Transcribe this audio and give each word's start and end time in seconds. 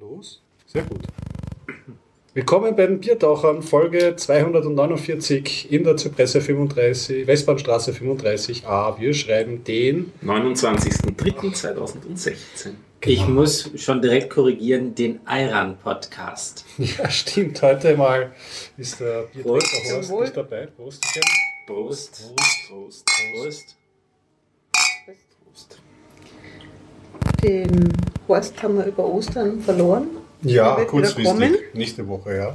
Los? 0.00 0.42
Sehr 0.66 0.82
gut. 0.84 1.02
Willkommen 2.32 2.74
bei 2.74 2.86
den 2.86 3.00
Biertauchern, 3.00 3.62
Folge 3.62 4.16
249 4.16 5.70
in 5.70 5.84
der 5.84 5.98
Zypresse 5.98 6.40
35, 6.40 7.26
Westbahnstraße 7.26 7.92
35a. 7.92 8.98
Wir 8.98 9.12
schreiben 9.12 9.62
den 9.62 10.10
29.03.2016. 10.24 12.70
Ich 13.04 13.28
muss 13.28 13.70
schon 13.76 14.00
direkt 14.00 14.30
korrigieren, 14.30 14.94
den 14.94 15.20
Ayran-Podcast. 15.26 16.64
Ja, 16.78 17.10
stimmt. 17.10 17.60
Heute 17.60 17.94
mal 17.96 18.32
ist 18.78 19.00
der 19.00 19.24
Prost. 19.42 19.70
Biertaucher 19.70 19.96
Horst 19.96 20.12
nicht 20.12 20.36
dabei. 20.36 20.66
Prost. 20.66 21.04
Prost. 21.66 21.66
Prost. 21.66 22.34
Prost. 22.68 23.04
Prost. 23.34 23.76
Den 27.42 27.92
Horst 28.28 28.62
haben 28.62 28.78
wir 28.78 28.86
über 28.86 29.04
Ostern 29.04 29.60
verloren. 29.60 30.06
Ja, 30.42 30.76
kurzfristig. 30.84 31.74
Nächste 31.74 32.08
Woche, 32.08 32.36
ja. 32.36 32.54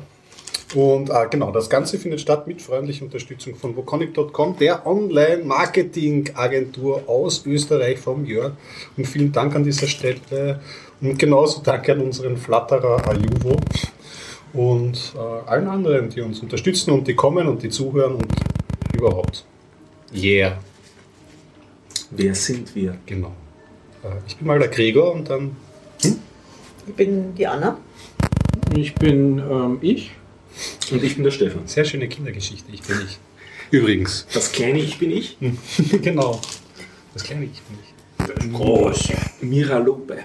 Und 0.73 1.09
äh, 1.09 1.27
genau, 1.29 1.51
das 1.51 1.69
Ganze 1.69 1.99
findet 1.99 2.21
statt 2.21 2.47
mit 2.47 2.59
freundlicher 2.61 3.03
Unterstützung 3.05 3.55
von 3.55 3.75
Voconic.com, 3.75 4.57
der 4.57 4.87
Online-Marketing-Agentur 4.87 7.03
aus 7.07 7.45
Österreich 7.45 7.99
vom 7.99 8.25
Jörg. 8.25 8.53
Und 8.97 9.07
vielen 9.07 9.31
Dank 9.31 9.55
an 9.55 9.63
dieser 9.63 9.87
Stelle. 9.87 10.59
Und 11.01 11.19
genauso 11.19 11.61
danke 11.63 11.93
an 11.93 12.01
unseren 12.01 12.37
Flatterer 12.37 13.07
Ajuvo 13.07 13.57
und 14.53 15.13
äh, 15.15 15.19
allen 15.49 15.67
anderen, 15.67 16.09
die 16.09 16.21
uns 16.21 16.39
unterstützen 16.39 16.89
und 16.91 17.07
die 17.07 17.15
kommen 17.15 17.47
und 17.47 17.61
die 17.61 17.69
zuhören 17.69 18.15
und 18.15 18.33
überhaupt. 18.93 19.45
Yeah, 20.13 20.59
Wer 22.11 22.35
sind 22.35 22.75
wir? 22.75 22.97
genau. 23.05 23.33
Äh, 24.05 24.17
ich 24.27 24.37
bin 24.37 24.47
mal 24.47 24.59
der 24.59 24.67
Gregor 24.67 25.13
und 25.13 25.29
dann 25.29 25.55
Ich 26.87 26.93
bin 26.93 27.35
die 27.35 27.47
Anna. 27.47 27.77
Ich 28.75 28.95
bin 28.95 29.39
ähm, 29.39 29.79
ich. 29.81 30.11
Und 30.91 31.03
ich 31.03 31.15
bin 31.15 31.23
der 31.23 31.31
Stefan. 31.31 31.67
sehr 31.67 31.85
schöne 31.85 32.07
Kindergeschichte, 32.07 32.71
ich 32.71 32.81
bin 32.83 32.97
ich. 33.05 33.17
Übrigens. 33.71 34.27
Das 34.33 34.51
kleine 34.51 34.79
Ich 34.79 34.99
bin 34.99 35.11
ich. 35.11 35.37
genau. 36.01 36.39
Das 37.13 37.23
kleine 37.23 37.45
Ich 37.45 37.61
bin 37.61 37.77
ich. 37.81 38.53
Groß. 38.53 39.09
Mira 39.41 39.77
Lope. 39.79 40.19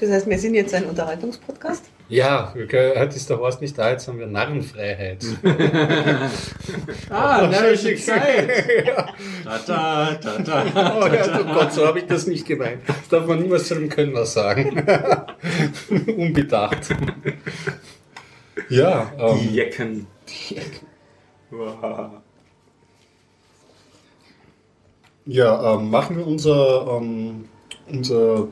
Das 0.00 0.10
heißt, 0.10 0.28
wir 0.28 0.38
sind 0.38 0.54
jetzt 0.54 0.74
ein 0.74 0.84
Unterhaltungspodcast. 0.84 1.84
Ja, 2.10 2.52
heute 2.54 3.16
ist 3.16 3.30
der 3.30 3.38
Horst 3.38 3.60
nicht 3.60 3.78
da, 3.78 3.90
jetzt 3.90 4.08
haben 4.08 4.18
wir 4.18 4.26
Narrenfreiheit. 4.26 5.24
Ah, 7.08 7.46
närrische 7.46 7.94
Zeit. 7.96 8.48
ja. 8.86 9.06
Ta, 9.44 10.14
ta, 10.14 10.38
ta, 10.42 10.64
Oh, 10.96 11.00
ta. 11.00 11.14
ja, 11.14 11.40
oh 11.40 11.54
Gott, 11.54 11.72
so 11.72 11.86
habe 11.86 12.00
ich 12.00 12.06
das 12.06 12.26
nicht 12.26 12.46
gemeint. 12.46 12.82
Das 12.86 13.08
darf 13.08 13.26
man 13.26 13.40
niemals 13.40 13.68
zu 13.68 13.74
einem 13.74 13.88
Kölner 13.88 14.26
sagen. 14.26 14.84
Unbedacht. 16.16 16.88
Ja, 18.68 19.12
Die 19.16 19.22
ähm, 19.22 19.54
Jecken. 19.54 20.06
Wow. 21.50 22.10
ja 25.26 25.74
ähm, 25.74 25.90
machen 25.90 26.16
wir 26.16 26.26
unser, 26.26 26.98
ähm, 27.00 27.44
unser 27.88 28.48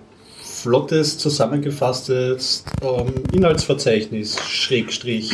flottes, 0.63 1.19
zusammengefasstes 1.19 2.65
ähm, 2.83 3.15
Inhaltsverzeichnis, 3.33 4.39
Schrägstrich, 4.41 5.33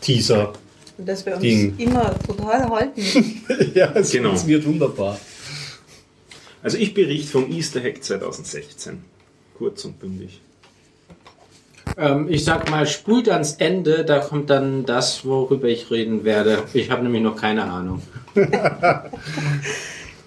Teaser. 0.00 0.52
Und 0.98 1.08
dass 1.08 1.24
wir 1.26 1.34
uns 1.34 1.42
Ding. 1.42 1.74
immer 1.78 2.14
total 2.26 2.68
halten. 2.68 3.02
ja, 3.74 3.92
es 3.94 4.10
Genau. 4.10 4.28
funktioniert 4.30 4.64
wunderbar. 4.66 5.18
Also 6.62 6.78
ich 6.78 6.94
berichte 6.94 7.28
vom 7.32 7.50
Easter 7.50 7.80
Hack 7.82 8.02
2016. 8.04 9.02
Kurz 9.58 9.84
und 9.84 9.98
bündig. 9.98 10.40
Ähm, 11.96 12.26
ich 12.30 12.44
sag 12.44 12.70
mal, 12.70 12.86
spult 12.86 13.28
ans 13.28 13.54
Ende, 13.54 14.04
da 14.04 14.20
kommt 14.20 14.48
dann 14.50 14.86
das, 14.86 15.24
worüber 15.24 15.68
ich 15.68 15.90
reden 15.90 16.24
werde. 16.24 16.62
Ich 16.72 16.90
habe 16.90 17.02
nämlich 17.02 17.22
noch 17.22 17.36
keine 17.36 17.64
Ahnung. 17.64 18.00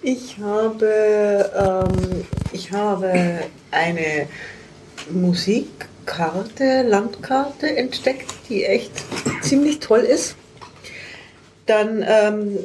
Ich 0.06 0.38
habe, 0.38 1.50
ähm, 1.56 2.24
ich 2.52 2.70
habe 2.70 3.40
eine 3.72 4.28
Musikkarte, 5.10 6.82
Landkarte 6.82 7.76
entdeckt, 7.76 8.32
die 8.48 8.64
echt 8.64 8.92
ziemlich 9.42 9.80
toll 9.80 10.02
ist. 10.02 10.36
Dann 11.66 12.04
ähm, 12.06 12.56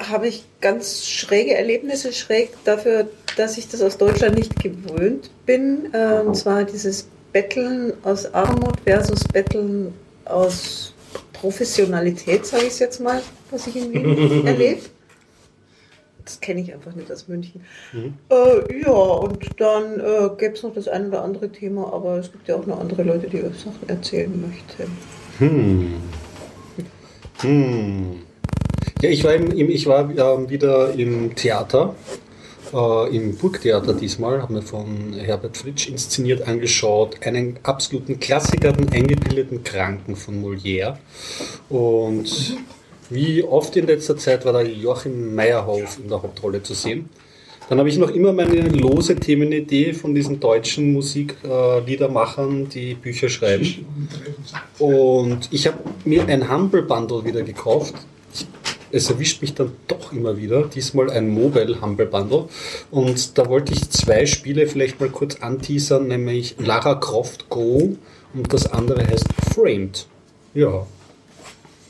habe 0.00 0.26
ich 0.26 0.44
ganz 0.60 1.06
schräge 1.06 1.54
Erlebnisse, 1.54 2.12
schräg 2.12 2.50
dafür, 2.64 3.06
dass 3.36 3.56
ich 3.56 3.68
das 3.68 3.82
aus 3.82 3.96
Deutschland 3.96 4.34
nicht 4.34 4.60
gewöhnt 4.60 5.30
bin. 5.46 5.94
Äh, 5.94 6.22
und 6.26 6.34
zwar 6.34 6.64
dieses 6.64 7.06
Betteln 7.32 7.92
aus 8.02 8.34
Armut 8.34 8.80
versus 8.84 9.22
Betteln 9.32 9.94
aus 10.24 10.92
Professionalität, 11.34 12.44
sage 12.44 12.64
ich 12.64 12.72
es 12.72 12.80
jetzt 12.80 13.00
mal, 13.00 13.22
was 13.52 13.68
ich 13.68 13.76
in 13.76 13.92
Wien 13.92 14.44
erlebe. 14.48 14.80
Das 16.30 16.40
kenne 16.40 16.60
ich 16.60 16.72
einfach 16.72 16.94
nicht 16.94 17.10
aus 17.10 17.26
München. 17.26 17.60
Äh, 17.92 18.82
ja, 18.82 18.92
und 18.92 19.48
dann 19.58 19.98
äh, 19.98 20.30
gäbe 20.38 20.54
es 20.54 20.62
noch 20.62 20.72
das 20.72 20.86
ein 20.86 21.08
oder 21.08 21.24
andere 21.24 21.50
Thema, 21.50 21.92
aber 21.92 22.18
es 22.18 22.30
gibt 22.30 22.46
ja 22.46 22.54
auch 22.54 22.66
noch 22.66 22.78
andere 22.78 23.02
Leute, 23.02 23.26
die 23.26 23.38
Sachen 23.38 23.88
erzählen 23.88 24.40
möchten. 24.40 24.96
Hm. 25.38 25.94
Hm. 27.40 28.22
Ja, 29.02 29.10
ich 29.10 29.24
war, 29.24 29.34
im, 29.34 29.70
ich 29.70 29.86
war 29.88 30.08
ähm, 30.08 30.48
wieder 30.48 30.94
im 30.94 31.34
Theater, 31.34 31.96
äh, 32.72 33.16
im 33.16 33.36
Burgtheater 33.36 33.94
diesmal, 33.94 34.40
habe 34.40 34.52
mir 34.52 34.62
von 34.62 35.12
Herbert 35.14 35.56
Fritsch 35.56 35.88
inszeniert 35.88 36.46
angeschaut, 36.46 37.26
einen 37.26 37.58
absoluten 37.64 38.20
Klassiker, 38.20 38.72
den 38.72 38.88
eingebildeten 38.92 39.64
Kranken 39.64 40.14
von 40.14 40.40
Molière. 40.40 40.96
Und 41.68 42.56
wie 43.10 43.42
oft 43.42 43.76
in 43.76 43.86
letzter 43.86 44.16
Zeit 44.16 44.44
war 44.44 44.52
da 44.52 44.62
Joachim 44.62 45.34
Meyerhoff 45.34 45.98
in 46.02 46.08
der 46.08 46.22
Hauptrolle 46.22 46.62
zu 46.62 46.74
sehen. 46.74 47.08
Dann 47.68 47.78
habe 47.78 47.88
ich 47.88 47.98
noch 47.98 48.10
immer 48.10 48.32
meine 48.32 48.68
lose 48.68 49.14
Themenidee 49.14 49.92
von 49.92 50.12
diesen 50.12 50.40
deutschen 50.40 50.92
Musikliedermachern, 50.92 52.68
die 52.68 52.94
Bücher 52.94 53.28
schreiben. 53.28 53.86
Und 54.80 55.48
ich 55.52 55.68
habe 55.68 55.78
mir 56.04 56.26
ein 56.26 56.52
Humble 56.52 56.82
Bundle 56.82 57.24
wieder 57.24 57.42
gekauft. 57.42 57.94
Es 58.90 59.08
erwischt 59.08 59.40
mich 59.40 59.54
dann 59.54 59.70
doch 59.86 60.12
immer 60.12 60.36
wieder. 60.36 60.64
Diesmal 60.64 61.10
ein 61.10 61.28
Mobile 61.28 61.80
Humble 61.80 62.06
Bundle. 62.06 62.48
Und 62.90 63.38
da 63.38 63.48
wollte 63.48 63.72
ich 63.72 63.88
zwei 63.90 64.26
Spiele 64.26 64.66
vielleicht 64.66 64.98
mal 64.98 65.10
kurz 65.10 65.36
anteasern, 65.36 66.08
nämlich 66.08 66.56
Lara 66.58 66.96
Croft 66.96 67.48
Go 67.50 67.96
und 68.34 68.52
das 68.52 68.66
andere 68.72 69.06
heißt 69.06 69.26
Framed. 69.54 70.06
Ja. 70.54 70.86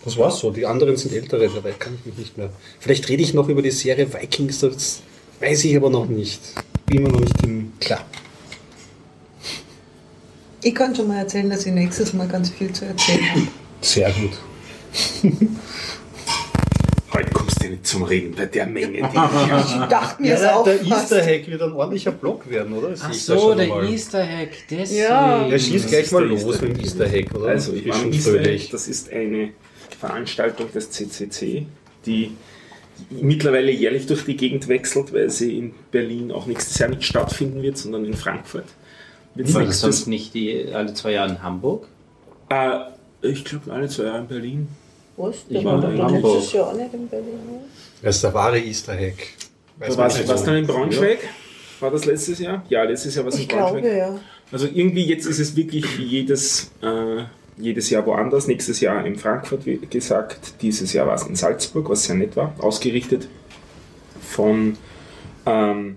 Das 0.05 0.17
war's 0.17 0.39
so. 0.39 0.51
Die 0.51 0.65
anderen 0.67 0.97
sind 0.97 1.13
ältere, 1.15 1.49
dabei 1.49 1.73
kann 1.73 1.95
ich 1.99 2.07
mich 2.07 2.17
nicht 2.17 2.39
mehr. 2.39 2.51
Vielleicht 2.79 3.09
rede 3.09 3.23
ich 3.23 3.35
noch 3.35 3.49
über 3.49 3.61
die 3.63 3.71
Serie 3.71 4.13
Vikings, 4.13 4.61
das 4.61 5.01
weiß 5.41 5.65
ich 5.65 5.77
aber 5.77 5.91
noch 5.91 6.07
nicht. 6.07 6.41
Bin 6.87 6.99
immer 6.99 7.11
noch 7.11 7.21
nicht 7.21 7.43
im 7.45 7.73
Klar. 7.81 8.05
Ich 10.63 10.75
kann 10.75 10.95
schon 10.95 11.09
mal 11.09 11.19
erzählen, 11.19 11.49
dass 11.49 11.65
ich 11.67 11.73
nächstes 11.73 12.13
Mal 12.13 12.29
ganz 12.29 12.51
viel 12.51 12.73
zu 12.73 12.85
erzählen 12.87 13.31
habe. 13.31 13.43
Sehr 13.81 14.11
gut. 14.13 14.33
Heute 17.13 17.31
kommst 17.33 17.63
du 17.63 17.69
nicht 17.69 17.87
zum 17.87 18.03
Reden 18.05 18.35
bei 18.37 18.47
der 18.47 18.67
Menge. 18.67 18.99
Die 18.99 19.03
Ich 19.03 19.13
dachte 19.89 20.23
mir, 20.23 20.29
Ja, 20.29 20.35
es 20.37 20.45
auch 20.45 20.65
der 20.65 20.79
fast. 20.79 21.13
Easter 21.13 21.27
Egg 21.27 21.51
wird 21.51 21.63
ein 21.63 21.73
ordentlicher 21.73 22.13
Block 22.13 22.49
werden, 22.49 22.73
oder? 22.73 22.91
Das 22.91 23.01
Ach 23.03 23.13
so, 23.13 23.55
der 23.55 23.67
mal. 23.69 23.91
Easter 23.91 24.21
Egg, 24.23 24.53
deswegen. 24.71 25.01
Ja. 25.03 25.47
Ja, 25.47 25.59
schieß 25.59 25.87
gleich 25.89 26.11
mal 26.13 26.25
los 26.25 26.61
mit 26.61 26.77
dem. 26.77 26.81
Easter 26.81 27.07
Egg, 27.13 27.35
oder? 27.35 27.49
Also, 27.49 27.73
ich 27.73 27.87
Egg. 27.87 28.19
fröhlich. 28.21 28.71
Das 28.71 28.87
ist 28.87 29.11
eine 29.13 29.51
Veranstaltung 30.01 30.73
des 30.73 30.91
CCC, 30.91 31.67
die 32.07 32.33
mittlerweile 33.11 33.71
jährlich 33.71 34.07
durch 34.07 34.25
die 34.25 34.37
Gegend 34.37 34.69
wechselt, 34.69 35.13
weil 35.13 35.31
sie 35.31 35.59
in 35.59 35.75
Berlin 35.91 36.33
auch 36.33 36.47
nächstes 36.47 36.79
Jahr 36.79 36.89
nicht 36.91 37.05
stattfinden 37.05 37.63
wird, 37.63 37.79
sondern 37.79 38.05
in 38.05 38.15
Frankfurt. 38.15 38.67
Wird 39.35 39.55
War 39.55 39.65
das 39.65 39.81
sonst 39.81 40.07
nicht 40.07 40.35
die, 40.35 40.67
alle 40.73 40.93
zwei 40.95 41.13
Jahre 41.13 41.31
in 41.31 41.43
Hamburg? 41.43 41.87
Äh, 42.49 42.79
ich 43.23 43.45
glaube, 43.45 43.73
alle 43.73 43.89
zwei 43.89 44.05
Jahre 44.05 44.19
in 44.21 44.27
Berlin. 44.27 44.69
Was? 45.17 45.37
Ich 45.49 45.65
war 45.65 45.83
in 45.93 46.03
Hamburg. 46.03 46.35
letztes 46.35 46.53
Jahr 46.53 46.69
auch 46.69 46.75
nicht 46.75 46.93
in 46.93 47.09
Berlin. 47.09 47.39
oder? 47.49 47.61
Das 48.03 48.17
ist 48.17 48.25
der 48.25 48.35
wahre 48.35 48.59
Easter 48.59 48.99
Egg. 48.99 49.17
Weiß 49.79 49.97
war 49.97 50.11
so. 50.11 50.45
dann 50.47 50.57
in 50.57 50.67
Braunschweig? 50.67 51.19
War 51.81 51.91
das 51.91 52.05
letztes 52.05 52.39
Jahr? 52.39 52.65
Ja, 52.69 52.83
letztes 52.85 53.15
Jahr 53.15 53.25
war 53.25 53.31
es 53.31 53.37
in 53.37 53.43
Ich 53.43 53.49
Braunschweig. 53.49 53.83
glaube, 53.83 53.97
ja. 53.97 54.21
Also 54.53 54.67
irgendwie 54.67 55.05
jetzt 55.05 55.27
ist 55.27 55.39
es 55.39 55.57
wirklich 55.57 55.85
jedes, 55.99 56.71
äh, 56.83 57.23
jedes 57.61 57.91
Jahr 57.91 58.07
woanders. 58.07 58.47
Nächstes 58.47 58.81
Jahr 58.81 59.05
in 59.05 59.17
Frankfurt, 59.17 59.67
wie 59.67 59.79
gesagt. 59.79 60.63
Dieses 60.63 60.93
Jahr 60.93 61.07
war 61.07 61.15
es 61.15 61.27
in 61.27 61.37
Salzburg, 61.37 61.89
was 61.89 62.05
sehr 62.05 62.17
nett 62.17 62.37
war. 62.37 62.55
Ausgerichtet 62.59 63.29
von 64.21 64.77
ähm, 65.47 65.97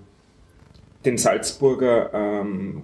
den 1.06 1.18
Salzburger, 1.18 2.12
ähm, 2.14 2.82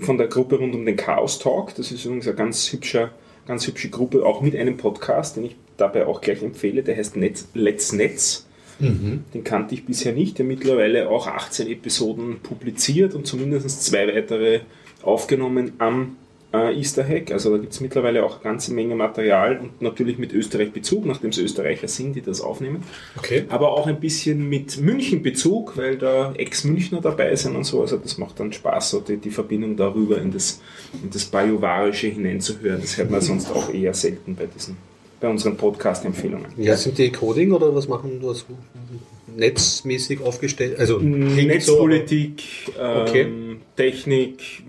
von 0.00 0.18
der 0.18 0.28
Gruppe 0.28 0.58
rund 0.58 0.74
um 0.74 0.84
den 0.84 0.96
Chaos 0.96 1.38
Talk. 1.38 1.74
Das 1.74 1.92
ist 1.92 2.04
übrigens 2.04 2.26
eine 2.26 2.36
ganz, 2.36 2.72
hübscher, 2.72 3.10
ganz 3.46 3.66
hübsche 3.66 3.90
Gruppe, 3.90 4.24
auch 4.24 4.40
mit 4.40 4.56
einem 4.56 4.76
Podcast, 4.76 5.36
den 5.36 5.44
ich 5.44 5.56
dabei 5.76 6.06
auch 6.06 6.20
gleich 6.20 6.42
empfehle. 6.42 6.82
Der 6.82 6.96
heißt 6.96 7.16
Netz, 7.16 7.48
Let's 7.54 7.92
Netz. 7.92 8.46
Mhm. 8.78 9.24
Den 9.34 9.44
kannte 9.44 9.74
ich 9.74 9.84
bisher 9.84 10.12
nicht, 10.12 10.38
der 10.38 10.46
mittlerweile 10.46 11.08
auch 11.08 11.26
18 11.26 11.68
Episoden 11.68 12.40
publiziert 12.40 13.14
und 13.14 13.26
zumindest 13.26 13.84
zwei 13.84 14.08
weitere 14.08 14.60
aufgenommen 15.02 15.72
am 15.78 16.16
äh, 16.52 16.76
Easter 16.76 17.06
Hack. 17.06 17.30
Also 17.32 17.50
da 17.50 17.58
gibt 17.58 17.72
es 17.72 17.80
mittlerweile 17.80 18.24
auch 18.24 18.34
eine 18.34 18.44
ganze 18.44 18.72
Menge 18.72 18.94
Material 18.94 19.58
und 19.58 19.82
natürlich 19.82 20.18
mit 20.18 20.32
Österreich 20.32 20.72
Bezug, 20.72 21.06
nachdem 21.06 21.30
es 21.30 21.38
Österreicher 21.38 21.88
sind, 21.88 22.14
die 22.14 22.22
das 22.22 22.40
aufnehmen. 22.40 22.84
Okay. 23.16 23.44
Aber 23.48 23.72
auch 23.72 23.86
ein 23.86 24.00
bisschen 24.00 24.48
mit 24.48 24.80
München 24.80 25.22
Bezug, 25.22 25.76
weil 25.76 25.96
da 25.96 26.32
Ex-Münchner 26.34 27.00
dabei 27.00 27.34
sind 27.36 27.56
und 27.56 27.64
so. 27.64 27.80
Also 27.80 27.96
das 27.96 28.18
macht 28.18 28.40
dann 28.40 28.52
Spaß, 28.52 28.90
so 28.90 29.00
die, 29.00 29.16
die 29.16 29.30
Verbindung 29.30 29.76
darüber 29.76 30.18
in 30.18 30.32
das, 30.32 30.60
in 31.02 31.10
das 31.10 31.24
Bajuwarische 31.24 32.08
hineinzuhören. 32.08 32.80
Das 32.80 32.96
hört 32.96 33.10
man 33.10 33.20
sonst 33.20 33.50
auch 33.50 33.72
eher 33.72 33.94
selten 33.94 34.34
bei 34.34 34.46
diesen 34.46 34.76
bei 35.20 35.28
unseren 35.28 35.56
Podcast-Empfehlungen. 35.56 36.46
Ja, 36.56 36.76
sind 36.76 36.98
die 36.98 37.12
Coding 37.12 37.52
oder 37.52 37.72
was 37.72 37.86
machen 37.86 38.20
du 38.20 38.34
so 38.34 38.44
netzmäßig 39.36 40.20
aufgestellt? 40.20 40.78
Also 40.78 40.98
Netzpolitik, 40.98 42.42
ähm, 42.80 43.00
okay. 43.02 43.26
Technik, 43.76 44.62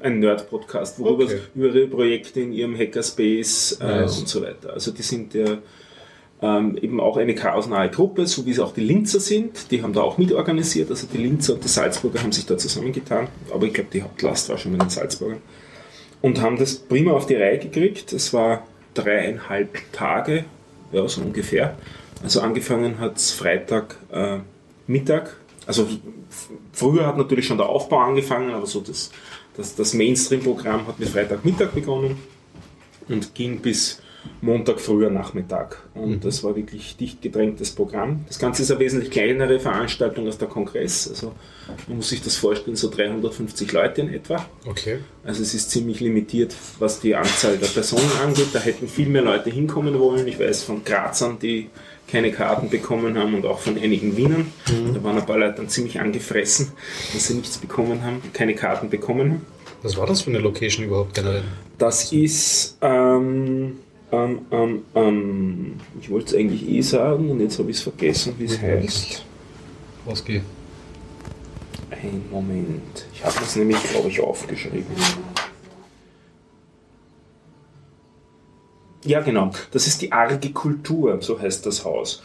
ein 0.00 0.18
Nerd-Podcast, 0.20 0.98
worüber 0.98 1.24
Okay. 1.24 1.38
über 1.54 1.66
ihre 1.74 1.86
Projekte 1.88 2.40
in 2.40 2.52
ihrem 2.52 2.76
Hackerspace 2.76 3.78
äh, 3.80 3.84
Nice. 3.84 4.18
und 4.18 4.28
so 4.28 4.42
weiter. 4.42 4.72
Also 4.72 4.90
die 4.90 5.02
sind 5.02 5.34
ja 5.34 5.58
ähm, 6.42 6.76
eben 6.80 7.00
auch 7.00 7.16
eine 7.16 7.34
chaosnahe 7.34 7.90
Gruppe, 7.90 8.26
so 8.26 8.44
wie 8.46 8.50
es 8.50 8.58
auch 8.58 8.74
die 8.74 8.82
Linzer 8.82 9.20
sind. 9.20 9.70
Die 9.70 9.82
haben 9.82 9.92
da 9.92 10.02
auch 10.02 10.18
mitorganisiert. 10.18 10.90
Also 10.90 11.06
die 11.12 11.18
Linzer 11.18 11.54
und 11.54 11.64
die 11.64 11.68
Salzburger 11.68 12.22
haben 12.22 12.32
sich 12.32 12.46
da 12.46 12.56
zusammengetan. 12.58 13.28
Aber 13.52 13.66
ich 13.66 13.72
glaube, 13.74 13.90
die 13.92 14.02
Hauptlast 14.02 14.48
war 14.48 14.58
schon 14.58 14.72
mit 14.72 14.82
den 14.82 14.90
Salzburgern. 14.90 15.38
Und 16.20 16.40
haben 16.40 16.56
das 16.58 16.74
prima 16.76 17.12
auf 17.12 17.26
die 17.26 17.34
Reihe 17.34 17.58
gekriegt. 17.58 18.12
Es 18.12 18.32
war 18.32 18.66
dreieinhalb 18.94 19.78
Tage, 19.92 20.44
ja, 20.92 21.06
so 21.08 21.20
ungefähr. 21.20 21.76
Also 22.24 22.40
angefangen 22.40 23.00
hat 23.00 23.18
es 23.18 23.32
Freitag 23.32 23.96
äh, 24.10 24.38
Mittag. 24.86 25.36
Also 25.66 25.86
früher 26.72 27.06
hat 27.06 27.18
natürlich 27.18 27.46
schon 27.46 27.58
der 27.58 27.68
Aufbau 27.68 27.98
angefangen, 27.98 28.50
aber 28.50 28.66
so 28.66 28.80
das, 28.80 29.10
das, 29.58 29.76
das 29.76 29.92
Mainstream-Programm 29.92 30.86
hat 30.86 30.98
mit 30.98 31.10
Freitagmittag 31.10 31.72
begonnen 31.72 32.16
und 33.08 33.34
ging 33.34 33.60
bis 33.60 34.00
Montag 34.40 34.80
früher 34.80 35.10
Nachmittag. 35.10 35.82
Und 35.94 36.24
das 36.24 36.44
war 36.44 36.54
wirklich 36.56 36.96
dicht 36.96 37.22
gedrängtes 37.22 37.70
Programm. 37.70 38.24
Das 38.28 38.38
Ganze 38.38 38.62
ist 38.62 38.70
eine 38.70 38.80
wesentlich 38.80 39.10
kleinere 39.10 39.58
Veranstaltung 39.58 40.26
als 40.26 40.38
der 40.38 40.48
Kongress. 40.48 41.08
Also 41.08 41.32
man 41.88 41.98
muss 41.98 42.10
sich 42.10 42.22
das 42.22 42.36
vorstellen, 42.36 42.76
so 42.76 42.90
350 42.90 43.72
Leute 43.72 44.02
in 44.02 44.12
etwa. 44.12 44.44
Okay. 44.66 44.98
Also 45.24 45.42
es 45.42 45.54
ist 45.54 45.70
ziemlich 45.70 46.00
limitiert, 46.00 46.54
was 46.78 47.00
die 47.00 47.14
Anzahl 47.14 47.56
der 47.56 47.68
Personen 47.68 48.10
angeht. 48.22 48.48
Da 48.52 48.58
hätten 48.60 48.88
viel 48.88 49.08
mehr 49.08 49.22
Leute 49.22 49.50
hinkommen 49.50 49.98
wollen. 49.98 50.26
Ich 50.26 50.38
weiß 50.38 50.62
von 50.64 50.84
Grazern, 50.84 51.38
die 51.38 51.70
keine 52.06 52.30
Karten 52.32 52.68
bekommen 52.68 53.18
haben 53.18 53.34
und 53.34 53.46
auch 53.46 53.60
von 53.60 53.78
einigen 53.78 54.16
Wienern. 54.16 54.52
Da 54.92 55.02
waren 55.02 55.16
ein 55.16 55.26
paar 55.26 55.38
Leute 55.38 55.56
dann 55.56 55.68
ziemlich 55.68 56.00
angefressen, 56.00 56.72
dass 57.12 57.28
sie 57.28 57.34
nichts 57.34 57.56
bekommen 57.58 58.02
haben, 58.04 58.20
keine 58.32 58.54
Karten 58.54 58.90
bekommen 58.90 59.30
haben. 59.30 59.46
Was 59.82 59.96
war 59.98 60.06
das 60.06 60.22
für 60.22 60.30
eine 60.30 60.38
Location 60.38 60.86
überhaupt 60.86 61.14
generell? 61.14 61.44
Das 61.76 62.10
ist, 62.12 62.78
ähm, 62.80 63.80
ähm, 64.14 64.38
ähm, 64.50 64.84
ähm, 64.94 65.74
ich 66.00 66.10
wollte 66.10 66.28
es 66.28 66.34
eigentlich 66.34 66.68
eh 66.68 66.80
sagen 66.80 67.30
und 67.30 67.40
jetzt 67.40 67.58
habe 67.58 67.70
ich 67.70 67.76
es 67.76 67.82
vergessen, 67.82 68.34
wie 68.38 68.44
es 68.44 68.60
heißt. 68.60 69.24
Was 70.04 70.24
geht? 70.24 70.42
Ein 71.90 72.22
Moment. 72.30 73.06
Ich 73.12 73.24
habe 73.24 73.34
das 73.38 73.56
nämlich, 73.56 73.82
glaube 73.90 74.08
ich, 74.08 74.20
aufgeschrieben. 74.20 74.86
Ja, 79.04 79.20
genau. 79.20 79.50
Das 79.70 79.86
ist 79.86 80.00
die 80.02 80.12
arge 80.12 80.50
Kultur, 80.50 81.18
so 81.20 81.38
heißt 81.38 81.66
das 81.66 81.84
Haus. 81.84 82.22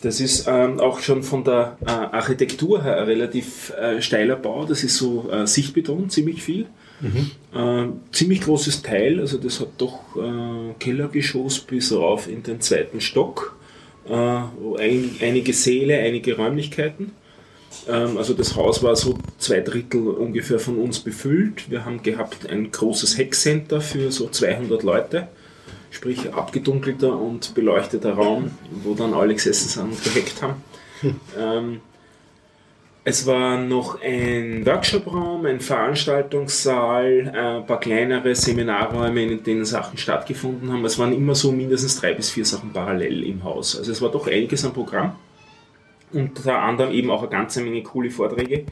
Das 0.00 0.20
ist 0.20 0.46
ähm, 0.48 0.80
auch 0.80 1.00
schon 1.00 1.22
von 1.22 1.44
der 1.44 1.78
äh, 1.86 1.90
Architektur 1.90 2.82
her 2.82 2.98
ein 2.98 3.04
relativ 3.04 3.70
äh, 3.70 4.02
steiler 4.02 4.36
Bau. 4.36 4.64
Das 4.64 4.84
ist 4.84 4.96
so 4.96 5.30
äh, 5.30 5.46
Sichtbeton, 5.46 6.10
ziemlich 6.10 6.42
viel. 6.42 6.66
Äh, 7.02 7.86
ziemlich 8.12 8.40
großes 8.42 8.82
Teil, 8.82 9.20
also 9.20 9.38
das 9.38 9.60
hat 9.60 9.68
doch 9.78 10.16
äh, 10.16 10.74
Kellergeschoss 10.78 11.60
bis 11.60 11.92
rauf 11.92 12.28
in 12.28 12.42
den 12.42 12.60
zweiten 12.60 13.00
Stock. 13.00 13.56
Äh, 14.08 14.14
ein, 14.14 15.16
einige 15.20 15.52
Säle, 15.52 15.98
einige 15.98 16.36
Räumlichkeiten. 16.36 17.12
Ähm, 17.88 18.16
also 18.16 18.34
das 18.34 18.56
Haus 18.56 18.82
war 18.82 18.96
so 18.96 19.18
zwei 19.38 19.60
Drittel 19.60 20.08
ungefähr 20.08 20.58
von 20.58 20.78
uns 20.78 21.00
befüllt. 21.00 21.70
Wir 21.70 21.84
haben 21.84 22.02
gehabt 22.02 22.48
ein 22.48 22.70
großes 22.70 23.18
Hackcenter 23.18 23.80
für 23.80 24.10
so 24.12 24.28
200 24.28 24.82
Leute, 24.82 25.28
sprich 25.90 26.32
abgedunkelter 26.32 27.18
und 27.18 27.54
beleuchteter 27.54 28.14
Raum, 28.14 28.52
wo 28.82 28.94
dann 28.94 29.14
alle 29.14 29.34
gesessen 29.34 29.68
sind 29.68 29.84
und 29.84 30.04
gehackt 30.04 30.42
haben. 30.42 30.62
Ähm, 31.38 31.80
es 33.04 33.26
war 33.26 33.58
noch 33.58 34.00
ein 34.02 34.64
Workshopraum, 34.64 35.44
ein 35.44 35.60
Veranstaltungssaal, 35.60 37.28
ein 37.28 37.66
paar 37.66 37.78
kleinere 37.78 38.34
Seminarräume, 38.34 39.22
in 39.22 39.42
denen 39.42 39.66
Sachen 39.66 39.98
stattgefunden 39.98 40.72
haben. 40.72 40.84
Es 40.84 40.98
waren 40.98 41.12
immer 41.12 41.34
so 41.34 41.52
mindestens 41.52 42.00
drei 42.00 42.14
bis 42.14 42.30
vier 42.30 42.46
Sachen 42.46 42.72
parallel 42.72 43.22
im 43.24 43.44
Haus. 43.44 43.76
Also 43.78 43.92
es 43.92 44.00
war 44.00 44.10
doch 44.10 44.26
einiges 44.26 44.64
am 44.64 44.72
Programm 44.72 45.16
unter 46.14 46.60
anderem 46.60 46.92
eben 46.92 47.10
auch 47.10 47.22
eine 47.22 47.30
ganze 47.30 47.60
Menge 47.60 47.82
coole 47.82 48.10
Vorträge, 48.10 48.64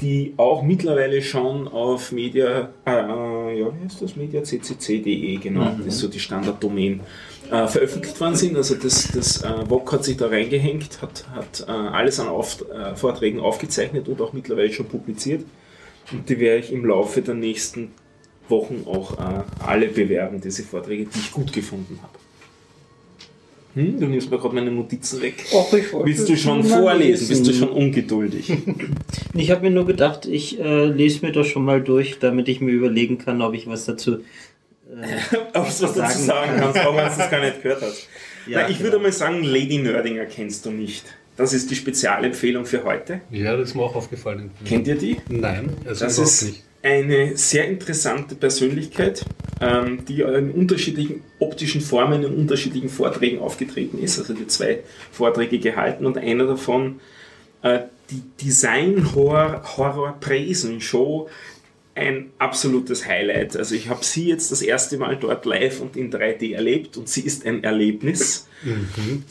die 0.00 0.34
auch 0.36 0.62
mittlerweile 0.62 1.22
schon 1.22 1.66
auf 1.66 2.12
Media, 2.12 2.68
äh, 2.84 2.90
äh, 2.90 3.60
ja, 3.60 3.66
wie 3.66 3.84
heißt 3.84 4.02
das? 4.02 4.14
mediaccc.de, 4.14 5.36
genau, 5.36 5.74
das 5.76 5.86
ist 5.86 5.98
so 5.98 6.08
die 6.08 6.20
Standarddomain, 6.20 7.00
äh, 7.50 7.66
veröffentlicht 7.66 8.20
worden 8.20 8.34
sind. 8.34 8.56
Also 8.56 8.74
das, 8.74 9.10
das 9.12 9.42
äh, 9.42 9.66
VOG 9.68 9.92
hat 9.92 10.04
sich 10.04 10.16
da 10.16 10.26
reingehängt, 10.28 11.00
hat, 11.02 11.26
hat 11.34 11.64
äh, 11.66 11.70
alles 11.70 12.20
an 12.20 12.28
auf, 12.28 12.64
äh, 12.70 12.94
Vorträgen 12.94 13.40
aufgezeichnet 13.40 14.08
und 14.08 14.20
auch 14.20 14.32
mittlerweile 14.32 14.72
schon 14.72 14.86
publiziert. 14.86 15.44
Und 16.12 16.28
die 16.28 16.38
werde 16.38 16.60
ich 16.60 16.72
im 16.72 16.84
Laufe 16.84 17.22
der 17.22 17.34
nächsten 17.34 17.90
Wochen 18.48 18.84
auch 18.86 19.18
äh, 19.18 19.42
alle 19.66 19.88
bewerben, 19.88 20.40
diese 20.40 20.62
Vorträge, 20.62 21.04
die 21.04 21.18
ich 21.18 21.32
gut 21.32 21.52
gefunden 21.52 21.98
habe. 22.02 22.18
Hm, 23.74 24.00
du 24.00 24.06
nimmst 24.06 24.30
mir 24.30 24.38
gerade 24.38 24.54
meine 24.54 24.70
Notizen 24.70 25.20
weg. 25.20 25.44
Och, 25.52 25.72
ich 25.74 25.92
Willst 25.92 26.28
du 26.28 26.36
schon 26.36 26.64
vorlesen? 26.64 27.28
Bist 27.28 27.46
du 27.46 27.52
schon 27.52 27.68
ungeduldig? 27.68 28.52
Ich 29.34 29.50
habe 29.50 29.62
mir 29.62 29.70
nur 29.70 29.86
gedacht, 29.86 30.26
ich 30.26 30.58
äh, 30.58 30.86
lese 30.86 31.24
mir 31.24 31.32
das 31.32 31.46
schon 31.46 31.64
mal 31.64 31.80
durch, 31.82 32.18
damit 32.18 32.48
ich 32.48 32.60
mir 32.60 32.72
überlegen 32.72 33.18
kann, 33.18 33.40
ob 33.42 33.54
ich 33.54 33.66
was 33.68 33.84
dazu. 33.84 34.18
Ob 34.90 35.52
du 35.52 35.60
was 35.60 35.78
dazu 35.80 35.92
Sagen 35.98 36.18
sagen 36.24 36.52
kannst, 36.58 36.78
auch 36.80 36.96
wenn 36.96 37.04
du 37.06 37.10
es 37.22 37.30
gar 37.30 37.40
nicht 37.40 37.62
gehört 37.62 37.82
hast. 37.82 38.08
Ja, 38.46 38.62
Na, 38.62 38.68
ich 38.70 38.78
genau. 38.78 38.92
würde 38.92 39.02
mal 39.04 39.12
sagen, 39.12 39.42
Lady 39.42 39.78
Nerdinger 39.78 40.24
kennst 40.26 40.64
du 40.64 40.70
nicht. 40.70 41.04
Das 41.36 41.52
ist 41.52 41.70
die 41.70 41.76
Spezialempfehlung 41.76 42.64
für 42.66 42.82
heute. 42.84 43.20
Ja, 43.30 43.56
das 43.56 43.70
ist 43.70 43.74
mir 43.74 43.82
auch 43.82 43.94
aufgefallen. 43.94 44.50
Kennt 44.64 44.88
ihr 44.88 44.96
die? 44.96 45.18
Nein, 45.28 45.70
also 45.86 46.04
Das 46.04 46.18
ist 46.18 46.42
nicht. 46.42 46.62
eine 46.82 47.36
sehr 47.36 47.68
interessante 47.68 48.34
Persönlichkeit, 48.34 49.24
ähm, 49.60 50.04
die 50.06 50.22
in 50.22 50.50
unterschiedlichen 50.50 51.22
optischen 51.38 51.80
Formen 51.80 52.24
in 52.24 52.34
unterschiedlichen 52.34 52.88
Vorträgen 52.88 53.38
aufgetreten 53.40 53.98
ist. 53.98 54.18
Also 54.18 54.32
die 54.34 54.46
zwei 54.48 54.80
Vorträge 55.12 55.58
gehalten 55.58 56.06
und 56.06 56.18
einer 56.18 56.46
davon 56.46 56.98
äh, 57.62 57.80
die 58.10 58.22
Design 58.42 59.12
Ein 61.98 62.30
absolutes 62.38 63.06
Highlight. 63.06 63.56
Also 63.56 63.74
ich 63.74 63.88
habe 63.88 64.04
sie 64.04 64.28
jetzt 64.28 64.52
das 64.52 64.62
erste 64.62 64.98
Mal 64.98 65.16
dort 65.16 65.44
live 65.44 65.80
und 65.80 65.96
in 65.96 66.12
3D 66.12 66.54
erlebt 66.54 66.96
und 66.96 67.08
sie 67.08 67.22
ist 67.22 67.44
ein 67.44 67.64
Erlebnis 67.64 68.48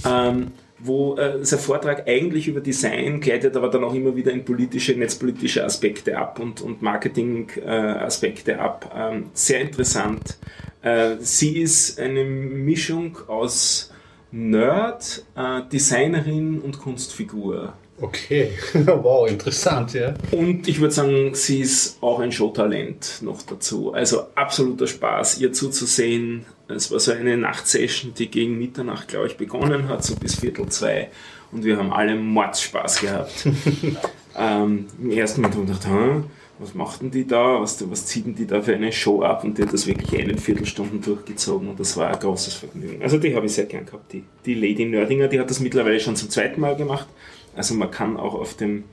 ähm, 0.06 0.52
wo 0.80 1.16
äh, 1.16 1.40
dieser 1.40 1.58
Vortrag 1.58 2.08
eigentlich 2.08 2.48
über 2.48 2.60
Design 2.60 3.20
gleitet 3.20 3.56
aber 3.56 3.70
dann 3.70 3.84
auch 3.84 3.94
immer 3.94 4.16
wieder 4.16 4.32
in 4.32 4.46
politische, 4.46 4.94
netzpolitische 4.94 5.64
Aspekte 5.64 6.18
ab 6.18 6.40
und, 6.40 6.62
und 6.62 6.82
Marketing-Aspekte 6.82 8.60
ab. 8.60 8.94
Ähm, 8.96 9.26
sehr 9.34 9.62
interessant. 9.62 10.38
Äh, 10.82 11.16
sie 11.20 11.58
ist 11.58 12.00
eine 12.00 12.24
Mischung 12.24 13.18
aus 13.28 13.92
Nerd, 14.32 15.26
äh, 15.36 15.62
Designerin 15.72 16.60
und 16.60 16.80
Kunstfigur. 16.80 17.74
Okay, 18.00 18.52
wow, 18.74 19.28
interessant, 19.28 19.94
ja. 19.94 20.14
Und 20.32 20.68
ich 20.68 20.80
würde 20.80 20.94
sagen, 20.94 21.34
sie 21.34 21.62
ist 21.62 21.98
auch 22.02 22.20
ein 22.20 22.32
Showtalent 22.32 23.20
noch 23.22 23.42
dazu. 23.42 23.92
Also 23.94 24.28
absoluter 24.36 24.86
Spaß, 24.86 25.40
ihr 25.40 25.52
zuzusehen. 25.52 26.46
Es 26.68 26.92
war 26.92 27.00
so 27.00 27.12
eine 27.12 27.38
Nachtsession, 27.38 28.14
die 28.14 28.30
gegen 28.30 28.58
Mitternacht, 28.58 29.08
glaube 29.08 29.28
ich, 29.28 29.38
begonnen 29.38 29.90
hat, 29.90 30.04
so 30.04 30.16
bis 30.16 30.36
Viertel 30.36 30.68
zwei. 30.68 31.10
Und 31.52 31.64
wir 31.64 31.78
haben 31.78 31.92
alle 31.92 32.16
Mordspaß 32.16 33.02
gehabt. 33.02 33.48
ähm, 34.38 34.86
Im 35.02 35.12
ersten 35.12 35.42
Moment 35.42 35.56
haben 35.56 35.68
wir 35.68 35.74
gedacht, 35.74 35.88
Hä, 35.88 36.24
was 36.60 36.74
machten 36.76 37.10
die 37.10 37.26
da? 37.26 37.62
Was, 37.62 37.90
was 37.90 38.06
zieht 38.06 38.26
denn 38.26 38.36
die 38.36 38.46
da 38.46 38.62
für 38.62 38.76
eine 38.76 38.92
Show 38.92 39.22
ab? 39.22 39.44
Und 39.44 39.58
die 39.58 39.64
hat 39.64 39.74
das 39.74 39.88
wirklich 39.88 40.22
eine 40.22 40.38
Viertelstunde 40.38 40.98
durchgezogen 40.98 41.70
und 41.70 41.80
das 41.80 41.96
war 41.98 42.10
ein 42.10 42.20
großes 42.20 42.56
Vergnügen. 42.56 43.02
Also 43.02 43.18
die 43.18 43.36
habe 43.36 43.46
ich 43.46 43.54
sehr 43.54 43.66
gern 43.66 43.86
gehabt. 43.86 44.12
Die, 44.12 44.24
die 44.46 44.56
Lady 44.56 44.86
Nerdinger, 44.86 45.28
die 45.28 45.40
hat 45.40 45.50
das 45.50 45.60
mittlerweile 45.60 46.00
schon 46.00 46.16
zum 46.16 46.30
zweiten 46.30 46.60
Mal 46.62 46.76
gemacht. 46.76 47.08
Also 47.58 47.76
man 47.76 47.92
kann 47.92 48.18
auch 48.18 48.34
auf 48.34 48.56
dem 48.56 48.84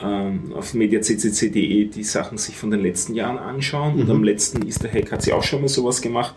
ähm, 0.00 0.52
auf 0.54 0.74
mediaccc.de 0.74 1.84
die 1.86 2.04
Sachen 2.04 2.38
sich 2.38 2.56
von 2.56 2.70
den 2.70 2.80
letzten 2.80 3.14
Jahren 3.14 3.38
anschauen. 3.38 4.00
Und 4.00 4.10
am 4.10 4.22
letzten 4.22 4.66
Easter 4.66 4.88
Hack 4.88 5.12
hat 5.12 5.22
sie 5.22 5.32
auch 5.32 5.42
schon 5.42 5.60
mal 5.60 5.68
sowas 5.68 6.00
gemacht. 6.00 6.34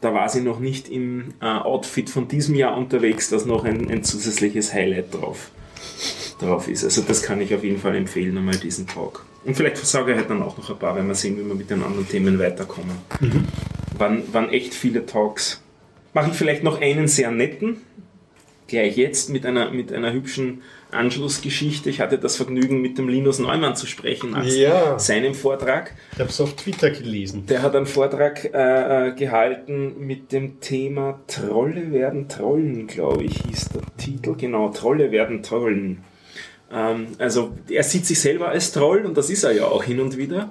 Da 0.00 0.12
war 0.12 0.28
sie 0.28 0.40
noch 0.40 0.60
nicht 0.60 0.88
im 0.88 1.34
äh, 1.40 1.46
Outfit 1.46 2.10
von 2.10 2.28
diesem 2.28 2.54
Jahr 2.54 2.76
unterwegs, 2.76 3.30
da 3.30 3.36
ist 3.36 3.46
noch 3.46 3.64
ein, 3.64 3.90
ein 3.90 4.04
zusätzliches 4.04 4.74
Highlight 4.74 5.14
drauf. 5.14 5.50
drauf 6.38 6.68
ist. 6.68 6.84
Also 6.84 7.02
das 7.02 7.22
kann 7.22 7.40
ich 7.40 7.54
auf 7.54 7.64
jeden 7.64 7.78
Fall 7.78 7.96
empfehlen, 7.96 8.36
einmal 8.36 8.56
diesen 8.56 8.86
Talk. 8.86 9.24
Und 9.44 9.56
vielleicht 9.56 9.78
versage 9.78 10.12
ich 10.12 10.18
halt 10.18 10.28
dann 10.28 10.42
auch 10.42 10.58
noch 10.58 10.68
ein 10.68 10.78
paar, 10.78 10.96
wenn 10.96 11.06
wir 11.06 11.14
sehen, 11.14 11.38
wie 11.38 11.46
wir 11.46 11.54
mit 11.54 11.70
den 11.70 11.82
anderen 11.82 12.06
Themen 12.08 12.38
weiterkommen. 12.38 12.96
Mhm. 13.20 13.44
Waren, 13.96 14.34
waren 14.34 14.50
echt 14.50 14.74
viele 14.74 15.06
Talks. 15.06 15.62
Mache 16.12 16.30
ich 16.30 16.36
vielleicht 16.36 16.62
noch 16.62 16.80
einen 16.80 17.08
sehr 17.08 17.30
netten, 17.30 17.78
gleich 18.66 18.96
jetzt 18.96 19.30
mit 19.30 19.46
einer, 19.46 19.70
mit 19.70 19.92
einer 19.92 20.12
hübschen 20.12 20.62
Anschlussgeschichte. 20.90 21.90
Ich 21.90 22.00
hatte 22.00 22.18
das 22.18 22.36
Vergnügen, 22.36 22.80
mit 22.80 22.98
dem 22.98 23.08
Linus 23.08 23.38
Neumann 23.38 23.76
zu 23.76 23.86
sprechen 23.86 24.30
nach 24.30 24.44
ja. 24.44 24.98
seinem 24.98 25.34
Vortrag. 25.34 25.94
Ich 26.12 26.20
habe 26.20 26.30
es 26.30 26.40
auf 26.40 26.54
Twitter 26.54 26.90
gelesen. 26.90 27.46
Der 27.46 27.62
hat 27.62 27.74
einen 27.74 27.86
Vortrag 27.86 28.44
äh, 28.44 29.08
äh, 29.08 29.14
gehalten 29.14 29.94
mit 29.98 30.32
dem 30.32 30.60
Thema 30.60 31.20
Trolle 31.26 31.92
werden 31.92 32.28
Trollen, 32.28 32.86
glaube 32.86 33.24
ich, 33.24 33.38
hieß 33.42 33.70
der 33.70 33.82
Titel. 33.96 34.34
Genau, 34.36 34.70
Trolle 34.70 35.10
werden 35.10 35.42
Trollen. 35.42 36.04
Ähm, 36.72 37.08
also 37.18 37.52
er 37.68 37.82
sieht 37.82 38.06
sich 38.06 38.20
selber 38.20 38.48
als 38.48 38.72
Troll 38.72 39.04
und 39.04 39.16
das 39.16 39.30
ist 39.30 39.44
er 39.44 39.52
ja 39.52 39.66
auch 39.66 39.84
hin 39.84 40.00
und 40.00 40.16
wieder. 40.16 40.50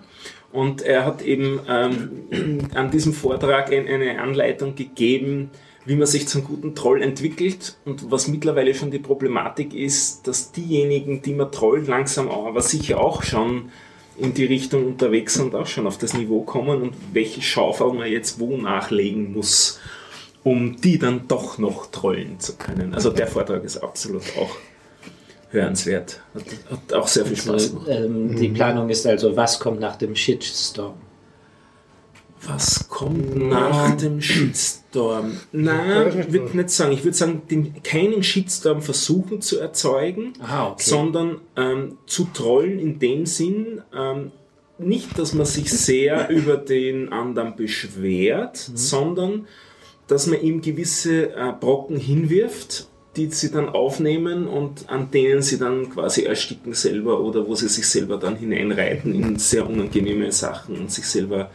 Und 0.52 0.82
er 0.82 1.06
hat 1.06 1.22
eben 1.22 1.60
ähm, 1.68 2.70
an 2.76 2.92
diesem 2.92 3.14
Vortrag 3.14 3.72
eine 3.72 4.22
Anleitung 4.22 4.76
gegeben, 4.76 5.50
wie 5.86 5.96
man 5.96 6.08
sich 6.08 6.28
zum 6.28 6.44
guten 6.44 6.74
Troll 6.76 7.02
entwickelt 7.02 7.78
und 7.86 8.12
was 8.12 8.28
mittlerweile 8.28 8.74
schon 8.74 8.92
die 8.92 9.00
Problematik 9.00 9.74
ist, 9.74 10.28
dass 10.28 10.52
diejenigen, 10.52 11.22
die 11.22 11.34
man 11.34 11.52
trollt, 11.52 11.88
langsam 11.88 12.30
aber 12.30 12.62
sicher 12.62 13.00
auch 13.00 13.24
schon 13.24 13.70
in 14.18 14.34
die 14.34 14.46
Richtung 14.46 14.86
unterwegs 14.88 15.36
sind, 15.36 15.54
auch 15.56 15.68
schon 15.68 15.88
auf 15.88 15.98
das 15.98 16.14
Niveau 16.14 16.42
kommen 16.42 16.82
und 16.82 16.96
welche 17.14 17.42
Schaufel 17.42 17.94
man 17.94 18.10
jetzt 18.12 18.40
wo 18.40 18.58
nachlegen 18.58 19.34
muss, 19.34 19.80
um 20.44 20.76
die 20.78 20.98
dann 20.98 21.28
doch 21.28 21.58
noch 21.58 21.88
trollen 21.88 22.40
zu 22.40 22.56
können. 22.56 22.94
Also 22.94 23.12
der 23.12 23.28
Vortrag 23.28 23.64
ist 23.64 23.78
absolut 23.78 24.24
auch 24.40 24.58
hörenswert. 25.52 26.22
Hat, 26.34 26.44
hat 26.72 26.94
auch 26.94 27.08
sehr 27.08 27.26
viel 27.26 27.38
Spaß 27.38 27.72
gemacht. 27.72 27.88
Also, 27.88 28.06
ähm, 28.06 28.36
die 28.36 28.50
Planung 28.50 28.90
ist 28.90 29.06
also, 29.06 29.36
was 29.36 29.60
kommt 29.60 29.80
nach 29.80 29.98
dem 29.98 30.16
Shitstorm? 30.16 30.96
Was 32.42 32.88
kommt 32.88 33.36
nach 33.36 33.96
dem 33.98 34.22
Shitstorm? 34.22 34.85
Nein, 35.52 36.20
ich 36.20 36.32
würde 36.32 36.58
nicht 36.58 36.70
sagen. 36.70 36.92
Ich 36.92 37.04
würde 37.04 37.18
sagen, 37.18 37.42
den, 37.50 37.84
keinen 37.84 38.24
Shitstorm 38.24 38.82
versuchen 38.82 39.42
zu 39.42 39.60
erzeugen, 39.60 40.34
Aha, 40.42 40.72
okay. 40.72 40.84
sondern 40.84 41.42
ähm, 41.56 41.98
zu 42.06 42.28
trollen 42.34 42.80
in 42.80 43.00
dem 43.00 43.26
Sinn, 43.26 43.82
ähm, 43.96 44.32
nicht, 44.78 45.18
dass 45.18 45.34
man 45.34 45.46
sich 45.46 45.72
sehr 45.72 46.30
über 46.30 46.58
den 46.58 47.12
anderen 47.12 47.56
beschwert, 47.56 48.70
mhm. 48.70 48.78
sondern 48.78 49.48
dass 50.08 50.28
man 50.28 50.42
ihm 50.42 50.62
gewisse 50.62 51.32
äh, 51.36 51.52
Brocken 51.60 51.98
hinwirft 51.98 52.88
die 53.16 53.32
sie 53.32 53.52
dann 53.52 53.70
aufnehmen 53.70 54.48
und 54.48 54.90
an 54.90 55.10
denen 55.12 55.42
sie 55.42 55.58
dann 55.58 55.90
quasi 55.90 56.24
ersticken 56.24 56.74
selber 56.74 57.22
oder 57.22 57.48
wo 57.48 57.56
sie 57.56 57.70
sich 57.70 57.88
selber 57.88 58.18
dann 58.18 58.36
hineinreiten 58.36 59.14
in 59.16 59.40
sehr 59.40 59.70
unangenehme 59.70 60.32
Sachen 60.32 60.78
und 60.78 60.92
sich 60.92 61.06
selber 61.06 61.50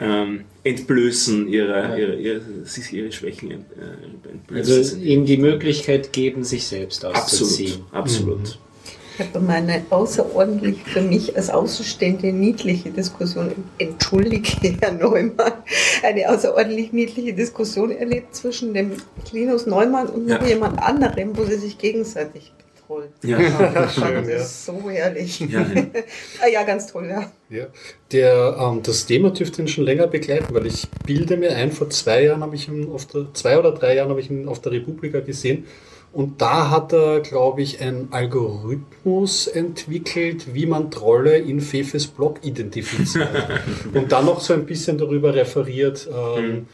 ähm, 0.00 0.44
entblößen, 0.62 1.48
ihre, 1.48 1.98
ihre, 1.98 2.14
ihre, 2.16 2.40
sich 2.64 2.92
ihre 2.92 3.12
Schwächen 3.12 3.50
ent, 3.50 3.66
äh, 3.72 4.30
entblößen. 4.30 4.74
Also 4.74 4.96
ihnen 4.96 5.24
die 5.24 5.38
Möglichkeit 5.38 6.12
geben, 6.12 6.44
sich 6.44 6.66
selbst 6.66 7.04
auszuziehen. 7.04 7.84
Absolut, 7.92 8.38
absolut. 8.38 8.38
Mhm. 8.38 8.66
Ich 9.18 9.24
habe 9.24 9.40
mal 9.40 9.54
eine 9.54 9.82
außerordentlich 9.88 10.76
für 10.84 11.00
mich 11.00 11.34
als 11.36 11.48
Außenstehende 11.48 12.34
niedliche 12.34 12.90
Diskussion, 12.90 13.50
entschuldige 13.78 14.76
Herr 14.80 14.92
Neumann, 14.92 15.52
eine 16.02 16.28
außerordentlich 16.28 16.92
niedliche 16.92 17.32
Diskussion 17.32 17.92
erlebt 17.92 18.34
zwischen 18.34 18.74
dem 18.74 18.92
Linus 19.32 19.64
Neumann 19.64 20.08
und 20.08 20.26
noch 20.26 20.42
ja. 20.42 20.48
jemand 20.48 20.78
anderem, 20.80 21.34
wo 21.34 21.44
sie 21.44 21.56
sich 21.56 21.78
gegenseitig 21.78 22.52
betrollen. 22.86 23.10
Ja, 23.22 23.38
das 23.74 23.94
schön, 23.94 24.28
ja. 24.28 24.44
so 24.44 24.90
herrlich. 24.90 25.40
Ja, 25.40 25.60
ja. 25.60 25.86
Ah, 26.42 26.48
ja, 26.48 26.62
ganz 26.64 26.86
toll, 26.86 27.08
ja. 27.08 27.30
ja. 27.50 27.66
Der, 28.12 28.56
ähm, 28.60 28.82
das 28.82 29.06
Thema 29.06 29.30
dürfte 29.30 29.62
ihn 29.62 29.68
schon 29.68 29.84
länger 29.84 30.06
begleiten, 30.06 30.54
weil 30.54 30.66
ich 30.66 30.88
bilde 31.04 31.36
mir 31.36 31.54
ein, 31.54 31.72
vor 31.72 31.90
zwei 31.90 32.24
Jahren 32.24 32.42
habe 32.42 32.54
ich 32.54 32.68
ihn 32.68 32.90
auf 32.92 33.06
der, 33.06 33.26
zwei 33.32 33.58
oder 33.58 33.72
drei 33.72 33.94
Jahren 33.96 34.10
habe 34.10 34.20
ich 34.20 34.30
ihn 34.30 34.48
auf 34.48 34.60
der 34.60 34.72
Republika 34.72 35.20
gesehen 35.20 35.64
und 36.12 36.40
da 36.40 36.70
hat 36.70 36.92
er, 36.92 37.20
glaube 37.20 37.62
ich, 37.62 37.80
einen 37.80 38.08
Algorithmus 38.10 39.48
entwickelt, 39.48 40.54
wie 40.54 40.64
man 40.64 40.90
Trolle 40.90 41.36
in 41.36 41.60
Fefes 41.60 42.06
Blog 42.06 42.38
identifiziert. 42.42 43.28
und 43.94 44.12
dann 44.12 44.24
noch 44.24 44.40
so 44.40 44.54
ein 44.54 44.64
bisschen 44.64 44.96
darüber 44.96 45.34
referiert, 45.34 46.08
ähm, 46.10 46.48
mhm 46.48 46.66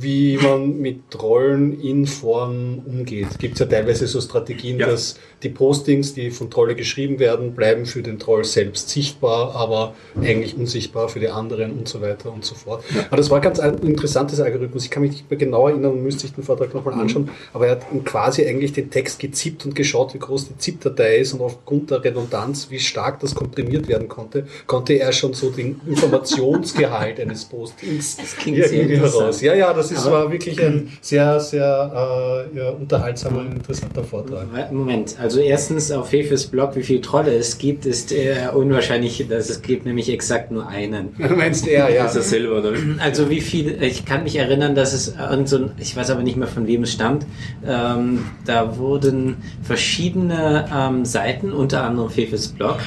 wie 0.00 0.36
man 0.36 0.78
mit 0.78 1.10
Trollen 1.10 1.80
in 1.80 2.06
Foren 2.06 2.82
umgeht. 2.84 3.28
Es 3.30 3.38
gibt 3.38 3.58
ja 3.58 3.66
teilweise 3.66 4.06
so 4.06 4.20
Strategien, 4.20 4.78
ja. 4.78 4.86
dass 4.86 5.18
die 5.42 5.48
Postings, 5.50 6.14
die 6.14 6.30
von 6.30 6.50
Trolle 6.50 6.74
geschrieben 6.74 7.18
werden, 7.18 7.54
bleiben 7.54 7.86
für 7.86 8.02
den 8.02 8.18
Troll 8.18 8.44
selbst 8.44 8.88
sichtbar, 8.90 9.54
aber 9.54 9.94
eigentlich 10.20 10.56
unsichtbar 10.56 11.08
für 11.08 11.20
die 11.20 11.28
anderen 11.28 11.72
und 11.78 11.88
so 11.88 12.00
weiter 12.00 12.32
und 12.32 12.44
so 12.44 12.54
fort. 12.54 12.82
Aber 13.06 13.16
das 13.16 13.30
war 13.30 13.40
ganz 13.40 13.60
ein 13.60 13.78
interessantes 13.78 14.40
Algorithmus. 14.40 14.84
Ich 14.84 14.90
kann 14.90 15.02
mich 15.02 15.12
nicht 15.12 15.30
mehr 15.30 15.38
genau 15.38 15.68
erinnern, 15.68 16.02
müsste 16.02 16.26
ich 16.26 16.34
den 16.34 16.42
Vortrag 16.42 16.74
nochmal 16.74 16.94
mhm. 16.94 17.00
anschauen, 17.02 17.30
aber 17.52 17.66
er 17.66 17.72
hat 17.72 17.86
quasi 18.04 18.46
eigentlich 18.46 18.72
den 18.72 18.90
Text 18.90 19.20
gezippt 19.20 19.64
und 19.64 19.74
geschaut, 19.74 20.14
wie 20.14 20.18
groß 20.18 20.48
die 20.48 20.58
ZIP-Datei 20.58 21.18
ist 21.18 21.34
und 21.34 21.40
aufgrund 21.40 21.90
der 21.90 22.02
Redundanz, 22.02 22.68
wie 22.70 22.80
stark 22.80 23.20
das 23.20 23.34
komprimiert 23.34 23.88
werden 23.88 24.08
konnte, 24.08 24.46
konnte 24.66 24.94
er 24.94 25.12
schon 25.12 25.34
so 25.34 25.50
den 25.50 25.80
Informationsgehalt 25.86 27.20
eines 27.20 27.44
Postings 27.44 28.16
irgendwie 28.44 28.96
heraus. 28.96 29.40
Ja, 29.40 29.54
ja, 29.54 29.72
das 29.72 29.92
ist, 29.92 30.04
war 30.10 30.30
wirklich 30.30 30.60
ein 30.60 30.90
sehr, 31.00 31.38
sehr 31.38 32.48
äh, 32.52 32.58
ja, 32.58 32.70
unterhaltsamer 32.70 33.40
und 33.40 33.52
interessanter 33.52 34.02
Vortrag. 34.02 34.72
Moment, 34.72 35.16
also 35.18 35.27
erstens 35.36 35.90
auf 35.90 36.12
Hefes 36.12 36.46
Blog, 36.46 36.76
wie 36.76 36.82
viele 36.82 37.00
Trolle 37.00 37.34
es 37.34 37.58
gibt, 37.58 37.86
ist 37.86 38.12
äh, 38.12 38.48
unwahrscheinlich, 38.54 39.26
dass 39.28 39.50
es 39.50 39.62
gibt 39.62 39.86
nämlich 39.86 40.10
exakt 40.10 40.50
nur 40.50 40.68
einen. 40.68 41.14
Du 41.18 41.34
meinst 41.34 41.66
er, 41.66 41.90
ja. 41.92 42.04
Das 42.04 42.16
ist 42.16 42.32
dasselbe, 42.32 42.58
oder? 42.58 42.72
Also 42.98 43.28
wie 43.28 43.40
viel, 43.40 43.82
ich 43.82 44.04
kann 44.04 44.22
mich 44.22 44.36
erinnern, 44.36 44.74
dass 44.74 44.92
es 44.92 45.14
irgend 45.16 45.48
so 45.48 45.56
ein, 45.58 45.72
ich 45.78 45.94
weiß 45.94 46.10
aber 46.10 46.22
nicht 46.22 46.36
mehr 46.36 46.48
von 46.48 46.66
wem 46.66 46.84
es 46.84 46.92
stammt, 46.92 47.26
ähm, 47.66 48.24
da 48.46 48.78
wurden 48.78 49.36
verschiedene 49.62 50.68
ähm, 50.74 51.04
Seiten, 51.04 51.52
unter 51.52 51.84
anderem 51.84 52.10
Fefes 52.10 52.48
Blog, 52.48 52.78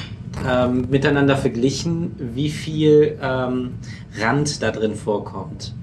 ähm, 0.48 0.86
miteinander 0.90 1.36
verglichen, 1.36 2.12
wie 2.34 2.50
viel 2.50 3.18
ähm, 3.22 3.74
Rand 4.18 4.62
da 4.62 4.70
drin 4.70 4.94
vorkommt. 4.94 5.74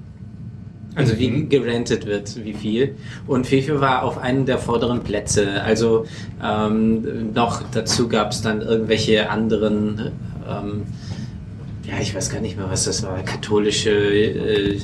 Also 0.99 1.19
wie 1.19 1.29
mhm. 1.29 1.49
gerantet 1.49 2.05
wird, 2.05 2.43
wie 2.43 2.53
viel. 2.53 2.95
Und 3.27 3.47
Fefe 3.47 3.81
war 3.81 4.03
auf 4.03 4.17
einem 4.17 4.45
der 4.45 4.57
vorderen 4.57 5.01
Plätze. 5.01 5.61
Also 5.63 6.05
ähm, 6.43 7.33
noch 7.33 7.63
dazu 7.71 8.07
gab 8.07 8.31
es 8.31 8.41
dann 8.41 8.61
irgendwelche 8.61 9.29
anderen, 9.29 10.11
ähm, 10.47 10.83
ja, 11.87 11.99
ich 12.01 12.13
weiß 12.13 12.29
gar 12.29 12.41
nicht 12.41 12.57
mehr, 12.57 12.69
was 12.69 12.85
das 12.85 13.03
war, 13.03 13.21
katholische 13.23 13.91
äh, 13.91 14.79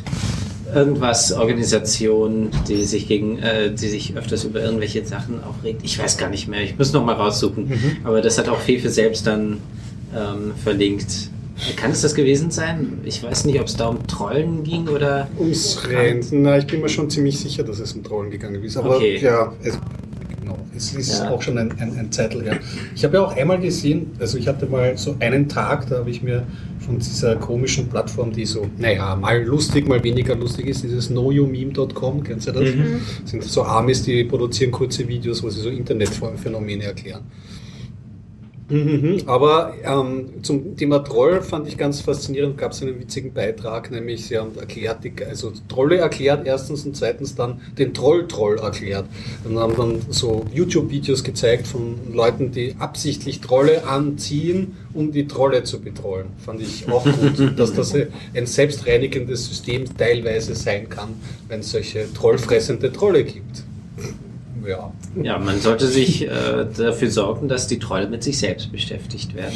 irgendwas 0.73 1.31
Organisation, 1.31 2.49
die 2.67 2.83
sich 2.83 3.07
gegen, 3.07 3.39
äh, 3.39 3.71
die 3.71 3.87
sich 3.87 4.15
öfters 4.15 4.43
über 4.43 4.61
irgendwelche 4.61 5.05
Sachen 5.05 5.43
aufregt. 5.43 5.81
Ich 5.83 5.99
weiß 5.99 6.17
gar 6.17 6.29
nicht 6.29 6.47
mehr. 6.47 6.61
Ich 6.61 6.77
muss 6.77 6.93
noch 6.93 7.05
mal 7.05 7.13
raussuchen. 7.13 7.69
Mhm. 7.69 7.97
Aber 8.03 8.21
das 8.21 8.37
hat 8.37 8.49
auch 8.49 8.59
Fefe 8.59 8.89
selbst 8.89 9.27
dann 9.27 9.57
ähm, 10.15 10.53
verlinkt. 10.63 11.29
Kann 11.77 11.91
es 11.91 12.01
das 12.01 12.13
gewesen 12.13 12.51
sein? 12.51 12.99
Ich 13.05 13.23
weiß 13.23 13.45
nicht, 13.45 13.59
ob 13.59 13.67
es 13.67 13.77
da 13.77 13.87
um 13.87 14.05
Trollen 14.07 14.63
ging 14.63 14.87
oder. 14.87 15.27
Ums 15.37 15.87
Rennen. 15.87 16.23
Na, 16.31 16.57
ich 16.57 16.67
bin 16.67 16.81
mir 16.81 16.89
schon 16.89 17.09
ziemlich 17.09 17.39
sicher, 17.39 17.63
dass 17.63 17.79
es 17.79 17.93
um 17.93 18.03
Trollen 18.03 18.29
gegangen 18.29 18.61
ist. 18.63 18.75
Aber 18.75 18.97
okay. 18.97 19.17
ja, 19.21 19.53
es, 19.63 19.79
genau, 20.41 20.57
es 20.75 20.93
ist 20.93 21.19
ja. 21.19 21.29
auch 21.29 21.41
schon 21.41 21.57
ein, 21.57 21.71
ein, 21.79 21.97
ein 21.97 22.11
Zeitl 22.11 22.43
her. 22.43 22.59
Ich 22.93 23.05
habe 23.05 23.15
ja 23.15 23.23
auch 23.23 23.35
einmal 23.35 23.59
gesehen, 23.59 24.11
also 24.19 24.37
ich 24.37 24.47
hatte 24.47 24.65
mal 24.65 24.97
so 24.97 25.15
einen 25.19 25.47
Tag, 25.47 25.87
da 25.89 25.99
habe 25.99 26.09
ich 26.09 26.21
mir 26.21 26.45
von 26.79 26.99
dieser 26.99 27.37
komischen 27.37 27.87
Plattform, 27.87 28.33
die 28.33 28.45
so, 28.45 28.67
naja, 28.77 29.15
mal 29.15 29.41
lustig, 29.43 29.87
mal 29.87 30.03
weniger 30.03 30.35
lustig 30.35 30.67
ist, 30.67 30.83
dieses 30.83 31.07
knowyourmeme.com, 31.07 32.23
kennst 32.23 32.47
du 32.47 32.51
das? 32.51 32.63
Mhm. 32.63 33.01
Das 33.21 33.31
sind 33.31 33.43
so 33.43 33.63
Amis, 33.63 34.03
die 34.03 34.25
produzieren 34.25 34.71
kurze 34.71 35.07
Videos, 35.07 35.41
wo 35.41 35.49
sie 35.49 35.61
so 35.61 35.69
Internetphänomene 35.69 36.83
erklären. 36.83 37.21
Mhm, 38.67 39.21
aber 39.27 39.73
ähm, 39.83 40.41
zum 40.41 40.75
Thema 40.75 40.99
Troll 40.99 41.41
fand 41.43 41.67
ich 41.67 41.77
ganz 41.77 42.01
faszinierend, 42.01 42.57
gab 42.57 42.71
es 42.71 42.81
einen 42.81 42.99
witzigen 42.99 43.31
Beitrag, 43.31 43.91
nämlich 43.91 44.25
sie 44.25 44.39
haben 44.39 44.57
erklärt, 44.57 45.03
die, 45.03 45.13
also 45.23 45.53
Trolle 45.69 45.97
erklärt 45.97 46.47
erstens 46.47 46.83
und 46.83 46.97
zweitens 46.97 47.35
dann 47.35 47.61
den 47.77 47.93
Troll-Troll 47.93 48.57
erklärt. 48.57 49.05
Und 49.43 49.59
haben 49.59 49.75
dann 49.75 50.01
so 50.09 50.45
YouTube-Videos 50.51 51.23
gezeigt 51.23 51.67
von 51.67 51.95
Leuten, 52.11 52.51
die 52.51 52.75
absichtlich 52.79 53.39
Trolle 53.39 53.85
anziehen, 53.87 54.75
um 54.93 55.11
die 55.11 55.27
Trolle 55.27 55.63
zu 55.63 55.79
betrollen. 55.79 56.27
Fand 56.43 56.59
ich 56.61 56.89
auch 56.89 57.03
gut, 57.03 57.53
dass 57.59 57.71
das 57.73 57.93
ein 57.93 58.47
selbstreinigendes 58.47 59.45
System 59.45 59.85
teilweise 59.95 60.55
sein 60.55 60.89
kann, 60.89 61.09
wenn 61.49 61.59
es 61.59 61.69
solche 61.69 62.11
trollfressende 62.13 62.91
Trolle 62.91 63.25
gibt 63.25 63.63
ja. 64.67 64.91
Ja, 65.21 65.37
man 65.37 65.59
sollte 65.59 65.87
sich 65.87 66.27
äh, 66.27 66.29
dafür 66.77 67.09
sorgen, 67.09 67.47
dass 67.47 67.67
die 67.67 67.79
Trolle 67.79 68.07
mit 68.07 68.23
sich 68.23 68.37
selbst 68.37 68.71
beschäftigt 68.71 69.33
werden. 69.35 69.55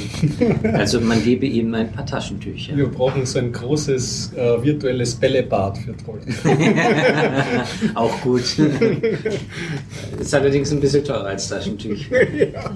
Also 0.74 1.02
man 1.02 1.24
gebe 1.24 1.46
ihnen 1.46 1.76
ein 1.76 1.92
paar 1.92 2.06
Taschentücher. 2.06 2.76
Wir 2.76 2.88
brauchen 2.88 3.26
so 3.26 3.40
ein 3.40 3.52
großes 3.52 4.34
äh, 4.34 4.64
virtuelles 4.64 5.16
Bällebad 5.16 5.78
für 5.78 5.96
Trolle. 5.98 6.22
Auch 7.96 8.22
gut. 8.22 8.42
Ist 10.20 10.34
allerdings 10.34 10.72
ein 10.72 10.80
bisschen 10.80 11.04
teurer 11.04 11.26
als 11.26 11.50
Taschentücher. 11.50 12.16
ja. 12.54 12.72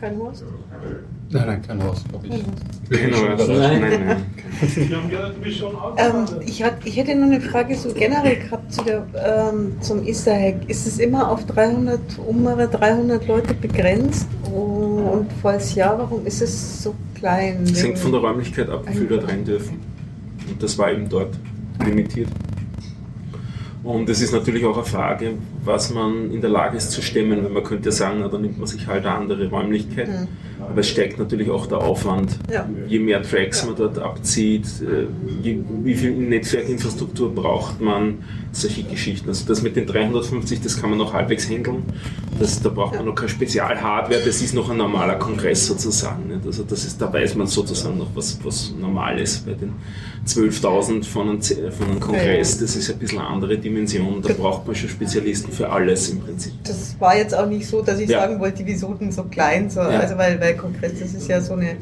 Kein 0.00 0.18
Horst? 0.18 0.44
Nein, 1.30 1.46
nein, 1.46 1.62
kein 1.62 1.82
Haus, 1.82 2.04
glaube 2.08 2.26
ich. 2.28 2.44
Genau, 2.88 3.16
nein, 3.36 3.80
nein, 3.80 4.06
nein. 4.06 4.22
Ähm, 5.98 6.24
ich, 6.46 6.62
hat, 6.62 6.74
ich 6.84 6.96
hätte 6.96 7.16
noch 7.16 7.26
eine 7.26 7.40
Frage 7.40 7.74
so 7.74 7.92
generell 7.92 8.36
gehabt 8.36 8.72
zu 8.72 8.84
der, 8.84 9.06
ähm, 9.14 9.72
zum 9.80 10.06
Easter 10.06 10.32
Egg. 10.32 10.60
Ist 10.68 10.86
es 10.86 10.98
immer 10.98 11.28
auf 11.30 11.44
300, 11.46 12.00
ungefähr 12.24 12.68
300 12.68 13.26
Leute 13.26 13.54
begrenzt? 13.54 14.28
Oh, 14.50 15.18
und 15.18 15.26
falls 15.42 15.74
ja, 15.74 15.98
warum 15.98 16.24
ist 16.26 16.42
es 16.42 16.82
so 16.82 16.94
klein? 17.16 17.64
Es 17.64 17.82
hängt 17.82 17.98
von 17.98 18.12
der 18.12 18.20
Räumlichkeit 18.20 18.70
ab, 18.70 18.84
wie 18.86 18.92
viele 18.92 19.08
dort 19.08 19.28
rein 19.28 19.44
dürfen. 19.44 19.80
Und 20.48 20.62
das 20.62 20.78
war 20.78 20.92
eben 20.92 21.08
dort 21.08 21.36
limitiert. 21.84 22.28
Und 23.86 24.08
es 24.08 24.20
ist 24.20 24.32
natürlich 24.32 24.64
auch 24.64 24.76
eine 24.76 24.84
Frage, 24.84 25.34
was 25.64 25.94
man 25.94 26.32
in 26.32 26.40
der 26.40 26.50
Lage 26.50 26.76
ist 26.76 26.90
zu 26.90 27.02
stemmen, 27.02 27.44
weil 27.44 27.50
man 27.50 27.62
könnte 27.62 27.92
sagen, 27.92 28.18
na, 28.20 28.26
dann 28.26 28.42
nimmt 28.42 28.58
man 28.58 28.66
sich 28.66 28.84
halt 28.88 29.06
eine 29.06 29.14
andere 29.14 29.48
Räumlichkeit. 29.48 30.08
Mhm. 30.08 30.28
Aber 30.60 30.80
es 30.80 30.88
steigt 30.88 31.18
natürlich 31.18 31.50
auch 31.50 31.66
der 31.66 31.78
Aufwand. 31.78 32.38
Ja. 32.52 32.68
Je 32.88 32.98
mehr 32.98 33.22
Tracks 33.22 33.64
man 33.66 33.76
dort 33.76 33.98
abzieht, 33.98 34.66
äh, 34.82 35.06
je, 35.42 35.58
wie 35.84 35.94
viel 35.94 36.12
Netzwerkinfrastruktur 36.12 37.34
braucht 37.34 37.80
man, 37.80 38.18
solche 38.52 38.82
Geschichten. 38.84 39.28
Also 39.28 39.46
das 39.46 39.62
mit 39.62 39.76
den 39.76 39.86
350, 39.86 40.60
das 40.62 40.80
kann 40.80 40.90
man 40.90 40.98
noch 40.98 41.12
halbwegs 41.12 41.48
handeln. 41.48 41.82
Das, 42.38 42.60
da 42.62 42.70
braucht 42.70 42.94
man 42.94 43.04
noch 43.04 43.14
keine 43.14 43.28
Spezialhardware, 43.28 44.20
das 44.24 44.40
ist 44.42 44.54
noch 44.54 44.70
ein 44.70 44.76
normaler 44.78 45.16
Kongress 45.16 45.66
sozusagen. 45.66 46.28
Nicht? 46.28 46.46
Also 46.46 46.64
das 46.64 46.84
ist, 46.84 47.00
da 47.00 47.12
weiß 47.12 47.34
man 47.34 47.46
sozusagen 47.46 47.98
noch, 47.98 48.08
was, 48.14 48.38
was 48.44 48.72
normal 48.78 49.18
ist 49.18 49.44
bei 49.46 49.52
den 49.52 49.72
12.000 50.26 51.04
von 51.04 51.28
einem, 51.28 51.42
von 51.42 51.86
einem 51.88 52.00
Kongress. 52.00 52.58
Das 52.58 52.74
ist 52.76 52.90
ein 52.90 52.98
bisschen 52.98 53.18
eine 53.20 53.28
andere 53.28 53.56
Dimension. 53.58 54.20
Da 54.22 54.32
braucht 54.32 54.66
man 54.66 54.74
schon 54.74 54.88
Spezialisten 54.88 55.52
für 55.52 55.70
alles 55.70 56.08
im 56.08 56.20
Prinzip. 56.20 56.52
Das 56.64 56.96
war 56.98 57.16
jetzt 57.16 57.34
auch 57.34 57.46
nicht 57.46 57.66
so, 57.66 57.80
dass 57.82 58.00
ich 58.00 58.10
Ja. 58.10 58.20
sagen 58.22 58.40
wollte, 58.40 58.62
wieso 58.66 58.92
denn 58.94 59.12
so 59.12 59.24
klein? 59.24 59.70
So, 59.70 59.80
Ja. 59.80 59.86
Also 60.00 60.16
weil, 60.18 60.40
weil 60.40 60.45
Kongress, 60.54 60.98
das 61.00 61.14
ist 61.14 61.28
ja 61.28 61.40
so 61.40 61.54
eine 61.54 61.76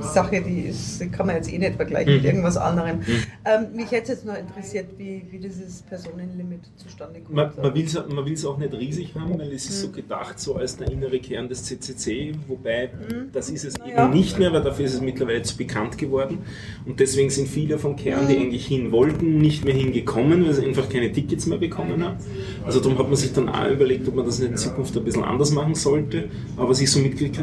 Sache, 0.00 0.40
die, 0.40 0.60
ist, 0.68 1.00
die 1.00 1.08
kann 1.08 1.26
man 1.26 1.36
jetzt 1.36 1.52
eh 1.52 1.58
nicht 1.58 1.74
vergleichen 1.74 2.12
mit 2.14 2.22
Mhm. 2.22 2.28
irgendwas 2.28 2.56
anderem. 2.56 3.00
Ähm, 3.44 3.66
mich 3.74 3.90
hätte 3.90 4.12
jetzt 4.12 4.24
noch 4.24 4.36
interessiert, 4.38 4.86
wie, 4.96 5.24
wie 5.30 5.38
dieses 5.38 5.82
Personenlimit 5.82 6.60
zustande 6.76 7.20
kommt. 7.20 7.34
Man, 7.34 7.50
man 7.60 7.74
will 7.74 8.32
es 8.32 8.44
auch 8.44 8.58
nicht 8.58 8.72
riesig 8.74 9.14
haben, 9.16 9.36
weil 9.38 9.50
es 9.52 9.68
ist 9.68 9.80
so 9.80 9.88
gedacht 9.90 10.38
so 10.38 10.54
als 10.54 10.76
der 10.76 10.90
innere 10.92 11.18
Kern 11.18 11.48
des 11.48 11.64
CCC, 11.64 12.32
wobei 12.46 12.90
das 13.32 13.50
ist 13.50 13.64
es 13.64 13.74
Ja. 13.78 14.04
eben 14.04 14.14
nicht 14.14 14.38
mehr, 14.38 14.52
weil 14.52 14.62
dafür 14.62 14.84
ist 14.84 14.94
es 14.94 15.00
mittlerweile 15.00 15.42
zu 15.42 15.56
bekannt 15.56 15.98
geworden 15.98 16.38
und 16.86 17.00
deswegen 17.00 17.30
sind 17.30 17.48
viele 17.48 17.76
vom 17.78 17.96
Kern, 17.96 18.28
die 18.28 18.36
eigentlich 18.36 18.66
hin 18.66 18.92
wollten, 18.92 19.38
nicht 19.38 19.64
mehr 19.64 19.74
hingekommen, 19.74 20.46
weil 20.46 20.54
sie 20.54 20.64
einfach 20.64 20.88
keine 20.88 21.10
Tickets 21.10 21.46
mehr 21.46 21.58
bekommen 21.58 22.04
haben. 22.04 22.18
Also 22.64 22.78
darum 22.80 22.98
hat 22.98 23.06
man 23.08 23.16
sich 23.16 23.32
dann 23.32 23.48
auch 23.48 23.68
überlegt, 23.68 24.06
ob 24.06 24.14
man 24.14 24.26
das 24.26 24.38
nicht 24.38 24.50
in 24.50 24.56
Zukunft 24.56 24.96
ein 24.96 25.02
bisschen 25.04 25.24
anders 25.24 25.50
machen 25.50 25.74
sollte, 25.74 26.28
aber 26.56 26.68
was 26.68 26.80
ich 26.80 26.90
so 26.90 27.00
mitgekriegt 27.00 27.38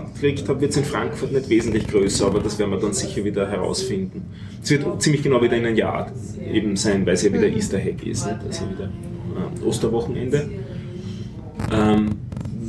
habe, 0.48 0.62
wird 0.62 0.72
es 0.72 0.78
in 0.78 0.86
Frankfurt 0.86 1.32
nicht 1.32 1.50
wesentlich 1.50 1.88
größer, 1.88 2.28
aber 2.28 2.40
das 2.40 2.58
werden 2.58 2.72
wir 2.72 2.80
dann 2.80 2.94
sicher 2.94 3.24
wieder 3.24 3.50
herausfinden. 3.50 4.26
Es 4.64 4.72
wird 4.72 5.02
ziemlich 5.02 5.24
genau 5.24 5.42
wieder 5.42 5.58
in 5.58 5.66
ein 5.66 5.76
Jahr 5.76 6.12
eben 6.52 6.76
sein, 6.76 7.06
weil 7.06 7.14
es 7.14 7.24
ja 7.24 7.32
wieder 7.32 7.48
Easter 7.48 7.78
Egg 7.78 8.10
ist, 8.10 8.26
nicht? 8.26 8.40
also 8.46 8.66
wieder 8.70 8.86
äh, 8.86 9.66
Osterwochenende. 9.66 10.50
Ähm, 11.72 12.12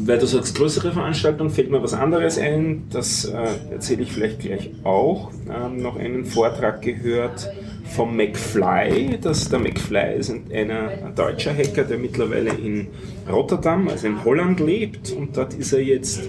weil 0.07 0.19
du 0.19 0.27
sagst, 0.27 0.57
größere 0.57 0.93
Veranstaltungen, 0.93 1.51
fällt 1.51 1.71
mir 1.71 1.83
was 1.83 1.95
anderes 1.95 2.39
ein, 2.39 2.85
das 2.91 3.25
äh, 3.25 3.37
erzähle 3.73 4.03
ich 4.03 4.13
vielleicht 4.13 4.41
gleich 4.41 4.71
auch. 4.85 5.31
Ähm, 5.49 5.83
noch 5.83 5.97
einen 5.97 6.25
Vortrag 6.25 6.83
gehört 6.83 7.51
vom 7.95 8.17
McFly. 8.17 9.19
Das, 9.21 9.49
der 9.49 9.59
McFly 9.59 10.17
ist 10.19 10.31
ein, 10.31 10.45
einer, 10.53 10.89
ein 10.89 11.15
deutscher 11.15 11.55
Hacker, 11.55 11.85
der 11.85 11.99
mittlerweile 11.99 12.51
in 12.51 12.89
Rotterdam, 13.31 13.89
also 13.89 14.07
in 14.07 14.25
Holland 14.25 14.61
lebt 14.61 15.13
und 15.13 15.37
dort 15.37 15.55
ist 15.55 15.73
er 15.73 15.83
jetzt 15.83 16.29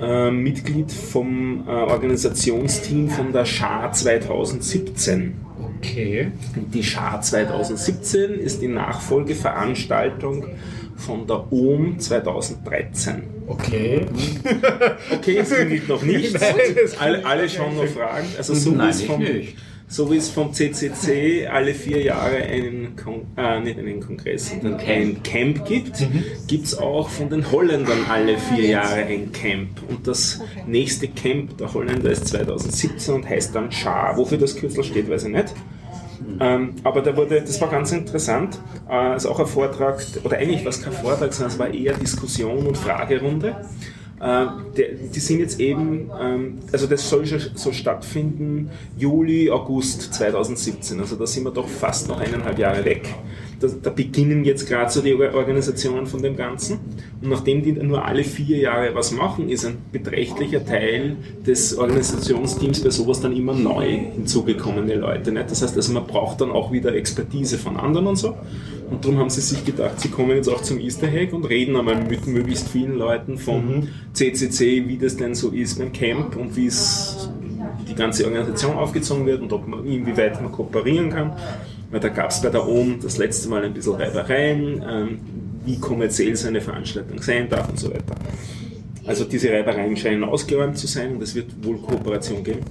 äh, 0.00 0.30
Mitglied 0.30 0.92
vom 0.92 1.64
äh, 1.66 1.70
Organisationsteam 1.70 3.08
von 3.08 3.32
der 3.32 3.44
SHA 3.44 3.92
2017. 3.92 5.34
Okay. 5.78 6.32
Und 6.56 6.74
die 6.74 6.82
SHA 6.82 7.20
2017 7.20 8.34
ist 8.34 8.62
die 8.62 8.68
Nachfolgeveranstaltung 8.68 10.46
von 10.96 11.26
der 11.26 11.52
OM 11.52 11.98
2013. 11.98 13.22
Okay. 13.46 14.06
Okay, 15.12 15.38
es 15.38 15.50
gilt 15.68 15.88
noch 15.88 16.02
nicht. 16.02 16.36
alle, 16.98 17.24
alle 17.24 17.48
schon 17.48 17.76
noch 17.76 17.86
Fragen. 17.86 18.26
Also 18.36 18.54
so 18.54 18.70
Nein, 18.70 18.94
ich 18.98 19.06
vom, 19.06 19.20
nicht. 19.20 19.56
So 19.94 20.10
wie 20.10 20.16
es 20.16 20.28
vom 20.28 20.52
CCC 20.52 21.46
alle 21.46 21.72
vier 21.72 22.02
Jahre 22.02 22.38
einen, 22.38 22.96
Kon 22.96 23.28
äh, 23.36 23.60
nicht 23.60 23.78
einen 23.78 24.00
Kongress, 24.00 24.50
sondern 24.50 24.80
ein 24.80 25.22
Camp 25.22 25.64
gibt, 25.66 26.04
gibt 26.48 26.64
es 26.64 26.76
auch 26.76 27.08
von 27.08 27.30
den 27.30 27.48
Holländern 27.52 27.98
alle 28.10 28.36
vier 28.36 28.66
Jahre 28.66 29.04
ein 29.04 29.30
Camp. 29.30 29.68
Und 29.88 30.04
das 30.04 30.40
nächste 30.66 31.06
Camp 31.06 31.56
der 31.58 31.72
Holländer 31.72 32.10
ist 32.10 32.26
2017 32.26 33.14
und 33.14 33.28
heißt 33.28 33.54
dann 33.54 33.70
SHA. 33.70 34.16
Wofür 34.16 34.36
das 34.36 34.56
Kürzel 34.56 34.82
steht, 34.82 35.08
weiß 35.08 35.26
ich 35.26 35.32
nicht. 35.32 35.54
Ähm, 36.40 36.74
aber 36.82 37.00
da 37.00 37.16
wurde, 37.16 37.40
das 37.40 37.60
war 37.60 37.70
ganz 37.70 37.92
interessant. 37.92 38.58
Äh, 38.88 38.94
also 38.94 39.30
auch 39.30 39.38
ein 39.38 39.46
Vortrag, 39.46 40.04
oder 40.24 40.38
eigentlich 40.38 40.64
war 40.64 40.70
es 40.70 40.82
kein 40.82 40.92
Vortrag, 40.92 41.32
sondern 41.32 41.52
es 41.52 41.58
war 41.60 41.72
eher 41.72 41.94
Diskussion 41.94 42.66
und 42.66 42.76
Fragerunde. 42.76 43.54
Äh, 44.24 44.46
der, 44.74 44.88
die 45.14 45.20
sind 45.20 45.40
jetzt 45.40 45.60
eben, 45.60 46.10
ähm, 46.18 46.58
also 46.72 46.86
das 46.86 47.06
soll 47.10 47.26
so 47.26 47.72
stattfinden, 47.72 48.70
Juli, 48.96 49.50
August 49.50 50.14
2017. 50.14 50.98
Also 50.98 51.16
da 51.16 51.26
sind 51.26 51.44
wir 51.44 51.50
doch 51.50 51.68
fast 51.68 52.08
noch 52.08 52.18
eineinhalb 52.18 52.58
Jahre 52.58 52.82
weg. 52.86 53.14
Da, 53.66 53.74
da 53.82 53.90
beginnen 53.90 54.44
jetzt 54.44 54.68
gerade 54.68 54.90
so 54.90 55.00
die 55.00 55.14
Or- 55.14 55.34
Organisationen 55.34 56.06
von 56.06 56.22
dem 56.22 56.36
Ganzen. 56.36 56.78
Und 57.22 57.30
nachdem 57.30 57.62
die 57.62 57.72
nur 57.72 58.04
alle 58.04 58.24
vier 58.24 58.58
Jahre 58.58 58.94
was 58.94 59.12
machen, 59.12 59.48
ist 59.48 59.64
ein 59.64 59.76
beträchtlicher 59.92 60.64
Teil 60.64 61.16
des 61.46 61.76
Organisationsteams 61.78 62.80
bei 62.80 62.90
sowas 62.90 63.20
dann 63.20 63.34
immer 63.34 63.54
neu 63.54 63.88
hinzugekommene 64.14 64.96
Leute. 64.96 65.32
Nicht? 65.32 65.50
Das 65.50 65.62
heißt, 65.62 65.76
also 65.76 65.92
man 65.92 66.06
braucht 66.06 66.40
dann 66.40 66.50
auch 66.50 66.72
wieder 66.72 66.94
Expertise 66.94 67.58
von 67.58 67.76
anderen 67.76 68.06
und 68.08 68.16
so. 68.16 68.36
Und 68.90 69.02
darum 69.04 69.18
haben 69.18 69.30
sie 69.30 69.40
sich 69.40 69.64
gedacht, 69.64 69.98
sie 69.98 70.08
kommen 70.08 70.36
jetzt 70.36 70.48
auch 70.48 70.60
zum 70.60 70.78
Easter 70.78 71.08
Egg 71.08 71.34
und 71.34 71.44
reden 71.46 71.74
einmal 71.76 72.04
mit 72.04 72.26
möglichst 72.26 72.68
vielen 72.68 72.98
Leuten 72.98 73.38
vom 73.38 73.88
CCC, 74.12 74.86
wie 74.86 74.98
das 74.98 75.16
denn 75.16 75.34
so 75.34 75.50
ist 75.50 75.78
beim 75.78 75.92
Camp 75.92 76.36
und 76.36 76.54
wie 76.56 76.66
es 76.66 77.30
die 77.88 77.94
ganze 77.94 78.24
Organisation 78.24 78.76
aufgezogen 78.76 79.26
wird 79.26 79.40
und 79.40 79.52
ob 79.52 79.66
man, 79.66 79.86
inwieweit 79.86 80.40
man 80.42 80.52
kooperieren 80.52 81.10
kann. 81.10 81.32
Weil 81.94 82.00
da 82.00 82.08
gab 82.08 82.30
es 82.30 82.42
bei 82.42 82.48
der 82.50 82.66
OM 82.66 82.98
das 83.00 83.18
letzte 83.18 83.48
Mal 83.48 83.64
ein 83.64 83.72
bisschen 83.72 83.94
Reibereien, 83.94 84.82
ähm, 84.84 85.20
wie 85.64 85.78
kommerziell 85.78 86.34
so 86.34 86.48
eine 86.48 86.60
Veranstaltung 86.60 87.22
sein 87.22 87.48
darf 87.48 87.68
und 87.68 87.78
so 87.78 87.88
weiter. 87.88 88.16
Also 89.06 89.24
diese 89.24 89.52
Reibereien 89.52 89.96
scheinen 89.96 90.24
ausgeräumt 90.24 90.76
zu 90.76 90.88
sein 90.88 91.14
und 91.14 91.22
es 91.22 91.36
wird 91.36 91.52
wohl 91.64 91.78
Kooperation 91.78 92.42
geben. 92.42 92.62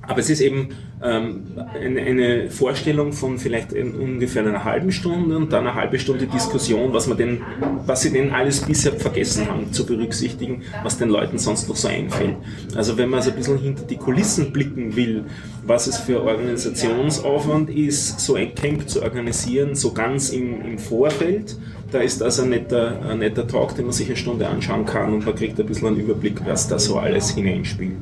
Aber 0.00 0.18
es 0.20 0.30
ist 0.30 0.40
eben 0.40 0.70
eine, 1.04 2.00
eine 2.00 2.50
Vorstellung 2.50 3.12
von 3.12 3.38
vielleicht 3.38 3.72
ungefähr 3.72 4.46
einer 4.46 4.64
halben 4.64 4.90
Stunde 4.90 5.36
und 5.36 5.52
dann 5.52 5.66
eine 5.66 5.74
halbe 5.74 5.98
Stunde 5.98 6.26
Diskussion, 6.26 6.92
was, 6.92 7.06
man 7.06 7.18
denn, 7.18 7.42
was 7.84 8.02
sie 8.02 8.10
denn 8.10 8.32
alles 8.32 8.60
bisher 8.60 8.92
vergessen 8.92 9.48
haben 9.48 9.72
zu 9.72 9.84
berücksichtigen, 9.84 10.62
was 10.82 10.96
den 10.96 11.10
Leuten 11.10 11.38
sonst 11.38 11.68
noch 11.68 11.76
so 11.76 11.88
einfällt. 11.88 12.36
Also 12.74 12.96
wenn 12.96 13.10
man 13.10 13.20
so 13.20 13.30
ein 13.30 13.36
bisschen 13.36 13.58
hinter 13.58 13.84
die 13.84 13.96
Kulissen 13.96 14.52
blicken 14.52 14.96
will, 14.96 15.24
was 15.66 15.86
es 15.86 15.98
für 15.98 16.22
Organisationsaufwand 16.22 17.70
ist, 17.70 18.20
so 18.20 18.36
ein 18.36 18.54
Camp 18.54 18.88
zu 18.88 19.02
organisieren, 19.02 19.74
so 19.74 19.92
ganz 19.92 20.30
im, 20.30 20.64
im 20.64 20.78
Vorfeld, 20.78 21.56
da 21.92 22.00
ist 22.00 22.20
das 22.20 22.40
ein 22.40 22.48
netter, 22.48 23.00
ein 23.08 23.18
netter 23.18 23.46
Talk, 23.46 23.76
den 23.76 23.84
man 23.84 23.92
sich 23.92 24.08
eine 24.08 24.16
Stunde 24.16 24.48
anschauen 24.48 24.84
kann 24.84 25.12
und 25.12 25.26
man 25.26 25.34
kriegt 25.34 25.60
ein 25.60 25.66
bisschen 25.66 25.88
einen 25.88 25.98
Überblick, 25.98 26.40
was 26.46 26.66
da 26.66 26.78
so 26.78 26.98
alles 26.98 27.30
hineinspielt. 27.30 27.98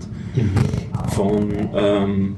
Von 1.15 1.51
ähm, 1.75 2.03
ähm, 2.03 2.37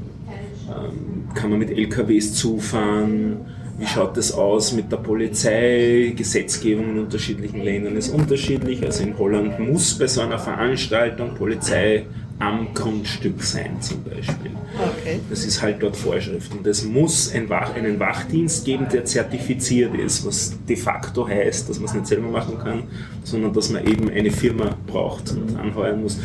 kann 1.34 1.50
man 1.50 1.58
mit 1.58 1.70
LKWs 1.70 2.34
zufahren, 2.34 3.38
wie 3.78 3.86
schaut 3.86 4.16
das 4.16 4.32
aus 4.32 4.72
mit 4.72 4.92
der 4.92 4.98
Polizei, 4.98 6.12
Gesetzgebung 6.16 6.90
in 6.90 6.98
unterschiedlichen 7.00 7.60
Ländern 7.60 7.96
ist 7.96 8.10
unterschiedlich, 8.10 8.84
also 8.84 9.02
in 9.02 9.18
Holland 9.18 9.58
muss 9.58 9.98
bei 9.98 10.06
so 10.06 10.20
einer 10.20 10.38
Veranstaltung 10.38 11.34
Polizei 11.34 12.06
am 12.38 12.74
Grundstück 12.74 13.42
sein 13.42 13.80
zum 13.80 14.02
Beispiel. 14.02 14.50
Okay. 14.74 15.20
Das 15.30 15.44
ist 15.44 15.62
halt 15.62 15.82
dort 15.82 15.96
Vorschrift. 15.96 16.52
Und 16.52 16.66
es 16.66 16.84
muss 16.84 17.32
ein 17.32 17.48
Wach, 17.48 17.74
einen 17.74 18.00
Wachdienst 18.00 18.64
geben, 18.64 18.86
der 18.92 19.04
zertifiziert 19.04 19.94
ist, 19.94 20.26
was 20.26 20.54
de 20.68 20.76
facto 20.76 21.28
heißt, 21.28 21.68
dass 21.68 21.78
man 21.78 21.86
es 21.86 21.94
nicht 21.94 22.06
selber 22.06 22.28
machen 22.28 22.58
kann, 22.58 22.82
sondern 23.22 23.52
dass 23.52 23.70
man 23.70 23.86
eben 23.86 24.10
eine 24.10 24.30
Firma 24.30 24.76
braucht 24.86 25.30
und 25.30 25.56
anheuern 25.56 26.02
muss. 26.02 26.18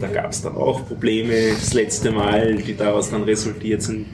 Da 0.00 0.06
gab 0.06 0.30
es 0.30 0.42
dann 0.42 0.56
auch 0.56 0.86
Probleme 0.86 1.50
das 1.50 1.74
letzte 1.74 2.12
Mal, 2.12 2.56
die 2.56 2.76
daraus 2.76 3.10
dann 3.10 3.24
resultiert 3.24 3.82
sind. 3.82 4.06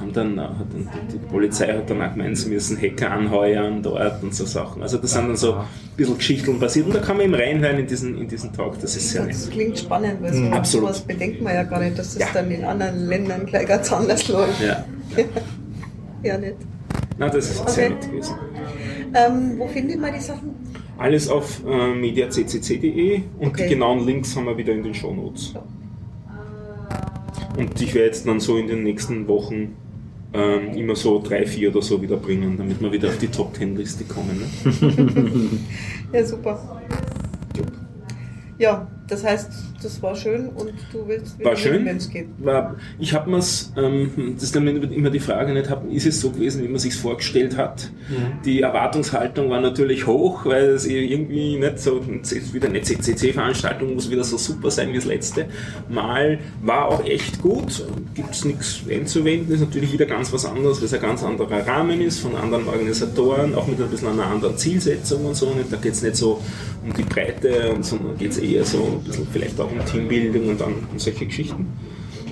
Haben 0.00 0.12
dann, 0.12 0.40
hat 0.40 0.50
dann 0.72 0.88
die, 1.10 1.18
die 1.18 1.26
Polizei 1.26 1.66
hat 1.72 1.88
dann 1.90 2.02
auch 2.02 2.12
gemeint, 2.12 2.36
sie 2.38 2.48
müssen 2.50 2.76
Hacker 2.80 3.10
anheuern 3.10 3.82
dort 3.82 4.22
und 4.22 4.34
so 4.34 4.44
Sachen. 4.44 4.82
Also 4.82 4.98
das 4.98 5.12
sind 5.12 5.28
dann 5.28 5.36
so 5.36 5.54
ein 5.54 5.64
bisschen 5.96 6.16
Geschichten 6.18 6.58
passiert. 6.60 6.86
Und 6.86 6.94
da 6.94 7.00
kann 7.00 7.16
man 7.16 7.26
eben 7.26 7.34
reinhören 7.34 7.78
in 7.78 7.86
diesen, 7.86 8.18
in 8.18 8.28
diesen 8.28 8.52
Talk. 8.52 8.80
Das 8.80 8.96
ist 8.96 9.10
sehr 9.10 9.22
nett. 9.24 9.34
Das 9.34 9.50
klingt 9.50 9.78
spannend, 9.78 10.22
weil 10.22 10.32
so 10.34 10.44
Absolut. 10.50 10.88
sowas 10.88 11.00
bedenkt 11.02 11.40
man 11.42 11.54
ja 11.54 11.62
gar 11.62 11.80
nicht, 11.80 11.98
dass 11.98 12.14
das 12.14 12.22
Ja. 12.22 12.28
dann 12.34 12.50
in 12.50 12.64
anderen 12.64 13.06
Ländern 13.08 13.46
gleich 13.46 13.66
ganz 13.66 13.92
anders 13.92 14.28
läuft. 14.28 14.60
Ja. 14.62 14.84
ja, 16.22 16.38
nicht. 16.38 16.56
Na, 17.18 17.28
das 17.28 17.50
ist 17.50 17.68
sehr 17.70 17.86
Okay. 17.86 17.94
nett 17.94 18.10
gewesen. 18.10 18.34
Ähm, 19.14 19.54
wo 19.58 19.66
findet 19.68 20.00
man 20.00 20.12
die 20.12 20.20
Sachen? 20.20 20.50
Alles 20.98 21.28
auf 21.28 21.62
äh, 21.66 21.94
mediaccc.de 21.94 23.20
und 23.38 23.48
Okay. 23.48 23.62
die 23.64 23.68
genauen 23.74 24.04
Links 24.06 24.34
haben 24.36 24.46
wir 24.46 24.56
wieder 24.56 24.72
in 24.72 24.82
den 24.82 24.94
Shownotes. 24.94 25.54
Und 27.56 27.80
ich 27.80 27.94
werde 27.94 28.06
jetzt 28.08 28.26
dann 28.26 28.38
so 28.40 28.58
in 28.58 28.66
den 28.66 28.82
nächsten 28.82 29.28
Wochen 29.28 29.76
ähm, 30.32 30.74
immer 30.76 30.96
so 30.96 31.22
drei, 31.22 31.46
vier 31.46 31.70
oder 31.70 31.82
so 31.82 32.00
wieder 32.02 32.16
bringen, 32.16 32.56
damit 32.56 32.80
wir 32.80 32.92
wieder 32.92 33.08
auf 33.08 33.18
die 33.18 33.28
Top 33.28 33.54
Ten 33.54 33.76
Liste 33.76 34.04
kommen. 34.04 34.40
Ne? 34.40 35.58
Ja, 36.12 36.24
super. 36.24 36.82
Ja, 38.58 38.86
das 39.08 39.24
heißt, 39.24 39.50
das 39.82 40.02
war 40.02 40.16
schön 40.16 40.48
und 40.48 40.72
du 40.92 41.06
willst 41.06 41.42
War 41.44 41.56
schön. 41.56 41.84
wenn 41.84 41.96
es 41.96 42.10
geht. 42.10 42.26
War, 42.38 42.76
ich 42.98 43.12
habe 43.14 43.30
mir's, 43.30 43.72
ähm, 43.76 44.34
das 44.34 44.44
ist 44.44 44.56
dann 44.56 44.66
immer 44.66 45.10
die 45.10 45.20
Frage, 45.20 45.52
nicht, 45.52 45.70
hab, 45.70 45.90
ist 45.90 46.06
es 46.06 46.20
so 46.20 46.30
gewesen, 46.30 46.64
wie 46.64 46.68
man 46.68 46.78
sich 46.78 46.94
vorgestellt 46.94 47.56
hat? 47.56 47.90
Die 48.44 48.62
Erwartungshaltung 48.62 49.50
war 49.50 49.60
natürlich 49.60 50.06
hoch, 50.06 50.44
weil 50.46 50.70
es 50.70 50.86
irgendwie 50.86 51.56
nicht 51.56 51.78
so, 51.78 52.00
wieder 52.52 52.68
eine 52.68 52.80
CCC-Veranstaltung 52.82 53.94
muss 53.94 54.10
wieder 54.10 54.24
so 54.24 54.36
super 54.36 54.70
sein 54.70 54.90
wie 54.90 54.96
das 54.96 55.04
letzte 55.04 55.46
Mal. 55.88 56.38
War 56.62 56.88
auch 56.88 57.04
echt 57.04 57.40
gut, 57.42 57.86
gibt 58.14 58.30
es 58.32 58.44
nichts 58.44 58.80
einzuwenden, 58.88 59.54
ist 59.54 59.60
natürlich 59.60 59.92
wieder 59.92 60.06
ganz 60.06 60.32
was 60.32 60.44
anderes, 60.44 60.78
weil 60.78 60.86
es 60.86 60.94
ein 60.94 61.00
ganz 61.00 61.22
anderer 61.22 61.66
Rahmen 61.66 62.00
ist, 62.00 62.20
von 62.20 62.34
anderen 62.34 62.66
Organisatoren, 62.66 63.54
auch 63.54 63.66
mit 63.66 63.80
ein 63.80 63.88
bisschen 63.88 64.08
einer 64.08 64.26
anderen 64.26 64.56
Zielsetzung 64.56 65.24
und 65.26 65.34
so. 65.34 65.52
Nicht? 65.54 65.72
Da 65.72 65.76
geht 65.76 65.92
es 65.92 66.02
nicht 66.02 66.16
so 66.16 66.40
um 66.84 66.92
die 66.92 67.02
Breite, 67.02 67.72
und, 67.72 67.84
sondern 67.84 68.16
geht 68.16 68.32
es 68.32 68.38
eher 68.38 68.64
so 68.64 68.95
ein 68.98 69.04
bisschen 69.04 69.26
vielleicht 69.32 69.58
auch 69.60 69.70
um 69.70 69.84
Teambildung 69.84 70.48
und 70.48 70.60
dann 70.60 70.74
um 70.92 70.98
solche 70.98 71.26
Geschichten. 71.26 71.66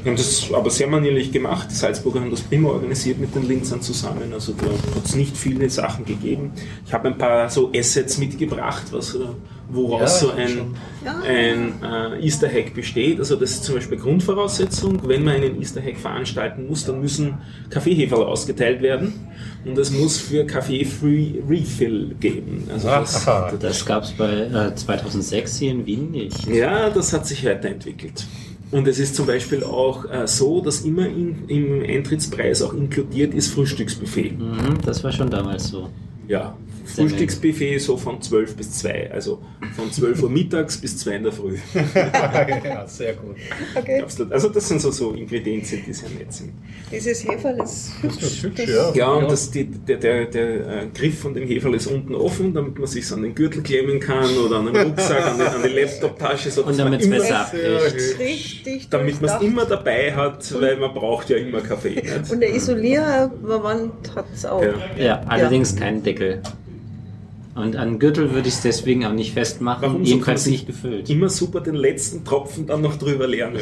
Wir 0.05 0.11
haben 0.11 0.19
das 0.19 0.53
aber 0.53 0.69
sehr 0.69 0.87
manierlich 0.87 1.33
gemacht. 1.33 1.69
Die 1.71 1.75
Salzburger 1.75 2.21
haben 2.21 2.31
das 2.31 2.43
prima 2.43 2.69
organisiert 2.69 3.19
mit 3.19 3.35
den 3.35 3.49
Linzern 3.49 3.81
zusammen. 3.81 4.35
Also 4.35 4.53
da 4.53 4.67
hat 4.67 5.07
es 5.07 5.15
nicht 5.15 5.35
viele 5.35 5.71
Sachen 5.71 6.05
gegeben. 6.05 6.53
Ich 6.87 6.93
habe 6.93 7.09
ein 7.09 7.17
paar 7.17 7.49
so 7.49 7.73
Assets 7.75 8.19
mitgebracht, 8.19 8.83
was, 8.91 9.15
äh, 9.15 9.21
woraus 9.71 10.01
Ja, 10.21 10.29
so 10.29 10.31
ein, 10.33 10.75
Ja. 11.07 11.21
ein 11.27 11.73
äh, 12.21 12.23
Easter 12.23 12.53
Egg 12.53 12.73
besteht. 12.75 13.19
Also 13.19 13.37
das 13.37 13.53
ist 13.53 13.65
zum 13.65 13.77
Beispiel 13.77 13.97
Grundvoraussetzung. 13.97 15.01
Wenn 15.09 15.25
man 15.25 15.37
einen 15.37 15.59
Easter 15.59 15.83
Egg 15.83 15.97
veranstalten 15.99 16.67
muss, 16.69 16.85
dann 16.85 17.01
müssen 17.01 17.39
Kaffeeheferl 17.71 18.25
ausgeteilt 18.25 18.83
werden. 18.83 19.15
Und 19.65 19.79
es 19.79 19.91
muss 19.91 20.19
für 20.19 20.45
Kaffee 20.45 20.85
Free 20.85 21.37
Refill 21.49 22.15
geben. 22.21 22.69
Also 22.71 22.89
das, 22.89 23.27
Aha. 23.27 23.55
Das 23.59 23.87
gab 23.87 24.03
es 24.03 24.13
bei 24.13 24.31
äh, 24.31 24.75
2006 24.75 25.57
hier 25.61 25.71
in 25.71 25.87
Wien 25.87 26.11
nicht. 26.11 26.47
ja, 26.47 26.91
das 26.91 27.15
hat 27.15 27.27
sich 27.27 27.43
weiterentwickelt. 27.47 28.27
Und 28.75 28.89
es 28.89 28.99
ist 28.99 29.15
zum 29.15 29.27
Beispiel 29.27 29.63
auch 29.63 30.05
äh, 30.11 30.27
so, 30.27 30.61
dass 30.61 30.81
immer 30.81 31.07
in, 31.07 31.47
im 31.47 31.85
Eintrittspreis 31.85 32.61
auch 32.61 32.75
inkludiert 32.75 33.33
ist 33.33 33.55
Frühstücksbuffet. 33.55 34.33
Mhm, 34.37 34.79
das 34.85 35.05
war 35.05 35.13
schon 35.13 35.31
damals 35.31 35.69
so. 35.69 35.91
Ja, 36.27 36.57
Frühstücksbuffet 36.85 37.79
so 37.79 37.97
von 37.97 38.21
12 38.21 38.57
bis 38.57 38.73
2, 38.79 39.11
also 39.13 39.41
von 39.77 39.91
12 39.91 40.23
Uhr 40.23 40.31
mittags 40.31 40.77
bis 40.79 40.99
2 40.99 41.17
in 41.17 41.23
der 41.25 41.33
Früh. 41.33 41.57
ja, 41.95 42.87
sehr 42.87 43.15
gut. 43.15 43.37
Okay. 43.75 44.01
Absolut. 44.03 44.33
Also 44.33 44.49
das 44.49 44.69
sind 44.69 44.81
so, 44.81 44.91
so 44.91 45.13
Ingredienzien, 45.13 45.83
die 45.87 45.93
sehr 45.93 46.11
nett 46.11 46.33
sind. 46.33 46.53
Dieses 46.93 47.27
Heferl 47.27 47.61
ist 47.63 47.93
hübsch. 48.03 48.23
ist 48.23 48.43
hübsch, 48.43 48.57
Das- 48.67 48.69
ja. 48.69 48.93
Ja, 48.95 49.13
und 49.13 49.31
das, 49.31 49.51
die, 49.51 49.65
der, 49.65 49.97
der, 49.99 50.27
der 50.27 50.83
äh, 50.83 50.87
Griff 50.95 51.19
von 51.21 51.35
dem 51.35 51.47
Heferl 51.49 51.75
ist 51.75 51.87
unten 51.87 52.15
offen, 52.15 52.55
damit 52.55 52.79
man 52.79 52.87
sich 52.87 53.11
an 53.13 53.23
den 53.23 53.35
Gürtel 53.35 53.63
klemmen 53.63 53.99
kann 54.01 54.37
oder 54.39 54.57
an 54.57 54.67
den 54.67 54.77
Rucksack, 54.77 55.25
an 55.27 55.37
die, 55.39 55.43
an 55.45 55.63
die 55.63 55.69
Laptoptasche. 55.81 56.51
So, 56.51 56.63
Und 56.63 56.77
man 56.77 56.93
damit 56.93 57.01
es 57.03 57.11
besser 57.11 57.41
abbricht. 57.41 58.19
Richtig 58.19 58.89
damit 58.91 59.21
man 59.21 59.37
es 59.37 59.43
immer 59.43 59.65
dabei 59.65 60.15
hat, 60.15 60.61
weil 60.61 60.77
man 60.77 60.93
braucht 60.95 61.31
ja 61.31 61.37
immer 61.37 61.61
Kaffee. 61.61 61.95
Nicht? 61.95 62.31
Und 62.31 62.41
der 62.41 62.55
Isolierwand 62.55 64.15
hat 64.15 64.27
es 64.35 64.45
auch. 64.45 64.63
Ja. 64.63 64.75
Ja, 65.03 65.23
allerdings 65.27 65.75
kein 65.77 66.03
Deckel. 66.03 66.43
Und 67.55 67.77
an 67.77 68.01
Gürtel 68.01 68.33
würde 68.33 68.49
ich 68.49 68.55
es 68.55 68.63
deswegen 68.63 69.05
auch 69.07 69.13
nicht 69.13 69.33
festmachen, 69.33 69.83
Warum 69.83 70.05
so 70.05 70.11
jedenfalls 70.13 70.45
man 70.47 70.53
nicht 70.53 70.67
gefüllt. 70.67 71.09
Immer 71.09 71.29
super 71.29 71.61
den 71.61 71.77
letzten 71.77 72.25
Tropfen 72.25 72.67
dann 72.67 72.83
noch 72.83 72.97
drüber 72.97 73.29
leeren. 73.29 73.55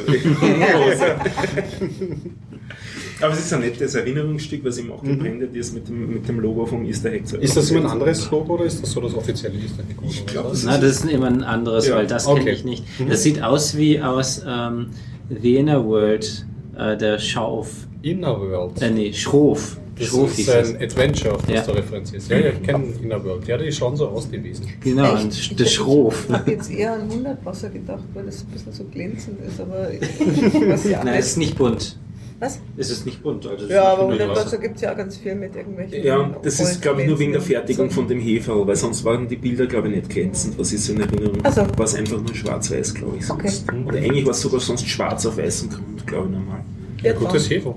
Aber 3.21 3.33
es 3.35 3.41
ist 3.41 3.53
ein 3.53 3.61
nettes 3.61 3.95
Erinnerungsstück, 3.95 4.65
was 4.65 4.79
ihm 4.79 4.91
auch 4.91 5.03
gebrandet 5.03 5.55
ist 5.55 5.75
mit 5.75 5.87
dem, 5.89 6.15
mit 6.15 6.27
dem 6.27 6.41
Logo 6.41 6.67
vom 6.67 6.85
Easter 6.85 7.13
Egg. 7.13 7.25
Ist 7.39 7.57
das 7.57 7.71
immer 7.71 7.81
ein 7.81 7.87
anderes 7.87 8.29
Logo 8.31 8.55
oder 8.55 8.65
ist 8.65 8.83
das 8.83 8.91
so 8.91 9.01
das 9.01 9.15
offizielle 9.15 9.55
Easter 9.55 9.83
Egg? 9.89 10.01
Ich 10.09 10.27
glaub, 10.27 10.51
das 10.51 10.65
Na, 10.65 10.79
das 10.79 11.05
ist 11.05 11.11
immer 11.11 11.27
ein 11.29 11.45
anderes, 11.45 11.87
Ja, 11.87 11.97
weil 11.97 12.07
das 12.07 12.27
okay. 12.27 12.41
kenne 12.41 12.51
ich 12.53 12.65
nicht. 12.65 12.85
Das 13.09 13.23
sieht 13.23 13.43
aus 13.43 13.77
wie 13.77 14.01
aus 14.01 14.43
ähm, 14.47 14.87
The 15.29 15.57
Inner 15.57 15.85
World, 15.85 16.47
äh, 16.77 16.97
der 16.97 17.19
Schauf. 17.19 17.87
Inner 18.03 18.41
World. 18.41 18.83
Äh, 18.83 18.91
nee, 18.91 19.13
Schrof. 19.13 19.77
Das 20.11 20.39
ist 20.39 20.49
ein 20.77 20.83
Adventure, 20.83 21.35
auf 21.35 21.43
das 21.43 21.55
Ja. 21.55 21.63
du 21.63 21.73
referenzierst. 21.73 22.31
Ja, 22.31 22.39
ja, 22.39 22.51
ich 22.51 22.63
kenne 22.63 22.85
Inner 23.03 23.25
World. 23.25 23.47
Ja, 23.47 23.57
die 23.59 23.71
schauen 23.73 23.97
so 23.97 24.09
aus, 24.09 24.29
die 24.31 24.43
Wesen. 24.43 24.67
Genau, 24.83 25.15
Echt? 25.15 25.51
und 25.51 25.61
der 25.61 25.65
Schrof. 25.67 26.27
Ich 26.29 26.35
habe 26.35 26.51
jetzt 26.51 26.71
eher 26.71 26.95
an 26.95 27.03
100 27.11 27.45
Wasser 27.45 27.69
gedacht, 27.71 28.05
weil 28.15 28.25
das 28.27 28.43
ein 28.43 28.47
bisschen 28.53 28.73
so 28.73 28.85
glänzend 28.85 29.39
ist, 29.47 29.61
aber 29.61 29.89
was 30.69 30.85
ja 30.85 31.03
Nein, 31.05 31.15
es 31.19 31.27
ist 31.29 31.39
nicht 31.39 31.57
bunt. 31.57 31.99
Was? 32.41 32.59
Es 32.77 32.91
ist 32.91 33.07
nicht 33.07 33.23
bunt. 33.23 33.47
Also 33.47 33.69
Ja, 33.69 33.85
aber 33.93 34.03
nur 34.03 34.13
100 34.15 34.31
Wasser. 34.31 34.47
Wasser 34.47 34.59
gibt 34.59 34.75
es 34.77 34.83
ja 34.83 34.93
auch 34.93 34.97
ganz 34.97 35.17
viel 35.17 35.37
mit 35.37 35.55
irgendwelchen. 35.55 36.03
Ja, 36.05 36.29
das 36.43 36.59
ist, 36.59 36.83
glaube 36.83 37.03
ich, 37.03 37.09
nur 37.09 37.17
wegen 37.21 37.31
der 37.31 37.41
Fertigung 37.41 37.89
von 37.89 38.09
dem. 38.09 38.19
Heferl, 38.21 38.67
weil 38.67 38.75
sonst 38.75 39.05
waren 39.05 39.29
die 39.29 39.37
Bilder, 39.37 39.67
glaube 39.67 39.89
ich, 39.91 39.95
nicht 39.97 40.09
glänzend. 40.11 40.59
Was 40.59 40.73
ist 40.73 40.87
so 40.87 40.93
in 40.93 41.03
Erinnerung? 41.03 41.39
Ach 41.45 41.53
so. 41.53 41.61
War 41.61 41.85
es 41.85 41.95
einfach 41.95 42.21
nur 42.21 42.35
schwarz-weiß, 42.35 42.95
glaube 42.95 43.19
ich, 43.19 43.27
sonst. 43.27 43.65
Oder 43.87 43.99
eigentlich 43.99 44.25
war 44.25 44.33
es 44.33 44.41
sogar 44.41 44.59
sonst 44.59 44.89
schwarz 44.89 45.25
auf 45.25 45.37
weißem 45.37 45.71
Grund, 45.71 46.05
glaube 46.07 46.27
ich, 46.27 46.33
normal. 46.33 46.61
Ja, 47.05 47.13
Gutes 47.13 47.49
Hefe. 47.49 47.75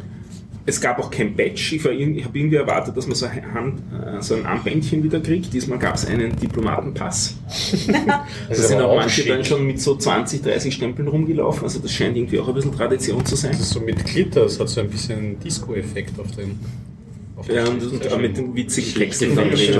Es 0.67 0.81
gab 0.81 0.97
auch 0.97 1.11
kein 1.11 1.35
Badge. 1.35 1.75
Ich, 1.75 1.85
ich 1.85 1.85
habe 2.25 2.37
irgendwie 2.39 2.55
erwartet, 2.55 2.97
dass 2.97 3.05
man 3.05 3.15
so 3.15 3.27
ein, 3.27 3.53
Hand, 3.53 3.79
äh, 3.93 4.19
so 4.21 4.33
ein 4.35 4.45
Armbändchen 4.47 5.03
wieder 5.03 5.19
kriegt. 5.19 5.53
Diesmal 5.53 5.77
gab 5.77 5.93
es 5.95 6.07
einen 6.07 6.35
Diplomatenpass. 6.35 7.35
Da 7.87 8.25
ist 8.49 8.67
sind 8.67 8.81
auch 8.81 8.95
manche 8.95 9.21
schick. 9.21 9.27
dann 9.27 9.45
schon 9.45 9.65
mit 9.67 9.79
so 9.79 9.95
20, 9.95 10.41
30 10.41 10.73
Stempeln 10.73 11.07
rumgelaufen. 11.07 11.63
Also 11.63 11.79
das 11.79 11.91
scheint 11.93 12.17
irgendwie 12.17 12.39
auch 12.39 12.47
ein 12.47 12.53
bisschen 12.55 12.71
Tradition 12.75 13.23
zu 13.25 13.35
sein. 13.35 13.51
Das 13.51 13.61
ist 13.61 13.69
so 13.71 13.79
mit 13.79 14.03
Glitter, 14.05 14.41
das 14.43 14.59
hat 14.59 14.69
so 14.69 14.81
ein 14.81 14.89
bisschen 14.89 15.39
Disco-Effekt 15.39 16.19
auf 16.19 16.31
den. 16.35 16.59
Auf 17.37 17.47
Ja, 17.49 17.65
und, 17.67 17.83
und 17.83 18.11
auch 18.11 18.17
mit 18.17 18.35
den 18.37 18.55
witzigen 18.55 18.93
Texten 18.95 19.35
dann 19.35 19.49
drin. 19.51 19.79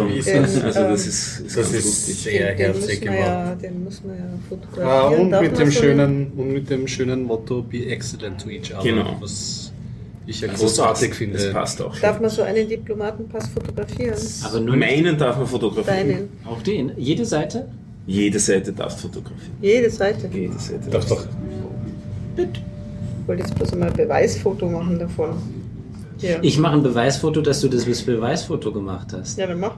Also 0.64 0.82
das 0.82 1.08
ist, 1.08 1.40
ist 1.40 1.58
das 1.58 1.72
ganz 1.72 1.74
ist 1.74 1.86
lustig. 1.86 2.16
sehr 2.18 2.48
den, 2.54 2.58
den, 2.58 2.66
herzig 2.74 3.00
muss 3.00 3.06
man 3.06 3.16
ja, 3.18 3.44
gemacht. 3.44 3.64
den 3.64 3.84
muss 3.84 4.04
man 4.04 4.16
ja 4.18 4.24
Ah, 4.26 4.40
fotografieren. 4.50 5.22
und, 5.22 5.32
Darf 5.32 5.42
mit 5.42 5.58
dem 5.60 5.72
so 5.72 5.82
schönen, 5.82 6.32
und 6.36 6.54
mit 6.54 6.70
dem 6.70 6.88
schönen 6.88 7.24
Motto 7.24 7.62
Be 7.64 7.86
excellent 7.88 8.42
to 8.42 8.50
each 8.50 8.72
other. 8.74 8.84
Genau. 8.84 9.18
Was 9.20 9.72
ich 10.28 10.42
ja 10.42 10.50
Also 10.50 10.64
großartig 10.66 11.10
das, 11.10 11.18
finde. 11.18 11.38
Das 11.38 11.52
passt 11.54 11.82
auch. 11.82 11.98
Darf 12.00 12.20
man 12.20 12.30
so 12.30 12.42
einen 12.44 12.68
Diplomatenpass 12.68 13.48
fotografieren? 13.50 14.18
Aber 14.44 14.60
nur 14.60 14.76
nicht 14.76 14.90
Meinen 14.90 15.18
darf 15.18 15.38
man 15.38 15.48
fotografieren. 15.48 16.08
Deinen. 16.08 16.30
auf 16.46 16.64
die, 16.64 16.76
in- 16.76 16.92
jede 16.98 17.26
Seite? 17.26 17.68
Jede 18.08 18.40
Seite 18.40 18.72
darfst 18.74 19.00
fotografieren. 19.00 19.54
Jede 19.62 19.90
Seite. 19.90 20.30
Jede 20.32 20.58
Seite. 20.60 20.90
Darf 20.92 21.06
doch. 21.08 21.26
Ich 22.38 23.28
wollte 23.28 23.42
jetzt 23.44 23.56
bloß 23.56 23.76
mal 23.76 23.88
ein 23.88 23.94
Beweisfoto 23.94 24.68
machen 24.70 25.00
davon. 25.00 25.30
Ja. 26.20 26.38
Ich 26.42 26.58
mache 26.60 26.76
ein 26.76 26.84
Beweisfoto, 26.84 27.42
dass 27.42 27.60
du 27.62 27.68
das 27.68 27.84
Beweisfoto 27.86 28.72
gemacht 28.72 29.08
hast. 29.14 29.38
ja, 29.38 29.48
dann 29.48 29.60
mach. 29.60 29.78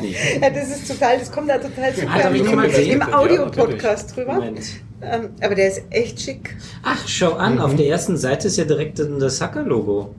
Nee. 0.00 0.14
Ja, 0.42 0.50
das 0.50 0.70
ist 0.70 0.88
total, 0.88 1.18
das 1.18 1.30
kommt 1.30 1.48
da 1.50 1.58
total 1.58 1.94
super 1.94 2.08
Ah, 2.10 2.18
darf 2.22 2.34
ich 2.34 2.42
noch 2.42 2.54
mal 2.54 2.66
im, 2.66 2.72
sehen? 2.74 2.92
im 2.92 3.00
Ja, 3.00 3.18
Audiopodcast 3.18 4.16
drüber. 4.16 4.34
Moment. 4.34 4.60
Ähm, 5.02 5.30
aber 5.40 5.54
der 5.54 5.68
ist 5.68 5.82
echt 5.90 6.20
schick. 6.20 6.56
Ach, 6.82 7.06
schau 7.08 7.32
an, 7.34 7.58
auf 7.58 7.74
der 7.74 7.86
ersten 7.86 8.16
Seite 8.16 8.48
ist 8.48 8.56
ja 8.56 8.64
direkt 8.64 8.98
das 8.98 9.40
Hacker-Logo. 9.40 10.14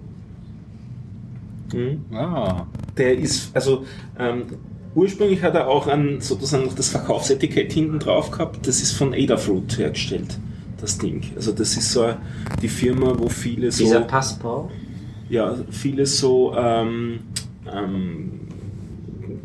Mhm. 1.74 2.06
Ah. 2.16 2.66
Der 2.98 3.18
ist, 3.18 3.56
also 3.56 3.86
ähm, 4.20 4.44
ursprünglich 4.96 5.42
hat 5.42 5.56
er 5.56 5.68
auch 5.68 5.88
ein, 5.88 6.20
sozusagen 6.20 6.66
noch 6.66 6.76
das 6.76 6.90
Verkaufsetikett 6.90 7.72
hinten 7.72 8.00
drauf 8.00 8.32
gehabt. 8.32 8.68
Das 8.68 8.82
ist 8.82 8.94
von 8.94 9.14
Adafruit 9.14 9.78
hergestellt, 9.78 10.38
das 10.80 10.98
Ding. 10.98 11.22
Also 11.36 11.52
das 11.52 11.78
ist 11.78 11.92
so 11.92 12.14
die 12.62 12.68
Firma, 12.68 13.14
wo 13.18 13.30
viele 13.30 13.72
so, 13.72 13.84
Dieser 13.84 14.02
Passport. 14.02 14.72
ja, 15.30 15.56
viele 15.70 16.06
so 16.06 16.54
ähm, 16.58 17.20
ähm, 17.74 18.32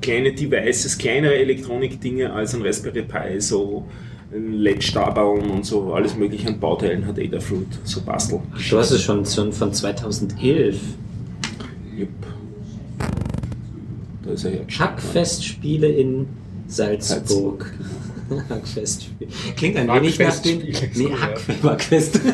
kleine 0.00 0.32
Devices, 0.32 0.98
kleinere 0.98 1.36
Elektronikdinge 1.36 2.32
als 2.32 2.54
ein 2.54 2.62
Raspberry 2.62 3.02
Pi, 3.02 3.40
so 3.40 3.86
LED-Staballen 4.32 5.50
und 5.50 5.64
so 5.64 5.94
alles 5.94 6.16
mögliche 6.16 6.48
an 6.48 6.58
Bauteilen 6.58 7.06
hat 7.06 7.18
Adafruit, 7.18 7.68
so 7.84 8.00
Bastel. 8.02 8.40
Du 8.70 8.78
hast 8.78 8.90
es 8.90 9.02
schon 9.02 9.24
von 9.24 9.72
2011. 9.72 10.80
Jupp. 11.96 12.08
Da 14.24 14.32
ist 14.32 14.44
er 14.44 14.50
hergestellt. 14.50 14.90
Hackfestspiele 14.90 15.88
in 15.88 16.26
Salzburg. 16.66 17.72
Hackfestspiele. 18.48 19.30
Klingt 19.56 19.76
ein 19.76 19.88
wenig 19.88 20.18
nach 20.18 20.38
dem. 20.40 20.62
Nee, 20.94 21.10
Hackfest. 21.62 22.20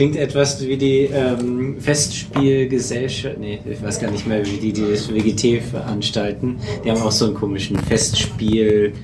Klingt 0.00 0.16
etwas 0.16 0.66
wie 0.66 0.78
die 0.78 1.10
ähm, 1.12 1.76
Festspielgesellschaft. 1.78 3.36
Nee, 3.36 3.58
ich 3.70 3.82
weiß 3.82 4.00
gar 4.00 4.10
nicht 4.10 4.26
mehr, 4.26 4.46
wie 4.46 4.56
die, 4.56 4.72
die 4.72 4.90
das 4.90 5.12
WGT 5.12 5.62
veranstalten. 5.62 6.58
Die 6.82 6.90
haben 6.90 7.02
auch 7.02 7.12
so 7.12 7.26
einen 7.26 7.34
komischen 7.34 7.76
Festspiel. 7.76 8.94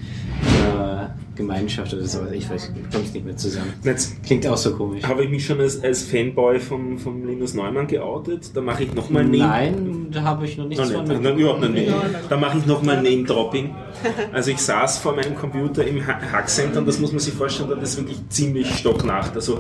Äh, 1.37 1.42
Gemeinschaft 1.46 1.92
oder 1.94 2.05
sowas. 2.07 2.31
Ich 2.33 2.49
weiß, 2.49 2.72
es 3.05 3.12
nicht 3.12 3.25
mehr 3.25 3.37
zusammen. 3.37 3.72
Jetzt 3.85 4.22
Klingt 4.25 4.46
auch 4.46 4.57
so 4.57 4.75
komisch. 4.75 5.03
habe 5.05 5.25
ich 5.25 5.31
mich 5.31 5.44
schon 5.44 5.61
als, 5.61 5.83
als 5.83 6.03
Fanboy 6.03 6.59
von, 6.59 6.99
von 6.99 7.27
Linus 7.27 7.55
Neumann 7.55 7.87
geoutet. 7.87 8.51
Da 8.55 8.61
mache 8.61 8.85
ich 8.85 8.94
nochmal 8.94 9.25
Nein, 9.25 10.07
da 10.11 10.22
habe 10.22 10.46
ich 10.46 10.57
noch 10.57 10.66
nichts 10.66 10.88
Nein, 10.90 11.07
von 11.07 11.22
nein, 11.22 11.38
überhaupt 11.38 11.61
nicht. 11.70 11.88
Nein, 11.88 11.99
nein. 12.12 12.22
Da 12.29 12.37
mache 12.37 12.59
ich 12.59 12.66
nochmal 12.66 13.03
Name-Dropping. 13.03 13.75
Also 14.33 14.51
ich 14.51 14.59
saß 14.59 14.99
vor 14.99 15.14
meinem 15.14 15.35
Computer 15.35 15.87
im 15.87 16.07
Ha- 16.07 16.20
Hackcenter 16.33 16.79
und 16.81 16.87
das 16.88 16.99
muss 16.99 17.12
man 17.12 17.20
sich 17.20 17.35
vorstellen, 17.35 17.70
das 17.81 17.90
ist 17.90 17.99
wirklich 17.99 18.18
ziemlich 18.29 18.75
stocknacht. 18.77 19.35
Also 19.35 19.59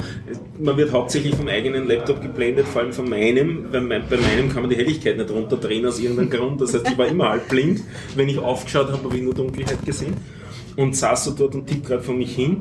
man 0.58 0.76
wird 0.76 0.92
hauptsächlich 0.92 1.34
vom 1.34 1.48
eigenen 1.48 1.86
Laptop 1.88 2.20
geblendet, 2.22 2.66
vor 2.66 2.82
allem 2.82 2.92
von 2.92 3.08
meinem. 3.08 3.66
Bei, 3.70 3.80
mein, 3.80 4.02
bei 4.08 4.16
meinem 4.16 4.48
kann 4.52 4.62
man 4.62 4.70
die 4.70 4.76
Helligkeit 4.76 5.16
nicht 5.18 5.30
runterdrehen 5.30 5.84
aus 5.86 5.98
irgendeinem 6.00 6.30
Grund. 6.30 6.60
Das 6.60 6.74
heißt, 6.74 6.88
ich 6.90 6.98
war 6.98 7.06
immer 7.06 7.28
halb 7.30 7.48
blind. 7.48 7.80
Wenn 8.14 8.28
ich 8.28 8.38
aufgeschaut 8.38 8.90
habe, 8.92 9.02
habe 9.04 9.16
ich 9.16 9.22
nur 9.22 9.34
Dunkelheit 9.34 9.84
gesehen. 9.84 10.14
Und 10.76 10.94
saß 10.94 11.24
so 11.24 11.30
dort 11.30 11.54
und 11.54 11.66
tippt 11.66 11.86
gerade 11.86 12.02
vor 12.02 12.14
mich 12.14 12.36
hin 12.36 12.60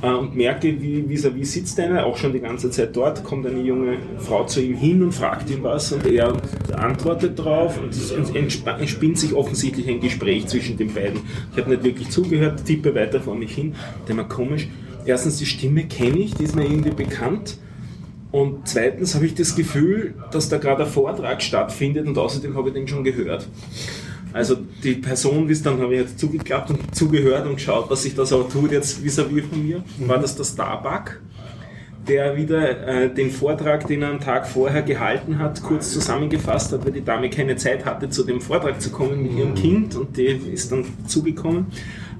äh, 0.00 0.08
und 0.08 0.36
merke, 0.36 0.80
wie 0.80 1.02
vis-à-vis 1.02 1.52
sitzt 1.52 1.80
einer, 1.80 2.06
auch 2.06 2.16
schon 2.16 2.32
die 2.32 2.38
ganze 2.38 2.70
Zeit 2.70 2.94
dort, 2.94 3.24
kommt 3.24 3.44
eine 3.44 3.60
junge 3.60 3.96
Frau 4.18 4.44
zu 4.44 4.62
ihm 4.62 4.76
hin 4.76 5.02
und 5.02 5.12
fragt 5.12 5.50
ihn 5.50 5.64
was 5.64 5.90
und 5.90 6.06
er 6.06 6.32
antwortet 6.76 7.36
drauf 7.36 7.80
und 7.82 7.90
es 7.90 8.12
entspinnt 8.12 9.18
sich 9.18 9.34
offensichtlich 9.34 9.88
ein 9.88 10.00
Gespräch 10.00 10.46
zwischen 10.46 10.76
den 10.76 10.94
beiden. 10.94 11.22
Ich 11.52 11.58
habe 11.58 11.70
nicht 11.70 11.82
wirklich 11.82 12.08
zugehört, 12.10 12.64
tippe 12.64 12.94
weiter 12.94 13.20
vor 13.20 13.34
mich 13.34 13.52
hin, 13.52 13.74
denke 14.08 14.22
mir 14.22 14.28
komisch. 14.28 14.68
Erstens, 15.04 15.38
die 15.38 15.46
Stimme 15.46 15.84
kenne 15.84 16.18
ich, 16.18 16.34
die 16.34 16.44
ist 16.44 16.54
mir 16.54 16.64
irgendwie 16.64 16.90
bekannt. 16.90 17.58
Und 18.32 18.68
zweitens 18.68 19.14
habe 19.14 19.24
ich 19.26 19.34
das 19.34 19.54
Gefühl, 19.56 20.14
dass 20.30 20.48
da 20.48 20.58
gerade 20.58 20.84
ein 20.84 20.90
Vortrag 20.90 21.40
stattfindet 21.42 22.06
und 22.06 22.18
außerdem 22.18 22.56
habe 22.56 22.68
ich 22.68 22.74
den 22.74 22.86
schon 22.86 23.04
gehört. 23.04 23.48
Also 24.36 24.58
die 24.84 24.96
Person, 24.96 25.48
wie 25.48 25.52
es 25.52 25.62
dann 25.62 25.80
habe 25.80 25.94
ich 25.94 26.00
jetzt 26.02 26.18
zugeklappt 26.18 26.68
und 26.68 26.94
zugehört 26.94 27.46
und 27.46 27.54
geschaut, 27.54 27.88
was 27.88 28.02
sich 28.02 28.14
da 28.14 28.26
so 28.26 28.42
tut 28.42 28.70
jetzt 28.70 29.02
vis-à-vis 29.02 29.46
von 29.48 29.66
mir, 29.66 29.82
war 30.00 30.18
das 30.18 30.36
der 30.36 30.44
Starbuck, 30.44 31.22
der 32.06 32.36
wieder 32.36 32.86
äh, 32.86 33.14
den 33.14 33.30
Vortrag, 33.30 33.86
den 33.86 34.02
er 34.02 34.10
am 34.10 34.20
Tag 34.20 34.46
vorher 34.46 34.82
gehalten 34.82 35.38
hat, 35.38 35.62
kurz 35.62 35.90
zusammengefasst 35.90 36.70
hat, 36.70 36.84
weil 36.84 36.92
die 36.92 37.02
Dame 37.02 37.30
keine 37.30 37.56
Zeit 37.56 37.86
hatte, 37.86 38.10
zu 38.10 38.24
dem 38.24 38.42
Vortrag 38.42 38.78
zu 38.78 38.90
kommen 38.90 39.22
mit 39.22 39.32
ihrem 39.32 39.54
Kind 39.54 39.96
und 39.96 40.18
die 40.18 40.26
ist 40.26 40.70
dann 40.70 40.84
zugekommen. 41.06 41.68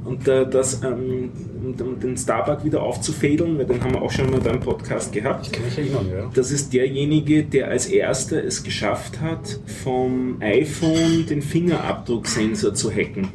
Und 0.07 0.29
äh, 0.29 0.49
das, 0.49 0.83
ähm, 0.83 1.31
um, 1.63 1.87
um 1.87 2.01
den 2.01 2.17
Starbuck 2.17 2.65
wieder 2.65 2.83
aufzufädeln, 2.83 3.59
weil 3.59 3.67
den 3.67 3.83
haben 3.83 3.95
wir 3.95 4.03
auch 4.03 4.11
schon 4.11 4.31
mal 4.31 4.41
beim 4.41 4.61
Podcast 4.61 5.13
gehabt. 5.13 5.53
Kann 5.53 5.65
mich 5.65 5.77
erinnern, 5.77 6.07
ja. 6.11 6.31
Das 6.33 6.51
ist 6.51 6.73
derjenige, 6.73 7.43
der 7.43 7.69
als 7.69 7.87
erster 7.87 8.43
es 8.43 8.63
geschafft 8.63 9.21
hat, 9.21 9.59
vom 9.83 10.37
iPhone 10.41 11.27
den 11.29 11.43
Fingerabdrucksensor 11.43 12.75
zu 12.75 12.91
hacken. 12.91 13.29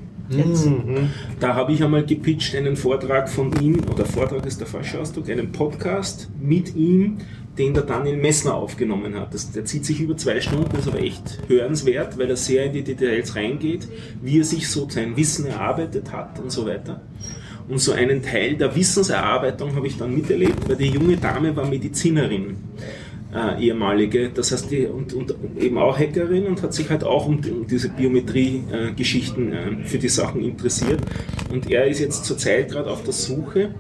Da 1.41 1.55
habe 1.55 1.73
ich 1.73 1.84
einmal 1.84 2.05
gepitcht 2.05 2.55
einen 2.55 2.77
Vortrag 2.77 3.29
von 3.29 3.51
ihm, 3.62 3.81
oder 3.91 4.05
Vortrag 4.05 4.45
ist 4.45 4.62
der 4.62 4.67
falsche 4.67 4.99
Ausdruck, 4.99 5.29
einen 5.29 5.51
Podcast 5.51 6.29
mit 6.39 6.73
ihm, 6.75 7.17
den 7.58 7.74
der 7.74 7.84
Daniel 7.84 8.18
Messner 8.18 8.56
aufgenommen 8.56 9.16
hat. 9.16 9.34
Das, 9.34 9.52
der 9.52 9.66
zieht 9.66 9.86
sich 9.86 10.00
über 10.00 10.16
zwei 10.16 10.40
Stunden, 10.40 10.76
ist 10.78 10.88
aber 10.88 11.00
echt 11.00 11.40
hörenswert, 11.48 12.18
weil 12.18 12.30
er 12.30 12.38
sehr 12.38 12.66
in 12.66 12.74
die 12.74 12.84
Details 12.84 13.36
reingeht, 13.36 13.88
wie 14.22 14.40
er 14.40 14.46
sich 14.46 14.70
so 14.70 14.88
sein 14.90 15.18
Wissen 15.18 15.46
erarbeitet 15.46 16.12
hat 16.12 16.40
und 16.40 16.52
so 16.52 16.66
weiter. 16.66 17.02
Und 17.68 17.80
so 17.80 17.92
einen 17.94 18.22
Teil 18.22 18.56
der 18.56 18.76
Wissenserarbeitung 18.76 19.76
habe 19.76 19.88
ich 19.88 19.98
dann 19.98 20.14
miterlebt, 20.14 20.68
weil 20.68 20.76
die 20.76 20.90
junge 20.90 21.18
Dame 21.18 21.56
war 21.56 21.68
Medizinerin, 21.68 22.58
äh, 23.34 23.64
ehemalige, 23.64 24.30
das 24.30 24.52
heißt, 24.52 24.72
die, 24.72 24.88
und, 24.88 25.14
und 25.14 25.34
eben 25.58 25.78
auch 25.78 25.98
Hackerin 25.98 26.48
und 26.48 26.62
hat 26.62 26.74
sich 26.74 26.90
halt 26.90 27.04
auch 27.04 27.28
um, 27.28 27.38
um 27.38 27.68
diese 27.68 27.90
Biometrie-Geschichten 27.90 29.54
äh, 29.54 29.86
für 29.86 30.00
die 30.00 30.10
Sachen 30.10 30.42
interessiert. 30.44 31.00
Und 31.50 31.70
er 31.72 31.88
ist 31.88 32.00
jetzt 32.00 32.26
zurzeit 32.26 32.70
gerade 32.72 32.90
auf 32.90 33.04
der 33.04 33.14
Suche, 33.14 33.74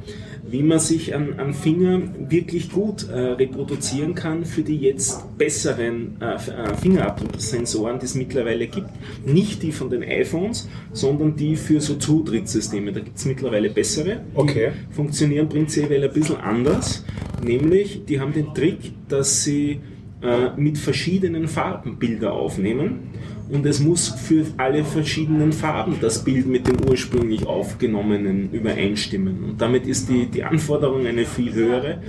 wie 0.51 0.63
man 0.63 0.79
sich 0.79 1.15
an, 1.15 1.39
an 1.39 1.53
Finger 1.53 2.01
wirklich 2.29 2.71
gut 2.71 3.07
äh, 3.09 3.17
reproduzieren 3.17 4.15
kann 4.15 4.45
für 4.45 4.61
die 4.61 4.77
jetzt 4.77 5.37
besseren 5.37 6.17
äh, 6.19 6.35
äh, 6.35 6.75
Fingerabdrucksensoren, 6.81 7.99
die 7.99 8.05
es 8.05 8.15
mittlerweile 8.15 8.67
gibt. 8.67 8.89
Nicht 9.25 9.63
die 9.63 9.71
von 9.71 9.89
den 9.89 10.03
iPhones, 10.03 10.69
sondern 10.91 11.35
die 11.35 11.55
für 11.55 11.79
so 11.79 11.95
Zutrittssysteme. 11.95 12.91
Da 12.91 12.99
gibt 12.99 13.17
es 13.17 13.25
mittlerweile 13.25 13.69
bessere. 13.69 14.21
Okay. 14.33 14.71
Die 14.89 14.93
funktionieren 14.93 15.47
prinzipiell 15.47 16.03
ein 16.03 16.13
bisschen 16.13 16.37
anders. 16.37 17.05
Nämlich, 17.43 18.05
die 18.05 18.19
haben 18.19 18.33
den 18.33 18.53
Trick, 18.53 18.91
dass 19.07 19.43
sie 19.43 19.79
äh, 20.21 20.49
mit 20.57 20.77
verschiedenen 20.77 21.47
Farben 21.47 21.97
Bilder 21.97 22.33
aufnehmen 22.33 23.10
und 23.51 23.65
es 23.65 23.79
muss 23.79 24.07
für 24.09 24.45
alle 24.57 24.83
verschiedenen 24.83 25.51
Farben 25.51 25.97
das 25.99 26.23
Bild 26.23 26.47
mit 26.47 26.67
dem 26.67 26.77
ursprünglich 26.89 27.45
aufgenommenen 27.45 28.51
übereinstimmen. 28.51 29.43
Und 29.43 29.61
damit 29.61 29.85
ist 29.85 30.09
die, 30.09 30.25
die 30.27 30.43
Anforderung 30.43 31.05
eine 31.05 31.25
viel 31.25 31.53
höhere, 31.53 32.01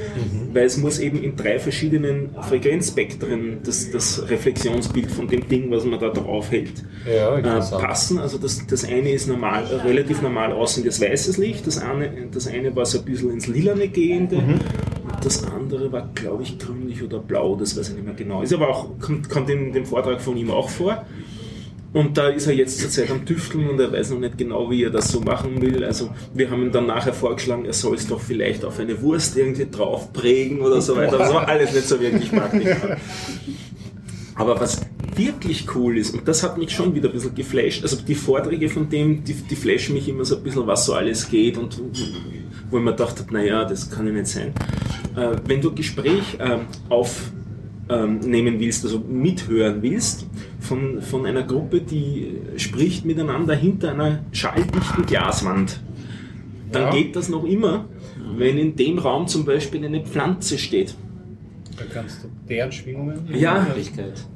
weil 0.53 0.65
es 0.67 0.77
muss 0.77 1.01
eben 1.01 1.23
in 1.23 1.35
drei 1.35 1.59
verschiedenen 1.59 2.31
Frequenzspektren 2.41 3.59
das, 3.65 3.91
das 3.91 4.29
Reflexionsbild 4.31 5.11
von 5.11 5.27
dem 5.27 5.49
Ding, 5.49 5.71
was 5.71 5.85
man 5.85 5.99
da 5.99 6.11
drauf 6.11 6.51
hält, 6.53 6.85
Ja, 7.13 7.37
äh, 7.39 7.43
passen. 7.43 8.19
Also 8.19 8.39
das, 8.39 8.65
das 8.67 8.85
eine 8.85 9.11
ist 9.11 9.27
normal, 9.27 9.65
relativ 9.85 10.23
normal 10.23 10.53
aussehendes 10.53 11.01
weißes 11.01 11.39
Licht, 11.39 11.67
das 11.67 11.79
eine, 11.79 12.29
das 12.33 12.47
eine 12.47 12.75
war 12.77 12.87
so 12.87 12.99
ein 12.99 13.05
bisschen 13.05 13.31
ins 13.31 13.49
Lilane 13.49 13.89
gehende. 13.89 14.37
Mhm. 14.37 14.53
Und 14.53 15.25
das 15.25 15.45
andere 15.45 15.91
war, 15.91 16.09
glaube 16.15 16.45
ich, 16.45 16.59
grünlich 16.59 17.03
oder 17.03 17.19
blau, 17.19 17.57
das 17.57 17.77
weiß 17.77 17.91
ich 17.91 17.95
nicht 17.97 18.05
mehr 18.05 18.15
genau. 18.15 18.43
Ist 18.43 18.53
aber 18.53 18.69
auch, 18.69 18.99
kommt, 19.01 19.29
kommt 19.29 19.51
in 19.51 19.73
dem 19.73 19.87
Vortrag 19.87 20.21
von 20.21 20.37
ihm 20.37 20.51
auch 20.51 20.69
vor. 20.69 21.05
Und 21.93 22.17
da 22.17 22.29
ist 22.29 22.47
er 22.47 22.55
jetzt 22.55 22.81
zurzeit 22.81 23.11
am 23.11 23.27
Tüfteln 23.27 23.69
und 23.69 23.79
er 23.79 23.93
weiß 23.93 24.11
noch 24.11 24.19
nicht 24.19 24.39
genau, 24.39 24.71
wie 24.71 24.85
er 24.85 24.91
das 24.91 25.09
so 25.09 25.21
machen 25.21 25.61
will. 25.61 25.85
Also 25.85 26.11
wir 26.33 26.51
haben 26.51 26.63
ihm 26.63 26.73
dann 26.73 26.87
nachher 26.87 27.13
vorgeschlagen, 27.13 27.67
er 27.67 27.75
soll 27.75 27.97
es 27.97 28.07
doch 28.07 28.21
vielleicht 28.21 28.65
auf 28.65 28.79
eine 28.79 29.01
Wurst 29.03 29.37
irgendwie 29.37 29.67
drauf 29.71 30.13
prägen 30.13 30.61
oder 30.61 30.81
so 30.81 30.97
weiter. 30.97 31.19
Das 31.19 31.33
war 31.35 31.47
alles 31.47 31.75
nicht 31.75 31.87
so 31.87 32.01
wirklich 32.01 32.33
praktisch. 32.33 32.77
Aber 34.35 34.59
was 34.59 34.81
wirklich 35.15 35.67
cool 35.75 35.99
ist, 35.99 36.15
und 36.15 36.27
das 36.27 36.43
hat 36.43 36.57
mich 36.57 36.71
schon 36.71 36.95
wieder 36.95 37.11
ein 37.11 37.13
bisschen 37.13 37.35
geflasht, 37.35 37.83
also 37.83 37.97
die 37.97 38.15
Vorträge 38.15 38.71
von 38.71 38.89
dem, 38.89 39.23
die, 39.23 39.35
die 39.35 39.57
flashen 39.57 39.95
mich 39.95 40.09
immer 40.09 40.25
so 40.25 40.37
ein 40.37 40.43
bisschen, 40.43 40.67
was 40.67 40.87
so 40.87 40.95
alles 40.95 41.29
geht 41.29 41.59
und 41.59 41.79
wo 42.71 42.79
ich 42.79 42.83
mir 42.83 42.93
gedacht 42.93 43.19
habe, 43.19 43.33
naja, 43.35 43.67
das 43.67 43.91
kann 43.91 44.07
ja 44.07 44.13
nicht 44.15 44.29
sein. 44.29 44.55
Äh, 45.15 45.37
wenn 45.47 45.61
du 45.61 45.75
Gespräch 45.75 46.39
ähm, 46.39 46.63
aufnehmen 46.89 48.59
willst, 48.59 48.85
also 48.85 48.99
mithören 49.01 49.83
willst, 49.83 50.27
von, 50.63 51.03
von 51.03 51.27
einer 51.27 51.43
Gruppe, 51.43 51.81
die 51.81 52.39
spricht 52.57 53.05
miteinander 53.05 53.55
hinter 53.55 53.91
einer 53.93 54.21
schalldichten 54.33 55.05
Glaswand, 55.07 55.81
dann 56.71 56.83
Ja. 56.85 56.91
geht 56.91 57.17
das 57.17 57.29
noch 57.29 57.45
immer, 57.45 57.87
wenn 58.37 58.57
in 58.57 58.77
dem 58.77 58.99
Raum 58.99 59.27
zum 59.27 59.45
Beispiel 59.45 59.85
eine 59.85 60.01
Pflanze 60.01 60.57
steht. 60.59 60.95
Da 61.77 61.85
kannst 61.93 62.23
du 62.23 62.29
deren 62.49 62.71
Schwingungen. 62.71 63.29
Ja, 63.35 63.67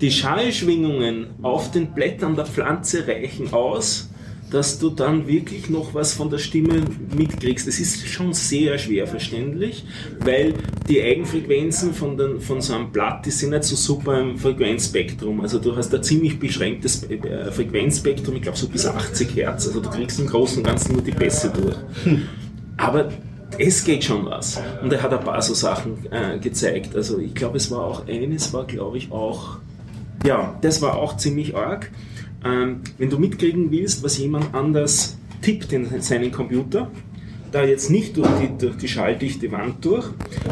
die 0.01 0.11
Schallschwingungen 0.11 1.27
auf 1.43 1.71
den 1.71 1.93
Blättern 1.93 2.35
der 2.35 2.47
Pflanze 2.47 3.07
reichen 3.07 3.53
aus, 3.53 4.06
dass 4.50 4.78
du 4.78 4.90
dann 4.90 5.26
wirklich 5.26 5.68
noch 5.70 5.94
was 5.94 6.12
von 6.12 6.30
der 6.30 6.38
Stimme 6.38 6.82
mitkriegst. 7.16 7.66
Es 7.66 7.80
ist 7.80 8.06
schon 8.06 8.32
sehr 8.32 8.78
schwer 8.78 9.06
verständlich, 9.06 9.85
weil 10.20 10.54
die 10.88 11.02
Eigenfrequenzen 11.02 11.92
von, 11.92 12.16
den, 12.16 12.40
von 12.40 12.61
so 12.61 12.74
einem 12.74 12.92
Blatt, 12.92 13.26
die 13.26 13.30
sind 13.30 13.50
nicht 13.50 13.64
so 13.64 13.76
super 13.76 14.20
im 14.20 14.38
Frequenzspektrum. 14.38 15.40
Also 15.40 15.59
du 15.59 15.74
hast 15.74 15.94
ein 15.94 16.02
ziemlich 16.02 16.38
beschränktes 16.38 17.04
äh, 17.11 17.50
Frequenzspektrum, 17.50 18.37
ich 18.37 18.42
glaube 18.42 18.59
so 18.59 18.68
bis 18.68 18.87
80 18.87 19.35
Hertz. 19.35 19.66
Also 19.66 19.80
du 19.80 19.90
kriegst 19.90 20.20
im 20.20 20.26
Großen 20.26 20.59
und 20.59 20.64
Ganzen 20.64 20.92
nur 20.92 21.02
die 21.02 21.12
Bässe 21.12 21.50
durch. 21.50 21.76
Aber 22.76 23.11
es 23.59 23.85
geht 23.85 24.04
schon 24.04 24.26
was. 24.26 24.61
Und 24.82 24.92
er 24.92 25.02
hat 25.02 25.12
ein 25.12 25.24
paar 25.24 25.40
so 25.42 25.54
Sachen 25.54 26.06
äh, 26.11 26.38
gezeigt. 26.38 26.94
Also 26.94 27.18
ich 27.18 27.35
glaube, 27.35 27.56
es 27.56 27.70
war 27.70 27.85
auch 27.85 28.06
eines, 28.06 28.52
war 28.52 28.66
glaube 28.66 28.98
ich 28.98 29.11
auch, 29.11 29.59
ja, 30.24 30.59
das 30.62 30.82
war 30.82 30.96
auch 30.96 31.16
ziemlich 31.16 31.56
arg. 31.56 31.90
Ähm, 32.46 32.80
wenn 32.98 33.11
du 33.11 33.18
mitkriegen 33.18 33.70
willst, 33.70 34.02
was 34.02 34.18
jemand 34.18 34.54
anders 34.54 35.16
tippt 35.42 35.72
in 35.72 36.00
seinen 36.00 36.30
Computer, 36.30 36.90
da 37.52 37.64
jetzt 37.64 37.90
nicht 37.90 38.16
durch 38.16 38.28
die, 38.40 38.59
durch 38.59 38.76
die 38.76 38.88
schalldichte 38.88 39.50
Wand 39.52 39.85
durch, 39.85 40.06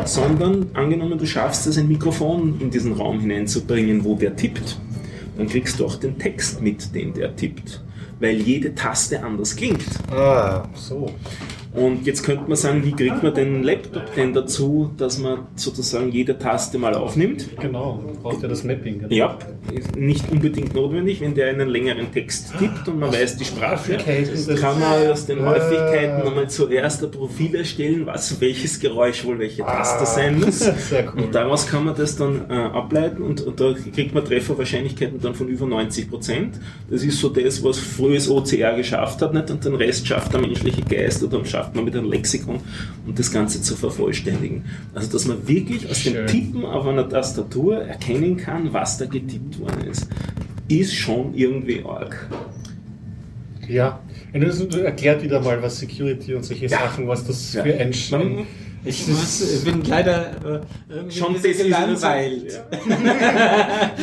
sondern 0.05 0.67
angenommen, 0.75 1.19
du 1.19 1.27
schaffst 1.27 1.67
es, 1.67 1.77
ein 1.79 1.89
Mikrofon 1.89 2.61
in 2.61 2.71
diesen 2.71 2.93
Raum 2.93 3.21
hineinzubringen, 3.21 4.05
wo 4.05 4.15
der 4.15 4.37
tippt, 4.37 4.79
dann 5.37 5.49
kriegst 5.49 5.81
du 5.81 5.87
auch 5.87 5.97
den 5.97 6.19
Text 6.19 6.63
mit, 6.63 6.95
den 6.95 7.13
der 7.13 7.35
tippt, 7.37 7.83
weil 8.21 8.41
jede 8.41 8.75
Taste 8.75 9.23
anders 9.23 9.57
klingt. 9.57 9.85
Ah, 10.11 10.69
so. 10.75 11.11
Und 11.75 12.07
jetzt 12.07 12.23
könnte 12.23 12.45
man 12.47 12.57
sagen, 12.57 12.85
wie 12.85 12.93
kriegt 12.93 13.23
man 13.25 13.35
den 13.35 13.65
Laptop 13.65 14.15
denn 14.15 14.33
dazu, 14.33 14.93
dass 14.97 15.19
man 15.19 15.41
sozusagen 15.57 16.13
jede 16.13 16.39
Taste 16.39 16.79
mal 16.79 16.95
aufnimmt? 16.95 17.49
Genau, 17.61 18.01
du 18.07 18.21
brauchst 18.23 18.43
ja 18.43 18.49
das 18.49 18.63
Mapping. 18.63 19.01
Genau. 19.01 19.13
Ja, 19.15 19.37
ist 19.73 19.97
nicht 19.97 20.31
unbedingt 20.31 20.73
notwendig, 20.75 21.21
wenn 21.21 21.35
der 21.35 21.49
einen 21.49 21.69
längeren 21.69 22.13
Text 22.13 22.53
tippt 22.61 22.87
und 22.87 23.01
man 23.01 23.13
weiß 23.13 23.39
die 23.39 23.45
Sprache, 23.45 23.97
kann 24.61 24.79
man 24.79 25.09
aus 25.11 25.27
den 25.27 25.41
Ah. 25.41 25.51
Häufigkeiten 25.51 26.25
nochmal 26.25 26.49
zuerst 26.49 27.03
ein 27.03 27.11
Profil 27.11 27.57
erstellen, 27.57 28.07
was 28.07 28.41
welches 28.41 28.79
Geräusch 28.79 29.25
wohl 29.25 29.41
welche 29.41 29.63
Taste 29.63 30.03
Ah. 30.03 30.07
sein 30.07 30.39
muss. 30.45 30.61
Sehr 30.61 31.13
cool. 31.13 31.25
Und 31.25 31.35
daraus 31.35 31.67
kann 31.67 31.85
man 31.87 31.97
das 31.97 32.15
dann 32.17 32.49
äh, 32.49 32.53
ableiten 32.55 33.21
und, 33.23 33.41
und 33.41 33.59
da 33.59 33.75
kriegt 33.93 34.15
man 34.15 34.25
Trefferwahrscheinlichkeiten 34.25 35.21
dann 35.21 35.35
von 35.35 35.49
über 35.49 35.67
90 35.67 36.09
Prozent. 36.09 36.61
Das 36.89 37.03
ist 37.03 37.19
so 37.19 37.31
das, 37.31 37.65
was 37.65 37.79
frühes 37.81 38.31
OCR 38.31 38.77
geschafft 38.77 39.21
hat, 39.23 39.35
nicht? 39.35 39.51
und 39.51 39.65
den 39.65 39.75
Rest 39.75 40.07
schafft 40.07 40.33
der 40.33 40.41
menschliche 40.41 40.83
Geist 40.83 41.23
oder 41.25 41.45
schafft 41.45 41.64
schafft 41.65 41.75
man 41.77 41.85
mit 41.85 41.97
einem 41.97 42.11
Lexikon, 42.11 42.61
um 43.07 43.15
das 43.15 43.33
Ganze 43.33 43.63
zu 43.63 43.75
vervollständigen. 43.77 44.65
Also 44.95 45.11
dass 45.11 45.27
man 45.27 45.47
wirklich 45.49 45.89
aus 45.89 45.99
Schön. 45.99 46.15
dem 46.15 46.27
Tippen 46.27 46.65
auf 46.65 46.87
einer 46.87 47.09
Tastatur 47.09 47.79
erkennen 47.83 48.37
kann, 48.37 48.73
was 48.73 48.99
da 48.99 49.07
getippt 49.07 49.59
worden 49.59 49.85
ist, 49.91 50.09
ist 50.69 50.95
schon 50.95 51.35
irgendwie 51.35 51.83
arg. 51.85 52.29
Ja. 53.69 54.01
Und 54.35 54.43
das 54.43 54.61
erklärt 54.61 55.23
wieder 55.23 55.41
mal, 55.41 55.63
was 55.63 55.79
Security 55.79 56.35
und 56.35 56.45
solche 56.45 56.67
Ja. 56.67 56.79
Sachen, 56.81 57.09
was 57.09 57.25
das 57.27 57.55
Ja. 57.55 57.63
für 57.63 57.75
ein, 57.75 57.93
ein 58.13 58.47
Ich 58.87 59.09
muss, 59.09 59.63
bin 59.65 59.83
leider 59.85 60.27
äh, 60.45 60.61
irgendwie 60.95 61.17
Schon 61.19 61.35
ein 61.37 61.41
bisschen 61.41 61.71
desillusioniert. 61.71 62.01
gelangweilt. 62.01 62.61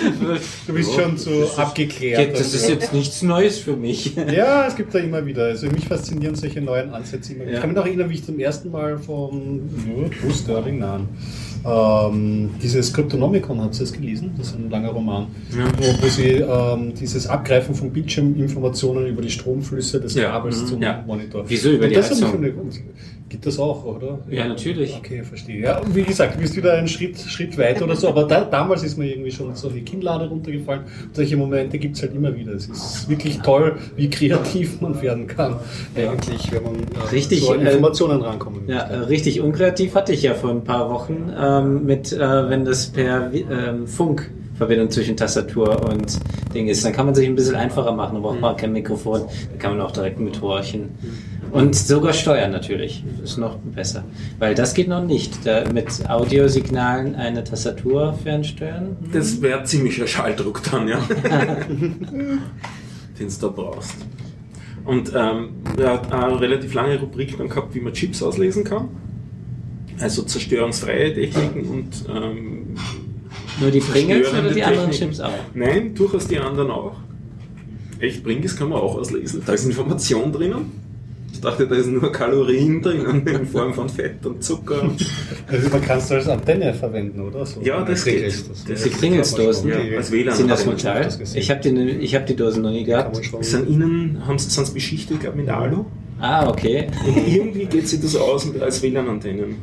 Du 0.68 0.74
bist 0.74 0.94
schon 0.94 1.18
so 1.18 1.50
abgeklärt. 1.58 2.34
Das 2.40 2.54
ist 2.54 2.68
jetzt 2.70 2.94
nichts 2.94 3.22
Neues 3.22 3.60
für 3.60 3.76
mich. 3.76 4.16
Ja, 4.32 4.66
es 4.68 4.76
gibt 4.76 4.94
da 4.96 5.00
immer 5.00 5.26
wieder. 5.26 5.44
Also 5.46 5.68
mich 5.68 5.88
faszinieren 5.88 6.36
solche 6.36 6.62
neuen 6.62 6.90
Ansätze 6.92 7.34
immer. 7.34 7.42
wieder. 7.42 7.52
Ich 7.52 7.56
Ja. 7.56 7.62
kann 7.62 7.70
mich 7.72 7.78
noch 7.78 7.86
erinnern, 7.86 8.10
wie 8.10 8.14
ich 8.16 8.26
zum 8.26 8.40
ersten 8.40 8.72
Mal 8.72 8.98
von 8.98 9.62
ja, 9.88 10.08
Bruce 10.22 10.40
Sterling 10.40 10.80
nahen. 10.80 11.08
Ähm, 11.64 12.50
dieses 12.62 12.92
Cryptonomicon, 12.94 13.62
habt 13.62 13.76
ihr 13.76 13.80
das 13.82 13.94
gelesen? 13.94 14.32
Das 14.38 14.48
ist 14.48 14.56
ein 14.58 14.70
langer 14.72 14.90
Roman, 14.90 15.28
wo, 15.78 16.04
wo 16.04 16.08
sie 16.08 16.30
ähm, 16.38 16.94
dieses 17.00 17.28
Abgreifen 17.28 17.76
von 17.76 17.92
Bildschirminformationen 17.92 19.06
über 19.08 19.22
die 19.22 19.30
Stromflüsse 19.30 20.00
des 20.02 20.16
Ja, 20.16 20.32
Kabels 20.32 20.62
mhm, 20.64 20.68
zum 20.68 20.82
ja. 20.82 21.04
Monitor. 21.06 21.44
Wieso 21.48 21.70
über 21.70 21.84
Und 21.84 21.90
die 21.92 21.96
das 21.96 22.10
hat 22.10 22.18
Heizung? 22.24 22.42
Gibt 23.32 23.46
das 23.46 23.60
auch, 23.60 23.86
oder? 23.86 24.20
Ja, 24.30 24.46
natürlich. 24.46 24.94
Okay, 24.94 25.24
verstehe. 25.24 25.62
Ja, 25.62 25.80
und 25.80 25.96
wie 25.96 26.04
gesagt, 26.04 26.36
du 26.36 26.40
bist 26.42 26.54
wieder 26.58 26.74
einen 26.74 26.90
Schritt, 26.90 27.18
Schritt 27.18 27.58
weiter 27.58 27.86
oder 27.86 27.96
so, 27.96 28.10
aber 28.10 28.26
da, 28.26 28.44
damals 28.44 28.84
ist 28.84 28.98
mir 28.98 29.10
irgendwie 29.10 29.32
schon 29.32 29.56
so 29.56 29.70
die 29.70 29.84
Kinnlade 29.84 30.28
runtergefallen. 30.28 30.82
Und 30.82 31.16
solche 31.16 31.38
Momente 31.38 31.80
gibt 31.80 31.96
es 31.96 32.02
halt 32.02 32.14
immer 32.14 32.36
wieder. 32.36 32.52
Es 32.52 32.68
ist 32.68 33.08
wirklich 33.08 33.40
toll, 33.40 33.78
wie 33.96 34.10
kreativ 34.10 34.82
man 34.82 35.02
werden 35.02 35.28
kann, 35.28 35.56
eigentlich, 35.96 36.52
wenn 36.52 36.62
man 36.62 36.76
äh, 36.76 37.10
Richtig, 37.14 37.40
so 37.40 37.54
an 37.54 37.62
äh, 37.62 37.72
Informationen 37.72 38.22
rankommen 38.22 38.68
Ja, 38.68 38.84
äh, 38.84 38.98
möchte. 38.98 39.10
richtig 39.10 39.40
unkreativ 39.40 39.96
hatte 39.96 40.12
ich 40.12 40.24
ja 40.24 40.34
vor 40.34 40.50
ein 40.50 40.66
paar 40.66 40.90
Wochen 40.90 41.32
ähm, 41.34 41.86
mit, 41.86 42.12
äh, 42.12 42.50
wenn 42.50 42.66
das 42.66 42.88
per 42.88 43.32
ähm, 43.34 43.88
Funk 43.88 44.30
Verbindung 44.62 44.92
zwischen 44.92 45.18
Tastatur 45.18 45.90
und 45.90 46.20
Ding 46.54 46.68
ist, 46.68 46.86
dann 46.86 46.94
kann 46.94 47.08
man 47.08 47.16
sich 47.16 47.28
ein 47.28 47.34
bisschen 47.34 47.56
einfacher 47.56 47.94
machen, 47.94 48.14
dann 48.14 48.22
braucht 48.22 48.40
man 48.40 48.56
kein 48.56 48.72
Mikrofon, 48.74 49.22
dann 49.50 49.58
kann 49.58 49.76
man 49.76 49.82
auch 49.84 49.90
direkt 49.90 50.20
mithorchen. 50.20 50.90
Und 51.52 51.76
sogar 51.76 52.14
steuern 52.14 52.52
natürlich, 52.52 53.04
ist 53.24 53.40
noch 53.40 53.58
besser. 53.58 54.04
Weil 54.38 54.54
das 54.54 54.76
geht 54.76 54.88
noch 54.88 55.04
nicht, 55.04 55.48
da 55.48 55.68
mit 55.74 56.08
Audiosignalen 56.08 57.16
eine 57.16 57.44
Tastatur 57.44 58.14
fernsteuern. 58.14 58.98
das 59.12 59.42
wäre 59.42 59.64
ziemlicher 59.64 60.06
Schalldruck 60.06 60.62
dann, 60.70 60.88
ja. 60.88 61.00
den 61.34 62.40
du 63.18 63.34
da 63.42 63.48
brauchst. 63.48 63.96
Und 64.86 65.12
ähm, 65.16 65.54
er 65.76 65.94
hat 65.94 66.14
eine 66.14 66.40
relativ 66.40 66.76
lange 66.76 67.00
Rubrik 67.00 67.36
dann 67.36 67.50
gehabt, 67.50 67.74
wie 67.74 67.80
man 67.80 67.94
Chips 67.94 68.22
auslesen 68.22 68.64
kann. 68.64 68.90
Also 70.00 70.22
zerstörungsfreie 70.22 71.16
Techniken 71.16 71.68
und 71.68 71.90
ähm, 72.16 72.76
Nur 73.62 73.72
die 73.72 73.80
Pringles 73.80 74.30
oder 74.34 74.50
die 74.52 74.64
anderen 74.64 74.90
Techniken. 74.92 75.14
Chips 75.14 75.20
auch? 75.22 75.32
Nein, 75.54 75.94
durchaus 75.96 76.28
die 76.28 76.40
anderen 76.40 76.72
auch. 76.72 76.96
Echt, 78.00 78.24
Pringles 78.24 78.56
kann 78.58 78.70
man 78.70 78.80
auch 78.80 78.96
auslesen. 78.98 79.44
Da 79.46 79.54
ist 79.54 79.66
Information 79.66 80.32
drinnen. 80.32 80.82
Ich 81.34 81.40
dachte, 81.40 81.66
da 81.66 81.76
ist 81.76 81.88
nur 81.88 82.12
Kalorien 82.12 82.82
drinnen 82.82 83.26
in 83.28 83.46
Form 83.48 83.74
von 83.74 83.88
Fett 83.90 84.26
und 84.26 84.44
Zucker. 84.44 84.92
Also 85.48 85.70
man 85.70 85.82
kann 85.82 85.98
es 86.00 86.12
als 86.12 86.28
Antenne 86.28 86.74
verwenden, 86.74 87.22
oder? 87.22 87.46
So 87.46 87.62
Ja, 87.62 87.84
das 87.84 88.04
geht. 88.04 88.16
Pringles, 88.22 88.64
Das 88.68 88.84
Die 88.84 88.90
Pringles-Dosen? 88.90 89.70
Ja, 89.70 89.98
als 89.98 90.12
WLAN. 90.12 90.36
Sind 90.36 90.50
das 90.52 90.66
Metall? 90.66 91.04
das. 91.04 91.36
Ich 91.36 91.50
habe 91.50 91.62
die, 91.62 91.70
ich 92.02 92.16
hab 92.16 92.26
die 92.26 92.36
Dosen 92.36 92.64
noch 92.64 92.72
nie 92.72 92.84
gehabt. 92.84 93.16
Sind 93.46 93.70
innen, 93.70 94.22
haben 94.28 94.38
sie, 94.38 94.50
sind 94.50 94.68
sie 94.68 94.74
beschichtet, 94.74 95.20
glaube 95.22 95.38
mit 95.38 95.50
Alu. 95.50 95.86
Ah, 96.20 96.48
okay. 96.50 96.88
Und 97.08 97.28
irgendwie 97.28 97.66
geht 97.66 97.88
sich 97.88 98.00
das 98.02 98.16
aus 98.16 98.46
mit- 98.46 98.62
als 98.62 98.82
WLAN-Antennen. 98.84 99.56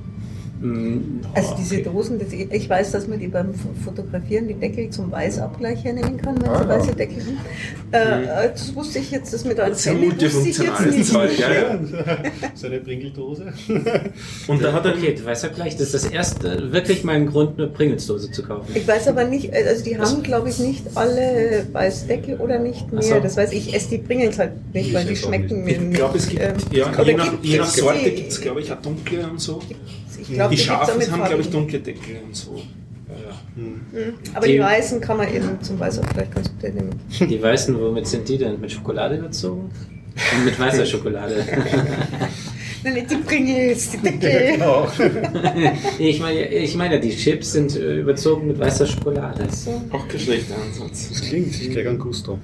Mm, 0.60 1.20
Also 1.34 1.54
diese 1.56 1.76
okay. 1.76 1.84
Dosen, 1.84 2.18
das, 2.18 2.32
ich 2.32 2.68
weiß, 2.68 2.90
dass 2.92 3.06
man 3.06 3.18
die 3.20 3.28
beim 3.28 3.54
Fotografieren 3.84 4.48
die 4.48 4.54
Deckel 4.54 4.90
zum 4.90 5.10
Weißabgleich 5.12 5.84
hernehmen 5.84 6.16
kann, 6.16 6.40
wenn 6.42 6.48
Ah, 6.48 6.58
sie 6.62 6.68
ja. 6.68 6.68
weiße 6.78 6.92
Deckel 6.96 7.20
sind. 7.22 7.38
Äh, 7.92 8.50
das 8.52 8.74
wusste 8.74 8.98
ich 8.98 9.10
jetzt, 9.12 9.32
das 9.32 9.44
mit 9.44 9.56
der 9.56 9.68
Das 9.68 9.78
ist 9.78 9.84
ja 9.86 9.92
Antenne 9.92 10.20
wusste 10.20 10.48
ich 10.48 10.58
jetzt 10.58 10.80
nicht. 10.86 11.06
Zeug, 11.12 11.38
ja, 11.38 11.52
ja. 11.52 11.78
so 12.54 12.66
eine 12.66 12.80
Pringeldose. 12.80 13.52
Und 14.48 14.62
da 14.62 14.72
hat 14.72 14.84
er 14.84 14.94
Okay, 14.98 15.14
du 15.14 15.24
weißt 15.24 15.44
ja 15.44 15.48
gleich, 15.50 15.76
das 15.76 15.94
ist 15.94 16.04
das 16.06 16.10
erste, 16.10 16.72
wirklich 16.72 17.04
mein 17.04 17.26
Grund, 17.26 17.56
eine 17.58 17.68
Pringles-Dose 17.68 18.32
zu 18.32 18.42
kaufen. 18.42 18.72
Ich 18.74 18.86
weiß 18.88 19.06
aber 19.08 19.24
nicht, 19.24 19.52
also 19.54 19.84
die 19.84 19.96
haben, 19.96 20.22
glaube 20.24 20.48
ich, 20.48 20.58
nicht 20.58 20.84
alle 20.96 21.66
weiße 21.72 22.06
Deckel 22.08 22.36
oder 22.40 22.58
nicht 22.58 22.90
mehr. 22.92 23.02
So. 23.02 23.20
Das 23.20 23.36
weiß 23.36 23.52
ich, 23.52 23.68
ich 23.68 23.74
esse 23.76 23.90
die 23.90 23.98
Pringles 23.98 24.38
halt 24.38 24.52
nicht, 24.74 24.88
Ich 24.88 24.94
weil 24.94 25.04
die 25.04 25.14
schmecken 25.14 25.62
mir 25.64 25.70
Ich 25.74 25.80
nicht. 25.80 25.94
glaube, 25.98 26.18
es 26.18 26.28
gibt, 26.28 26.42
Ähm, 26.42 26.54
ja, 26.72 26.90
je 27.04 27.14
nach, 27.14 27.30
gibt 27.30 27.44
je 27.44 27.58
nach 27.58 27.68
es 27.68 27.74
Sorte 27.76 28.10
gibt 28.10 28.32
es, 28.32 28.40
glaube 28.40 28.60
ich, 28.60 28.72
auch 28.72 28.82
dunkle 28.82 29.24
und 29.28 29.40
so. 29.40 29.60
Ich 30.20 30.34
glaube, 30.34 30.47
die 30.50 30.56
auch 30.60 30.64
Scharfen 30.64 30.98
mit 30.98 31.10
haben, 31.10 31.24
glaube 31.24 31.42
ich, 31.42 31.50
dunkle 31.50 31.78
Deckel 31.80 32.16
und 32.26 32.34
so. 32.36 32.56
Ja. 32.56 33.34
Mhm. 33.56 34.14
Aber 34.34 34.46
die, 34.46 34.52
Die- 34.54 34.60
weißen 34.60 35.00
kann 35.00 35.16
man 35.16 35.32
eben 35.34 35.60
zum 35.62 35.78
Weißabgleich 35.80 36.30
ganz 36.30 36.48
gut 36.50 36.62
nehmen. 36.74 36.90
Die 37.20 37.42
weißen, 37.42 37.78
womit 37.80 38.06
sind 38.06 38.28
die 38.28 38.38
denn? 38.38 38.60
Mit 38.60 38.70
Schokolade 38.72 39.16
überzogen? 39.16 39.70
Und 40.36 40.44
mit 40.44 40.58
weißer 40.58 40.84
Schokolade. 40.86 41.34
Nein, 42.84 42.94
nicht 42.94 43.10
die 43.10 43.16
Pringles, 43.16 43.90
die 43.90 43.96
Deckel. 44.02 44.52
Genau. 44.52 44.88
Nee, 45.98 46.10
ich 46.10 46.20
meine, 46.20 46.48
ich 46.48 46.76
meine, 46.76 47.00
die 47.00 47.10
Chips 47.10 47.52
sind 47.52 47.76
äh, 47.76 48.00
überzogen 48.00 48.46
mit 48.48 48.58
weißer 48.58 48.86
Schokolade. 48.86 49.46
Auch 49.90 50.06
kein 50.06 50.20
schlechter 50.20 50.54
Ansatz. 50.56 51.08
Das 51.08 51.22
klingt 51.22 51.52
sich 51.52 51.70
gleich 51.70 51.88
an 51.88 51.98
Gusto. 51.98 52.38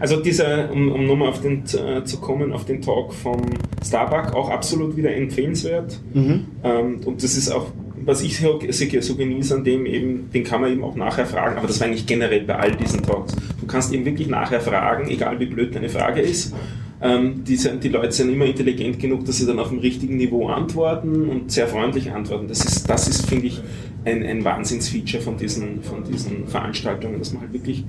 Also 0.00 0.20
dieser, 0.20 0.70
um, 0.70 0.90
um 0.92 1.06
nochmal 1.06 1.28
auf 1.28 1.40
den 1.40 1.64
äh, 1.64 2.04
zu 2.04 2.18
kommen, 2.18 2.52
auf 2.52 2.64
den 2.64 2.80
Talk 2.82 3.12
vom 3.12 3.42
Starbuck, 3.84 4.34
auch 4.34 4.50
absolut 4.50 4.96
wieder 4.96 5.14
empfehlenswert. 5.14 5.98
Mhm. 6.14 6.46
Ähm, 6.64 7.00
und 7.04 7.22
das 7.22 7.36
ist 7.36 7.50
auch, 7.50 7.66
was 8.04 8.22
ich 8.22 8.38
so, 8.38 8.60
so 8.70 9.00
so 9.00 9.14
genieße 9.16 9.54
an 9.54 9.64
dem 9.64 9.86
eben, 9.86 10.30
den 10.32 10.44
kann 10.44 10.60
man 10.60 10.72
eben 10.72 10.84
auch 10.84 10.96
nachher 10.96 11.26
fragen, 11.26 11.56
aber 11.56 11.66
das 11.66 11.80
war 11.80 11.86
eigentlich 11.86 12.06
generell 12.06 12.42
bei 12.42 12.56
all 12.56 12.72
diesen 12.72 13.02
Talks. 13.02 13.34
Du 13.60 13.66
kannst 13.66 13.92
eben 13.92 14.04
wirklich 14.04 14.28
nachher 14.28 14.60
fragen, 14.60 15.08
egal 15.10 15.38
wie 15.40 15.46
blöd 15.46 15.74
deine 15.74 15.88
Frage 15.88 16.20
ist. 16.20 16.54
Ähm, 17.00 17.44
die, 17.44 17.56
sind, 17.56 17.84
die 17.84 17.88
Leute 17.88 18.12
sind 18.12 18.32
immer 18.32 18.46
intelligent 18.46 18.98
genug, 18.98 19.24
dass 19.26 19.36
sie 19.38 19.46
dann 19.46 19.58
auf 19.58 19.68
dem 19.68 19.80
richtigen 19.80 20.16
Niveau 20.16 20.48
antworten 20.48 21.28
und 21.28 21.52
sehr 21.52 21.68
freundlich 21.68 22.10
antworten. 22.10 22.48
Das 22.48 22.64
ist, 22.64 22.88
das 22.88 23.08
ist 23.08 23.28
finde 23.28 23.46
ich, 23.48 23.60
ein, 24.06 24.22
ein 24.22 24.44
Wahnsinnsfeature 24.44 25.22
von 25.22 25.36
diesen, 25.36 25.82
von 25.82 26.04
diesen 26.04 26.46
Veranstaltungen, 26.46 27.18
dass 27.18 27.32
man 27.32 27.42
halt 27.42 27.52
wirklich 27.52 27.84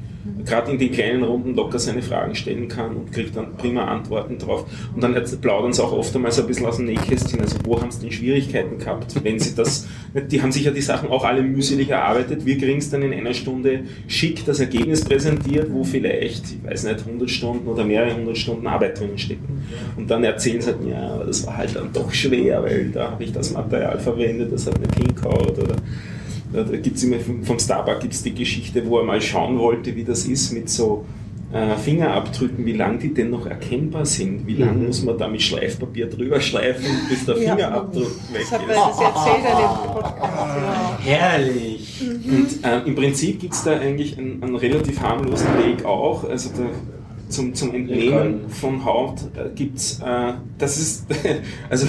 gerade 0.46 0.72
in 0.72 0.80
den 0.80 0.91
kleinen 0.91 1.24
Runden 1.24 1.56
locker 1.56 1.78
seine 1.78 2.02
Fragen 2.02 2.34
stellen 2.34 2.67
kann 2.67 2.96
und 2.96 3.12
kriegt 3.12 3.36
dann 3.36 3.56
prima 3.56 3.86
Antworten 3.86 4.39
drauf. 4.39 4.65
Und 4.96 5.04
dann 5.04 5.13
plaudern 5.41 5.74
sie 5.74 5.84
auch 5.84 5.91
oft 5.91 6.15
einmal 6.15 6.32
so 6.32 6.41
ein 6.41 6.48
bisschen 6.48 6.65
aus 6.65 6.78
dem 6.78 6.88
Nähkästchen, 6.88 7.39
also 7.39 7.58
wo 7.63 7.80
haben 7.80 7.91
sie 7.91 8.02
denn 8.02 8.12
Schwierigkeiten 8.12 8.80
gehabt, 8.80 9.24
wenn 9.24 9.39
sie 9.39 9.56
das, 9.56 9.88
die 10.13 10.41
haben 10.41 10.52
sich 10.52 10.65
ja 10.65 10.72
die 10.72 10.82
Sachen 10.82 11.10
auch 11.10 11.24
alle 11.24 11.41
mühselig 11.41 11.89
erarbeitet, 11.89 12.46
wir 12.46 12.58
kriegen 12.58 12.80
es 12.80 12.89
dann 12.89 13.02
in 13.02 13.13
einer 13.13 13.34
Stunde 13.34 13.82
schick 14.08 14.46
das 14.46 14.60
Ergebnis 14.60 15.04
präsentiert, 15.04 15.67
wo 15.72 15.84
vielleicht, 15.84 16.46
ich 16.46 16.63
weiß 16.63 16.86
nicht, 16.86 17.00
100 17.06 17.30
Stunden 17.30 17.67
oder 17.67 17.84
mehrere 17.84 18.15
hundert 18.15 18.38
Stunden 18.38 18.67
Arbeit 18.67 19.00
drinnen 19.00 19.17
stecken. 19.17 19.63
Und 19.96 20.10
dann 20.10 20.24
erzählen 20.24 20.62
sie 20.62 20.67
halt, 20.67 20.86
ja, 20.88 21.17
das 21.26 21.46
war 21.46 21.58
halt 21.58 21.76
dann 21.76 21.91
doch 21.93 22.12
schwer, 22.13 22.63
weil 22.63 22.89
da 22.89 23.12
habe 23.12 23.24
ich 23.24 23.32
das 23.32 23.54
Material 23.54 24.00
verwendet, 24.00 24.52
das 24.52 24.67
hat 24.67 24.80
nicht 24.80 24.96
hingehaut 24.96 25.58
oder 25.58 25.76
da 26.54 26.63
gibt's 26.78 27.04
immer 27.04 27.17
vom 27.20 27.60
Starbuck 27.60 28.00
gibt's 28.00 28.24
die 28.24 28.34
Geschichte, 28.34 28.86
wo 28.86 29.00
er 29.00 29.04
mal 29.04 29.22
schauen 29.22 29.60
wollte, 29.60 29.96
wie 29.96 30.04
das 30.04 30.26
ist 30.26 30.54
mit 30.54 30.70
so 30.70 31.06
Fingerabdrücken, 31.77 32.65
wie 32.65 32.73
lang 32.73 32.99
die 32.99 33.13
denn 33.13 33.29
noch 33.29 33.45
erkennbar 33.45 34.05
sind. 34.05 34.45
Wie 34.47 34.55
lang 34.55 34.79
Mhm. 34.79 34.88
muss 34.88 35.03
man 35.03 35.17
da 35.17 35.27
mit 35.29 35.41
Schleifpapier 35.41 36.07
drüber 36.07 36.41
schleifen, 36.41 36.86
bis 37.10 37.25
der 37.25 37.38
Ja. 37.41 37.55
Fingerabdruck 37.55 38.03
weg 38.33 38.41
Das 38.41 38.51
hat 38.51 38.62
ist. 38.62 38.67
mir 38.67 38.73
das 38.73 38.99
erzählt 38.99 39.45
an 39.55 39.93
Podcast. 39.93 40.21
Ja. 40.25 40.99
Herrlich! 41.03 42.01
Und 42.25 42.65
äh, 42.65 42.79
im 42.86 42.95
Prinzip 42.95 43.39
gibt 43.39 43.53
es 43.53 43.63
da 43.63 43.71
eigentlich 43.79 44.17
einen, 44.17 44.43
einen 44.43 44.55
relativ 44.55 44.99
harmlosen 45.01 45.47
Weg 45.65 45.86
auch. 45.86 46.23
Also 46.29 46.49
da, 46.57 46.63
zum, 47.29 47.53
zum 47.53 47.73
Entnehmen 47.75 48.49
von 48.49 48.83
Haut 48.86 49.19
äh, 49.36 49.49
gibt 49.55 49.77
es, 49.77 49.99
äh, 49.99 50.33
das 50.57 50.77
ist, 50.77 51.05
also 51.69 51.88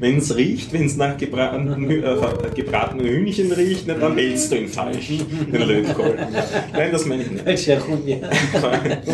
wenn 0.00 0.18
es 0.18 0.36
riecht, 0.36 0.72
wenn 0.72 0.86
es 0.86 0.96
nach 0.96 1.16
gebratenen, 1.16 1.86
Hü- 1.88 2.02
äh, 2.04 2.50
gebratenen 2.54 3.06
Hühnchen 3.06 3.52
riecht, 3.52 3.86
ne, 3.86 3.96
dann 4.00 4.16
hältst 4.16 4.52
du 4.52 4.56
ihn 4.56 4.68
falsch, 4.68 5.08
den 5.52 5.62
Lötkolben. 5.62 6.26
Nein, 6.72 6.88
das 6.92 7.06
meine 7.06 7.22
ich 7.22 7.30
nicht. 7.30 7.44
Falsch 7.44 7.66
herum, 7.66 8.02
ja. 8.06 8.16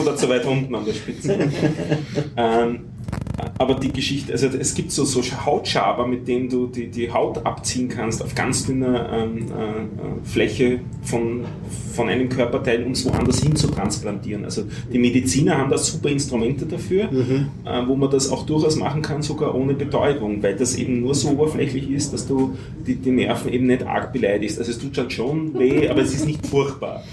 Oder 0.00 0.16
zu 0.16 0.28
weit 0.28 0.44
unten 0.44 0.74
an 0.74 0.84
der 0.84 0.92
Spitze. 0.92 1.38
ähm, 2.36 2.80
aber 3.58 3.74
die 3.74 3.92
Geschichte, 3.92 4.32
also 4.32 4.48
es 4.48 4.74
gibt 4.74 4.90
so, 4.90 5.04
so 5.04 5.22
Hautschaber, 5.22 6.06
mit 6.06 6.26
denen 6.26 6.48
du 6.48 6.66
die, 6.66 6.88
die 6.88 7.12
Haut 7.12 7.44
abziehen 7.46 7.88
kannst 7.88 8.22
auf 8.22 8.34
ganz 8.34 8.66
dünner 8.66 9.10
ähm, 9.12 9.46
äh, 9.48 10.26
Fläche 10.28 10.80
von, 11.02 11.44
von 11.94 12.08
einem 12.08 12.28
Körperteil, 12.28 12.82
um 12.84 12.92
es 12.92 13.04
woanders 13.04 13.40
hin 13.40 13.54
zu 13.54 13.68
transplantieren. 13.68 14.44
Also 14.44 14.64
die 14.92 14.98
Mediziner 14.98 15.58
haben 15.58 15.70
da 15.70 15.78
super 15.78 16.08
Instrumente 16.08 16.66
dafür, 16.66 17.04
äh, 17.64 17.86
wo 17.86 17.94
man 17.94 18.10
das 18.10 18.30
auch 18.30 18.44
durchaus 18.44 18.76
machen 18.76 19.02
kann, 19.02 19.22
sogar 19.22 19.54
ohne 19.54 19.74
Betäubung, 19.74 20.42
weil 20.42 20.56
das 20.56 20.74
eben 20.74 21.00
nur 21.00 21.14
so 21.14 21.30
oberflächlich 21.30 21.90
ist, 21.90 22.12
dass 22.12 22.26
du 22.26 22.56
die, 22.86 22.96
die 22.96 23.12
Nerven 23.12 23.52
eben 23.52 23.66
nicht 23.66 23.86
arg 23.86 24.12
beleidigst. 24.12 24.58
Also 24.58 24.72
es 24.72 24.78
tut 24.78 25.12
schon 25.12 25.56
weh, 25.58 25.88
aber 25.88 26.02
es 26.02 26.12
ist 26.12 26.26
nicht 26.26 26.44
furchtbar. 26.46 27.04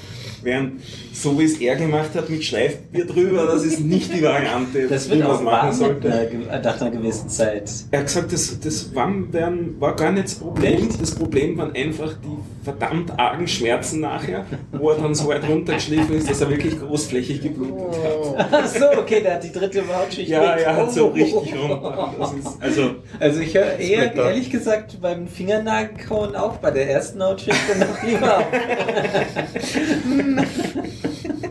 Während 0.43 0.81
so 1.13 1.37
wie 1.39 1.43
es 1.43 1.59
er 1.59 1.75
gemacht 1.75 2.11
hat 2.15 2.29
mit 2.29 2.43
Schleifbier 2.43 3.05
drüber, 3.05 3.45
das 3.45 3.63
ist 3.63 3.79
nicht 3.79 4.13
die 4.13 4.21
Variante, 4.21 4.87
Das 4.89 5.09
wie 5.09 5.17
man 5.17 5.35
es 5.35 5.41
machen 5.41 5.73
sollte. 5.73 6.29
nach 6.63 6.81
einer 6.81 6.91
gewissen 6.91 7.29
Zeit. 7.29 7.69
Er 7.91 7.99
hat 7.99 8.07
gesagt, 8.07 8.33
das, 8.33 8.59
das 8.59 8.95
Warmwerden 8.95 9.79
war 9.79 9.95
gar 9.95 10.11
nicht 10.11 10.25
das 10.25 10.35
Problem. 10.35 10.89
Das 10.99 11.11
Problem 11.11 11.57
waren 11.57 11.75
einfach 11.75 12.13
die 12.13 12.60
verdammt 12.63 13.17
argen 13.19 13.47
Schmerzen 13.47 14.01
nachher, 14.01 14.45
wo 14.71 14.89
er 14.91 14.97
dann 14.97 15.15
so 15.15 15.27
weit 15.29 15.47
runtergeschliffen 15.47 16.15
ist, 16.15 16.29
dass 16.29 16.41
er 16.41 16.49
wirklich 16.49 16.79
großflächig 16.79 17.41
geblutet 17.41 17.99
hat. 18.37 18.47
Ach 18.51 18.67
so, 18.67 18.85
okay, 18.99 19.21
der 19.21 19.35
hat 19.35 19.43
die 19.43 19.51
dritte 19.51 19.83
Hautschicht 19.87 20.29
Ja, 20.29 20.41
er 20.55 20.75
hat 20.75 20.91
so 20.91 21.07
Oh. 21.07 21.09
richtig 21.09 21.53
runter. 21.55 22.13
Ist, 22.37 22.61
also, 22.61 22.95
Also 23.19 23.39
ich 23.39 23.55
höre 23.55 23.77
eher, 23.79 24.13
ehrlich 24.15 24.49
gesagt, 24.49 24.99
beim 25.01 25.27
Fingernagelkauen 25.27 26.35
auch 26.35 26.57
bei 26.57 26.71
der 26.71 26.89
ersten 26.89 27.21
Hautschicht 27.23 27.57
dann 27.69 27.79
noch 27.87 28.03
lieber 28.03 28.37
auf. 28.37 28.45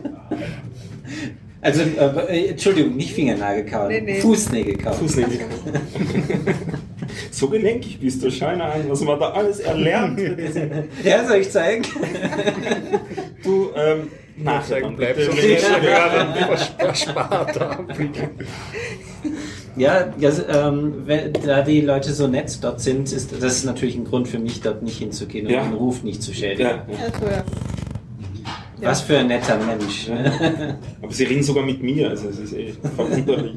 Also, 1.61 1.83
äh, 1.83 2.47
Entschuldigung, 2.49 2.95
nicht 2.95 3.13
Fingernagelkauen, 3.13 3.89
Nee, 3.89 4.01
nee. 4.01 4.19
Fußnägelkauen. 4.19 4.97
Fußnägel. 4.97 5.39
so 7.31 7.47
gelenkig 7.49 7.99
bist 7.99 8.23
du, 8.23 8.31
schau 8.31 8.51
ihn 8.51 8.61
an, 8.61 8.81
was 8.87 9.01
man 9.01 9.19
da 9.19 9.29
alles 9.29 9.59
erlernt. 9.59 10.19
Ja, 11.03 11.25
soll 11.27 11.37
ich 11.37 11.51
zeigen? 11.51 11.83
Du, 13.43 13.69
ähm, 13.75 14.07
nachher 14.37 14.89
Bleib 14.89 15.19
so 15.19 15.31
verspart. 16.77 17.59
Ja, 19.75 20.13
ja 20.17 20.31
ähm, 20.67 20.93
wenn, 21.05 21.33
da 21.33 21.61
die 21.61 21.81
Leute 21.81 22.13
so 22.13 22.27
nett 22.27 22.57
dort 22.61 22.81
sind, 22.81 23.11
ist 23.11 23.31
das 23.31 23.57
ist 23.57 23.65
natürlich 23.65 23.95
ein 23.95 24.05
Grund 24.05 24.27
für 24.27 24.39
mich, 24.39 24.61
dort 24.61 24.83
nicht 24.83 24.97
hinzugehen 24.97 25.47
und 25.47 25.53
Ja. 25.53 25.63
den 25.63 25.73
Ruf 25.73 26.03
nicht 26.03 26.21
zu 26.21 26.33
schädigen. 26.33 26.63
Ja. 26.69 26.85
Also, 27.05 27.43
ja. 28.81 28.89
Was 28.89 29.01
für 29.01 29.17
ein 29.17 29.27
netter 29.27 29.57
Mensch. 29.57 30.07
ne? 30.07 30.77
Aber 31.01 31.11
sie 31.11 31.23
reden 31.23 31.43
sogar 31.43 31.63
mit 31.63 31.81
mir, 31.81 32.09
also 32.09 32.29
es 32.29 32.39
ist 32.39 32.53
eh 32.53 32.73
verwunderlich. 32.95 33.55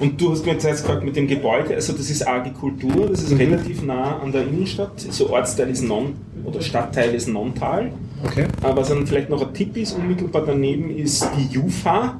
Und 0.00 0.18
du 0.18 0.32
hast 0.32 0.46
mir 0.46 0.52
jetzt 0.52 0.66
gesagt, 0.66 1.04
mit 1.04 1.14
dem 1.14 1.26
Gebäude, 1.26 1.74
also 1.74 1.92
das 1.92 2.08
ist 2.08 2.26
Agrikultur, 2.26 3.08
das 3.08 3.22
ist 3.22 3.38
relativ 3.38 3.82
nah 3.82 4.18
an 4.18 4.32
der 4.32 4.46
Innenstadt, 4.46 4.98
so 4.98 5.28
Ortsteil 5.28 5.68
ist 5.68 5.82
Non, 5.82 6.14
oder 6.42 6.62
Stadtteil 6.62 7.14
ist 7.14 7.28
Nontal. 7.28 7.92
Okay. 8.24 8.46
Aber 8.62 8.80
was 8.80 8.88
dann 8.88 9.06
vielleicht 9.06 9.28
noch 9.28 9.46
ein 9.46 9.52
Tipp 9.52 9.76
ist, 9.76 9.92
unmittelbar 9.92 10.44
daneben 10.46 10.90
ist 10.90 11.28
die 11.36 11.54
Jufa. 11.54 12.18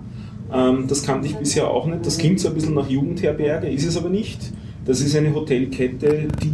Ähm, 0.53 0.85
das 0.89 1.05
kannte 1.05 1.27
ich 1.27 1.37
bisher 1.37 1.69
auch 1.69 1.87
nicht. 1.87 2.05
Das 2.05 2.19
klingt 2.19 2.41
so 2.41 2.49
ein 2.49 2.55
bisschen 2.55 2.75
nach 2.75 2.89
Jugendherberge, 2.89 3.69
ist 3.69 3.87
es 3.87 3.97
aber 3.97 4.11
nicht. 4.11 4.39
Das 4.85 5.01
ist 5.01 5.17
eine 5.17 5.35
Hotelkette, 5.35 6.29
die 6.43 6.53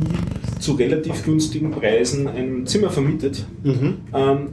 zu 0.59 0.73
relativ 0.73 1.25
günstigen 1.25 1.71
Preisen 1.71 2.29
ein 2.29 2.67
Zimmer 2.67 2.91
vermietet. 2.91 3.45
Mhm. 3.63 3.95
Ähm, 4.15 4.49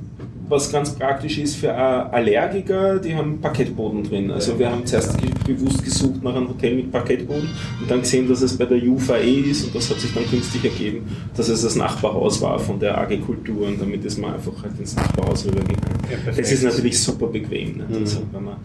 was 0.49 0.71
ganz 0.71 0.93
praktisch 0.95 1.37
ist 1.37 1.55
für 1.55 1.73
Allergiker, 1.73 2.99
die 2.99 3.15
haben 3.15 3.39
Parkettboden 3.39 4.03
drin. 4.03 4.29
Also 4.29 4.59
wir 4.59 4.69
haben 4.69 4.85
zuerst 4.85 5.17
bewusst 5.45 5.83
gesucht 5.83 6.21
nach 6.21 6.35
einem 6.35 6.49
Hotel 6.49 6.75
mit 6.75 6.91
Parkettboden 6.91 7.49
und 7.81 7.89
dann 7.89 8.01
gesehen, 8.01 8.27
dass 8.27 8.41
es 8.41 8.57
bei 8.57 8.65
der 8.65 8.77
Jufa 8.77 9.17
eh 9.17 9.39
ist 9.39 9.65
und 9.65 9.75
das 9.75 9.89
hat 9.89 9.99
sich 9.99 10.13
dann 10.13 10.23
günstig 10.29 10.65
ergeben, 10.65 11.07
dass 11.35 11.47
es 11.49 11.61
das 11.61 11.75
Nachbarhaus 11.75 12.41
war 12.41 12.59
von 12.59 12.79
der 12.79 12.97
AG-Kultur 12.99 13.67
und 13.67 13.81
damit 13.81 14.03
ist 14.05 14.19
man 14.19 14.33
einfach 14.33 14.61
halt 14.61 14.77
ins 14.79 14.95
Nachbarhaus 14.95 15.45
rübergegangen. 15.45 15.79
Ja, 16.11 16.31
das 16.31 16.51
ist 16.51 16.63
natürlich 16.63 17.01
super 17.01 17.27
bequem. 17.27 17.77
Ne? 17.77 17.87
Also, 17.99 18.21
wenn 18.31 18.43
man 18.43 18.57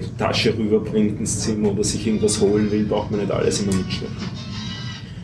die 0.00 0.16
Tasche 0.16 0.56
rüberbringt 0.56 1.18
ins 1.18 1.40
Zimmer 1.40 1.72
oder 1.72 1.84
sich 1.84 2.06
irgendwas 2.06 2.40
holen 2.40 2.70
will, 2.70 2.84
braucht 2.84 3.10
man 3.10 3.20
nicht 3.20 3.32
alles 3.32 3.60
immer 3.60 3.74
mitschleppen. 3.74 4.16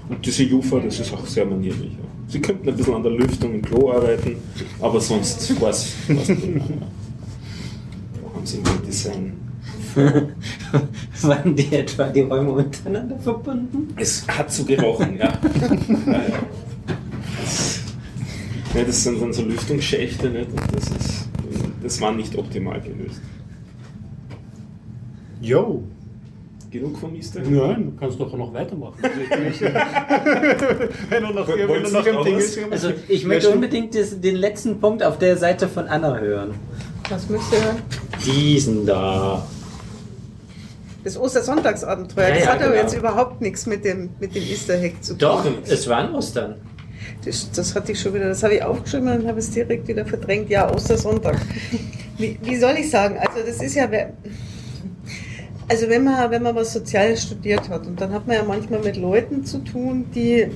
Und 0.08 0.24
diese 0.24 0.42
Jufa, 0.44 0.80
das 0.80 1.00
ist 1.00 1.12
auch 1.12 1.26
sehr 1.26 1.44
manierlich. 1.44 1.92
Ja. 1.92 2.04
Sie 2.28 2.40
könnten 2.40 2.68
ein 2.68 2.76
bisschen 2.76 2.94
an 2.94 3.02
der 3.02 3.12
Lüftung 3.12 3.54
im 3.54 3.62
Klo 3.62 3.92
arbeiten, 3.92 4.36
aber 4.80 5.00
sonst 5.00 5.60
war 5.60 5.70
es. 5.70 5.94
Da 6.08 6.14
haben 8.34 8.44
sie 8.44 8.58
ein 8.58 8.86
Design. 8.86 9.32
Waren 11.22 11.54
die 11.54 11.70
etwa 11.74 12.08
die 12.08 12.22
Räume 12.22 12.50
untereinander 12.52 13.18
verbunden? 13.18 13.88
Es 13.96 14.26
hat 14.26 14.50
so 14.50 14.64
gerochen, 14.64 15.18
ja. 15.18 15.38
ja, 16.06 16.22
ja, 18.74 18.84
das 18.84 19.04
sind 19.04 19.20
dann 19.20 19.32
so 19.32 19.42
Lüftungsschächte, 19.42 20.30
nicht? 20.30 20.50
Und 20.50 20.74
das, 20.74 20.84
ist, 20.84 21.28
das 21.82 22.00
war 22.00 22.12
nicht 22.12 22.34
optimal 22.36 22.80
gelöst. 22.80 23.20
Yo. 25.42 25.82
Genug 26.72 26.96
von 26.98 27.12
Mister? 27.12 27.40
Nein, 27.40 27.92
du 27.92 27.96
kannst 28.00 28.18
doch 28.18 28.32
noch 28.34 28.52
weitermachen. 28.54 28.94
wenn 31.10 31.22
du 31.22 31.32
noch, 31.34 31.46
Woll- 31.46 31.68
wenn 31.68 31.82
du 31.84 31.90
noch 31.90 32.06
im 32.06 32.24
Ding. 32.24 32.40
Also 32.70 32.92
ich 33.08 33.26
möchte 33.26 33.50
unbedingt 33.50 33.92
des, 33.94 34.18
den 34.18 34.36
letzten 34.36 34.80
Punkt 34.80 35.02
auf 35.02 35.18
der 35.18 35.36
Seite 35.36 35.68
von 35.68 35.86
Anna 35.86 36.16
hören. 36.18 36.54
Was 37.10 37.28
müsst 37.28 37.52
ihr 37.52 37.62
hören? 37.62 37.76
Diesen 38.24 38.86
da. 38.86 39.46
Das 41.04 41.18
Ostersonntagsabenteuer, 41.18 42.28
Ja, 42.28 42.34
das 42.36 42.44
ja, 42.44 42.50
hat 42.52 42.60
aber 42.62 42.70
genau. 42.70 42.82
jetzt 42.82 42.96
überhaupt 42.96 43.40
nichts 43.42 43.66
mit 43.66 43.84
dem, 43.84 44.08
mit 44.18 44.34
dem 44.34 44.42
Easter 44.42 44.74
Egg 44.80 44.94
zu 45.02 45.12
tun. 45.12 45.18
Doch, 45.18 45.44
es 45.66 45.86
war 45.88 45.98
an 45.98 46.14
Ostern. 46.14 46.54
Das, 47.24 47.50
das 47.52 47.74
hatte 47.74 47.92
ich 47.92 48.00
schon 48.00 48.14
wieder, 48.14 48.28
das 48.28 48.42
habe 48.42 48.54
ich 48.54 48.62
aufgeschrieben 48.62 49.08
und 49.08 49.26
habe 49.28 49.40
es 49.40 49.50
direkt 49.50 49.88
wieder 49.88 50.06
verdrängt. 50.06 50.48
Ja, 50.48 50.72
Ostersonntag. 50.72 51.36
Wie, 52.16 52.38
wie 52.42 52.56
soll 52.56 52.76
ich 52.78 52.88
sagen? 52.90 53.18
Also 53.18 53.44
das 53.46 53.60
ist 53.60 53.74
ja, 53.74 53.90
wer- 53.90 54.12
also 55.68 55.88
wenn 55.88 56.04
man, 56.04 56.30
wenn 56.30 56.42
man 56.42 56.54
was 56.54 56.72
Soziales 56.72 57.22
studiert 57.22 57.68
hat 57.68 57.86
und 57.86 58.00
dann 58.00 58.12
hat 58.12 58.26
man 58.26 58.36
ja 58.36 58.42
manchmal 58.42 58.80
mit 58.80 58.96
Leuten 58.96 59.44
zu 59.44 59.58
tun, 59.58 60.06
die 60.14 60.48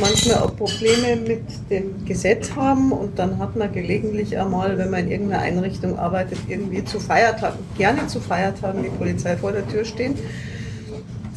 manchmal 0.00 0.38
auch 0.38 0.56
Probleme 0.56 1.16
mit 1.16 1.42
dem 1.70 2.04
Gesetz 2.04 2.52
haben 2.54 2.92
und 2.92 3.18
dann 3.18 3.38
hat 3.38 3.56
man 3.56 3.72
gelegentlich 3.72 4.38
einmal, 4.38 4.78
wenn 4.78 4.90
man 4.90 5.00
in 5.00 5.10
irgendeiner 5.10 5.42
Einrichtung 5.42 5.98
arbeitet, 5.98 6.38
irgendwie 6.48 6.84
zu 6.84 7.00
Feiertagen, 7.00 7.58
gerne 7.76 8.06
zu 8.06 8.20
Feiertagen 8.20 8.82
die 8.82 8.88
Polizei 8.88 9.36
vor 9.36 9.52
der 9.52 9.66
Tür 9.68 9.84
stehen. 9.84 10.14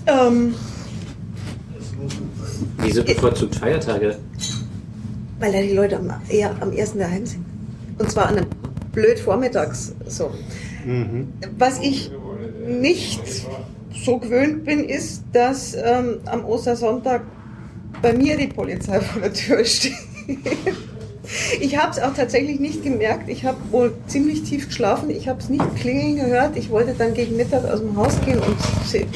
Ähm, 0.07 0.55
Wieso 2.77 3.03
bevorzugt 3.03 3.55
Feiertage? 3.55 4.17
Weil 5.39 5.51
da 5.51 5.61
die 5.61 5.73
Leute 5.73 5.97
am, 5.97 6.13
eher 6.29 6.55
am 6.61 6.71
ersten 6.71 6.99
daheim 6.99 7.25
sind. 7.25 7.45
Und 7.97 8.09
zwar 8.09 8.27
an 8.27 8.37
einem 8.37 8.47
blöd 8.93 9.19
vormittags 9.19 9.93
so. 10.07 10.31
Mhm. 10.85 11.33
Was 11.57 11.79
ich 11.79 12.11
nicht 12.69 13.21
so 14.05 14.17
gewöhnt 14.17 14.65
bin, 14.65 14.85
ist, 14.85 15.23
dass 15.33 15.75
ähm, 15.75 16.19
am 16.25 16.45
Ostersonntag 16.45 17.23
bei 18.01 18.13
mir 18.13 18.37
die 18.37 18.47
Polizei 18.47 18.99
vor 19.01 19.21
der 19.21 19.33
Tür 19.33 19.63
steht. 19.65 19.93
Ich 21.59 21.77
habe 21.77 21.91
es 21.91 21.99
auch 21.99 22.13
tatsächlich 22.15 22.59
nicht 22.59 22.83
gemerkt. 22.83 23.29
Ich 23.29 23.45
habe 23.45 23.57
wohl 23.69 23.93
ziemlich 24.07 24.43
tief 24.43 24.67
geschlafen. 24.67 25.11
Ich 25.11 25.27
habe 25.27 25.39
es 25.39 25.49
nicht 25.49 25.63
klingeln 25.75 26.15
gehört. 26.15 26.57
Ich 26.57 26.71
wollte 26.71 26.95
dann 26.97 27.13
gegen 27.13 27.37
Mittag 27.37 27.65
aus 27.65 27.81
dem 27.81 27.95
Haus 27.95 28.19
gehen 28.21 28.39
und, 28.39 28.57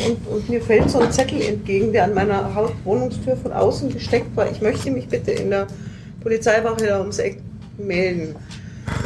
und, 0.06 0.28
und 0.28 0.50
mir 0.50 0.62
fällt 0.62 0.92
so 0.92 1.00
ein 1.00 1.12
Zettel 1.12 1.42
entgegen, 1.42 1.92
der 1.92 2.04
an 2.04 2.14
meiner 2.14 2.54
Haus 2.54 2.72
Wohnungstür 2.84 3.36
von 3.36 3.52
außen 3.52 3.92
gesteckt 3.92 4.36
war. 4.36 4.52
Ich 4.52 4.62
möchte 4.62 4.92
mich 4.92 5.08
bitte 5.08 5.32
in 5.32 5.50
der 5.50 5.66
Polizeiwache 6.22 6.86
da 6.86 7.00
ums 7.00 7.18
Eck 7.18 7.40
melden. 7.80 8.36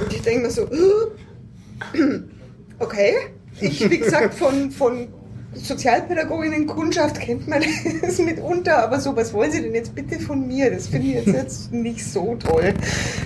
Und 0.03 0.13
ich 0.13 0.21
denke 0.21 0.43
mir 0.43 0.51
so, 0.51 0.67
okay. 2.79 3.13
Ich, 3.59 3.89
wie 3.89 3.97
gesagt, 3.97 4.33
von, 4.33 4.71
von 4.71 5.07
Sozialpädagoginnen-Kundschaft 5.63 7.19
kennt 7.19 7.47
man 7.47 7.63
das 8.01 8.19
mitunter, 8.19 8.83
aber 8.83 8.99
so, 8.99 9.15
was 9.15 9.33
wollen 9.33 9.51
Sie 9.51 9.61
denn 9.61 9.73
jetzt 9.73 9.95
bitte 9.95 10.19
von 10.19 10.45
mir? 10.45 10.71
Das 10.71 10.87
finde 10.87 11.07
ich 11.07 11.13
jetzt, 11.13 11.27
jetzt 11.27 11.73
nicht 11.73 12.05
so 12.05 12.35
toll. 12.35 12.73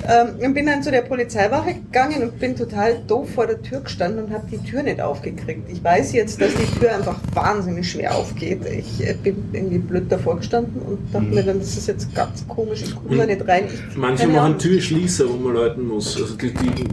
Ähm, 0.07 0.27
und 0.39 0.53
bin 0.53 0.65
dann 0.65 0.83
zu 0.83 0.91
der 0.91 1.01
Polizeiwache 1.01 1.73
gegangen 1.73 2.23
und 2.23 2.39
bin 2.39 2.55
total 2.55 3.01
doof 3.07 3.29
vor 3.33 3.47
der 3.47 3.61
Tür 3.61 3.81
gestanden 3.81 4.25
und 4.25 4.33
habe 4.33 4.45
die 4.49 4.57
Tür 4.57 4.83
nicht 4.83 5.01
aufgekriegt. 5.01 5.69
Ich 5.69 5.83
weiß 5.83 6.13
jetzt, 6.13 6.39
dass 6.41 6.51
die 6.53 6.79
Tür 6.79 6.95
einfach 6.95 7.19
wahnsinnig 7.33 7.91
schwer 7.91 8.15
aufgeht. 8.15 8.61
Ich 8.65 9.05
äh, 9.05 9.13
bin 9.13 9.49
irgendwie 9.51 9.79
blöd 9.79 10.11
davor 10.11 10.37
gestanden 10.37 10.81
und 10.81 11.13
dachte 11.13 11.25
mir 11.25 11.43
dann, 11.43 11.59
das 11.59 11.77
ist 11.77 11.87
jetzt 11.87 12.13
ganz 12.15 12.47
komisch, 12.47 12.83
ich 12.83 12.95
komme 12.95 13.17
da 13.17 13.25
nicht 13.25 13.47
rein. 13.47 13.65
Ich, 13.65 13.97
Manche 13.97 14.27
machen. 14.27 14.57
Türschließer, 14.57 15.27
wo 15.29 15.33
man 15.33 15.53
läuten 15.53 15.87
muss. 15.87 16.21
Also 16.21 16.35
die, 16.35 16.53
die 16.53 16.85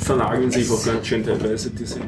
vernageln 0.00 0.50
sich 0.50 0.70
auch 0.70 0.84
ganz 0.84 1.06
schön 1.06 1.24
teilweise 1.24 1.70
diese. 1.70 2.00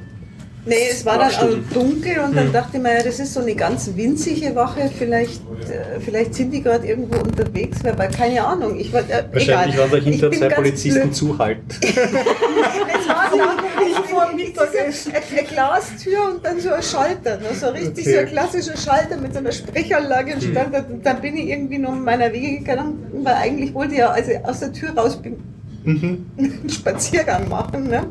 Nee, 0.65 0.75
es 0.91 1.05
war 1.07 1.17
dann 1.19 1.31
auch 1.35 1.73
dunkel 1.73 2.19
und 2.19 2.37
dann 2.37 2.47
Hm. 2.47 2.53
dachte 2.53 2.77
ich 2.77 2.83
mir, 2.83 3.03
das 3.03 3.19
ist 3.21 3.33
so 3.33 3.41
eine 3.41 3.55
ganz 3.55 3.91
winzige 3.95 4.55
Wache, 4.55 4.91
vielleicht, 4.99 5.41
äh, 5.71 5.99
vielleicht 6.01 6.35
sind 6.35 6.51
die 6.51 6.63
gerade 6.63 6.87
irgendwo 6.87 7.19
unterwegs, 7.21 7.79
weil, 7.83 7.97
weil 7.99 8.11
keine 8.11 8.45
Ahnung, 8.45 8.79
ich 8.79 8.93
war, 8.93 9.01
äh, 9.01 9.25
Wahrscheinlich 9.33 9.77
egal. 9.77 9.91
waren 9.91 10.05
dahinter 10.05 10.31
zwei 10.33 10.49
Polizisten 10.51 11.13
zuhalten. 11.13 11.65
Es 11.81 13.09
war 13.09 13.31
dann 13.31 13.87
nicht 13.87 13.99
vor 14.11 14.31
Mittagessen. 14.35 15.13
Eine, 15.15 15.25
eine 15.39 15.49
Glastür 15.49 16.19
und 16.35 16.45
dann 16.45 16.61
so 16.61 16.71
ein 16.71 16.83
Schalter, 16.83 17.37
ne? 17.39 17.47
so 17.59 17.69
richtig 17.69 18.07
Okay. 18.07 18.13
so 18.15 18.19
ein 18.21 18.27
klassischer 18.27 18.77
Schalter 18.77 19.17
mit 19.17 19.33
so 19.33 19.39
einer 19.39 19.53
Sprechanlage 19.53 20.35
und 20.35 20.43
stand 20.43 20.75
da, 20.75 20.79
und 20.81 21.07
dann 21.07 21.21
bin 21.23 21.37
ich 21.37 21.49
irgendwie 21.49 21.79
noch 21.79 21.95
meiner 21.95 22.31
Wege 22.33 22.59
gegangen, 22.59 22.99
weil 23.23 23.35
eigentlich 23.35 23.73
wollte 23.73 23.93
ich 23.95 23.99
ja, 24.01 24.09
als 24.11 24.29
ich 24.29 24.45
aus 24.45 24.61
der 24.61 24.73
Tür 24.73 24.91
raus 24.97 25.17
bin, 25.23 25.37
Mhm. 25.85 26.27
einen 26.39 26.69
Spaziergang 26.69 27.49
machen. 27.49 27.89
Ne? 27.89 28.03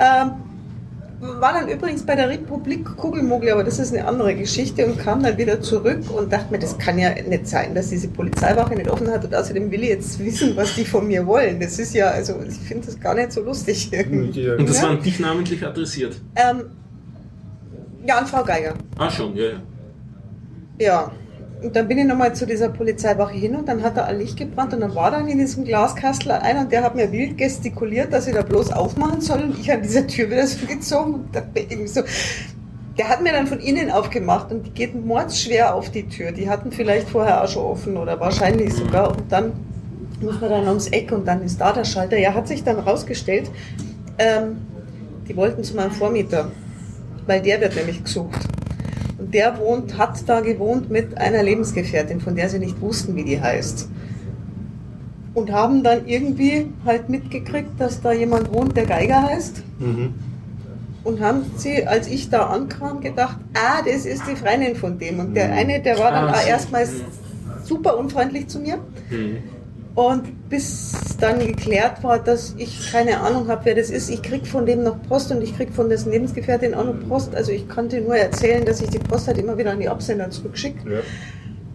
Ähm, 0.00 0.32
war 1.20 1.52
dann 1.52 1.68
übrigens 1.68 2.04
bei 2.04 2.14
der 2.14 2.28
Republik 2.28 2.84
Kugelmuggel, 2.96 3.50
aber 3.50 3.64
das 3.64 3.78
ist 3.78 3.92
eine 3.92 4.06
andere 4.06 4.34
Geschichte 4.36 4.86
und 4.86 4.98
kam 4.98 5.22
dann 5.22 5.36
wieder 5.36 5.60
zurück 5.60 6.08
und 6.16 6.32
dachte 6.32 6.52
mir, 6.52 6.58
das 6.60 6.78
kann 6.78 6.98
ja 6.98 7.10
nicht 7.14 7.46
sein, 7.48 7.74
dass 7.74 7.88
diese 7.88 8.08
Polizeiwache 8.08 8.74
nicht 8.74 8.88
offen 8.88 9.10
hat 9.10 9.24
und 9.24 9.34
außerdem 9.34 9.70
will 9.70 9.82
ich 9.82 9.88
jetzt 9.88 10.18
wissen, 10.24 10.56
was 10.56 10.74
die 10.76 10.84
von 10.84 11.06
mir 11.08 11.26
wollen. 11.26 11.58
Das 11.60 11.78
ist 11.78 11.92
ja, 11.94 12.06
also 12.10 12.34
ich 12.48 12.54
finde 12.58 12.86
das 12.86 13.00
gar 13.00 13.14
nicht 13.14 13.32
so 13.32 13.42
lustig. 13.42 13.90
Ja. 14.38 14.54
Und 14.56 14.68
das 14.68 14.76
Ja. 14.78 14.82
war 14.84 14.90
an 14.90 15.02
dich 15.02 15.18
namentlich 15.18 15.64
adressiert. 15.66 16.20
Ähm, 16.36 16.62
ja, 18.06 18.18
an 18.18 18.26
Frau 18.26 18.44
Geiger. 18.44 18.74
Ah, 18.96 19.10
schon, 19.10 19.34
ja, 19.36 19.44
ja. 19.44 19.60
Ja. 20.78 21.12
Und 21.62 21.74
dann 21.74 21.88
bin 21.88 21.98
ich 21.98 22.04
nochmal 22.04 22.34
zu 22.34 22.46
dieser 22.46 22.68
Polizeiwache 22.68 23.34
hin 23.34 23.56
und 23.56 23.68
dann 23.68 23.82
hat 23.82 23.96
er 23.96 24.06
ein 24.06 24.18
Licht 24.18 24.36
gebrannt 24.36 24.74
und 24.74 24.80
dann 24.80 24.94
war 24.94 25.10
dann 25.10 25.26
in 25.26 25.38
diesem 25.38 25.64
Glaskastel 25.64 26.30
einer 26.32 26.60
und 26.60 26.72
der 26.72 26.84
hat 26.84 26.94
mir 26.94 27.10
wild 27.10 27.36
gestikuliert, 27.36 28.12
dass 28.12 28.28
ich 28.28 28.34
da 28.34 28.42
bloß 28.42 28.70
aufmachen 28.70 29.20
soll 29.20 29.42
und 29.42 29.58
ich 29.58 29.72
an 29.72 29.82
dieser 29.82 30.06
Tür 30.06 30.30
wieder 30.30 30.46
so 30.46 30.66
gezogen 30.66 31.14
und 31.14 31.34
dachte 31.34 31.48
mir 31.54 31.62
irgendwie 31.62 31.88
so, 31.88 32.02
der 32.96 33.08
hat 33.08 33.22
mir 33.22 33.32
dann 33.32 33.48
von 33.48 33.58
innen 33.58 33.90
aufgemacht 33.90 34.52
und 34.52 34.66
die 34.66 34.70
geht 34.70 34.94
mordsschwer 34.94 35.74
auf 35.74 35.90
die 35.90 36.08
Tür. 36.08 36.30
Die 36.30 36.48
hatten 36.48 36.70
vielleicht 36.70 37.08
vorher 37.08 37.42
auch 37.42 37.48
schon 37.48 37.64
offen 37.64 37.96
oder 37.96 38.20
wahrscheinlich 38.20 38.74
sogar 38.74 39.10
und 39.10 39.30
dann 39.30 39.52
muss 40.20 40.40
man 40.40 40.50
dann 40.50 40.66
ums 40.68 40.88
Eck 40.88 41.10
und 41.10 41.26
dann 41.26 41.42
ist 41.42 41.60
da 41.60 41.72
der 41.72 41.84
Schalter. 41.84 42.18
Ja, 42.18 42.34
hat 42.34 42.46
sich 42.46 42.62
dann 42.62 42.78
rausgestellt, 42.78 43.50
ähm, 44.18 44.58
die 45.28 45.36
wollten 45.36 45.64
zu 45.64 45.74
meinem 45.74 45.92
Vormieter, 45.92 46.50
weil 47.26 47.42
der 47.42 47.60
wird 47.60 47.74
nämlich 47.74 48.02
gesucht. 48.02 48.48
Und 49.18 49.34
der 49.34 49.58
wohnt, 49.58 49.98
hat 49.98 50.28
da 50.28 50.40
gewohnt 50.40 50.90
mit 50.90 51.18
einer 51.18 51.42
Lebensgefährtin, 51.42 52.20
von 52.20 52.36
der 52.36 52.48
sie 52.48 52.58
nicht 52.58 52.80
wussten, 52.80 53.16
wie 53.16 53.24
die 53.24 53.40
heißt. 53.40 53.88
Und 55.34 55.52
haben 55.52 55.82
dann 55.82 56.06
irgendwie 56.06 56.72
halt 56.84 57.08
mitgekriegt, 57.08 57.78
dass 57.78 58.00
da 58.00 58.12
jemand 58.12 58.52
wohnt, 58.52 58.76
der 58.76 58.86
Geiger 58.86 59.22
heißt. 59.24 59.62
Mhm. 59.78 60.14
Und 61.04 61.20
haben 61.20 61.42
sie, 61.56 61.86
als 61.86 62.08
ich 62.08 62.28
da 62.30 62.46
ankam, 62.46 63.00
gedacht, 63.00 63.38
ah, 63.54 63.82
das 63.84 64.04
ist 64.04 64.22
die 64.30 64.36
Freundin 64.36 64.76
von 64.76 64.98
dem. 64.98 65.20
Und 65.20 65.34
der 65.34 65.52
eine, 65.52 65.80
der 65.80 65.98
war 65.98 66.10
dann 66.10 66.28
Ah, 66.28 66.42
erstmal 66.42 66.86
super 67.64 67.96
unfreundlich 67.98 68.48
zu 68.48 68.60
mir. 68.60 68.78
Mhm. 69.10 69.38
Und 69.98 70.48
bis 70.48 70.92
dann 71.18 71.40
geklärt 71.40 72.04
war, 72.04 72.20
dass 72.20 72.54
ich 72.56 72.92
keine 72.92 73.18
Ahnung 73.18 73.48
habe, 73.48 73.64
wer 73.64 73.74
das 73.74 73.90
ist, 73.90 74.08
ich 74.10 74.22
krieg 74.22 74.46
von 74.46 74.64
dem 74.64 74.84
noch 74.84 75.02
Post 75.02 75.32
und 75.32 75.42
ich 75.42 75.56
krieg 75.56 75.72
von 75.72 75.88
dessen 75.88 76.12
Lebensgefährtin 76.12 76.72
auch 76.72 76.84
noch 76.84 77.08
Post. 77.08 77.34
Also 77.34 77.50
ich 77.50 77.68
konnte 77.68 78.00
nur 78.00 78.14
erzählen, 78.14 78.64
dass 78.64 78.80
ich 78.80 78.90
die 78.90 79.00
Post 79.00 79.26
halt 79.26 79.38
immer 79.38 79.58
wieder 79.58 79.72
an 79.72 79.80
die 79.80 79.88
Absender 79.88 80.30
zurückschicke. 80.30 80.88
Ja. 80.88 81.00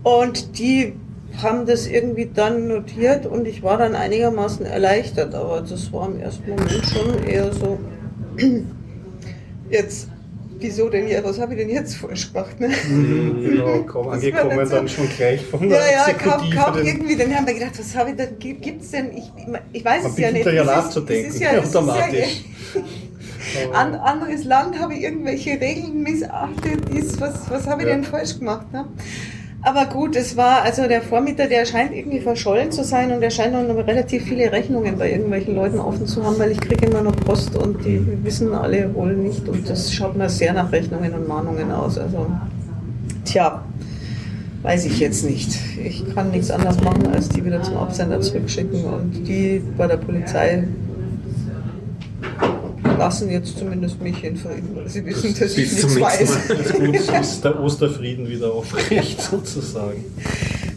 Und 0.09 0.57
die 0.57 0.93
haben 1.41 1.65
das 1.65 1.85
irgendwie 1.85 2.31
dann 2.33 2.69
notiert 2.69 3.25
und 3.25 3.45
ich 3.45 3.61
war 3.61 3.77
dann 3.77 3.93
einigermaßen 3.93 4.65
erleichtert, 4.65 5.35
aber 5.35 5.59
das 5.59 5.91
war 5.91 6.07
im 6.07 6.21
ersten 6.21 6.49
Moment 6.49 6.85
schon 6.85 7.23
eher 7.25 7.51
so, 7.51 7.77
jetzt, 9.69 10.07
wieso 10.63 10.89
denn 10.89 11.05
hier, 11.05 11.23
was 11.23 11.39
habe 11.39 11.53
ich 11.53 11.59
denn 11.59 11.69
jetzt 11.69 11.95
falsch 11.97 12.33
gemacht? 12.33 12.59
Ne? 12.59 12.69
Mhm, 12.89 13.41
genau, 13.43 13.83
kaum 13.83 14.09
angekommen, 14.09 14.57
nicht 14.57 14.69
so- 14.69 14.75
dann 14.75 14.87
schon 14.89 15.07
gleich 15.15 15.45
von 15.45 15.69
Ja, 15.69 15.77
der 15.77 15.91
ja, 15.91 16.13
kaum, 16.13 16.33
Exekutive. 16.33 16.55
kaum 16.57 16.75
den- 16.77 16.85
irgendwie, 16.87 17.15
dann 17.15 17.35
haben 17.35 17.45
wir 17.45 17.53
gedacht, 17.53 17.77
was 17.77 17.95
habe 17.95 18.09
ich 18.11 18.15
denn, 18.15 18.39
gibt- 18.39 18.61
gibt's 18.63 18.91
denn, 18.91 19.11
ich, 19.15 19.31
ich 19.73 19.85
weiß 19.85 20.03
Man 20.03 20.11
es 20.13 20.17
ja 20.17 20.31
nicht. 20.31 20.45
da 20.45 20.51
ja 20.51 20.63
nachzudenken, 20.63 21.29
es 21.29 21.35
ist 21.35 21.41
ja, 21.41 21.51
es 21.51 21.65
ist 21.67 21.73
ja, 21.73 21.79
automatisch. 21.81 22.43
An, 23.73 23.93
anderes 23.95 24.45
Land 24.45 24.79
habe 24.79 24.93
ich 24.95 25.01
irgendwelche 25.03 25.51
Regeln 25.59 26.01
missachtet, 26.01 26.89
ist, 26.89 27.19
was, 27.19 27.49
was 27.49 27.67
habe 27.67 27.81
ich 27.81 27.87
Ja. 27.89 27.93
denn 27.95 28.03
falsch 28.05 28.39
gemacht? 28.39 28.71
Ne? 28.71 28.85
Aber 29.65 29.85
gut, 29.85 30.17
es 30.17 30.35
war, 30.35 30.63
also 30.63 30.89
der 30.89 31.01
Vormieter, 31.01 31.47
der 31.47 31.65
scheint 31.65 31.93
irgendwie 31.93 32.19
verschollen 32.19 32.69
zu 32.69 32.83
sein 32.83 33.13
und 33.13 33.23
er 33.23 33.31
scheint 33.31 33.55
auch 33.55 33.65
noch 33.65 33.87
relativ 33.87 34.23
viele 34.23 34.51
Rechnungen 34.51 34.97
bei 34.97 35.09
irgendwelchen 35.09 35.55
Leuten 35.55 35.79
offen 35.79 36.05
zu 36.05 36.21
haben, 36.21 36.37
weil 36.37 36.51
ich 36.51 36.59
kriege 36.59 36.85
immer 36.87 37.01
noch 37.01 37.15
Post 37.15 37.55
und 37.55 37.85
die 37.85 38.05
wissen 38.23 38.53
alle 38.53 38.93
wohl 38.93 39.15
nicht 39.15 39.47
und 39.47 39.69
das 39.69 39.93
schaut 39.93 40.17
mir 40.17 40.27
sehr 40.27 40.51
nach 40.51 40.69
Rechnungen 40.73 41.13
und 41.13 41.29
Mahnungen 41.29 41.71
aus. 41.71 41.97
Also, 41.97 42.27
tja, 43.23 43.63
weiß 44.63 44.83
ich 44.83 44.99
jetzt 44.99 45.23
nicht. 45.23 45.57
Ich 45.81 46.13
kann 46.13 46.31
nichts 46.31 46.51
anderes 46.51 46.81
machen, 46.81 47.07
als 47.13 47.29
die 47.29 47.45
wieder 47.45 47.63
zum 47.63 47.77
Absender 47.77 48.19
zurückschicken 48.19 48.83
und 48.83 49.25
die 49.25 49.61
bei 49.77 49.87
der 49.87 49.97
Polizei 49.97 50.65
lassen 53.05 53.29
jetzt 53.31 53.57
zumindest 53.57 54.01
mich 54.01 54.23
in 54.23 54.35
Frieden, 54.37 54.69
weil 54.75 54.89
sie 54.89 55.05
wissen, 55.05 55.35
dass 55.39 55.57
ich 55.57 55.71
nichts 55.71 55.99
weiß. 55.99 56.49
Mal. 56.79 56.95
Ist 57.21 57.43
der 57.43 57.59
Osterfrieden 57.59 58.27
wieder 58.29 58.51
aufrecht, 58.53 59.21
sozusagen. 59.21 60.03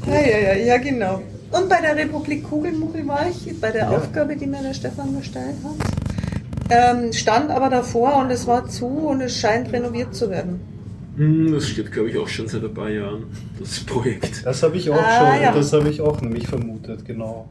Ja, 0.07 0.21
ja, 0.21 0.39
ja, 0.39 0.55
ja, 0.55 0.77
genau. 0.79 1.23
Und 1.53 1.69
bei 1.69 1.81
der 1.81 1.97
Republik 1.97 2.45
Kugelmuggel 2.49 3.07
war 3.07 3.27
ich, 3.31 3.59
bei 3.61 3.71
der 3.71 3.83
Ja. 3.85 3.97
Aufgabe, 3.97 4.37
die 4.37 4.47
mir 4.47 4.63
der 4.63 4.75
Stefan 4.75 5.17
gestellt 5.19 5.57
hat. 5.65 5.75
Ähm, 6.69 7.13
stand 7.13 7.51
aber 7.51 7.71
davor 7.71 8.17
und 8.17 8.31
es 8.31 8.47
war 8.47 8.69
zu 8.69 8.87
und 8.87 9.21
es 9.21 9.37
scheint 9.39 9.73
renoviert 9.73 10.15
zu 10.15 10.29
werden. 10.31 10.61
Hm, 11.17 11.53
Das 11.53 11.69
steht, 11.69 11.93
glaube 11.93 12.11
ich, 12.11 12.19
auch 12.19 12.29
schon 12.29 12.49
seit 12.49 12.63
ein 12.65 12.75
paar 12.75 12.91
Jahren, 12.91 13.25
das 13.59 13.81
Projekt. 13.81 14.45
Das 14.45 14.63
habe 14.63 14.77
ich 14.77 14.91
auch 14.91 14.97
Ah, 14.97 15.33
schon, 15.35 15.43
ja. 15.43 15.53
das 15.53 15.73
habe 15.73 15.89
ich 15.89 16.01
auch 16.01 16.21
nämlich 16.21 16.47
vermutet, 16.49 17.05
genau. 17.07 17.49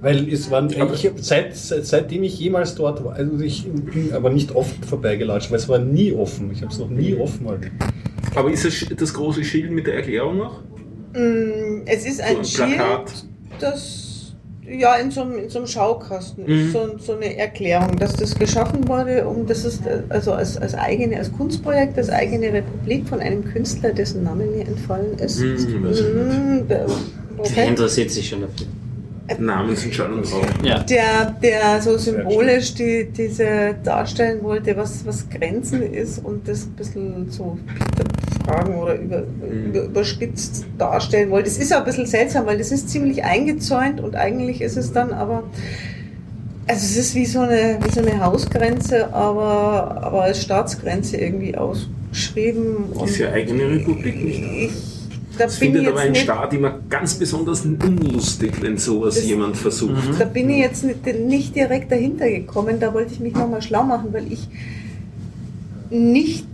Weil 0.00 0.30
es 0.32 0.50
waren, 0.50 0.68
ich, 0.70 1.10
seit, 1.22 1.56
seit, 1.56 1.86
seitdem 1.86 2.22
ich 2.22 2.38
jemals 2.38 2.74
dort 2.74 3.02
war, 3.04 3.14
also 3.14 3.38
ich 3.42 3.64
bin 3.64 4.12
aber 4.12 4.30
nicht 4.30 4.54
oft 4.54 4.84
vorbeigelatscht, 4.84 5.50
weil 5.50 5.58
es 5.58 5.68
war 5.68 5.78
nie 5.78 6.12
offen. 6.12 6.50
Ich 6.52 6.60
habe 6.62 6.70
es 6.72 6.78
noch 6.78 6.90
nie 6.90 7.14
offen 7.14 7.46
erlebt. 7.46 7.72
Aber 8.34 8.50
ist 8.50 8.64
das, 8.64 8.74
das 8.96 9.14
große 9.14 9.42
Schild 9.42 9.70
mit 9.70 9.86
der 9.86 9.94
Erklärung 9.94 10.36
noch? 10.36 10.60
Mm, 11.14 11.82
Es 11.86 12.04
ist 12.06 12.18
So 12.18 12.22
ein 12.24 12.36
ein 12.38 12.44
Schild, 12.44 12.76
Plakat. 12.76 13.12
das 13.58 14.34
ja 14.68 14.96
in 14.96 15.10
so 15.10 15.22
einem, 15.22 15.38
in 15.38 15.48
so 15.48 15.58
einem 15.60 15.66
Schaukasten 15.68 16.44
Mhm. 16.44 16.50
ist 16.52 16.72
so, 16.72 16.98
so 16.98 17.12
eine 17.14 17.34
Erklärung, 17.38 17.96
dass 17.96 18.12
das 18.14 18.34
geschaffen 18.34 18.86
wurde, 18.88 19.26
um 19.26 19.46
das 19.46 19.64
ist 19.64 19.82
also 20.10 20.32
als, 20.32 20.58
als 20.58 20.74
eigene, 20.74 21.16
als 21.16 21.32
Kunstprojekt, 21.32 21.96
als 21.96 22.10
eigene 22.10 22.52
Republik 22.52 23.08
von 23.08 23.20
einem 23.20 23.44
Künstler, 23.44 23.92
dessen 23.92 24.24
Name 24.24 24.44
mir 24.44 24.66
entfallen 24.66 25.16
ist. 25.18 25.38
Mhm, 25.40 25.56
ich 25.90 26.00
Mm, 26.02 26.68
der- 26.68 26.86
okay. 27.38 27.68
interessiert 27.68 28.10
sich 28.10 28.28
schon 28.28 28.42
dafür. 28.42 28.66
Namensentscheidung 29.38 30.22
drauf. 30.22 30.46
Ja. 30.62 30.78
der, 30.80 31.34
der 31.42 31.82
so 31.82 31.98
symbolisch 31.98 32.74
die, 32.74 33.08
diese 33.16 33.74
darstellen 33.82 34.42
wollte, 34.42 34.76
was, 34.76 35.04
was 35.04 35.28
Grenzen 35.28 35.82
ist 35.82 36.24
und 36.24 36.46
das 36.48 36.66
ein 36.66 36.72
bisschen 36.72 37.30
so 37.30 37.58
Fragen 38.46 38.76
oder 38.76 38.94
über, 38.94 39.24
über, 39.50 39.82
überspitzt 39.84 40.64
darstellen 40.78 41.30
wollte. 41.30 41.48
Es 41.48 41.58
ist 41.58 41.70
ja 41.70 41.78
ein 41.78 41.84
bisschen 41.84 42.06
seltsam, 42.06 42.46
weil 42.46 42.58
das 42.58 42.70
ist 42.70 42.88
ziemlich 42.88 43.24
eingezäunt 43.24 44.00
und 44.00 44.14
eigentlich 44.14 44.60
ist 44.60 44.76
es 44.76 44.92
dann 44.92 45.12
aber, 45.12 45.42
also 46.68 46.80
es 46.80 46.96
ist 46.96 47.14
wie 47.14 47.26
so 47.26 47.40
eine, 47.40 47.78
wie 47.82 47.90
so 47.90 48.00
eine 48.00 48.24
Hausgrenze, 48.24 49.12
aber, 49.12 50.02
aber 50.02 50.22
als 50.22 50.42
Staatsgrenze 50.42 51.16
irgendwie 51.16 51.56
ausgeschrieben. 51.56 52.92
Ist 53.04 53.18
ja 53.18 53.32
eigene 53.32 53.68
Republik 53.68 54.24
nicht. 54.24 54.42
Ich, 54.42 54.95
da 55.38 55.44
Das 55.44 55.58
bin 55.58 55.70
ich 55.70 55.74
findet 55.76 55.92
aber 55.92 56.00
ein 56.02 56.14
Staat 56.14 56.52
immer 56.54 56.78
ganz 56.88 57.14
besonders 57.14 57.64
unlustig, 57.64 58.52
wenn 58.60 58.76
sowas 58.78 59.14
Das- 59.16 59.24
jemand 59.26 59.56
versucht. 59.56 59.92
Da 60.18 60.24
bin 60.24 60.50
ich 60.50 60.58
jetzt 60.58 60.84
nicht, 60.84 61.04
nicht 61.20 61.54
direkt 61.56 61.90
dahinter 61.92 62.28
gekommen. 62.28 62.78
Da 62.80 62.92
wollte 62.94 63.12
ich 63.12 63.20
mich 63.20 63.34
nochmal 63.34 63.62
schlau 63.62 63.82
machen, 63.82 64.08
weil 64.12 64.30
ich 64.32 64.48
nicht 65.90 66.46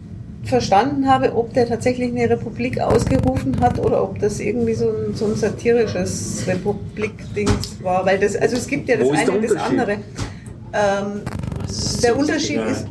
verstanden 0.45 1.07
habe, 1.09 1.35
ob 1.37 1.55
der 1.55 1.69
tatsächlich 1.69 2.11
eine 2.11 2.29
Republik 2.29 2.81
ausgerufen 2.81 3.61
hat 3.61 3.79
oder 3.79 4.03
ob 4.03 4.19
das 4.19 4.41
irgendwie 4.41 4.75
so 4.75 4.89
ein, 4.89 5.15
so 5.15 5.27
ein 5.27 5.37
satirisches 5.37 6.43
Republik-Dings 6.47 7.77
war. 7.83 8.05
Weil 8.05 8.19
das, 8.19 8.35
also 8.37 8.57
es 8.57 8.67
gibt 8.67 8.89
ja 8.89 8.97
das 8.97 9.07
Wo 9.07 9.13
eine 9.13 9.31
und 9.31 9.45
das 9.45 9.53
Unterschied? 9.53 9.79
andere. 9.81 9.93
Ähm, 10.75 11.21
der 12.03 12.19
Unterschied 12.19 12.61
ist 12.71 12.87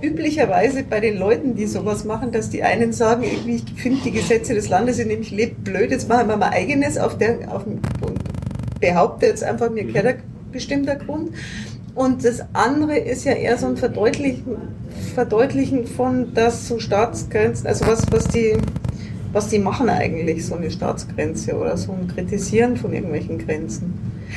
üblicherweise 0.00 0.82
bei 0.82 1.00
den 1.00 1.18
Leuten, 1.18 1.54
die 1.54 1.66
sowas 1.66 2.04
machen, 2.04 2.32
dass 2.32 2.50
die 2.50 2.62
einen 2.62 2.92
sagen, 2.92 3.22
irgendwie, 3.24 3.56
ich 3.56 3.80
finde 3.80 4.00
die 4.04 4.12
Gesetze 4.12 4.54
des 4.54 4.68
Landes 4.68 4.96
sind 4.96 5.08
nämlich 5.08 5.30
lebt 5.30 5.64
blöd, 5.64 5.90
jetzt 5.90 6.08
machen 6.08 6.28
wir 6.28 6.36
mal 6.36 6.50
eigenes 6.50 6.98
auf 6.98 7.18
der, 7.18 7.52
auf 7.52 7.64
dem, 7.64 7.80
und 8.02 8.18
behaupte 8.80 9.26
jetzt 9.26 9.42
einfach, 9.42 9.70
mir 9.70 9.84
gehört 9.84 10.06
ein 10.06 10.22
bestimmter 10.52 10.96
Grund. 10.96 11.30
Und 11.94 12.24
das 12.24 12.42
andere 12.52 12.96
ist 12.96 13.24
ja 13.24 13.32
eher 13.32 13.58
so 13.58 13.66
ein 13.66 13.76
Verdeutlichen, 13.76 14.56
Verdeutlichen 15.14 15.86
von, 15.86 16.32
dass 16.32 16.68
so 16.68 16.78
Staatsgrenzen, 16.78 17.66
also 17.66 17.86
was, 17.86 18.04
was 18.12 18.28
die, 18.28 18.56
was 19.32 19.48
die 19.48 19.58
machen 19.58 19.88
eigentlich, 19.88 20.46
so 20.46 20.54
eine 20.54 20.70
Staatsgrenze 20.70 21.56
oder 21.56 21.76
so 21.76 21.92
ein 21.92 22.06
Kritisieren 22.06 22.76
von 22.76 22.92
irgendwelchen 22.92 23.38
Grenzen. 23.38 23.94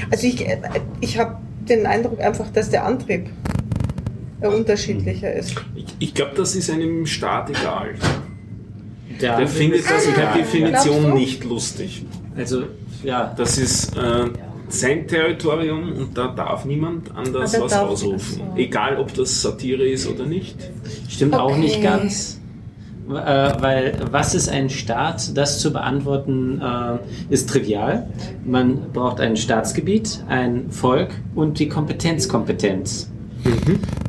Also 0.10 0.26
ich, 0.26 0.48
äh, 0.48 0.58
ich 1.02 1.20
habe 1.20 1.38
den 1.70 1.86
Eindruck 1.86 2.20
einfach, 2.20 2.50
dass 2.52 2.70
der 2.72 2.86
Antrieb 2.86 3.30
äh, 4.42 4.48
unterschiedlicher 4.48 5.32
ist. 5.34 5.56
Ich, 5.76 5.86
ich 6.00 6.14
glaube, 6.14 6.32
das 6.36 6.56
ist 6.56 6.70
einem 6.70 7.06
Staat 7.06 7.50
egal. 7.50 7.96
Der, 9.22 9.38
Der 9.38 9.48
findet 9.48 9.86
das 9.90 10.06
per 10.08 10.14
egal. 10.24 10.38
Definition 10.38 11.14
nicht 11.14 11.44
lustig. 11.44 12.06
Also, 12.36 12.64
ja. 13.04 13.34
Das 13.38 13.58
ist 13.58 13.96
äh, 13.96 14.26
sein 14.70 15.08
Territorium 15.08 15.92
und 15.94 16.18
da 16.18 16.28
darf 16.30 16.66
niemand 16.66 17.16
anders 17.16 17.54
Ah, 17.56 17.62
was 17.62 17.74
ausrufen. 17.74 18.38
so. 18.38 18.58
Egal, 18.58 18.98
ob 18.98 19.14
das 19.14 19.42
Satire 19.42 19.84
ist 19.88 20.08
oder 20.08 20.26
nicht. 20.26 20.56
Stimmt 21.10 21.36
auch 21.36 21.52
Okay. 21.52 21.60
nicht 21.60 21.84
ganz. 21.84 22.38
Äh, 23.10 23.14
weil 23.14 23.96
was 24.12 24.34
ist 24.34 24.48
ein 24.48 24.70
Staat? 24.70 25.36
Das 25.38 25.60
zu 25.60 25.74
beantworten 25.74 26.62
äh, 26.62 27.34
ist 27.34 27.50
trivial. 27.50 28.08
Man 28.46 28.92
braucht 28.94 29.20
ein 29.20 29.36
Staatsgebiet, 29.36 30.24
ein 30.30 30.72
Volk 30.72 31.10
und 31.36 31.60
die 31.60 31.68
Kompetenzkompetenz. 31.68 33.10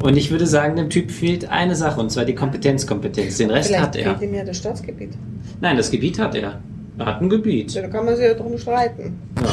Und 0.02 0.16
ich 0.16 0.30
würde 0.30 0.46
sagen, 0.46 0.76
dem 0.76 0.90
Typ 0.90 1.10
fehlt 1.10 1.48
eine 1.50 1.74
Sache, 1.74 2.00
und 2.00 2.10
zwar 2.10 2.24
die 2.24 2.34
Kompetenzkompetenz. 2.34 3.38
Den 3.38 3.50
Rest 3.50 3.68
Vielleicht 3.68 3.82
hat 3.82 3.96
er. 3.96 4.16
fehlt 4.16 4.30
ihm 4.30 4.34
ja 4.34 4.44
das 4.44 4.58
Staatsgebiet. 4.58 5.10
Nein, 5.60 5.76
das 5.76 5.90
Gebiet 5.90 6.18
hat 6.18 6.34
er. 6.34 6.60
Er 6.98 7.06
hat 7.06 7.22
ein 7.22 7.30
Gebiet. 7.30 7.72
Ja, 7.72 7.82
da 7.82 7.88
kann 7.88 8.04
man 8.04 8.16
sich 8.16 8.24
ja 8.24 8.34
drum 8.34 8.58
streiten. 8.58 9.18
Ja. 9.36 9.52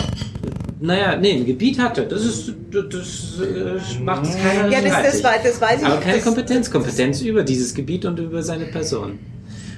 Naja, 0.82 1.18
nee, 1.18 1.34
ein 1.34 1.46
Gebiet 1.46 1.80
hat 1.80 1.98
er. 1.98 2.06
Das 2.06 2.24
ist, 2.24 2.54
das 2.72 3.40
äh, 3.42 4.02
macht 4.02 4.26
es 4.26 4.38
keiner 4.38 4.70
Ja, 4.70 4.82
das, 4.82 5.22
das, 5.22 5.44
das 5.44 5.62
weiß 5.62 5.82
ich. 5.82 5.88
Aber 5.88 6.00
keine 6.00 6.16
das, 6.18 6.26
Kompetenz, 6.26 6.72
Kompetenz 6.72 7.22
über 7.22 7.44
dieses 7.44 7.74
Gebiet 7.74 8.06
und 8.06 8.20
über 8.20 8.42
seine 8.44 8.66
Person. 8.66 9.20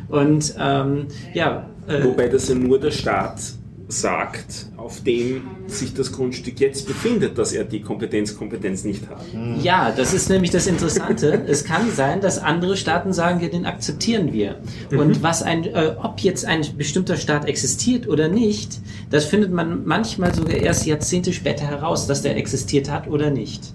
Und 0.10 0.54
ähm, 0.60 1.08
ja, 1.34 1.66
äh, 1.88 2.04
Wobei 2.04 2.28
das 2.28 2.49
ja 2.49 2.56
nur 2.56 2.80
der 2.80 2.91
Staat 2.91 3.41
sagt, 3.88 4.68
auf 4.82 5.03
dem 5.03 5.43
sich 5.67 5.93
das 5.93 6.11
Grundstück 6.11 6.59
jetzt 6.59 6.88
befindet, 6.88 7.38
dass 7.38 7.53
er 7.53 7.63
die 7.63 7.82
Kompetenz, 7.82 8.36
Kompetenz 8.36 8.84
nicht 8.84 9.07
hat. 9.09 9.21
ja, 9.61 9.91
das 9.95 10.13
ist 10.13 10.29
nämlich 10.29 10.51
das 10.51 10.67
Interessante. 10.67 11.43
es 11.47 11.63
kann 11.63 11.91
sein, 11.91 12.21
dass 12.21 12.39
andere 12.39 12.75
Staaten 12.75 13.13
sagen, 13.13 13.39
ja, 13.41 13.47
den 13.47 13.65
akzeptieren 13.65 14.34
wir. 14.34 14.59
Und 14.91 15.23
was 15.23 15.43
ein, 15.43 15.65
äh, 15.65 15.95
ob 16.01 16.19
jetzt 16.21 16.45
ein 16.45 16.65
bestimmter 16.77 17.17
Staat 17.17 17.45
existiert 17.45 18.07
oder 18.07 18.27
nicht, 18.27 18.79
das 19.09 19.25
findet 19.25 19.51
man 19.51 19.86
manchmal 19.86 20.34
sogar 20.34 20.55
erst 20.55 20.86
Jahrzehnte 20.86 21.32
später 21.34 21.65
heraus, 21.65 22.07
dass 22.07 22.21
der 22.21 22.38
existiert 22.38 22.89
hat 22.89 23.07
oder 23.07 23.29
nicht. 23.29 23.73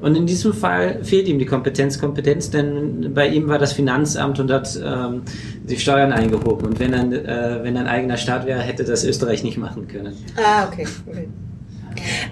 Und 0.00 0.16
in 0.16 0.26
diesem 0.26 0.52
Fall 0.52 1.02
fehlt 1.02 1.28
ihm 1.28 1.38
die 1.38 1.46
Kompetenz, 1.46 1.98
Kompetenz, 1.98 2.50
denn 2.50 3.12
bei 3.14 3.28
ihm 3.28 3.48
war 3.48 3.58
das 3.58 3.72
Finanzamt 3.72 4.38
und 4.40 4.50
hat 4.50 4.78
ähm, 4.82 5.22
die 5.64 5.78
Steuern 5.78 6.12
eingehoben. 6.12 6.66
Und 6.66 6.80
wenn 6.80 6.94
ein, 6.94 7.12
äh, 7.12 7.60
wenn 7.62 7.76
ein 7.76 7.86
eigener 7.86 8.16
Staat 8.16 8.46
wäre, 8.46 8.60
hätte 8.60 8.84
das 8.84 9.04
Österreich 9.04 9.42
nicht 9.42 9.58
machen 9.58 9.88
können. 9.88 10.14
Ah, 10.36 10.66
okay. 10.66 10.86
okay. 11.06 11.28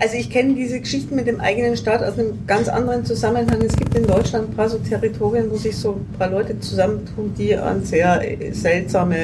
Also 0.00 0.16
ich 0.16 0.30
kenne 0.30 0.54
diese 0.54 0.80
Geschichten 0.80 1.14
mit 1.14 1.26
dem 1.26 1.40
eigenen 1.40 1.76
Staat 1.76 2.02
aus 2.02 2.18
einem 2.18 2.46
ganz 2.46 2.68
anderen 2.68 3.04
Zusammenhang. 3.04 3.60
Es 3.62 3.76
gibt 3.76 3.96
in 3.96 4.06
Deutschland 4.06 4.50
ein 4.50 4.54
paar 4.54 4.68
so 4.68 4.78
Territorien, 4.78 5.50
wo 5.50 5.56
sich 5.56 5.76
so 5.76 5.92
ein 5.92 6.18
paar 6.18 6.30
Leute 6.30 6.58
zusammentun, 6.60 7.34
die 7.36 7.54
an 7.56 7.84
sehr 7.84 8.22
seltsame 8.52 9.16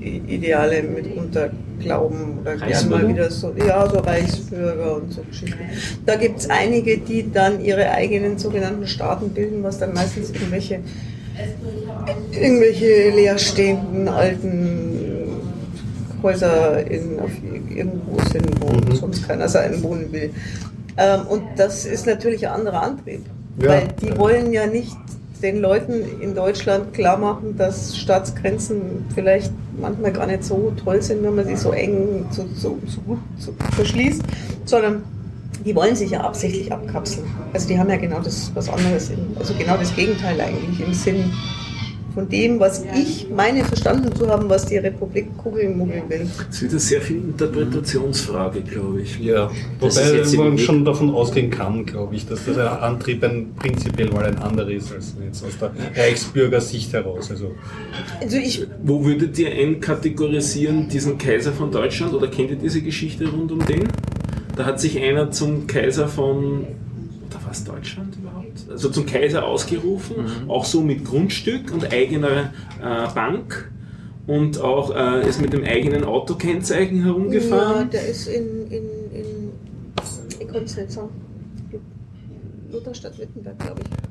Ideale 0.00 0.82
mitunter 0.82 1.50
glauben 1.80 2.38
oder 2.40 2.56
gern 2.56 2.68
Reichsbürger? 2.68 3.02
mal 3.02 3.08
wieder 3.08 3.30
so, 3.30 3.54
ja, 3.56 3.88
so 3.88 3.98
Reichsbürger 3.98 4.96
und 4.96 5.12
so 5.12 5.22
Geschichten. 5.22 5.58
Da 6.04 6.16
gibt 6.16 6.40
es 6.40 6.50
einige, 6.50 6.98
die 6.98 7.30
dann 7.30 7.62
ihre 7.64 7.90
eigenen 7.90 8.38
sogenannten 8.38 8.86
Staaten 8.86 9.30
bilden, 9.30 9.62
was 9.62 9.78
dann 9.78 9.92
meistens 9.92 10.30
irgendwelche 10.30 10.80
irgendwelche 12.32 13.10
leerstehenden 13.10 14.08
alten 14.08 14.95
Häuser 16.22 16.86
in, 16.90 17.18
auf 17.20 17.30
irgendwo 17.74 18.18
sind, 18.30 18.48
wo 18.60 18.94
sonst 18.94 19.26
keiner 19.26 19.48
sein 19.48 19.82
wohnen 19.82 20.10
will. 20.12 20.30
Ähm, 20.96 21.20
und 21.28 21.42
das 21.56 21.84
ist 21.84 22.06
natürlich 22.06 22.46
ein 22.46 22.54
anderer 22.54 22.82
Antrieb. 22.82 23.24
Ja. 23.60 23.68
Weil 23.68 23.88
die 24.00 24.16
wollen 24.16 24.52
ja 24.52 24.66
nicht 24.66 24.96
den 25.42 25.60
Leuten 25.60 26.20
in 26.20 26.34
Deutschland 26.34 26.94
klar 26.94 27.18
machen, 27.18 27.56
dass 27.56 27.96
Staatsgrenzen 27.96 29.04
vielleicht 29.14 29.52
manchmal 29.78 30.12
gar 30.12 30.26
nicht 30.26 30.44
so 30.44 30.72
toll 30.82 31.02
sind, 31.02 31.22
wenn 31.22 31.34
man 31.34 31.46
sie 31.46 31.56
so 31.56 31.72
eng, 31.72 32.26
so, 32.30 32.46
so, 32.54 32.78
so 32.86 33.00
gut 33.02 33.18
so 33.38 33.54
verschließt, 33.74 34.22
sondern 34.64 35.02
die 35.64 35.74
wollen 35.74 35.96
sich 35.96 36.12
ja 36.12 36.20
absichtlich 36.20 36.72
abkapseln. 36.72 37.26
Also 37.52 37.68
die 37.68 37.78
haben 37.78 37.90
ja 37.90 37.96
genau 37.96 38.20
das 38.20 38.50
was 38.54 38.68
anderes, 38.68 39.10
im, 39.10 39.36
also 39.38 39.52
genau 39.54 39.76
das 39.76 39.94
Gegenteil 39.94 40.40
eigentlich 40.40 40.80
im 40.80 40.94
Sinn 40.94 41.32
von 42.16 42.30
dem, 42.30 42.58
was 42.58 42.82
ich 42.98 43.28
meine 43.28 43.62
verstanden 43.62 44.10
zu 44.16 44.26
haben, 44.26 44.48
was 44.48 44.64
die 44.64 44.78
Republik 44.78 45.36
Kugelmuggeln 45.36 46.08
will. 46.08 46.26
Das 46.46 46.56
ist 46.56 46.62
wieder 46.62 46.78
sehr 46.78 47.02
viel 47.02 47.18
Interpretationsfrage, 47.18 48.62
glaube 48.62 49.02
ich. 49.02 49.18
Ja, 49.20 49.50
Das 49.78 49.98
ist 49.98 50.06
wobei 50.06 50.16
jetzt 50.16 50.36
man 50.38 50.58
schon 50.58 50.82
davon 50.86 51.10
ausgehen 51.10 51.50
kann, 51.50 51.84
glaube 51.84 52.16
ich, 52.16 52.26
dass 52.26 52.46
das 52.46 52.56
ein 52.56 52.66
Antrieb 52.66 53.22
ein 53.22 53.52
prinzipiell 53.54 54.08
mal 54.10 54.24
ein 54.24 54.38
anderer 54.38 54.70
ist 54.70 54.94
als 54.94 55.14
jetzt 55.22 55.44
aus 55.44 55.58
der 55.60 55.72
Reichsbürgersicht 55.94 56.94
heraus. 56.94 57.30
Also 57.30 57.50
Also 58.18 58.38
ich, 58.38 58.66
Wo 58.82 59.04
würdet 59.04 59.38
ihr 59.38 59.50
einkategorisieren 59.50 60.88
diesen 60.88 61.18
Kaiser 61.18 61.52
von 61.52 61.70
Deutschland 61.70 62.14
oder 62.14 62.28
kennt 62.28 62.48
ihr 62.48 62.56
diese 62.56 62.80
Geschichte 62.80 63.28
rund 63.28 63.52
um 63.52 63.58
den? 63.66 63.84
Da 64.56 64.64
hat 64.64 64.80
sich 64.80 64.98
einer 64.98 65.30
zum 65.30 65.66
Kaiser 65.66 66.08
von, 66.08 66.62
oder 67.28 67.40
was 67.46 67.62
Deutschland 67.62 68.16
überhaupt? 68.16 68.25
Also 68.68 68.90
zum 68.90 69.06
Kaiser 69.06 69.44
ausgerufen, 69.44 70.16
auch 70.48 70.64
so 70.64 70.80
mit 70.80 71.04
Grundstück 71.04 71.72
und 71.72 71.92
eigener 71.92 72.52
äh, 72.82 73.14
Bank 73.14 73.70
und 74.26 74.60
auch 74.60 74.94
äh, 74.94 75.28
ist 75.28 75.40
mit 75.40 75.52
dem 75.52 75.64
eigenen 75.64 76.04
Autokennzeichen 76.04 76.98
ja, 76.98 77.04
herumgefahren. 77.04 77.90
der 77.90 78.08
ist 78.08 78.26
in, 78.26 78.66
in, 78.70 78.84
in 79.12 79.52
ich 80.40 80.48
konnte 80.48 80.64
es 80.64 80.76
nicht 80.76 80.90
sagen, 80.90 81.10
Lutherstadt 82.70 83.18
Wittenberg, 83.18 83.58
glaube 83.58 83.80
ich. 83.82 84.05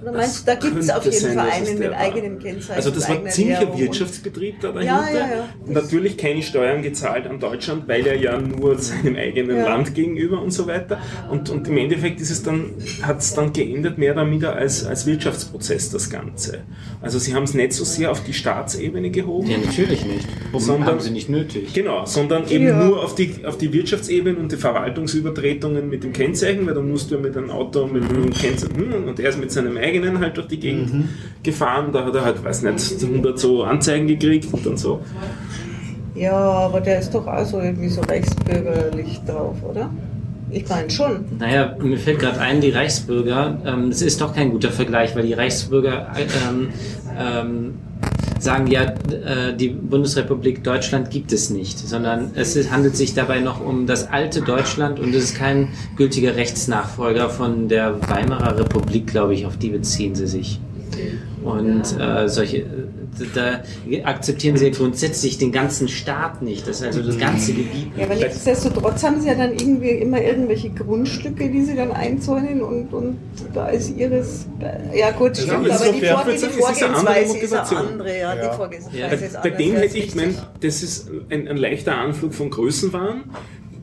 Oder? 0.00 0.12
Meinst 0.12 0.42
du, 0.42 0.46
da 0.46 0.54
gibt 0.54 0.76
es 0.78 0.90
auf 0.90 1.04
jeden 1.04 1.16
sein, 1.18 1.34
Fall 1.34 1.50
einen 1.50 1.78
mit 1.78 1.92
eigenem 1.92 2.38
Kennzeichen. 2.38 2.76
Also 2.76 2.90
das 2.90 3.08
war 3.08 3.16
eigener 3.16 3.30
ziemlicher 3.30 3.60
Währung 3.62 3.78
Wirtschaftsbetrieb 3.80 4.60
da 4.60 4.70
dahinter. 4.70 5.08
Ja, 5.12 5.18
ja, 5.18 5.26
ja. 5.28 5.48
Natürlich 5.66 6.16
keine 6.16 6.40
Steuern 6.42 6.82
gezahlt 6.82 7.26
an 7.26 7.40
Deutschland, 7.40 7.88
weil 7.88 8.06
er 8.06 8.16
ja 8.16 8.38
nur 8.40 8.78
seinem 8.78 9.16
eigenen 9.16 9.56
Ja. 9.56 9.64
Land 9.64 9.94
gegenüber 9.96 10.40
und 10.40 10.52
so 10.52 10.68
weiter. 10.68 10.98
Und, 11.30 11.50
und 11.50 11.66
im 11.66 11.76
Endeffekt 11.76 12.20
ist 12.20 12.30
es 12.30 12.44
dann, 12.44 12.74
hat 13.02 13.18
es 13.18 13.34
dann 13.34 13.52
geendet 13.52 13.98
mehr 13.98 14.12
oder 14.12 14.24
minder 14.24 14.54
als, 14.54 14.86
als 14.86 15.04
Wirtschaftsprozess 15.04 15.90
das 15.90 16.08
Ganze. 16.10 16.60
Also 17.02 17.18
sie 17.18 17.34
haben 17.34 17.42
es 17.44 17.54
nicht 17.54 17.72
so 17.72 17.84
sehr 17.84 18.12
auf 18.12 18.22
die 18.22 18.34
Staatsebene 18.34 19.10
gehoben. 19.10 19.50
Ja, 19.50 19.58
natürlich 19.58 20.04
nicht. 20.04 20.28
Warum 20.52 20.64
Sondern- 20.64 20.88
haben 20.90 21.00
sie 21.00 21.10
nicht 21.10 21.28
nötig? 21.28 21.74
Genau, 21.74 22.06
sondern 22.06 22.48
eben 22.48 22.86
nur 22.86 23.02
auf 23.02 23.16
die, 23.16 23.44
auf 23.44 23.58
die 23.58 23.72
Wirtschaftsebene 23.72 24.38
und 24.38 24.52
die 24.52 24.56
Verwaltungsübertretungen 24.56 25.88
mit 25.88 26.04
dem 26.04 26.12
Kennzeichen, 26.12 26.66
weil 26.66 26.74
dann 26.74 26.88
musst 26.88 27.10
du 27.10 27.16
ja 27.16 27.20
mit 27.20 27.36
einem 27.36 27.50
Auto 27.50 27.86
mit 27.86 28.04
einem 28.04 28.30
Kennzeichen 28.32 28.76
hm, 28.76 29.08
und 29.08 29.18
er 29.18 29.30
ist 29.30 29.40
mit 29.40 29.50
seinem 29.50 29.76
eigenen 29.76 29.87
halt 30.20 30.36
durch 30.36 30.48
die 30.48 30.60
Gegend 30.60 31.08
gefahren, 31.42 31.92
da 31.92 32.04
hat 32.04 32.14
er 32.14 32.24
halt, 32.24 32.42
weiß 32.44 32.62
nicht, 32.62 33.02
100 33.02 33.38
so 33.38 33.64
Anzeigen 33.64 34.06
gekriegt 34.06 34.52
und 34.52 34.64
dann 34.64 34.76
so. 34.76 35.00
Ja, 36.14 36.32
aber 36.32 36.80
der 36.80 36.98
ist 36.98 37.14
doch 37.14 37.26
auch 37.26 37.44
so 37.44 37.60
irgendwie 37.60 37.88
so 37.88 38.00
rechtsbürgerlich 38.00 39.20
drauf, 39.24 39.56
oder? 39.62 39.90
Ich 40.50 40.68
meine 40.68 40.90
schon. 40.90 41.26
Naja, 41.38 41.76
mir 41.80 41.98
fällt 41.98 42.20
gerade 42.20 42.40
ein, 42.40 42.60
die 42.60 42.70
Reichsbürger, 42.70 43.58
ähm, 43.64 43.88
es 43.88 44.02
ist 44.02 44.20
doch 44.20 44.34
kein 44.34 44.50
guter 44.50 44.70
Vergleich, 44.70 45.14
weil 45.14 45.26
die 45.26 45.34
Reichsbürger 45.34 46.10
ähm, 46.48 46.68
ähm, 47.18 47.74
sagen 48.38 48.66
ja, 48.66 48.82
äh, 48.82 49.54
die 49.56 49.68
Bundesrepublik 49.68 50.64
Deutschland 50.64 51.10
gibt 51.10 51.32
es 51.32 51.50
nicht, 51.50 51.78
sondern 51.78 52.32
es 52.34 52.70
handelt 52.70 52.96
sich 52.96 53.14
dabei 53.14 53.40
noch 53.40 53.64
um 53.64 53.86
das 53.86 54.08
alte 54.10 54.42
Deutschland 54.42 55.00
und 55.00 55.14
es 55.14 55.24
ist 55.24 55.36
kein 55.36 55.68
gültiger 55.96 56.36
Rechtsnachfolger 56.36 57.30
von 57.30 57.68
der 57.68 58.00
Weimarer 58.08 58.58
Republik, 58.58 59.08
glaube 59.08 59.34
ich, 59.34 59.46
auf 59.46 59.56
die 59.56 59.70
beziehen 59.70 60.14
sie 60.14 60.26
sich. 60.26 60.60
Und 61.42 61.98
äh, 61.98 62.28
solche, 62.28 62.64
da 63.34 63.62
akzeptieren 64.04 64.56
sie 64.56 64.66
ja 64.66 64.72
grundsätzlich 64.72 65.38
den 65.38 65.52
ganzen 65.52 65.88
Staat 65.88 66.42
nicht, 66.42 66.66
das 66.68 66.80
ist 66.80 66.86
also 66.86 67.02
das 67.02 67.18
ganze 67.18 67.52
Gebiet. 67.52 67.88
Ja, 67.96 68.04
aber 68.04 68.14
nichtsdestotrotz 68.14 69.02
haben 69.02 69.20
sie 69.20 69.28
ja 69.28 69.34
dann 69.34 69.52
irgendwie 69.52 69.90
immer 69.90 70.20
irgendwelche 70.22 70.70
Grundstücke, 70.70 71.50
die 71.50 71.62
sie 71.64 71.74
dann 71.74 71.92
einzäunen 71.92 72.62
und, 72.62 72.92
und 72.92 73.18
da 73.54 73.68
ist 73.68 73.96
ihres. 73.96 74.46
Ja, 74.94 75.10
gut, 75.12 75.36
stimmt, 75.36 75.52
aber 75.52 75.64
die, 75.64 75.70
insofern, 75.70 76.16
Vor 76.16 76.26
würde 76.26 76.34
ich 76.36 76.40
die 76.40 76.60
sagen, 76.60 76.70
es 76.70 76.76
ist 76.76 76.82
eine 76.82 76.96
andere 76.96 77.14
Vorgehensweise 77.26 77.44
ist 77.44 77.70
eine 77.72 77.88
andere. 77.88 78.18
Ja, 78.18 78.34
Ja. 78.34 78.50
die 78.50 78.56
Vorgehensweise 78.56 78.98
Ja. 78.98 79.06
ist 79.08 79.20
Bei, 79.20 79.26
anders. 79.26 79.42
bei 79.42 79.50
dem 79.50 79.76
hätte 79.76 79.98
ich 79.98 80.12
gemeint, 80.12 80.46
das 80.60 80.82
ist 80.82 81.10
ein, 81.30 81.48
ein 81.48 81.56
leichter 81.56 81.96
Anflug 81.96 82.34
von 82.34 82.50
Größenwahn, 82.50 83.24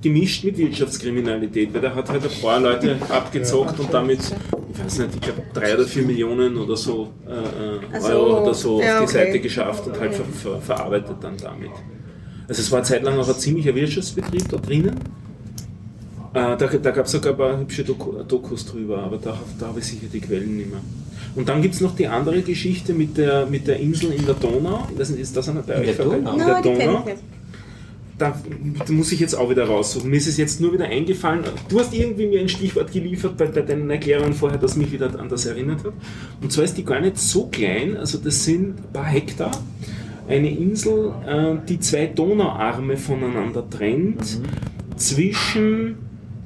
gemischt 0.05 0.43
mit 0.43 0.55
Wirtschaftskriminalität, 0.59 1.73
weil 1.73 1.81
der 1.81 1.95
hat 1.95 2.07
halt 2.11 2.23
ein 2.23 2.41
paar 2.41 2.59
Leute 2.59 2.95
abgezockt 3.09 3.79
und 3.79 3.91
damit, 3.91 4.19
ich 4.19 4.83
weiß 4.83 4.99
nicht, 4.99 5.15
ich 5.15 5.21
glaube 5.21 5.41
drei 5.51 5.73
oder 5.73 5.85
vier 5.85 6.03
Millionen 6.03 6.57
oder 6.57 6.77
so 6.77 7.11
äh, 7.27 7.31
äh, 7.31 7.79
Ach 7.91 8.01
so. 8.01 8.07
Euro 8.09 8.43
oder 8.43 8.53
so 8.53 8.81
Ja, 8.81 8.99
auf 8.99 9.09
die 9.11 9.17
okay. 9.17 9.25
Seite 9.25 9.39
geschafft 9.39 9.87
und 9.87 9.99
halt 9.99 10.13
ver, 10.13 10.25
ver, 10.25 10.61
verarbeitet 10.61 11.15
dann 11.21 11.37
damit. 11.37 11.71
Also 12.47 12.61
es 12.61 12.71
war 12.71 12.77
eine 12.79 12.85
Zeit 12.85 13.01
lang 13.01 13.17
auch 13.17 13.27
ein 13.27 13.33
ziemlicher 13.33 13.73
Wirtschaftsbetrieb 13.73 14.47
da 14.47 14.57
drinnen. 14.57 14.95
Äh, 16.35 16.55
da 16.55 16.55
da 16.55 16.91
gab 16.91 17.07
es 17.07 17.11
sogar 17.11 17.33
ein 17.33 17.37
paar 17.37 17.59
hübsche 17.59 17.83
Doku, 17.83 18.11
Dokus 18.27 18.63
drüber, 18.67 18.99
aber 18.99 19.17
da, 19.17 19.35
da 19.59 19.67
habe 19.69 19.79
ich 19.79 19.85
sicher 19.85 20.05
die 20.13 20.19
Quellen 20.19 20.55
nicht 20.55 20.69
mehr. 20.69 20.81
Und 21.35 21.49
dann 21.49 21.63
gibt 21.63 21.73
es 21.73 21.81
noch 21.81 21.95
die 21.95 22.07
andere 22.07 22.43
Geschichte 22.43 22.93
mit 22.93 23.17
der, 23.17 23.47
mit 23.47 23.65
der 23.65 23.79
Insel 23.79 24.11
in 24.11 24.23
der 24.27 24.35
Donau. 24.35 24.87
Ich 24.93 24.99
weiß 24.99 25.09
nicht, 25.09 25.21
ist 25.21 25.35
das 25.35 25.49
einer 25.49 25.63
bei 25.63 25.73
In 25.73 25.79
euch 25.89 25.95
der 25.95 26.05
dabei? 26.05 26.17
Donau? 26.17 26.31
In 26.33 26.45
der 26.45 26.61
Donau. 26.61 27.03
Da 28.17 28.33
muss 28.89 29.11
ich 29.11 29.19
jetzt 29.19 29.33
auch 29.33 29.49
wieder 29.49 29.65
raussuchen. 29.65 30.09
Mir 30.09 30.15
ist 30.15 30.27
es 30.27 30.37
jetzt 30.37 30.61
nur 30.61 30.71
wieder 30.71 30.85
eingefallen. 30.85 31.43
Du 31.67 31.79
hast 31.79 31.93
irgendwie 31.93 32.27
mir 32.27 32.39
ein 32.39 32.47
Stichwort 32.47 32.93
geliefert 32.93 33.35
bei, 33.35 33.47
deinen 33.47 33.89
Erklärungen 33.89 34.33
vorher, 34.33 34.57
das 34.57 34.77
mich 34.77 34.91
wieder 34.91 35.19
an 35.19 35.27
das 35.27 35.45
erinnert 35.45 35.83
hat. 35.83 35.93
Und 36.41 36.51
zwar 36.51 36.63
ist 36.63 36.77
die 36.77 36.85
gar 36.85 37.01
nicht 37.01 37.17
so 37.17 37.47
klein, 37.47 37.97
also 37.97 38.17
das 38.17 38.45
sind 38.45 38.79
ein 38.79 38.93
paar 38.93 39.05
Hektar. 39.05 39.51
Eine 40.29 40.49
Insel, 40.49 41.13
äh, 41.27 41.55
die 41.67 41.79
zwei 41.79 42.07
Donauarme 42.07 42.95
voneinander 42.95 43.69
trennt. 43.69 44.39
Zwischen, 44.95 45.97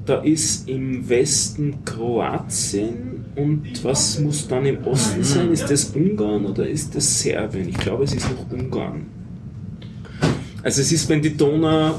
da 0.06 0.16
ist 0.22 0.68
im 0.68 1.08
Westen 1.08 1.84
Kroatien 1.84 3.24
und 3.36 3.84
was 3.84 4.18
muss 4.18 4.48
dann 4.48 4.66
im 4.66 4.84
Osten 4.84 5.22
sein? 5.22 5.52
Ist 5.52 5.70
das 5.70 5.90
Ungarn 5.90 6.46
oder 6.46 6.66
ist 6.66 6.96
das 6.96 7.20
Serbien? 7.20 7.68
Ich 7.68 7.78
glaube, 7.78 8.02
es 8.04 8.12
ist 8.12 8.28
noch 8.28 8.50
Ungarn. 8.50 9.19
Also 10.62 10.80
es 10.80 10.92
ist, 10.92 11.08
wenn 11.08 11.22
die 11.22 11.36
Donau 11.36 11.94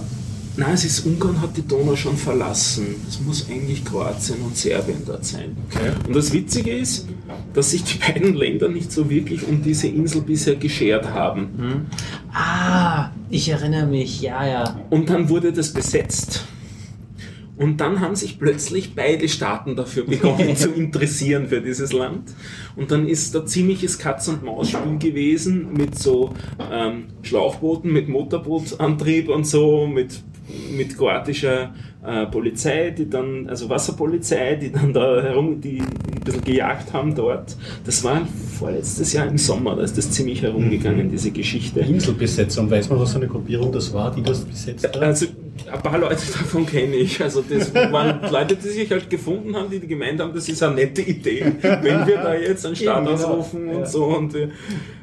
Nein, 0.57 0.73
es 0.73 0.83
ist 0.83 1.05
Ungarn 1.05 1.41
hat 1.41 1.55
die 1.55 1.65
Donau 1.65 1.95
schon 1.95 2.17
verlassen. 2.17 2.95
Es 3.07 3.21
muss 3.21 3.47
eigentlich 3.49 3.85
Kroatien 3.85 4.41
und 4.41 4.57
Serbien 4.57 5.01
dort 5.05 5.23
sein. 5.23 5.55
Okay. 5.69 5.91
Und 6.05 6.13
das 6.13 6.33
Witzige 6.33 6.71
ist, 6.71 7.07
dass 7.53 7.71
sich 7.71 7.83
die 7.83 7.97
beiden 8.13 8.33
Länder 8.33 8.67
nicht 8.67 8.91
so 8.91 9.09
wirklich 9.09 9.47
um 9.47 9.63
diese 9.63 9.87
Insel 9.87 10.21
bisher 10.21 10.55
geschert 10.55 11.09
haben. 11.09 11.87
Ah, 12.33 13.11
ich 13.29 13.47
erinnere 13.47 13.85
mich, 13.85 14.21
ja, 14.21 14.45
ja. 14.45 14.79
Und 14.89 15.09
dann 15.09 15.29
wurde 15.29 15.53
das 15.53 15.71
besetzt. 15.71 16.43
Und 17.61 17.79
dann 17.79 17.99
haben 17.99 18.15
sich 18.15 18.39
plötzlich 18.39 18.95
beide 18.95 19.29
Staaten 19.29 19.75
dafür 19.75 20.03
begonnen 20.07 20.55
zu 20.55 20.71
interessieren 20.71 21.47
für 21.49 21.61
dieses 21.61 21.93
Land. 21.93 22.33
Und 22.75 22.89
dann 22.89 23.07
ist 23.07 23.35
da 23.35 23.45
ziemliches 23.45 23.99
Katz-und-Maus-Spiel 23.99 24.97
gewesen 24.97 25.67
mit 25.71 25.95
so 25.95 26.33
ähm, 26.71 27.03
Schlauchbooten, 27.21 27.93
mit 27.93 28.09
Motorbootantrieb 28.09 29.29
und 29.29 29.45
so, 29.45 29.85
mit, 29.85 30.23
mit 30.75 30.97
kroatischer 30.97 31.75
äh, 32.03 32.25
Polizei, 32.25 32.89
die 32.89 33.07
dann, 33.07 33.47
also 33.47 33.69
Wasserpolizei, 33.69 34.55
die 34.55 34.71
dann 34.71 34.91
da 34.91 35.21
herum, 35.21 35.61
die 35.61 35.81
ein 35.81 36.23
bisschen 36.23 36.43
gejagt 36.43 36.91
haben 36.93 37.13
dort. 37.13 37.55
Das 37.85 38.03
war 38.03 38.27
vorletztes 38.57 39.13
Jahr 39.13 39.27
im 39.27 39.37
Sommer, 39.37 39.75
da 39.75 39.83
ist 39.83 39.95
das 39.99 40.09
ziemlich 40.09 40.41
herumgegangen, 40.41 41.11
diese 41.11 41.29
Geschichte. 41.29 41.81
Inselbesetzung, 41.81 42.71
weiß 42.71 42.89
man, 42.89 42.99
was 42.99 43.11
für 43.11 43.17
eine 43.17 43.27
Gruppierung 43.27 43.71
das 43.71 43.93
war, 43.93 44.15
die 44.15 44.23
das 44.23 44.45
besetzt 44.45 44.83
hat? 44.83 44.97
Also 44.97 45.27
ein 45.69 45.81
paar 45.81 45.97
Leute 45.97 46.15
davon 46.31 46.65
kenne 46.65 46.95
ich. 46.95 47.21
Also 47.21 47.43
das 47.47 47.73
waren 47.73 48.21
Leute, 48.31 48.55
die 48.55 48.69
sich 48.69 48.89
halt 48.91 49.09
gefunden 49.09 49.55
haben, 49.55 49.69
die 49.69 49.79
gemeint 49.79 50.19
haben, 50.19 50.33
das 50.33 50.47
ist 50.49 50.61
eine 50.63 50.75
nette 50.75 51.01
Idee, 51.01 51.53
wenn 51.61 52.07
wir 52.07 52.17
da 52.17 52.33
jetzt 52.35 52.65
einen 52.65 52.75
Staat 52.75 53.05
Ja, 53.05 53.11
genau. 53.15 53.27
ausrufen 53.27 53.67
und 53.69 53.79
Ja. 53.81 53.85
so. 53.85 54.03
Und 54.05 54.33
wir, 54.33 54.49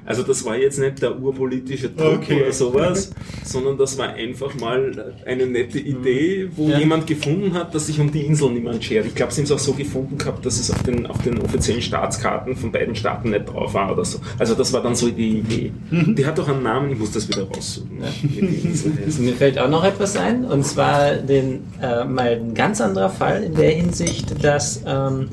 also 0.04 0.22
das 0.22 0.44
war 0.44 0.56
jetzt 0.56 0.78
nicht 0.78 1.02
der 1.02 1.18
urpolitische 1.20 1.90
Druck 1.90 2.18
Okay. 2.22 2.42
oder 2.42 2.52
sowas, 2.52 3.10
sondern 3.44 3.76
das 3.76 3.98
war 3.98 4.08
einfach 4.08 4.54
mal 4.58 5.14
eine 5.26 5.46
nette 5.46 5.78
Idee, 5.78 6.48
wo 6.56 6.68
Ja. 6.68 6.78
jemand 6.78 7.06
gefunden 7.06 7.52
hat, 7.54 7.74
dass 7.74 7.86
sich 7.86 8.00
um 8.00 8.10
die 8.10 8.22
Insel 8.22 8.50
niemand 8.50 8.82
schert. 8.82 9.06
Ich 9.06 9.14
glaube, 9.14 9.32
sie 9.32 9.40
haben 9.42 9.44
es 9.46 9.52
auch 9.52 9.58
so 9.58 9.72
gefunden 9.74 10.16
gehabt, 10.18 10.44
dass 10.46 10.58
es 10.58 10.70
auf 10.70 10.82
den, 10.82 11.06
auf 11.06 11.22
den 11.22 11.38
offiziellen 11.40 11.82
Staatskarten 11.82 12.56
von 12.56 12.72
beiden 12.72 12.94
Staaten 12.94 13.30
nicht 13.30 13.46
drauf 13.46 13.74
war 13.74 13.92
oder 13.92 14.04
so. 14.04 14.18
Also 14.38 14.54
das 14.54 14.72
war 14.72 14.82
dann 14.82 14.94
so 14.94 15.08
die 15.10 15.38
Idee. 15.40 15.72
Die 15.90 16.24
hat 16.26 16.38
doch 16.38 16.48
einen 16.48 16.62
Namen, 16.62 16.90
ich 16.92 16.98
muss 16.98 17.12
das 17.12 17.28
wieder 17.28 17.42
raussuchen. 17.44 17.98
wie 18.22 18.40
die 18.46 18.66
Insel 18.68 18.92
heißt. 19.04 19.20
Mir 19.20 19.34
fällt 19.34 19.58
auch 19.58 19.68
noch 19.68 19.84
etwas 19.84 20.16
ein, 20.16 20.44
und 20.50 20.64
zwar 20.64 21.14
den, 21.14 21.64
äh, 21.82 22.04
mal 22.04 22.32
ein 22.32 22.54
ganz 22.54 22.80
anderer 22.80 23.10
Fall 23.10 23.42
in 23.42 23.54
der 23.54 23.70
Hinsicht, 23.70 24.42
dass 24.42 24.82
ähm, 24.86 25.28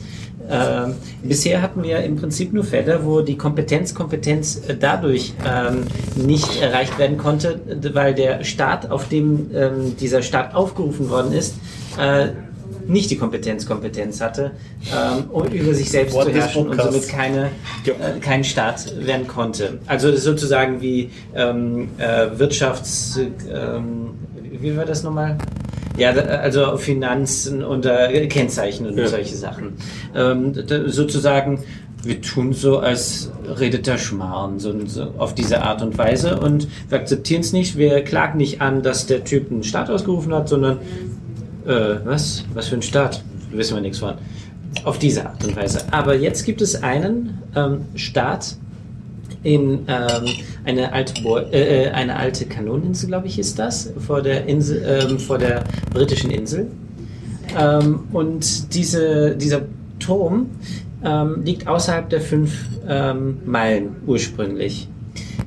ähm, 0.49 0.95
bisher 1.24 1.61
hatten 1.61 1.82
wir 1.84 1.99
im 2.03 2.18
Prinzip 2.18 2.53
nur 2.53 2.63
Fälle, 2.63 3.03
wo 3.03 3.22
die 3.22 3.38
Kompetenz, 3.38 3.93
Kompetenz 3.93 4.61
äh, 4.68 4.76
dadurch 4.80 5.34
ähm, 5.45 5.84
nicht 6.16 6.61
erreicht 6.61 6.99
werden 6.99 7.18
konnte, 7.18 7.59
weil 7.93 8.13
der 8.13 8.43
Staat, 8.43 8.91
auf 8.91 9.09
dem 9.09 9.49
ähm, 9.55 9.97
dieser 9.99 10.22
Staat 10.22 10.53
aufgerufen 10.53 11.09
worden 11.09 11.34
ist, 11.34 11.55
äh, 11.99 12.28
nicht 12.88 13.09
die 13.09 13.18
Kompetenz, 13.18 13.66
Kompetenz 13.66 14.22
hatte, 14.22 14.51
ähm, 14.93 15.32
um 15.32 15.47
über 15.47 15.74
sich 15.74 15.89
selbst 15.89 16.13
Wort 16.13 16.26
zu 16.26 16.34
herrschen 16.34 16.68
und 16.68 16.80
somit 16.80 17.07
keine, 17.07 17.49
äh, 17.86 18.20
kein 18.22 18.43
Staat 18.43 18.93
werden 19.03 19.28
konnte. 19.28 19.80
Also 19.88 20.16
sozusagen 20.16 20.82
wie 20.82 21.09
ähm, 21.36 21.89
äh, 21.97 22.28
Wirtschafts... 22.38 23.20
Ähm, 23.51 24.11
wie 24.62 24.76
war 24.78 24.86
das 24.86 25.03
nochmal? 25.03 25.38
Ja, 25.97 26.10
also 26.12 26.78
Finanzen 26.78 27.64
und 27.64 27.86
äh, 27.86 28.28
Kennzeichen 28.28 28.86
und 28.86 28.97
Ja. 28.97 29.08
solche 29.08 29.36
Sachen. 29.36 29.74
Ähm, 30.16 30.53
sozusagen, 30.88 31.64
wir 32.03 32.22
tun 32.22 32.51
so, 32.53 32.80
als 32.80 33.32
redet 33.60 33.88
der 33.88 33.97
Schmarrn, 33.97 34.60
so, 34.60 34.74
so 34.88 35.14
auf 35.18 35.34
diese 35.36 35.62
Art 35.62 35.82
und 35.82 35.97
Weise 35.97 36.38
und 36.39 36.68
wir 36.89 36.99
akzeptieren 36.99 37.41
es 37.41 37.53
nicht. 37.53 37.78
Wir 37.78 38.03
klagen 38.03 38.38
nicht 38.38 38.62
an, 38.62 38.84
dass 38.84 39.06
der 39.08 39.24
Typ 39.24 39.49
einen 39.51 39.64
Staat 39.64 39.89
ausgerufen 39.89 40.34
hat, 40.34 40.49
sondern 40.49 40.80
äh, 41.66 41.95
was? 42.03 42.43
Was 42.53 42.68
für 42.68 42.76
ein 42.76 42.82
Staat? 42.82 43.24
Da 43.51 43.58
wissen 43.58 43.76
wir 43.76 43.82
nichts 43.82 43.99
von. 43.99 44.16
Auf 44.84 44.99
diese 44.99 45.26
Art 45.26 45.43
und 45.45 45.56
Weise. 45.56 45.80
Aber 45.91 46.16
jetzt 46.16 46.43
gibt 46.45 46.62
es 46.62 46.84
einen 46.84 47.41
ähm, 47.56 47.86
Staat 47.95 48.58
in 49.46 49.86
ähm, 49.88 50.26
eine 50.66 50.91
alte 50.91 51.22
Bo 51.22 51.38
äh, 51.38 51.89
eine 51.91 52.16
alte 52.16 52.46
Kanoneninsel, 52.46 53.10
glaube 53.10 53.28
ich, 53.28 53.38
ist 53.38 53.60
das, 53.60 53.93
vor 54.06 54.22
der 54.22 54.48
Insel, 54.48 54.84
ähm, 54.84 55.20
vor 55.20 55.38
der 55.38 55.64
britischen 55.93 56.32
Insel. 56.32 56.68
Ähm, 57.58 58.06
und 58.12 58.74
diese, 58.74 59.36
dieser 59.36 59.62
Turm 60.00 60.48
ähm, 61.04 61.43
liegt 61.43 61.68
außerhalb 61.68 62.10
der 62.10 62.22
fünf 62.22 62.66
ähm, 62.88 63.38
Meilen 63.46 63.96
ursprünglich. 64.08 64.89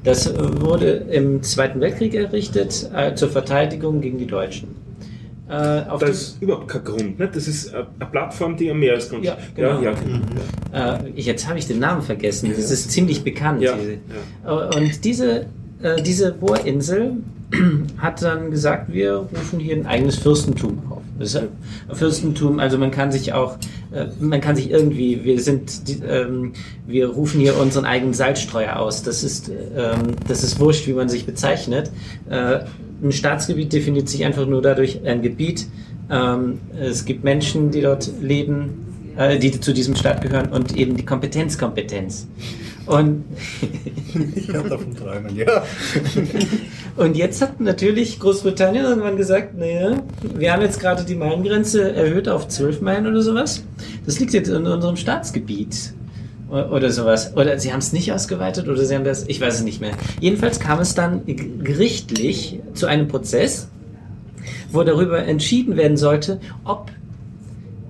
Das 0.05 0.33
wurde 0.39 0.91
im 1.11 1.43
Zweiten 1.43 1.81
Weltkrieg 1.81 2.15
errichtet 2.15 2.89
äh, 2.95 3.15
zur 3.15 3.29
Verteidigung 3.29 4.01
gegen 4.01 4.19
die 4.19 4.27
Deutschen. 4.27 4.88
Äh, 5.49 5.89
auf 5.89 6.01
Das 6.01 6.11
ist 6.11 6.43
überhaupt 6.43 6.69
kein 6.69 6.85
Grund. 6.85 7.19
Ne? 7.19 7.29
Das 7.33 7.49
ist 7.49 7.75
eine 7.75 7.87
eine 7.99 8.11
Plattform, 8.11 8.57
die 8.57 8.71
am 8.71 8.79
Meeresgrund 8.79 9.25
Ja, 9.25 9.37
genau. 9.55 9.81
ja, 9.81 9.95
ja. 10.73 10.95
Äh, 10.99 11.11
jetzt 11.17 11.49
habe 11.49 11.59
ich 11.59 11.67
den 11.67 11.79
Namen 11.79 12.03
vergessen. 12.03 12.53
Das 12.55 12.71
ist 12.71 12.91
ziemlich 12.91 13.25
bekannt. 13.25 13.63
Ja, 13.63 13.75
diese. 13.77 13.93
Äh, 13.93 14.77
Und 14.79 15.05
diese, 15.05 15.47
äh, 15.83 16.03
diese 16.03 16.33
Bohrinsel 16.33 17.13
hat 17.99 18.23
dann 18.23 18.51
gesagt, 18.51 18.93
wir 18.93 19.15
rufen 19.15 19.59
hier 19.59 19.77
ein 19.77 19.87
eigenes 19.87 20.17
Fürstentum 20.17 20.83
auf. 20.91 21.03
Das 21.19 21.35
ist 21.35 21.37
ein 21.37 21.49
Fürstentum, 21.93 22.61
also 22.61 22.79
man 22.79 22.91
kann 22.91 23.11
sich 23.11 23.33
auch, 23.33 23.57
äh, 23.93 24.07
man 24.21 24.41
kann 24.41 24.55
sich 24.55 24.71
irgendwie, 24.71 25.25
wir 25.25 25.41
sind, 25.41 25.81
ähm, 26.09 26.53
wir 26.87 27.09
rufen 27.09 27.41
hier 27.41 27.59
unseren 27.59 27.85
eigenen 27.85 28.15
Salzstreuer 28.15 28.77
aus. 28.77 29.03
Das 29.03 29.25
ist, 29.25 29.49
ähm, 29.49 30.15
das 30.29 30.45
ist 30.45 30.61
wurscht, 30.61 30.87
wie 30.87 30.93
man 30.93 31.09
sich 31.09 31.27
bezeichnet. 31.27 31.91
Äh, 32.29 32.61
ein 33.03 33.13
Staatsgebiet 33.13 33.73
definiert 33.73 34.09
sich 34.09 34.25
einfach 34.25 34.47
nur 34.47 34.63
dadurch 34.63 35.01
ein 35.05 35.23
Gebiet. 35.23 35.67
Ähm, 36.11 36.61
es 36.79 37.05
gibt 37.05 37.25
Menschen, 37.25 37.71
die 37.71 37.81
dort 37.81 38.11
leben, 38.21 39.15
äh, 39.17 39.39
die 39.39 39.59
zu 39.59 39.73
diesem 39.73 39.97
Staat 39.97 40.23
gehören 40.23 40.51
und 40.51 40.77
eben 40.77 40.97
die 40.97 41.05
Kompetenz, 41.05 41.59
Kompetenz. 41.59 42.29
Und, 42.89 43.25
Ich 44.35 44.49
kann 44.49 44.69
davon 44.69 44.97
träumen, 44.97 45.37
ja. 45.37 45.63
und 46.97 47.17
jetzt 47.17 47.43
hat 47.43 47.61
natürlich 47.61 48.19
Großbritannien 48.19 48.85
irgendwann 48.85 49.17
gesagt, 49.17 49.57
naja, 49.57 50.03
wir 50.35 50.53
haben 50.53 50.63
jetzt 50.63 50.81
gerade 50.81 51.05
die 51.05 51.15
Meilengrenze 51.15 51.95
erhöht 51.95 52.29
auf 52.29 52.49
12 52.49 52.81
Meilen 52.81 53.07
oder 53.07 53.21
sowas. 53.21 53.65
Das 54.07 54.19
liegt 54.19 54.33
jetzt 54.33 54.49
in 54.49 54.67
unserem 54.67 54.97
Staatsgebiet. 54.97 55.93
Oder 56.49 56.91
sowas. 56.91 57.37
Oder 57.37 57.59
sie 57.59 57.73
haben 57.75 57.81
es 57.81 57.93
nicht 57.93 58.11
ausgeweitet 58.11 58.69
oder 58.69 58.83
sie 58.83 58.95
haben 58.95 59.05
das, 59.05 59.29
ich 59.29 59.39
weiß 59.39 59.57
es 59.57 59.63
nicht 59.65 59.83
mehr. 59.83 59.93
Jedenfalls 60.19 60.59
kam 60.59 60.81
es 60.81 60.95
dann 60.95 61.21
gerichtlich 61.27 62.61
zu 62.73 62.87
einem 62.87 63.07
Prozess, 63.07 63.69
wo 64.73 64.83
darüber 64.83 65.23
entschieden 65.23 65.77
werden 65.77 65.99
sollte, 65.99 66.41
ob 66.65 66.91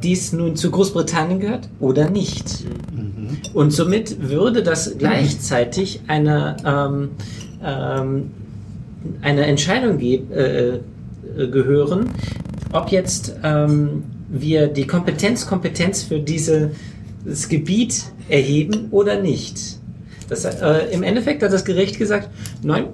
dies 0.03 0.33
nun 0.33 0.57
zu 0.57 0.73
Großbritannien 0.73 1.39
gehört 1.39 1.69
oder 1.79 2.11
nicht. 2.11 2.65
Und 3.55 3.72
somit 3.72 4.29
würde 4.29 4.62
das 4.62 4.97
gleichzeitig 4.99 6.01
eine, 6.07 6.57
ähm, 6.64 7.11
ähm, 7.64 8.31
eine 9.22 9.47
Entscheidung 9.47 10.01
äh, 10.01 10.14
äh, 10.16 10.81
gehören, 11.49 12.11
ob 12.72 12.91
jetzt 12.91 13.37
ähm, 13.43 14.05
wir 14.29 14.68
die 14.68 14.87
Kompetenz 14.87 16.03
für 16.03 16.20
dieses 16.20 17.49
Gebiet 17.49 18.05
erheben 18.29 18.89
oder 18.91 19.20
nicht. 19.20 19.79
Das, 20.29 20.45
äh, 20.45 20.93
Im 20.93 21.03
Endeffekt 21.03 21.43
hat 21.43 21.53
das 21.53 21.64
Gericht 21.64 21.99
gesagt, 21.99 22.29
nein, 22.62 22.85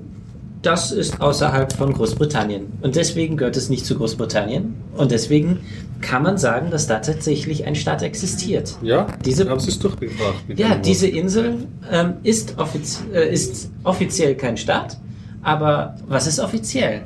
das 0.64 0.92
ist 0.92 1.20
außerhalb 1.20 1.72
von 1.72 1.92
Großbritannien. 1.92 2.66
Und 2.82 2.96
deswegen 2.96 3.36
gehört 3.36 3.56
es 3.56 3.68
nicht 3.70 3.84
zu 3.86 3.96
Großbritannien. 3.96 4.74
Und 4.96 5.10
deswegen 5.10 5.60
kann 6.00 6.22
man 6.22 6.38
sagen, 6.38 6.70
dass 6.70 6.86
da 6.86 6.98
tatsächlich 6.98 7.66
ein 7.66 7.74
Staat 7.74 8.02
existiert. 8.02 8.76
Ja, 8.82 9.06
Diese- 9.24 9.48
haben 9.48 9.60
sie 9.60 9.70
es 9.70 9.78
durchgebracht. 9.78 10.34
Ja, 10.56 10.74
diese. 10.76 11.06
Insel 11.08 11.66
ähm, 11.90 12.14
ist, 12.22 12.58
offiz 12.58 13.02
äh, 13.12 13.32
ist 13.32 13.70
offiziell 13.84 14.34
kein 14.34 14.56
Staat, 14.56 14.98
aber 15.42 15.96
was 16.08 16.26
ist 16.26 16.40
offiziell? 16.40 17.02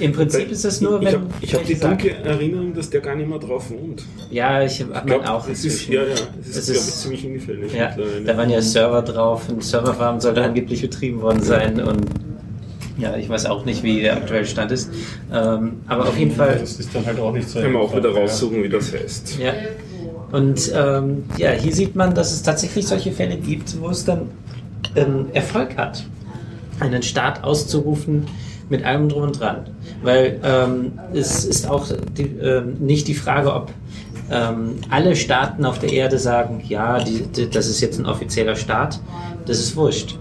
Im 0.00 0.12
Prinzip 0.12 0.50
ist 0.50 0.64
es 0.64 0.80
nur, 0.80 1.00
ich 1.00 1.06
wenn. 1.06 1.14
habe 1.14 1.26
ich 1.40 1.54
hab 1.54 1.60
wenn 1.60 1.66
die 1.68 1.78
dunkle 1.78 2.10
Erinnerung, 2.10 2.74
dass 2.74 2.90
der 2.90 3.00
gar 3.00 3.14
nicht 3.16 3.28
mehr 3.28 3.38
drauf 3.38 3.70
wohnt. 3.70 4.02
Ja, 4.30 4.62
ich 4.62 4.82
habe 4.82 5.30
auch 5.30 5.46
das 5.48 5.64
ist, 5.64 5.88
ja, 5.88 6.02
ja, 6.02 6.08
das 6.38 6.48
ist, 6.48 6.56
Es 6.56 6.68
ist- 6.68 7.02
ziemlich 7.02 7.20
hingefällig 7.22 7.72
Ja, 7.72 7.94
da 8.26 8.36
waren 8.36 8.50
ja 8.50 8.60
Server 8.60 9.02
drauf. 9.02 9.48
Ein 9.48 9.60
Serverfarm 9.60 10.20
sollte 10.20 10.42
angeblich 10.42 10.82
betrieben 10.82 11.20
worden 11.22 11.42
sein 11.42 11.80
und 11.80 12.04
ja, 12.98 13.16
ich 13.16 13.28
weiß 13.28 13.46
auch 13.46 13.64
nicht, 13.64 13.82
wie 13.82 14.00
der 14.00 14.16
aktuelle 14.16 14.46
Stand 14.46 14.72
ist. 14.72 14.90
Ähm, 15.32 15.80
aber 15.86 16.08
auf 16.08 16.18
jeden 16.18 16.32
Fall. 16.32 16.58
Das 16.58 16.78
ist 16.78 16.94
dann 16.94 17.04
halt 17.04 17.18
auch 17.20 17.32
nicht 17.32 17.48
so. 17.48 17.60
Können 17.60 17.74
wir 17.74 17.80
auch 17.80 17.94
wieder 17.94 18.10
raussuchen, 18.10 18.62
wie 18.62 18.68
das 18.68 18.92
heißt. 18.92 19.38
Ja. 19.38 19.52
Und 20.32 20.72
ähm, 20.74 21.24
ja, 21.36 21.50
hier 21.50 21.72
sieht 21.72 21.94
man, 21.94 22.14
dass 22.14 22.32
es 22.32 22.42
tatsächlich 22.42 22.86
solche 22.86 23.12
Fälle 23.12 23.36
gibt, 23.36 23.80
wo 23.80 23.90
es 23.90 24.04
dann 24.04 24.30
ähm, 24.96 25.26
Erfolg 25.32 25.76
hat, 25.76 26.04
einen 26.80 27.02
Staat 27.02 27.44
auszurufen 27.44 28.26
mit 28.68 28.84
allem 28.84 29.08
drum 29.08 29.22
und 29.22 29.40
dran. 29.40 29.66
Weil 30.02 30.40
ähm, 30.42 30.92
es 31.12 31.44
ist 31.44 31.68
auch 31.68 31.86
die, 32.16 32.24
ähm, 32.24 32.76
nicht 32.80 33.06
die 33.08 33.14
Frage, 33.14 33.54
ob 33.54 33.70
ähm, 34.30 34.76
alle 34.90 35.14
Staaten 35.14 35.64
auf 35.64 35.78
der 35.78 35.92
Erde 35.92 36.18
sagen, 36.18 36.62
ja, 36.66 37.02
die, 37.02 37.22
die, 37.22 37.48
das 37.48 37.68
ist 37.68 37.80
jetzt 37.80 37.98
ein 37.98 38.06
offizieller 38.06 38.56
Staat. 38.56 39.00
Das 39.46 39.60
ist 39.60 39.76
wurscht. 39.76 40.18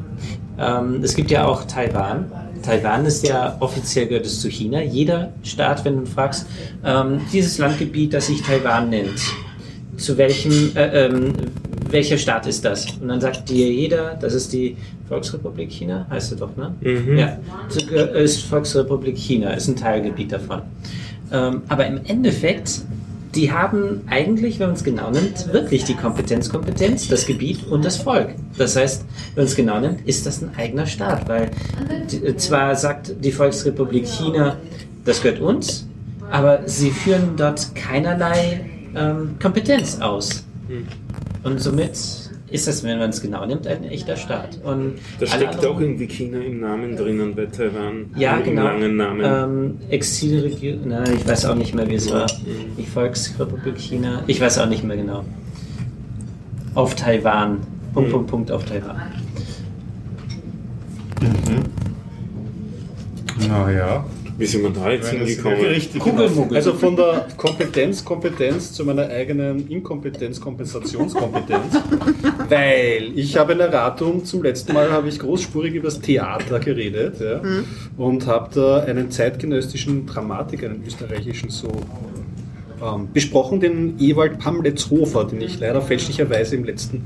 Ähm, 0.59 1.01
es 1.03 1.15
gibt 1.15 1.31
ja 1.31 1.45
auch 1.45 1.63
Taiwan. 1.63 2.31
Taiwan 2.65 3.05
ist 3.05 3.27
ja 3.27 3.57
offiziell 3.59 4.07
gehört 4.07 4.25
es 4.25 4.41
zu 4.41 4.49
China. 4.49 4.81
Jeder 4.81 5.33
Staat, 5.43 5.85
wenn 5.85 5.99
du 5.99 6.05
fragst, 6.05 6.47
ähm, 6.83 7.21
dieses 7.31 7.57
Landgebiet, 7.57 8.13
das 8.13 8.27
sich 8.27 8.41
Taiwan 8.41 8.89
nennt, 8.89 9.19
zu 9.97 10.17
welchem, 10.17 10.75
äh, 10.75 11.05
ähm, 11.05 11.33
welcher 11.89 12.17
Staat 12.17 12.47
ist 12.47 12.65
das? 12.65 12.87
Und 12.99 13.07
dann 13.07 13.21
sagt 13.21 13.49
dir 13.49 13.71
jeder, 13.71 14.17
das 14.19 14.33
ist 14.33 14.51
die 14.51 14.75
Volksrepublik 15.07 15.71
China, 15.71 16.07
heißt 16.09 16.31
sie 16.31 16.35
doch, 16.35 16.55
ne? 16.57 16.73
Mhm. 16.81 17.17
Ja, 17.17 17.37
ist 18.13 18.41
Volksrepublik 18.43 19.17
China, 19.17 19.51
ist 19.51 19.67
ein 19.67 19.75
Teilgebiet 19.75 20.31
davon. 20.31 20.63
Ähm, 21.31 21.61
aber 21.67 21.85
im 21.85 21.99
Endeffekt, 22.05 22.81
die 23.35 23.51
haben 23.51 24.01
eigentlich, 24.07 24.59
wenn 24.59 24.67
man 24.67 24.75
es 24.75 24.83
genau 24.83 25.11
nimmt, 25.11 25.51
wirklich 25.51 25.83
die 25.83 25.95
Kompetenz, 25.95 26.49
Kompetenz, 26.49 27.07
das 27.07 27.25
Gebiet 27.25 27.67
und 27.67 27.83
das 27.83 27.97
Volk. 27.97 28.29
Das 28.57 28.75
heißt, 28.75 29.03
wenn 29.33 29.43
man 29.43 29.45
es 29.45 29.55
genau 29.55 29.79
nimmt, 29.79 30.07
ist 30.07 30.25
das 30.25 30.41
ein 30.41 30.55
eigener 30.55 30.85
Staat, 30.85 31.27
weil 31.27 31.51
die, 32.11 32.35
zwar 32.37 32.75
sagt 32.75 33.13
die 33.23 33.31
Volksrepublik 33.31 34.07
China, 34.07 34.57
das 35.03 35.21
gehört 35.21 35.41
uns, 35.41 35.87
aber 36.31 36.61
sie 36.65 36.91
führen 36.91 37.35
dort 37.35 37.75
keinerlei 37.75 38.69
ähm, 38.95 39.35
Kompetenz 39.41 39.99
aus. 39.99 40.43
Und 41.43 41.61
somit 41.61 42.24
ist 42.55 42.67
das, 42.67 42.83
wenn 42.83 42.97
man 42.97 43.09
es 43.11 43.21
genau 43.21 43.45
nimmt, 43.45 43.67
ein 43.67 43.83
echter 43.83 44.15
Staat. 44.17 44.59
Und 44.63 44.95
Da 45.19 45.27
steckt 45.27 45.55
anderen- 45.55 45.75
auch 45.75 45.79
irgendwie 45.79 46.07
China 46.07 46.39
im 46.39 46.59
Namen 46.61 46.95
drinnen 46.95 47.35
bei 47.35 47.45
Taiwan. 47.45 48.07
ja, 48.17 48.37
Im 48.37 48.43
genau. 48.43 48.63
langen 48.63 48.95
Namen. 48.97 49.21
Ähm, 49.23 49.77
Exilregion, 49.89 50.87
nein, 50.87 51.13
ich 51.15 51.27
weiß 51.27 51.45
auch 51.45 51.55
nicht 51.55 51.75
mehr, 51.75 51.87
wie 51.89 51.95
es 51.95 52.11
war. 52.11 52.23
Mhm. 52.23 52.75
Die 52.77 52.85
Volksrepublik 52.85 53.77
China, 53.79 54.23
ich 54.27 54.41
weiß 54.41 54.57
auch 54.59 54.67
nicht 54.67 54.83
mehr 54.83 54.97
genau. 54.97 55.23
Auf 56.73 56.95
Taiwan. 56.95 57.59
Punkt, 57.93 58.09
Mhm. 58.09 58.13
Punkt, 58.13 58.29
Punkt 58.31 58.51
auf 58.51 58.65
Taiwan. 58.65 59.01
Naja. 63.47 64.05
Wie 64.37 64.45
sind 64.45 64.63
wir 64.63 64.69
da 64.69 64.91
jetzt 64.91 65.09
hingekommen? 65.09 65.59
Richtig. 65.59 66.01
Kugelmuggel. 66.01 66.57
Also 66.57 66.73
von 66.73 66.95
der 66.95 67.27
Kompetenz, 67.37 68.03
Kompetenz 68.03 68.73
zu 68.73 68.83
meiner 68.83 69.07
eigenen 69.07 69.69
Inkompetenz, 69.69 70.41
Kompensationskompetenz. 70.41 71.75
Weil 72.49 73.11
ich 73.15 73.37
habe 73.37 73.53
in 73.53 73.59
der 73.59 73.71
Ratung, 73.71 74.25
zum 74.25 74.43
letzten 74.43 74.73
Mal 74.73 74.91
habe 74.91 75.07
ich 75.07 75.19
großspurig 75.19 75.73
über 75.73 75.85
das 75.85 76.01
Theater 76.01 76.59
geredet 76.59 77.19
ja, 77.21 77.41
und 77.97 78.27
habe 78.27 78.49
da 78.53 78.83
einen 78.83 79.09
zeitgenössischen 79.09 80.05
Dramatiker, 80.05 80.67
einen 80.67 80.83
österreichischen 80.85 81.49
so 81.49 81.69
ähm, 82.85 83.09
besprochen, 83.13 83.59
den 83.59 83.99
Ewald 83.99 84.39
Pamletzhofer, 84.39 85.25
den 85.25 85.41
ich 85.41 85.59
leider 85.59 85.81
fälschlicherweise 85.81 86.55
im 86.55 86.63
letzten 86.63 87.03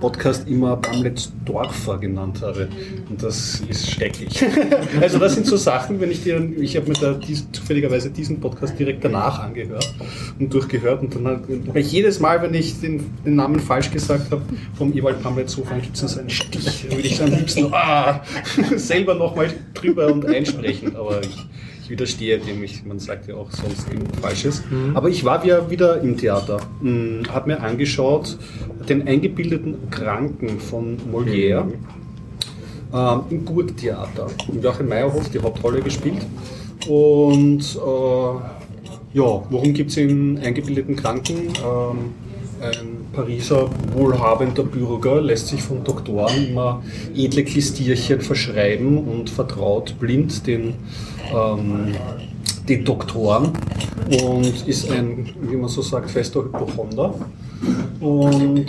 Podcast 0.00 0.48
immer 0.48 0.76
Pamletzdorfer 0.76 1.98
genannt 1.98 2.42
habe. 2.42 2.68
Und 3.08 3.22
das 3.22 3.62
ist 3.68 3.90
schrecklich. 3.90 4.44
also 5.00 5.18
das 5.18 5.34
sind 5.34 5.46
so 5.46 5.56
Sachen, 5.56 6.00
wenn 6.00 6.10
ich 6.10 6.22
dir, 6.22 6.40
ich 6.58 6.76
habe 6.76 6.88
mir 6.88 6.94
da 6.94 7.12
dies, 7.12 7.46
zufälligerweise 7.52 8.10
diesen 8.10 8.40
Podcast 8.40 8.78
direkt 8.78 9.04
danach 9.04 9.38
angehört 9.40 9.94
und 10.38 10.52
durchgehört 10.52 11.02
und 11.02 11.14
dann 11.14 11.26
habe 11.26 11.80
ich 11.80 11.92
jedes 11.92 12.20
Mal, 12.20 12.42
wenn 12.42 12.54
ich 12.54 12.80
den, 12.80 13.04
den 13.24 13.36
Namen 13.36 13.60
falsch 13.60 13.90
gesagt 13.90 14.30
habe, 14.30 14.42
vom 14.74 14.92
Ewald 14.96 15.22
Pamletzhofer, 15.22 15.76
gibt 15.76 16.02
es 16.02 16.18
einen 16.18 16.30
Stich. 16.30 16.84
Würde 16.90 17.06
ich 17.06 17.22
am 17.22 17.30
liebsten 17.30 17.72
ah, 17.72 18.22
selber 18.76 19.14
nochmal 19.14 19.52
drüber 19.74 20.12
und 20.12 20.26
einsprechen, 20.26 20.96
aber 20.96 21.20
ich 21.22 21.36
widerstehe 21.90 22.38
dem, 22.38 22.62
ich, 22.62 22.84
man 22.84 22.98
sagt 22.98 23.28
ja 23.28 23.34
auch 23.34 23.50
sonst 23.50 23.90
eben 23.92 24.06
Falsches. 24.20 24.62
Aber 24.94 25.08
ich 25.08 25.24
war 25.24 25.44
ja 25.44 25.70
wieder 25.70 26.00
im 26.00 26.16
Theater, 26.16 26.60
habe 27.28 27.50
mir 27.50 27.60
angeschaut 27.60 28.38
den 28.88 29.06
eingebildeten 29.06 29.90
Kranken 29.90 30.60
von 30.60 30.96
Molière 31.12 31.66
ähm, 32.92 33.20
im 33.30 33.44
Burgtheater. 33.44 34.26
Und 34.48 34.62
Joachim 34.62 34.88
Meyerhoff 34.88 35.28
die 35.30 35.40
Hauptrolle 35.40 35.80
gespielt. 35.80 36.26
Und 36.88 37.60
äh, 37.76 39.18
ja, 39.18 39.42
worum 39.50 39.74
geht 39.74 39.88
es 39.88 39.96
in 39.96 40.38
eingebildeten 40.38 40.96
Kranken? 40.96 41.52
Ähm, 41.64 42.14
ein 42.60 43.06
Pariser 43.12 43.70
wohlhabender 43.92 44.62
Bürger 44.62 45.20
lässt 45.20 45.48
sich 45.48 45.62
von 45.62 45.82
Doktoren 45.82 46.48
immer 46.48 46.82
edle 47.14 47.44
Klistierchen 47.44 48.20
verschreiben 48.20 48.98
und 48.98 49.30
vertraut 49.30 49.98
blind 49.98 50.46
den, 50.46 50.74
ähm, 51.34 51.94
den 52.68 52.84
Doktoren 52.84 53.52
und 54.22 54.66
ist 54.66 54.90
ein, 54.90 55.28
wie 55.42 55.56
man 55.56 55.68
so 55.68 55.82
sagt, 55.82 56.10
fester 56.10 56.44
Hypochonder. 56.44 57.14
Und 58.00 58.66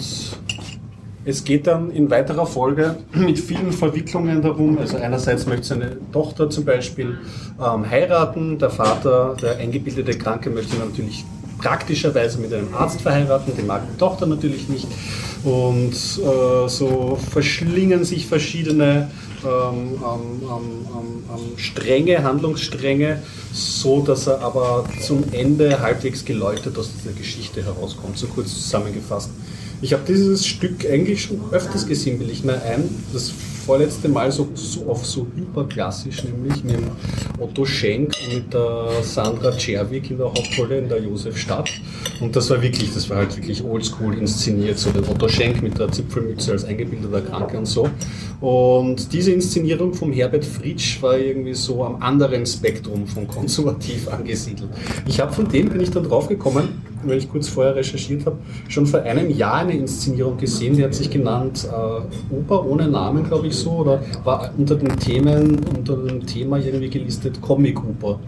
es 1.24 1.44
geht 1.44 1.68
dann 1.68 1.92
in 1.92 2.10
weiterer 2.10 2.46
Folge 2.48 2.98
mit 3.14 3.40
vielen 3.40 3.72
Verwicklungen 3.72 4.42
darum. 4.42 4.78
Also 4.80 4.98
einerseits 4.98 5.46
möchte 5.46 5.68
seine 5.68 5.98
Tochter 6.12 6.50
zum 6.50 6.66
Beispiel 6.66 7.20
ähm, 7.60 7.90
heiraten. 7.90 8.58
Der 8.58 8.72
Vater, 8.72 9.36
der 9.42 9.58
eingebildete 9.58 10.18
Kranke, 10.18 10.50
möchte 10.50 10.78
natürlich 10.78 11.24
praktischerweise 11.62 12.40
mit 12.40 12.54
einem 12.54 12.74
Arzt 12.74 13.02
verheiraten. 13.02 13.56
Den 13.56 13.68
mag 13.68 13.84
die 13.92 13.98
Tochter 13.98 14.26
natürlich 14.26 14.68
nicht. 14.68 14.88
Und 15.44 15.94
äh, 15.94 16.68
so 16.68 17.18
verschlingen 17.32 18.04
sich 18.04 18.28
verschiedene 18.28 19.10
ähm, 19.44 19.98
ähm, 20.04 21.58
Stränge, 21.58 22.24
Handlungsstränge, 22.24 23.22
so 23.54 24.02
dass 24.02 24.28
er 24.28 24.42
aber 24.42 24.86
zum 25.02 25.24
Ende 25.32 25.80
halbwegs 25.80 26.26
geläutert 26.26 26.78
aus 26.78 26.92
dieser 26.96 27.14
Geschichte 27.14 27.64
herauskommt. 27.64 28.18
So 28.18 28.28
kurz 28.28 28.54
zusammengefasst. 28.54 29.30
Ich 29.82 29.94
habe 29.94 30.04
dieses 30.08 30.46
Stück 30.46 30.86
eigentlich 30.86 31.24
schon 31.24 31.42
öfters 31.52 31.88
gesehen, 31.88 32.20
will 32.20 32.30
ich 32.30 32.44
mir 32.44 32.62
ein. 32.62 32.84
Das 33.14 33.32
vorletzte 33.62 34.10
Mal 34.10 34.32
so, 34.32 34.50
so 34.54 34.90
auf 34.90 35.06
so 35.06 35.28
hyperklassisch, 35.36 36.24
nämlich 36.24 36.64
mit 36.64 36.80
Otto 37.40 37.66
Schenk 37.66 38.14
und 38.26 38.36
mit 38.36 38.54
der 38.54 38.88
Sandra 39.02 39.52
Czerwig 39.52 40.12
in 40.12 40.18
der 40.18 40.28
Hauptrolle 40.28 40.80
in 40.80 40.90
der 40.90 41.02
Josefstadt. 41.02 41.70
Und 42.20 42.36
das 42.36 42.50
war 42.50 42.62
wirklich, 42.62 42.94
das 42.94 43.10
war 43.10 43.18
halt 43.18 43.36
wirklich 43.36 43.64
oldschool 43.64 44.18
inszeniert, 44.18 44.78
so 44.78 44.90
der 44.92 45.08
Otto 45.10 45.28
Schenk 45.28 45.62
mit 45.62 45.78
der 45.80 45.92
Zipfelmütze 45.92 46.52
als 46.52 46.66
eingebildeter 46.66 47.22
Kranke 47.22 47.58
und 47.58 47.66
so. 47.66 47.90
Und 48.40 49.14
diese 49.14 49.32
Inszenierung 49.32 49.94
vom 49.94 50.12
Herbert 50.12 50.46
Fritsch 50.46 51.02
war 51.02 51.18
irgendwie 51.18 51.54
so 51.54 51.84
am 51.84 52.02
anderen 52.02 52.46
Spektrum 52.46 53.06
von 53.08 53.28
konservativ 53.28 54.08
angesiedelt. 54.12 54.70
Ich 55.08 55.20
habe 55.20 55.32
von 55.32 55.48
dem, 55.48 55.70
bin 55.70 55.82
ich 55.82 55.92
dann 55.92 56.04
draufgekommen, 56.04 56.91
weil 57.08 57.18
ich 57.18 57.30
kurz 57.30 57.48
vorher 57.48 57.76
recherchiert 57.76 58.26
habe, 58.26 58.38
schon 58.68 58.86
vor 58.86 59.02
einem 59.02 59.30
Jahr 59.30 59.60
eine 59.60 59.74
Inszenierung 59.74 60.38
gesehen, 60.38 60.76
die 60.76 60.84
hat 60.84 60.94
sich 60.94 61.10
genannt 61.10 61.68
äh, 61.72 62.34
Oper 62.34 62.66
ohne 62.66 62.88
Namen, 62.88 63.24
glaube 63.24 63.48
ich 63.48 63.56
so, 63.56 63.72
oder 63.72 64.02
war 64.24 64.52
unter 64.58 64.76
den 64.76 64.98
Themen, 64.98 65.60
unter 65.78 65.98
dem 65.98 66.26
Thema 66.26 66.58
irgendwie 66.58 66.90
gelistet 66.90 67.42
Comic-Oper. 67.42 68.20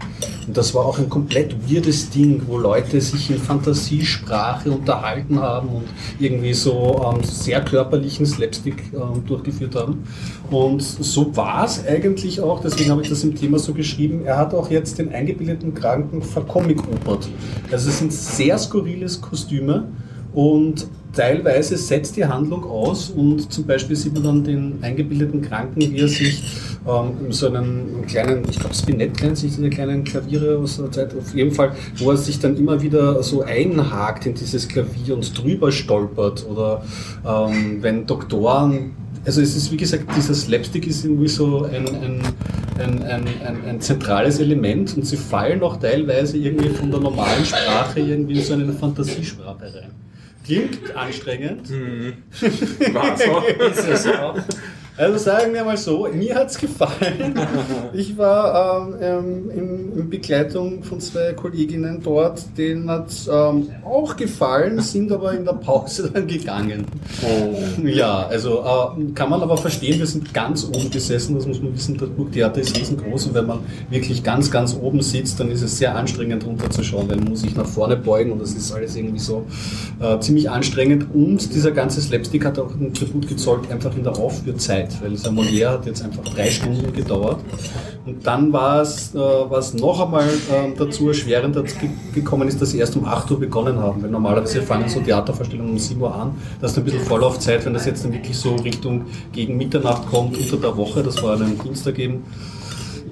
Und 0.46 0.56
das 0.56 0.74
war 0.74 0.84
auch 0.84 0.98
ein 0.98 1.08
komplett 1.08 1.70
weirdes 1.70 2.10
Ding, 2.10 2.42
wo 2.46 2.58
Leute 2.58 3.00
sich 3.00 3.30
in 3.30 3.38
Fantasiesprache 3.38 4.70
unterhalten 4.70 5.40
haben 5.40 5.68
und 5.68 5.84
irgendwie 6.18 6.52
so 6.52 7.02
ähm, 7.04 7.22
sehr 7.22 7.64
körperlichen 7.64 8.26
Slapstick 8.26 8.92
ähm, 8.92 9.24
durchgeführt 9.26 9.74
haben. 9.74 10.04
Und 10.50 10.82
so 10.82 11.34
war 11.36 11.64
es 11.64 11.84
eigentlich 11.86 12.40
auch, 12.40 12.60
deswegen 12.60 12.90
habe 12.90 13.02
ich 13.02 13.08
das 13.08 13.24
im 13.24 13.34
Thema 13.34 13.58
so 13.58 13.72
geschrieben, 13.72 14.24
er 14.24 14.36
hat 14.36 14.54
auch 14.54 14.70
jetzt 14.70 14.98
den 14.98 15.12
eingebildeten 15.12 15.74
Kranken 15.74 16.22
vercomic-opert. 16.22 17.28
Also 17.70 17.88
es 17.88 17.98
sind 17.98 18.12
sehr 18.12 18.58
skurriles 18.64 19.20
Kostüme 19.20 19.88
und 20.32 20.86
teilweise 21.12 21.76
setzt 21.76 22.16
die 22.16 22.24
Handlung 22.24 22.64
aus 22.64 23.10
und 23.10 23.52
zum 23.52 23.66
Beispiel 23.66 23.96
sieht 23.96 24.14
man 24.14 24.24
dann 24.24 24.44
den 24.44 24.78
eingebildeten 24.82 25.42
Kranken, 25.42 25.80
wie 25.80 25.98
er 25.98 26.08
sich 26.08 26.42
ähm, 26.86 27.30
so 27.30 27.46
einen 27.46 28.04
kleinen, 28.06 28.42
ich 28.50 28.58
glaube 28.58 28.74
Spinett 28.74 29.22
nennt 29.22 29.38
sich 29.38 29.54
diese 29.54 29.70
kleinen 29.70 30.04
Klaviere 30.04 30.58
aus 30.58 30.78
der 30.78 30.90
Zeit, 30.90 31.16
auf 31.16 31.34
jeden 31.34 31.52
Fall, 31.52 31.72
wo 31.98 32.10
er 32.10 32.16
sich 32.16 32.40
dann 32.40 32.56
immer 32.56 32.82
wieder 32.82 33.22
so 33.22 33.42
einhakt 33.42 34.26
in 34.26 34.34
dieses 34.34 34.68
Klavier 34.68 35.14
und 35.14 35.40
drüber 35.40 35.70
stolpert 35.70 36.44
oder 36.50 36.84
ähm, 37.24 37.78
wenn 37.80 38.06
Doktoren 38.06 38.92
also 39.26 39.40
es 39.40 39.56
ist 39.56 39.72
wie 39.72 39.76
gesagt, 39.76 40.04
dieser 40.16 40.34
Slapstick 40.34 40.86
ist 40.86 41.04
irgendwie 41.04 41.28
so 41.28 41.64
ein, 41.64 41.88
ein, 41.88 42.20
ein, 42.78 43.02
ein, 43.02 43.28
ein, 43.44 43.64
ein 43.66 43.80
zentrales 43.80 44.38
Element 44.40 44.96
und 44.96 45.06
sie 45.06 45.16
fallen 45.16 45.62
auch 45.62 45.76
teilweise 45.76 46.36
irgendwie 46.36 46.68
von 46.68 46.90
der 46.90 47.00
normalen 47.00 47.44
Sprache 47.44 48.00
irgendwie 48.00 48.38
in 48.38 48.44
so 48.44 48.54
eine 48.54 48.72
Fantasiesprache 48.72 49.74
rein. 49.74 49.90
Klingt 50.44 50.94
anstrengend. 50.94 51.70
War 52.92 53.16
so. 53.16 53.64
Ist 53.64 53.88
es 53.88 54.06
auch. 54.06 54.38
Also 54.96 55.18
sagen 55.18 55.52
wir 55.52 55.64
mal 55.64 55.76
so, 55.76 56.06
mir 56.12 56.36
hat 56.36 56.50
es 56.50 56.58
gefallen. 56.58 57.34
Ich 57.92 58.16
war 58.18 58.88
ähm, 58.88 58.96
ähm, 59.00 59.50
in, 59.50 59.98
in 59.98 60.10
Begleitung 60.10 60.82
von 60.82 61.00
zwei 61.00 61.32
Kolleginnen 61.32 62.00
dort, 62.02 62.42
denen 62.58 62.90
hat 62.90 63.08
es 63.08 63.28
ähm, 63.28 63.68
auch 63.84 64.16
gefallen, 64.16 64.80
sind 64.80 65.12
aber 65.12 65.32
in 65.32 65.44
der 65.44 65.52
Pause 65.52 66.10
dann 66.14 66.26
gegangen. 66.26 66.84
Ja, 67.84 68.26
also 68.26 68.64
äh, 68.64 69.12
kann 69.14 69.30
man 69.30 69.42
aber 69.42 69.56
verstehen, 69.56 69.98
wir 69.98 70.06
sind 70.06 70.34
ganz 70.34 70.64
oben 70.64 70.90
gesessen, 70.90 71.36
das 71.36 71.46
muss 71.46 71.60
man 71.60 71.74
wissen, 71.74 71.96
das 71.96 72.08
Burgtheater 72.08 72.60
ist 72.60 72.76
riesengroß 72.76 73.26
und 73.26 73.34
wenn 73.34 73.46
man 73.46 73.60
wirklich 73.90 74.24
ganz, 74.24 74.50
ganz 74.50 74.76
oben 74.80 75.00
sitzt, 75.02 75.38
dann 75.38 75.50
ist 75.50 75.62
es 75.62 75.78
sehr 75.78 75.94
anstrengend 75.94 76.44
runterzuschauen, 76.46 77.08
weil 77.08 77.16
man 77.16 77.30
muss 77.30 77.42
sich 77.42 77.54
nach 77.54 77.66
vorne 77.66 77.96
beugen 77.96 78.32
und 78.32 78.42
das 78.42 78.52
ist 78.52 78.72
alles 78.72 78.96
irgendwie 78.96 79.20
so 79.20 79.44
äh, 80.00 80.18
ziemlich 80.18 80.50
anstrengend 80.50 81.06
und 81.14 81.54
dieser 81.54 81.70
ganze 81.70 82.00
Slapstick 82.00 82.44
hat 82.44 82.58
auch 82.58 82.72
einen 82.74 82.92
Tribut 82.92 83.28
gezollt, 83.28 83.70
einfach 83.70 83.96
in 83.96 84.02
der 84.02 84.18
Aufführzeit. 84.18 84.83
Zeit, 84.88 85.02
weil 85.02 85.10
dieser 85.10 85.30
Molière 85.30 85.70
hat 85.70 85.86
jetzt 85.86 86.02
einfach 86.02 86.24
drei 86.24 86.50
Stunden 86.50 86.92
gedauert. 86.92 87.40
Und 88.06 88.26
dann 88.26 88.52
war 88.52 88.82
es, 88.82 89.14
äh, 89.14 89.18
was 89.18 89.74
noch 89.74 90.00
einmal 90.04 90.28
äh, 90.28 90.74
dazu 90.76 91.08
erschwerend 91.08 91.54
ge 91.54 91.90
gekommen 92.14 92.48
ist, 92.48 92.60
dass 92.60 92.70
sie 92.70 92.78
erst 92.78 92.96
um 92.96 93.04
8 93.04 93.30
Uhr 93.30 93.40
begonnen 93.40 93.78
haben. 93.78 94.02
Weil 94.02 94.10
normalerweise 94.10 94.62
fangen 94.62 94.88
so 94.88 95.00
Theatervorstellungen 95.00 95.72
um 95.72 95.78
7 95.78 96.00
Uhr 96.00 96.14
an. 96.14 96.32
Das 96.60 96.72
ist 96.72 96.78
ein 96.78 96.84
bisschen 96.84 97.00
Vorlaufzeit, 97.00 97.64
wenn 97.64 97.74
das 97.74 97.86
jetzt 97.86 98.04
dann 98.04 98.12
wirklich 98.12 98.36
so 98.36 98.56
Richtung 98.56 99.06
gegen 99.32 99.56
Mitternacht 99.56 100.06
kommt, 100.10 100.36
unter 100.36 100.56
der 100.56 100.76
Woche, 100.76 101.02
das 101.02 101.22
war 101.22 101.36
dann 101.36 101.58
Dienstag 101.58 101.98
eben, 101.98 102.24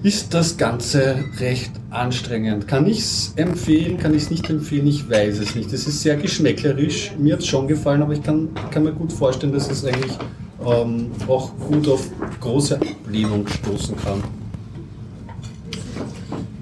ist 0.03 0.35
das 0.35 0.57
Ganze 0.57 1.25
recht 1.39 1.71
anstrengend. 1.91 2.67
Kann 2.67 2.87
ich 2.87 2.99
es 2.99 3.33
empfehlen, 3.37 3.99
kann 3.99 4.15
ich 4.15 4.25
es 4.25 4.31
nicht 4.31 4.51
empfehlen, 4.51 4.87
ich 4.87 5.09
weiß 5.09 5.39
es 5.39 5.55
nicht. 5.55 5.73
Es 5.73 5.87
ist 5.87 6.03
sehr 6.03 6.17
geschmäcklerisch, 6.17 7.13
mir 7.19 7.35
hat 7.35 7.41
es 7.41 7.47
schon 7.47 7.69
gefallen, 7.69 8.03
aber 8.03 8.13
ich 8.13 8.23
kann, 8.23 8.49
kann 8.71 8.83
mir 8.83 8.93
gut 8.93 9.13
vorstellen, 9.13 9.53
dass 9.53 9.71
es 9.71 9.85
eigentlich 9.85 10.19
ähm, 10.67 11.11
auch 11.29 11.53
gut 11.57 11.89
auf 11.89 12.11
große 12.41 12.81
Ablehnung 12.81 13.47
stoßen 13.47 13.97
kann. 13.97 14.23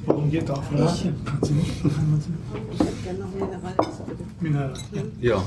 Warum 0.04 0.30
geht 0.30 0.50
auch 0.50 0.70
ne? 0.70 0.88
Mineral. 4.40 4.72
Ja. 5.20 5.42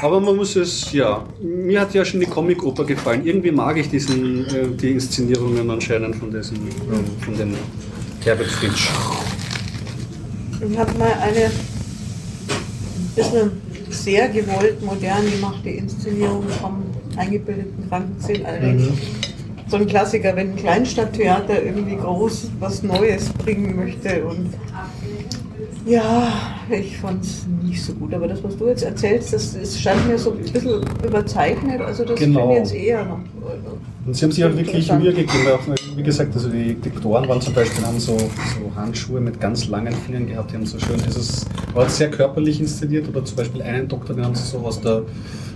Aber 0.00 0.20
man 0.20 0.36
muss 0.36 0.54
es, 0.54 0.92
ja, 0.92 1.24
mir 1.40 1.80
hat 1.80 1.92
ja 1.94 2.04
schon 2.04 2.20
die 2.20 2.26
Comic-Oper 2.26 2.84
gefallen. 2.84 3.26
Irgendwie 3.26 3.50
mag 3.50 3.76
ich 3.78 3.88
diesen, 3.88 4.46
äh, 4.46 4.68
die 4.68 4.92
Inszenierungen 4.92 5.68
anscheinend 5.70 6.16
von 6.16 6.30
diesen, 6.30 6.56
ähm, 6.56 7.04
von 7.20 7.36
den 7.36 7.54
Herbert 8.22 8.46
Fritsch. 8.46 8.90
Ich 10.60 10.78
habe 10.78 10.98
mal 10.98 11.12
eine 11.20 11.50
bisschen 13.14 13.50
sehr 13.90 14.28
gewollt 14.28 14.82
modern 14.82 15.30
gemachte 15.30 15.70
Inszenierung 15.70 16.44
vom 16.60 16.84
eingebildeten 17.16 17.90
allerdings. 17.90 18.82
Mhm. 18.82 18.98
So 19.68 19.76
ein 19.76 19.86
Klassiker, 19.86 20.34
wenn 20.34 20.50
ein 20.50 20.56
Kleinstadttheater 20.56 21.62
irgendwie 21.62 21.96
groß 21.96 22.50
was 22.58 22.82
Neues 22.82 23.28
bringen 23.30 23.76
möchte 23.76 24.24
und 24.24 24.54
ja, 25.88 26.28
ich 26.70 26.96
fand 26.98 27.24
es 27.24 27.46
nicht 27.62 27.82
so 27.82 27.92
gut. 27.94 28.12
Aber 28.14 28.28
das, 28.28 28.42
was 28.44 28.56
du 28.56 28.66
jetzt 28.68 28.82
erzählst, 28.82 29.32
das, 29.32 29.58
das 29.58 29.80
scheint 29.80 30.06
mir 30.06 30.18
so 30.18 30.32
ein 30.32 30.38
bisschen 30.38 30.82
überzeichnet. 31.04 31.80
Also 31.80 32.04
das 32.04 32.18
Genau. 32.18 32.40
finde 32.40 32.52
ich 32.52 32.58
jetzt 32.58 32.74
eher 32.74 33.04
noch. 33.04 33.18
Und 34.08 34.14
sie 34.14 34.24
haben 34.24 34.32
sich 34.32 34.42
auch 34.42 34.56
wirklich. 34.56 34.90
Mühe 34.90 35.12
gegeben. 35.12 35.46
Auch, 35.52 35.60
wie 35.94 36.02
gesagt, 36.02 36.34
also 36.34 36.48
die 36.48 36.74
Diktoren 36.76 37.28
waren 37.28 37.42
zum 37.42 37.52
Beispiel, 37.52 37.84
haben 37.84 38.00
so, 38.00 38.16
so 38.16 38.74
Handschuhe 38.74 39.20
mit 39.20 39.38
ganz 39.38 39.68
langen 39.68 39.92
Fingern 39.92 40.26
gehabt. 40.26 40.50
Die 40.50 40.54
haben 40.56 40.64
so 40.64 40.78
schön 40.78 40.96
dieses, 41.06 41.44
war 41.74 41.86
sehr 41.90 42.10
körperlich 42.10 42.58
inszeniert. 42.58 43.06
Oder 43.06 43.22
zum 43.26 43.36
Beispiel 43.36 43.60
einen 43.60 43.86
Doktor, 43.86 44.14
den 44.14 44.24
haben 44.24 44.34
sie 44.34 44.46
so 44.46 44.60
aus 44.60 44.80
der, 44.80 45.02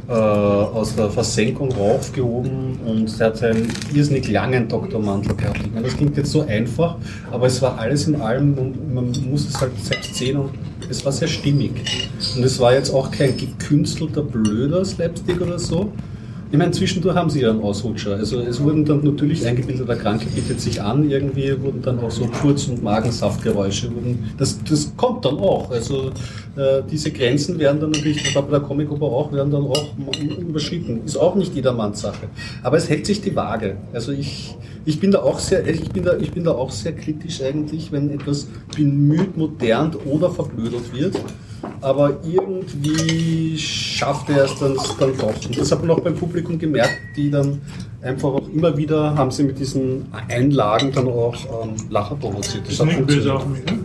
äh, 0.07 0.13
aus 0.13 0.95
der 0.95 1.09
Versenkung 1.09 1.73
raufgehoben 1.73 2.79
und 2.85 3.19
der 3.19 3.29
hat 3.29 3.43
einen 3.43 3.73
irrsinnig 3.95 4.29
langen 4.29 4.69
Doktormantel 4.69 5.35
gehabt. 5.35 5.61
Ich 5.65 5.73
meine, 5.73 5.87
das 5.87 5.97
klingt 5.97 6.19
jetzt 6.19 6.33
so 6.33 6.43
einfach, 6.43 6.97
aber 7.31 7.47
es 7.47 7.63
war 7.63 7.79
alles 7.79 8.07
in 8.07 8.21
allem 8.21 8.59
und 8.59 8.95
man 8.95 9.13
muss 9.31 9.49
es 9.49 9.59
halt 9.59 9.73
selbst 9.83 10.15
sehen 10.17 10.37
und 10.37 10.51
es 10.91 11.03
war 11.07 11.13
sehr 11.13 11.29
stimmig. 11.29 11.73
Und 12.37 12.45
es 12.45 12.61
war 12.61 12.75
jetzt 12.75 12.93
auch 12.93 13.11
kein 13.11 13.35
gekünstelter, 13.35 14.23
blöder 14.23 14.85
Slapstick 14.85 15.41
oder 15.41 15.59
so. 15.59 15.91
Ich 16.53 16.59
meine, 16.59 16.71
zwischendurch 16.71 17.17
haben 17.17 17.31
sie 17.31 17.47
einen 17.47 17.63
Ausrutscher. 17.63 18.17
Also 18.17 18.41
es 18.41 18.63
wurden 18.63 18.85
dann 18.85 19.03
natürlich 19.03 19.47
eingebildeter 19.47 19.97
Kranke 19.97 20.27
bietet 20.27 20.61
sich 20.61 20.83
an, 20.83 21.09
irgendwie 21.11 21.59
wurden 21.63 21.81
dann 21.81 21.99
auch 22.01 22.11
so 22.11 22.27
Furz- 22.27 22.69
und 22.69 22.83
Magensaftgeräusche. 22.83 23.91
Wurden, 23.91 24.31
das, 24.37 24.63
das 24.63 24.93
kommt 24.95 25.25
dann 25.25 25.39
auch. 25.39 25.71
Also 25.71 26.11
äh, 26.57 26.83
diese 26.91 27.11
Grenzen 27.11 27.59
werden 27.59 27.81
dann 27.81 27.93
natürlich, 27.93 28.23
das 28.23 28.35
war 28.35 28.43
bei 28.43 28.51
der 28.51 28.61
Comic-Oper 28.61 29.07
auch, 29.07 29.33
werden 29.33 29.51
dann 29.51 29.63
auch 29.63 29.95
überschritten. 30.39 31.01
Ist 31.07 31.17
auch 31.17 31.37
nicht 31.37 31.55
jedermanns 31.55 32.03
Sache. 32.03 32.29
Aber 32.63 32.77
es 32.77 32.87
hält 32.87 33.07
sich 33.07 33.23
die 33.23 33.35
Waage. 33.35 33.79
Also 33.95 34.13
ich, 34.13 34.55
ich 34.85 35.01
bin 35.01 35.11
da 35.11 35.23
auch 35.23 35.39
sehr, 35.39 35.67
ich 35.67 35.91
bin 35.91 36.03
da, 36.03 36.19
ich 36.19 36.33
bin 36.33 36.45
da 36.45 36.51
auch 36.51 36.71
sehr 36.71 36.93
kritisch 36.93 37.41
eigentlich, 37.41 37.91
wenn 37.93 38.11
etwas 38.11 38.47
bemüht, 38.77 39.39
modern 39.39 39.95
oder 40.05 40.31
verblödert 40.31 40.95
wird 40.95 41.17
aber 41.81 42.19
irgendwie 42.25 43.59
schafft 43.59 44.29
er 44.31 44.45
es 44.45 44.59
dann, 44.59 44.77
dann 44.99 45.17
doch. 45.17 45.35
Und 45.47 45.59
das 45.59 45.73
hat 45.73 45.81
man 45.81 45.91
auch 45.91 46.01
beim 46.01 46.15
Publikum 46.15 46.59
gemerkt, 46.59 46.99
die 47.17 47.31
dann 47.31 47.61
einfach 48.03 48.29
auch 48.29 48.49
immer 48.49 48.77
wieder 48.77 49.15
haben 49.17 49.31
sie 49.31 49.45
mit 49.45 49.59
diesen 49.59 50.07
Einlagen 50.29 50.93
dann 50.93 51.09
auch 51.09 51.35
ähm, 51.63 51.75
Lacher 51.91 52.17
provoziert. 52.17 52.65
Das 52.67 52.75
Ist 52.75 52.81
hat 52.81 52.87
nicht 52.89 53.07
böse 53.07 53.35
auf 53.35 53.47
mich, 53.47 53.65
ne? 53.65 53.79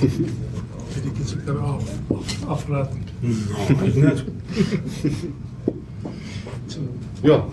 Hätte 0.00 1.08
ich 1.08 1.14
gesagt, 1.18 1.48
aber 1.48 1.64
auf, 1.64 1.84
auf, 2.10 2.48
aufraten. 2.48 3.04
Nein, 3.22 3.92
nicht. 3.94 4.24
Ja. 7.22 7.46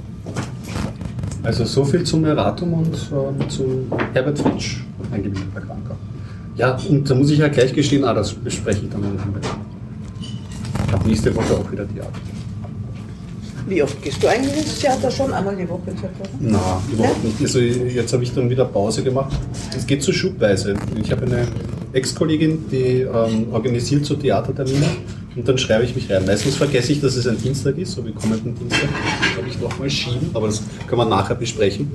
Also 1.43 1.65
so 1.65 1.83
viel 1.83 2.03
zum 2.03 2.23
Erratum 2.25 2.73
und 2.73 3.11
ähm, 3.11 3.49
zu 3.49 3.87
Herbert 4.13 4.37
Fritsch, 4.37 4.81
ein 5.11 5.23
gebildeter 5.23 5.61
Kranker. 5.61 5.90
Ja, 6.55 6.77
und 6.89 7.09
da 7.09 7.15
muss 7.15 7.29
ich 7.31 7.39
ja 7.39 7.47
gleich 7.47 7.73
gestehen, 7.73 8.03
ah, 8.03 8.13
das 8.13 8.33
bespreche 8.33 8.81
ich 8.83 8.89
dann 8.89 9.03
einmal. 9.03 9.41
Ich 10.87 10.93
habe 10.93 11.07
nächste 11.07 11.35
Woche 11.35 11.53
auch 11.53 11.71
wieder 11.71 11.87
Theater. 11.87 12.11
Wie 13.67 13.81
oft 13.81 14.01
gehst 14.01 14.21
du 14.21 14.27
eigentlich 14.27 14.57
ins 14.57 14.79
Theater? 14.79 15.09
Schon 15.09 15.31
einmal 15.31 15.55
die 15.55 15.69
Woche 15.69 15.91
circa? 15.97 16.29
Na, 16.39 16.81
überhaupt 16.91 17.23
nicht. 17.23 17.39
Also 17.41 17.59
jetzt 17.59 18.11
habe 18.11 18.23
ich 18.23 18.33
dann 18.33 18.49
wieder 18.49 18.65
Pause 18.65 19.01
gemacht. 19.03 19.31
Es 19.75 19.87
geht 19.87 20.03
so 20.03 20.11
schubweise. 20.11 20.75
Ich 21.01 21.11
habe 21.11 21.25
eine 21.25 21.47
Ex-Kollegin, 21.93 22.65
die 22.69 23.01
ähm, 23.01 23.47
organisiert 23.51 24.05
so 24.05 24.15
Theatertermine 24.15 24.85
und 25.35 25.47
dann 25.47 25.57
schreibe 25.57 25.85
ich 25.85 25.95
mich 25.95 26.11
rein. 26.11 26.25
Meistens 26.25 26.55
vergesse 26.55 26.91
ich, 26.91 27.01
dass 27.01 27.15
es 27.15 27.27
ein 27.27 27.37
Dienstag 27.37 27.77
ist, 27.77 27.93
so 27.93 28.05
wie 28.05 28.11
kommenden 28.11 28.55
Dienstag. 28.55 28.89
Das 29.19 29.37
habe 29.37 29.47
ich 29.47 29.59
nochmal 29.59 29.89
schieben, 29.89 30.29
aber 30.33 30.47
das 30.47 30.61
kann 30.87 30.97
man 30.97 31.09
nachher 31.09 31.35
besprechen. 31.35 31.91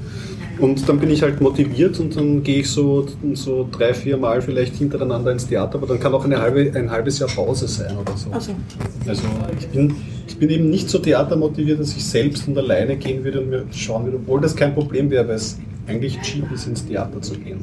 Und 0.58 0.88
dann 0.88 0.98
bin 0.98 1.10
ich 1.10 1.22
halt 1.22 1.40
motiviert 1.40 2.00
und 2.00 2.16
dann 2.16 2.42
gehe 2.42 2.60
ich 2.60 2.70
so, 2.70 3.06
so 3.34 3.68
drei, 3.70 3.92
vier 3.92 4.16
Mal 4.16 4.40
vielleicht 4.40 4.76
hintereinander 4.76 5.32
ins 5.32 5.46
Theater, 5.46 5.76
aber 5.76 5.86
dann 5.86 6.00
kann 6.00 6.14
auch 6.14 6.24
eine 6.24 6.40
halbe, 6.40 6.72
ein 6.74 6.90
halbes 6.90 7.18
Jahr 7.18 7.28
Pause 7.28 7.68
sein 7.68 7.94
oder 7.96 8.16
so. 8.16 8.30
Ach 8.32 8.40
so. 8.40 8.52
Also 9.06 9.22
ich 9.58 9.68
bin, 9.68 9.94
ich 10.26 10.38
bin 10.38 10.48
eben 10.48 10.70
nicht 10.70 10.88
so 10.88 10.98
theatermotiviert, 10.98 11.80
dass 11.80 11.94
ich 11.94 12.04
selbst 12.04 12.48
und 12.48 12.56
alleine 12.56 12.96
gehen 12.96 13.22
würde 13.22 13.40
und 13.40 13.50
mir 13.50 13.64
schauen 13.70 14.04
würde, 14.04 14.16
obwohl 14.16 14.40
das 14.40 14.56
kein 14.56 14.74
Problem 14.74 15.10
wäre, 15.10 15.28
weil 15.28 15.36
es 15.36 15.58
eigentlich 15.86 16.20
cheap 16.22 16.50
ist, 16.52 16.66
ins 16.66 16.86
Theater 16.86 17.20
zu 17.20 17.34
gehen. 17.34 17.60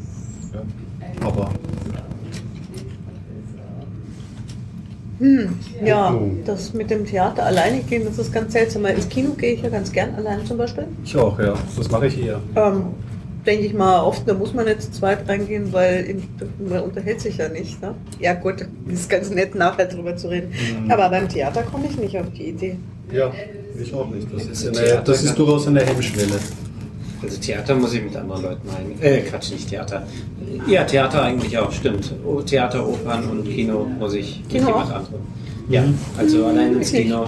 Ja. 0.54 0.62
Aber 1.26 1.50
Ja, 5.84 6.14
Oh. 6.14 6.32
das 6.46 6.74
mit 6.74 6.90
dem 6.90 7.06
Theater 7.06 7.46
alleine 7.46 7.80
gehen, 7.82 8.04
das 8.06 8.18
ist 8.18 8.34
ganz 8.34 8.54
seltsam. 8.54 8.84
Weil 8.84 8.96
ins 8.96 9.10
Kino 9.10 9.32
gehe 9.32 9.54
ich 9.54 9.62
ja 9.62 9.70
ganz 9.70 9.92
gern 9.92 10.16
alleine 10.16 10.44
zum 10.44 10.58
Beispiel. 10.58 10.86
ich 11.04 11.16
auch, 11.18 11.38
ja. 11.40 11.54
Das 11.78 11.90
mache 11.90 12.08
ich 12.08 12.24
eher. 12.26 12.40
Ähm, 12.56 12.84
denke 13.46 13.66
ich 13.66 13.74
mal, 13.74 14.02
oft, 14.04 14.28
da 14.28 14.34
muss 14.34 14.54
man 14.54 14.66
nicht 14.66 14.82
zu 14.82 14.92
zweit 14.92 15.28
reingehen, 15.28 15.72
weil 15.74 16.04
in, 16.06 16.24
man 16.70 16.82
unterhält 16.82 17.22
sich 17.22 17.38
ja 17.38 17.50
nicht. 17.50 17.82
Ne? 17.82 17.94
Ja 18.20 18.34
gut, 18.34 18.66
ist 18.88 19.10
ganz 19.10 19.30
nett 19.30 19.56
nachher 19.56 19.86
drüber 19.86 20.16
zu 20.16 20.28
reden. 20.30 20.52
Mhm. 20.84 20.92
Aber 20.92 21.10
beim 21.10 21.28
Theater 21.30 21.64
komme 21.64 21.86
ich 21.90 21.98
nicht 21.98 22.18
auf 22.18 22.28
die 22.38 22.50
Idee. 22.50 22.78
Ja, 23.12 23.32
ich 23.82 23.94
auch 23.94 24.10
nicht. 24.10 24.28
Das 24.34 24.46
ist, 24.46 24.68
eine, 24.68 25.02
das 25.04 25.24
ist 25.24 25.38
durchaus 25.38 25.68
eine 25.68 25.82
Hemmschwelle. 25.82 26.40
Also 27.24 27.38
Theater 27.40 27.76
muss 27.76 27.94
ich 27.94 28.04
mit 28.04 28.16
anderen 28.16 28.42
Leuten 28.44 28.70
rein. 28.70 28.92
Äh, 29.02 29.22
Quatsch, 29.22 29.52
nicht 29.52 29.70
Theater. 29.70 30.06
Ja, 30.68 30.84
Theater 30.84 31.24
eigentlich 31.24 31.58
auch, 31.58 31.72
stimmt. 31.72 32.14
O- 32.26 32.42
Theater, 32.42 32.88
Opern 32.88 33.24
und 33.30 33.46
Kino 33.50 33.86
muss 34.00 34.14
ich 34.14 34.40
mit 34.42 34.50
Kino 34.50 34.68
jemand 34.68 34.92
auch? 34.92 34.96
anderem. 34.98 35.22
Ja, 35.70 35.84
also 36.18 36.46
allein 36.46 36.74
ins? 36.76 36.92
Kino. 36.92 37.24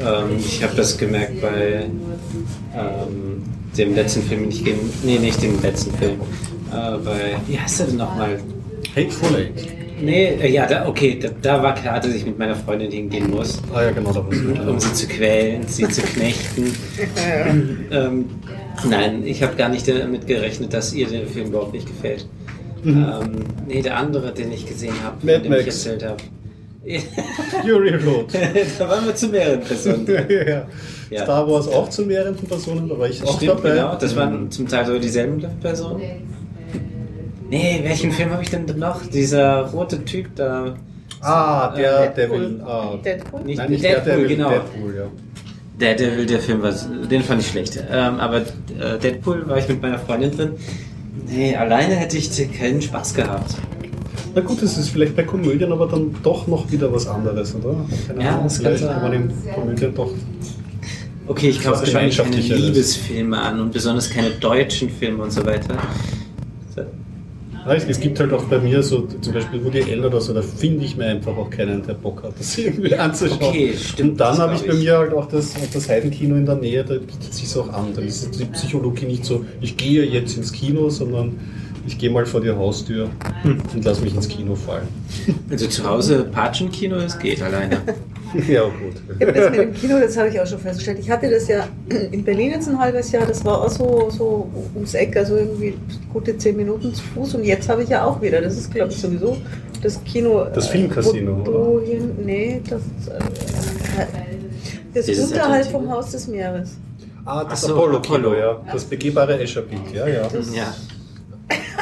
Ähm, 0.00 0.36
ich 0.38 0.62
habe 0.62 0.76
das 0.76 0.96
gemerkt 0.96 1.40
bei 1.40 1.86
ähm, 2.74 3.42
dem 3.76 3.94
letzten 3.94 4.22
Film, 4.22 4.42
den 4.42 4.50
ich 4.50 4.64
gehen, 4.64 4.78
nee, 5.02 5.18
nicht 5.18 5.42
dem 5.42 5.60
letzten 5.62 5.92
Film, 5.98 6.20
äh, 6.72 6.96
bei, 7.04 7.36
wie 7.46 7.58
heißt 7.58 7.80
der 7.80 7.86
denn 7.88 7.96
nochmal? 7.96 8.38
Hateful 8.94 9.36
Eight. 9.36 9.68
Nee, 10.00 10.26
äh, 10.42 10.50
ja, 10.52 10.66
da, 10.66 10.86
okay, 10.86 11.18
da, 11.20 11.28
da 11.40 11.62
war 11.62 11.74
klar, 11.74 11.98
dass 12.00 12.12
ich 12.14 12.24
mit 12.26 12.38
meiner 12.38 12.54
Freundin 12.54 12.90
hingehen 12.92 13.30
muss, 13.30 13.58
Ah 13.74 13.82
ja, 13.82 13.90
genau, 13.92 14.12
da 14.12 14.24
war 14.24 14.30
es. 14.32 14.68
um 14.68 14.78
sie 14.78 14.92
zu 14.92 15.06
quälen, 15.08 15.66
sie 15.66 15.88
zu 15.88 16.02
knechten. 16.02 16.72
ähm, 17.90 18.26
nein, 18.88 19.22
ich 19.24 19.42
habe 19.42 19.56
gar 19.56 19.68
nicht 19.68 19.86
damit 19.88 20.26
gerechnet, 20.26 20.72
dass 20.72 20.92
ihr 20.92 21.06
der 21.08 21.26
Film 21.26 21.48
überhaupt 21.48 21.72
nicht 21.72 21.86
gefällt. 21.86 22.26
Ähm, 22.84 23.04
nee, 23.66 23.82
der 23.82 23.96
andere, 23.96 24.32
den 24.32 24.52
ich 24.52 24.66
gesehen 24.66 24.94
habe, 25.02 25.18
von 25.18 25.26
dem 25.28 25.42
ich 25.44 25.48
Max. 25.50 25.64
erzählt 25.86 26.04
habe. 26.04 26.16
Fury 27.62 27.94
Road. 27.96 28.26
da 28.78 28.88
waren 28.88 29.06
wir 29.06 29.14
zu 29.14 29.26
mehreren 29.28 29.60
Personen. 29.60 30.06
ja. 31.10 31.22
Star 31.24 31.48
Wars 31.50 31.66
auch 31.68 31.88
zu 31.90 32.02
mehreren 32.02 32.36
Personen, 32.36 32.88
war 32.96 33.08
ich 33.08 33.22
auch 33.24 33.36
Stimmt, 33.36 33.50
dabei. 33.58 33.70
genau. 33.70 33.96
Das 33.96 34.14
waren 34.14 34.50
zum 34.52 34.68
Teil 34.68 34.86
so 34.86 34.98
dieselben 34.98 35.44
Personen. 35.60 36.00
Nee, 37.50 37.80
welchen 37.82 38.12
Film 38.12 38.30
habe 38.30 38.42
ich 38.42 38.50
denn 38.50 38.66
noch? 38.76 39.04
Dieser 39.06 39.62
rote 39.66 40.04
Typ 40.04 40.34
da. 40.36 40.74
Ah, 41.20 41.74
der 41.74 42.10
Äh, 42.10 42.14
Devil. 42.14 42.60
Ah, 42.64 42.94
Deadpool? 43.04 43.40
Nicht 43.42 43.58
Nein, 43.58 43.70
nicht 43.70 43.84
Deadpool, 43.84 44.04
der 44.04 44.14
Devil, 44.16 44.36
genau. 44.36 44.50
Deadpool, 44.50 44.94
ja. 44.96 45.04
Der 45.80 45.94
Devil, 45.94 46.24
der 46.26 46.40
Film 46.40 46.62
war, 46.62 46.72
den 46.72 47.22
fand 47.22 47.42
ich 47.42 47.48
schlecht. 47.48 47.78
Ähm, 47.90 48.18
aber 48.18 48.38
äh, 48.38 48.98
Deadpool 49.02 49.46
war 49.48 49.58
ich 49.58 49.68
mit 49.68 49.82
meiner 49.82 49.98
Freundin 49.98 50.30
drin. 50.34 50.50
Nee, 51.28 51.54
alleine 51.54 51.94
hätte 51.94 52.16
ich 52.16 52.30
keinen 52.58 52.80
Spaß 52.80 53.14
gehabt. 53.14 53.54
Na 54.34 54.40
gut, 54.40 54.62
das 54.62 54.76
ist 54.78 54.90
vielleicht 54.90 55.16
bei 55.16 55.22
Komödien 55.22 55.72
aber 55.72 55.86
dann 55.86 56.14
doch 56.22 56.46
noch 56.46 56.70
wieder 56.70 56.92
was 56.92 57.06
anderes, 57.06 57.54
oder? 57.54 57.74
Keine 58.06 58.22
Ja, 58.22 58.30
Ahnung, 58.32 58.44
das 58.44 58.62
kann 58.62 58.76
vielleicht 58.76 58.92
kann 58.92 59.02
man 59.02 59.12
in 59.12 59.32
Komödien 59.54 59.94
doch. 59.94 60.10
Okay, 61.26 61.48
ich 61.48 61.56
kaufe 61.62 61.72
Was 61.72 61.80
wahrscheinlich 61.94 62.16
keine. 62.16 62.36
Liebesfilme 62.36 63.38
an 63.38 63.60
und 63.60 63.72
besonders 63.72 64.08
keine 64.10 64.30
deutschen 64.30 64.88
Filme 64.90 65.24
und 65.24 65.32
so 65.32 65.44
weiter. 65.44 65.76
Ja, 67.66 67.74
es, 67.74 67.84
es 67.84 67.98
gibt 67.98 68.20
halt 68.20 68.32
auch 68.32 68.44
bei 68.44 68.58
mir 68.58 68.82
so, 68.82 69.08
zum 69.20 69.32
Beispiel 69.32 69.64
Woody 69.64 69.82
Allen 69.82 70.04
oder 70.04 70.20
so, 70.20 70.32
da 70.32 70.40
finde 70.42 70.84
ich 70.84 70.96
mir 70.96 71.06
einfach 71.06 71.36
auch 71.36 71.50
keinen, 71.50 71.84
der 71.84 71.94
Bock 71.94 72.22
hat, 72.22 72.38
das 72.38 72.56
irgendwie 72.56 72.94
anzuschauen. 72.94 73.42
Okay, 73.42 73.74
stimmt, 73.76 74.10
Und 74.12 74.20
dann 74.20 74.38
habe 74.38 74.54
ich 74.54 74.62
bei 74.62 74.72
ich. 74.74 74.84
mir 74.84 74.98
halt 74.98 75.12
auch 75.12 75.26
das, 75.26 75.54
das 75.72 75.88
Heidenkino 75.88 76.36
in 76.36 76.46
der 76.46 76.54
Nähe, 76.56 76.84
da 76.84 76.94
bietet 76.94 77.34
sich 77.34 77.56
auch 77.56 77.72
an. 77.72 77.88
Da 77.94 78.02
ist 78.02 78.38
die 78.38 78.44
Psychologie 78.44 79.06
nicht 79.06 79.24
so, 79.24 79.44
ich 79.60 79.76
gehe 79.76 80.04
jetzt 80.04 80.36
ins 80.36 80.52
Kino, 80.52 80.88
sondern 80.90 81.38
ich 81.88 81.98
gehe 81.98 82.10
mal 82.10 82.26
vor 82.26 82.40
die 82.40 82.50
Haustür 82.50 83.08
und 83.44 83.84
lass 83.84 84.00
mich 84.00 84.14
ins 84.14 84.28
Kino 84.28 84.54
fallen. 84.54 84.88
Also 85.50 85.66
zu 85.66 85.88
Hause 85.88 86.24
Patschenkino, 86.30 86.96
es 86.96 87.18
geht 87.18 87.42
alleine. 87.42 87.80
ja, 88.48 88.62
gut. 88.62 89.20
Ja, 89.20 89.32
das 89.32 89.50
mit 89.50 89.60
dem 89.60 89.74
Kino, 89.74 89.98
das 90.00 90.16
habe 90.16 90.28
ich 90.28 90.40
auch 90.40 90.46
schon 90.46 90.58
festgestellt. 90.58 90.98
Ich 91.00 91.10
hatte 91.10 91.30
das 91.30 91.48
ja 91.48 91.66
in 92.10 92.24
Berlin 92.24 92.50
jetzt 92.52 92.68
ein 92.68 92.78
halbes 92.78 93.12
Jahr, 93.12 93.26
das 93.26 93.44
war 93.44 93.62
auch 93.62 93.70
so, 93.70 94.10
so 94.10 94.50
ums 94.74 94.94
Eck, 94.94 95.16
also 95.16 95.36
irgendwie 95.36 95.76
gute 96.12 96.36
zehn 96.36 96.56
Minuten 96.56 96.92
zu 96.94 97.02
Fuß. 97.02 97.34
Und 97.36 97.44
jetzt 97.44 97.68
habe 97.68 97.82
ich 97.82 97.88
ja 97.88 98.04
auch 98.04 98.20
wieder, 98.20 98.40
das 98.40 98.56
ist 98.56 98.72
glaube 98.72 98.90
ich 98.90 98.98
sowieso 98.98 99.36
das 99.82 100.02
Kino. 100.04 100.46
Das 100.52 100.68
äh, 100.68 100.72
Filmcasino, 100.72 101.42
du 101.44 101.80
hin, 101.80 102.10
nee, 102.24 102.60
das, 102.68 102.80
äh, 103.08 103.18
das 104.92 105.06
Dieses 105.06 105.30
unterhalb 105.30 105.66
vom 105.66 105.90
Haus 105.90 106.10
des 106.10 106.26
Meeres. 106.26 106.76
Ah, 107.24 107.44
das 107.44 107.62
so, 107.62 107.74
Apollo-Kino, 107.74 108.16
Apollo. 108.16 108.38
ja. 108.38 108.60
Das 108.72 108.84
begehbare 108.84 109.40
Escherbild, 109.40 109.92
ja, 109.92 110.06
ja. 110.06 110.28
Ja. 110.54 110.74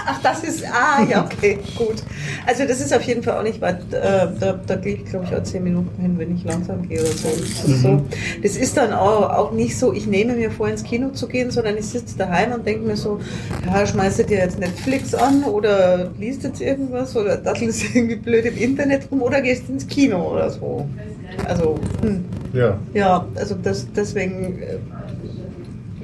Ach, 0.07 0.21
das 0.23 0.45
ist, 0.45 0.65
ah, 0.67 1.03
ja, 1.09 1.25
okay, 1.25 1.59
gut. 1.77 2.03
Also 2.47 2.67
das 2.67 2.81
ist 2.81 2.93
auf 2.95 3.03
jeden 3.03 3.23
Fall 3.23 3.39
auch 3.39 3.43
nicht 3.43 3.61
weit, 3.61 3.81
äh, 3.93 4.27
da, 4.39 4.61
da 4.67 4.77
gehe 4.77 4.97
ich 4.97 5.05
glaube 5.07 5.25
ich 5.25 5.35
auch 5.35 5.43
zehn 5.43 5.65
Minuten 5.65 6.01
hin, 6.01 6.19
wenn 6.19 6.35
ich 6.35 6.45
langsam 6.45 6.87
gehe 6.87 7.01
oder 7.01 7.11
so. 7.13 7.29
Das 7.29 7.65
ist, 7.65 7.83
so, 7.83 8.03
das 8.43 8.57
ist 8.57 8.77
dann 8.77 8.93
auch, 8.93 9.31
auch 9.31 9.53
nicht 9.53 9.79
so, 9.79 9.93
ich 9.93 10.07
nehme 10.07 10.35
mir 10.35 10.51
vor, 10.51 10.69
ins 10.69 10.83
Kino 10.83 11.11
zu 11.11 11.27
gehen, 11.27 11.51
sondern 11.51 11.77
ich 11.79 11.87
sitze 11.87 12.19
daheim 12.19 12.53
und 12.53 12.67
denke 12.67 12.87
mir 12.87 12.97
so, 12.97 13.19
ja, 13.67 13.87
schmeißt 13.87 14.19
du 14.21 14.25
dir 14.25 14.39
jetzt 14.39 14.59
Netflix 14.59 15.15
an 15.15 15.45
oder 15.45 16.11
liest 16.19 16.45
jetzt 16.45 16.61
irgendwas 16.61 17.17
oder 17.17 17.37
dattelst 17.37 17.85
irgendwie 17.95 18.17
blöd 18.17 18.45
im 18.45 18.57
Internet 18.59 19.11
rum 19.11 19.23
oder 19.23 19.41
gehst 19.41 19.69
ins 19.69 19.87
Kino 19.87 20.33
oder 20.33 20.51
so. 20.51 20.87
Also, 21.47 21.79
hm. 22.03 22.25
Ja. 22.53 22.79
Ja, 22.93 23.27
also 23.35 23.57
das, 23.61 23.87
deswegen 23.97 24.63
äh, 24.63 24.79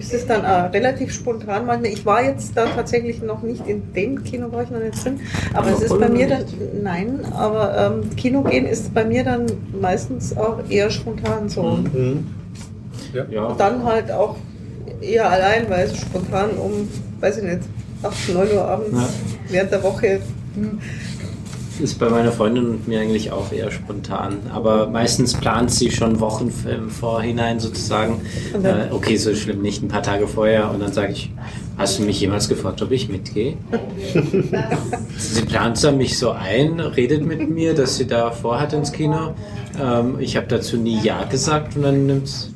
ist 0.01 0.15
es 0.15 0.27
dann 0.27 0.43
äh, 0.45 0.51
relativ 0.77 1.13
spontan. 1.13 1.69
Ich 1.85 2.05
war 2.07 2.25
jetzt 2.25 2.57
da 2.57 2.65
tatsächlich 2.67 3.23
noch 3.23 3.43
nicht 3.43 3.67
in 3.69 3.93
dem 3.93 4.25
Kino, 4.25 4.51
war 4.51 4.63
ich 4.63 4.71
noch 4.71 4.81
nicht 4.81 5.05
drin, 5.05 5.21
aber 5.55 5.69
Ja, 5.69 5.75
es 5.75 5.83
ist 5.83 5.99
bei 6.01 6.09
mir 6.09 6.27
dann, 6.27 6.45
nein, 6.83 7.21
aber 7.33 7.77
ähm, 8.03 8.17
Kino 8.17 8.43
gehen 8.43 8.67
ist 8.67 8.93
bei 8.95 9.05
mir 9.05 9.23
dann 9.25 9.47
meistens 9.81 10.37
auch 10.37 10.59
eher 10.69 10.91
spontan 10.91 11.49
so. 11.49 11.63
Mhm. 11.63 12.27
ja. 13.31 13.45
Und 13.45 13.61
dann 13.61 13.85
halt 13.85 14.11
auch 14.11 14.37
eher 15.01 15.31
allein, 15.31 15.69
weil 15.69 15.87
es 15.87 15.99
spontan 15.99 16.51
um, 16.53 16.89
weiß 17.21 17.39
ich 17.39 17.45
nicht, 17.45 17.61
8, 18.03 18.35
9 18.35 18.49
Uhr 18.53 18.65
abends 18.65 18.91
Ja. 18.93 19.09
während 19.51 19.73
der 19.73 19.83
Woche. 19.83 20.21
hm, 20.55 20.79
Ist 21.81 21.99
bei 21.99 22.09
meiner 22.09 22.33
Freundin 22.33 22.67
und 22.67 22.89
mir 22.89 23.01
eigentlich 23.01 23.33
auch 23.33 23.53
eher 23.53 23.71
spontan. 23.71 24.39
Aber 24.53 24.89
meistens 24.89 25.35
plant 25.35 25.71
sie 25.71 25.91
schon 25.91 26.21
Wochen 26.21 26.53
im 26.71 26.91
Vorhinein 26.91 27.61
sozusagen. 27.61 28.21
Äh, 28.63 28.93
okay, 28.93 29.17
so 29.17 29.35
schlimm 29.35 29.63
nicht, 29.63 29.83
ein 29.83 29.89
paar 29.89 30.03
Tage 30.03 30.27
vorher. 30.27 30.71
Und 30.71 30.81
dann 30.81 30.93
sage 30.93 31.13
ich, 31.13 31.33
hast 31.79 31.99
du 31.99 32.03
mich 32.03 32.21
jemals 32.21 32.49
gefragt, 32.49 32.83
ob 32.83 32.91
ich 32.91 33.09
mitgehe? 33.09 33.57
sie 35.19 35.43
plant 35.43 35.83
dann 35.83 35.97
mich 35.97 36.19
so 36.19 36.31
ein, 36.31 36.81
redet 36.81 37.25
mit 37.25 37.49
mir, 37.49 37.75
dass 37.75 37.97
sie 37.97 38.07
da 38.07 38.31
vorhat 38.31 38.73
ins 38.73 38.93
Kino. 38.93 39.35
Ähm, 39.81 40.17
ich 40.21 40.37
habe 40.37 40.47
dazu 40.49 40.77
nie 40.77 41.01
Ja 41.03 41.25
gesagt 41.25 41.77
und 41.77 41.83
dann 41.83 42.07
nimmt's. 42.07 42.51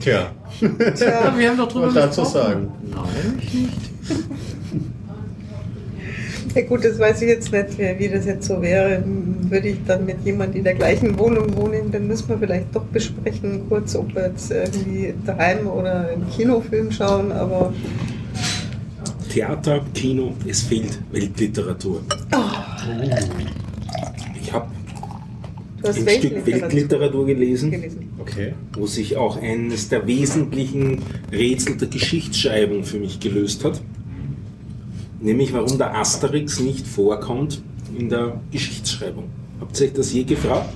Tja, 0.00 0.30
Tja, 0.60 1.34
wir 1.36 1.50
haben 1.50 1.58
doch 1.58 1.74
was 1.74 1.94
dazu 1.94 2.24
sagen. 2.24 2.72
Nein, 2.90 3.38
ich 3.42 3.54
nicht. 3.54 4.55
Ja 6.56 6.62
gut, 6.62 6.86
das 6.86 6.98
weiß 6.98 7.20
ich 7.20 7.28
jetzt 7.28 7.52
nicht, 7.52 7.78
wie, 7.78 8.08
das 8.08 8.24
jetzt 8.24 8.48
so 8.48 8.62
wäre. 8.62 9.04
Würde 9.04 9.68
ich 9.68 9.76
dann 9.86 10.06
mit 10.06 10.24
jemandem 10.24 10.56
in 10.56 10.64
der 10.64 10.74
gleichen 10.74 11.18
Wohnung 11.18 11.54
wohnen, 11.54 11.90
dann 11.92 12.06
müssen 12.06 12.30
wir 12.30 12.38
vielleicht 12.38 12.74
doch 12.74 12.84
besprechen, 12.84 13.68
kurz, 13.68 13.94
ob 13.94 14.14
wir 14.14 14.28
jetzt 14.28 14.50
irgendwie 14.50 15.12
daheim 15.26 15.66
oder 15.66 16.08
einen 16.08 16.26
Kinofilm 16.30 16.90
schauen, 16.90 17.30
aber 17.30 17.74
Theater, 19.30 19.82
Kino, 19.92 20.32
es 20.48 20.62
fehlt 20.62 20.98
Weltliteratur. 21.12 22.00
Ich 24.40 24.50
habe 24.50 24.68
ein 25.84 25.92
Stück 25.92 26.06
Weltliteratur 26.06 26.46
Weltliteratur 26.46 27.26
gelesen, 27.26 27.70
gelesen. 27.70 28.08
Okay. 28.18 28.54
wo 28.72 28.86
sich 28.86 29.18
auch 29.18 29.42
eines 29.42 29.90
der 29.90 30.06
wesentlichen 30.06 31.02
Rätsel 31.30 31.76
der 31.76 31.88
Geschichtsschreibung 31.88 32.84
für 32.84 32.98
mich 32.98 33.20
gelöst 33.20 33.62
hat. 33.62 33.82
Nämlich 35.20 35.52
warum 35.52 35.78
der 35.78 35.96
Asterix 35.96 36.60
nicht 36.60 36.86
vorkommt 36.86 37.62
in 37.96 38.08
der 38.08 38.40
Geschichtsschreibung. 38.50 39.24
Habt 39.60 39.80
ihr 39.80 39.86
euch 39.86 39.92
das 39.94 40.12
je 40.12 40.24
gefragt? 40.24 40.68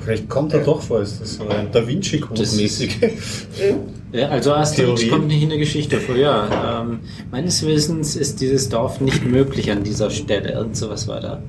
Vielleicht 0.00 0.28
kommt 0.28 0.52
er 0.52 0.60
doch 0.60 0.82
vor, 0.82 1.00
ist 1.00 1.20
das 1.20 1.34
so 1.36 1.48
ein 1.48 1.68
Da 1.72 1.86
Vinci-Code-mäßig. 1.86 2.98
Ja, 4.12 4.28
also 4.28 4.52
Asterix 4.52 5.02
Theorie. 5.02 5.08
kommt 5.08 5.28
nicht 5.28 5.40
in 5.44 5.50
der 5.50 5.58
Geschichte 5.58 6.00
vor, 6.00 6.16
ja. 6.16 6.80
Ähm, 6.82 6.98
meines 7.30 7.64
Wissens 7.64 8.16
ist 8.16 8.40
dieses 8.40 8.68
Dorf 8.68 9.00
nicht 9.00 9.24
möglich 9.24 9.70
an 9.70 9.84
dieser 9.84 10.10
Stelle. 10.10 10.50
Irgend 10.50 10.76
sowas 10.76 11.06
war 11.06 11.20
da. 11.20 11.40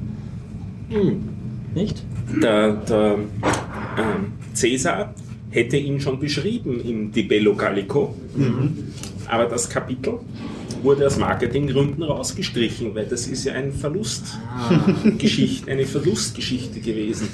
Hm. 0.90 1.28
Nicht? 1.74 2.04
Der, 2.40 2.74
der 2.74 3.16
ähm, 3.16 4.34
Cäsar 4.54 5.16
hätte 5.50 5.78
ihn 5.78 6.00
schon 6.00 6.20
beschrieben 6.20 6.80
im 6.88 7.12
Di 7.12 7.24
Bello 7.24 7.56
Gallico, 7.56 8.16
aber 9.28 9.46
das 9.46 9.68
Kapitel 9.68 10.20
wurde 10.84 11.08
aus 11.08 11.18
Marketinggründen 11.18 12.04
rausgestrichen, 12.04 12.94
weil 12.96 13.06
das 13.06 13.28
ist 13.28 13.46
ja 13.46 13.54
ein 13.54 13.72
Verlustgeschichte, 13.72 15.72
eine 15.72 15.86
Verlustgeschichte 15.86 16.80
gewesen. 16.80 17.30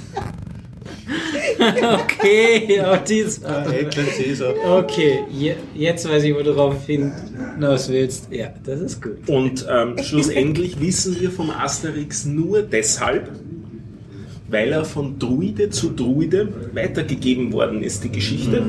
Okay, 1.60 2.82
auf 2.82 3.04
dies. 3.04 3.40
Edle 3.40 4.06
Cäsar. 4.06 4.54
Okay, 4.66 5.20
je, 5.32 5.56
jetzt 5.74 6.08
weiß 6.08 6.24
ich, 6.24 6.36
wo 6.36 6.40
du 6.40 6.54
drauf 6.54 6.86
hinaus 6.86 7.90
willst. 7.90 8.32
Ja, 8.32 8.50
das 8.64 8.82
ist 8.82 9.02
gut. 9.02 9.28
Und 9.28 9.66
ähm, 9.70 9.96
schlussendlich 10.04 10.76
wissen 10.82 11.20
wir 11.20 11.32
vom 11.32 11.50
Asterix 11.50 12.26
nur 12.26 12.62
deshalb, 12.62 13.32
weil 14.50 14.72
er 14.72 14.86
von 14.86 15.20
Druide 15.20 15.70
zu 15.70 15.90
Druide 15.90 16.50
weitergegeben 16.74 17.52
worden 17.52 17.84
ist, 17.84 18.04
die 18.04 18.12
Geschichte, 18.12 18.64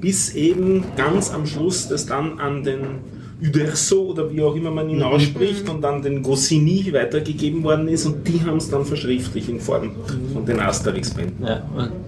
bis 0.00 0.34
eben 0.34 0.84
ganz 0.96 1.30
am 1.30 1.46
Schluss 1.46 1.88
das 1.88 2.06
dann 2.06 2.38
an 2.38 2.64
den 2.64 2.80
Uderso 3.40 4.06
oder 4.06 4.32
wie 4.32 4.42
auch 4.42 4.54
immer 4.54 4.70
man 4.70 4.88
ihn 4.88 5.02
ausspricht 5.02 5.68
und 5.68 5.82
dann 5.82 6.00
den 6.00 6.22
Goscinny 6.22 6.90
weitergegeben 6.92 7.62
worden 7.62 7.86
ist 7.88 8.06
und 8.06 8.26
die 8.26 8.40
haben 8.42 8.56
es 8.56 8.70
dann 8.70 8.84
verschriftlich 8.84 9.48
in 9.48 9.60
Form 9.60 9.90
von 10.32 10.46
den 10.46 10.58
Asterix-Bänden. 10.58 11.44
Ja, 11.44 11.62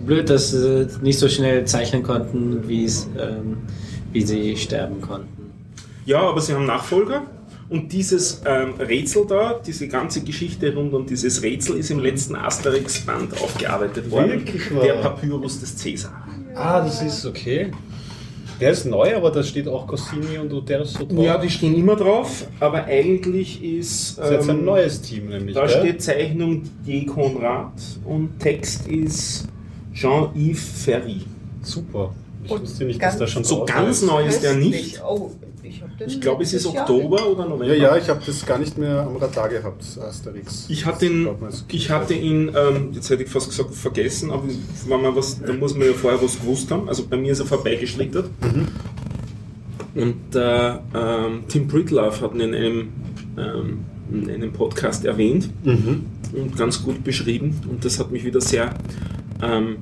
blöd, 0.06 0.30
dass 0.30 0.52
sie 0.52 0.86
nicht 1.02 1.18
so 1.18 1.28
schnell 1.28 1.66
zeichnen 1.66 2.02
konnten, 2.02 2.62
ähm, 2.68 3.58
wie 4.12 4.22
sie 4.22 4.56
sterben 4.56 5.02
konnten. 5.02 5.28
Ja, 6.06 6.20
aber 6.22 6.40
sie 6.40 6.54
haben 6.54 6.64
Nachfolger. 6.64 7.26
Und 7.68 7.92
dieses 7.92 8.40
ähm, 8.46 8.74
Rätsel 8.78 9.26
da, 9.28 9.60
diese 9.64 9.88
ganze 9.88 10.22
Geschichte 10.22 10.74
rund 10.74 10.94
um 10.94 11.04
dieses 11.04 11.42
Rätsel 11.42 11.76
ist 11.76 11.90
im 11.90 11.98
letzten 11.98 12.34
Asterix-Band 12.34 13.34
aufgearbeitet 13.42 14.10
worden. 14.10 14.30
Wirklich 14.30 14.74
wahr? 14.74 14.84
Der 14.84 14.94
Papyrus 14.94 15.60
des 15.60 15.76
Cäsar. 15.76 16.26
Ah, 16.54 16.80
das 16.80 17.02
ist 17.02 17.26
okay. 17.26 17.70
Der 18.60 18.72
ist 18.72 18.86
neu, 18.86 19.14
aber 19.14 19.30
da 19.30 19.42
steht 19.42 19.68
auch 19.68 19.86
Goscinny 19.86 20.36
und 20.38 20.52
Uderzo 20.52 21.04
drauf. 21.04 21.24
Ja, 21.24 21.38
die 21.38 21.48
stehen 21.48 21.76
immer 21.76 21.94
drauf, 21.94 22.46
aber 22.58 22.84
eigentlich 22.84 23.62
ist. 23.62 24.18
das 24.18 24.26
ist 24.26 24.32
jetzt 24.32 24.50
ein 24.50 24.58
ähm, 24.58 24.64
neues 24.64 25.00
Team 25.00 25.28
nämlich. 25.28 25.54
Da 25.54 25.66
gell? 25.66 25.78
steht 25.78 26.02
Zeichnung 26.02 26.62
J. 26.84 27.06
Konrad 27.06 27.72
und 28.04 28.38
Text 28.40 28.88
ist 28.88 29.46
Jean-Yves 29.94 30.84
Ferry. 30.84 31.20
Super. 31.62 32.14
Ich 32.44 32.50
Und 32.50 32.62
wusste 32.62 32.84
nicht, 32.84 33.02
dass 33.02 33.18
da 33.18 33.26
schon 33.26 33.44
So 33.44 33.64
ganz 33.64 34.02
ist. 34.02 34.08
neu 34.08 34.24
ist 34.26 34.42
der 34.42 34.54
nicht. 34.54 35.02
Oh, 35.06 35.30
den 35.98 36.08
Ich 36.08 36.20
glaube, 36.20 36.42
es 36.42 36.52
ist 36.52 36.64
Jahr 36.72 36.82
Oktober 36.88 37.28
oder 37.28 37.44
November. 37.46 37.74
Ja, 37.74 37.74
ja, 37.74 37.96
ich 37.96 38.08
habe 38.08 38.20
das 38.24 38.44
gar 38.46 38.58
nicht 38.58 38.78
mehr 38.78 39.00
am 39.00 39.16
Radar 39.16 39.48
gehabt, 39.48 39.82
Asterix. 40.00 40.66
Ich 40.68 40.86
hatte 40.86 41.06
ihn, 41.06 41.28
ich 41.70 41.90
hatte 41.90 42.14
ihn 42.14 42.50
ähm, 42.54 42.90
jetzt 42.92 43.10
hätte 43.10 43.22
ich 43.24 43.28
fast 43.28 43.50
gesagt, 43.50 43.74
vergessen, 43.74 44.30
aber 44.30 44.44
wenn 44.88 45.02
man 45.02 45.14
was, 45.16 45.40
da 45.40 45.52
muss 45.52 45.74
man 45.74 45.86
ja 45.88 45.92
vorher 45.94 46.22
was 46.22 46.40
gewusst 46.40 46.70
haben. 46.70 46.88
Also 46.88 47.06
bei 47.06 47.16
mir 47.16 47.32
ist 47.32 47.40
er 47.40 47.46
vorbeigeschlittert. 47.46 48.30
Und 49.94 50.34
äh, 50.36 50.68
ähm, 50.94 51.44
Tim 51.48 51.66
Pritlove 51.66 52.20
hat 52.20 52.34
ihn 52.34 52.40
in 52.40 52.54
einem, 52.54 52.88
ähm, 53.36 53.78
in 54.12 54.30
einem 54.30 54.52
Podcast 54.52 55.04
erwähnt 55.04 55.48
Mhm. 55.64 56.04
und 56.32 56.56
ganz 56.56 56.82
gut 56.82 57.02
beschrieben. 57.02 57.58
Und 57.68 57.84
das 57.84 57.98
hat 57.98 58.10
mich 58.12 58.24
wieder 58.24 58.40
sehr 58.40 58.74
ähm, 59.42 59.76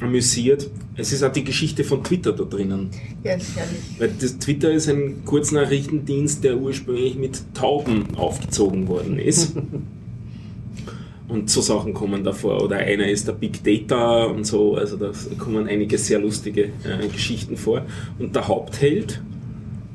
amüsiert. 0.00 0.68
Es 1.00 1.12
ist 1.12 1.22
auch 1.22 1.32
die 1.32 1.44
Geschichte 1.44 1.82
von 1.82 2.04
Twitter 2.04 2.32
da 2.32 2.44
drinnen. 2.44 2.90
Ja, 3.24 3.34
ist 3.34 3.56
herrlich. 3.56 3.80
Weil 3.98 4.12
das 4.20 4.38
Twitter 4.38 4.70
ist 4.70 4.88
ein 4.88 5.24
Kurznachrichtendienst, 5.24 6.44
der 6.44 6.58
ursprünglich 6.58 7.16
mit 7.16 7.42
Tauben 7.54 8.14
aufgezogen 8.16 8.86
worden 8.86 9.18
ist. 9.18 9.56
Und 11.28 11.48
so 11.48 11.60
Sachen 11.60 11.94
kommen 11.94 12.24
davor. 12.24 12.62
Oder 12.62 12.78
einer 12.78 13.08
ist 13.08 13.28
der 13.28 13.32
Big 13.34 13.62
Data 13.62 14.24
und 14.24 14.44
so. 14.44 14.74
Also 14.74 14.96
da 14.96 15.12
kommen 15.38 15.68
einige 15.68 15.96
sehr 15.96 16.18
lustige 16.18 16.64
äh, 16.64 17.06
Geschichten 17.06 17.56
vor. 17.56 17.82
Und 18.18 18.34
der 18.34 18.48
Hauptheld, 18.48 19.22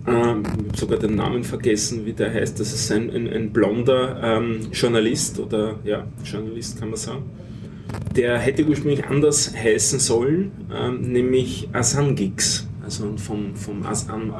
ähm, 0.07 0.44
ich 0.45 0.49
habe 0.49 0.77
sogar 0.77 0.98
den 0.98 1.15
Namen 1.15 1.44
vergessen, 1.44 2.06
wie 2.06 2.14
der 2.14 2.34
heißt. 2.34 2.57
Das 2.57 2.73
ist 2.73 2.90
ein, 2.90 3.14
ein, 3.14 3.27
ein 3.27 3.52
blonder 3.52 4.18
ähm, 4.23 4.72
Journalist 4.72 5.38
oder 5.38 5.76
ja, 5.84 6.07
Journalist 6.23 6.80
kann 6.80 6.91
man 6.91 6.98
sagen. 6.98 7.23
Der 8.16 8.38
hätte 8.40 8.66
ursprünglich 8.66 9.06
anders 9.06 9.52
heißen 9.56 9.99
sollen, 9.99 10.52
ähm, 10.74 11.02
nämlich 11.12 11.68
Asangix. 11.74 12.68
Also 12.84 13.14
vom, 13.18 13.56
vom 13.56 13.84
As 13.86 14.07
An- 14.10 14.32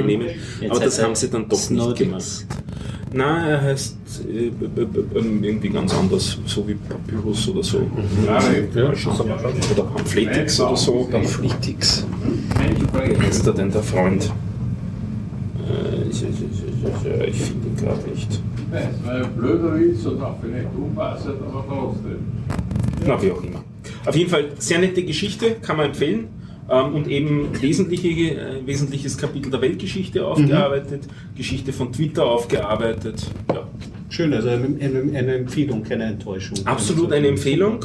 Mhm. 0.00 0.06
nehmen. 0.06 0.26
Jetzt 0.60 0.70
Aber 0.70 0.80
das 0.84 1.02
haben 1.02 1.14
sie 1.14 1.30
dann 1.30 1.44
doch 1.48 1.50
nicht 1.56 1.62
Snowdix. 1.66 1.98
gemacht. 1.98 2.46
Nein, 3.12 3.48
er 3.48 3.62
heißt 3.62 3.96
äh, 4.28 4.50
b- 4.50 4.86
irgendwie 5.42 5.68
ganz 5.70 5.94
anders, 5.94 6.38
so 6.44 6.66
wie 6.68 6.74
Papyrus 6.74 7.48
oder 7.48 7.62
so. 7.62 7.82
Ja, 8.26 8.40
Oder 9.72 9.82
Pamphletics 9.84 10.60
oder 10.60 10.76
so. 10.76 11.08
Pamphletics. 11.10 12.04
Wie 12.92 13.16
heißt 13.26 13.46
er 13.46 13.52
denn, 13.54 13.70
der 13.70 13.82
Freund? 13.82 14.30
Ich 16.22 16.28
ich, 16.28 16.40
ich, 16.40 17.28
ich, 17.28 17.28
ich 17.28 17.42
finde 17.42 17.68
ihn 17.68 17.76
gerade 17.76 18.10
nicht. 18.10 18.40
Es 18.72 19.06
war 19.06 19.14
ein 19.14 19.32
blöder 19.36 19.78
Witz 19.78 20.04
und 20.06 20.22
auch 20.22 20.36
vielleicht 20.40 20.68
unpassend, 20.76 21.36
aber 21.42 21.64
trotzdem. 21.68 22.18
Na, 23.06 23.22
wie 23.22 23.30
auch 23.30 23.42
immer. 23.42 23.62
Auf 24.04 24.16
jeden 24.16 24.30
Fall 24.30 24.46
sehr 24.58 24.78
nette 24.78 25.04
Geschichte, 25.04 25.56
kann 25.62 25.76
man 25.76 25.86
empfehlen. 25.86 26.28
Ähm, 26.68 26.94
und 26.94 27.06
eben 27.08 27.48
wesentliche, 27.60 28.08
äh, 28.08 28.66
wesentliches 28.66 29.16
Kapitel 29.16 29.50
der 29.50 29.60
Weltgeschichte 29.60 30.26
aufgearbeitet, 30.26 31.04
Geschichte 31.36 31.72
von 31.72 31.92
Twitter 31.92 32.26
aufgearbeitet. 32.26 33.24
Ja, 33.52 33.68
Schön, 34.08 34.32
also 34.32 34.48
eine, 34.48 34.64
eine, 34.80 35.18
eine 35.18 35.34
Empfehlung, 35.34 35.82
keine 35.82 36.04
Enttäuschung. 36.04 36.58
absolut 36.64 37.12
eine 37.12 37.28
Empfehlung. 37.28 37.84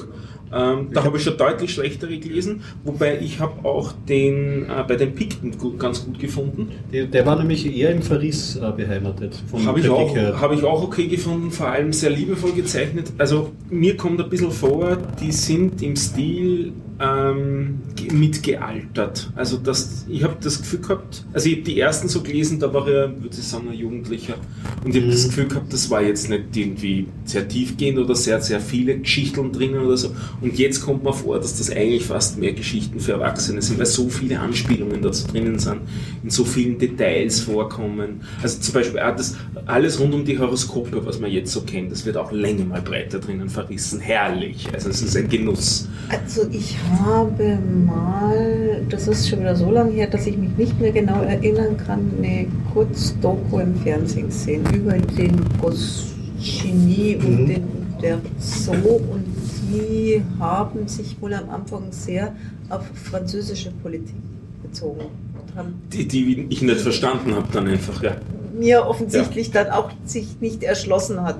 Ähm, 0.54 0.90
da 0.92 1.04
habe 1.04 1.18
ich 1.18 1.24
schon 1.24 1.38
deutlich 1.38 1.74
schlechtere 1.74 2.18
gelesen, 2.18 2.62
wobei 2.84 3.20
ich 3.20 3.40
habe 3.40 3.66
auch 3.68 3.94
den 4.08 4.66
äh, 4.70 4.84
bei 4.88 4.96
den 4.96 5.16
Pikten 5.16 5.58
gut, 5.58 5.80
ganz 5.80 6.06
gut 6.06 6.20
gefunden. 6.20 6.70
Der, 6.92 7.06
der 7.06 7.26
war 7.26 7.38
nämlich 7.38 7.66
eher 7.66 7.92
im 7.92 8.02
Verriss 8.02 8.56
äh, 8.58 8.72
beheimatet. 8.76 9.42
Habe 9.66 9.80
ich, 9.80 9.90
auch, 9.90 10.16
habe 10.16 10.56
ich 10.56 10.64
auch 10.64 10.84
okay 10.84 11.08
gefunden, 11.08 11.52
vor 11.52 11.68
allem 11.68 11.94
sehr 11.94 12.10
liebevoll 12.10 12.52
gezeichnet. 12.52 13.12
Also 13.18 13.52
mir 13.70 13.96
kommt 13.96 14.22
ein 14.22 14.30
bisschen 14.30 14.52
vor, 14.52 14.98
die 15.22 15.32
sind 15.32 15.82
im 15.82 15.96
Stil 15.96 16.74
ähm, 17.02 17.80
ge- 17.96 18.14
mitgealtert. 18.14 19.32
Also 19.36 19.58
das, 19.58 20.06
ich 20.08 20.24
habe 20.24 20.36
das 20.42 20.60
Gefühl 20.60 20.80
gehabt, 20.80 21.26
also 21.34 21.50
ich 21.50 21.56
habe 21.56 21.64
die 21.64 21.80
ersten 21.80 22.08
so 22.08 22.22
gelesen, 22.22 22.60
da 22.60 22.74
war 22.74 22.88
er, 22.88 23.10
würde 23.22 23.36
ich 23.36 23.44
sagen, 23.44 23.70
ein 23.70 23.78
Jugendlicher. 23.78 24.36
Und 24.84 24.96
ich 24.96 25.02
habe 25.02 25.12
das 25.12 25.26
Gefühl 25.26 25.48
gehabt, 25.48 25.74
das 25.74 25.90
war 25.90 26.02
jetzt 26.02 26.30
nicht 26.30 26.56
irgendwie 26.56 27.08
sehr 27.26 27.48
tiefgehend 27.48 28.00
oder 28.00 28.16
sehr, 28.16 28.42
sehr 28.42 28.60
viele 28.60 28.98
Geschichten 29.00 29.52
drinnen 29.52 29.80
oder 29.80 29.98
so. 29.98 30.14
Und 30.42 30.58
jetzt 30.58 30.82
kommt 30.82 31.04
mir 31.04 31.14
vor, 31.14 31.40
dass 31.40 31.58
das 31.58 31.70
eigentlich 31.72 32.06
fast 32.06 32.38
mehr 32.38 32.54
Geschichten 32.54 33.00
für 33.00 33.14
Erwachsene 33.14 33.62
sind, 33.62 33.80
weil 33.80 33.86
so 33.86 34.10
viele 34.10 34.40
Anspielungen 34.40 35.02
dazu 35.02 35.28
drinnen 35.28 35.60
sind, 35.60 35.82
in 36.24 36.30
so 36.30 36.44
vielen 36.46 36.78
Details 36.78 37.40
vorkommen. 37.42 38.22
Also 38.42 38.60
zum 38.60 38.74
Beispiel 38.74 39.00
auch 39.00 39.16
das, 39.16 39.36
alles 39.66 40.00
rund 40.00 40.14
um 40.14 40.26
die 40.26 40.38
Horoskope, 40.38 41.06
was 41.06 41.20
man 41.20 41.32
jetzt 41.32 41.52
so 41.52 41.62
kennt, 41.62 41.92
das 41.92 42.06
wird 42.06 42.18
auch 42.18 42.32
länger 42.32 42.66
mal 42.66 42.82
breiter 42.82 43.20
drinnen 43.20 43.50
verrissen. 43.50 44.00
Herrlich. 44.00 44.68
Also 44.74 44.90
es 44.90 45.02
ist 45.02 45.16
ein 45.16 45.30
Genuss. 45.30 45.88
Also 46.10 46.48
ich 46.52 46.76
habe 47.00 47.58
mal, 47.86 48.82
das 48.90 49.08
ist 49.08 49.28
schon 49.30 49.40
wieder 49.40 49.56
so 49.56 49.72
lange 49.72 49.92
her, 49.92 50.08
dass 50.08 50.28
ich 50.28 50.38
mich 50.38 50.56
nicht 50.58 50.80
mehr 50.80 50.92
genau 50.92 51.22
erinnern 51.22 51.78
kann, 51.78 52.12
eine 52.18 52.48
Kurzdoku 52.74 53.60
im 53.60 53.76
Fernsehen 53.76 54.28
gesehen 54.28 54.64
über 54.74 54.94
den 54.94 55.36
Goscinny 55.62 57.18
und 57.20 57.42
Mhm. 57.42 57.46
den 57.48 57.64
der 58.02 58.20
Zoo 58.40 58.72
und 59.12 59.26
die 59.72 60.24
haben 60.40 60.88
sich 60.88 61.16
wohl 61.22 61.34
am 61.36 61.50
Anfang 61.52 61.84
sehr 61.92 62.34
auf 62.70 62.82
französische 62.96 63.72
Politik 63.84 64.16
bezogen 64.64 65.02
und 65.02 65.74
Die, 65.94 66.08
die 66.08 66.48
ich 66.50 66.62
nicht 66.64 66.82
verstanden 66.82 67.36
habe 67.36 67.48
dann 67.52 67.68
einfach, 67.68 68.02
ja. 68.02 68.16
mir 68.58 68.86
offensichtlich 68.88 69.52
dann 69.52 69.70
auch 69.70 69.92
sich 70.06 70.38
nicht 70.42 70.64
erschlossen 70.64 71.22
hat. 71.22 71.38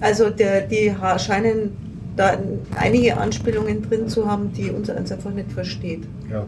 Also 0.00 0.30
der, 0.30 0.62
die 0.62 0.92
scheinen 1.18 1.72
da 2.18 2.38
einige 2.76 3.16
Anspielungen 3.16 3.82
drin 3.82 4.08
zu 4.08 4.26
haben, 4.26 4.52
die 4.52 4.70
eins 4.70 5.12
einfach 5.12 5.32
nicht 5.32 5.52
versteht. 5.52 6.02
Ja. 6.30 6.46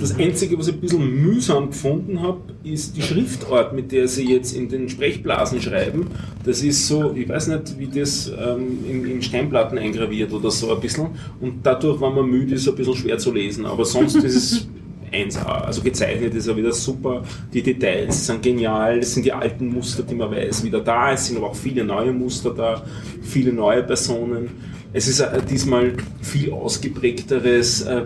Das 0.00 0.16
Einzige, 0.16 0.58
was 0.58 0.68
ich 0.68 0.74
ein 0.74 0.80
bisschen 0.80 1.22
mühsam 1.22 1.66
gefunden 1.66 2.22
habe, 2.22 2.40
ist 2.64 2.96
die 2.96 3.02
Schriftart, 3.02 3.74
mit 3.74 3.92
der 3.92 4.08
sie 4.08 4.32
jetzt 4.32 4.56
in 4.56 4.70
den 4.70 4.88
Sprechblasen 4.88 5.60
schreiben. 5.60 6.06
Das 6.44 6.62
ist 6.62 6.88
so, 6.88 7.12
ich 7.12 7.28
weiß 7.28 7.48
nicht, 7.48 7.78
wie 7.78 7.86
das 7.86 8.28
ähm, 8.28 8.78
in, 8.88 9.04
in 9.04 9.22
Steinplatten 9.22 9.76
eingraviert 9.76 10.32
oder 10.32 10.50
so 10.50 10.74
ein 10.74 10.80
bisschen. 10.80 11.08
Und 11.40 11.58
dadurch, 11.62 12.00
wenn 12.00 12.14
man 12.14 12.30
müde 12.30 12.54
ist, 12.54 12.66
ein 12.66 12.74
bisschen 12.74 12.96
schwer 12.96 13.18
zu 13.18 13.32
lesen. 13.34 13.66
Aber 13.66 13.84
sonst 13.84 14.16
ist 14.16 14.36
es 14.36 14.68
1A. 15.12 15.64
Also 15.64 15.82
gezeichnet 15.82 16.34
ist 16.34 16.46
er 16.46 16.56
wieder 16.56 16.72
super. 16.72 17.22
Die 17.52 17.62
Details 17.62 18.26
sind 18.26 18.42
genial. 18.42 18.98
Es 18.98 19.14
sind 19.14 19.24
die 19.24 19.32
alten 19.32 19.68
Muster, 19.68 20.02
die 20.02 20.14
man 20.14 20.30
weiß, 20.30 20.64
wieder 20.64 20.80
da. 20.80 21.12
Es 21.12 21.26
sind 21.26 21.36
aber 21.36 21.50
auch 21.50 21.56
viele 21.56 21.84
neue 21.84 22.12
Muster 22.12 22.54
da, 22.54 22.84
viele 23.22 23.52
neue 23.52 23.82
Personen. 23.82 24.50
Es 24.92 25.06
ist 25.08 25.20
äh, 25.20 25.40
diesmal 25.48 25.92
viel 26.20 26.52
ausgeprägteres, 26.52 27.82
äh, 27.82 28.02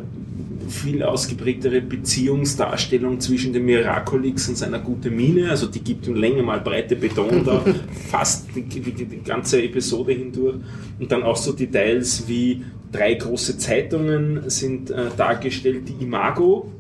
viel 0.69 1.03
ausgeprägtere 1.03 1.81
Beziehungsdarstellung 1.81 3.21
zwischen 3.21 3.53
dem 3.53 3.67
Miraculix 3.67 4.49
und 4.49 4.57
seiner 4.57 4.79
gute 4.79 5.11
Mine. 5.11 5.51
Also 5.51 5.67
die 5.67 5.81
gibt 5.81 6.07
ihm 6.07 6.15
länger 6.15 6.43
mal 6.43 6.61
breite 6.61 6.97
Beton 6.97 7.45
da, 7.45 7.65
fast 8.11 8.49
die, 8.55 8.63
die, 8.63 8.81
die 8.81 9.23
ganze 9.23 9.63
Episode 9.63 10.13
hindurch. 10.13 10.57
Und 10.99 11.11
dann 11.11 11.23
auch 11.23 11.37
so 11.37 11.53
Details 11.53 12.25
wie 12.27 12.63
drei 12.93 13.15
große 13.15 13.59
Zeitungen 13.59 14.49
sind 14.49 14.91
äh, 14.91 15.07
dargestellt, 15.17 15.89
die 15.89 16.05
Imago, 16.05 16.71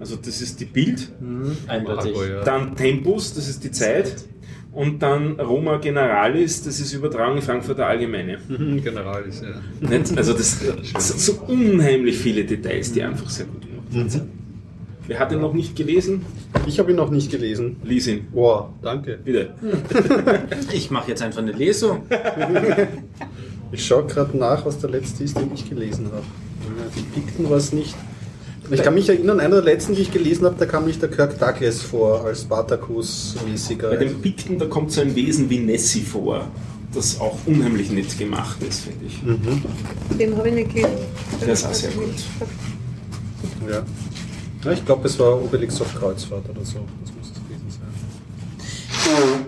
also 0.00 0.16
das 0.16 0.40
ist 0.40 0.58
die 0.60 0.64
Bild, 0.64 1.08
Mhm, 1.20 1.56
eindeutig. 1.66 2.14
Dann 2.44 2.74
Tempus, 2.74 3.34
das 3.34 3.48
ist 3.48 3.62
die 3.62 3.70
Zeit, 3.70 4.24
und 4.72 5.02
dann 5.02 5.38
Roma 5.40 5.78
Generalis, 5.78 6.62
das 6.62 6.78
ist 6.80 6.92
übertragen 6.92 7.36
in 7.36 7.42
Frankfurter 7.42 7.86
Allgemeine. 7.86 8.38
Mhm, 8.48 8.82
General 8.82 9.22
ist 9.24 9.42
ja. 9.42 9.88
Nicht? 9.88 10.16
Also 10.16 10.32
das 10.32 10.60
sind 10.60 11.20
so 11.20 11.32
unheimlich 11.48 12.16
viele 12.18 12.44
Details, 12.44 12.92
die 12.92 13.02
einfach 13.02 13.28
sehr 13.30 13.46
gut 13.46 13.62
gemacht 13.62 14.10
sind. 14.10 14.22
Wer 15.06 15.18
hat 15.18 15.32
den 15.32 15.40
noch 15.40 15.54
nicht 15.54 15.74
gelesen? 15.74 16.24
Ich 16.68 16.78
habe 16.78 16.90
ihn 16.92 16.96
noch 16.96 17.10
nicht 17.10 17.32
gelesen. 17.32 17.76
Lies 17.82 18.06
ihn, 18.06 18.28
Boah, 18.32 18.72
danke. 18.80 19.18
bitte. 19.24 19.54
Ich 20.72 20.90
mache 20.92 21.08
jetzt 21.10 21.20
einfach 21.22 21.40
eine 21.42 21.50
Lesung. 21.50 22.02
Ich 23.72 23.84
schaue 23.86 24.06
gerade 24.06 24.36
nach, 24.36 24.64
was 24.66 24.78
der 24.78 24.90
letzte 24.90 25.24
ist, 25.24 25.36
den 25.36 25.50
ich 25.52 25.68
gelesen 25.68 26.06
habe. 26.12 26.22
Die 26.96 27.02
Pikten 27.20 27.50
war 27.50 27.56
es 27.56 27.72
nicht. 27.72 27.96
Ich 28.70 28.82
kann 28.82 28.94
mich 28.94 29.08
erinnern, 29.08 29.40
einer 29.40 29.56
der 29.56 29.64
letzten, 29.64 29.94
die 29.94 30.02
ich 30.02 30.12
gelesen 30.12 30.44
habe, 30.44 30.54
da 30.58 30.66
kam 30.66 30.86
nicht 30.86 31.02
der 31.02 31.10
Kirk 31.10 31.38
Douglas 31.38 31.82
vor 31.82 32.24
als 32.24 32.42
Spartacus-mäßiger. 32.42 33.90
Bei 33.90 33.96
den 33.96 34.20
Pikten, 34.20 34.58
da 34.58 34.66
kommt 34.66 34.92
so 34.92 35.00
ein 35.00 35.14
Wesen 35.16 35.50
wie 35.50 35.58
Nessie 35.58 36.02
vor, 36.02 36.46
das 36.94 37.20
auch 37.20 37.36
unheimlich 37.46 37.90
nett 37.90 38.16
gemacht 38.16 38.62
ist, 38.62 38.80
finde 38.84 39.06
ich. 39.06 39.20
Den 40.18 40.36
habe 40.36 40.48
ich 40.48 40.54
nicht 40.54 40.74
gelesen. 40.74 40.96
Der 41.40 41.52
ist 41.52 41.66
auch 41.66 41.74
sehr 41.74 41.90
gut. 41.90 42.14
Ja. 43.68 43.82
ja 44.64 44.72
ich 44.72 44.84
glaube, 44.84 45.06
es 45.08 45.18
war 45.18 45.42
Obelix 45.42 45.80
auf 45.80 45.94
Kreuzfahrt 45.94 46.48
oder 46.48 46.64
so. 46.64 46.78
Das 47.02 47.12
muss 47.14 47.28
es 47.28 47.34
gewesen 47.34 47.70
sein. 47.70 49.46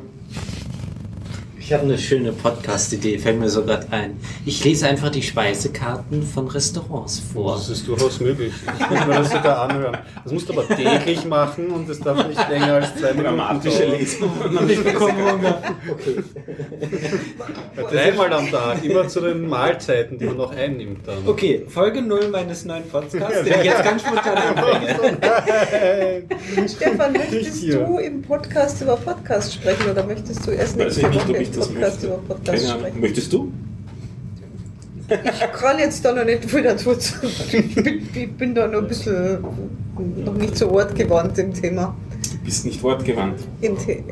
Ich 1.72 1.78
habe 1.78 1.86
eine 1.86 1.96
schöne 1.96 2.32
Podcast-Idee, 2.32 3.16
fällt 3.16 3.40
mir 3.40 3.48
so 3.48 3.64
gerade 3.64 3.86
ein. 3.92 4.20
Ich 4.44 4.62
lese 4.62 4.86
einfach 4.86 5.08
die 5.08 5.22
Speisekarten 5.22 6.22
von 6.22 6.46
Restaurants 6.46 7.18
vor. 7.32 7.54
Das 7.54 7.70
ist 7.70 7.88
durchaus 7.88 8.20
möglich. 8.20 8.52
Ich 8.78 8.90
muss 8.90 9.06
mir 9.06 9.14
das 9.14 9.30
sogar 9.30 9.70
anhören. 9.70 9.96
Das 10.22 10.34
musst 10.34 10.50
du 10.50 10.52
aber 10.52 10.68
täglich 10.68 11.24
machen 11.24 11.68
und 11.68 11.88
es 11.88 11.98
darf 12.00 12.28
nicht 12.28 12.46
länger 12.50 12.74
als 12.74 12.94
zwei 12.94 13.14
Minuten 13.14 13.38
Dramatische. 13.38 13.86
Lesung. 13.86 14.30
Ich 14.68 14.84
bekomme 14.84 15.32
Hunger. 15.32 15.62
Dreimal 17.90 18.32
am 18.34 18.50
Tag, 18.50 18.84
immer 18.84 19.08
zu 19.08 19.22
den 19.22 19.48
Mahlzeiten, 19.48 20.18
die 20.18 20.26
man 20.26 20.36
noch 20.36 20.54
einnimmt 20.54 21.08
dann. 21.08 21.26
Okay, 21.26 21.64
Folge 21.68 22.02
0 22.02 22.28
meines 22.28 22.66
neuen 22.66 22.86
Podcasts, 22.86 23.44
den 23.44 23.60
ich 23.60 23.64
jetzt 23.64 23.82
ganz 23.82 24.02
spontan 24.02 24.36
anbringe. 24.56 24.98
Stefan, 26.68 27.12
Nicht 27.12 27.32
möchtest 27.32 27.62
du 27.62 27.96
im 27.96 28.20
Podcast 28.20 28.82
über 28.82 28.96
Podcast 28.98 29.54
sprechen 29.54 29.90
oder 29.90 30.04
möchtest 30.04 30.46
du 30.46 30.50
erst 30.50 30.76
nächste 30.76 31.04
Woche 31.04 31.32
das 31.62 31.68
Podcast 31.68 32.02
möchte. 32.02 32.06
über 32.06 32.16
Podcast 32.34 32.66
Keine 32.66 32.86
Ahnung. 32.86 33.00
Möchtest 33.00 33.32
du? 33.32 33.52
Ich 35.08 35.52
kann 35.52 35.78
jetzt 35.78 36.04
da 36.04 36.12
noch 36.12 36.24
nicht 36.24 36.44
viel 36.48 36.62
dazu 36.62 36.94
sagen. 36.94 37.26
Ich 37.52 37.74
bin, 37.74 38.08
ich 38.14 38.32
bin 38.32 38.54
da 38.54 38.66
noch 38.66 38.78
ein 38.80 38.88
bisschen 38.88 39.42
noch 40.24 40.34
nicht 40.34 40.56
so 40.56 40.70
wortgewandt 40.70 41.36
im 41.38 41.52
Thema. 41.52 41.94
Du 42.32 42.38
bist 42.44 42.64
nicht 42.64 42.82
wortgewandt. 42.82 43.40
Im 43.60 43.76
The 43.76 44.02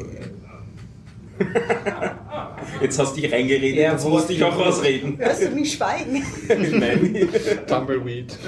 Jetzt 2.82 2.98
hast 2.98 3.16
du 3.16 3.20
dich 3.20 3.32
reingeredet, 3.32 3.76
Ja, 3.78 3.92
jetzt 3.92 4.06
musst 4.06 4.28
du 4.28 4.34
dich 4.34 4.44
auch 4.44 4.56
ausreden. 4.58 5.16
Hörst 5.18 5.42
du 5.42 5.50
mich 5.50 5.72
schweigen? 5.72 6.22
Nein. 6.78 7.28
Tumbleweed. 7.66 8.38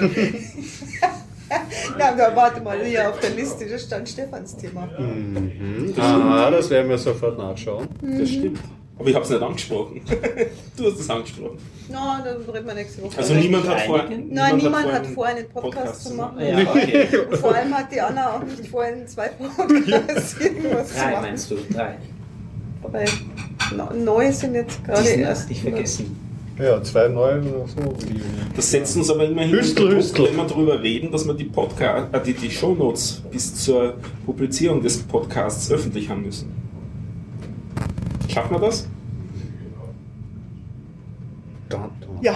Na, 1.97 2.13
na, 2.17 2.35
warte 2.35 2.61
mal, 2.61 2.83
hier 2.83 3.09
auf 3.09 3.19
der 3.19 3.31
Liste, 3.31 3.65
da 3.67 3.77
stand 3.77 4.09
Stefans 4.09 4.55
Thema. 4.55 4.87
Mhm. 4.97 5.93
Aha, 5.97 6.51
das 6.51 6.69
werden 6.69 6.89
wir 6.89 6.97
sofort 6.97 7.37
nachschauen. 7.37 7.87
Das 8.01 8.29
stimmt. 8.29 8.59
Aber 8.97 9.09
ich 9.09 9.15
habe 9.15 9.25
es 9.25 9.31
nicht 9.31 9.41
angesprochen. 9.41 10.01
du 10.77 10.85
hast 10.85 10.99
es 10.99 11.09
angesprochen. 11.09 11.57
Na, 11.89 12.23
dann 12.23 12.41
reden 12.49 12.67
wir 12.67 12.73
nächste 12.75 13.01
Woche. 13.01 13.17
Also 13.17 13.33
niemand 13.33 13.67
hat 13.67 13.81
vor. 13.81 14.03
Nein, 14.07 14.57
niemand 14.57 14.83
vor, 14.85 14.93
hat 14.93 15.07
vor, 15.07 15.25
einen 15.25 15.49
Podcast, 15.49 16.03
zu 16.05 16.13
machen. 16.13 16.39
Ja, 16.39 16.59
okay. 16.61 17.07
Und 17.29 17.37
vor 17.37 17.55
allem 17.55 17.75
hat 17.75 17.91
die 17.91 17.99
Anna 17.99 18.35
auch 18.35 18.43
nicht 18.43 18.67
vor, 18.67 18.83
einen 18.83 19.07
zweiten 19.07 19.45
Podcast 19.45 20.35
irgendwas 20.41 20.87
zu 20.89 20.95
Drei 20.95 21.11
machen. 21.11 21.21
meinst 21.21 21.51
du? 21.51 21.55
Drei. 21.71 21.97
Wobei 22.81 23.05
no- 23.75 23.93
neu 23.93 24.31
sind 24.31 24.55
jetzt 24.55 24.83
gerade 24.83 25.09
erst. 25.09 25.49
nicht 25.49 25.61
vergessen. 25.61 26.15
Ja, 26.59 26.81
zwei 26.83 27.07
neue 27.07 27.39
oder 27.41 27.65
so. 27.67 27.95
Das 28.55 28.69
setzt 28.69 28.95
uns 28.95 29.09
aber 29.09 29.25
immerhin 29.25 29.51
Hüstel, 29.51 29.95
Hüstel. 29.95 30.27
wenn 30.27 30.35
wir 30.37 30.43
darüber 30.45 30.81
reden, 30.83 31.11
dass 31.11 31.25
wir 31.25 31.33
die, 31.33 31.45
Podcast, 31.45 32.13
äh, 32.13 32.21
die, 32.21 32.33
die 32.33 32.51
Shownotes 32.51 33.23
bis 33.31 33.55
zur 33.55 33.95
Publizierung 34.25 34.81
des 34.83 34.99
Podcasts 34.99 35.71
öffentlich 35.71 36.09
haben 36.09 36.21
müssen. 36.21 36.62
Schaffen 38.29 38.51
wir 38.55 38.59
das? 38.59 38.87
Ja. 42.21 42.35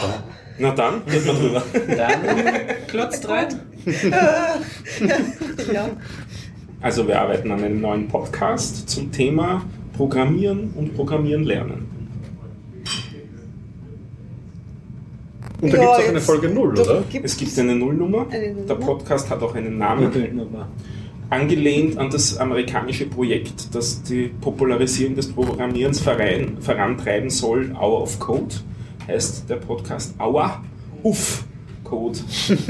Na 0.59 0.71
dann, 0.71 1.01
reden 1.03 1.25
wir 1.25 1.33
drüber. 1.33 1.63
Dann 1.95 2.87
klotzt 2.87 3.27
rein. 3.29 3.47
ja. 5.73 5.89
Also 6.81 7.07
wir 7.07 7.21
arbeiten 7.21 7.51
an 7.51 7.63
einem 7.63 7.79
neuen 7.81 8.07
Podcast 8.07 8.89
zum 8.89 9.11
Thema 9.11 9.63
Programmieren 9.95 10.71
und 10.75 10.95
Programmieren 10.95 11.43
lernen. 11.43 11.85
Und 15.61 15.73
da 15.73 15.77
Ja, 15.77 15.83
gibt 15.83 15.99
es 15.99 16.03
auch 16.05 16.09
eine 16.09 16.21
Folge 16.21 16.49
0, 16.49 16.73
da 16.75 16.81
oder? 16.83 17.03
gibt's- 17.09 17.31
Es 17.33 17.37
gibt 17.37 17.57
eine 17.59 17.75
Nullnummer. 17.75 18.27
Eine 18.29 18.47
Nullnummer. 18.53 18.65
Der 18.67 18.75
Podcast 18.75 19.29
hat 19.29 19.41
auch 19.41 19.55
einen 19.55 19.77
Namen. 19.77 20.11
Nullnummer. 20.11 20.67
Angelehnt 21.29 21.97
an 21.97 22.09
das 22.09 22.37
amerikanische 22.37 23.05
Projekt, 23.05 23.73
das 23.75 24.01
die 24.03 24.29
Popularisierung 24.41 25.15
des 25.15 25.31
Programmierens 25.31 25.99
voran, 25.99 26.57
vorantreiben 26.59 27.29
soll. 27.29 27.71
Hour 27.75 28.03
of 28.03 28.19
Code 28.19 28.55
heißt 29.07 29.49
der 29.49 29.57
Podcast 29.57 30.15
Hour 30.19 30.63
of 31.03 31.43
Code. 31.83 32.19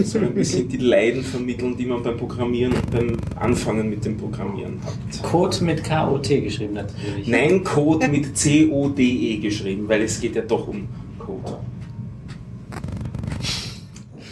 Soll 0.04 0.26
ein 0.26 0.34
bisschen 0.34 0.68
die 0.68 0.78
Leiden 0.78 1.24
vermitteln, 1.24 1.76
die 1.76 1.86
man 1.86 2.04
beim 2.04 2.18
Programmieren 2.18 2.74
und 2.74 2.92
beim 2.92 3.18
Anfangen 3.36 3.90
mit 3.90 4.06
dem 4.06 4.18
Programmieren 4.18 4.80
hat. 4.84 5.24
Code 5.24 5.64
mit 5.64 5.84
K-O-T 5.84 6.42
geschrieben 6.42 6.74
natürlich. 6.76 7.28
Nein, 7.28 7.64
Code 7.64 8.08
mit 8.08 8.38
C-O-D-E 8.38 9.38
geschrieben, 9.38 9.88
weil 9.90 10.04
es 10.04 10.20
geht 10.20 10.36
ja 10.36 10.44
doch 10.44 10.68
um 10.68 10.88
Code. 11.18 11.58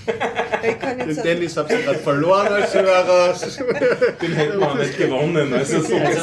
Ich 0.69 0.79
kann 0.79 0.99
jetzt 0.99 1.17
Den 1.17 1.23
Dennis 1.23 1.57
habt 1.57 1.71
ihr 1.71 1.77
gerade 1.81 1.99
verloren 1.99 2.47
als 2.47 2.73
Hörer. 2.73 3.33
Den 4.21 4.31
hätten 4.33 4.59
wir 4.59 4.67
auch 4.71 4.77
nicht 4.77 4.97
gewonnen. 4.97 5.53
Also 5.53 5.81
so 5.81 5.95
Also, 5.95 6.21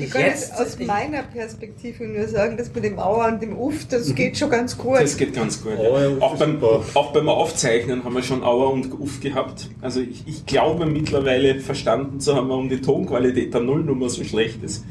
Ich 0.00 0.10
kann 0.10 0.22
jetzt 0.22 0.50
Jetzt- 0.50 0.60
aus 0.60 0.78
meiner 0.86 1.22
Perspektive 1.22 2.04
nur 2.06 2.26
sagen, 2.28 2.56
dass 2.56 2.72
mit 2.74 2.84
dem 2.84 2.98
Auer 2.98 3.28
und 3.28 3.42
dem 3.42 3.56
Uff, 3.58 3.86
das 3.88 4.14
geht 4.14 4.38
schon 4.38 4.50
ganz 4.50 4.76
gut. 4.76 5.00
Das 5.00 5.16
geht 5.16 5.34
ganz 5.34 5.62
gut. 5.62 5.72
Ja, 5.82 6.08
auch, 6.20 6.36
beim, 6.36 6.62
auch 6.62 7.12
beim 7.12 7.28
Aufzeichnen 7.28 8.04
haben 8.04 8.14
wir 8.14 8.22
schon 8.22 8.42
Auer 8.42 8.72
und 8.72 8.92
Uff 9.00 9.20
gehabt. 9.20 9.68
Also 9.80 10.00
ich, 10.00 10.24
ich 10.26 10.46
glaube 10.46 10.86
mittlerweile 10.86 11.60
verstanden 11.60 12.20
zu 12.20 12.34
haben, 12.34 12.48
warum 12.48 12.68
die 12.68 12.80
Tonqualität 12.80 13.52
der 13.54 13.60
Nullnummer 13.60 14.08
so 14.08 14.24
schlecht 14.24 14.62
ist. 14.62 14.84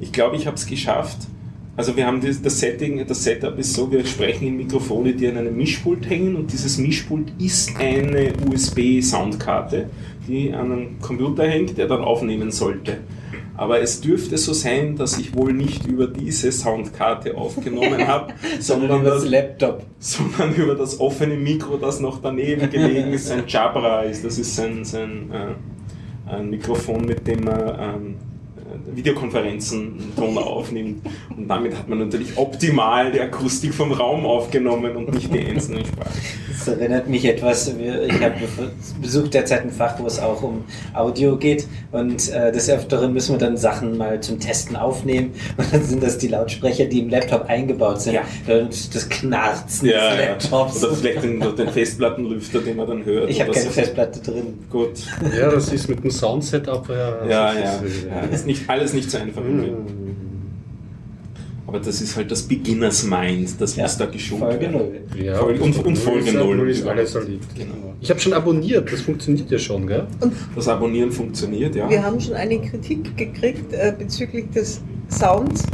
Ich 0.00 0.12
glaube, 0.12 0.36
ich 0.36 0.46
habe 0.46 0.56
es 0.56 0.66
geschafft. 0.66 1.18
Also 1.78 1.96
wir 1.96 2.08
haben 2.08 2.20
das, 2.20 2.42
das 2.42 2.58
Setting, 2.58 3.06
das 3.06 3.22
Setup 3.22 3.56
ist 3.56 3.72
so, 3.72 3.88
wir 3.92 4.04
sprechen 4.04 4.48
in 4.48 4.56
Mikrofone, 4.56 5.12
die 5.12 5.28
an 5.28 5.36
einem 5.36 5.56
Mischpult 5.56 6.10
hängen 6.10 6.34
und 6.34 6.52
dieses 6.52 6.76
Mischpult 6.76 7.32
ist 7.38 7.78
eine 7.78 8.32
USB-Soundkarte, 8.50 9.88
die 10.26 10.52
an 10.52 10.72
einem 10.72 10.98
Computer 11.00 11.46
hängt, 11.46 11.78
der 11.78 11.86
dann 11.86 12.02
aufnehmen 12.02 12.50
sollte. 12.50 12.96
Aber 13.56 13.80
es 13.80 14.00
dürfte 14.00 14.36
so 14.38 14.52
sein, 14.54 14.96
dass 14.96 15.20
ich 15.20 15.36
wohl 15.36 15.52
nicht 15.52 15.86
über 15.86 16.08
diese 16.08 16.50
Soundkarte 16.50 17.36
aufgenommen 17.36 18.08
habe, 18.08 18.34
sondern 18.58 19.02
über 19.02 19.10
das 19.10 19.24
Laptop. 19.24 19.84
sondern 20.00 20.56
über 20.56 20.74
das 20.74 20.98
offene 20.98 21.36
Mikro, 21.36 21.76
das 21.76 22.00
noch 22.00 22.20
daneben 22.20 22.68
gelegen 22.70 23.12
ist, 23.12 23.30
ein 23.30 23.44
Jabra 23.46 24.02
ist. 24.02 24.24
Das 24.24 24.36
ist 24.36 24.58
ein, 24.58 24.84
sein, 24.84 25.30
äh, 25.32 26.32
ein 26.34 26.50
Mikrofon, 26.50 27.04
mit 27.04 27.24
dem 27.24 27.44
man 27.44 27.60
ähm, 27.60 28.14
äh, 28.14 28.37
Videokonferenzen 28.94 30.12
Ton 30.16 30.38
aufnimmt. 30.38 31.06
Und 31.36 31.48
damit 31.48 31.76
hat 31.76 31.88
man 31.88 31.98
natürlich 31.98 32.36
optimal 32.36 33.12
die 33.12 33.20
Akustik 33.20 33.74
vom 33.74 33.92
Raum 33.92 34.24
aufgenommen 34.26 34.96
und 34.96 35.12
nicht 35.14 35.32
die 35.32 35.46
einzelnen 35.46 35.84
Sprachen. 35.84 36.10
Das 36.48 36.68
erinnert 36.68 37.08
mich 37.08 37.24
etwas, 37.24 37.68
ich 37.78 38.12
habe 38.22 38.34
besucht 39.00 39.32
derzeit 39.34 39.62
ein 39.62 39.70
Fach, 39.70 39.98
wo 39.98 40.06
es 40.06 40.18
auch 40.18 40.42
um 40.42 40.64
Audio 40.92 41.36
geht 41.36 41.66
und 41.92 42.30
äh, 42.32 42.50
des 42.52 42.68
Öfteren 42.68 43.12
müssen 43.12 43.34
wir 43.34 43.38
dann 43.38 43.56
Sachen 43.56 43.96
mal 43.96 44.20
zum 44.20 44.40
Testen 44.40 44.74
aufnehmen 44.76 45.32
und 45.56 45.72
dann 45.72 45.82
sind 45.84 46.02
das 46.02 46.18
die 46.18 46.28
Lautsprecher, 46.28 46.86
die 46.86 47.00
im 47.00 47.08
Laptop 47.10 47.46
eingebaut 47.48 48.02
sind 48.02 48.14
Ja. 48.14 48.22
und 48.52 48.94
das 48.94 49.08
Knarzen 49.08 49.88
Ja, 49.88 50.10
des 50.10 50.18
ja. 50.18 50.24
Laptops. 50.30 50.84
Oder 50.84 50.94
vielleicht 50.96 51.22
den, 51.22 51.40
den 51.56 51.68
Festplattenlüfter, 51.68 52.58
den 52.60 52.76
man 52.76 52.86
dann 52.88 53.04
hört. 53.04 53.30
Ich 53.30 53.40
habe 53.40 53.52
keine 53.52 53.64
so. 53.66 53.70
Festplatte 53.70 54.20
drin. 54.20 54.58
Gut. 54.70 54.90
Ja, 55.38 55.50
das 55.50 55.72
ist 55.72 55.88
mit 55.88 56.02
dem 56.02 56.10
Soundsetup. 56.10 56.88
Ja, 56.88 57.24
Ja, 57.24 57.52
ja. 57.54 57.76
ist, 57.76 58.06
ja. 58.06 58.20
Ist 58.34 58.46
nicht, 58.46 58.68
alles 58.78 58.92
nicht 58.94 59.10
so 59.10 59.18
einfach. 59.18 59.42
Aber 61.66 61.80
das 61.80 62.00
ist 62.00 62.16
halt 62.16 62.30
das 62.30 62.42
Beginners 62.44 63.04
Mind, 63.04 63.60
das 63.60 63.76
muss 63.76 63.98
da 63.98 64.06
geschult 64.06 64.40
Folge 64.40 64.60
werden. 64.60 64.72
0. 65.16 65.22
Ja, 65.22 65.34
Folge- 65.34 65.62
und- 65.62 65.84
und 65.84 65.98
Folge 65.98 66.32
null. 66.32 66.56
null 66.56 66.70
ist 66.70 66.86
alles 66.86 67.14
erlebt. 67.14 67.44
Genau. 67.54 67.74
Ich 68.00 68.08
habe 68.08 68.18
schon 68.18 68.32
abonniert, 68.32 68.90
das 68.90 69.02
funktioniert 69.02 69.50
ja 69.50 69.58
schon, 69.58 69.86
gell? 69.86 70.06
Das 70.56 70.66
Abonnieren 70.66 71.12
funktioniert, 71.12 71.74
ja. 71.76 71.90
Wir 71.90 72.02
haben 72.02 72.18
schon 72.18 72.34
eine 72.34 72.58
Kritik 72.60 73.14
gekriegt 73.18 73.72
äh, 73.74 73.92
bezüglich 73.98 74.48
des 74.50 74.80
Sounds. 75.10 75.64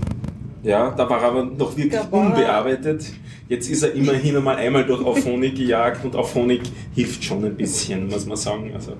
Ja, 0.64 0.90
da 0.90 1.09
war 1.09 1.20
er 1.22 1.28
aber 1.28 1.44
noch 1.44 1.76
wirklich 1.76 2.01
unbearbeitet. 2.10 3.05
Jetzt 3.48 3.70
ist 3.70 3.82
er 3.85 3.93
immerhin 3.93 4.35
einmal 4.36 4.56
einmal 4.56 4.85
durch 4.86 5.05
Auphonic 5.05 5.55
gejagt 5.56 6.05
und 6.05 6.16
Auphonic 6.16 6.62
hilft 6.97 7.22
schon 7.22 7.44
ein 7.44 7.55
bisschen, 7.55 8.09
muss 8.09 8.26
man 8.26 8.36
sagen. 8.36 8.72
Also, 8.74 8.94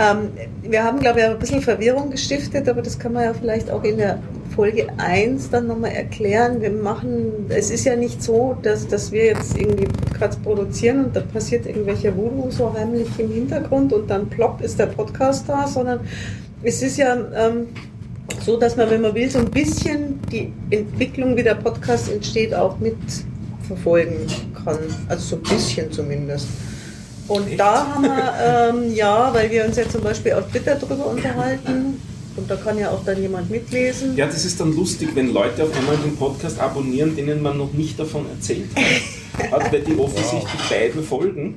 Ähm, 0.00 0.30
wir 0.62 0.82
haben, 0.82 0.98
glaube 0.98 1.20
ich, 1.20 1.26
ein 1.26 1.38
bisschen 1.38 1.60
Verwirrung 1.60 2.10
gestiftet, 2.10 2.66
aber 2.68 2.80
das 2.80 2.98
kann 2.98 3.12
man 3.12 3.24
ja 3.24 3.34
vielleicht 3.34 3.70
auch 3.70 3.84
in 3.84 3.98
der 3.98 4.18
Folge 4.56 4.86
1 4.96 5.50
dann 5.50 5.66
nochmal 5.66 5.92
erklären. 5.92 6.62
Wir 6.62 6.70
machen, 6.70 7.46
es 7.50 7.70
ist 7.70 7.84
ja 7.84 7.96
nicht 7.96 8.22
so, 8.22 8.56
dass, 8.62 8.88
dass 8.88 9.12
wir 9.12 9.26
jetzt 9.26 9.58
irgendwie 9.58 9.84
Podcasts 9.84 10.36
produzieren 10.42 11.04
und 11.04 11.16
da 11.16 11.20
passiert 11.20 11.66
irgendwelcher 11.66 12.16
Voodoo 12.16 12.50
so 12.50 12.72
heimlich 12.72 13.08
im 13.18 13.30
Hintergrund 13.30 13.92
und 13.92 14.08
dann 14.08 14.28
plopp 14.30 14.62
ist 14.62 14.78
der 14.78 14.86
Podcast 14.86 15.46
da, 15.48 15.66
sondern 15.66 16.00
es 16.62 16.82
ist 16.82 16.96
ja 16.96 17.14
ähm, 17.34 17.68
so, 18.40 18.58
dass 18.58 18.76
man, 18.76 18.88
wenn 18.88 19.02
man 19.02 19.14
will, 19.14 19.30
so 19.30 19.38
ein 19.38 19.50
bisschen 19.50 20.18
die 20.32 20.50
Entwicklung, 20.70 21.36
wie 21.36 21.42
der 21.42 21.56
Podcast 21.56 22.10
entsteht, 22.10 22.54
auch 22.54 22.78
mit 22.78 22.96
verfolgen 23.66 24.26
kann. 24.64 24.78
Also 25.08 25.36
so 25.36 25.36
ein 25.36 25.42
bisschen 25.42 25.92
zumindest. 25.92 26.48
Und 27.30 27.46
Echt? 27.46 27.60
da 27.60 27.86
haben 27.86 28.02
wir, 28.02 28.34
ähm, 28.42 28.92
ja, 28.92 29.32
weil 29.32 29.48
wir 29.52 29.64
uns 29.64 29.76
ja 29.76 29.88
zum 29.88 30.02
Beispiel 30.02 30.32
auf 30.32 30.50
Twitter 30.50 30.74
drüber 30.74 31.06
unterhalten 31.06 32.00
und 32.36 32.50
da 32.50 32.56
kann 32.56 32.76
ja 32.76 32.90
auch 32.90 33.04
dann 33.04 33.22
jemand 33.22 33.48
mitlesen. 33.48 34.16
ja, 34.16 34.26
das 34.26 34.44
ist 34.44 34.58
dann 34.58 34.74
lustig, 34.74 35.10
wenn 35.14 35.32
Leute 35.32 35.62
auf 35.62 35.78
einmal 35.78 35.96
den 35.98 36.16
Podcast 36.16 36.58
abonnieren, 36.58 37.14
denen 37.14 37.40
man 37.40 37.56
noch 37.56 37.72
nicht 37.72 38.00
davon 38.00 38.26
erzählt 38.28 38.66
hat. 38.74 39.72
Weil 39.72 39.80
die 39.80 39.96
offensichtlich 39.96 40.68
beiden 40.68 41.04
folgen. 41.04 41.54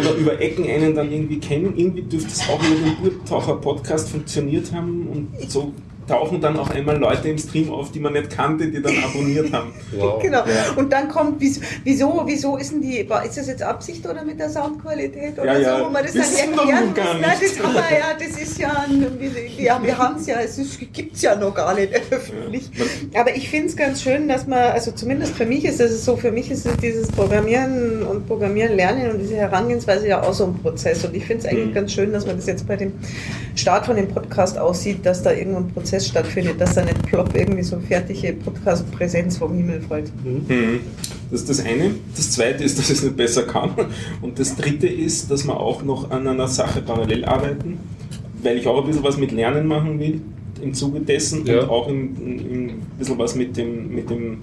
Oder 0.00 0.14
über 0.14 0.40
Ecken 0.40 0.64
einen 0.64 0.94
dann 0.94 1.10
irgendwie 1.10 1.40
kennen. 1.40 1.74
Irgendwie 1.76 2.02
dürfte 2.02 2.30
es 2.30 2.48
auch 2.48 2.62
über 2.62 2.88
den 2.88 2.96
Burgtaucher-Podcast 3.02 4.10
funktioniert 4.10 4.72
haben 4.72 5.08
und 5.08 5.50
so 5.50 5.72
tauchen 6.08 6.40
dann 6.40 6.56
auf 6.58 6.70
einmal 6.70 6.96
Leute 6.98 7.28
im 7.28 7.38
Stream 7.38 7.70
auf, 7.72 7.92
die 7.92 8.00
man 8.00 8.12
nicht 8.12 8.30
kannte, 8.30 8.68
die 8.70 8.82
dann 8.82 8.94
abonniert 9.04 9.52
haben. 9.52 9.72
Wow. 9.94 10.22
Genau. 10.22 10.42
Und 10.76 10.90
dann 10.90 11.08
kommt, 11.08 11.38
wieso, 11.84 12.22
wieso, 12.26 12.56
ist 12.56 12.72
denn 12.72 12.80
die, 12.80 12.98
ist 13.26 13.36
das 13.36 13.46
jetzt 13.46 13.62
Absicht 13.62 14.06
oder 14.08 14.24
mit 14.24 14.40
der 14.40 14.48
Soundqualität 14.48 15.38
oder 15.38 15.52
Ja, 15.52 15.58
ja. 15.58 15.78
so, 15.78 15.84
wo 15.84 15.90
man 15.90 16.02
das 16.02 16.14
Wissen 16.14 16.50
dann 16.56 16.58
erklären 16.60 16.86
noch 16.88 16.94
gar 16.94 17.12
muss? 17.14 17.20
Nein, 17.22 17.38
nicht. 17.40 17.58
das, 17.58 17.64
aber 17.64 17.78
ja, 17.92 18.14
das 18.18 18.42
ist 18.42 18.58
ja, 18.58 18.86
ja, 19.58 19.80
wir 19.82 19.98
haben 19.98 20.16
es 20.16 20.26
ja, 20.26 20.40
es 20.40 20.58
gibt 20.94 21.16
es 21.16 21.22
ja 21.22 21.34
noch 21.36 21.54
gar 21.54 21.74
nicht 21.74 21.92
öffentlich. 22.10 22.70
Aber 23.14 23.36
ich 23.36 23.50
finde 23.50 23.66
es 23.68 23.76
ganz 23.76 24.02
schön, 24.02 24.28
dass 24.28 24.46
man, 24.46 24.58
also 24.58 24.92
zumindest 24.92 25.34
für 25.34 25.44
mich 25.44 25.64
ist 25.66 25.78
es 25.80 26.04
so, 26.04 26.16
für 26.16 26.32
mich 26.32 26.50
ist 26.50 26.64
es 26.64 26.76
dieses 26.78 27.08
Programmieren 27.08 28.02
und 28.02 28.26
Programmieren 28.26 28.74
lernen 28.74 29.10
und 29.12 29.18
diese 29.18 29.36
Herangehensweise 29.36 30.08
ja 30.08 30.22
auch 30.22 30.32
so 30.32 30.46
ein 30.46 30.54
Prozess. 30.54 31.04
Und 31.04 31.14
ich 31.14 31.26
finde 31.26 31.44
es 31.46 31.50
eigentlich 31.52 31.66
Mhm. 31.66 31.74
ganz 31.74 31.92
schön, 31.92 32.12
dass 32.12 32.26
man 32.26 32.36
das 32.36 32.46
jetzt 32.46 32.66
bei 32.66 32.76
dem 32.76 32.92
Start 33.56 33.84
von 33.86 33.96
dem 33.96 34.08
Podcast 34.08 34.56
aussieht, 34.58 35.04
dass 35.04 35.22
da 35.22 35.32
irgendwo 35.32 35.58
ein 35.58 35.68
Prozess 35.68 35.91
stattfindet, 36.00 36.60
dass 36.60 36.74
da 36.74 36.84
nicht 36.84 37.02
plopp 37.06 37.34
irgendwie 37.34 37.62
so 37.62 37.78
fertige 37.80 38.32
Podcast-Präsenz 38.34 39.36
vom 39.38 39.54
Himmel 39.54 39.80
fällt. 39.80 40.10
Mhm. 40.24 40.80
Das 41.30 41.40
ist 41.40 41.50
das 41.50 41.64
eine. 41.64 41.90
Das 42.16 42.30
zweite 42.32 42.64
ist, 42.64 42.78
dass 42.78 42.90
ich 42.90 42.98
es 42.98 43.02
nicht 43.04 43.16
besser 43.16 43.42
kann. 43.44 43.70
Und 44.20 44.38
das 44.38 44.54
dritte 44.56 44.86
ist, 44.86 45.30
dass 45.30 45.46
wir 45.46 45.58
auch 45.58 45.82
noch 45.82 46.10
an 46.10 46.26
einer 46.28 46.48
Sache 46.48 46.82
parallel 46.82 47.24
arbeiten, 47.24 47.78
weil 48.42 48.58
ich 48.58 48.66
auch 48.66 48.80
ein 48.80 48.86
bisschen 48.86 49.04
was 49.04 49.16
mit 49.16 49.32
Lernen 49.32 49.66
machen 49.66 49.98
will 49.98 50.20
im 50.62 50.74
Zuge 50.74 51.00
dessen 51.00 51.44
Ja. 51.46 51.60
und 51.62 51.70
auch 51.70 51.88
ein 51.88 52.80
bisschen 52.98 53.18
was 53.18 53.34
mit 53.34 53.56
dem, 53.56 53.94
mit 53.94 54.10
dem 54.10 54.38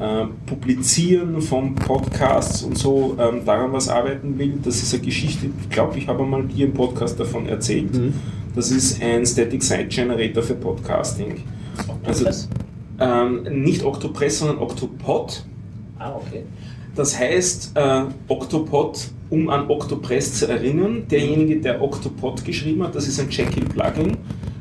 äh, 0.00 0.24
Publizieren 0.46 1.40
von 1.42 1.74
Podcasts 1.74 2.62
und 2.62 2.76
so 2.78 3.16
ähm, 3.20 3.44
daran 3.44 3.72
was 3.72 3.88
arbeiten 3.88 4.38
will. 4.38 4.54
Das 4.64 4.82
ist 4.82 4.94
eine 4.94 5.02
Geschichte, 5.04 5.46
ich 5.62 5.68
glaube, 5.70 5.98
ich 5.98 6.08
habe 6.08 6.24
mal 6.24 6.42
hier 6.48 6.66
im 6.66 6.72
Podcast 6.72 7.20
davon 7.20 7.46
erzählt. 7.46 7.94
Mhm. 7.94 8.14
Das 8.54 8.70
ist 8.70 9.00
ein 9.02 9.24
Static 9.24 9.62
Site 9.62 9.86
Generator 9.86 10.42
für 10.42 10.54
Podcasting. 10.54 11.42
Also 12.04 12.26
Was? 12.26 12.48
Ähm, 12.98 13.42
nicht 13.62 13.84
Octopress, 13.84 14.40
sondern 14.40 14.58
Octopod. 14.58 15.44
Ah, 15.98 16.14
okay. 16.16 16.42
Das 16.94 17.18
heißt, 17.18 17.72
äh, 17.76 18.02
Octopod, 18.28 19.08
um 19.30 19.48
an 19.48 19.70
Octopress 19.70 20.34
zu 20.34 20.48
erinnern, 20.48 21.04
derjenige, 21.10 21.60
der 21.60 21.80
Octopod 21.80 22.44
geschrieben 22.44 22.82
hat, 22.82 22.94
das 22.94 23.06
ist 23.06 23.20
ein 23.20 23.28
Jekyll-Plugin, 23.30 24.16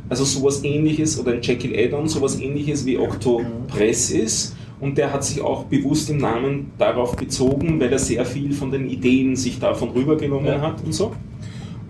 also 0.08 0.24
sowas 0.24 0.64
ähnliches, 0.64 1.20
oder 1.20 1.32
ein 1.34 1.42
Jekyll-Add-on, 1.42 2.08
sowas 2.08 2.40
ähnliches 2.40 2.86
wie 2.86 2.98
Octopress 2.98 4.12
ist. 4.12 4.56
Und 4.80 4.98
der 4.98 5.12
hat 5.12 5.26
sich 5.26 5.42
auch 5.42 5.66
bewusst 5.66 6.10
im 6.10 6.18
Namen 6.18 6.72
darauf 6.78 7.16
bezogen, 7.18 7.80
weil 7.82 7.92
er 7.92 8.00
sehr 8.00 8.24
viel 8.26 8.54
von 8.54 8.72
den 8.72 8.90
Ideen 8.90 9.36
sich 9.36 9.60
davon 9.60 9.90
rübergenommen 9.90 10.46
Ja. 10.46 10.62
hat 10.62 10.84
und 10.86 10.94
so. 10.94 11.14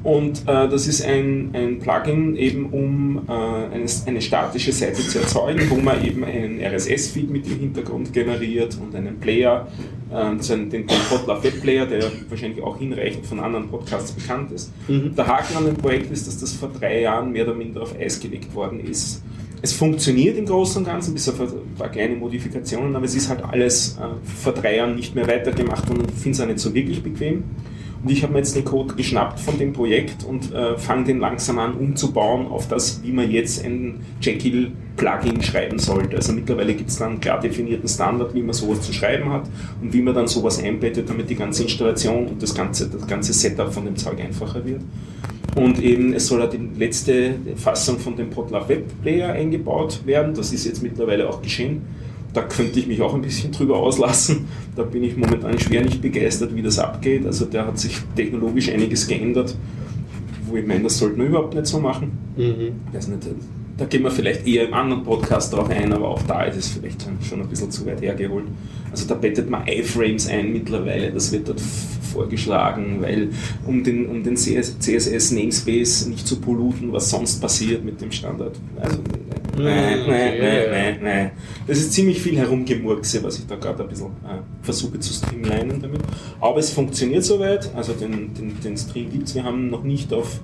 Und 0.03 0.43
äh, 0.47 0.69
das 0.69 0.87
ist 0.87 1.03
ein, 1.05 1.49
ein 1.53 1.79
Plugin 1.79 2.37
eben, 2.37 2.67
um 2.67 3.21
äh, 3.27 3.31
eine, 3.31 3.85
eine 4.05 4.21
statische 4.21 4.71
Seite 4.71 5.05
zu 5.05 5.19
erzeugen, 5.19 5.69
wo 5.69 5.75
man 5.75 6.03
eben 6.05 6.23
einen 6.23 6.61
RSS-Feed 6.61 7.29
mit 7.29 7.47
im 7.47 7.59
Hintergrund 7.59 8.13
generiert 8.13 8.77
und 8.81 8.95
einen 8.95 9.19
Player, 9.19 9.67
äh, 10.11 10.41
so 10.41 10.53
einen, 10.53 10.69
den, 10.69 10.85
Player, 11.61 11.85
der 11.85 12.11
wahrscheinlich 12.29 12.63
auch 12.63 12.77
hinreichend 12.77 13.25
von 13.25 13.41
anderen 13.41 13.67
Podcasts 13.67 14.13
bekannt 14.13 14.51
ist. 14.51 14.71
Der 14.87 15.27
Haken 15.27 15.57
an 15.57 15.65
dem 15.65 15.75
Projekt 15.75 16.11
ist, 16.11 16.27
dass 16.27 16.39
das 16.39 16.53
vor 16.53 16.69
drei 16.69 17.01
Jahren 17.01 17.31
mehr 17.33 17.43
oder 17.43 17.55
minder 17.55 17.81
auf 17.81 17.93
Eis 17.99 18.19
gelegt 18.19 18.53
worden 18.55 18.79
ist. 18.79 19.21
Es 19.61 19.73
funktioniert 19.73 20.37
im 20.37 20.45
Großen 20.45 20.77
und 20.77 20.85
Ganzen, 20.85 21.13
bis 21.13 21.27
auf 21.27 21.41
ein 21.41 21.49
paar 21.77 21.89
kleine 21.89 22.15
Modifikationen, 22.15 22.95
aber 22.95 23.03
es 23.03 23.15
ist 23.15 23.27
halt 23.27 23.43
alles 23.43 23.97
äh, 23.97 24.05
vor 24.23 24.53
drei 24.53 24.77
Jahren 24.77 24.95
nicht 24.95 25.13
mehr 25.13 25.27
weitergemacht 25.27 25.89
und 25.89 26.09
ich 26.09 26.17
finde 26.17 26.31
es 26.31 26.41
auch 26.41 26.47
nicht 26.47 26.59
so 26.59 26.73
wirklich 26.73 27.03
bequem. 27.03 27.43
Und 28.01 28.11
ich 28.11 28.23
habe 28.23 28.31
mir 28.31 28.39
jetzt 28.39 28.55
den 28.55 28.63
Code 28.63 28.95
geschnappt 28.95 29.39
von 29.39 29.57
dem 29.57 29.73
Projekt 29.73 30.23
und 30.23 30.53
äh, 30.53 30.77
fange 30.77 31.05
den 31.05 31.19
langsam 31.19 31.59
an 31.59 31.73
umzubauen 31.73 32.47
auf 32.47 32.67
das, 32.69 33.01
wie 33.03 33.11
man 33.11 33.29
jetzt 33.29 33.65
ein 33.65 33.99
Jekyll-Plugin 34.21 35.41
schreiben 35.41 35.79
sollte. 35.79 36.15
Also 36.15 36.31
mittlerweile 36.31 36.73
gibt 36.75 36.89
es 36.89 36.97
dann 36.97 37.11
einen 37.11 37.19
klar 37.19 37.41
definierten 37.41 37.89
Standard, 37.89 38.33
wie 38.33 38.41
man 38.41 38.53
sowas 38.53 38.81
zu 38.81 38.93
schreiben 38.93 39.29
hat 39.31 39.49
und 39.81 39.91
wie 39.91 40.01
man 40.01 40.13
dann 40.13 40.27
sowas 40.27 40.63
einbettet, 40.63 41.09
damit 41.09 41.29
die 41.29 41.35
ganze 41.35 41.63
Installation 41.63 42.27
und 42.27 42.41
das 42.41 42.55
ganze, 42.55 42.89
das 42.89 43.05
ganze 43.05 43.33
Setup 43.33 43.73
von 43.73 43.83
dem 43.83 43.97
Zeug 43.97 44.19
einfacher 44.21 44.63
wird. 44.63 44.81
Und 45.55 45.81
eben, 45.81 46.13
es 46.13 46.27
soll 46.27 46.39
ja 46.39 46.47
die 46.47 46.69
letzte 46.77 47.33
Fassung 47.57 47.99
von 47.99 48.15
dem 48.15 48.29
Podlove 48.29 48.69
Web 48.69 49.01
Player 49.01 49.33
eingebaut 49.33 50.01
werden. 50.05 50.33
Das 50.33 50.53
ist 50.53 50.65
jetzt 50.65 50.81
mittlerweile 50.81 51.27
auch 51.29 51.41
geschehen. 51.41 51.81
Da 52.33 52.43
könnte 52.43 52.79
ich 52.79 52.87
mich 52.87 53.01
auch 53.01 53.13
ein 53.13 53.21
bisschen 53.21 53.51
drüber 53.51 53.77
auslassen. 53.77 54.47
Da 54.75 54.83
bin 54.83 55.03
ich 55.03 55.17
momentan 55.17 55.57
schwer 55.59 55.81
nicht 55.81 56.01
begeistert, 56.01 56.55
wie 56.55 56.61
das 56.61 56.79
abgeht. 56.79 57.25
Also 57.25 57.45
der 57.45 57.65
hat 57.65 57.79
sich 57.79 57.97
technologisch 58.15 58.69
einiges 58.69 59.07
geändert, 59.07 59.55
wo 60.47 60.55
ich 60.55 60.65
meine, 60.65 60.83
das 60.83 60.97
sollten 60.97 61.19
wir 61.19 61.27
überhaupt 61.27 61.55
nicht 61.55 61.65
so 61.65 61.79
machen. 61.79 62.11
Mhm. 62.37 62.73
Ich 62.89 62.95
weiß 62.95 63.07
nicht, 63.09 63.27
da 63.77 63.85
gehen 63.85 64.03
wir 64.03 64.11
vielleicht 64.11 64.45
eher 64.45 64.67
im 64.67 64.73
anderen 64.73 65.03
Podcast 65.03 65.53
drauf 65.53 65.69
ein, 65.69 65.93
aber 65.93 66.09
auch 66.09 66.21
da 66.23 66.43
ist 66.43 66.57
es 66.57 66.67
vielleicht 66.67 67.01
schon 67.27 67.41
ein 67.41 67.47
bisschen 67.47 67.71
zu 67.71 67.85
weit 67.85 68.01
hergeholt. 68.01 68.45
Also 68.91 69.07
da 69.07 69.15
bettet 69.15 69.49
man 69.49 69.65
iFrames 69.67 70.27
ein 70.27 70.51
mittlerweile, 70.51 71.11
das 71.11 71.31
wird 71.31 71.47
dort 71.47 71.61
vorgeschlagen, 72.09 73.01
weil 73.01 73.29
um 73.65 73.83
den, 73.83 74.07
um 74.07 74.23
den 74.23 74.35
CS 74.35 74.79
CSS 74.79 75.31
Namespace 75.31 76.07
nicht 76.07 76.27
zu 76.27 76.39
polluten, 76.39 76.91
was 76.91 77.09
sonst 77.09 77.39
passiert 77.39 77.83
mit 77.83 78.01
dem 78.01 78.11
Standard. 78.11 78.57
Also, 78.79 78.97
nein, 79.57 79.65
nein, 79.65 80.07
nein, 80.07 80.39
nein, 80.39 80.69
nein, 80.71 80.99
nein. 81.01 81.31
Das 81.67 81.77
ist 81.79 81.93
ziemlich 81.93 82.21
viel 82.21 82.37
Herumgemurkse, 82.37 83.23
was 83.23 83.39
ich 83.39 83.47
da 83.47 83.55
gerade 83.55 83.83
ein 83.83 83.89
bisschen 83.89 84.07
äh, 84.07 84.41
versuche 84.61 84.99
zu 84.99 85.13
streamlinen 85.13 85.81
damit. 85.81 86.01
Aber 86.39 86.57
es 86.57 86.69
funktioniert 86.69 87.23
soweit, 87.23 87.73
also 87.75 87.93
den, 87.93 88.33
den, 88.33 88.59
den 88.61 88.77
Stream 88.77 89.09
gibt 89.09 89.27
es. 89.27 89.35
Wir 89.35 89.43
haben 89.43 89.69
noch 89.69 89.83
nicht 89.83 90.13
auf 90.13 90.39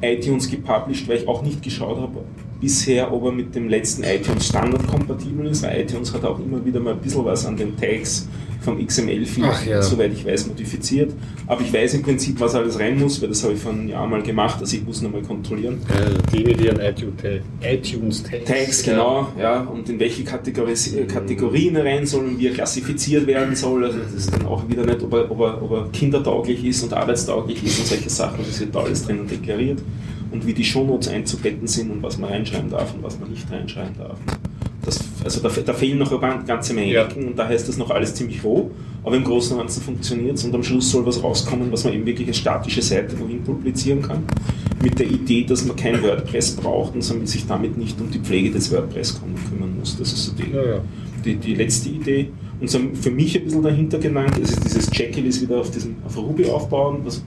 iTunes 0.00 0.50
gepublished, 0.50 1.08
weil 1.08 1.18
ich 1.18 1.28
auch 1.28 1.42
nicht 1.42 1.62
geschaut 1.62 1.98
habe 1.98 2.20
bisher, 2.60 3.12
ob 3.12 3.24
er 3.24 3.32
mit 3.32 3.54
dem 3.54 3.68
letzten 3.68 4.04
iTunes 4.04 4.48
Standard 4.48 4.86
kompatibel 4.86 5.46
ist, 5.46 5.62
weil 5.62 5.80
iTunes 5.80 6.12
hat 6.12 6.24
auch 6.24 6.38
immer 6.38 6.64
wieder 6.64 6.80
mal 6.80 6.94
ein 6.94 7.00
bisschen 7.00 7.24
was 7.24 7.46
an 7.46 7.56
den 7.56 7.76
Tags 7.76 8.28
vom 8.64 8.84
XML-Feed, 8.84 9.44
ja. 9.68 9.82
soweit 9.82 10.12
ich 10.12 10.24
weiß, 10.24 10.46
modifiziert. 10.46 11.12
Aber 11.46 11.60
ich 11.60 11.72
weiß 11.72 11.94
im 11.94 12.02
Prinzip, 12.02 12.40
was 12.40 12.54
alles 12.54 12.78
rein 12.78 12.98
muss, 12.98 13.20
weil 13.20 13.28
das 13.28 13.44
habe 13.44 13.52
ich 13.52 13.60
vor 13.60 13.72
einem 13.72 13.88
Jahr 13.88 14.06
mal 14.06 14.22
gemacht, 14.22 14.58
also 14.60 14.74
ich 14.74 14.84
muss 14.84 15.02
nochmal 15.02 15.22
kontrollieren. 15.22 15.80
Äh, 15.88 16.34
die 16.34 16.44
mit 16.44 16.60
ihren 16.60 16.78
iTunes- 16.80 17.42
iTunes-Tags. 17.60 18.44
Tags, 18.44 18.82
genau, 18.82 19.28
ja, 19.38 19.60
und 19.60 19.88
in 19.88 20.00
welche 20.00 20.24
Kategoris 20.24 20.94
äh, 20.94 21.04
Kategorien 21.04 21.76
er 21.76 21.84
rein 21.84 22.06
soll 22.06 22.24
und 22.24 22.38
wie 22.38 22.46
er 22.48 22.54
klassifiziert 22.54 23.26
werden 23.26 23.54
soll. 23.54 23.84
Also 23.84 23.98
das 23.98 24.14
ist 24.14 24.32
dann 24.32 24.46
auch 24.46 24.66
wieder 24.68 24.84
nicht, 24.86 25.02
ob 25.02 25.12
er, 25.12 25.30
ob 25.30 25.40
er, 25.40 25.62
ob 25.62 25.70
er 25.70 25.88
kindertauglich 25.92 26.64
ist 26.64 26.82
und 26.82 26.94
arbeitstauglich 26.94 27.62
ist 27.62 27.78
und 27.80 27.86
solche 27.86 28.08
Sachen, 28.08 28.38
das 28.46 28.58
wird 28.60 28.74
da 28.74 28.80
alles 28.80 29.04
drinnen 29.04 29.28
deklariert. 29.28 29.80
Und 30.34 30.44
wie 30.48 30.52
die 30.52 30.64
Shownotes 30.64 31.06
einzubetten 31.08 31.68
sind 31.68 31.92
und 31.92 32.02
was 32.02 32.18
man 32.18 32.28
reinschreiben 32.30 32.68
darf 32.68 32.92
und 32.92 33.04
was 33.04 33.20
man 33.20 33.30
nicht 33.30 33.48
reinschreiben 33.50 33.94
darf. 33.96 34.18
Das, 34.84 34.98
also 35.22 35.40
da, 35.40 35.48
da 35.48 35.72
fehlen 35.72 35.96
noch 35.98 36.10
eine 36.10 36.44
ganze 36.44 36.74
Menge 36.74 36.92
Ja. 36.92 37.06
Und 37.16 37.38
daher 37.38 37.54
ist 37.54 37.68
das 37.68 37.78
noch 37.78 37.90
alles 37.90 38.14
ziemlich 38.16 38.42
roh, 38.42 38.72
aber 39.04 39.16
im 39.16 39.22
Großen 39.22 39.52
und 39.52 39.60
Ganzen 39.60 39.80
funktioniert 39.82 40.36
es 40.36 40.44
und 40.44 40.52
am 40.52 40.64
Schluss 40.64 40.90
soll 40.90 41.06
was 41.06 41.22
rauskommen, 41.22 41.70
was 41.70 41.84
man 41.84 41.94
eben 41.94 42.04
wirklich 42.04 42.26
als 42.26 42.38
statische 42.38 42.82
Seite 42.82 43.16
wohin 43.20 43.42
publizieren 43.44 44.02
kann, 44.02 44.24
mit 44.82 44.98
der 44.98 45.06
Idee, 45.06 45.44
dass 45.44 45.64
man 45.64 45.76
kein 45.76 46.02
WordPress 46.02 46.56
braucht 46.56 46.94
und 46.96 47.02
sich 47.28 47.46
damit 47.46 47.78
nicht 47.78 47.98
um 48.00 48.10
die 48.10 48.18
Pflege 48.18 48.50
des 48.50 48.72
WordPress 48.72 49.14
küm- 49.14 49.48
kümmern 49.48 49.78
muss. 49.78 49.96
Das 49.96 50.12
ist 50.12 50.26
so 50.26 50.32
die, 50.32 50.50
Ja, 50.52 50.62
ja. 50.66 50.80
die, 51.24 51.36
die 51.36 51.54
letzte 51.54 51.90
Idee. 51.90 52.30
Und 52.60 52.68
so 52.68 52.78
für 53.00 53.10
mich 53.10 53.36
ein 53.38 53.44
bisschen 53.44 53.62
dahinter 53.62 53.98
genannt, 53.98 54.36
ist 54.38 54.62
dieses 54.64 54.90
Jekyll 54.92 55.26
ist 55.26 55.40
wieder 55.40 55.60
auf, 55.60 55.70
diesem, 55.70 55.96
auf 56.04 56.16
Ruby 56.16 56.44
aufbauen, 56.46 56.98
was 57.04 57.22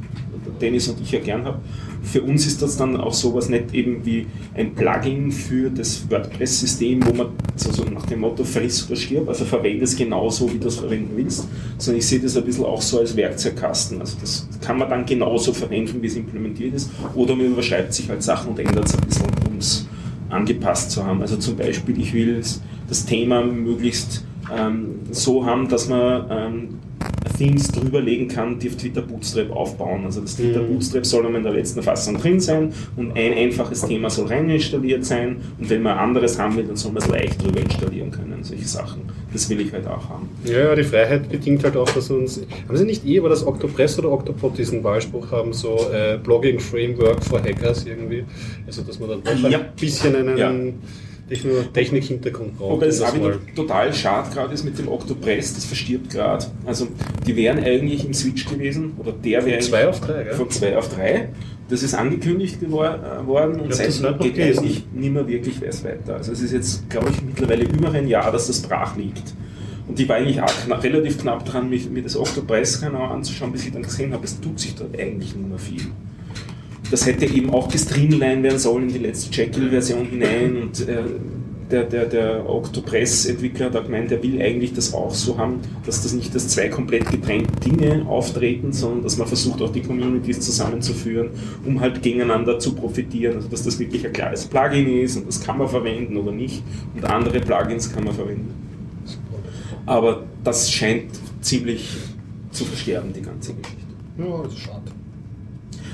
Dennis 0.59 0.88
und 0.88 1.01
ich 1.01 1.11
ja 1.11 1.19
gern 1.19 1.45
haben. 1.45 1.59
Für 2.03 2.21
uns 2.21 2.45
ist 2.45 2.61
das 2.61 2.77
dann 2.77 2.95
auch 2.97 3.13
sowas 3.13 3.49
nicht 3.49 3.73
eben 3.73 4.05
wie 4.05 4.27
ein 4.55 4.75
Plugin 4.75 5.31
für 5.31 5.69
das 5.69 6.09
WordPress-System, 6.09 7.05
wo 7.05 7.13
man 7.13 7.27
so, 7.55 7.71
so 7.71 7.84
nach 7.84 8.05
dem 8.05 8.21
Motto 8.21 8.43
friss 8.43 8.88
oder 8.88 8.95
stirb, 8.95 9.27
also 9.27 9.45
verwende 9.45 9.84
es 9.84 9.95
genauso, 9.95 10.51
wie 10.53 10.57
du 10.57 10.67
es 10.67 10.77
verwenden 10.77 11.11
willst, 11.15 11.47
sondern 11.77 11.99
ich 11.99 12.07
sehe 12.07 12.19
das 12.19 12.38
ein 12.38 12.45
bisschen 12.45 12.65
auch 12.65 12.81
so 12.81 12.99
als 12.99 13.15
Werkzeugkasten. 13.15 13.99
Also 13.99 14.17
das 14.21 14.47
kann 14.61 14.77
man 14.77 14.89
dann 14.89 15.05
genauso 15.05 15.53
verwenden, 15.53 16.01
wie 16.01 16.07
es 16.07 16.15
implementiert 16.15 16.75
ist, 16.75 16.91
oder 17.15 17.35
man 17.35 17.47
überschreibt 17.47 17.93
sich 17.93 18.09
halt 18.09 18.23
Sachen 18.23 18.51
und 18.51 18.59
ändert 18.59 18.85
es 18.85 18.95
ein 18.95 19.07
bisschen, 19.07 19.25
um 19.49 19.57
es 19.57 19.88
angepasst 20.29 20.91
zu 20.91 21.05
haben. 21.05 21.21
Also 21.21 21.38
zum 21.38 21.55
Beispiel, 21.55 21.99
ich 21.99 22.13
will 22.13 22.41
das 22.88 23.05
Thema 23.05 23.43
möglichst 23.43 24.23
ähm, 24.55 24.99
so 25.11 25.45
haben, 25.45 25.67
dass 25.67 25.89
man 25.89 26.25
ähm, 26.29 26.69
Themes 27.38 27.68
drüberlegen 27.69 28.27
kann, 28.27 28.57
die 28.59 28.69
auf 28.69 28.76
Twitter 28.77 29.01
Bootstrap 29.01 29.51
aufbauen. 29.51 30.05
Also 30.05 30.22
das 30.22 30.35
Twitter 30.35 30.61
Bootstrap 30.61 31.05
soll 31.05 31.26
in 31.35 31.43
der 31.43 31.53
letzten 31.53 31.81
Fassung 31.84 32.18
drin 32.18 32.39
sein 32.39 32.73
und 32.95 33.15
ein 33.18 33.34
einfaches 33.34 33.81
Thema 33.85 34.09
soll 34.09 34.27
rein 34.27 34.49
installiert 34.49 35.05
sein 35.05 35.38
und 35.59 35.69
wenn 35.69 35.81
man 35.84 35.97
anderes 35.97 36.39
haben 36.39 36.55
will, 36.57 36.65
dann 36.65 36.76
soll 36.76 36.91
man 36.91 37.03
es 37.03 37.09
leicht 37.09 37.41
drüber 37.43 37.59
installieren 37.61 38.11
können, 38.11 38.43
solche 38.43 38.65
Sachen. 38.68 39.01
Das 39.34 39.49
will 39.49 39.59
ich 39.61 39.72
halt 39.72 39.85
auch 39.88 40.09
haben. 40.09 40.30
Ja, 40.45 40.59
ja, 40.59 40.76
die 40.76 40.84
Freiheit 40.84 41.30
bedingt 41.30 41.64
halt 41.64 41.76
auch, 41.77 41.89
dass 41.89 42.09
uns. 42.09 42.41
Haben 42.68 42.77
Sie 42.77 42.85
nicht 42.85 43.05
eh 43.05 43.18
über 43.18 43.30
das 43.30 43.45
Octopress 43.45 43.99
oder 43.99 44.11
Octopod 44.11 44.57
diesen 44.57 44.84
Wahlspruch 44.84 45.31
haben, 45.31 45.53
so 45.53 45.77
äh, 45.93 46.18
Blogging 46.18 46.59
Framework 46.59 47.23
for 47.23 47.39
Hackers 47.43 47.85
irgendwie? 47.85 48.23
Also, 48.65 48.81
dass 48.81 48.99
man 48.99 49.09
dann 49.09 49.23
doch 49.23 49.49
Ja. 49.49 49.59
ein 49.59 49.65
bisschen 49.80 50.15
einen 50.15 50.38
Ja. 50.38 50.51
Techno- 51.30 51.62
Technik-Hintergrund 51.74 52.58
braucht. 52.58 52.72
Wobei 52.72 52.86
es 52.88 52.99
das 52.99 53.10
auch 53.12 53.16
wieder 53.16 53.38
total 53.56 53.94
schade 53.94 54.30
gerade 54.34 54.54
ist 54.54 54.64
mit 54.64 54.78
dem 54.80 54.88
Octopress, 54.88 55.56
das 55.56 55.66
verstirbt 55.66 56.10
gerade. 56.10 56.45
Also 56.66 56.88
die 57.26 57.36
wären 57.36 57.60
eigentlich 57.64 58.06
im 58.06 58.14
Switch 58.14 58.45
gewesen, 58.45 58.94
oder 58.98 59.12
der 59.12 59.45
wäre 59.45 59.62
Von 59.62 59.70
zwei 59.70 59.88
auf 59.88 59.99
drei, 60.02 60.24
gell? 60.24 60.34
Von 60.34 60.49
zwei 60.49 60.78
auf 60.78 60.90
drei. 60.94 61.30
Das 61.70 61.84
ist 61.84 61.94
angekündigt 61.94 62.64
äh, 62.64 62.72
worden 62.72 63.60
und 63.60 63.74
seitdem 63.74 64.18
geht 64.20 64.36
gelesen. 64.36 64.60
eigentlich 64.60 64.86
nicht 64.94 65.14
mehr 65.14 65.28
wirklich 65.28 65.62
was 65.62 65.84
weiter. 65.84 66.16
Also 66.16 66.32
es 66.32 66.41
ist 66.41 66.54
jetzt, 66.54 66.90
glaube 66.90 67.10
ich, 67.10 67.22
mittlerweile 67.22 67.66
über 67.66 67.91
ein 67.91 68.08
Jahr, 68.08 68.32
dass 68.32 68.48
das 68.48 68.62
brach 68.62 68.95
liegt. 68.95 69.34
Und 69.86 69.99
ich 69.99 70.08
war 70.08 70.16
eigentlich 70.18 70.41
auch 70.41 70.52
knapp, 70.66 70.84
relativ 70.84 71.18
knapp 71.20 71.45
dran, 71.45 71.70
mich, 71.70 71.90
mir 71.90 72.04
das 72.04 72.16
Octopress 72.18 72.82
genau 72.82 73.04
anzuschauen, 73.06 73.52
bis 73.52 73.66
ich 73.66 73.74
dann 73.74 73.84
gesehen 73.84 74.14
habe, 74.14 74.24
es 74.26 74.40
tut 74.40 74.60
sich 74.60 74.76
dort 74.76 74.98
eigentlich 74.98 75.36
nicht 75.36 75.48
mehr 75.49 75.60
viel. 75.60 75.82
Das 76.89 77.05
hätte 77.05 77.26
eben 77.26 77.49
auch 77.49 77.69
gestreamlined 77.69 78.43
werden 78.43 78.59
sollen 78.59 78.88
in 78.88 78.93
die 78.93 78.99
letzte 78.99 79.34
Jekyll-Version 79.34 80.05
hinein 80.05 80.55
und 80.61 80.88
äh, 80.88 81.03
der, 81.72 81.84
der, 81.84 82.05
der 82.05 82.49
Octopress-Entwickler 82.49 83.68
hat 83.68 83.76
auch 83.76 83.84
gemeint, 83.84 84.11
er 84.11 84.23
will 84.23 84.41
eigentlich 84.41 84.73
das 84.73 84.93
auch 84.93 85.14
so 85.14 85.38
haben, 85.38 85.59
dass 85.85 86.01
das 86.01 86.14
nicht 86.14 86.34
als 86.34 86.47
zwei 86.49 86.69
komplett 86.69 87.09
getrennte 87.09 87.53
Dinge 87.59 88.05
auftreten, 88.07 88.72
sondern 88.72 89.03
dass 89.03 89.18
man 89.18 89.27
versucht, 89.27 89.61
auch 89.61 89.72
die 89.72 89.81
Communities 89.81 90.39
zusammenzuführen, 90.39 91.30
um 91.65 91.81
halt 91.81 92.01
gegeneinander 92.01 92.59
zu 92.59 92.73
profitieren. 92.73 93.35
Also 93.35 93.49
dass 93.49 93.64
das 93.64 93.80
wirklich 93.80 94.05
ein 94.05 94.14
klares 94.14 94.45
Plugin 94.45 94.88
ist 95.01 95.18
und 95.18 95.27
das 95.27 95.41
kann 95.41 95.57
man 95.57 95.68
verwenden 95.68 96.15
oder 96.18 96.31
nicht 96.31 96.64
und 96.95 97.03
andere 97.03 97.39
Plugins 97.41 97.91
kann 97.91 98.05
man 98.05 98.14
verwenden. 98.14 98.53
Aber 99.85 100.23
das 100.43 100.72
scheint 100.72 101.11
ziemlich 101.41 101.89
zu 102.51 102.65
versterben, 102.65 103.11
die 103.14 103.22
ganze 103.22 103.53
Geschichte. 103.53 103.84
Ja, 104.18 104.43
das 104.43 104.53
ist 104.53 104.59
schade. 104.59 104.77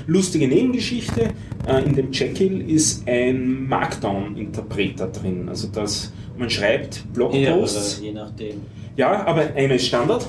Lustige 0.06 0.48
Nebengeschichte, 0.48 1.30
äh, 1.66 1.84
in 1.84 1.94
dem 1.94 2.12
Jekyll 2.12 2.68
ist 2.70 3.06
ein 3.08 3.66
Markdown-Interpreter 3.68 5.08
drin. 5.08 5.48
Also 5.48 5.68
dass 5.68 6.12
man 6.36 6.50
schreibt 6.50 7.04
Blogposts. 7.12 8.00
je 8.02 8.12
nachdem. 8.12 8.60
Ja, 8.96 9.26
aber 9.26 9.54
einer 9.54 9.74
ist 9.74 9.86
Standard. 9.86 10.26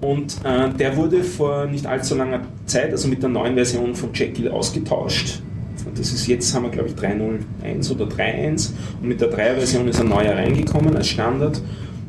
Und 0.00 0.38
äh, 0.44 0.70
der 0.70 0.96
wurde 0.96 1.22
vor 1.22 1.66
nicht 1.66 1.86
allzu 1.86 2.14
langer 2.14 2.40
Zeit, 2.64 2.90
also 2.90 3.06
mit 3.08 3.22
der 3.22 3.28
neuen 3.28 3.54
Version 3.54 3.94
von 3.94 4.10
Jekyll 4.14 4.48
ausgetauscht. 4.48 5.40
Und 5.84 5.98
das 5.98 6.12
ist 6.12 6.26
jetzt, 6.26 6.54
haben 6.54 6.64
wir 6.64 6.70
glaube 6.70 6.88
ich 6.88 6.94
3.0.1 6.94 7.92
oder 7.92 8.06
3.1 8.06 8.70
und 9.00 9.08
mit 9.08 9.20
der 9.20 9.30
3er-Version 9.30 9.88
ist 9.88 10.00
ein 10.00 10.08
neuer 10.08 10.34
reingekommen 10.34 10.96
als 10.96 11.08
Standard 11.08 11.60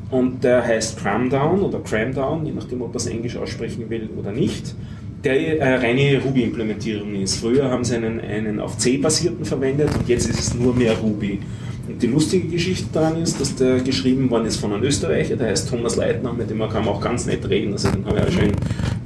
und 0.10 0.44
der 0.44 0.64
heißt 0.64 1.00
Cramdown 1.00 1.62
oder 1.62 1.80
Cramdown, 1.80 2.46
je 2.46 2.52
nachdem, 2.52 2.82
ob 2.82 2.90
man 2.90 2.98
es 2.98 3.08
Englisch 3.08 3.38
aussprechen 3.38 3.90
will 3.90 4.10
oder 4.18 4.32
nicht, 4.32 4.76
der 5.24 5.60
äh, 5.60 5.76
reine 5.76 6.22
Ruby-Implementierung 6.22 7.16
ist. 7.16 7.38
Früher 7.38 7.70
haben 7.70 7.84
sie 7.84 7.96
einen, 7.96 8.20
einen 8.20 8.60
auf 8.60 8.78
C-basierten 8.78 9.46
verwendet 9.46 9.90
und 9.98 10.08
jetzt 10.08 10.30
ist 10.30 10.40
es 10.40 10.54
nur 10.56 10.76
mehr 10.76 10.98
Ruby. 10.98 11.40
Und 11.88 12.02
die 12.02 12.08
lustige 12.08 12.48
Geschichte 12.48 12.88
daran 12.94 13.22
ist, 13.22 13.40
dass 13.40 13.56
der 13.56 13.80
geschrieben 13.80 14.30
worden 14.30 14.46
ist 14.46 14.58
von 14.58 14.74
einem 14.74 14.84
Österreicher, 14.84 15.36
der 15.36 15.48
heißt 15.48 15.70
Thomas 15.70 15.96
Leitner, 15.96 16.34
mit 16.34 16.50
dem 16.50 16.58
man 16.58 16.70
kann 16.70 16.86
man 16.86 16.96
auch 16.96 17.02
ganz 17.02 17.26
nett 17.26 17.48
reden. 17.50 17.74
Also 17.74 17.92
den 17.92 18.06
habe 18.06 18.20
ich 18.20 18.26
ja 18.26 18.32
schon 18.32 18.52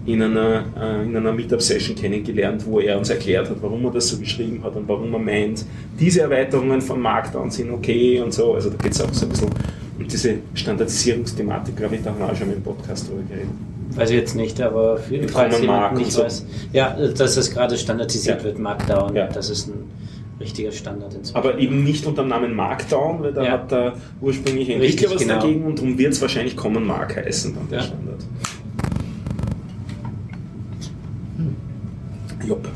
in 0.06 0.22
einer, 0.22 0.66
äh, 0.80 1.04
in 1.04 1.16
einer 1.18 1.34
Meetup-Session 1.34 1.96
kennengelernt, 1.96 2.66
wo 2.66 2.80
er 2.80 2.98
uns 2.98 3.10
erklärt 3.10 3.50
hat, 3.50 3.58
warum 3.62 3.86
er 3.86 3.92
das 3.92 4.08
so 4.10 4.18
geschrieben 4.18 4.64
hat 4.64 4.76
und 4.76 4.88
warum 4.88 5.12
er 5.14 5.20
meint, 5.20 5.66
diese 6.00 6.22
Erweiterungen 6.22 6.82
von 6.82 7.02
Markdown 7.02 7.50
sind 7.50 7.72
okay 7.72 8.22
und 8.22 8.34
so. 8.34 8.54
Also 8.54 8.70
da 8.70 8.78
geht 8.78 8.92
es 8.92 9.02
auch 9.02 9.12
so 9.14 9.26
ein 9.26 9.30
bisschen 9.30 9.50
um 9.98 10.08
diese 10.08 10.36
Standardisierungsthematik, 10.54 11.76
glaube 11.76 11.96
ich, 11.96 12.04
da 12.04 12.12
haben 12.12 12.20
wir 12.20 12.30
auch 12.30 12.36
schon 12.36 12.52
im 12.52 12.62
Podcast 12.62 13.10
drüber 13.10 13.24
geredet. 13.28 13.50
Weiß 13.94 14.10
ich 14.10 14.16
jetzt 14.18 14.36
nicht, 14.36 14.60
aber 14.62 15.00
Mit 15.10 15.30
falls 15.32 15.54
Common 15.56 15.62
jemand 15.70 15.98
nicht 15.98 16.12
so. 16.12 16.24
weiß. 16.24 16.46
Ja, 16.74 16.96
dass 17.16 17.38
es 17.38 17.52
gerade 17.52 17.78
standardisiert 17.78 18.40
Ja. 18.40 18.44
wird, 18.44 18.60
Markdown, 18.60 19.16
Ja. 19.16 19.28
das 19.28 19.50
ist 19.50 19.68
ein 19.68 19.84
richtiger 20.40 20.72
Standard 20.72 21.14
inzwischen. 21.14 21.38
Aber 21.38 21.58
eben 21.60 21.84
nicht 21.84 22.06
unter 22.06 22.24
dem 22.24 22.30
Namen 22.30 22.54
Markdown, 22.56 23.22
weil 23.22 23.32
da 23.34 23.44
Ja. 23.44 23.52
hat 23.52 23.72
der 23.72 23.94
ursprüngliche 24.22 24.74
Richtig, 24.80 25.04
Entwickler 25.04 25.16
was 25.16 25.22
genau. 25.22 25.40
dagegen 25.42 25.66
und 25.66 25.78
darum 25.80 25.98
wird 25.98 26.14
es 26.14 26.22
wahrscheinlich 26.22 26.58
Common 26.58 26.86
Mark 26.86 27.16
heißen, 27.16 27.54
dann 27.56 27.70
der 27.70 27.78
Ja. 27.80 27.84
Standard. 27.86 28.24
Jopp. 32.48 32.68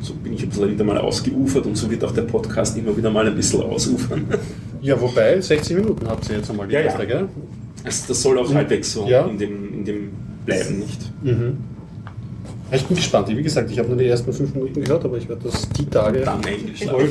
So 0.00 0.14
bin 0.14 0.32
ich 0.32 0.42
ein 0.42 0.48
bisschen 0.48 0.70
wieder 0.70 0.84
mal 0.84 0.98
ausgeufert 0.98 1.66
und 1.66 1.76
so 1.76 1.90
wird 1.90 2.02
auch 2.04 2.12
der 2.12 2.22
Podcast 2.22 2.76
immer 2.78 2.96
wieder 2.96 3.10
mal 3.10 3.26
ein 3.26 3.34
bisschen 3.34 3.62
ausufern. 3.62 4.24
Ja, 4.82 4.98
wobei, 4.98 5.38
60 5.38 5.76
Minuten 5.76 6.08
habt 6.08 6.26
ihr 6.30 6.36
jetzt 6.38 6.48
einmal 6.48 6.66
die 6.66 6.72
Ja, 6.72 6.80
ja. 6.80 6.86
erste, 6.86 7.06
gell? 7.06 7.28
Also 7.84 8.04
das 8.08 8.22
soll 8.22 8.38
auch 8.38 8.54
halbwegs 8.54 8.90
so 8.94 9.06
Ja. 9.06 9.26
in, 9.26 9.36
dem, 9.36 9.74
in 9.74 9.84
dem 9.84 10.08
bleiben, 10.46 10.78
nicht? 10.78 11.00
Mhm. 11.22 11.58
Ich 12.72 12.84
bin 12.84 12.96
gespannt. 12.96 13.28
Wie 13.28 13.42
gesagt, 13.42 13.68
ich 13.72 13.78
habe 13.80 13.88
nur 13.88 13.98
die 13.98 14.06
ersten 14.06 14.32
fünf 14.32 14.54
Minuten 14.54 14.82
gehört, 14.82 15.04
aber 15.04 15.16
ich 15.16 15.28
werde 15.28 15.42
das 15.44 15.68
die 15.70 15.86
Tage 15.86 16.20
Dann 16.20 16.40
voll. 16.40 17.08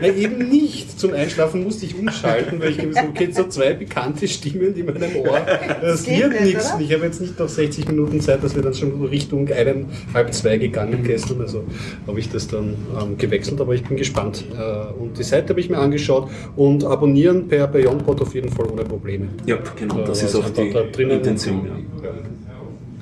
Nein, 0.00 0.16
eben 0.18 0.48
nicht. 0.48 0.98
Zum 0.98 1.12
Einschlafen 1.12 1.62
musste 1.62 1.86
ich 1.86 1.96
umschalten, 1.96 2.58
weil 2.58 2.70
ich 2.70 2.78
gewusst 2.78 2.98
habe, 2.98 3.10
okay, 3.10 3.28
so 3.30 3.44
zwei 3.44 3.74
bekannte 3.74 4.26
Stimmen 4.26 4.74
in 4.74 4.86
meinem 4.86 5.16
Ohr. 5.16 5.40
Das 5.80 6.04
wird 6.04 6.30
nicht, 6.32 6.54
nichts. 6.54 6.74
Ich 6.80 6.92
habe 6.92 7.04
jetzt 7.04 7.20
nicht 7.20 7.38
noch 7.38 7.48
60 7.48 7.86
Minuten 7.86 8.20
Zeit, 8.20 8.42
dass 8.42 8.56
wir 8.56 8.62
dann 8.62 8.74
schon 8.74 9.04
Richtung 9.04 9.48
eineinhalb, 9.48 10.34
zwei 10.34 10.58
gegangen 10.58 11.04
gestern. 11.04 11.40
Also 11.42 11.62
habe 12.06 12.18
ich 12.18 12.28
das 12.30 12.48
dann 12.48 12.74
ähm, 13.00 13.16
gewechselt, 13.16 13.60
aber 13.60 13.74
ich 13.74 13.84
bin 13.84 13.96
gespannt. 13.96 14.44
Äh, 14.52 14.92
und 15.00 15.16
die 15.16 15.22
Seite 15.22 15.50
habe 15.50 15.60
ich 15.60 15.70
mir 15.70 15.78
angeschaut 15.78 16.28
und 16.56 16.82
abonnieren 16.84 17.46
per 17.46 17.68
BeyondPod 17.68 18.20
auf 18.20 18.34
jeden 18.34 18.50
Fall 18.50 18.66
ohne 18.66 18.82
Probleme. 18.82 19.28
Ja, 19.46 19.58
genau, 19.78 20.02
das 20.02 20.22
Äh, 20.22 20.26
ist 20.26 20.34
was 20.34 20.44
auch 20.46 20.50
die 20.50 21.02
Intention. 21.02 21.66
Ja. 22.02 22.08
Ja. 22.08 22.14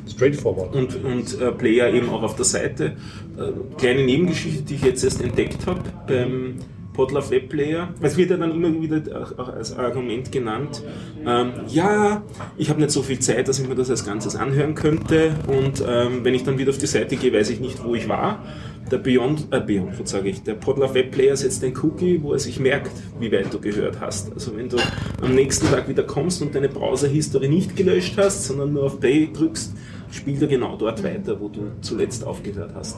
Straightforward. 0.08 0.74
und, 0.74 1.04
und 1.04 1.40
äh, 1.40 1.52
Player 1.52 1.92
eben 1.92 2.08
auch 2.08 2.22
auf 2.22 2.36
der 2.36 2.44
Seite. 2.44 2.96
Äh, 3.36 3.76
kleine 3.76 4.04
Nebengeschichte, 4.04 4.62
die 4.62 4.74
ich 4.74 4.82
jetzt 4.82 5.04
erst 5.04 5.22
entdeckt 5.22 5.66
habe 5.66 5.80
beim 6.06 6.56
Podlove 6.96 7.30
Web 7.30 7.50
Player. 7.50 7.88
Es 8.00 8.16
wird 8.16 8.30
ja 8.30 8.38
dann 8.38 8.52
immer 8.52 8.72
wieder 8.80 9.02
auch, 9.38 9.48
als 9.48 9.76
Argument 9.76 10.32
genannt, 10.32 10.82
ähm, 11.26 11.52
ja, 11.68 12.22
ich 12.56 12.70
habe 12.70 12.80
nicht 12.80 12.90
so 12.90 13.02
viel 13.02 13.18
Zeit, 13.18 13.48
dass 13.48 13.58
ich 13.58 13.68
mir 13.68 13.74
das 13.74 13.90
als 13.90 14.04
Ganzes 14.04 14.34
anhören 14.34 14.74
könnte 14.74 15.32
und 15.46 15.84
ähm, 15.86 16.24
wenn 16.24 16.34
ich 16.34 16.44
dann 16.44 16.58
wieder 16.58 16.70
auf 16.70 16.78
die 16.78 16.86
Seite 16.86 17.16
gehe, 17.16 17.32
weiß 17.32 17.50
ich 17.50 17.60
nicht, 17.60 17.84
wo 17.84 17.94
ich 17.94 18.08
war. 18.08 18.42
Der 18.90 18.98
Beyond, 18.98 19.48
äh, 19.50 19.60
Beyond, 19.60 20.00
was 20.00 20.10
sage 20.10 20.30
ich, 20.30 20.42
der 20.42 20.54
Podlove 20.54 20.94
Web 20.94 21.10
Player 21.10 21.36
setzt 21.36 21.62
ein 21.64 21.76
Cookie, 21.82 22.22
wo 22.22 22.32
er 22.32 22.38
sich 22.38 22.60
merkt, 22.60 22.92
wie 23.20 23.30
weit 23.30 23.52
du 23.52 23.60
gehört 23.60 24.00
hast. 24.00 24.32
Also 24.32 24.56
wenn 24.56 24.68
du 24.68 24.78
am 25.20 25.34
nächsten 25.34 25.66
Tag 25.66 25.88
wieder 25.88 26.04
kommst 26.04 26.40
und 26.40 26.54
deine 26.54 26.68
Browser-History 26.68 27.48
nicht 27.48 27.76
gelöscht 27.76 28.14
hast, 28.16 28.44
sondern 28.44 28.72
nur 28.72 28.84
auf 28.84 29.00
Play 29.00 29.28
drückst, 29.32 29.74
spielt 30.10 30.40
er 30.42 30.48
genau 30.48 30.76
dort 30.76 31.02
weiter, 31.02 31.38
wo 31.40 31.48
du 31.48 31.72
zuletzt 31.80 32.24
aufgehört 32.24 32.72
hast. 32.74 32.96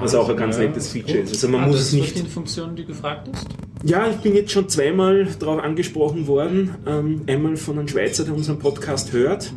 Was 0.00 0.14
auch 0.14 0.28
ein 0.28 0.36
ganz 0.36 0.58
nettes 0.58 0.88
Feature 0.88 1.18
ist. 1.18 1.30
Also 1.32 1.48
man 1.48 1.62
Ah, 1.64 1.66
muss 1.68 1.80
es 1.80 1.92
nicht. 1.92 2.16
eine 2.18 2.28
Funktion, 2.28 2.76
die 2.76 2.84
gefragt 2.84 3.28
ist? 3.28 3.46
Ja, 3.84 4.08
ich 4.10 4.16
bin 4.16 4.34
jetzt 4.34 4.50
schon 4.52 4.68
zweimal 4.68 5.26
darauf 5.38 5.62
angesprochen 5.62 6.26
worden. 6.26 6.74
Ähm, 6.86 7.22
einmal 7.26 7.56
von 7.56 7.78
einem 7.78 7.88
Schweizer, 7.88 8.24
der 8.24 8.34
unseren 8.34 8.58
Podcast 8.58 9.12
hört, 9.12 9.52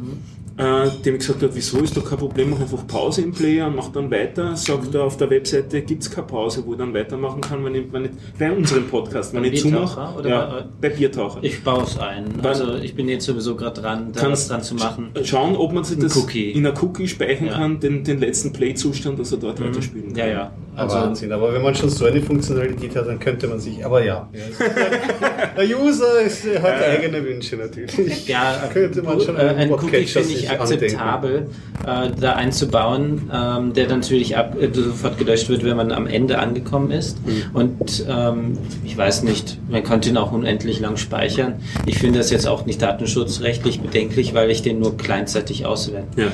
äh, 0.62 0.90
dem 1.04 1.16
ich 1.16 1.20
gesagt 1.22 1.42
habe, 1.42 1.54
wieso 1.56 1.80
ist 1.80 1.98
doch 1.98 2.06
kein 2.08 2.18
Problem, 2.20 2.52
mach 2.52 2.60
einfach 2.62 2.86
Pause 2.88 3.22
im 3.22 3.32
Player 3.32 3.68
und 3.68 3.76
mach 3.76 3.90
dann 3.92 4.12
weiter. 4.12 4.56
Sagt 4.56 4.94
er, 4.94 5.04
auf 5.04 5.18
der 5.18 5.30
Webseite 5.30 5.82
gibt 5.82 6.04
es 6.04 6.12
keine 6.12 6.28
Pause, 6.28 6.64
wo 6.66 6.74
ich 6.74 6.78
dann 6.78 6.94
weitermachen 6.94 7.42
kann, 7.42 7.64
wenn 7.66 7.76
ich, 7.76 7.92
wenn 7.92 8.06
ich, 8.06 8.12
bei 8.38 8.52
unserem 8.52 8.88
Podcast, 8.88 9.34
wenn 9.34 9.44
Beim 9.44 9.52
ich 9.54 9.62
zumache. 9.62 10.20
oder 10.20 10.30
Ja, 10.30 10.46
bei- 10.80 10.90
bei 10.90 10.96
Biertaucher. 10.96 11.40
Ich 11.42 11.64
baue 11.64 11.84
es 11.84 11.98
ein. 11.98 12.26
Wann- 12.38 12.46
Also 12.46 12.76
ich 12.76 12.94
bin 12.96 13.10
jetzt 13.10 13.26
sowieso 13.26 13.56
gerade 13.56 13.82
dran, 13.82 14.12
da 14.14 14.30
was 14.30 14.48
dran 14.48 14.62
zu 14.62 14.76
machen. 14.76 15.10
Schauen, 15.24 15.56
ob 15.56 15.74
man 15.74 15.84
sich 15.84 15.98
das 15.98 16.16
Cookie. 16.16 16.52
in 16.52 16.66
einer 16.66 16.82
Cookie 16.84 17.08
speichern 17.08 17.48
Ja. 17.48 17.54
kann, 17.58 17.80
den, 17.80 18.04
den 18.04 18.20
letzten 18.20 18.54
Play-Zustand, 18.54 19.20
dass 19.20 19.32
er 19.32 19.40
dort 19.40 19.60
weiterspielen 19.62 20.10
kann. 20.10 20.18
Ja, 20.18 20.28
ja. 20.28 20.52
Also 20.84 20.96
Wahnsinn, 20.96 21.32
aber 21.32 21.54
wenn 21.54 21.62
man 21.62 21.76
schon 21.76 21.90
so 21.90 22.06
eine 22.06 22.22
Funktionalität 22.22 22.96
hat, 22.96 23.08
dann 23.08 23.20
könnte 23.20 23.48
man 23.48 23.60
sich, 23.60 23.86
aber 23.86 24.04
ja. 24.04 24.30
Der 25.58 25.66
User 25.66 26.22
ist, 26.22 26.46
hat 26.62 26.82
eigene 26.82 27.24
Wünsche 27.24 27.56
natürlich. 27.56 28.28
Ja, 28.28 28.70
Könnte 28.72 29.02
man 29.02 29.20
schon 29.20 29.36
äh, 29.36 29.40
einen 29.40 29.60
ein 29.60 29.72
Cookie 29.72 30.06
finde 30.06 30.34
ich 30.34 30.50
akzeptabel, 30.50 31.48
äh, 31.86 32.10
da 32.20 32.34
einzubauen, 32.34 33.30
ähm, 33.34 33.74
der 33.74 33.88
natürlich 33.88 34.38
ab, 34.38 34.56
äh, 34.60 34.70
sofort 34.74 35.18
gelöscht 35.18 35.50
wird, 35.50 35.64
wenn 35.64 35.78
man 35.78 35.92
am 35.92 36.08
Ende 36.08 36.40
angekommen 36.40 36.92
ist. 36.92 37.26
Mhm. 37.26 37.44
Und 37.54 38.06
ähm, 38.10 38.58
ich 38.84 38.98
weiß 38.98 39.24
nicht, 39.24 39.60
man 39.70 39.84
könnte 39.84 40.10
ihn 40.10 40.18
auch 40.18 40.32
unendlich 40.32 40.80
lang 40.80 40.98
speichern. 40.98 41.56
Ich 41.86 41.98
finde 41.98 42.20
das 42.20 42.30
jetzt 42.30 42.48
auch 42.48 42.66
nicht 42.66 42.82
datenschutzrechtlich 42.82 43.82
bedenklich, 43.82 44.34
weil 44.34 44.50
ich 44.52 44.62
den 44.62 44.80
nur 44.80 44.98
kleinzeitig 44.98 45.66
auswähle. 45.66 46.06
Ja. 46.16 46.28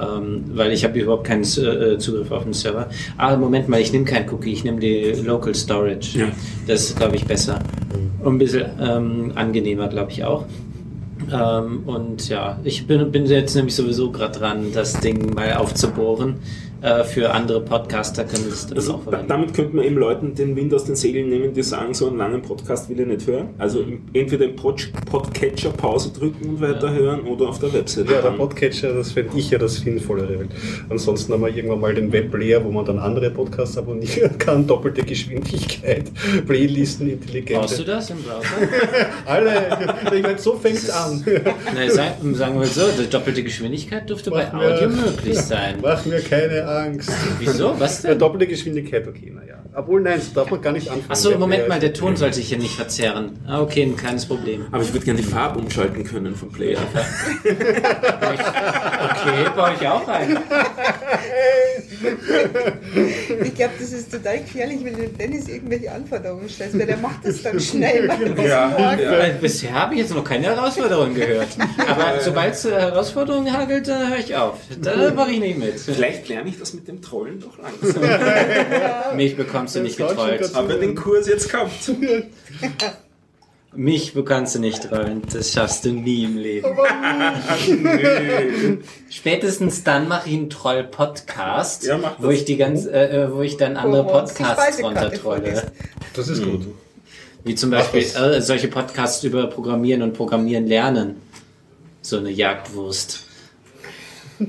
Ähm, 0.00 0.44
weil 0.54 0.72
ich 0.72 0.84
habe 0.84 0.98
überhaupt 0.98 1.24
keinen 1.24 1.42
äh, 1.42 1.98
Zugriff 1.98 2.30
auf 2.30 2.44
den 2.44 2.52
Server. 2.52 2.88
Aber 3.16 3.36
Moment 3.36 3.68
mal, 3.68 3.80
ich 3.80 3.92
nehme 3.92 4.04
keinen 4.04 4.28
Cookie, 4.30 4.52
ich 4.52 4.64
nehme 4.64 4.80
die 4.80 5.12
Local 5.24 5.54
Storage. 5.54 6.18
Ja. 6.18 6.26
Das 6.66 6.84
ist, 6.84 6.96
glaube 6.96 7.16
ich, 7.16 7.26
besser. 7.26 7.58
Und 8.20 8.34
ein 8.34 8.38
bisschen 8.38 8.66
ähm, 8.80 9.32
angenehmer, 9.34 9.88
glaube 9.88 10.12
ich 10.12 10.24
auch. 10.24 10.44
Ähm, 11.32 11.82
und 11.86 12.28
ja, 12.28 12.58
ich 12.64 12.86
bin, 12.86 13.10
bin 13.12 13.26
jetzt 13.26 13.54
nämlich 13.54 13.74
sowieso 13.74 14.10
gerade 14.10 14.38
dran, 14.38 14.72
das 14.72 15.00
Ding 15.00 15.34
mal 15.34 15.54
aufzubohren. 15.54 16.36
Äh, 16.82 17.04
für 17.04 17.30
andere 17.30 17.60
Podcaster 17.60 18.24
können 18.24 18.46
das 18.48 18.66
dann 18.66 18.78
Also 18.78 18.94
auch 18.94 19.02
verwenden. 19.02 19.26
damit 19.28 19.52
könnte 19.54 19.76
man 19.76 19.84
eben 19.84 19.96
Leuten 19.96 20.34
den 20.34 20.56
Wind 20.56 20.72
aus 20.72 20.84
den 20.84 20.96
Segeln 20.96 21.28
nehmen, 21.28 21.52
die 21.52 21.62
sagen, 21.62 21.92
so 21.92 22.08
einen 22.08 22.16
langen 22.16 22.40
Podcast 22.40 22.88
will 22.88 22.98
ich 23.00 23.06
nicht 23.06 23.26
hören. 23.26 23.50
Also 23.58 23.84
entweder 24.14 24.46
im 24.46 24.56
Pod 24.56 24.90
Podcatcher 25.10 25.70
Pause 25.70 26.10
drücken 26.18 26.48
und 26.48 26.60
weiterhören 26.60 27.20
oder 27.22 27.48
auf 27.50 27.58
der 27.58 27.72
Webseite. 27.74 28.12
Ja, 28.12 28.22
der. 28.22 28.30
Podcatcher, 28.30 28.94
das 28.94 29.12
fände 29.12 29.32
ich 29.36 29.50
ja 29.50 29.58
das 29.58 29.76
Sinnvollere. 29.76 30.46
Ansonsten 30.88 31.32
haben 31.34 31.42
wir 31.42 31.54
irgendwann 31.54 31.80
mal 31.80 31.94
den 31.94 32.10
Webplayer, 32.12 32.64
wo 32.64 32.70
man 32.70 32.84
dann 32.86 32.98
andere 32.98 33.30
Podcasts 33.30 33.76
abonnieren 33.76 34.38
kann, 34.38 34.66
doppelte 34.66 35.02
Geschwindigkeit, 35.02 36.04
Playlisten, 36.46 37.10
intelligente. 37.10 37.54
Brauchst 37.60 37.78
du 37.78 37.84
das 37.84 38.08
im 38.10 38.22
Browser? 38.22 38.46
Alle, 39.26 39.52
ich 40.16 40.22
meine, 40.22 40.38
so 40.38 40.54
fängt 40.56 40.78
es 40.78 40.88
an. 40.90 41.22
Na, 41.74 41.90
sagen, 41.90 42.58
wir 42.60 42.66
so, 42.66 42.82
die 42.98 43.08
doppelte 43.10 43.42
Geschwindigkeit 43.42 44.08
dürfte 44.08 44.30
bei 44.30 44.48
Mach 44.52 44.60
mir- 44.60 44.74
Audio 44.76 44.88
möglich 44.88 45.38
sein. 45.38 45.74
Mach 45.82 46.04
mir 46.06 46.20
keine 46.20 46.69
Angst. 46.76 47.10
Wieso? 47.38 47.78
Was 47.78 48.02
Ja, 48.02 48.10
denn? 48.10 48.18
doppelte 48.18 48.46
Geschwindigkeit, 48.46 49.06
okay, 49.06 49.32
naja. 49.34 49.56
Obwohl, 49.74 50.00
nein, 50.00 50.18
das 50.18 50.32
darf 50.32 50.50
man 50.50 50.60
gar 50.60 50.72
nicht 50.72 50.88
anfangen. 50.88 51.10
Achso, 51.10 51.38
Moment 51.38 51.68
mal, 51.68 51.78
der 51.78 51.92
Ton 51.92 52.16
soll 52.16 52.32
sich 52.32 52.48
hier 52.48 52.58
nicht 52.58 52.74
verzerren. 52.74 53.38
Ah, 53.46 53.60
okay, 53.60 53.82
ein 53.84 53.96
kleines 53.96 54.26
Problem. 54.26 54.66
Aber 54.72 54.82
ich 54.82 54.92
würde 54.92 55.04
gerne 55.04 55.20
die 55.20 55.26
Farbe 55.26 55.60
umschalten 55.60 56.02
können 56.04 56.34
vom 56.34 56.50
Player. 56.50 56.78
Okay, 59.22 59.50
baue 59.56 59.70
ich 59.78 59.86
auch 59.86 60.06
ein. 60.08 60.38
Ich 63.42 63.54
glaube, 63.54 63.74
das 63.78 63.92
ist 63.92 64.10
total 64.10 64.38
gefährlich, 64.40 64.78
wenn 64.84 64.96
du 64.96 65.08
Dennis 65.08 65.48
irgendwelche 65.48 65.90
Anforderungen 65.92 66.48
stellst, 66.48 66.78
weil 66.78 66.86
der 66.86 66.96
macht 66.96 67.24
das 67.24 67.42
dann 67.42 67.58
schnell. 67.60 68.08
Das 68.08 68.44
Ja, 68.44 68.96
ja. 68.98 69.28
Bisher 69.40 69.72
habe 69.72 69.94
ich 69.94 70.00
jetzt 70.00 70.14
noch 70.14 70.24
keine 70.24 70.46
Herausforderung 70.46 71.14
gehört. 71.14 71.48
Aber 71.88 72.20
sobald 72.20 72.54
es 72.54 72.64
äh, 72.64 72.72
Herausforderungen 72.72 73.52
hagelt, 73.52 73.88
dann 73.88 74.10
höre 74.10 74.18
ich 74.18 74.34
auf. 74.36 74.58
Da 74.80 75.12
mache 75.12 75.32
ich 75.32 75.40
nicht 75.40 75.58
mit. 75.58 75.80
Vielleicht 75.80 76.28
lerne 76.28 76.48
ich 76.50 76.58
das 76.58 76.74
mit 76.74 76.88
dem 76.88 77.02
Trollen 77.02 77.40
doch 77.40 77.58
langsam. 77.58 78.02
Mich 79.16 79.36
bekommst 79.36 79.76
du 79.76 79.80
nicht 79.80 79.96
getrollt. 79.96 80.54
Aber 80.54 80.74
den 80.74 80.94
Kurs 80.94 81.26
jetzt 81.28 81.50
kommt. 81.50 81.70
Mich 83.72 84.14
bekommst 84.14 84.56
du 84.56 84.58
nicht 84.58 84.82
trollen. 84.82 85.22
Das 85.32 85.52
schaffst 85.52 85.84
du 85.84 85.92
nie 85.92 86.24
im 86.24 86.36
Leben. 86.36 86.66
Spätestens 89.10 89.84
dann 89.84 90.08
mache 90.08 90.28
ich 90.28 90.34
einen 90.34 90.50
Troll-Podcast, 90.50 91.84
Ja, 91.84 92.16
wo 92.18 92.30
ich 92.30 92.44
die 92.44 92.56
ganz, 92.56 92.86
äh, 92.86 93.24
äh, 93.24 93.32
wo 93.32 93.42
ich 93.42 93.58
dann 93.58 93.76
andere 93.76 94.04
die 94.04 94.10
Podcasts 94.10 94.82
runtertrolle. 94.82 95.70
Das 96.14 96.26
ist 96.28 96.42
gut. 96.42 96.66
Wie 97.44 97.54
zum 97.54 97.70
Beispiel 97.70 98.02
äh, 98.02 98.42
solche 98.42 98.66
Podcasts 98.66 99.22
über 99.22 99.46
Programmieren 99.46 100.02
und 100.02 100.14
Programmieren 100.14 100.66
lernen. 100.66 101.22
So 102.02 102.18
eine 102.18 102.30
Jagdwurst. 102.30 103.24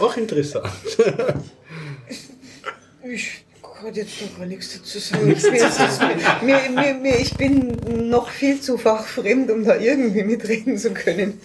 Auch 0.00 0.16
interessant. 0.16 0.66
Ich 3.08 3.45
kann 3.86 3.94
jetzt 3.94 4.20
noch 4.20 4.38
gar 4.38 4.46
nichts 4.46 4.78
dazu 4.78 4.98
sagen. 4.98 5.30
Ich 5.30 5.42
bin, 5.42 5.54
jetzt- 5.54 6.00
mir, 6.42 6.58
mir, 6.74 6.94
mir, 6.94 7.20
ich 7.20 7.34
bin 7.36 8.08
noch 8.10 8.30
viel 8.30 8.60
zu 8.60 8.78
fachfremd, 8.78 9.50
um 9.50 9.64
da 9.64 9.76
irgendwie 9.76 10.24
mitreden 10.24 10.76
zu 10.76 10.90
können. 10.92 11.40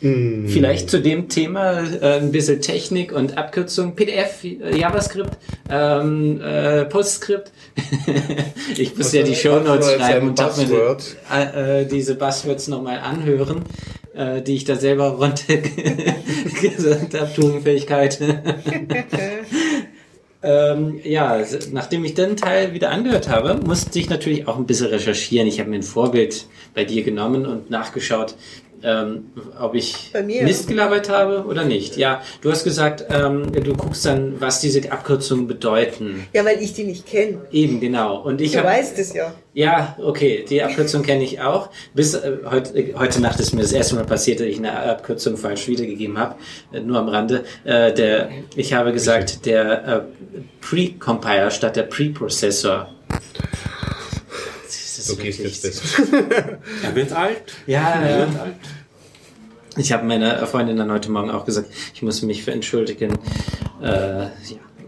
Hm. 0.00 0.48
Vielleicht 0.48 0.90
zu 0.90 1.00
dem 1.00 1.28
Thema 1.28 1.80
äh, 1.80 2.18
ein 2.18 2.30
bisschen 2.32 2.60
Technik 2.60 3.12
und 3.12 3.38
Abkürzung. 3.38 3.94
PDF, 3.96 4.44
äh, 4.44 4.76
JavaScript, 4.76 5.38
ähm, 5.70 6.40
äh, 6.42 6.84
PostScript. 6.84 7.50
ich 8.76 8.96
muss 8.96 9.12
ja 9.12 9.22
die 9.22 9.32
Was- 9.32 9.40
Shownotes 9.40 9.86
was 9.86 9.94
schreiben 9.94 10.28
und 10.28 10.38
darf 10.38 10.56
mir 10.58 10.96
äh, 11.32 11.82
äh, 11.82 11.86
diese 11.86 12.14
Buzzwords 12.16 12.68
nochmal 12.68 12.98
anhören, 12.98 13.62
äh, 14.14 14.42
die 14.42 14.56
ich 14.56 14.64
da 14.64 14.76
selber 14.76 15.08
runter 15.18 15.56
gesagt 16.60 17.14
habe, 17.14 17.30
Tugendfähigkeit. 17.34 18.18
Ähm, 20.42 21.00
ja, 21.02 21.42
nachdem 21.72 22.04
ich 22.04 22.14
den 22.14 22.36
Teil 22.36 22.74
wieder 22.74 22.90
angehört 22.90 23.28
habe, 23.28 23.54
musste 23.66 23.98
ich 23.98 24.10
natürlich 24.10 24.46
auch 24.46 24.58
ein 24.58 24.66
bisschen 24.66 24.88
recherchieren. 24.88 25.48
Ich 25.48 25.58
habe 25.58 25.70
mir 25.70 25.76
ein 25.76 25.82
Vorbild 25.82 26.46
bei 26.74 26.84
dir 26.84 27.02
genommen 27.02 27.46
und 27.46 27.70
nachgeschaut, 27.70 28.34
ähm, 28.86 29.24
ob 29.60 29.74
ich? 29.74 30.12
Mist 30.24 30.68
gelabert 30.68 31.08
habe 31.08 31.44
oder 31.46 31.64
nicht. 31.64 31.96
Ja, 31.96 32.22
du 32.40 32.50
hast 32.50 32.62
gesagt, 32.62 33.04
ähm, 33.10 33.52
du 33.52 33.74
guckst 33.74 34.06
dann, 34.06 34.40
was 34.40 34.60
diese 34.60 34.90
Abkürzungen 34.92 35.48
bedeuten. 35.48 36.26
Ja, 36.32 36.44
weil 36.44 36.62
ich 36.62 36.72
die 36.72 36.84
nicht 36.84 37.04
kenne. 37.04 37.38
Eben, 37.50 37.80
genau. 37.80 38.22
Und 38.22 38.40
ich 38.40 38.52
Du 38.52 38.58
habe 38.58 38.68
weißt 38.68 38.98
es 38.98 39.12
ja. 39.12 39.34
ja, 39.54 39.96
okay, 40.00 40.44
die 40.48 40.62
Abkürzung 40.62 41.02
kenne 41.02 41.24
ich 41.24 41.40
auch. 41.40 41.70
Bis 41.94 42.14
äh, 42.14 42.38
heute, 42.48 42.78
äh, 42.78 42.94
heute 42.94 43.20
Nacht 43.20 43.40
ist 43.40 43.52
mir 43.52 43.62
das 43.62 43.72
erste 43.72 43.96
Mal 43.96 44.04
passiert, 44.04 44.38
dass 44.38 44.46
ich 44.46 44.58
eine 44.58 44.72
Abkürzung 44.72 45.36
falsch 45.36 45.66
wiedergegeben 45.66 46.16
habe. 46.16 46.36
Äh, 46.72 46.80
nur 46.80 46.98
am 46.98 47.08
Rande. 47.08 47.44
Äh, 47.64 47.92
der, 47.92 48.30
ich 48.54 48.72
habe 48.72 48.92
gesagt, 48.92 49.46
der 49.46 49.88
äh, 49.88 50.00
Pre-Compiler 50.60 51.50
statt 51.50 51.74
der 51.74 51.82
Pre-Processor. 51.82 52.88
Ist 55.10 55.18
Du 55.18 55.22
gehst 55.22 55.38
wirklich- 55.38 55.62
jetzt 55.62 55.96
besser. 55.96 56.58
Er 56.82 56.94
wird 56.94 57.12
alt. 57.12 57.42
Ja, 57.66 57.94
Er 58.00 58.10
ja. 58.10 58.18
wird 58.26 58.40
alt. 58.40 58.54
Ich 59.78 59.92
habe 59.92 60.06
meiner 60.06 60.46
Freundin 60.46 60.76
dann 60.78 60.90
heute 60.90 61.10
Morgen 61.10 61.30
auch 61.30 61.44
gesagt, 61.44 61.68
ich 61.94 62.02
muss 62.02 62.22
mich 62.22 62.42
für 62.42 62.52
entschuldigen. 62.52 63.12
Äh, 63.82 63.86
ja, 64.22 64.30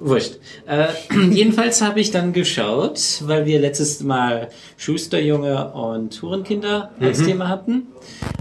wurscht. 0.00 0.36
Äh, 0.66 0.86
jedenfalls 1.30 1.82
habe 1.82 2.00
ich 2.00 2.10
dann 2.10 2.32
geschaut, 2.32 2.98
weil 3.26 3.44
wir 3.44 3.58
letztes 3.60 4.00
Mal 4.02 4.48
Schusterjunge 4.78 5.72
und 5.72 6.20
Hurenkinder 6.22 6.90
als 7.00 7.22
Thema 7.22 7.48
hatten, 7.48 7.88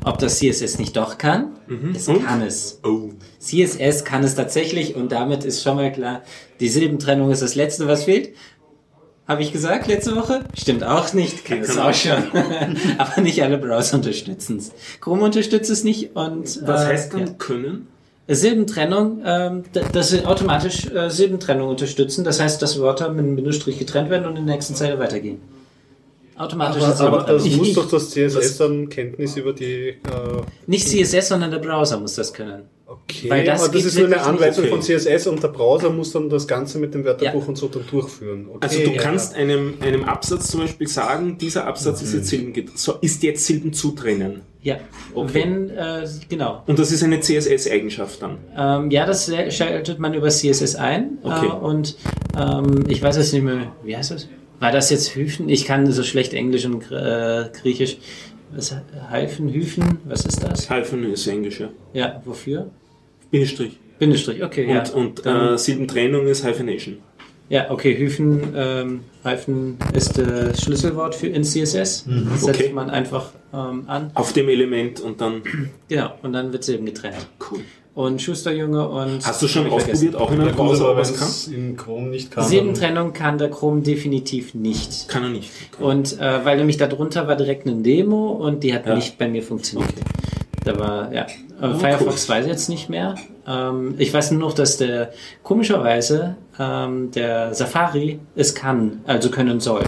ob 0.06 0.20
das 0.20 0.40
CSS 0.40 0.80
nicht 0.80 0.95
doch 0.95 1.18
kann. 1.18 1.58
Es 1.94 2.08
Und? 2.08 2.26
kann 2.26 2.41
es. 2.41 2.80
Oh. 2.86 3.10
CSS 3.40 4.06
kann 4.06 4.24
es 4.24 4.36
tatsächlich 4.36 4.95
und 4.95 5.12
damit 5.12 5.44
ist 5.44 5.62
schon 5.64 5.76
mal 5.76 5.91
klar, 5.91 6.22
die 6.62 6.70
Silbentrennung 6.70 7.30
ist 7.30 7.41
das 7.41 7.56
Letzte, 7.56 7.88
was 7.88 8.06
fehlt. 8.06 8.30
Habe 9.28 9.41
ich 9.41 9.52
gesagt 9.52 9.88
letzte 9.88 10.16
Woche? 10.16 10.45
Stimmt 10.58 10.86
auch 10.86 11.12
nicht, 11.14 11.44
kann 11.44 11.60
es 11.60 11.78
auch 11.78 11.94
schon. 11.94 12.24
Aber 12.98 13.22
nicht 13.22 13.44
alle 13.44 13.58
Browser 13.58 13.98
unterstützen 13.98 14.58
es. 14.58 14.72
Chrome 15.02 15.26
unterstützt 15.26 15.70
es 15.70 15.84
nicht 15.84 16.16
und 16.16 16.66
Was 16.66 16.84
äh, 16.84 16.86
heißt 16.86 17.14
dann 17.14 17.28
ja. 17.28 17.34
können? 17.38 17.88
Silbentrennung, 18.30 19.22
ähm, 19.26 19.64
dass 19.94 20.10
sie 20.10 20.26
automatisch 20.26 20.86
äh, 20.91 21.10
Silbentrennung 21.10 21.70
unterstützen. 21.70 22.24
Das 22.24 22.40
heißt, 22.40 22.62
dass 22.62 22.80
Wörter 22.80 23.10
mit 23.10 23.26
einem 23.26 23.36
Bindestrich 23.36 23.80
getrennt 23.80 24.10
werden 24.10 24.26
und 24.28 24.38
in 24.38 24.45
der 24.45 24.56
nächsten 24.56 24.76
Zeile 24.76 24.98
weitergehen. 24.99 25.40
Automatische 26.38 26.86
Aber, 26.86 27.08
aber 27.08 27.18
das 27.24 27.44
Silbentrennung. 27.44 27.58
muss 27.58 27.74
doch 27.74 27.90
das 27.90 28.10
CSS 28.12 28.58
dann 28.58 28.90
Kenntnis 28.90 29.36
über 29.36 29.54
die. 29.54 29.90
Äh, 29.90 29.95
Nicht 30.68 30.88
CSS, 30.88 31.30
sondern 31.30 31.52
der 31.52 31.60
Browser 31.60 31.99
muss 31.99 32.16
das 32.16 32.34
können. 32.34 32.64
Okay, 32.88 33.30
Weil 33.30 33.43
das 33.45 33.64
aber 33.64 33.73
das 33.73 33.85
ist 33.85 33.97
nur 33.97 34.05
eine. 34.07 34.22
Anweisung 34.22 34.64
Okay. 34.65 34.72
von 34.72 34.81
CSS 34.81 35.27
und 35.27 35.43
der 35.43 35.49
Browser 35.49 35.89
muss 35.89 36.11
dann 36.14 36.30
das 36.30 36.47
Ganze 36.47 36.80
mit 36.80 36.93
dem 36.93 37.03
Wörterbuch 37.05 37.41
Ja. 37.43 37.47
und 37.47 37.55
so 37.57 37.68
dann 37.68 37.84
durchführen. 37.89 38.47
Okay, 38.49 38.57
Also 38.61 38.80
du 38.84 38.91
ja. 38.95 39.01
kannst 39.01 39.35
einem, 39.35 39.76
einem 39.81 40.03
Absatz 40.05 40.47
zum 40.47 40.61
Beispiel 40.61 40.88
sagen, 40.88 41.38
dieser 41.38 41.68
Absatz 41.68 42.01
ist 42.01 42.14
jetzt 42.14 42.27
Silben, 42.30 42.53
so, 42.76 42.93
ist 43.01 43.22
jetzt 43.23 43.45
Silben 43.45 43.73
zu 43.73 43.91
trennen. 43.91 44.41
Ja, 44.61 44.77
Okay. 45.14 45.30
wenn, 45.34 45.69
äh, 45.69 46.07
genau. 46.27 46.64
Und 46.68 46.77
das 46.80 46.91
ist 46.91 47.01
eine 47.03 47.19
CSS-Eigenschaft 47.22 48.22
dann. 48.22 48.38
Ähm, 48.57 48.91
ja, 48.91 49.05
das 49.05 49.31
schaltet 49.49 49.99
man 49.99 50.14
über 50.14 50.30
CSS 50.30 50.76
ein. 50.76 51.19
Okay. 51.23 51.45
Äh, 51.47 51.49
und 51.51 51.95
ähm, 52.38 52.84
ich 52.88 53.01
weiß 53.01 53.18
jetzt 53.18 53.34
nicht 53.34 53.43
mehr, 53.43 53.72
wie 53.84 53.95
heißt 53.95 54.11
das? 54.11 54.27
War 54.59 54.72
das 54.72 54.89
jetzt 54.89 55.14
Hüfen? 55.15 55.49
Ich 55.49 55.65
kann 55.65 55.89
so 55.91 56.01
schlecht 56.03 56.34
Englisch 56.34 56.65
und 56.65 56.91
äh, 56.91 57.45
Griechisch. 57.61 57.97
Was, 58.52 58.74
Hyphen, 59.11 59.53
Hüfen, 59.53 59.99
was 60.06 60.26
ist 60.26 60.44
das? 60.44 60.69
Hyphen 60.69 61.03
ist 61.11 61.28
Englisch, 61.28 61.60
ja. 61.60 61.69
Ja, 61.94 62.22
wofür? 62.26 62.69
Bindestrich. 63.32 63.78
Bindestrich, 63.99 64.44
okay, 64.44 64.68
ja. 64.69 64.80
Und, 64.82 64.94
und 64.94 65.26
Dann- 65.26 65.56
äh, 65.56 65.57
Silbentrennung 65.57 66.28
ist 66.28 66.45
Hyphenation. 66.45 66.98
Ja, 67.49 67.72
okay, 67.72 67.98
Hüfen, 67.98 68.53
ähm, 68.56 68.99
Hyphen 69.24 69.78
ist 69.94 70.18
das 70.18 70.61
Schlüsselwort 70.61 71.15
für 71.15 71.28
in 71.28 71.44
CSS. 71.45 72.06
Das 72.06 72.41
setzt 72.41 72.60
Okay. 72.61 72.74
man 72.74 72.90
einfach 72.90 73.32
ähm, 73.53 73.86
an. 73.88 74.11
Auf 74.15 74.34
dem 74.34 74.49
Element 74.49 74.99
und 74.99 75.22
dann. 75.22 75.44
Genau, 75.88 76.14
und 76.24 76.34
dann 76.34 76.52
wird 76.52 76.64
es 76.64 76.69
eben 76.69 76.86
getrennt. 76.86 77.26
Cool. 77.49 77.61
Und 77.98 78.22
Schusterjunge 78.22 78.88
und. 78.88 79.26
Hast 79.26 79.41
du 79.41 79.48
schon 79.48 79.72
ausprobiert, 79.72 80.15
auch 80.15 80.30
in 80.32 80.40
gut, 80.40 80.56
Browser, 80.56 80.90
aber 80.90 81.02
kann? 81.02 81.14
es 81.14 81.48
in 81.48 81.76
Chrome 81.76 82.10
nicht 82.10 82.30
kann. 82.30 82.44
dann- 82.44 82.52
Silbentrennung 82.52 83.11
kann 83.11 83.40
der 83.40 83.49
Chrome 83.49 83.82
definitiv 83.82 84.53
nicht. 84.53 85.10
Kann 85.10 85.24
er 85.24 85.30
nicht. 85.30 85.49
Und 85.80 86.19
äh, 86.19 86.45
weil 86.45 86.57
nämlich 86.57 86.78
darunter 86.78 87.28
war 87.28 87.36
direkt 87.36 87.65
eine 87.65 87.78
Demo 87.82 88.34
und 88.34 88.64
die 88.64 88.72
hat 88.76 88.86
Ja. 88.86 88.94
nicht 88.94 89.18
bei 89.18 89.28
mir 89.28 89.41
funktioniert. 89.41 89.90
Da 90.64 90.78
war, 90.78 91.11
ja. 91.11 91.26
Oh, 91.60 91.74
Firefox 91.74 92.30
weiß 92.30 92.45
jetzt 92.45 92.69
nicht 92.69 92.88
mehr. 92.88 93.15
Ähm, 93.48 93.95
ich 93.98 94.14
weiß 94.14 94.30
nur 94.30 94.41
noch, 94.41 94.53
dass 94.53 94.78
der 94.78 95.11
komischerweise 95.41 96.36
ähm, 96.60 97.10
der 97.10 97.56
Safari 97.56 98.19
es 98.36 98.53
kann, 98.53 99.02
also 99.07 99.32
können 99.32 99.60
soll. 99.60 99.86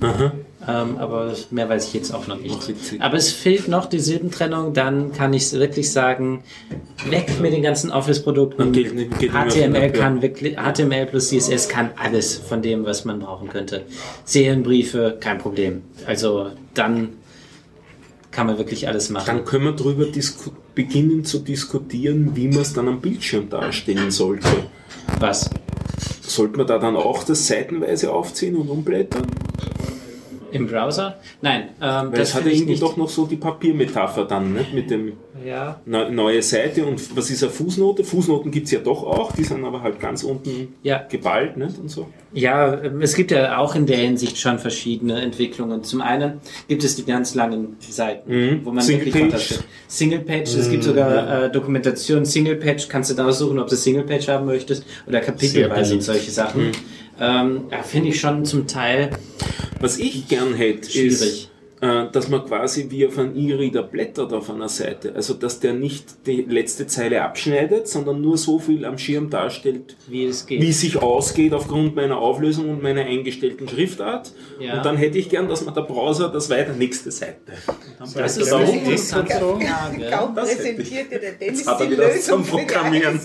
Aha. 0.00 0.32
Ähm, 0.68 0.98
aber 0.98 1.32
mehr 1.50 1.66
weiß 1.68 1.88
ich 1.88 1.94
jetzt 1.94 2.12
auch 2.12 2.26
noch 2.26 2.38
nicht. 2.38 2.74
Aber 2.98 3.16
es 3.16 3.32
fehlt 3.32 3.68
noch 3.68 3.86
die 3.86 4.00
Silbentrennung, 4.00 4.74
dann 4.74 5.12
kann 5.12 5.32
ich 5.32 5.50
wirklich 5.52 5.90
sagen, 5.90 6.44
weg 7.08 7.40
mit 7.40 7.54
den 7.54 7.62
ganzen 7.62 7.90
Office-Produkten. 7.90 8.74
HTML 8.74 9.90
kann 9.92 10.20
wirklich, 10.20 10.56
HTML 10.56 11.06
plus 11.06 11.28
CSS 11.28 11.70
kann 11.70 11.90
alles 11.96 12.36
von 12.36 12.60
dem, 12.60 12.84
was 12.84 13.06
man 13.06 13.20
brauchen 13.20 13.48
könnte. 13.48 13.86
Serienbriefe, 14.24 15.16
kein 15.18 15.38
Problem. 15.38 15.82
Also 16.06 16.50
dann 16.74 17.14
kann 18.30 18.46
man 18.46 18.58
wirklich 18.58 18.86
alles 18.88 19.08
machen. 19.08 19.24
Dann 19.26 19.44
können 19.46 19.64
wir 19.64 19.72
darüber 19.72 20.04
beginnen 20.74 21.24
zu 21.24 21.38
diskutieren, 21.38 22.32
wie 22.34 22.48
man 22.48 22.60
es 22.60 22.74
dann 22.74 22.88
am 22.88 23.00
Bildschirm 23.00 23.48
darstellen 23.48 24.10
sollte. 24.10 24.48
was? 25.18 25.48
Sollte 26.20 26.58
man 26.58 26.66
da 26.66 26.78
dann 26.78 26.94
auch 26.94 27.24
das 27.24 27.46
seitenweise 27.46 28.12
aufziehen 28.12 28.54
und 28.56 28.68
umblättern? 28.68 29.26
Im 30.52 30.66
Browser? 30.66 31.16
Nein, 31.42 31.68
ähm, 31.80 32.12
Weil 32.12 32.20
es 32.20 32.34
hat 32.34 32.40
ja 32.40 32.42
finde 32.42 32.50
ich 32.50 32.56
irgendwie 32.58 32.70
nicht. 32.72 32.82
doch 32.82 32.96
noch 32.96 33.08
so 33.08 33.26
die 33.26 33.36
Papiermetapher 33.36 34.24
dann, 34.24 34.54
nicht? 34.54 34.72
mit 34.74 34.90
dem 34.90 35.12
Ja, 35.46 35.80
ne- 35.86 36.10
neue 36.10 36.42
Seite 36.42 36.84
und 36.84 37.16
was 37.16 37.30
ist 37.30 37.42
eine 37.42 37.52
Fußnote? 37.52 38.02
Fußnoten 38.02 38.50
gibt 38.50 38.66
es 38.66 38.72
ja 38.72 38.80
doch 38.80 39.04
auch, 39.04 39.32
die 39.32 39.44
sind 39.44 39.64
aber 39.64 39.82
halt 39.82 40.00
ganz 40.00 40.24
unten 40.24 40.74
Ja. 40.82 41.04
geballt 41.08 41.56
nicht? 41.56 41.78
und 41.78 41.88
so. 41.90 42.08
Ja, 42.32 42.82
ähm, 42.82 43.00
es 43.02 43.14
gibt 43.14 43.30
ja 43.30 43.58
auch 43.58 43.74
in 43.74 43.86
der 43.86 43.98
Hinsicht 43.98 44.36
schon 44.38 44.58
verschiedene 44.58 45.20
Entwicklungen. 45.20 45.84
Zum 45.84 46.00
einen 46.00 46.40
gibt 46.66 46.82
es 46.84 46.96
die 46.96 47.04
ganz 47.04 47.34
langen 47.34 47.76
Seiten, 47.80 48.30
Mhm. 48.30 48.60
wo 48.64 48.70
man 48.72 48.82
Single 48.82 49.06
wirklich 49.06 49.30
Page. 49.30 49.58
Single 49.86 50.20
Page, 50.20 50.54
es 50.54 50.68
gibt 50.70 50.82
sogar 50.84 51.44
äh, 51.44 51.50
Dokumentation 51.52 52.24
Single 52.24 52.56
Page, 52.56 52.88
kannst 52.88 53.10
du 53.10 53.14
da 53.14 53.26
aussuchen, 53.26 53.58
ob 53.58 53.68
du 53.68 53.76
Single 53.76 54.04
Page 54.04 54.28
haben 54.28 54.46
möchtest 54.46 54.84
oder 55.06 55.20
kapitelweise 55.20 55.94
und 55.94 56.02
solche 56.02 56.30
Sachen. 56.30 56.66
Mhm. 56.68 56.72
Ähm, 57.20 57.64
finde 57.82 58.10
ich 58.10 58.20
schon 58.20 58.44
zum 58.44 58.66
Teil 58.66 59.10
Was 59.80 59.98
ich 59.98 60.28
gern 60.28 60.54
hätte, 60.54 60.90
Schwierig. 60.90 61.12
ist, 61.12 61.50
dass 61.80 62.28
man 62.28 62.44
quasi 62.44 62.86
wie 62.90 63.06
auf 63.06 63.18
einen 63.18 63.36
E-Reader 63.36 63.82
blättert 63.82 64.32
auf 64.32 64.50
einer 64.50 64.68
Seite. 64.68 65.14
Also, 65.14 65.34
dass 65.34 65.60
der 65.60 65.74
nicht 65.74 66.26
die 66.26 66.42
letzte 66.42 66.86
Zeile 66.86 67.22
abschneidet, 67.22 67.88
sondern 67.88 68.20
nur 68.20 68.36
so 68.36 68.58
viel 68.58 68.84
am 68.84 68.98
Schirm 68.98 69.30
darstellt, 69.30 69.96
wie 70.08 70.24
es 70.24 70.46
geht. 70.46 70.60
wie 70.60 70.72
sich 70.72 71.00
ausgeht 71.00 71.54
aufgrund 71.54 71.94
meiner 71.94 72.18
Auflösung 72.18 72.68
und 72.70 72.82
meiner 72.82 73.02
eingestellten 73.02 73.68
Schriftart. 73.68 74.32
Ja. 74.58 74.78
Und 74.78 74.86
dann 74.86 74.96
hätte 74.96 75.18
ich 75.18 75.28
gern, 75.28 75.48
dass 75.48 75.64
man 75.64 75.74
der 75.74 75.82
Browser 75.82 76.28
das 76.28 76.50
weiter 76.50 76.72
nächste 76.72 77.10
Seite. 77.10 77.36
das 77.98 78.36
ist 78.36 78.48
interessante 78.48 79.28
das 79.28 79.40
so? 79.40 79.58
Frage. 79.60 80.10
Kaum 80.10 80.34
der 80.34 81.32
Dennis 81.32 81.66
hat 81.66 81.80
er 81.80 81.90
wieder 81.90 82.08
Lösung 82.08 82.44
zum 82.44 82.44
Programmieren. 82.44 83.20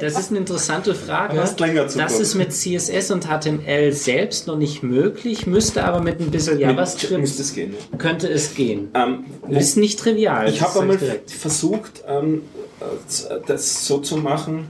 Das 0.00 0.18
ist 0.18 0.30
eine 0.30 0.38
interessante 0.38 0.94
Frage. 0.94 1.36
Das 1.36 2.18
ist 2.18 2.34
mit 2.34 2.52
CSS 2.52 3.10
und 3.10 3.26
HTML 3.26 3.92
selbst 3.92 4.46
noch 4.46 4.56
nicht 4.56 4.82
möglich, 4.82 5.46
müsste 5.46 5.84
aber 5.84 6.00
mit 6.00 6.20
ein 6.20 6.30
bisschen 6.30 6.58
JavaScript 6.58 7.20
Müsste 7.20 7.42
es 7.42 7.54
gehen. 7.54 7.74
Ja. 7.89 7.89
Könnte 7.98 8.28
es 8.28 8.54
gehen. 8.54 8.90
Ähm, 8.94 9.24
Ist 9.48 9.76
nicht 9.76 9.98
trivial. 9.98 10.48
Ich 10.48 10.62
habe 10.62 10.80
einmal 10.80 10.96
direkt. 10.96 11.30
versucht, 11.30 12.02
ähm, 12.08 12.42
äh, 12.80 13.34
das 13.46 13.86
so 13.86 13.98
zu 13.98 14.16
machen. 14.16 14.66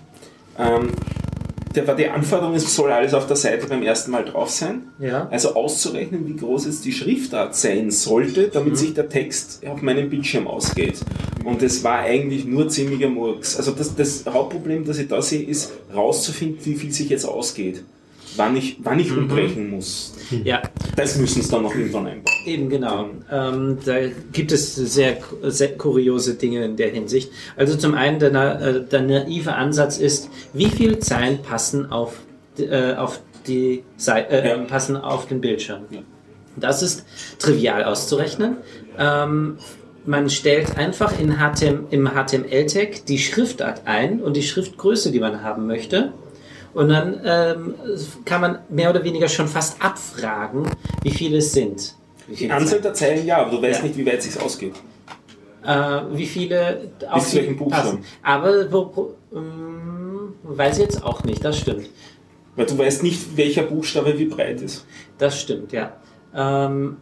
Ähm, 0.58 0.88
der 1.74 1.86
war 1.86 1.94
die 1.94 2.08
Anforderung, 2.08 2.56
es 2.56 2.74
soll 2.74 2.90
alles 2.90 3.14
auf 3.14 3.28
der 3.28 3.36
Seite 3.36 3.68
beim 3.68 3.82
ersten 3.82 4.10
Mal 4.10 4.24
drauf 4.24 4.50
sein. 4.50 4.88
Ja. 4.98 5.28
Also 5.30 5.54
auszurechnen, 5.54 6.26
wie 6.26 6.34
groß 6.34 6.66
jetzt 6.66 6.84
die 6.84 6.90
Schriftart 6.92 7.54
sein 7.54 7.92
sollte, 7.92 8.46
Mhm. 8.48 8.50
damit 8.52 8.76
sich 8.76 8.92
der 8.94 9.08
Text 9.08 9.60
auf 9.66 9.80
meinem 9.80 10.10
Bildschirm 10.10 10.48
ausgeht. 10.48 10.98
Und 11.44 11.62
es 11.62 11.84
war 11.84 12.00
eigentlich 12.00 12.44
nur 12.44 12.68
ziemlicher 12.68 13.08
Murks. 13.08 13.56
Also 13.56 13.70
das, 13.70 13.94
das 13.94 14.24
Hauptproblem, 14.28 14.84
das 14.84 14.98
ich 14.98 15.06
da 15.08 15.22
sehe, 15.22 15.42
ist 15.44 15.70
rauszufinden, 15.94 16.58
wie 16.64 16.74
viel 16.74 16.90
sich 16.92 17.08
jetzt 17.08 17.24
ausgeht. 17.24 17.84
Wann 18.36 18.56
ich, 18.56 18.78
wann 18.82 18.94
Mhm. 18.94 19.00
ich 19.00 19.12
umbrechen 19.16 19.70
muss. 19.70 20.14
Ja, 20.44 20.62
Das 20.96 21.16
müssen 21.18 21.42
sie 21.42 21.50
dann 21.50 21.62
noch 21.62 21.74
irgendwann 21.74 22.06
einbauen. 22.06 22.34
Eben 22.46 22.68
genau. 22.68 23.06
Ähm, 23.30 23.78
da 23.84 23.94
gibt 24.32 24.52
es 24.52 24.74
sehr, 24.76 25.18
sehr 25.44 25.76
kuriose 25.76 26.34
Dinge 26.34 26.64
in 26.64 26.76
der 26.76 26.90
Hinsicht. 26.90 27.30
Also 27.56 27.76
zum 27.76 27.94
einen 27.94 28.18
der, 28.18 28.30
na- 28.30 28.60
äh, 28.60 28.84
der 28.84 29.02
naive 29.02 29.54
Ansatz 29.54 29.98
ist, 29.98 30.30
wie 30.52 30.66
viele 30.66 30.98
Zeilen 31.00 31.42
passen 31.42 31.90
auf, 31.90 32.20
äh, 32.58 32.94
auf 32.94 33.20
die 33.46 33.82
Sei- 33.96 34.22
äh, 34.22 34.48
Ja. 34.50 34.58
passen 34.58 34.96
auf 34.96 35.26
den 35.26 35.40
Bildschirm. 35.40 35.82
Ja. 35.90 36.00
Das 36.56 36.82
ist 36.82 37.04
trivial 37.38 37.84
auszurechnen. 37.84 38.58
Ähm, 38.98 39.56
man 40.06 40.30
stellt 40.30 40.76
einfach 40.76 41.18
in 41.18 41.36
HTML, 41.38 41.84
im 41.90 42.08
HTML-Tag 42.08 43.06
die 43.06 43.18
Schriftart 43.18 43.82
ein 43.86 44.20
und 44.20 44.36
die 44.36 44.42
Schriftgröße, 44.42 45.10
die 45.12 45.20
man 45.20 45.42
haben 45.42 45.66
möchte. 45.66 46.12
Und 46.72 46.88
dann 46.88 47.20
ähm, 47.24 47.74
kann 48.24 48.40
man 48.40 48.58
mehr 48.68 48.90
oder 48.90 49.02
weniger 49.02 49.28
schon 49.28 49.48
fast 49.48 49.82
abfragen, 49.82 50.68
wie 51.02 51.10
viele 51.10 51.38
es 51.38 51.52
sind. 51.52 51.94
Wie 52.26 52.32
Die 52.32 52.36
viele 52.38 52.54
Anzahl 52.54 52.80
der 52.80 52.94
Zeilen 52.94 53.26
ja, 53.26 53.38
aber 53.38 53.50
du 53.56 53.62
weißt 53.62 53.80
Ja. 53.80 53.86
nicht, 53.86 53.96
wie 53.96 54.06
weit 54.06 54.18
es 54.20 54.24
sich 54.32 54.40
ausgeht. 54.40 54.74
äh, 55.66 56.00
wie 56.12 56.26
viele 56.26 56.90
auf 57.08 57.24
Bis 57.24 57.34
welchen 57.34 57.56
Buchstaben? 57.56 57.98
Aber 58.22 58.70
wo, 58.72 58.90
wo, 58.94 59.14
ähm, 59.36 60.34
weiß 60.44 60.78
ich 60.78 60.84
jetzt 60.84 61.02
auch 61.04 61.24
nicht, 61.24 61.44
das 61.44 61.58
stimmt. 61.58 61.90
Weil 62.56 62.66
du 62.66 62.78
weißt 62.78 63.02
nicht, 63.02 63.36
welcher 63.36 63.62
Buchstabe 63.62 64.16
wie 64.18 64.24
breit 64.26 64.60
ist. 64.62 64.84
Das 65.18 65.40
stimmt, 65.40 65.72
ja. 65.72 65.92
Ähm, 66.34 66.98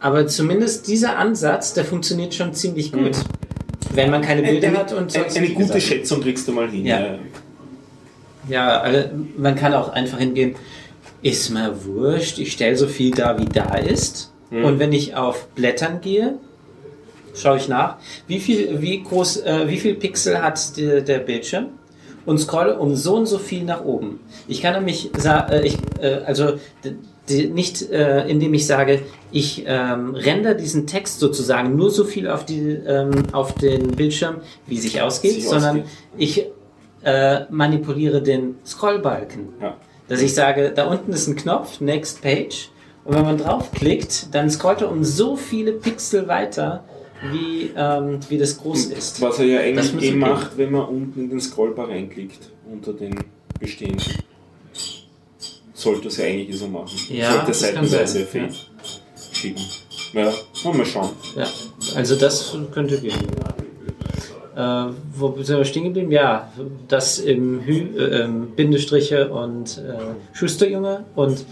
aber 0.00 0.26
zumindest 0.28 0.86
dieser 0.86 1.18
Ansatz, 1.18 1.74
der 1.74 1.84
funktioniert 1.84 2.32
schon 2.34 2.52
ziemlich 2.54 2.92
gut. 2.92 3.16
Wenn 3.94 4.10
man 4.10 4.22
keine 4.22 4.42
Bilder 4.42 4.68
eine, 4.68 4.78
hat 4.78 4.92
und 4.92 4.98
eine, 5.00 5.10
sonst 5.10 5.36
eine 5.36 5.48
wie 5.48 5.54
gute. 5.54 5.80
Schätzung 5.80 6.20
kriegst 6.20 6.46
du 6.46 6.52
mal 6.52 6.68
hin. 6.70 6.86
Ja. 6.86 7.00
Ja, 7.00 7.18
also 8.80 9.10
man 9.36 9.54
kann 9.54 9.74
auch 9.74 9.90
einfach 9.90 10.18
hingehen, 10.18 10.54
ist 11.22 11.50
mir 11.50 11.84
wurscht, 11.84 12.38
ich 12.38 12.52
stelle 12.52 12.76
so 12.76 12.86
viel 12.86 13.10
da, 13.10 13.38
wie 13.38 13.46
da 13.46 13.74
ist. 13.74 14.32
Und 14.50 14.78
wenn 14.78 14.92
ich 14.92 15.14
auf 15.14 15.48
Blättern 15.48 16.00
gehe, 16.00 16.38
schaue 17.34 17.58
ich 17.58 17.68
nach, 17.68 17.96
wie 18.26 18.40
viel, 18.40 18.80
wie 18.80 19.02
groß, 19.02 19.38
äh, 19.42 19.68
wie 19.68 19.78
viel 19.78 19.94
Pixel 19.94 20.42
hat 20.42 20.76
die, 20.76 21.02
der 21.02 21.18
Bildschirm 21.18 21.66
und 22.26 22.38
scrolle 22.38 22.78
um 22.78 22.96
so 22.96 23.16
und 23.16 23.26
so 23.26 23.38
viel 23.38 23.64
nach 23.64 23.84
oben. 23.84 24.20
Ich 24.48 24.62
kann 24.62 24.74
nämlich, 24.74 25.10
äh, 25.24 25.66
ich, 25.66 25.76
äh, 26.00 26.20
also 26.26 26.54
die, 27.28 27.48
nicht, 27.48 27.90
äh, 27.90 28.26
indem 28.26 28.54
ich 28.54 28.66
sage, 28.66 29.02
ich 29.30 29.64
ähm, 29.66 30.14
render 30.14 30.54
diesen 30.54 30.86
Text 30.86 31.20
sozusagen 31.20 31.76
nur 31.76 31.90
so 31.90 32.04
viel 32.04 32.28
auf, 32.28 32.46
die, 32.46 32.70
ähm, 32.70 33.10
auf 33.32 33.54
den 33.54 33.88
Bildschirm, 33.88 34.36
wie 34.66 34.78
sich 34.78 35.02
ausgeht, 35.02 35.34
Sich 35.34 35.48
sondern 35.48 35.82
ausgeht. 35.82 35.92
ich 36.16 36.46
äh, 37.02 37.40
manipuliere 37.50 38.22
den 38.22 38.56
Scrollbalken. 38.64 39.48
Ja. 39.60 39.76
Dass 40.08 40.22
ich 40.22 40.34
sage, 40.34 40.72
da 40.74 40.86
unten 40.86 41.12
ist 41.12 41.26
ein 41.26 41.36
Knopf, 41.36 41.80
Next 41.80 42.22
Page, 42.22 42.70
und 43.04 43.14
wenn 43.14 43.24
man 43.24 43.38
draufklickt, 43.38 44.34
dann 44.34 44.50
scrollt 44.50 44.82
er 44.82 44.90
um 44.90 45.02
so 45.02 45.34
viele 45.34 45.72
Pixel 45.72 46.28
weiter, 46.28 46.84
wie, 47.32 47.70
ähm, 47.74 48.20
wie 48.28 48.36
das 48.36 48.58
groß 48.58 48.86
ist. 48.86 49.20
Was 49.22 49.38
er 49.38 49.46
ja 49.46 49.60
eigentlich 49.60 50.02
eh 50.02 50.14
macht, 50.14 50.58
wenn 50.58 50.72
man 50.72 50.86
unten 50.86 51.20
in 51.20 51.30
den 51.30 51.40
Scrollbar 51.40 51.88
reinklickt, 51.88 52.50
unter 52.70 52.92
den 52.92 53.14
bestehenden. 53.58 54.04
Sollte 55.72 56.08
es 56.08 56.18
ja 56.18 56.26
eigentlich 56.26 56.58
so 56.58 56.68
machen. 56.68 56.90
Ja, 57.08 57.32
Sollte 57.32 57.54
seitenweise 57.54 58.26
sein, 58.30 58.54
schieben. 59.32 59.62
Ja, 60.12 60.30
wir 60.64 60.84
schauen. 60.84 61.10
Ja, 61.34 61.46
also 61.94 62.16
das 62.16 62.56
könnte 62.72 63.00
gehen. 63.00 63.14
Äh, 64.58 64.86
wo 65.14 65.40
sind 65.40 65.56
wir 65.56 65.64
stehen 65.64 65.84
geblieben? 65.84 66.10
Ja, 66.10 66.52
das 66.88 67.20
im 67.20 67.64
Hü 67.64 67.96
äh, 67.96 68.22
ähm, 68.22 68.48
Bindestriche 68.56 69.28
und 69.28 69.78
äh, 69.78 70.36
Schusterjunge 70.36 71.04
und 71.14 71.44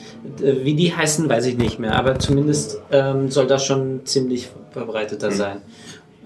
äh, 0.43 0.65
wie 0.65 0.74
die 0.74 0.93
heißen, 0.93 1.28
weiß 1.28 1.47
ich 1.47 1.57
nicht 1.57 1.78
mehr, 1.78 1.95
aber 1.95 2.19
zumindest 2.19 2.81
ähm, 2.91 3.31
soll 3.31 3.47
das 3.47 3.65
schon 3.65 4.01
ziemlich 4.07 4.49
verbreiteter 4.73 5.31
sein. 5.31 5.59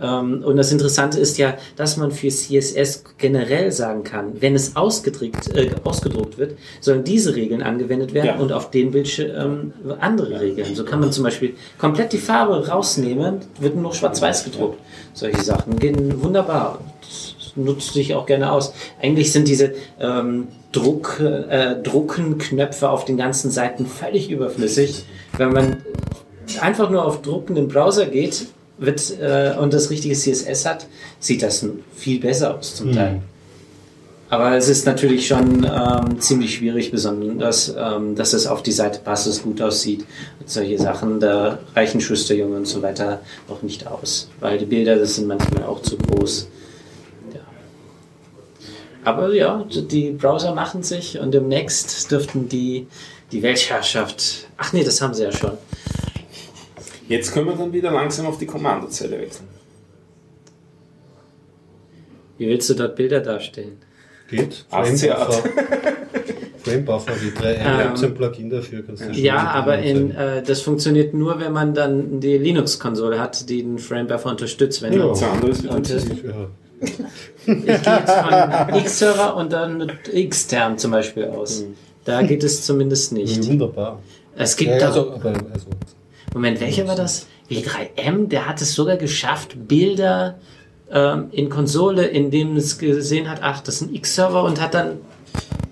Ähm, 0.01 0.43
und 0.45 0.57
das 0.57 0.73
Interessante 0.73 1.19
ist 1.19 1.39
ja, 1.39 1.55
dass 1.77 1.97
man 1.97 2.11
für 2.11 2.29
CSS 2.29 3.05
generell 3.19 3.71
sagen 3.73 4.05
kann, 4.05 4.41
wenn 4.41 4.55
es 4.55 4.77
ausgedruckt, 4.77 5.55
äh, 5.55 5.71
ausgedruckt 5.85 6.39
wird, 6.39 6.57
sollen 6.81 7.05
diese 7.05 7.35
Regeln 7.35 7.63
angewendet 7.63 8.15
werden 8.15 8.27
Ja. 8.27 8.39
und 8.39 8.53
auf 8.53 8.71
den 8.71 8.91
Bildschirm 8.91 9.73
ähm, 9.85 9.95
andere 10.01 10.41
Regeln. 10.41 10.75
So 10.75 10.85
kann 10.85 11.01
man 11.01 11.13
zum 11.13 11.25
Beispiel 11.25 11.55
komplett 11.79 12.13
die 12.13 12.19
Farbe 12.19 12.69
rausnehmen, 12.69 13.41
wird 13.59 13.77
nur 13.77 13.95
schwarz-weiß 13.95 14.45
gedruckt. 14.45 14.79
Solche 15.13 15.43
Sachen 15.43 15.79
gehen 15.79 16.23
wunderbar. 16.23 16.79
Das 17.01 17.35
nutzt 17.57 17.93
sich 17.95 18.15
auch 18.15 18.27
gerne 18.27 18.53
aus. 18.53 18.73
Eigentlich 19.03 19.33
sind 19.33 19.49
diese 19.49 19.75
ähm, 20.01 20.49
Druck, 20.73 21.21
äh, 21.21 21.77
Druckenknöpfe 21.83 22.89
auf 22.89 23.05
den 23.05 23.17
ganzen 23.17 23.51
Seiten 23.51 23.87
völlig 23.87 24.31
überflüssig. 24.31 25.05
Wenn 25.37 25.53
man 25.53 25.77
einfach 26.61 26.91
nur 26.91 27.05
auf 27.05 27.23
Drucken 27.23 27.57
im 27.57 27.69
Browser 27.69 28.07
geht 28.07 28.47
wird, 28.81 29.19
äh, 29.21 29.55
und 29.59 29.73
das 29.73 29.91
richtige 29.91 30.15
CSS 30.15 30.67
hat, 30.67 30.87
sieht 31.21 31.43
das 31.43 31.65
viel 31.95 32.19
besser 32.19 32.57
aus 32.57 32.75
zum 32.75 32.93
Teil. 32.93 33.21
Aber 34.31 34.57
es 34.57 34.69
ist 34.69 34.87
natürlich 34.87 35.27
schon 35.27 35.65
ähm, 35.65 36.21
ziemlich 36.21 36.55
schwierig, 36.55 36.93
besonders, 36.93 37.75
ähm, 37.77 38.15
dass 38.15 38.33
es 38.33 38.47
auf 38.47 38.63
die 38.63 38.71
Seite 38.71 39.01
passt, 39.01 39.27
es 39.27 39.43
gut 39.43 39.61
aussieht. 39.61 40.07
Und 40.39 40.49
solche 40.49 40.79
Sachen, 40.79 41.19
da 41.19 41.59
reichen 41.75 42.01
Schusterjunge 42.01 42.57
und 42.57 42.67
so 42.67 42.81
weiter 42.81 43.21
noch 43.49 43.63
nicht 43.63 43.89
aus. 43.89 44.31
Weil 44.39 44.59
die 44.59 44.67
Bilder, 44.67 44.97
das 44.97 45.17
sind 45.17 45.27
manchmal 45.27 45.65
auch 45.65 45.83
zu 45.83 45.99
groß. 45.99 46.47
Ja. 47.35 47.41
Aber 49.03 49.35
ja, 49.35 49.65
die 49.69 50.13
Browser 50.13 50.55
machen 50.55 50.85
sich 50.85 51.19
und 51.19 51.33
demnächst 51.33 52.09
dürften 52.13 52.49
die 52.49 52.87
die 53.33 53.43
Weltherrschaft. 53.43 54.49
Ach 54.57 54.73
nee, 54.73 54.85
das 54.85 55.01
haben 55.01 55.15
sie 55.15 55.25
ja 55.25 55.33
schon. 55.33 55.53
Jetzt 57.11 57.33
können 57.35 57.47
wir 57.49 57.57
dann 57.57 57.73
wieder 57.73 57.91
langsam 57.91 58.27
auf 58.27 58.39
die 58.39 58.47
Kommandozeile 58.47 59.19
wechseln. 59.19 59.49
Wie 62.39 62.47
willst 62.47 62.71
du 62.71 62.75
dort 62.75 62.95
Bilder 62.95 63.19
darstellen? 63.19 63.79
Geht. 64.31 64.65
Framebuffer. 64.71 65.33
Framebuffer 66.63 67.13
wie 67.21 67.31
3M. 67.31 67.57
Ähm, 67.59 67.81
Ähm, 67.97 68.05
ein 68.05 68.15
Plugin 68.15 68.49
dafür. 68.51 68.83
Kannst 68.87 69.03
du 69.03 69.07
schon 69.13 69.23
Ja, 69.25 69.39
aber 69.51 69.79
in, 69.81 70.13
äh, 70.13 70.41
das 70.45 70.61
funktioniert 70.63 71.13
nur, 71.13 71.41
wenn 71.41 71.53
man 71.53 71.75
dann 71.75 72.21
die 72.21 72.39
Linux-Konsole 72.39 73.19
hat, 73.19 73.49
die 73.49 73.65
den 73.65 73.79
Framebuffer 73.81 74.31
unterstützt. 74.31 74.81
Wenn 74.81 74.93
Ja. 74.93 74.99
man, 75.01 75.09
Das 75.09 75.23
andere 75.25 75.51
ist 75.51 75.67
und, 75.67 75.91
äh, 75.91 75.95
Ja. 75.97 76.47
ich 76.81 76.97
gehe 77.47 77.65
jetzt 77.75 78.13
von 78.13 78.75
X-Server 78.79 79.35
und 79.37 79.53
dann 79.53 79.79
mit 79.79 80.31
Xterm 80.31 80.79
zum 80.79 80.93
Beispiel 80.93 81.25
aus. 81.25 81.65
Da 82.05 82.23
geht 82.23 82.45
es 82.45 82.65
zumindest 82.65 83.13
nicht. 83.13 83.49
Wunderbar. 83.49 83.99
Es 84.37 84.57
gibt 84.57 84.71
Ja, 84.71 84.79
da, 84.79 84.87
also, 84.87 85.11
aber, 85.13 85.31
also, 85.53 85.67
Moment, 86.35 86.61
welcher 86.61 86.87
war 86.87 86.95
das? 86.97 87.27
W3M, 87.51 88.29
der 88.29 88.47
hat 88.47 88.61
es 88.61 88.75
sogar 88.75 88.97
geschafft, 88.97 89.57
Bilder 89.69 90.39
ähm, 90.91 91.27
in 91.33 91.49
Konsole, 91.49 92.07
in 92.07 92.31
dem 92.31 92.57
es 92.57 92.79
gesehen 92.79 93.29
hat, 93.29 93.41
ach, 93.43 93.61
das 93.61 93.77
ist 93.77 93.83
ein 93.83 93.95
X-Server 93.95 94.45
und 94.45 94.61
hat 94.61 94.75
dann 94.75 94.99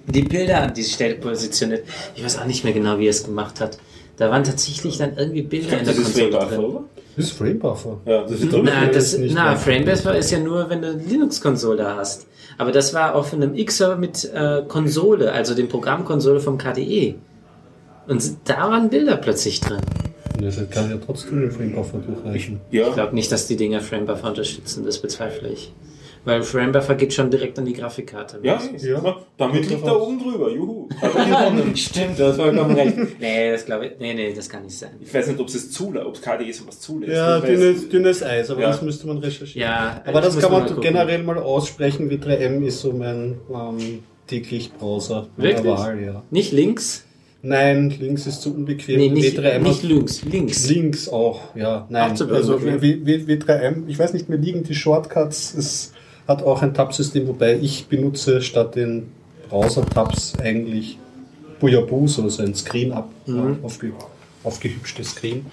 die 0.06 0.22
Bilder 0.22 0.62
an 0.62 0.74
diese 0.74 0.90
Stelle 0.90 1.14
positioniert. 1.16 1.84
Ich 2.16 2.24
weiß 2.24 2.38
auch 2.38 2.46
nicht 2.46 2.64
mehr 2.64 2.72
genau, 2.72 2.98
wie 2.98 3.06
er 3.06 3.10
es 3.10 3.24
gemacht 3.24 3.60
hat. 3.60 3.78
Da 4.16 4.30
waren 4.30 4.42
tatsächlich 4.42 4.98
dann 4.98 5.16
irgendwie 5.16 5.42
Bilder 5.42 5.78
in 5.78 5.84
der 5.84 5.94
Das 5.94 5.98
ist 5.98 6.14
Konsole 6.18 6.32
Framebuffer, 6.32 6.56
drin. 6.56 6.64
oder? 6.64 6.84
das 7.16 7.24
ist 7.26 7.32
Framebuffer. 7.32 8.00
Ja, 8.06 8.22
das 8.22 8.40
ist 8.40 8.48
Na, 8.64 8.86
das 8.86 9.18
nicht 9.18 9.34
na. 9.34 9.56
Framebuffer 9.56 10.16
ist 10.16 10.30
ja 10.32 10.38
nur, 10.40 10.68
wenn 10.70 10.82
du 10.82 10.88
eine 10.88 11.02
Linux-Konsole 11.02 11.94
hast. 11.96 12.26
Aber 12.56 12.72
das 12.72 12.92
war 12.94 13.14
auf 13.14 13.32
einem 13.32 13.54
X-Server 13.54 13.96
mit 13.96 14.24
äh, 14.34 14.62
Konsole, 14.66 15.30
also 15.30 15.54
dem 15.54 15.68
Programmkonsole 15.68 16.40
vom 16.40 16.58
KDE. 16.58 17.14
Und 18.08 18.22
da 18.46 18.62
waren 18.70 18.88
Bilder 18.90 19.16
plötzlich 19.18 19.60
drin. 19.60 19.80
Das 20.40 20.56
kann 20.70 20.90
ja 20.90 20.96
trotzdem 21.04 21.40
den 21.40 21.50
Framebuffer 21.50 21.98
durchreichen. 21.98 22.60
Ich 22.70 22.78
Ja, 22.78 22.88
glaube 22.90 23.14
nicht, 23.14 23.30
dass 23.32 23.46
die 23.46 23.56
Dinger 23.56 23.80
Framebuffer 23.80 24.28
unterstützen, 24.28 24.84
das 24.84 24.98
bezweifle 24.98 25.48
ich. 25.50 25.72
Weil 26.24 26.42
Framebuffer 26.42 26.94
geht 26.96 27.14
schon 27.14 27.30
direkt 27.30 27.58
an 27.58 27.64
die 27.64 27.72
Grafikkarte. 27.72 28.40
ja, 28.42 28.60
Ja. 28.76 29.16
damit 29.38 29.68
liegt 29.70 29.84
er 29.86 29.96
aus. 29.96 30.02
oben 30.08 30.18
drüber. 30.20 30.50
Juhu. 30.50 30.88
Stimmt, 31.74 32.18
du 32.18 32.26
hast 32.26 32.36
vollkommen 32.36 32.74
recht. 32.74 32.96
Nee, 33.20 33.52
das 33.52 33.64
glaube 33.64 33.86
ich. 33.86 33.92
Nee, 33.98 34.14
nee, 34.14 34.32
das 34.34 34.48
kann 34.48 34.64
nicht 34.64 34.76
sein. 34.76 34.90
Ich 35.00 35.14
weiß 35.14 35.28
nicht, 35.28 35.40
ob 35.40 35.46
es 35.48 35.70
zulässt, 35.70 36.04
ob 36.06 36.20
KDE 36.20 36.52
sowas 36.52 36.80
zulässt. 36.80 37.12
Ja, 37.12 37.38
Ich 37.38 37.44
dünnes, 37.44 37.88
dünnes 37.88 38.22
Eis, 38.22 38.50
aber 38.50 38.60
Ja. 38.62 38.68
das 38.68 38.82
müsste 38.82 39.06
man 39.06 39.18
recherchieren. 39.18 39.68
Ja, 39.70 40.02
aber 40.04 40.18
ich 40.18 40.24
das 40.26 40.34
muss 40.34 40.42
kann 40.42 40.52
mal 40.52 40.58
man 40.60 40.68
gucken. 40.68 40.82
generell 40.82 41.22
mal 41.22 41.38
aussprechen. 41.38 42.10
W3M 42.10 42.62
ist 42.64 42.80
so 42.80 42.92
mein 42.92 43.38
ähm, 43.50 44.00
täglich 44.26 44.72
Browser 44.74 45.28
Wirklich? 45.36 45.64
Wahl, 45.64 46.02
ja. 46.02 46.22
Nicht 46.30 46.52
links? 46.52 47.04
Nein, 47.42 47.90
links 48.00 48.26
ist 48.26 48.42
zu 48.42 48.52
unbequem. 48.52 48.98
Nee, 48.98 49.08
nicht, 49.10 49.38
W3M 49.38 49.58
nicht 49.60 49.82
links. 49.84 50.22
Links. 50.24 50.68
links 50.68 51.08
auch, 51.08 51.54
ja. 51.54 51.86
Nein, 51.88 52.10
Auch 52.12 52.14
zu 52.16 52.28
also 52.32 52.56
unbequem. 52.56 52.82
W- 53.06 53.26
W- 53.26 53.34
W3M, 53.36 53.84
ich 53.86 53.98
weiß 53.98 54.12
nicht, 54.12 54.28
mir 54.28 54.36
liegen 54.36 54.64
die 54.64 54.74
Shortcuts. 54.74 55.54
Es 55.54 55.92
hat 56.26 56.42
auch 56.42 56.62
ein 56.62 56.74
Tab-System, 56.74 57.28
wobei 57.28 57.56
ich 57.56 57.86
benutze 57.86 58.42
statt 58.42 58.74
den 58.74 59.04
Browser-Tabs 59.48 60.34
eigentlich 60.42 60.98
Bujabus 61.60 62.18
oder 62.18 62.30
so 62.30 62.42
ein 62.42 62.54
Screen 62.54 62.92
ab, 62.92 63.08
aufge, 63.62 63.92
aufgehübschtes 64.44 65.10
Screen. 65.12 65.46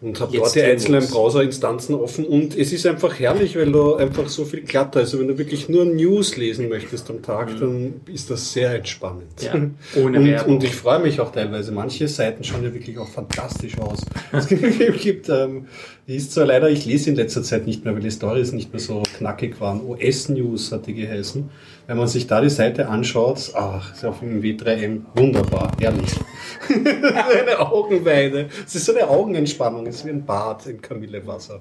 Und 0.00 0.20
habe 0.20 0.36
dort 0.36 0.54
die 0.54 0.62
einzelnen. 0.62 1.06
Browserinstanzen 1.06 1.94
offen 1.94 2.26
und 2.26 2.56
es 2.56 2.70
ist 2.70 2.84
einfach 2.86 3.18
herrlich, 3.18 3.56
weil 3.56 3.72
du 3.72 3.94
einfach 3.94 4.28
so 4.28 4.44
viel 4.44 4.60
Klatter, 4.62 5.00
also 5.00 5.18
wenn 5.18 5.28
du 5.28 5.38
wirklich 5.38 5.70
nur 5.70 5.86
News 5.86 6.36
lesen 6.36 6.68
möchtest 6.68 7.08
am 7.08 7.22
Tag, 7.22 7.58
dann 7.58 8.02
ist 8.12 8.30
das 8.30 8.52
sehr 8.52 8.74
entspannend. 8.74 9.40
Ja, 9.40 9.54
ohne 9.96 10.18
und, 10.18 10.26
Werbung. 10.26 10.56
und 10.56 10.64
ich 10.64 10.74
freue 10.74 10.98
mich 10.98 11.18
auch 11.18 11.32
teilweise. 11.32 11.72
Manche 11.72 12.08
Seiten 12.08 12.44
schauen 12.44 12.62
ja 12.62 12.74
wirklich 12.74 12.98
auch 12.98 13.08
fantastisch 13.08 13.78
aus. 13.78 14.00
Es 14.32 14.48
gibt, 14.48 14.62
gibt 15.00 15.28
ähm, 15.30 15.66
ist 16.14 16.32
zwar 16.32 16.46
leider, 16.46 16.70
ich 16.70 16.86
lese 16.86 17.10
in 17.10 17.16
letzter 17.16 17.42
Zeit 17.42 17.66
nicht 17.66 17.84
mehr, 17.84 17.92
weil 17.92 18.00
die 18.00 18.12
Stories 18.12 18.52
nicht 18.52 18.72
mehr 18.72 18.78
so 18.78 19.02
knackig 19.16 19.60
waren. 19.60 19.80
OS 19.80 20.28
News 20.28 20.70
hat 20.70 20.86
die 20.86 20.94
geheißen. 20.94 21.50
Wenn 21.88 21.96
man 21.96 22.06
sich 22.06 22.28
da 22.28 22.40
die 22.40 22.48
Seite 22.48 22.88
anschaut, 22.88 23.50
ach, 23.54 23.92
ist 23.92 24.04
auf 24.04 24.20
dem 24.20 24.40
W3M 24.40 25.00
wunderbar, 25.14 25.72
herrlich. 25.80 26.12
eine 26.68 27.58
Augenweide. 27.58 28.48
Es 28.64 28.76
ist 28.76 28.84
so 28.84 28.94
eine 28.94 29.08
Augenentspannung, 29.08 29.84
es 29.88 29.96
ist 29.96 30.04
wie 30.04 30.10
ein 30.10 30.24
Bad 30.24 30.66
im 30.66 30.80
Kamillewasser. 30.80 31.58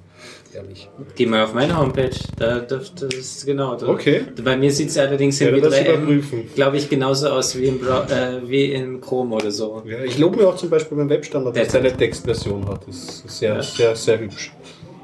Herrlich. 0.56 0.90
Geh 1.16 1.26
mal 1.26 1.44
auf 1.44 1.54
meine 1.54 1.78
Homepage. 1.78 2.10
Da, 2.38 2.60
da, 2.60 2.78
das 2.78 3.14
ist 3.14 3.46
genau. 3.46 3.76
Da, 3.76 3.88
Okay. 3.88 4.22
Bei 4.44 4.56
mir 4.56 4.72
sieht 4.72 4.90
es 4.90 4.98
allerdings 4.98 5.40
im 5.42 5.48
werde 5.48 5.62
das 5.62 5.74
W3M, 5.76 5.94
überprüfen. 5.98 6.44
glaube 6.56 6.78
ich, 6.78 6.90
genauso 6.90 7.30
aus 7.30 7.58
wie 7.58 7.66
im, 7.66 7.80
Bra 7.80 8.06
äh, 8.10 8.40
wie 8.50 8.72
im 8.72 9.02
Chrome 9.02 9.36
oder 9.36 9.52
so. 9.52 9.84
Ja, 9.86 10.00
ich 10.04 10.18
lobe 10.18 10.38
mir 10.38 10.48
auch 10.48 10.56
zum 10.56 10.70
Beispiel 10.70 10.98
beim 10.98 11.10
Webstandard, 11.10 11.56
dass 11.58 11.68
Der- 11.68 11.82
es 11.82 11.88
eine 11.88 11.98
Textversion 11.98 12.68
hat. 12.68 12.88
Das 12.88 12.96
ist 13.26 13.40
sehr, 13.40 13.56
Ja. 13.56 13.62
sehr, 13.62 13.96
sehr 13.96 14.20
hübsch. 14.20 14.54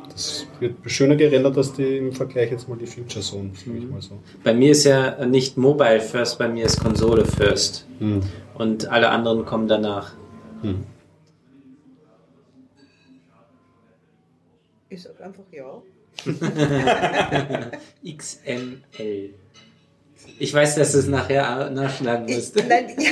Das 0.10 0.46
wird 0.60 0.76
schöner 0.86 1.16
gerendert 1.16 1.58
als 1.58 1.74
die 1.74 1.98
im 1.98 2.12
Vergleich 2.14 2.52
jetzt 2.52 2.70
mal 2.70 2.78
die 2.78 2.86
Future 2.86 3.22
Zone, 3.22 3.52
mal 3.92 4.02
so. 4.02 4.20
Bei 4.44 4.54
mir 4.54 4.72
ist 4.72 4.84
ja 4.84 5.26
nicht 5.26 5.58
Mobile 5.58 6.00
First, 6.00 6.38
bei 6.38 6.48
mir 6.48 6.66
ist 6.66 6.80
Konsole 6.82 7.26
First. 7.26 7.86
Hm. 8.00 8.22
Und 8.56 8.88
alle 8.90 9.10
anderen 9.10 9.46
kommen 9.46 9.68
danach. 9.68 10.12
Ich 14.92 15.02
sag 15.04 15.20
einfach 15.22 15.44
ja. 15.52 15.82
XML. 18.06 19.34
Ich 20.38 20.54
weiß, 20.54 20.76
dass 20.76 20.92
du 20.92 20.98
es 21.00 21.08
nachher 21.08 21.70
nachschlagen 21.70 22.28
Ich, 22.28 22.36
musst. 22.36 22.56
nein, 22.68 22.90
ja. 22.98 23.10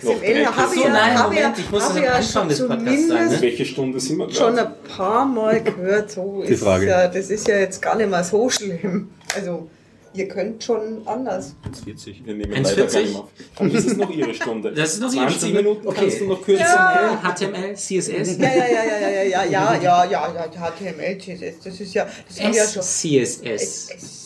XML 0.00 0.46
habe 0.46 0.74
So, 0.74 0.82
ja, 0.82 0.88
nein, 0.88 1.18
habe 1.18 1.34
ja, 1.34 1.40
Moment, 1.42 1.58
ich 1.58 1.70
muss 1.70 1.88
das 1.88 1.98
ja 1.98 2.22
schon 2.22 2.48
des 2.48 2.58
Podcasts 2.60 2.78
zumindest 2.78 3.08
sagen, 3.08 3.28
ne? 3.30 3.40
Welche 3.42 3.64
Stunde 3.66 4.00
sind 4.00 4.16
wir 4.16 4.30
schon 4.32 4.54
gerade? 4.56 4.68
ein 4.68 4.96
paar 4.96 5.26
Mal 5.26 5.62
gehört, 5.62 6.10
so 6.10 6.42
Die 6.46 6.52
ist 6.54 6.62
Frage. 6.62 6.86
ja, 6.86 7.08
das 7.08 7.28
ist 7.30 7.46
ja 7.46 7.56
jetzt 7.58 7.82
gar 7.82 7.94
nicht 7.96 8.08
mal 8.10 8.24
so 8.24 8.48
schlimm. 8.48 9.10
Also, 9.36 9.68
ihr 10.14 10.28
könnt 10.28 10.62
schon 10.62 11.06
anders. 11.06 11.54
40. 11.84 12.24
Wir 12.24 12.34
nehmen 12.34 12.52
1,40? 12.52 12.62
leider 12.62 12.86
gar 12.86 13.00
nicht 13.00 13.12
mehr 13.12 13.20
auf. 13.22 13.28
Dann 13.56 13.70
ist 13.70 13.86
es 13.86 13.96
noch 13.96 14.10
Ihre 14.10 14.34
Stunde. 14.34 14.72
Das 14.72 14.94
ist 14.94 15.00
noch 15.00 15.12
Ihre 15.12 15.22
20 15.26 15.38
Stunde. 15.38 15.56
Minuten 15.62 15.86
Okay. 15.88 16.00
kannst 16.00 16.20
du 16.20 16.24
noch 16.26 16.42
kürzen. 16.42 16.64
Ja. 16.64 17.20
HTML, 17.22 17.74
CSS, 17.74 18.38
Ja, 18.38 18.48
ja, 18.48 18.54
ja, 18.56 18.84
ja, 18.84 18.98
ja, 19.00 19.22
ja, 19.22 19.44
ja, 19.44 19.44
ja, 19.44 19.74
ja, 19.74 20.04
ja, 20.04 20.44
ja, 20.44 20.70
HTML, 20.70 21.18
CSS, 21.18 21.54
das 21.64 21.80
ist 21.80 21.94
ja, 21.94 22.06
das 22.28 22.40
haben 22.40 22.52
wir 22.52 22.58
ja 22.62 22.68
schon. 22.68 22.82
Es- 22.82 24.21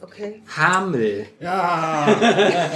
Okay. 0.00 0.34
Hamel. 0.56 1.26
Ja, 1.40 2.06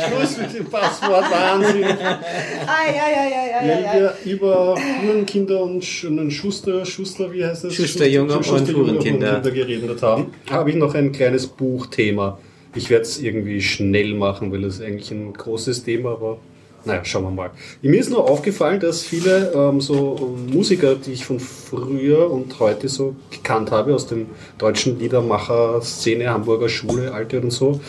Schluss 0.09 0.39
mit 0.39 0.55
dem 0.59 0.67
Passwort, 0.67 1.25
Wahnsinn. 1.31 1.85
Ah, 1.85 2.87
ja, 2.89 3.09
ja, 3.09 3.25
ja, 3.31 3.47
ja, 3.47 3.67
Ja, 3.67 3.81
ja, 3.81 3.95
ja. 3.97 4.15
wir 4.25 4.33
über 4.33 4.75
Hurenkinder 5.05 5.63
und 5.63 5.85
Sch- 5.85 6.07
und 6.09 6.31
Schuster, 6.33 6.85
Schuster, 6.85 7.33
wie 7.33 7.45
heißt 7.45 7.63
das? 7.65 7.75
Schusterjunge 7.75 8.37
und 8.37 8.45
Schusterjunge 8.45 8.91
Hurenkinder. 8.93 9.41
geredet 9.41 10.03
haben, 10.03 10.33
habe 10.51 10.71
ich 10.71 10.77
noch 10.77 10.95
ein 10.95 11.13
kleines 11.13 11.47
Buchthema. 11.47 12.39
Ich 12.75 12.91
werde 12.91 13.03
es 13.03 13.21
irgendwie 13.21 13.61
schnell 13.61 14.15
machen, 14.15 14.51
weil 14.51 14.65
es 14.65 14.81
eigentlich 14.81 15.11
ein 15.13 15.33
großes 15.33 15.85
Thema, 15.85 16.13
aber 16.13 16.39
naja, 16.85 17.05
schauen 17.05 17.25
wir 17.25 17.31
mal. 17.31 17.51
Mir 17.83 18.01
ist 18.01 18.11
nur 18.11 18.29
aufgefallen, 18.29 18.81
dass 18.81 19.03
viele 19.03 19.53
ähm, 19.55 19.81
so 19.81 20.35
ähm, 20.37 20.55
Musiker, 20.55 20.95
die 20.95 21.13
ich 21.13 21.25
von 21.25 21.39
früher 21.41 22.31
und 22.31 22.59
heute 22.61 22.89
so 22.89 23.15
gekannt 23.31 23.71
habe, 23.71 23.95
aus 23.95 24.07
dem 24.07 24.27
deutschen 24.59 24.99
Liedermacher-Szene, 24.99 26.29
Hamburger 26.29 26.69
Schule, 26.69 27.13
Alte 27.13 27.41
und 27.41 27.51
so, 27.51 27.81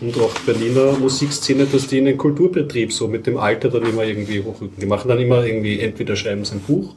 und 0.00 0.16
auch 0.18 0.32
Berliner 0.46 0.92
Musikszene, 0.92 1.66
dass 1.66 1.88
die 1.88 1.98
in 1.98 2.04
den 2.04 2.16
Kulturbetrieb 2.16 2.92
so 2.92 3.08
mit 3.08 3.26
dem 3.26 3.36
Alter 3.36 3.68
dann 3.68 3.84
immer 3.84 4.04
irgendwie 4.04 4.42
hochrücken. 4.42 4.80
Die 4.80 4.86
machen 4.86 5.08
dann 5.08 5.18
immer 5.18 5.44
irgendwie, 5.44 5.80
entweder 5.80 6.16
schreiben 6.16 6.44
sie 6.44 6.54
ein 6.54 6.60
Buch 6.60 6.94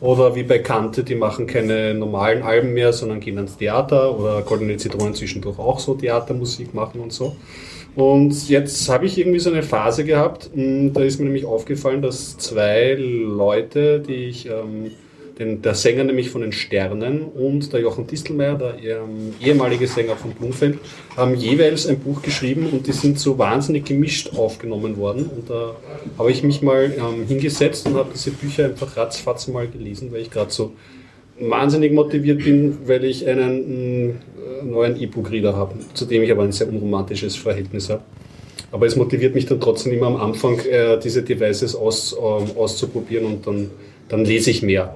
oder 0.00 0.34
wie 0.34 0.42
bei 0.42 0.58
Kante, 0.58 1.02
die 1.04 1.14
machen 1.14 1.46
keine 1.46 1.94
normalen 1.94 2.42
Alben 2.42 2.74
mehr, 2.74 2.92
sondern 2.92 3.20
gehen 3.20 3.38
ans 3.38 3.56
Theater 3.56 4.18
oder 4.18 4.42
Goldene 4.42 4.76
Zitronen 4.76 5.14
zwischendurch 5.14 5.58
auch 5.58 5.78
so 5.78 5.94
Theatermusik 5.94 6.74
machen 6.74 7.00
und 7.00 7.12
so. 7.12 7.36
Und 7.96 8.48
jetzt 8.48 8.88
habe 8.88 9.06
ich 9.06 9.18
irgendwie 9.18 9.38
so 9.38 9.50
eine 9.50 9.62
Phase 9.62 10.04
gehabt, 10.04 10.50
mh, 10.54 10.90
da 10.92 11.02
ist 11.02 11.18
mir 11.18 11.26
nämlich 11.26 11.44
aufgefallen, 11.44 12.02
dass 12.02 12.36
zwei 12.38 12.94
Leute, 12.94 14.00
die 14.00 14.26
ich, 14.26 14.46
ähm, 14.46 14.90
den, 15.38 15.62
der 15.62 15.74
Sänger 15.74 16.04
nämlich 16.04 16.30
von 16.30 16.42
den 16.42 16.52
Sternen 16.52 17.22
und 17.22 17.72
der 17.72 17.80
Jochen 17.80 18.06
Distelmeier, 18.06 18.56
der 18.56 18.98
ähm, 18.98 19.34
ehemalige 19.40 19.86
Sänger 19.86 20.16
von 20.16 20.32
Blumfeld, 20.32 20.78
haben 21.16 21.34
jeweils 21.34 21.86
ein 21.86 21.98
Buch 21.98 22.22
geschrieben 22.22 22.68
und 22.70 22.86
die 22.86 22.92
sind 22.92 23.18
so 23.18 23.38
wahnsinnig 23.38 23.84
gemischt 23.84 24.36
aufgenommen 24.36 24.96
worden. 24.96 25.30
Und 25.34 25.50
da 25.50 25.74
habe 26.18 26.30
ich 26.30 26.42
mich 26.42 26.62
mal 26.62 26.92
ähm, 26.96 27.26
hingesetzt 27.26 27.86
und 27.86 27.94
habe 27.94 28.10
diese 28.14 28.30
Bücher 28.30 28.66
einfach 28.66 28.96
ratzfatz 28.96 29.48
mal 29.48 29.66
gelesen, 29.68 30.12
weil 30.12 30.20
ich 30.20 30.30
gerade 30.30 30.52
so 30.52 30.72
wahnsinnig 31.40 31.92
motiviert 31.92 32.44
bin, 32.44 32.78
weil 32.86 33.04
ich 33.04 33.26
einen 33.26 34.08
mh, 34.08 34.14
neuen 34.70 35.00
E-Book-Reader 35.00 35.56
habe, 35.56 35.74
zu 35.94 36.04
dem 36.04 36.22
ich 36.22 36.30
aber 36.30 36.42
ein 36.42 36.52
sehr 36.52 36.68
unromantisches 36.68 37.36
Verhältnis 37.36 37.90
habe. 37.90 38.02
Aber 38.72 38.86
es 38.86 38.96
motiviert 38.96 39.34
mich 39.34 39.46
dann 39.46 39.60
trotzdem 39.60 39.92
immer 39.92 40.06
am 40.06 40.16
Anfang, 40.16 40.58
äh, 40.58 40.98
diese 40.98 41.22
Devices 41.22 41.76
aus, 41.76 42.16
ähm, 42.18 42.56
auszuprobieren 42.56 43.26
und 43.26 43.46
dann, 43.46 43.70
dann 44.08 44.24
lese 44.24 44.50
ich 44.50 44.62
mehr. 44.62 44.94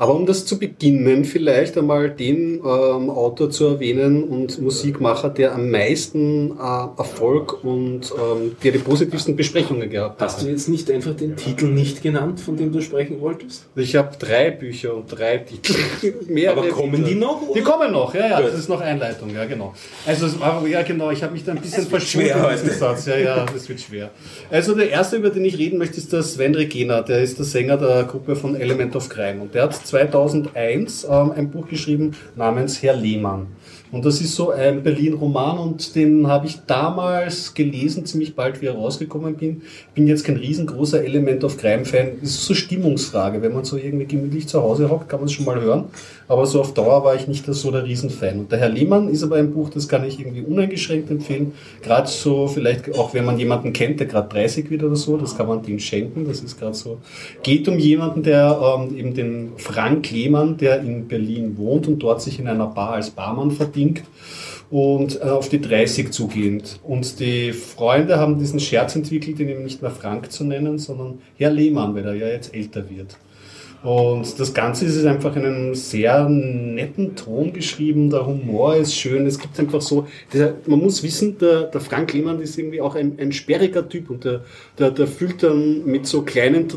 Aber 0.00 0.14
um 0.14 0.24
das 0.24 0.46
zu 0.46 0.58
beginnen, 0.58 1.26
vielleicht 1.26 1.76
einmal 1.76 2.08
den 2.08 2.54
ähm, 2.54 3.10
Autor 3.10 3.50
zu 3.50 3.66
erwähnen 3.66 4.24
und 4.24 4.58
Musikmacher, 4.58 5.28
der 5.28 5.54
am 5.54 5.70
meisten 5.70 6.52
äh, 6.52 6.98
Erfolg 6.98 7.62
und 7.62 8.10
ähm, 8.16 8.56
der 8.64 8.72
die 8.72 8.78
positivsten 8.78 9.36
Besprechungen 9.36 9.90
gehabt 9.90 10.18
hat. 10.18 10.26
Hast 10.26 10.42
du 10.42 10.46
jetzt 10.48 10.70
nicht 10.70 10.90
einfach 10.90 11.14
den 11.14 11.36
Titel 11.36 11.66
nicht 11.66 12.02
genannt, 12.02 12.40
von 12.40 12.56
dem 12.56 12.72
du 12.72 12.80
sprechen 12.80 13.20
wolltest? 13.20 13.66
Ich 13.76 13.94
habe 13.94 14.16
drei 14.18 14.50
Bücher 14.50 14.94
und 14.94 15.04
drei 15.08 15.36
Titel. 15.36 15.74
Aber 16.48 16.66
kommen 16.68 16.94
Titel. 16.94 17.08
die 17.08 17.14
noch, 17.16 17.42
Die 17.52 17.60
oder? 17.60 17.70
kommen 17.70 17.92
noch, 17.92 18.14
ja, 18.14 18.26
ja. 18.26 18.40
Das 18.40 18.54
ist 18.54 18.70
noch 18.70 18.80
Einleitung, 18.80 19.34
ja, 19.34 19.44
genau. 19.44 19.74
Also, 20.06 20.28
ja, 20.66 20.80
genau, 20.80 21.10
ich 21.10 21.22
habe 21.22 21.34
mich 21.34 21.44
da 21.44 21.52
ein 21.52 21.60
bisschen 21.60 21.86
verschwunden 21.86 22.30
in 22.30 22.62
diesem. 22.62 22.78
Satz. 22.78 23.04
Ja, 23.04 23.18
ja, 23.18 23.44
das 23.44 23.68
wird 23.68 23.78
schwer. 23.82 24.08
Also, 24.50 24.74
der 24.74 24.88
erste, 24.88 25.16
über 25.16 25.28
den 25.28 25.44
ich 25.44 25.58
reden 25.58 25.76
möchte, 25.76 25.98
ist 25.98 26.10
der 26.10 26.22
Sven 26.22 26.54
Regena. 26.54 27.02
Der 27.02 27.20
ist 27.20 27.36
der 27.38 27.44
Sänger 27.44 27.76
der 27.76 28.04
Gruppe 28.04 28.34
von 28.34 28.56
Element 28.56 28.96
of 28.96 29.10
Crime. 29.10 29.42
Und 29.42 29.54
der 29.54 29.64
hat 29.64 29.89
2001 29.90 31.06
ähm, 31.10 31.32
ein 31.32 31.50
Buch 31.50 31.68
geschrieben 31.68 32.12
namens 32.36 32.82
Herr 32.82 32.94
Lehmann. 32.94 33.48
Und 33.92 34.04
das 34.04 34.20
ist 34.20 34.36
so 34.36 34.50
ein 34.50 34.84
Berlin-Roman 34.84 35.58
und 35.58 35.96
den 35.96 36.28
habe 36.28 36.46
ich 36.46 36.60
damals 36.66 37.54
gelesen, 37.54 38.06
ziemlich 38.06 38.36
bald, 38.36 38.62
wie 38.62 38.66
er 38.66 38.74
rausgekommen 38.74 39.34
bin. 39.34 39.62
Bin 39.94 40.06
jetzt 40.06 40.24
kein 40.24 40.36
riesengroßer 40.36 41.02
Element 41.02 41.42
of 41.42 41.58
Crime-Fan. 41.58 42.20
Ist 42.22 42.44
so 42.44 42.54
Stimmungsfrage. 42.54 43.42
Wenn 43.42 43.52
man 43.52 43.64
so 43.64 43.76
irgendwie 43.76 44.06
gemütlich 44.06 44.46
zu 44.46 44.62
Hause 44.62 44.88
hockt, 44.88 45.08
kann 45.08 45.18
man 45.18 45.26
es 45.26 45.32
schon 45.32 45.44
mal 45.44 45.60
hören. 45.60 45.86
Aber 46.30 46.46
so 46.46 46.60
auf 46.60 46.74
Dauer 46.74 47.02
war 47.02 47.16
ich 47.16 47.26
nicht 47.26 47.44
so 47.44 47.72
der 47.72 47.84
Riesenfan. 47.84 48.38
Und 48.38 48.52
der 48.52 48.60
Herr 48.60 48.68
Lehmann 48.68 49.08
ist 49.08 49.24
aber 49.24 49.34
ein 49.34 49.52
Buch, 49.52 49.68
das 49.68 49.88
kann 49.88 50.04
ich 50.04 50.20
irgendwie 50.20 50.42
uneingeschränkt 50.42 51.10
empfehlen. 51.10 51.54
Gerade 51.82 52.06
so, 52.06 52.46
vielleicht 52.46 52.96
auch 52.96 53.12
wenn 53.14 53.24
man 53.24 53.36
jemanden 53.36 53.72
kennt, 53.72 53.98
der 53.98 54.06
gerade 54.06 54.28
30 54.28 54.70
wird 54.70 54.84
oder 54.84 54.94
so, 54.94 55.16
das 55.16 55.36
kann 55.36 55.48
man 55.48 55.64
dem 55.64 55.80
schenken. 55.80 56.28
Das 56.28 56.38
ist 56.38 56.56
gerade 56.56 56.74
so. 56.74 56.98
Geht 57.42 57.66
um 57.66 57.80
jemanden, 57.80 58.22
der 58.22 58.60
ähm, 58.62 58.96
eben 58.96 59.12
den 59.12 59.52
Frank 59.56 60.08
Lehmann, 60.12 60.56
der 60.56 60.82
in 60.82 61.08
Berlin 61.08 61.58
wohnt 61.58 61.88
und 61.88 61.98
dort 61.98 62.22
sich 62.22 62.38
in 62.38 62.46
einer 62.46 62.68
Bar 62.68 62.92
als 62.92 63.10
Barmann 63.10 63.50
verdingt 63.50 64.04
und 64.70 65.20
äh, 65.20 65.24
auf 65.24 65.48
die 65.48 65.60
30 65.60 66.12
zugehend. 66.12 66.78
Und 66.84 67.18
die 67.18 67.52
Freunde 67.52 68.20
haben 68.20 68.38
diesen 68.38 68.60
Scherz 68.60 68.94
entwickelt, 68.94 69.40
ihn 69.40 69.48
eben 69.48 69.64
nicht 69.64 69.82
mehr 69.82 69.90
Frank 69.90 70.30
zu 70.30 70.44
nennen, 70.44 70.78
sondern 70.78 71.18
Herr 71.36 71.50
Lehmann, 71.50 71.92
weil 71.96 72.06
er 72.06 72.14
ja 72.14 72.28
jetzt 72.28 72.54
älter 72.54 72.88
wird. 72.88 73.16
Und 73.82 74.38
das 74.38 74.52
Ganze 74.52 74.84
ist 74.84 75.02
einfach 75.06 75.34
in 75.36 75.46
einem 75.46 75.74
sehr 75.74 76.28
netten 76.28 77.16
Ton 77.16 77.54
geschrieben. 77.54 78.10
Der 78.10 78.26
Humor 78.26 78.76
ist 78.76 78.94
schön. 78.94 79.26
Es 79.26 79.38
gibt 79.38 79.58
einfach 79.58 79.80
so, 79.80 80.06
der, 80.34 80.56
man 80.66 80.80
muss 80.80 81.02
wissen, 81.02 81.38
der, 81.38 81.62
der 81.62 81.80
Frank 81.80 82.12
Lehmann 82.12 82.40
ist 82.40 82.58
irgendwie 82.58 82.82
auch 82.82 82.94
ein, 82.94 83.18
ein 83.18 83.32
sperriger 83.32 83.88
Typ 83.88 84.10
und 84.10 84.24
der, 84.24 84.44
der, 84.78 84.90
der 84.90 85.06
füllt 85.06 85.42
dann 85.42 85.86
mit 85.86 86.06
so 86.06 86.20
kleinen, 86.20 86.68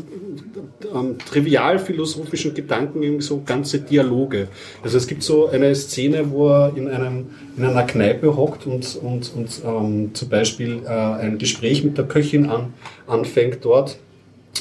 ähm, 0.94 1.18
trivial 1.18 1.78
philosophischen 1.78 2.54
Gedanken 2.54 3.02
irgendwie 3.02 3.24
so 3.24 3.42
ganze 3.44 3.80
Dialoge. 3.80 4.48
Also 4.82 4.96
es 4.96 5.06
gibt 5.06 5.22
so 5.22 5.48
eine 5.48 5.74
Szene, 5.74 6.30
wo 6.30 6.48
er 6.48 6.72
in 6.74 6.88
einem, 6.88 7.26
in 7.58 7.64
einer 7.64 7.82
Kneipe 7.82 8.34
hockt 8.34 8.66
und, 8.66 8.98
und, 9.02 9.30
und 9.36 9.62
ähm, 9.62 10.14
zum 10.14 10.28
Beispiel 10.30 10.80
äh, 10.86 10.88
ein 10.88 11.36
Gespräch 11.36 11.84
mit 11.84 11.98
der 11.98 12.06
Köchin 12.06 12.48
an, 12.48 12.72
anfängt 13.06 13.58
dort 13.62 13.98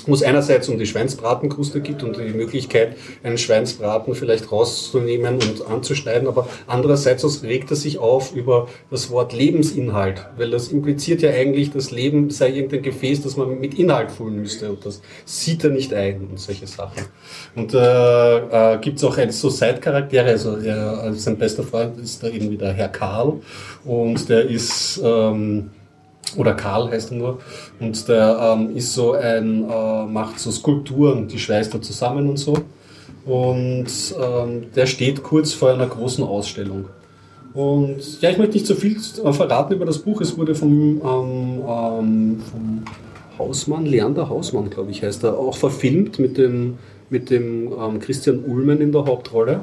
wo 0.05 0.13
es 0.13 0.23
einerseits 0.23 0.69
um 0.69 0.77
die 0.77 0.85
Schweinsbratenkruste 0.85 1.81
geht 1.81 2.03
und 2.03 2.17
die 2.17 2.33
Möglichkeit, 2.33 2.97
einen 3.23 3.37
Schweinsbraten 3.37 4.15
vielleicht 4.15 4.51
rauszunehmen 4.51 5.35
und 5.35 5.65
anzuschneiden, 5.67 6.27
aber 6.27 6.47
andererseits 6.67 7.43
regt 7.43 7.71
er 7.71 7.77
sich 7.77 7.97
auf 7.97 8.35
über 8.35 8.67
das 8.91 9.09
Wort 9.09 9.33
Lebensinhalt, 9.33 10.25
weil 10.37 10.51
das 10.51 10.67
impliziert 10.69 11.21
ja 11.21 11.31
eigentlich, 11.31 11.71
das 11.71 11.91
Leben 11.91 12.29
sei 12.29 12.51
irgendein 12.51 12.83
Gefäß, 12.83 13.21
das 13.21 13.37
man 13.37 13.59
mit 13.59 13.79
Inhalt 13.79 14.11
füllen 14.11 14.41
müsste 14.41 14.69
und 14.69 14.85
das 14.85 15.01
sieht 15.25 15.63
er 15.63 15.69
nicht 15.69 15.93
ein 15.93 16.27
und 16.29 16.39
solche 16.39 16.67
Sachen. 16.67 17.03
Und 17.55 17.73
äh, 17.73 18.73
äh, 18.73 18.77
gibt 18.79 18.97
es 18.97 19.03
auch 19.03 19.17
ein, 19.17 19.31
so 19.31 19.49
Side-Charaktere, 19.49 20.29
also 20.29 20.57
er, 20.57 20.99
also 20.99 21.19
sein 21.19 21.37
bester 21.37 21.63
Freund 21.63 21.97
ist 21.97 22.21
da 22.21 22.27
irgendwie 22.27 22.57
der 22.57 22.73
Herr 22.73 22.89
Karl 22.89 23.41
und 23.85 24.27
der 24.29 24.49
ist... 24.49 25.01
Ähm, 25.03 25.69
oder 26.37 26.53
Karl 26.53 26.89
heißt 26.89 27.11
er 27.11 27.17
nur. 27.17 27.39
Und 27.79 28.07
der 28.07 28.55
ähm, 28.57 28.75
ist 28.75 28.93
so 28.93 29.13
ein, 29.13 29.69
äh, 29.69 30.05
macht 30.05 30.39
so 30.39 30.51
Skulpturen, 30.51 31.27
die 31.27 31.39
schweißt 31.39 31.73
er 31.73 31.81
zusammen 31.81 32.29
und 32.29 32.37
so. 32.37 32.57
Und 33.25 33.87
ähm, 34.19 34.65
der 34.75 34.85
steht 34.85 35.23
kurz 35.23 35.53
vor 35.53 35.71
einer 35.71 35.87
großen 35.87 36.23
Ausstellung. 36.23 36.85
Und 37.53 38.21
ja, 38.21 38.31
ich 38.31 38.37
möchte 38.37 38.53
nicht 38.53 38.65
so 38.65 38.75
viel 38.75 38.99
verraten 38.99 39.73
über 39.73 39.85
das 39.85 39.99
Buch. 39.99 40.19
Es 40.21 40.37
wurde 40.37 40.55
vom, 40.55 40.71
ähm, 40.71 41.61
ähm, 41.67 42.41
vom 42.51 42.83
Hausmann, 43.37 43.85
Leander 43.85 44.29
Hausmann, 44.29 44.69
glaube 44.69 44.91
ich, 44.91 45.03
heißt 45.03 45.23
er, 45.23 45.37
auch 45.37 45.55
verfilmt 45.55 46.19
mit 46.19 46.37
dem, 46.37 46.77
mit 47.09 47.29
dem 47.29 47.71
ähm, 47.71 47.99
Christian 47.99 48.43
Ullmann 48.45 48.81
in 48.81 48.91
der 48.91 49.05
Hauptrolle. 49.05 49.61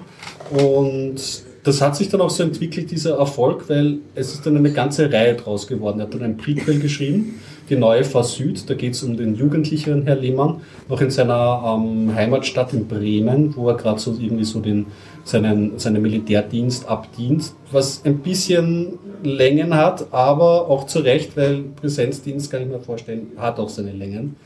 Und 0.50 1.16
das 1.62 1.82
hat 1.82 1.96
sich 1.96 2.08
dann 2.08 2.20
auch 2.20 2.30
so 2.30 2.42
entwickelt, 2.42 2.90
dieser 2.90 3.18
Erfolg, 3.18 3.68
weil 3.68 3.98
es 4.14 4.32
ist 4.32 4.46
dann 4.46 4.56
eine 4.56 4.72
ganze 4.72 5.12
Reihe 5.12 5.34
draus 5.34 5.66
geworden. 5.66 6.00
Er 6.00 6.06
hat 6.06 6.14
dann 6.14 6.22
ein 6.22 6.36
Prequel 6.36 6.78
geschrieben, 6.78 7.40
die 7.68 7.76
neue 7.76 8.02
Fahr 8.02 8.24
Süd, 8.24 8.68
da 8.68 8.74
geht 8.74 8.94
es 8.94 9.02
um 9.02 9.16
den 9.16 9.34
jugendlichen 9.34 10.02
Herr 10.04 10.16
Lehmann, 10.16 10.62
noch 10.88 11.00
in 11.00 11.10
seiner 11.10 11.62
ähm, 11.64 12.14
Heimatstadt 12.14 12.72
in 12.72 12.88
Bremen, 12.88 13.54
wo 13.56 13.68
er 13.68 13.76
gerade 13.76 14.00
so 14.00 14.16
irgendwie 14.18 14.44
so 14.44 14.60
den, 14.60 14.86
seinen, 15.24 15.78
seinen 15.78 16.02
Militärdienst 16.02 16.88
abdient, 16.88 17.52
was 17.70 18.04
ein 18.04 18.18
bisschen 18.18 18.98
Längen 19.22 19.74
hat, 19.74 20.12
aber 20.12 20.68
auch 20.68 20.86
zu 20.86 21.00
Recht, 21.00 21.36
weil 21.36 21.64
Präsenzdienst, 21.80 22.50
kann 22.50 22.62
ich 22.62 22.68
mir 22.68 22.80
vorstellen, 22.80 23.28
hat 23.36 23.58
auch 23.58 23.68
seine 23.68 23.92
Längen. 23.92 24.36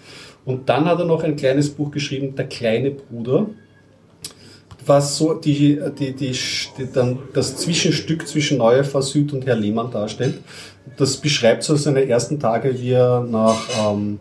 Und 0.44 0.68
dann 0.68 0.84
hat 0.84 0.98
er 0.98 1.06
noch 1.06 1.22
ein 1.22 1.36
kleines 1.36 1.70
Buch 1.70 1.90
geschrieben, 1.90 2.34
Der 2.34 2.46
kleine 2.46 2.90
Bruder 2.90 3.46
was 4.86 5.16
so 5.16 5.34
die, 5.34 5.80
die, 5.98 6.12
die, 6.12 6.32
die, 6.32 6.92
dann 6.92 7.18
das 7.32 7.56
Zwischenstück 7.56 8.26
zwischen 8.26 8.58
Neuefer 8.58 9.02
Süd 9.02 9.32
und 9.32 9.46
Herr 9.46 9.56
Lehmann 9.56 9.90
darstellt. 9.90 10.38
Das 10.96 11.16
beschreibt 11.16 11.62
so 11.62 11.76
seine 11.76 12.06
ersten 12.06 12.38
Tage, 12.38 12.80
wie 12.80 12.92
er 12.92 13.20
nach, 13.20 13.56
ähm, 13.80 14.18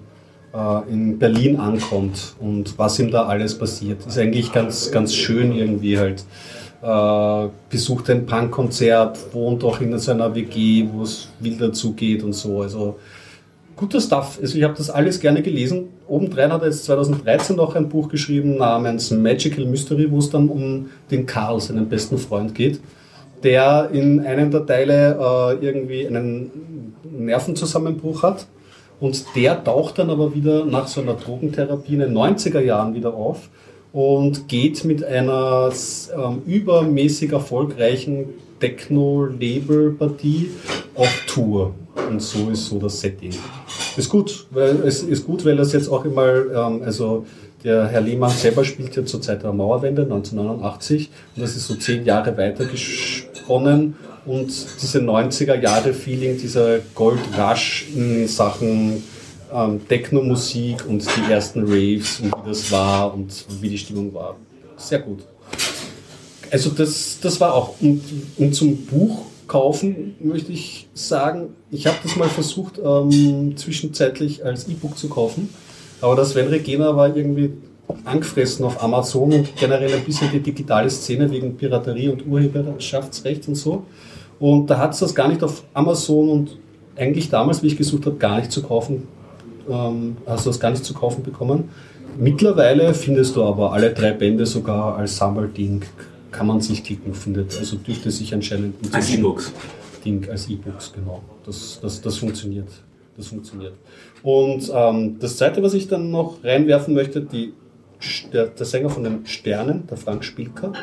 äh, 0.54 0.92
in 0.92 1.20
Berlin 1.20 1.60
ankommt 1.60 2.36
und 2.40 2.78
was 2.78 3.00
ihm 3.00 3.12
da 3.12 3.26
alles 3.26 3.58
passiert. 3.58 4.06
Ist 4.06 4.18
eigentlich 4.18 4.52
ganz, 4.52 4.92
ganz 4.92 5.14
schön 5.14 5.54
irgendwie 5.54 5.98
halt. 5.98 6.24
Äh, 6.82 7.50
besucht 7.70 8.10
ein 8.10 8.26
Punkkonzert, 8.26 9.34
wohnt 9.34 9.64
auch 9.64 9.80
in 9.80 9.98
seiner 10.00 10.36
WG, 10.36 10.86
wo 10.92 11.04
es 11.04 11.30
wilder 11.40 11.72
zugeht 11.72 12.24
und 12.24 12.34
so. 12.34 12.62
Also 12.62 13.00
guter 13.84 14.00
Stuff. 14.00 14.40
Also 14.42 14.58
ich 14.58 14.64
habe 14.64 14.76
das 14.78 14.90
alles 14.90 15.20
gerne 15.20 15.42
gelesen. 15.42 15.90
Obendrein 16.08 16.54
hat 16.54 16.62
er 16.62 16.68
jetzt 16.68 16.86
2013 16.86 17.58
noch 17.58 17.76
ein 17.76 17.90
Buch 17.90 18.08
geschrieben 18.08 18.56
namens 18.56 19.12
Magical 19.12 19.66
Mystery, 19.66 20.10
wo 20.10 20.20
es 20.20 20.30
dann 20.30 20.48
um 20.48 20.90
den 21.12 21.26
Karl, 21.26 21.60
seinen 21.60 21.90
besten 21.90 22.18
Freund, 22.18 22.56
geht, 22.56 22.80
der 23.44 23.90
in 23.92 24.22
einem 24.22 24.52
der 24.52 24.66
Teile 24.66 25.20
äh, 25.20 25.66
irgendwie 25.66 26.08
einen 26.08 26.94
Nervenzusammenbruch 27.12 28.24
hat. 28.24 28.48
Und 29.02 29.26
der 29.36 29.62
taucht 29.62 30.00
dann 30.00 30.10
aber 30.10 30.34
wieder 30.34 30.64
nach 30.64 30.88
so 30.88 31.02
einer 31.02 31.16
Drogentherapie 31.16 31.96
in 31.96 32.00
den 32.00 32.14
90er 32.14 32.62
Jahren 32.62 32.96
wieder 32.96 33.14
auf 33.14 33.50
und 33.92 34.48
geht 34.48 34.86
mit 34.86 35.04
einer 35.04 35.74
ähm, 36.16 36.42
übermäßig 36.46 37.34
erfolgreichen 37.34 38.30
Techno-Label-Partie 38.62 40.52
auf 40.96 41.24
Tour. 41.28 41.76
Und 42.10 42.22
so 42.22 42.50
ist 42.50 42.68
so 42.68 42.80
das 42.80 43.02
Setting. 43.02 43.34
Ist 43.96 44.10
gut, 44.10 44.48
weil 44.52 44.82
es 44.86 45.04
ist 45.04 45.26
gut, 45.26 45.46
weil 45.46 45.56
das 45.56 45.74
jetzt 45.74 45.88
auch 45.88 46.04
immer, 46.06 46.28
ähm, 46.28 46.82
also 46.84 47.26
der 47.64 47.88
Herr 47.88 48.02
Lehmann 48.02 48.32
selber 48.32 48.66
spielt 48.66 48.96
ja 48.96 49.06
zur 49.06 49.22
Zeit 49.22 49.44
der 49.44 49.54
Mauerwende 49.54 50.04
1989 50.04 51.10
und 51.36 51.42
das 51.42 51.56
ist 51.56 51.68
so 51.68 51.76
zehn 51.76 52.04
Jahre 52.04 52.36
weiter 52.38 52.66
gesponnen 52.66 53.96
und 54.26 54.52
diese 54.82 55.00
90er 55.00 55.60
Jahre 55.60 55.94
Feeling, 55.94 56.38
dieser 56.38 56.80
Gold 56.96 57.20
Rush 57.38 57.88
in 57.96 58.28
Sachen 58.28 59.04
ähm, 59.54 59.88
Techno-Musik 59.88 60.86
und 60.88 61.06
die 61.06 61.32
ersten 61.32 61.64
Raves 61.64 62.20
und 62.20 62.32
wie 62.32 62.50
das 62.50 62.72
war 62.72 63.14
und 63.14 63.46
wie 63.62 63.70
die 63.70 63.78
Stimmung 63.78 64.14
war. 64.14 64.36
Sehr 64.78 65.00
gut. 65.00 65.20
Also 66.52 66.70
das, 66.70 67.18
das 67.22 67.40
war 67.40 67.54
auch. 67.54 67.76
Und, 67.82 68.02
und 68.38 68.54
zum 68.54 68.78
Buch 68.86 69.26
kaufen 69.54 70.16
möchte 70.20 70.52
ich 70.52 70.88
sagen, 70.96 71.50
ich 71.70 71.86
habe 71.86 71.98
das 72.02 72.16
mal 72.16 72.28
versucht, 72.28 72.82
ähm, 72.84 73.56
zwischenzeitlich 73.56 74.44
als 74.44 74.68
E-Book 74.68 74.98
zu 74.98 75.10
kaufen. 75.10 75.48
Aber 76.02 76.16
das 76.16 76.32
Sven 76.32 76.48
Regena 76.48 76.96
war 76.96 77.16
irgendwie 77.16 77.52
angefressen 78.04 78.66
auf 78.66 78.84
Amazon 78.84 79.32
und 79.32 79.56
generell 79.56 79.94
ein 79.94 80.04
bisschen 80.04 80.32
die 80.32 80.40
digitale 80.40 80.90
Szene 80.90 81.30
wegen 81.30 81.56
Piraterie 81.56 82.10
und 82.10 82.26
Urheberschaftsrecht 82.26 83.48
und 83.48 83.54
so. 83.54 83.84
Und 84.40 84.72
da 84.72 84.80
hat 84.80 84.94
es 84.94 85.02
das 85.02 85.14
gar 85.14 85.28
nicht 85.28 85.44
auf 85.44 85.64
Amazon 85.76 86.30
und 86.30 86.58
eigentlich 86.96 87.30
damals, 87.30 87.62
wie 87.62 87.68
ich 87.68 87.78
gesucht 87.78 88.08
habe, 88.08 88.16
gar 88.16 88.40
nicht 88.40 88.52
zu 88.52 88.64
kaufen, 88.64 89.08
ähm, 89.70 90.18
hast 90.26 90.48
du 90.48 90.50
das 90.50 90.60
gar 90.60 90.72
nicht 90.72 90.84
zu 90.84 90.96
kaufen 90.96 91.22
bekommen. 91.22 91.70
Mittlerweile 92.18 92.96
findest 92.96 93.36
du 93.36 93.44
aber 93.44 93.72
alle 93.72 93.92
drei 93.92 94.14
Bände 94.14 94.48
sogar 94.48 94.98
als 94.98 95.18
Sammelding 95.18 95.84
kann 96.34 96.48
man 96.48 96.60
sich 96.60 96.84
klicken, 96.84 97.14
findet. 97.14 97.58
Also 97.58 97.78
dürfte 97.78 98.12
sich 98.12 98.34
anscheinend 98.34 98.76
als 98.94 99.10
E-Books. 99.12 99.54
Ding 100.04 100.28
als 100.30 100.50
E-Books, 100.50 100.92
genau. 100.94 101.22
Das, 101.46 101.80
das, 101.82 102.02
das 102.02 102.18
funktioniert. 102.18 102.68
Das 103.16 103.28
funktioniert. 103.28 103.74
Und 104.24 104.70
ähm, 104.74 105.18
das 105.20 105.38
zweite, 105.38 105.62
was 105.64 105.74
ich 105.74 105.88
dann 105.88 106.12
noch 106.12 106.44
reinwerfen 106.44 106.94
möchte, 106.94 107.22
die, 107.22 107.54
der, 108.34 108.48
der 108.48 108.66
Sänger 108.66 108.90
von 108.90 109.04
den 109.04 109.26
Sternen, 109.26 109.88
der 109.88 109.98
Frank 109.98 110.26
Spielker, 110.26 110.74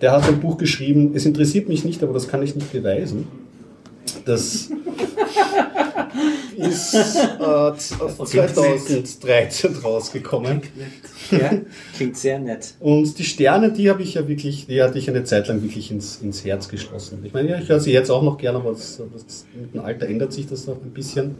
der 0.00 0.12
hat 0.12 0.26
ein 0.26 0.40
Buch 0.40 0.56
geschrieben, 0.56 1.12
es 1.14 1.26
interessiert 1.26 1.68
mich 1.68 1.84
nicht, 1.84 2.02
aber 2.02 2.14
das 2.14 2.28
kann 2.28 2.42
ich 2.42 2.56
nicht 2.56 2.72
beweisen. 2.72 3.28
Das 4.26 4.68
ist 6.56 6.94
äh, 6.94 7.76
2013 7.76 9.76
rausgekommen. 9.76 10.62
Ja, 11.30 11.52
klingt 11.96 12.16
sehr 12.16 12.40
nett. 12.40 12.74
Und 12.80 13.16
die 13.18 13.24
Sterne, 13.24 13.72
die 13.72 13.88
habe 13.88 14.02
ich 14.02 14.14
ja 14.14 14.26
wirklich, 14.26 14.66
die 14.66 14.82
hatte 14.82 14.98
ich 14.98 15.08
eine 15.08 15.22
Zeit 15.22 15.46
lang 15.46 15.62
wirklich 15.62 15.92
ins, 15.92 16.20
ins 16.22 16.44
Herz 16.44 16.68
geschlossen. 16.68 17.20
Ich 17.24 17.32
meine, 17.32 17.50
ja, 17.50 17.58
ich 17.58 17.68
höre 17.68 17.78
sie 17.78 17.92
jetzt 17.92 18.10
auch 18.10 18.22
noch 18.22 18.36
gerne, 18.36 18.58
aber 18.58 18.72
das, 18.72 19.00
das, 19.12 19.46
mit 19.54 19.74
dem 19.74 19.80
Alter 19.80 20.08
ändert 20.08 20.32
sich 20.32 20.48
das 20.48 20.66
noch 20.66 20.82
ein 20.82 20.90
bisschen. 20.90 21.36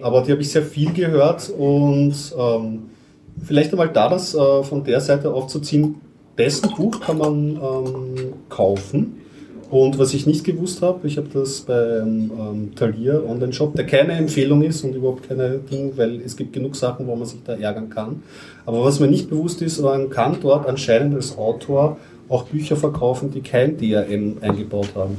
Aber 0.00 0.22
die 0.22 0.30
habe 0.30 0.40
ich 0.40 0.50
sehr 0.50 0.62
viel 0.62 0.92
gehört 0.92 1.50
und 1.50 2.14
ähm, 2.38 2.90
vielleicht 3.44 3.72
einmal 3.72 3.88
da 3.88 4.08
das 4.08 4.36
äh, 4.36 4.62
von 4.62 4.84
der 4.84 5.00
Seite 5.00 5.32
aufzuziehen. 5.32 5.96
Dessen 6.38 6.70
Buch 6.76 7.00
kann 7.00 7.18
man 7.18 7.56
ähm, 7.56 8.34
kaufen 8.48 9.20
und 9.70 10.00
was 10.00 10.14
ich 10.14 10.26
nicht 10.26 10.42
gewusst 10.42 10.82
habe, 10.82 11.06
ich 11.06 11.16
habe 11.16 11.28
das 11.32 11.60
beim 11.60 12.30
ähm, 12.36 12.74
Talier 12.74 13.22
Online-Shop, 13.28 13.76
der 13.76 13.86
keine 13.86 14.14
Empfehlung 14.14 14.62
ist 14.62 14.82
und 14.82 14.96
überhaupt 14.96 15.28
keine 15.28 15.58
Ding, 15.58 15.92
weil 15.96 16.20
es 16.22 16.36
gibt 16.36 16.52
genug 16.52 16.74
Sachen, 16.74 17.06
wo 17.06 17.14
man 17.14 17.24
sich 17.24 17.38
da 17.44 17.54
ärgern 17.54 17.88
kann. 17.88 18.24
Aber 18.66 18.84
was 18.84 18.98
mir 18.98 19.06
nicht 19.06 19.30
bewusst 19.30 19.62
ist, 19.62 19.80
man 19.80 20.10
kann 20.10 20.38
dort 20.42 20.68
anscheinend 20.68 21.14
als 21.14 21.38
Autor 21.38 21.98
auch 22.28 22.44
Bücher 22.44 22.74
verkaufen, 22.74 23.30
die 23.30 23.42
kein 23.42 23.76
DRM 23.76 24.38
eingebaut 24.40 24.90
haben. 24.96 25.18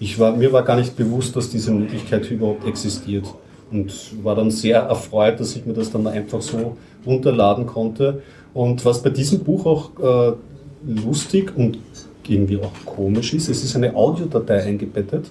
Ich 0.00 0.18
war, 0.18 0.36
mir 0.36 0.52
war 0.52 0.64
gar 0.64 0.76
nicht 0.76 0.96
bewusst, 0.96 1.36
dass 1.36 1.50
diese 1.50 1.70
Möglichkeit 1.70 2.28
überhaupt 2.28 2.66
existiert. 2.66 3.26
Und 3.70 3.92
war 4.24 4.34
dann 4.34 4.50
sehr 4.50 4.80
erfreut, 4.80 5.38
dass 5.38 5.54
ich 5.54 5.64
mir 5.64 5.74
das 5.74 5.92
dann 5.92 6.08
einfach 6.08 6.42
so 6.42 6.76
runterladen 7.06 7.66
konnte. 7.66 8.22
Und 8.52 8.84
was 8.84 9.02
bei 9.02 9.10
diesem 9.10 9.40
Buch 9.40 9.64
auch 9.64 9.90
äh, 10.00 10.32
lustig 10.86 11.52
und 11.56 11.78
irgendwie 12.30 12.58
auch 12.58 12.72
komisch 12.84 13.34
ist. 13.34 13.48
Es 13.48 13.64
ist 13.64 13.76
eine 13.76 13.94
Audiodatei 13.94 14.62
eingebettet 14.62 15.30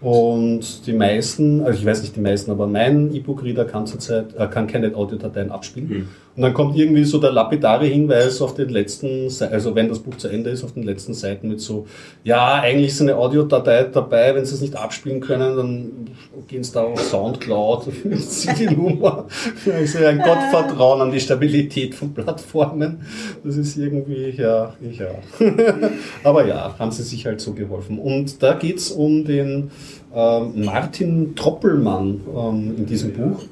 und 0.00 0.86
die 0.86 0.94
meisten, 0.94 1.60
also 1.60 1.78
ich 1.78 1.84
weiß 1.84 2.00
nicht 2.00 2.16
die 2.16 2.20
meisten, 2.20 2.50
aber 2.50 2.66
mein 2.66 3.14
E-Book-Reader 3.14 3.66
kann 3.66 3.86
zurzeit 3.86 4.34
äh, 4.36 4.46
kann 4.46 4.66
keine 4.66 4.94
Audiodateien 4.94 5.50
abspielen. 5.50 5.88
Mhm. 5.88 6.08
Und 6.36 6.42
dann 6.42 6.54
kommt 6.54 6.76
irgendwie 6.76 7.04
so 7.04 7.18
der 7.18 7.32
lapidare 7.32 7.86
Hinweis 7.86 8.40
auf 8.40 8.54
den 8.54 8.68
letzten, 8.68 9.28
also 9.50 9.74
wenn 9.74 9.88
das 9.88 9.98
Buch 9.98 10.16
zu 10.16 10.28
Ende 10.28 10.50
ist, 10.50 10.62
auf 10.62 10.72
den 10.72 10.84
letzten 10.84 11.12
Seiten 11.12 11.48
mit 11.48 11.60
so, 11.60 11.86
ja, 12.22 12.54
eigentlich 12.54 12.92
ist 12.92 13.00
eine 13.00 13.16
Audiodatei 13.16 13.84
dabei, 13.84 14.34
wenn 14.34 14.44
sie 14.44 14.54
es 14.54 14.60
nicht 14.60 14.76
abspielen 14.76 15.20
können, 15.20 15.56
dann 15.56 15.90
gehen 16.46 16.62
sie 16.62 16.72
da 16.72 16.84
auf 16.84 17.00
Soundcloud, 17.00 17.88
die 18.58 18.66
Nummer. 18.66 19.26
Also 19.66 19.98
ein 19.98 20.18
Gottvertrauen 20.18 21.00
an 21.00 21.10
die 21.10 21.20
Stabilität 21.20 21.96
von 21.96 22.14
Plattformen. 22.14 23.00
Das 23.42 23.56
ist 23.56 23.76
irgendwie, 23.76 24.30
ja, 24.30 24.72
ja. 24.80 25.08
Aber 26.24 26.46
ja, 26.46 26.76
haben 26.78 26.92
sie 26.92 27.02
sich 27.02 27.26
halt 27.26 27.40
so 27.40 27.54
geholfen. 27.54 27.98
Und 27.98 28.40
da 28.40 28.54
geht's 28.54 28.92
um 28.92 29.24
den 29.24 29.72
ähm, 30.14 30.64
Martin 30.64 31.34
Troppelmann 31.34 32.20
ähm, 32.36 32.74
in 32.78 32.86
diesem 32.86 33.12
Buch. 33.12 33.42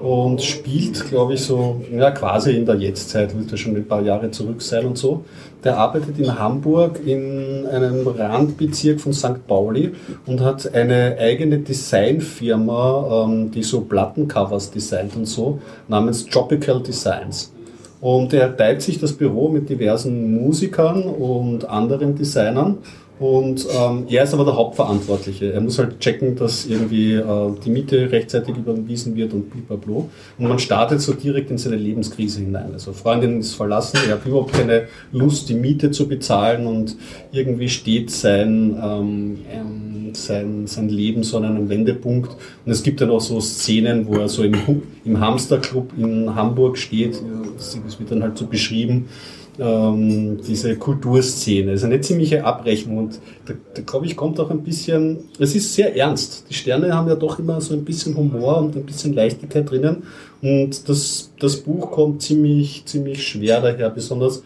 Und 0.00 0.40
spielt, 0.40 1.08
glaube 1.08 1.34
ich, 1.34 1.42
so 1.42 1.82
ja, 1.92 2.10
quasi 2.10 2.52
in 2.52 2.64
der 2.64 2.76
Jetztzeit, 2.76 3.36
wird 3.36 3.50
ja 3.50 3.56
schon 3.56 3.76
ein 3.76 3.86
paar 3.86 4.00
Jahre 4.00 4.30
zurück 4.30 4.62
sein 4.62 4.86
und 4.86 4.96
so. 4.96 5.24
Der 5.62 5.76
arbeitet 5.76 6.18
in 6.18 6.38
Hamburg 6.38 7.00
in 7.04 7.66
einem 7.66 8.06
Randbezirk 8.06 8.98
von 8.98 9.12
St. 9.12 9.46
Pauli 9.46 9.92
und 10.26 10.40
hat 10.40 10.74
eine 10.74 11.16
eigene 11.18 11.58
Designfirma, 11.58 13.26
ähm, 13.26 13.50
die 13.50 13.62
so 13.62 13.82
Plattencovers 13.82 14.70
designt 14.70 15.16
und 15.16 15.26
so, 15.26 15.58
namens 15.86 16.24
Tropical 16.24 16.82
Designs. 16.82 17.52
Und 18.00 18.32
er 18.32 18.56
teilt 18.56 18.80
sich 18.80 18.98
das 18.98 19.12
Büro 19.12 19.50
mit 19.50 19.68
diversen 19.68 20.42
Musikern 20.42 21.02
und 21.02 21.68
anderen 21.68 22.16
Designern 22.16 22.78
und 23.20 23.66
ähm, 23.78 24.06
er 24.08 24.24
ist 24.24 24.32
aber 24.32 24.46
der 24.46 24.56
Hauptverantwortliche. 24.56 25.52
Er 25.52 25.60
muss 25.60 25.78
halt 25.78 26.00
checken, 26.00 26.36
dass 26.36 26.64
irgendwie 26.64 27.16
äh, 27.16 27.52
die 27.62 27.68
Miete 27.68 28.10
rechtzeitig 28.10 28.56
überwiesen 28.56 29.14
wird 29.14 29.34
und 29.34 29.50
blablabla. 29.50 30.06
Und 30.38 30.48
man 30.48 30.58
startet 30.58 31.02
so 31.02 31.12
direkt 31.12 31.50
in 31.50 31.58
seine 31.58 31.76
Lebenskrise 31.76 32.40
hinein. 32.40 32.70
Also 32.72 32.94
Freundin 32.94 33.40
ist 33.40 33.52
verlassen, 33.52 33.98
er 34.08 34.14
hat 34.14 34.24
überhaupt 34.24 34.54
keine 34.54 34.86
Lust, 35.12 35.50
die 35.50 35.54
Miete 35.54 35.90
zu 35.90 36.08
bezahlen 36.08 36.66
und 36.66 36.96
irgendwie 37.30 37.68
steht 37.68 38.10
sein, 38.10 38.80
ähm, 38.82 39.38
ähm, 39.52 40.14
sein, 40.14 40.66
sein 40.66 40.88
Leben 40.88 41.22
so 41.22 41.36
an 41.36 41.44
einem 41.44 41.68
Wendepunkt. 41.68 42.34
Und 42.64 42.72
es 42.72 42.82
gibt 42.82 43.02
dann 43.02 43.10
auch 43.10 43.20
so 43.20 43.38
Szenen, 43.42 44.06
wo 44.06 44.14
er 44.14 44.30
so 44.30 44.44
im, 44.44 44.54
im 45.04 45.20
Hamsterclub 45.20 45.92
in 45.98 46.34
Hamburg 46.34 46.78
steht. 46.78 47.20
Das 47.54 47.76
wird 48.00 48.10
dann 48.10 48.22
halt 48.22 48.38
so 48.38 48.46
beschrieben 48.46 49.08
ähm, 49.60 50.38
diese 50.46 50.76
Kulturszene. 50.76 51.72
Es 51.72 51.80
ist 51.80 51.84
eine 51.84 52.00
ziemliche 52.00 52.44
Abrechnung 52.44 52.98
und 52.98 53.20
da, 53.46 53.54
da 53.74 53.82
glaube 53.82 54.06
ich, 54.06 54.16
kommt 54.16 54.40
auch 54.40 54.50
ein 54.50 54.62
bisschen, 54.62 55.18
es 55.38 55.54
ist 55.54 55.74
sehr 55.74 55.94
ernst. 55.96 56.46
Die 56.48 56.54
Sterne 56.54 56.94
haben 56.94 57.08
ja 57.08 57.14
doch 57.14 57.38
immer 57.38 57.60
so 57.60 57.74
ein 57.74 57.84
bisschen 57.84 58.16
Humor 58.16 58.58
und 58.58 58.74
ein 58.74 58.84
bisschen 58.84 59.12
Leichtigkeit 59.12 59.70
drinnen 59.70 60.04
und 60.40 60.88
das, 60.88 61.32
das 61.38 61.56
Buch 61.56 61.90
kommt 61.90 62.22
ziemlich, 62.22 62.84
ziemlich 62.86 63.26
schwer 63.26 63.60
daher, 63.60 63.90
besonders 63.90 64.42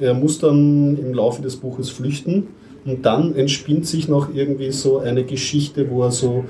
er 0.00 0.14
muss 0.14 0.38
dann 0.38 0.96
im 0.96 1.14
Laufe 1.14 1.42
des 1.42 1.56
Buches 1.56 1.90
flüchten 1.90 2.48
und 2.84 3.04
dann 3.04 3.34
entspinnt 3.34 3.86
sich 3.86 4.08
noch 4.08 4.32
irgendwie 4.34 4.70
so 4.70 4.98
eine 4.98 5.24
Geschichte, 5.24 5.90
wo 5.90 6.02
er 6.02 6.10
so 6.10 6.44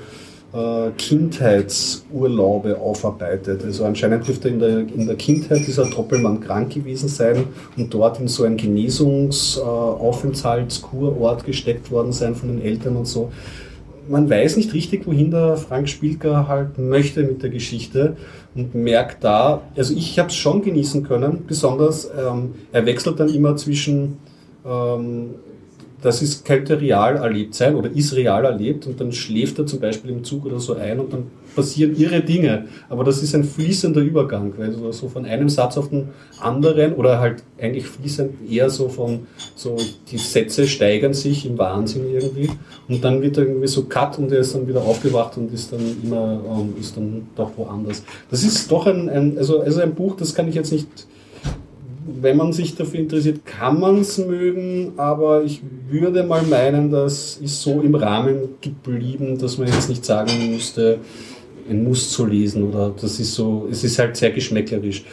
Kindheitsurlaube 0.97 2.79
aufarbeitet. 2.79 3.63
Also 3.63 3.85
anscheinend 3.85 4.27
dürfte 4.27 4.49
in 4.49 4.57
der, 4.59 4.79
in 4.79 5.05
der 5.05 5.15
Kindheit 5.15 5.67
dieser 5.67 5.85
Doppelmann 5.85 6.39
krank 6.39 6.73
gewesen 6.73 7.07
sein 7.07 7.43
und 7.77 7.93
dort 7.93 8.19
in 8.19 8.27
so 8.27 8.45
ein 8.45 8.57
Genesungsaufenthaltskurort 8.57 11.45
gesteckt 11.45 11.91
worden 11.91 12.13
sein 12.13 12.33
von 12.33 12.49
den 12.49 12.63
Eltern 12.63 12.95
und 12.95 13.05
so. 13.05 13.31
Man 14.07 14.27
weiß 14.27 14.57
nicht 14.57 14.73
richtig, 14.73 15.05
wohin 15.05 15.29
der 15.29 15.55
Frank 15.55 15.87
Spielker 15.87 16.47
halt 16.47 16.79
möchte 16.79 17.21
mit 17.21 17.43
der 17.43 17.51
Geschichte 17.51 18.17
und 18.55 18.73
merkt 18.73 19.23
da, 19.23 19.61
also 19.75 19.93
ich 19.93 20.17
habe 20.17 20.29
es 20.29 20.35
schon 20.35 20.63
genießen 20.63 21.03
können, 21.03 21.43
besonders 21.45 22.05
ähm, 22.05 22.55
er 22.71 22.87
wechselt 22.87 23.19
dann 23.19 23.29
immer 23.29 23.55
zwischen 23.55 24.17
ähm, 24.65 25.35
das 26.01 26.21
ist, 26.21 26.45
könnte 26.45 26.79
real 26.79 27.17
erlebt 27.17 27.55
sein 27.55 27.75
oder 27.75 27.89
ist 27.89 28.15
real 28.15 28.45
erlebt 28.45 28.87
und 28.87 28.99
dann 28.99 29.11
schläft 29.11 29.59
er 29.59 29.65
zum 29.65 29.79
Beispiel 29.79 30.11
im 30.11 30.23
Zug 30.23 30.45
oder 30.45 30.59
so 30.59 30.75
ein 30.75 30.99
und 30.99 31.11
dann 31.11 31.23
passieren 31.55 31.95
irre 31.97 32.21
Dinge. 32.21 32.65
Aber 32.87 33.03
das 33.03 33.21
ist 33.21 33.35
ein 33.35 33.43
fließender 33.43 34.01
Übergang, 34.01 34.53
also 34.59 34.91
so 34.91 35.09
von 35.09 35.25
einem 35.25 35.49
Satz 35.49 35.77
auf 35.77 35.89
den 35.89 36.09
anderen 36.39 36.93
oder 36.93 37.19
halt 37.19 37.43
eigentlich 37.59 37.85
fließend 37.85 38.49
eher 38.49 38.69
so 38.69 38.87
von, 38.87 39.27
so 39.55 39.75
die 40.09 40.17
Sätze 40.17 40.67
steigern 40.67 41.13
sich 41.13 41.45
im 41.45 41.57
Wahnsinn 41.57 42.09
irgendwie 42.13 42.49
und 42.87 43.03
dann 43.03 43.21
wird 43.21 43.37
er 43.37 43.45
irgendwie 43.45 43.67
so 43.67 43.83
cut 43.83 44.17
und 44.19 44.31
er 44.31 44.39
ist 44.39 44.55
dann 44.55 44.67
wieder 44.67 44.81
aufgewacht 44.81 45.37
und 45.37 45.53
ist 45.53 45.73
dann 45.73 45.81
immer, 46.03 46.41
ähm, 46.49 46.75
ist 46.79 46.95
dann 46.95 47.27
doch 47.35 47.51
woanders. 47.57 48.03
Das 48.31 48.43
ist 48.43 48.71
doch 48.71 48.87
ein, 48.87 49.09
ein 49.09 49.37
also, 49.37 49.61
also 49.61 49.81
ein 49.81 49.93
Buch, 49.93 50.15
das 50.15 50.33
kann 50.33 50.47
ich 50.47 50.55
jetzt 50.55 50.71
nicht 50.71 50.87
wenn 52.21 52.37
man 52.37 52.53
sich 52.53 52.75
dafür 52.75 52.99
interessiert, 52.99 53.45
kann 53.45 53.79
man 53.79 53.99
es 53.99 54.17
mögen, 54.17 54.93
aber 54.97 55.43
ich 55.43 55.61
würde 55.89 56.23
mal 56.23 56.43
meinen, 56.43 56.91
das 56.91 57.37
ist 57.37 57.61
so 57.61 57.81
im 57.81 57.95
Rahmen 57.95 58.55
geblieben, 58.61 59.37
dass 59.37 59.57
man 59.57 59.67
jetzt 59.67 59.89
nicht 59.89 60.05
sagen 60.05 60.31
müsste, 60.51 60.99
ein 61.69 61.83
Muss 61.83 62.09
zu 62.11 62.25
lesen 62.25 62.63
oder 62.69 62.93
das 62.99 63.19
ist 63.19 63.35
so, 63.35 63.67
es 63.69 63.83
ist 63.83 63.99
halt 63.99 64.15
sehr 64.17 64.31
geschmäcklerisch. 64.31 65.05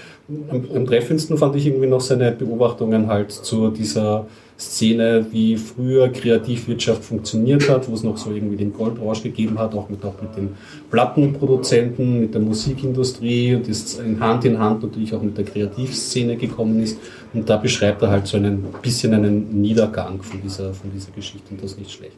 Am, 0.48 0.64
am 0.74 0.86
treffendsten 0.86 1.36
fand 1.36 1.55
ich 1.56 1.66
irgendwie 1.66 1.86
noch 1.86 2.01
seine 2.01 2.32
Beobachtungen 2.32 3.09
halt 3.09 3.31
zu 3.31 3.70
dieser 3.70 4.27
Szene, 4.58 5.26
wie 5.32 5.56
früher 5.56 6.08
Kreativwirtschaft 6.08 7.04
funktioniert 7.04 7.68
hat, 7.68 7.90
wo 7.90 7.94
es 7.94 8.02
noch 8.02 8.16
so 8.16 8.30
irgendwie 8.30 8.56
den 8.56 8.72
Goldrausch 8.72 9.22
gegeben 9.22 9.58
hat, 9.58 9.74
auch 9.74 9.90
mit, 9.90 10.02
auch 10.02 10.14
mit 10.22 10.34
den 10.34 10.54
Plattenproduzenten, 10.90 12.20
mit 12.20 12.32
der 12.32 12.40
Musikindustrie 12.40 13.54
und 13.54 13.68
ist 13.68 14.00
Hand 14.18 14.46
in 14.46 14.58
Hand 14.58 14.82
natürlich 14.82 15.14
auch 15.14 15.20
mit 15.20 15.36
der 15.36 15.44
Kreativszene 15.44 16.36
gekommen 16.36 16.80
ist. 16.82 16.98
Und 17.34 17.48
da 17.50 17.58
beschreibt 17.58 18.00
er 18.00 18.10
halt 18.10 18.26
so 18.26 18.38
ein 18.38 18.64
bisschen 18.80 19.12
einen 19.12 19.60
Niedergang 19.60 20.22
von 20.22 20.40
dieser, 20.42 20.72
von 20.72 20.90
dieser 20.90 21.10
Geschichte 21.10 21.50
und 21.50 21.62
das 21.62 21.72
ist 21.72 21.78
nicht 21.78 21.92
schlecht. 21.92 22.16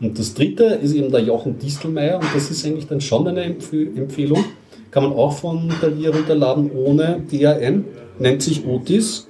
Und 0.00 0.18
das 0.18 0.34
dritte 0.34 0.64
ist 0.64 0.92
eben 0.92 1.10
der 1.10 1.20
Jochen 1.20 1.56
Distelmeier 1.58 2.16
und 2.16 2.26
das 2.34 2.50
ist 2.50 2.66
eigentlich 2.66 2.88
dann 2.88 3.00
schon 3.00 3.28
eine 3.28 3.44
Empfehlung. 3.44 4.44
Kann 4.90 5.04
man 5.04 5.12
auch 5.12 5.32
von 5.32 5.70
Thalia 5.80 6.10
runterladen 6.10 6.70
ohne 6.72 7.22
DRM. 7.30 7.84
Nennt 8.18 8.42
sich 8.42 8.66
Otis 8.66 9.25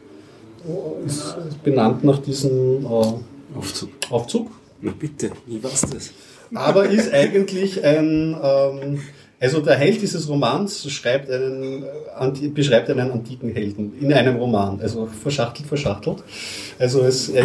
ist 1.06 1.36
benannt 1.62 2.04
nach 2.04 2.18
diesem 2.18 2.84
äh, 2.84 3.56
Aufzug. 3.56 3.90
Aufzug. 4.10 4.50
Na 4.80 4.92
bitte, 4.98 5.30
wie 5.46 5.62
war's 5.62 5.82
das? 5.82 6.10
Aber 6.54 6.88
ist 6.88 7.12
eigentlich 7.12 7.84
ein 7.84 8.36
ähm, 8.42 9.00
also 9.38 9.60
der 9.60 9.74
Held 9.76 10.00
dieses 10.00 10.28
Romans 10.28 10.90
schreibt 10.90 11.30
einen, 11.30 11.82
äh, 11.82 12.48
beschreibt 12.48 12.88
einen 12.88 13.10
antiken 13.10 13.50
Helden 13.50 13.92
in 14.00 14.12
einem 14.12 14.36
Roman, 14.36 14.80
also 14.80 15.06
verschachtelt, 15.06 15.68
verschachtelt. 15.68 16.24
Also 16.78 17.00
es, 17.00 17.30
äh, 17.30 17.44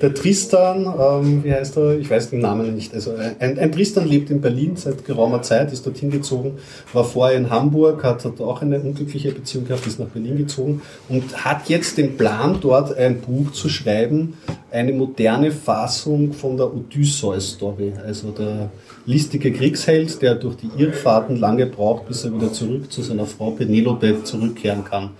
der 0.00 0.14
Tristan, 0.14 0.86
ähm, 0.98 1.44
wie 1.44 1.52
heißt 1.52 1.76
er? 1.76 1.98
Ich 1.98 2.08
weiß 2.08 2.30
den 2.30 2.40
Namen 2.40 2.74
nicht. 2.74 2.94
Also 2.94 3.14
ein, 3.14 3.58
ein, 3.58 3.72
Tristan 3.72 4.06
lebt 4.06 4.30
in 4.30 4.40
Berlin 4.40 4.76
seit 4.76 5.04
geraumer 5.04 5.42
Zeit, 5.42 5.72
ist 5.72 5.84
dorthin 5.86 6.10
gezogen, 6.10 6.52
war 6.92 7.04
vorher 7.04 7.36
in 7.36 7.50
Hamburg, 7.50 8.02
hat, 8.04 8.24
hat 8.24 8.40
auch 8.40 8.62
eine 8.62 8.80
unglückliche 8.80 9.32
Beziehung 9.32 9.66
gehabt, 9.66 9.86
ist 9.86 9.98
nach 9.98 10.06
Berlin 10.06 10.38
gezogen 10.38 10.82
und 11.08 11.44
hat 11.44 11.68
jetzt 11.68 11.98
den 11.98 12.16
Plan, 12.16 12.58
dort 12.60 12.96
ein 12.96 13.20
Buch 13.20 13.52
zu 13.52 13.68
schreiben, 13.68 14.34
eine 14.70 14.92
moderne 14.92 15.50
Fassung 15.50 16.32
von 16.32 16.56
der 16.56 16.74
Odysseus-Story, 16.74 17.92
also 18.04 18.30
der 18.30 18.70
listige 19.06 19.52
Kriegsheld, 19.52 20.20
der 20.22 20.34
durch 20.34 20.56
die 20.56 20.70
Irrfahrten 20.76 21.36
lange 21.36 21.66
braucht, 21.66 22.08
bis 22.08 22.24
er 22.24 22.34
wieder 22.34 22.52
zurück 22.52 22.90
zu 22.90 23.02
seiner 23.02 23.26
Frau 23.26 23.50
Penelope 23.50 24.24
zurückkehren 24.24 24.84
kann. 24.84 25.10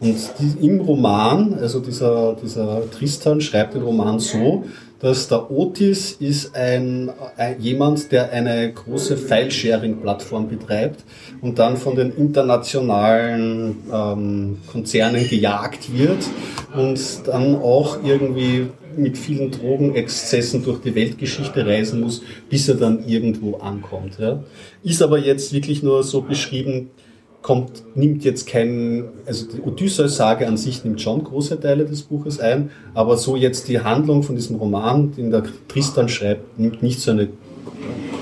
Und 0.00 0.16
die, 0.38 0.66
im 0.66 0.80
Roman, 0.80 1.54
also 1.54 1.80
dieser, 1.80 2.36
dieser 2.42 2.90
Tristan 2.90 3.40
schreibt 3.40 3.74
den 3.74 3.82
Roman 3.82 4.18
so, 4.18 4.64
dass 5.00 5.28
der 5.28 5.50
Otis 5.50 6.12
ist 6.12 6.56
ein, 6.56 7.10
ein 7.36 7.60
jemand, 7.60 8.10
der 8.10 8.30
eine 8.32 8.72
große 8.72 9.18
File-Sharing-Plattform 9.18 10.48
betreibt 10.48 11.04
und 11.42 11.58
dann 11.58 11.76
von 11.76 11.94
den 11.94 12.10
internationalen 12.16 13.76
ähm, 13.92 14.58
Konzernen 14.66 15.28
gejagt 15.28 15.92
wird 15.92 16.24
und 16.74 16.98
dann 17.26 17.56
auch 17.56 17.98
irgendwie 18.02 18.68
mit 18.96 19.18
vielen 19.18 19.50
Drogenexzessen 19.50 20.64
durch 20.64 20.80
die 20.80 20.94
Weltgeschichte 20.94 21.66
reisen 21.66 22.00
muss, 22.00 22.22
bis 22.48 22.68
er 22.68 22.76
dann 22.76 23.06
irgendwo 23.06 23.56
ankommt. 23.56 24.18
Ja. 24.18 24.42
Ist 24.82 25.02
aber 25.02 25.18
jetzt 25.18 25.52
wirklich 25.52 25.82
nur 25.82 26.02
so 26.02 26.22
beschrieben, 26.22 26.90
kommt, 27.44 27.82
nimmt 27.94 28.24
jetzt 28.24 28.46
kein, 28.46 29.04
also 29.26 29.46
die 29.46 29.60
Odysseus-Sage 29.60 30.48
an 30.48 30.56
sich 30.56 30.82
nimmt 30.82 31.02
schon 31.02 31.22
große 31.22 31.60
Teile 31.60 31.84
des 31.84 32.00
Buches 32.00 32.40
ein, 32.40 32.70
aber 32.94 33.18
so 33.18 33.36
jetzt 33.36 33.68
die 33.68 33.80
Handlung 33.80 34.22
von 34.22 34.34
diesem 34.34 34.56
Roman, 34.56 35.12
den 35.12 35.30
der 35.30 35.42
Tristan 35.68 36.08
schreibt, 36.08 36.58
nimmt 36.58 36.82
nicht 36.82 37.00
so 37.00 37.10
eine 37.10 37.28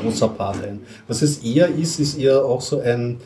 großer 0.03 0.27
Part 0.27 0.65
ein. 0.65 0.81
Was 1.07 1.23
es 1.23 1.39
eher 1.39 1.69
ist, 1.69 2.01
ist 2.01 2.19
eher 2.19 2.45
auch 2.45 2.61
so 2.61 2.81
ein, 2.81 3.19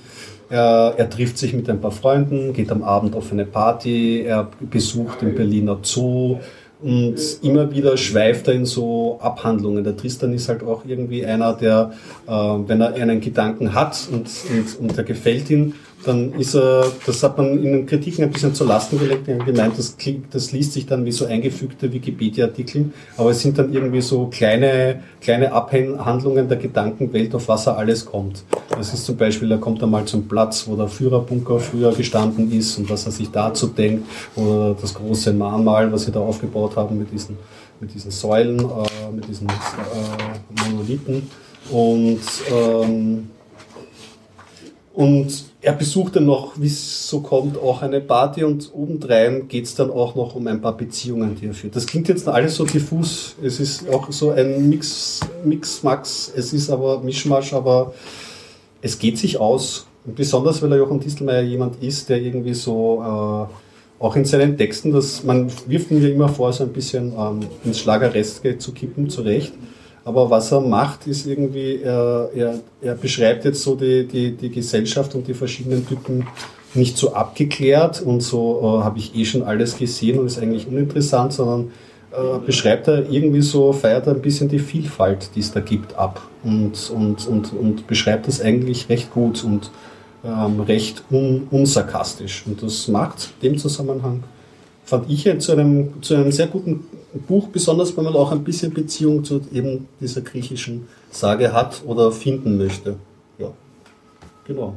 er, 0.51 0.93
er, 0.98 1.09
trifft 1.09 1.39
sich 1.39 1.55
mit 1.55 1.68
ein 1.70 1.81
paar 1.81 1.93
Freunden, 1.93 2.52
geht 2.52 2.70
am 2.70 2.82
Abend 2.82 3.16
auf 3.16 3.32
eine 3.32 3.47
Party, 3.47 4.20
er 4.20 4.51
besucht 4.60 5.23
den 5.23 5.35
Berliner 5.35 5.78
Zoo, 5.81 6.36
und 6.82 7.16
immer 7.40 7.70
wieder 7.73 7.97
schweift 7.97 8.48
er 8.48 8.55
in 8.55 8.66
so 8.66 9.18
Abhandlungen. 9.23 9.82
Der 9.82 9.97
Tristan 9.97 10.35
ist 10.35 10.51
halt 10.51 10.62
auch 10.62 10.85
irgendwie 10.86 11.24
einer, 11.24 11.55
der, 11.55 11.93
äh, 12.27 12.31
wenn 12.31 12.82
er 12.82 12.93
einen 12.93 13.23
Gedanken 13.23 13.73
hat 13.73 14.09
und, 14.12 14.28
und, 14.51 14.81
und 14.81 14.97
der 14.97 15.05
gefällt 15.05 15.48
ihn, 15.48 15.73
dann 16.06 16.32
ist 16.34 16.54
er, 16.54 16.86
das 17.04 17.22
hat 17.22 17.36
man 17.36 17.58
in 17.58 17.72
den 17.72 17.86
Kritiken 17.86 18.24
ein 18.24 18.30
bisschen 18.30 18.54
zur 18.54 18.66
Lasten 18.66 18.98
gelegt, 18.98 19.26
die 19.26 19.32
haben 19.32 19.44
gemeint, 19.44 19.76
das, 19.76 19.96
das 20.30 20.52
liest 20.52 20.72
sich 20.72 20.86
dann 20.86 21.04
wie 21.04 21.10
so 21.10 21.26
eingefügte 21.26 21.92
Wikipedia-Artikel, 21.92 22.92
aber 23.16 23.30
es 23.30 23.40
sind 23.40 23.58
dann 23.58 23.72
irgendwie 23.72 24.00
so 24.00 24.26
kleine, 24.26 25.02
kleine 25.20 25.52
Abhandlungen 25.52 26.48
der 26.48 26.58
Gedankenwelt, 26.58 27.34
auf 27.34 27.48
was 27.48 27.66
er 27.66 27.76
alles 27.76 28.06
kommt. 28.06 28.44
Das 28.70 28.94
ist 28.94 29.04
zum 29.04 29.16
Beispiel, 29.16 29.50
er 29.50 29.58
kommt 29.58 29.82
einmal 29.82 30.04
zum 30.04 30.28
Platz, 30.28 30.66
wo 30.68 30.76
der 30.76 30.88
Führerbunker 30.88 31.58
früher 31.58 31.92
gestanden 31.92 32.52
ist 32.52 32.78
und 32.78 32.88
was 32.88 33.06
er 33.06 33.12
sich 33.12 33.30
dazu 33.30 33.66
denkt, 33.66 34.06
oder 34.36 34.76
das 34.80 34.94
große 34.94 35.32
Mahnmal, 35.32 35.90
was 35.90 36.04
sie 36.04 36.12
da 36.12 36.20
aufgebaut 36.20 36.76
haben 36.76 36.98
mit 36.98 37.10
diesen, 37.10 37.36
mit 37.80 37.92
diesen 37.92 38.12
Säulen, 38.12 38.60
äh, 38.60 39.12
mit 39.12 39.26
diesen 39.28 39.48
äh, 39.48 40.70
Monolithen. 40.70 41.28
Und 41.70 42.20
ähm, 42.52 43.28
und 44.96 45.44
er 45.66 45.72
besucht 45.72 46.14
dann 46.14 46.26
noch, 46.26 46.52
wie 46.60 46.68
es 46.68 47.09
so 47.09 47.22
kommt, 47.22 47.59
auch 47.59 47.82
eine 47.82 48.01
Party 48.01 48.44
und 48.44 48.70
obendrein 48.72 49.48
geht 49.48 49.64
es 49.64 49.74
dann 49.74 49.90
auch 49.90 50.14
noch 50.14 50.36
um 50.36 50.47
ein 50.47 50.60
paar 50.60 50.76
Beziehungen, 50.76 51.34
die 51.34 51.47
er 51.47 51.55
führt. 51.55 51.74
Das 51.74 51.86
klingt 51.86 52.06
jetzt 52.06 52.28
alles 52.28 52.55
so 52.55 52.64
diffus. 52.64 53.34
Es 53.43 53.59
ist 53.59 53.88
auch 53.88 54.12
so 54.12 54.30
ein 54.30 54.68
Mix, 54.68 55.18
Mix, 55.44 55.82
Max. 55.82 56.32
Es 56.36 56.52
ist 56.52 56.70
aber 56.70 57.01
Mischmasch, 57.01 57.52
aber 57.52 57.94
es 58.80 58.97
geht 59.01 59.18
sich 59.18 59.40
aus. 59.40 59.88
Und 60.05 60.14
besonders, 60.14 60.62
weil 60.62 60.70
er 60.70 60.78
Jochen 60.78 61.01
Distelmeier 61.01 61.43
jemand 61.43 61.82
ist, 61.82 62.10
der 62.10 62.22
irgendwie 62.22 62.55
so 62.55 63.02
äh, 63.02 64.02
auch 64.05 64.14
in 64.14 64.24
seinen 64.24 64.56
Texten, 64.56 64.93
dass 64.93 65.24
man 65.24 65.51
wirft 65.66 65.90
ja 65.90 66.09
immer 66.09 66.28
vor, 66.28 66.52
so 66.52 66.62
ein 66.62 66.72
bisschen 66.72 67.12
ähm, 67.18 67.40
ins 67.64 67.80
Schlagerrest 67.80 68.40
zu 68.59 68.70
kippen, 68.70 69.10
zurecht. 69.10 69.52
Aber 70.06 70.30
was 70.30 70.52
er 70.52 70.60
macht, 70.60 71.08
ist 71.08 71.26
irgendwie, 71.26 71.82
er, 71.82 72.30
er, 72.32 72.60
er 72.80 72.94
beschreibt 72.94 73.44
jetzt 73.44 73.60
so 73.60 73.74
die, 73.74 74.06
die, 74.06 74.30
die 74.36 74.50
Gesellschaft 74.50 75.16
und 75.16 75.26
die 75.26 75.34
verschiedenen 75.34 75.84
Typen 75.84 76.28
nicht 76.74 76.96
so 76.96 77.12
abgeklärt 77.12 78.02
und 78.02 78.20
so 78.20 78.60
äh, 78.62 78.84
habe 78.84 79.00
ich 79.00 79.16
eh 79.16 79.24
schon 79.24 79.42
alles 79.42 79.76
gesehen 79.76 80.20
und 80.20 80.26
ist 80.26 80.38
eigentlich 80.38 80.68
uninteressant, 80.68 81.32
sondern 81.32 81.72
äh, 82.12 82.38
beschreibt 82.38 82.86
er 82.86 83.10
irgendwie 83.10 83.42
so, 83.42 83.72
feiert 83.72 84.06
er 84.06 84.14
ein 84.14 84.22
bisschen 84.22 84.48
die 84.48 84.60
Vielfalt, 84.60 85.30
die 85.34 85.40
es 85.40 85.50
da 85.50 85.58
gibt, 85.58 85.96
ab 85.96 86.22
und, 86.44 86.88
und, 86.94 87.26
und, 87.26 87.52
und 87.52 87.88
beschreibt 87.88 88.28
das 88.28 88.40
eigentlich 88.40 88.88
recht 88.88 89.10
gut 89.10 89.42
und 89.42 89.72
ähm, 90.24 90.60
recht 90.60 91.02
un, 91.10 91.48
unsarkastisch. 91.50 92.44
Und 92.46 92.62
das 92.62 92.86
macht 92.86 93.42
dem 93.42 93.58
Zusammenhang, 93.58 94.22
fand 94.86 95.10
ich, 95.10 95.28
zu 95.40 95.52
einem, 95.52 96.00
zu 96.00 96.14
einem 96.14 96.32
sehr 96.32 96.46
guten 96.46 96.86
Buch, 97.26 97.48
besonders 97.48 97.94
wenn 97.96 98.04
man 98.04 98.14
auch 98.14 98.32
ein 98.32 98.44
bisschen 98.44 98.72
Beziehung 98.72 99.24
zu 99.24 99.40
eben 99.52 99.88
dieser 100.00 100.22
griechischen 100.22 100.86
Sage 101.10 101.52
hat 101.52 101.82
oder 101.84 102.12
finden 102.12 102.56
möchte. 102.56 102.96
Ja, 103.38 103.52
genau. 104.46 104.74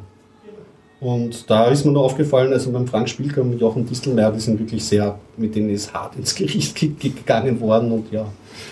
Und 1.00 1.50
da 1.50 1.68
ist 1.68 1.86
mir 1.86 1.92
nur 1.92 2.04
aufgefallen, 2.04 2.52
also 2.52 2.72
beim 2.72 2.86
Frank 2.86 3.08
Spielker 3.08 3.42
und 3.42 3.58
Jochen 3.58 3.86
Distelmeier, 3.86 4.32
die 4.32 4.40
sind 4.40 4.60
wirklich 4.60 4.84
sehr, 4.84 5.18
mit 5.38 5.56
denen 5.56 5.70
ist 5.70 5.94
hart 5.94 6.18
ins 6.18 6.36
Gericht 6.36 6.76
gegangen 6.76 7.62
worden 7.62 7.92
und 7.92 8.12
ja, 8.12 8.26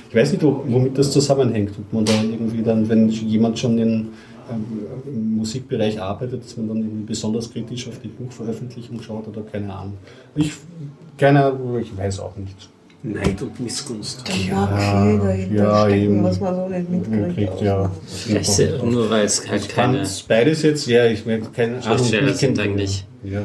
ich 0.09 0.15
weiß 0.15 0.33
nicht, 0.33 0.43
womit 0.43 0.97
das 0.97 1.11
zusammenhängt, 1.11 1.71
ob 1.77 1.93
man 1.93 2.03
da 2.03 2.13
irgendwie 2.13 2.63
dann, 2.63 2.89
wenn 2.89 3.07
jemand 3.09 3.59
schon 3.59 3.77
in, 3.77 4.09
im 5.05 5.37
Musikbereich 5.37 5.99
arbeitet, 6.01 6.43
dass 6.43 6.57
man 6.57 6.67
dann 6.69 6.77
irgendwie 6.77 7.03
besonders 7.05 7.51
kritisch 7.51 7.87
auf 7.87 7.99
die 7.99 8.07
Buchveröffentlichung 8.07 9.01
schaut 9.01 9.27
oder 9.27 9.41
keine 9.41 9.73
Ahnung. 9.73 9.93
Ich, 10.35 10.53
keine, 11.17 11.53
ich 11.81 11.95
weiß 11.97 12.19
auch 12.19 12.35
nicht. 12.37 12.69
Neid 13.03 13.41
und 13.41 13.59
Missgunst. 13.59 14.23
Da 14.27 14.55
mag 14.55 15.05
jeder 15.05 15.31
hinterstecken, 15.31 16.23
was 16.23 16.39
man 16.39 16.55
so 16.55 16.67
nicht 16.67 16.89
mitkriegt. 16.89 17.35
Kriegt, 17.35 17.61
ja. 17.61 17.91
Äh, 18.29 18.83
nur 18.85 19.09
weil 19.09 19.25
es 19.25 19.47
halt 19.47 19.61
Ich 19.61 19.67
keine 19.69 20.03
beides 20.27 20.63
jetzt, 20.63 20.87
ja, 20.87 21.05
ich 21.05 21.25
meine, 21.25 21.43
keine 21.55 21.77
Ahnung. 21.85 21.99
Ich 22.01 22.37
sind 22.37 22.57
kenn- 22.57 22.59
eigentlich. 22.59 23.05
Ja. 23.23 23.43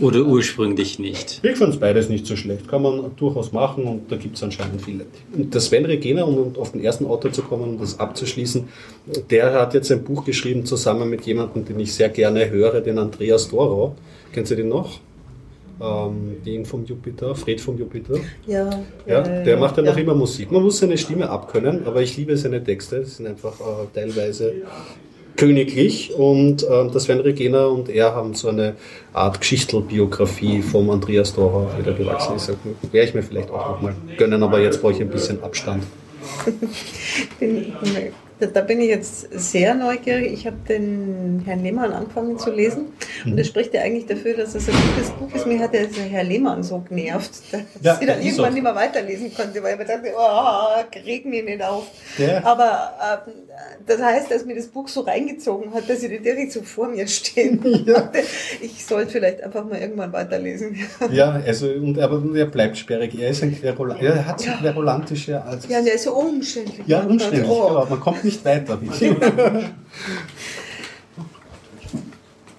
Oder 0.00 0.22
ursprünglich 0.22 0.98
nicht. 0.98 1.40
Ich 1.44 1.56
fand 1.56 1.74
es 1.74 1.80
beides 1.80 2.08
nicht 2.08 2.26
so 2.26 2.34
schlecht. 2.36 2.68
Kann 2.68 2.82
man 2.82 3.12
durchaus 3.16 3.52
machen 3.52 3.84
und 3.84 4.10
da 4.10 4.16
gibt 4.16 4.36
es 4.36 4.42
anscheinend 4.42 4.82
viele. 4.82 5.06
Und 5.36 5.54
der 5.54 5.60
Sven 5.60 5.84
Regena, 5.84 6.24
um 6.24 6.56
auf 6.56 6.72
den 6.72 6.82
ersten 6.82 7.06
Autor 7.06 7.32
zu 7.32 7.42
kommen 7.42 7.70
und 7.70 7.80
das 7.80 8.00
abzuschließen, 8.00 8.68
der 9.30 9.52
hat 9.52 9.74
jetzt 9.74 9.92
ein 9.92 10.02
Buch 10.02 10.24
geschrieben 10.24 10.66
zusammen 10.66 11.08
mit 11.08 11.26
jemandem, 11.26 11.64
den 11.64 11.78
ich 11.78 11.94
sehr 11.94 12.08
gerne 12.08 12.50
höre, 12.50 12.80
den 12.80 12.98
Andreas 12.98 13.48
Doro. 13.48 13.94
Kennen 14.32 14.46
Sie 14.46 14.56
den 14.56 14.68
noch? 14.68 14.98
Ähm, 15.80 16.36
den 16.44 16.64
vom 16.64 16.84
Jupiter, 16.84 17.34
Fred 17.34 17.60
vom 17.60 17.76
Jupiter. 17.78 18.14
Ja, 18.46 18.70
Ja, 19.06 19.22
äh, 19.22 19.44
der 19.44 19.56
macht 19.58 19.76
ja 19.76 19.82
noch 19.82 19.96
ja. 19.96 20.02
immer 20.02 20.14
Musik. 20.14 20.50
Man 20.50 20.62
muss 20.62 20.78
seine 20.78 20.96
Stimme 20.96 21.28
abkönnen, 21.28 21.86
aber 21.86 22.00
ich 22.02 22.16
liebe 22.16 22.36
seine 22.36 22.62
Texte. 22.62 23.04
Sie 23.04 23.10
sind 23.10 23.26
einfach 23.26 23.60
äh, 23.60 23.86
teilweise 23.92 24.54
königlich. 25.36 26.14
Und 26.14 26.62
äh, 26.62 26.88
der 26.88 27.00
Sven 27.00 27.20
Regena 27.20 27.66
und 27.66 27.88
er 27.88 28.14
haben 28.14 28.34
so 28.34 28.48
eine 28.48 28.74
Art 29.12 29.40
Geschichtelbiografie 29.40 30.62
vom 30.62 30.90
Andreas 30.90 31.34
Dorer 31.34 31.78
wieder 31.78 31.92
gewachsen 31.92 32.36
ist. 32.36 32.52
Wäre 32.92 33.06
ich 33.06 33.14
mir 33.14 33.22
vielleicht 33.22 33.50
auch 33.50 33.70
noch 33.70 33.82
mal 33.82 33.94
gönnen, 34.16 34.42
aber 34.42 34.60
jetzt 34.60 34.80
brauche 34.80 34.92
ich 34.92 35.00
ein 35.00 35.10
bisschen 35.10 35.42
Abstand. 35.42 35.84
bin, 37.38 37.72
da 38.40 38.60
bin 38.60 38.80
ich 38.80 38.88
jetzt 38.88 39.28
sehr 39.32 39.74
neugierig. 39.74 40.32
Ich 40.32 40.46
habe 40.46 40.56
den 40.68 41.42
Herrn 41.44 41.62
Lehmann 41.62 41.92
angefangen 41.92 42.38
zu 42.38 42.50
lesen 42.50 42.86
Mhm. 43.24 43.30
und 43.32 43.38
das 43.38 43.46
spricht 43.46 43.72
ja 43.74 43.80
eigentlich 43.82 44.06
dafür, 44.06 44.34
dass 44.34 44.54
es 44.54 44.68
ein 44.68 44.74
gutes 44.94 45.10
Buch 45.12 45.32
ist. 45.34 45.46
Mir 45.46 45.58
hat 45.60 45.72
der 45.72 45.86
Herr 45.86 46.24
Lehmann 46.24 46.62
so 46.62 46.80
genervt, 46.80 47.30
dass 47.52 47.60
Ja, 47.80 47.98
ich 48.00 48.06
dann 48.06 48.20
irgendwann 48.20 48.46
auch. 48.46 48.50
nicht 48.50 48.62
mehr 48.62 48.74
weiterlesen 48.74 49.32
konnte, 49.34 49.62
weil 49.62 49.72
ich 49.74 49.78
mir 49.78 49.84
dachte, 49.84 50.08
oh, 50.16 50.98
reg 51.06 51.24
mich 51.26 51.44
nicht 51.44 51.62
auf. 51.62 51.86
Ja. 52.18 52.44
Aber 52.44 53.22
ähm, 53.26 53.32
das 53.86 54.00
heißt, 54.02 54.30
dass 54.30 54.44
mir 54.44 54.56
das 54.56 54.66
Buch 54.66 54.88
so 54.88 55.02
reingezogen 55.02 55.72
hat, 55.72 55.88
dass 55.88 56.02
ich 56.02 56.10
die 56.10 56.18
direkt 56.20 56.52
so 56.52 56.62
vor 56.62 56.88
mir 56.88 57.06
stehen 57.06 57.60
Ja. 57.86 58.10
Ich 58.60 58.84
sollte 58.84 59.12
vielleicht 59.12 59.42
einfach 59.42 59.64
mal 59.64 59.78
irgendwann 59.78 60.12
weiterlesen. 60.12 60.76
Ja, 61.12 61.40
also, 61.46 61.66
und, 61.68 61.98
aber 61.98 62.22
er 62.36 62.46
bleibt 62.46 62.76
sperrig. 62.76 63.18
Er 63.20 63.30
ist 63.30 63.42
ein 63.42 63.54
Querulant. 63.58 64.02
Er 64.02 64.26
hat 64.26 64.40
so 64.40 64.50
querulantische. 64.50 65.42
Also, 65.42 65.68
Ja, 65.68 65.80
der 65.82 65.94
ist 65.94 66.04
so 66.04 66.14
umständlich. 66.14 66.86
ja, 66.86 67.00
umständlich. 67.02 67.44
Oh. 67.48 67.68
Genau. 67.68 67.86
Man 67.90 68.00
kommt 68.00 68.23
nicht 68.24 68.44
weiter. 68.44 68.78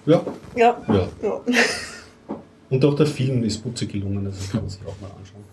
ja. 0.06 0.22
Ja. 0.54 0.82
ja. 0.88 1.08
ja. 1.22 1.40
Und 2.68 2.84
auch 2.84 2.94
der 2.94 3.06
Film 3.06 3.44
ist 3.44 3.62
putzig 3.62 3.92
gelungen, 3.92 4.26
also 4.26 4.38
das 4.38 4.50
kann 4.50 4.60
man 4.62 4.70
sich 4.70 4.80
auch 4.82 4.94
mal 5.00 5.10
anschauen. 5.10 5.44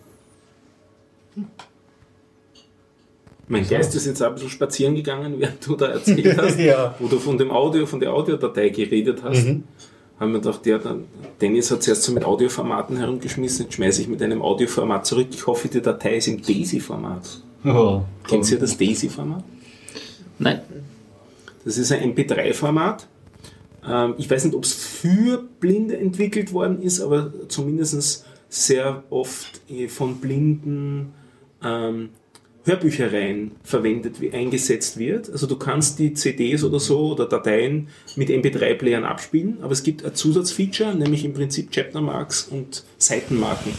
Mein 3.47 3.67
Geist 3.67 3.93
ist 3.95 4.05
jetzt 4.05 4.21
ein 4.21 4.33
bisschen 4.33 4.49
spazieren 4.49 4.95
gegangen, 4.95 5.35
während 5.37 5.65
du 5.67 5.75
da 5.75 5.87
erzählt 5.87 6.37
hast, 6.41 6.57
Ja. 6.59 6.95
wo 6.97 7.07
du 7.07 7.19
von 7.19 7.37
dem 7.37 7.51
Audio, 7.51 7.85
von 7.85 7.99
der 7.99 8.13
Audiodatei 8.13 8.69
geredet 8.69 9.21
hast. 9.21 9.45
Mhm. 9.45 9.63
Haben 10.19 10.31
wir 10.33 10.39
gedacht, 10.39 10.65
ja, 10.65 10.77
dann, 10.77 11.05
Dennis 11.41 11.69
hat 11.69 11.83
zuerst 11.83 12.03
so 12.03 12.13
mit 12.13 12.23
Audioformaten 12.23 12.95
herumgeschmissen, 12.97 13.65
jetzt 13.65 13.75
schmeiße 13.75 14.01
ich 14.03 14.07
mit 14.07 14.21
einem 14.21 14.41
Audioformat 14.41 15.05
zurück. 15.05 15.27
Ich 15.31 15.45
hoffe, 15.45 15.67
die 15.67 15.81
Datei 15.81 16.17
ist 16.17 16.27
im 16.27 16.41
DAISY-Format. 16.41 17.41
Ja. 17.63 18.05
Kennt 18.27 18.49
ihr 18.49 18.59
das 18.59 18.77
DAISY-Format? 18.77 19.43
Nein. 20.39 20.61
Das 21.65 21.77
ist 21.77 21.91
ein 21.91 22.13
MP3-Format. 22.13 23.07
Ähm, 23.87 24.15
ich 24.17 24.29
weiß 24.29 24.45
nicht, 24.45 24.55
ob 24.55 24.63
es 24.63 24.73
für 24.73 25.43
Blinde 25.59 25.97
entwickelt 25.97 26.53
worden 26.53 26.81
ist, 26.81 27.01
aber 27.01 27.31
zumindest 27.47 28.25
sehr 28.49 29.03
oft 29.09 29.61
eh 29.69 29.87
von 29.87 30.19
blinden 30.19 31.13
ähm, 31.63 32.09
Hörbüchereien 32.65 33.51
verwendet, 33.63 34.15
eingesetzt 34.33 34.97
wird. 34.97 35.29
Also 35.29 35.47
du 35.47 35.57
kannst 35.57 35.99
die 35.99 36.13
CDs 36.13 36.63
oder 36.63 36.79
so 36.79 37.11
oder 37.11 37.25
Dateien 37.25 37.89
mit 38.15 38.29
MP3-Playern 38.29 39.03
abspielen, 39.03 39.57
aber 39.61 39.73
es 39.73 39.83
gibt 39.83 40.05
ein 40.05 40.15
Zusatzfeature, 40.15 40.95
nämlich 40.95 41.25
im 41.25 41.33
Prinzip 41.33 41.71
Chaptermarks 41.71 42.43
und 42.43 42.85
Seitenmarken. 42.97 43.73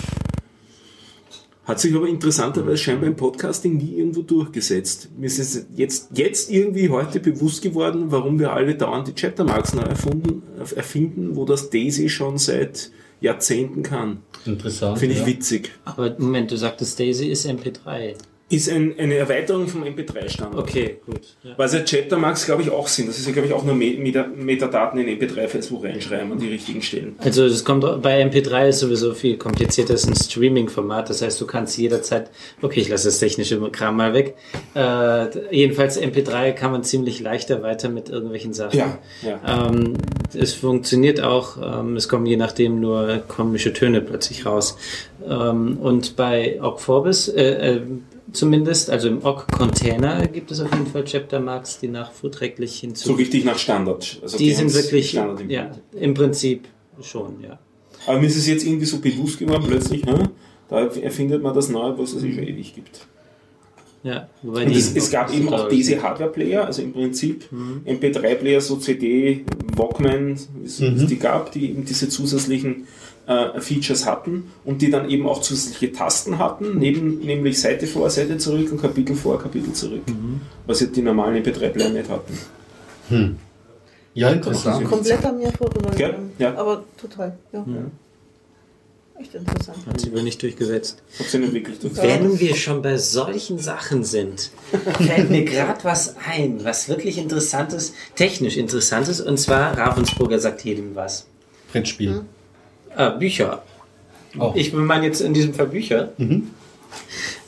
Hat 1.65 1.81
sich 1.81 1.95
aber 1.95 2.09
interessanterweise 2.09 2.77
scheinbar 2.77 3.09
im 3.09 3.16
Podcasting 3.16 3.78
nie 3.78 3.97
irgendwo 3.97 4.20
durchgesetzt. 4.20 5.09
Mir 5.16 5.27
ist 5.27 5.39
es 5.39 5.66
jetzt, 5.74 6.11
jetzt 6.15 6.51
irgendwie 6.51 6.91
heute 6.91 7.20
bewusst 7.20 7.62
geworden, 7.62 8.07
warum 8.09 8.39
wir 8.39 8.53
alle 8.53 8.74
dauernd 8.74 9.09
die 9.09 9.15
Chaptermarks 9.15 9.73
neu 9.73 9.82
erfunden, 9.82 10.43
erfinden, 10.59 11.36
wo 11.36 11.47
das 11.47 11.70
Daisy 11.70 12.11
schon 12.11 12.36
seit 12.36 12.91
Jahrzehnten 13.20 13.82
kann. 13.82 14.19
Interessant. 14.45 14.99
Finde 14.99 15.15
ich 15.15 15.23
ja. 15.23 15.27
witzig. 15.27 15.73
Aber 15.86 16.15
Moment, 16.19 16.51
du 16.51 16.57
sagtest 16.57 17.01
Daisy 17.01 17.28
ist 17.28 17.47
MP3. 17.47 18.16
Ist 18.55 18.70
ein, 18.70 18.94
eine 18.98 19.14
Erweiterung 19.16 19.66
vom 19.66 19.82
MP3-Standard. 19.82 20.60
Okay, 20.60 20.98
gut. 21.05 21.20
Ja. 21.43 21.52
Was 21.56 21.72
ja 21.74 21.81
Chaptermarks, 21.81 22.47
glaube 22.47 22.62
ich, 22.62 22.70
auch 22.70 22.86
sind. 22.86 23.09
Das 23.09 23.18
ist 23.18 23.26
ja, 23.26 23.32
glaube 23.32 23.48
ich, 23.48 23.55
auch 23.55 23.64
nur 23.64 23.74
Meta- 23.74 23.98
Meta- 24.01 24.28
Metadaten 24.36 25.01
in 25.01 25.18
MP3-Facebook 25.18 25.82
reinschreiben 25.85 26.31
an 26.32 26.39
die 26.39 26.48
richtigen 26.48 26.81
Stellen. 26.82 27.16
Also 27.18 27.44
es 27.44 27.64
kommt 27.64 27.85
bei 28.02 28.22
MP3 28.24 28.68
ist 28.68 28.78
sowieso 28.81 29.12
viel 29.14 29.36
komplizierter, 29.36 29.94
es 29.94 30.05
ist 30.05 30.10
ein 30.10 30.14
Streaming-Format, 30.16 31.10
das 31.10 31.22
heißt, 31.22 31.40
du 31.40 31.47
kannst 31.47 31.76
jederzeit, 31.78 32.31
okay, 32.62 32.81
ich 32.81 32.89
lasse 32.89 33.09
das 33.09 33.18
technische 33.18 33.60
Kram 33.70 33.97
mal 33.97 34.14
weg. 34.14 34.35
Äh, 34.74 35.26
jedenfalls 35.55 36.01
MP3 36.01 36.52
kann 36.52 36.70
man 36.70 36.85
ziemlich 36.85 37.20
leicht 37.20 37.51
erweitern 37.51 37.94
mit 37.94 38.09
irgendwelchen 38.09 38.52
Sachen. 38.52 38.78
Ja, 38.78 38.98
ja. 39.22 39.68
Ähm, 39.68 39.94
es 40.32 40.52
funktioniert 40.55 41.20
auch, 41.20 41.56
ähm, 41.81 41.97
es 41.97 42.09
kommen 42.09 42.26
je 42.26 42.36
nachdem 42.36 42.81
nur 42.81 43.22
komische 43.28 43.72
Töne 43.72 44.01
plötzlich 44.01 44.47
raus. 44.47 44.76
Ähm, 45.28 45.78
und 45.81 46.16
bei 46.16 46.60
Ogg 46.62 46.81
Vorbis, 46.81 47.28
äh, 47.28 47.74
äh, 47.76 47.81
zumindest, 48.35 48.90
also 48.90 49.09
im 49.09 49.24
Ogg 49.24 49.47
Container 49.51 50.27
gibt 50.27 50.51
es 50.51 50.61
auf 50.61 50.70
jeden 50.73 50.86
Fall 50.86 51.05
Chaptermarks, 51.05 51.78
die 51.81 51.89
nachverträglich 51.89 52.78
hinzu. 52.81 53.09
So 53.09 53.15
richtig 53.15 53.44
nach 53.44 53.59
Standard. 53.59 54.19
Also 54.23 54.36
die 54.36 54.51
sind 54.51 54.59
haben's 54.70 54.74
wirklich, 54.74 55.11
Standard 55.11 55.51
ja, 55.51 55.70
im 55.98 56.15
Prinzip 56.15 56.69
schon, 57.01 57.40
ja. 57.43 57.59
Aber 58.06 58.20
mir 58.20 58.27
ist 58.27 58.36
es 58.36 58.47
jetzt 58.47 58.66
irgendwie 58.66 58.85
so 58.85 58.98
bewusst 58.98 59.39
geworden, 59.39 59.65
plötzlich, 59.66 60.05
hä? 60.05 60.24
da 60.69 60.81
erfindet 60.81 61.43
man 61.43 61.55
das 61.55 61.69
Neue, 61.69 61.97
was 61.98 62.12
es 62.12 62.23
eh 62.23 62.32
schon 62.35 62.44
ewig 62.44 62.74
gibt. 62.74 63.06
Ja, 64.02 64.28
wobei 64.43 64.65
Und 64.65 64.73
die 64.74 64.78
es, 64.78 64.94
es 64.94 65.11
gab 65.11 65.32
eben 65.32 65.48
auch 65.48 65.69
die 65.69 65.77
diese 65.77 66.02
Hardware-Player, 66.02 66.66
also 66.66 66.82
im 66.82 66.93
Prinzip 66.93 67.51
Mhm. 67.51 67.81
MP3-Player, 67.86 68.61
so 68.61 68.77
CD, 68.77 69.44
Walkman, 69.77 70.39
es 70.62 70.81
Mhm. 70.81 71.06
die 71.06 71.19
gab, 71.19 71.52
die 71.52 71.70
eben 71.70 71.86
diese 71.86 72.11
zusätzlichen 72.11 72.86
äh, 73.27 73.61
Features 73.61 74.07
hatten 74.07 74.51
und 74.65 74.83
die 74.83 74.91
dann 74.91 75.09
eben 75.09 75.27
auch 75.29 75.41
zusätzliche 75.41 75.93
Tasten 75.93 76.39
hatten, 76.39 76.79
neben, 76.79 77.21
nämlich 77.21 77.61
Seite 77.61 77.87
vor, 77.87 78.11
Seite 78.11 78.39
zurück 78.39 78.71
und 78.73 78.81
Kapitel 78.81 79.17
vor, 79.17 79.39
Kapitel 79.41 79.73
zurück, 79.73 80.03
Mhm. 80.09 80.41
was 80.67 80.81
ja 80.81 80.87
die 80.89 81.03
normalen 81.03 81.43
MP3-Player 81.43 81.91
nicht 81.91 82.09
hatten. 82.11 83.37
Ja, 84.15 84.31
interessant. 84.31 84.85
Komplett 84.85 85.25
an 85.25 85.39
mir 85.39 85.51
vorübergegangen. 85.53 86.31
Ja, 86.39 86.53
ja. 86.53 86.59
Aber 86.59 86.85
total, 87.01 87.37
ja. 87.53 87.65
Echt 89.19 89.35
interessant. 89.35 89.79
Hat 89.87 90.01
sich 90.01 90.13
wohl 90.13 90.23
nicht 90.25 90.43
durchgesetzt. 90.43 91.01
Hat 91.19 91.27
sie 91.27 91.39
nicht 91.39 91.53
wirklich 91.53 91.79
dazu. 91.79 91.97
Wenn 92.03 92.39
wir 92.41 92.55
schon 92.57 92.83
bei 92.83 92.97
solchen 92.99 93.59
Sachen 93.61 94.03
sind, 94.03 94.51
fällt 95.01 95.31
mir 95.31 95.45
gerade 95.45 95.85
was 95.85 96.17
ein, 96.29 96.65
was 96.65 96.89
wirklich 96.89 97.19
interessantes, 97.19 97.93
technisch 98.17 98.57
interessantes, 98.57 99.21
und 99.21 99.39
zwar 99.39 99.79
Ravensburger 99.79 100.39
sagt 100.41 100.65
jedem 100.65 100.95
was. 100.97 101.27
Brettspiel. 101.73 102.23
Äh, 102.97 103.11
Bücher. 103.19 103.62
Oh. 104.39 104.53
Ich 104.55 104.73
meine 104.73 105.07
jetzt 105.07 105.21
in 105.21 105.35
diesem 105.35 105.55
Fall 105.55 105.66
Bücher. 105.66 106.11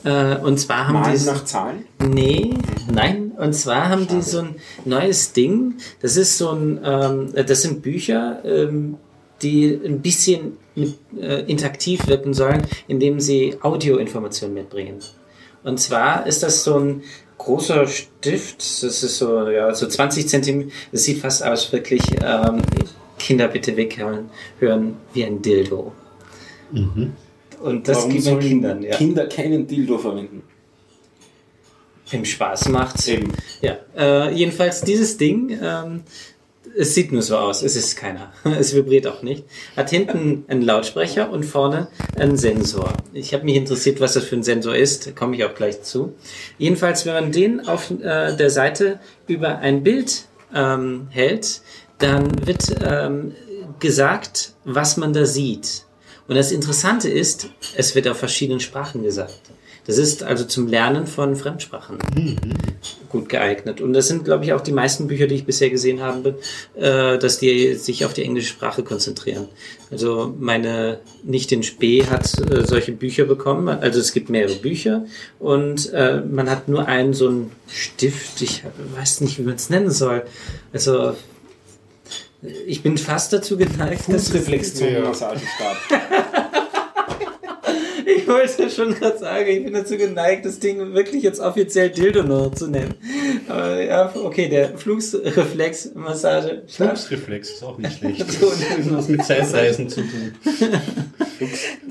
Äh, 0.05 0.36
und 0.36 0.59
zwar 0.59 0.86
haben 0.89 1.01
Malen 1.01 1.18
die. 1.18 1.24
nach 1.24 1.44
Zahlen? 1.44 1.85
Nee, 1.98 2.55
nein. 2.93 3.32
Und 3.36 3.55
zwar 3.55 3.89
haben 3.89 4.06
die 4.06 4.23
so 4.23 4.40
ein 4.40 4.56
neues 4.85 5.32
Ding. 5.32 5.74
Das 6.01 6.16
ist 6.16 6.39
so 6.39 6.51
ein, 6.51 6.81
ähm, 6.85 7.32
das 7.47 7.62
sind 7.62 7.82
Bücher, 7.82 8.40
ähm, 8.44 8.97
die 9.43 9.78
ein 9.85 10.01
bisschen 10.01 10.59
mit, 10.74 10.94
äh, 11.20 11.40
interaktiv 11.43 12.06
wirken 12.06 12.35
sollen, 12.35 12.62
indem 12.89 13.20
sie 13.20 13.56
Audioinformationen 13.60 14.55
mitbringen. 14.55 15.01
Und 15.64 15.81
zwar 15.81 16.27
ist 16.27 16.43
das 16.43 16.62
so 16.62 16.78
ein 16.78 17.02
großer 17.39 17.86
Stift. 17.86 18.59
Das 18.59 19.02
ist 19.02 19.18
so, 19.18 19.48
ja, 19.48 19.74
so 19.74 19.86
20 19.86 20.28
Zentimeter. 20.28 20.70
Das 20.93 21.05
sieht 21.05 21.18
fast 21.18 21.44
aus 21.44 21.73
wirklich, 21.73 22.02
ähm, 22.23 22.62
Kinder 23.18 23.48
bitte 23.48 23.76
weghören, 23.76 24.30
hören 24.59 24.97
wie 25.12 25.24
ein 25.24 25.43
Dildo. 25.43 25.93
Und 27.60 27.88
das 27.88 27.98
Warum 27.98 28.10
gibt 28.10 28.24
man 28.24 28.34
sollen 28.34 28.48
Kindern, 28.48 28.82
ja. 28.82 28.97
Kinder 28.97 29.26
keinen 29.26 29.66
Dildo 29.66 29.98
verwenden? 29.98 30.43
Wem 32.10 32.24
Spaß 32.24 32.68
macht. 32.68 33.06
Eben. 33.09 33.32
Ja, 33.60 33.78
äh, 33.97 34.32
jedenfalls 34.32 34.82
dieses 34.82 35.16
Ding, 35.16 35.59
ähm, 35.60 36.02
es 36.76 36.94
sieht 36.94 37.10
nur 37.10 37.22
so 37.22 37.36
aus, 37.36 37.62
es 37.62 37.74
ist 37.74 37.97
keiner. 37.97 38.32
Es 38.44 38.74
vibriert 38.74 39.06
auch 39.06 39.22
nicht. 39.22 39.44
Hat 39.76 39.90
hinten 39.90 40.44
einen 40.48 40.62
Lautsprecher 40.62 41.30
und 41.30 41.44
vorne 41.44 41.88
einen 42.18 42.36
Sensor. 42.36 42.93
Ich 43.12 43.32
habe 43.32 43.44
mich 43.44 43.56
interessiert, 43.56 44.01
was 44.01 44.12
das 44.12 44.24
für 44.24 44.36
ein 44.36 44.43
Sensor 44.43 44.76
ist, 44.76 45.06
da 45.06 45.10
komme 45.12 45.36
ich 45.36 45.44
auch 45.44 45.55
gleich 45.55 45.82
zu. 45.82 46.14
Jedenfalls, 46.59 47.06
wenn 47.06 47.14
man 47.14 47.32
den 47.32 47.66
auf 47.66 47.90
äh, 47.90 48.36
der 48.36 48.51
Seite 48.51 49.01
über 49.26 49.59
ein 49.59 49.82
Bild 49.82 50.26
ähm, 50.55 51.09
hält, 51.10 51.62
dann 51.98 52.47
wird 52.47 52.64
ähm, 52.82 53.35
gesagt, 53.81 54.52
was 54.64 54.97
man 54.97 55.12
da 55.12 55.27
sieht. 55.27 55.85
Und 56.28 56.36
das 56.36 56.52
Interessante 56.52 57.09
ist, 57.09 57.48
es 57.77 57.94
wird 57.94 58.09
auf 58.09 58.18
verschiedenen 58.18 58.60
Sprachen 58.60 59.02
gesagt. 59.02 59.40
Das 59.86 59.98
ist 59.98 60.24
also 60.24 60.44
zum 60.44 60.66
Lernen 60.66 61.06
von 61.06 61.36
Fremdsprachen 61.36 61.98
gut 63.09 63.28
geeignet. 63.28 63.81
Und 63.81 63.93
das 63.93 64.09
sind, 64.09 64.24
glaube 64.24 64.44
ich, 64.44 64.52
auch 64.52 64.60
die 64.60 64.73
meisten 64.73 65.06
Bücher, 65.06 65.28
die 65.28 65.36
ich 65.36 65.47
bisher 65.47 65.70
gesehen 65.70 66.02
habe, 66.02 66.40
äh, 66.74 67.18
dass 67.18 67.39
die 67.39 67.74
sich 67.74 68.05
auf 68.05 68.12
die 68.12 68.24
englische 68.24 68.48
Sprache 68.48 68.82
konzentrieren. 68.82 69.47
Also 69.93 70.35
meine 70.40 70.98
Nichte 71.23 71.55
in 71.55 71.62
Spee 71.62 72.05
hat 72.05 72.24
äh, 72.51 72.66
solche 72.66 72.93
Bücher 72.93 73.27
bekommen. 73.27 73.68
Also 73.68 74.01
es 74.01 74.12
gibt 74.12 74.28
mehrere 74.28 74.56
Bücher 74.56 75.06
und 75.39 75.93
äh, 75.93 76.20
man 76.20 76.51
hat 76.51 76.66
nur 76.66 76.89
einen 76.89 77.14
so 77.14 77.28
einen 77.28 77.52
Stift. 77.68 78.43
Ich 78.43 78.64
weiß 78.97 79.20
nicht, 79.20 79.39
wie 79.39 79.43
man 79.43 79.55
es 79.55 79.70
nennen 79.70 79.93
soll. 79.93 80.24
Also 80.73 81.14
ich 82.66 82.82
bin 82.82 82.98
fast 82.98 83.32
dazu 83.32 83.56
geneigt, 83.56 84.02
das 84.08 84.28
Fußreflexzone-Massagestab. 84.28 85.76
Ich 88.08 88.28
wollte 88.28 88.70
schon 88.70 88.94
gerade 88.94 89.18
sagen, 89.18 89.48
ich 89.48 89.64
bin 89.64 89.72
dazu 89.72 89.96
geneigt, 89.96 90.44
das 90.46 90.60
Ding 90.60 90.94
wirklich 90.94 91.24
jetzt 91.24 91.40
offiziell 91.40 91.90
Dildo 91.90 92.22
noch 92.22 92.54
zu 92.54 92.68
nennen. 92.68 92.94
Aber 93.48 93.82
ja, 93.82 94.12
okay, 94.14 94.48
der 94.48 94.78
Flugsreflex-Massage. 94.78 96.62
Flugsreflex 96.68 97.50
ist 97.50 97.64
auch 97.64 97.78
nicht 97.78 97.98
schlecht. 97.98 98.30
So, 98.30 98.52
Was 98.90 99.08
mit 99.08 99.24
Zeitreisen 99.24 99.88
zu 99.88 100.02
tun. 100.02 100.32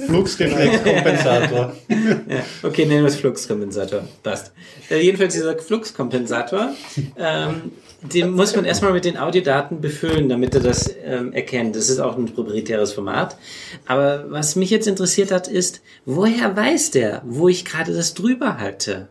Flugsreflexkompensator. 0.08 1.76
Ja, 2.28 2.44
okay, 2.64 2.86
nennen 2.86 3.04
wir 3.04 3.10
es 3.10 3.16
Fluxkompensator. 3.16 4.08
Passt. 4.24 4.52
Äh, 4.90 5.02
jedenfalls 5.02 5.34
dieser 5.34 5.58
Fluxkompensator, 5.58 6.74
ähm, 7.18 7.72
den 8.02 8.32
muss 8.32 8.56
man 8.56 8.66
erstmal 8.66 8.94
mit 8.94 9.06
den 9.06 9.18
Audiodaten 9.18 9.82
befüllen, 9.82 10.30
damit 10.30 10.56
er 10.56 10.62
das 10.62 10.94
ähm, 11.04 11.34
erkennt. 11.34 11.76
Das 11.76 11.90
ist 11.90 12.00
auch 12.00 12.18
ein 12.18 12.26
proprietäres 12.26 12.94
Format. 12.94 13.38
Aber 13.86 14.26
was 14.30 14.56
mich 14.56 14.70
jetzt 14.70 14.88
interessiert 14.88 15.32
hat, 15.32 15.48
ist, 15.48 15.82
woher 16.06 16.56
weiß 16.56 16.92
der, 16.92 17.22
wo 17.26 17.48
ich 17.48 17.66
gerade 17.66 17.94
das 17.94 18.14
drüber 18.14 18.58
halte? 18.58 19.08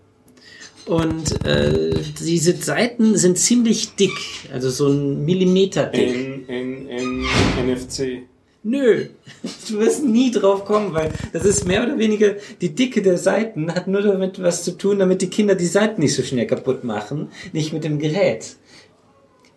Und 0.87 1.47
äh, 1.47 1.95
diese 2.21 2.55
Seiten 2.57 3.17
sind 3.17 3.39
ziemlich 3.39 3.95
dick, 3.95 4.13
also 4.53 4.69
so 4.69 4.89
ein 4.89 5.25
Millimeter 5.25 5.87
dick. 5.87 6.15
N, 6.15 6.49
N, 6.49 6.89
N, 6.89 7.27
NFC. 7.67 8.25
Nö, 8.67 9.09
du 9.69 9.79
wirst 9.79 10.03
nie 10.03 10.31
drauf 10.31 10.65
kommen, 10.65 10.95
weil 10.95 11.13
das 11.35 11.45
ist 11.45 11.67
mehr 11.67 11.85
oder 11.85 11.99
weniger 11.99 12.37
die 12.63 12.75
Dicke 12.75 13.03
der 13.03 13.19
Seiten 13.19 13.73
hat 13.73 13.87
nur 13.87 14.01
damit 14.01 14.43
was 14.43 14.65
zu 14.65 14.73
tun, 14.79 14.99
damit 14.99 15.21
die 15.21 15.29
Kinder 15.29 15.55
die 15.55 15.67
Seiten 15.67 16.01
nicht 16.01 16.15
so 16.15 16.23
schnell 16.23 16.47
kaputt 16.47 16.83
machen, 16.83 17.29
nicht 17.53 17.75
mit 17.75 17.85
dem 17.85 17.99
Gerät. 17.99 18.57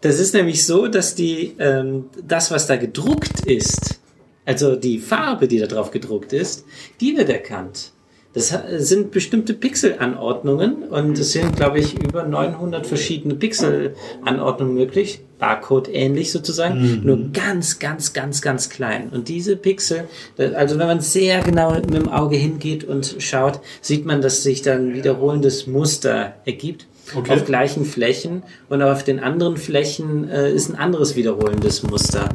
Das 0.02 0.20
ist 0.20 0.34
nämlich 0.34 0.66
so, 0.66 0.88
dass 0.88 1.16
die 1.16 1.56
ähm, 1.58 2.10
das, 2.22 2.52
was 2.52 2.68
da 2.68 2.76
gedruckt 2.76 3.46
ist, 3.46 4.00
also 4.46 4.76
die 4.76 5.00
Farbe, 5.00 5.48
die 5.48 5.60
da 5.60 5.68
drauf 5.68 5.92
gedruckt 5.92 6.34
ist, 6.34 6.66
die 7.00 7.16
wird 7.16 7.30
erkannt. 7.30 7.94
Das 8.38 8.54
sind 8.88 9.10
bestimmte 9.10 9.56
Pixelanordnungen 9.56 10.84
und 10.84 11.18
es 11.18 11.32
sind, 11.32 11.56
glaube 11.56 11.80
ich, 11.80 12.00
über 12.00 12.22
900 12.22 12.86
verschiedene 12.86 13.34
Pixelanordnungen 13.34 14.76
möglich. 14.76 15.22
Barcode 15.40 15.90
ähnlich 15.92 16.32
sozusagen, 16.32 17.02
nur 17.04 17.32
ganz, 17.34 17.80
ganz, 17.80 18.14
ganz, 18.14 18.44
ganz 18.44 18.70
klein. 18.70 19.10
Und 19.10 19.28
diese 19.28 19.56
Pixel, 19.56 20.04
also 20.38 20.78
wenn 20.78 20.86
man 20.86 21.02
sehr 21.02 21.42
genau 21.42 21.74
mit 21.74 21.92
dem 21.92 22.10
Auge 22.10 22.36
hingeht 22.36 22.84
und 22.84 23.16
schaut, 23.18 23.60
sieht 23.82 24.06
man, 24.06 24.22
dass 24.22 24.44
sich 24.44 24.62
dann 24.62 24.94
wiederholendes 24.94 25.66
Muster 25.66 26.36
ergibt. 26.46 26.86
Okay. 27.16 27.34
Auf 27.34 27.46
gleichen 27.46 27.86
Flächen 27.86 28.44
und 28.70 28.84
auf 28.84 29.04
den 29.04 29.20
anderen 29.20 29.58
Flächen 29.58 30.30
äh, 30.30 30.52
ist 30.52 30.70
ein 30.70 30.76
anderes 30.76 31.16
wiederholendes 31.16 31.82
Muster. 31.82 32.30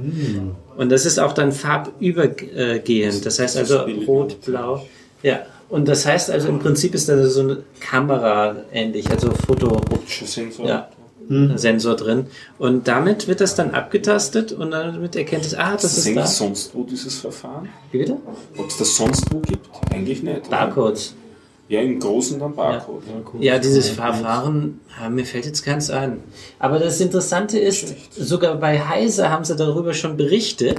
Und 0.77 0.91
das 0.91 1.07
ist 1.07 1.20
auch 1.20 1.33
dann 1.33 1.53
farbübergehend. 1.53 3.24
Das 3.24 3.39
heißt 3.39 3.57
also 3.57 3.83
rot, 4.07 4.41
blau. 4.41 4.85
Ja. 5.23 5.43
Und 5.73 5.89
das 5.89 6.05
heißt 6.07 6.31
also 6.31 6.49
im 6.49 6.59
Prinzip 6.59 6.94
ist 6.94 7.09
da 7.09 7.27
so 7.27 7.40
eine 7.40 7.59
Kamera 7.81 8.57
ähnlich, 8.73 9.11
also 9.11 9.31
Foto. 9.47 9.81
Sensor. 10.07 10.66
Ja. 10.66 10.89
Sensor 11.57 11.97
drin. 11.97 12.27
Und 12.59 12.89
damit 12.89 13.27
wird 13.27 13.40
das 13.40 13.55
dann 13.55 13.70
abgetastet 13.70 14.53
und 14.53 14.70
damit 14.73 15.16
erkennt 15.16 15.47
es, 15.47 15.55
ah, 15.55 15.73
das 15.73 15.82
Das 15.82 15.99
ist 15.99 16.07
ist 16.07 16.16
da. 16.16 16.27
sonst 16.27 16.74
wo 16.74 16.82
dieses 16.85 17.19
Verfahren? 17.20 17.70
Wie 17.90 17.99
bitte? 17.99 18.19
Ob 18.59 18.69
es 18.69 18.77
das 18.77 18.94
sonst 18.97 19.24
wo 19.32 19.39
gibt? 19.39 19.66
Eigentlich 19.90 20.23
nicht. 20.23 20.40
oder? 20.40 20.51
Barcodes. 20.51 21.15
Ja, 21.73 21.81
im 21.81 21.99
Großen 21.99 22.39
dann 22.39 22.55
Barcode. 22.55 23.03
Ja, 23.40 23.59
dieses 23.59 23.89
Verfahren, 23.89 24.81
ja, 25.01 25.09
mir 25.09 25.24
fällt 25.24 25.47
jetzt 25.47 25.65
keins 25.65 25.89
ein. 25.89 26.19
Aber 26.59 26.78
das 26.78 27.01
Interessante 27.01 27.59
ist, 27.59 27.94
sogar 28.15 28.57
bei 28.57 28.78
Heise 28.78 29.31
haben 29.31 29.43
sie 29.47 29.57
darüber 29.57 29.94
schon 29.94 30.19
berichtet 30.19 30.77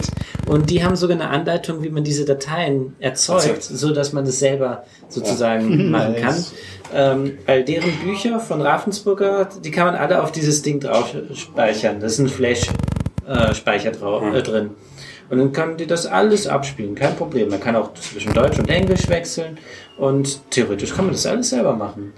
und 0.48 0.70
die 0.70 0.84
haben 0.84 0.96
sogar 0.96 1.16
eine 1.20 1.30
Anleitung, 1.32 1.82
wie 1.82 1.90
man 1.90 2.04
diese 2.04 2.26
Dateien 2.26 2.96
erzeugt, 3.00 3.64
so 3.64 3.92
dass 3.92 4.14
man 4.14 4.24
das 4.26 4.38
selber 4.38 4.84
sozusagen 5.10 5.90
machen 5.90 6.16
kann. 6.18 6.46
Ähm, 6.94 7.38
weil 7.48 7.64
deren 7.64 7.92
Bücher 8.04 8.40
von 8.40 8.62
Ravensburger, 8.62 9.50
die 9.64 9.72
kann 9.72 9.88
man 9.88 9.96
alle 9.96 10.22
auf 10.22 10.32
dieses 10.32 10.62
Ding 10.62 10.80
drauf 10.80 11.12
speichern. 11.34 12.02
Das 12.02 12.14
ist 12.14 12.20
ein 12.20 12.30
Flash-Speicher 12.30 13.92
drau- 13.94 14.32
äh, 14.32 14.44
drin. 14.44 14.70
Und 15.34 15.40
dann 15.40 15.52
kann 15.52 15.78
die 15.78 15.88
das 15.88 16.06
alles 16.06 16.46
abspielen, 16.46 16.94
kein 16.94 17.16
Problem. 17.16 17.50
Man 17.50 17.60
kann 17.60 17.76
auch 17.76 17.92
zwischen 17.96 18.34
Deutsch 18.36 18.60
und 18.60 18.70
Englisch 18.70 19.10
wechseln 19.10 19.58
und 19.98 20.40
theoretisch 20.52 20.94
kann 20.94 21.06
man 21.06 21.14
das 21.16 21.26
alles 21.26 21.50
selber 21.50 21.74
machen. 21.76 22.14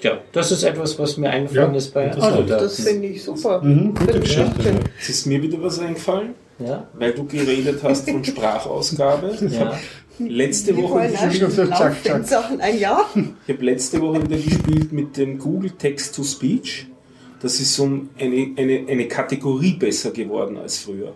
Ja, 0.00 0.18
das 0.30 0.52
ist 0.52 0.62
etwas, 0.62 0.96
was 1.00 1.16
mir 1.16 1.30
eingefallen 1.30 1.72
Ja, 1.72 1.76
ist 1.78 1.92
bei. 1.92 2.12
Autodaten. 2.12 2.46
Das 2.48 2.80
finde 2.80 3.08
ich 3.08 3.24
super. 3.24 3.60
Mhm, 3.64 3.94
gute 3.96 4.20
Geschichte. 4.20 4.74
Es 5.00 5.08
ist 5.08 5.26
mir 5.26 5.42
wieder 5.42 5.60
was 5.60 5.80
eingefallen, 5.80 6.34
Ja, 6.60 6.86
weil 6.94 7.12
du 7.14 7.24
geredet 7.24 7.80
hast 7.82 8.08
von 8.08 8.22
Sprachausgabe. 8.24 9.36
ja. 9.48 9.76
Letzte 10.20 10.72
Die 10.72 10.82
Woche 10.82 11.10
Sachen 12.24 12.60
ein 12.60 12.78
Jahr. 12.78 13.06
ich 13.46 13.54
habe 13.54 13.64
letzte 13.64 14.00
Woche 14.00 14.22
wieder 14.22 14.36
gespielt 14.36 14.92
mit 14.92 15.16
dem 15.16 15.36
Google 15.38 15.72
Text 15.72 16.14
to 16.14 16.22
Speech. 16.22 16.86
Das 17.42 17.58
ist 17.60 17.78
um 17.80 18.08
eine, 18.18 18.52
eine, 18.56 18.86
eine 18.88 19.08
Kategorie 19.08 19.72
besser 19.72 20.12
geworden 20.12 20.56
als 20.56 20.78
früher. 20.78 21.14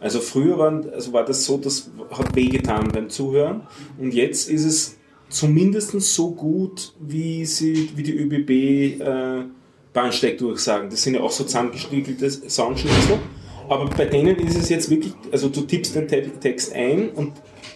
Also 0.00 0.20
früher 0.20 0.56
waren, 0.58 0.88
also 0.90 1.12
war 1.12 1.24
das 1.24 1.44
so, 1.44 1.58
das 1.58 1.90
hat 2.10 2.34
wehgetan 2.34 2.88
beim 2.92 3.10
Zuhören. 3.10 3.62
Und 3.98 4.14
jetzt 4.14 4.48
ist 4.48 4.64
es 4.64 4.96
zumindest 5.28 5.90
so 6.00 6.30
gut, 6.30 6.94
wie, 7.00 7.44
sie, 7.44 7.90
wie 7.94 8.02
die 8.02 8.16
ÖBB 8.16 9.00
äh, 9.02 9.44
Bahnsteigdurchsagen. 9.92 10.88
Das 10.90 11.02
sind 11.02 11.14
ja 11.14 11.20
auch 11.20 11.30
so 11.30 11.44
zusammengestiegelte 11.44 12.30
Soundschnitzel. 12.30 13.18
Aber 13.68 13.86
bei 13.90 14.06
denen 14.06 14.36
ist 14.36 14.56
es 14.56 14.70
jetzt 14.70 14.88
wirklich, 14.88 15.12
also 15.30 15.48
du 15.50 15.60
tippst 15.62 15.94
den 15.94 16.08
Te 16.08 16.22
Text 16.40 16.72
ein 16.72 17.10
und 17.10 17.32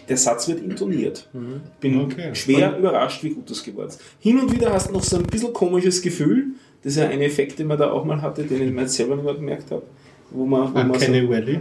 der 0.09 0.17
Satz 0.17 0.47
wird 0.47 0.61
intoniert. 0.61 1.29
Ich 1.33 1.79
bin 1.79 2.01
Okay. 2.01 2.33
schwer 2.33 2.77
überrascht, 2.77 3.23
wie 3.23 3.29
gut 3.29 3.49
das 3.49 3.63
geworden 3.63 3.89
ist. 3.89 4.01
Hin 4.19 4.39
und 4.39 4.51
wieder 4.51 4.73
hast 4.73 4.89
du 4.89 4.93
noch 4.93 5.03
so 5.03 5.17
ein 5.17 5.23
bisschen 5.23 5.53
komisches 5.53 6.01
Gefühl, 6.01 6.53
Das 6.83 6.93
ist 6.93 6.97
ja 6.99 7.07
ein 7.07 7.21
Effekt, 7.21 7.59
den 7.59 7.67
man 7.67 7.77
da 7.77 7.91
auch 7.91 8.03
mal 8.03 8.21
hatte, 8.21 8.43
den 8.43 8.61
ich 8.67 8.71
mir 8.73 8.81
jetzt 8.81 8.93
selber 8.95 9.15
nicht 9.15 9.25
mehr 9.25 9.35
gemerkt 9.35 9.71
habe. 9.71 9.83
Wo 10.31 10.45
man, 10.45 10.69
wo 10.73 10.77
man 10.79 10.87
so, 10.87 10.93
Uncanny 10.93 11.29
Valley. 11.29 11.59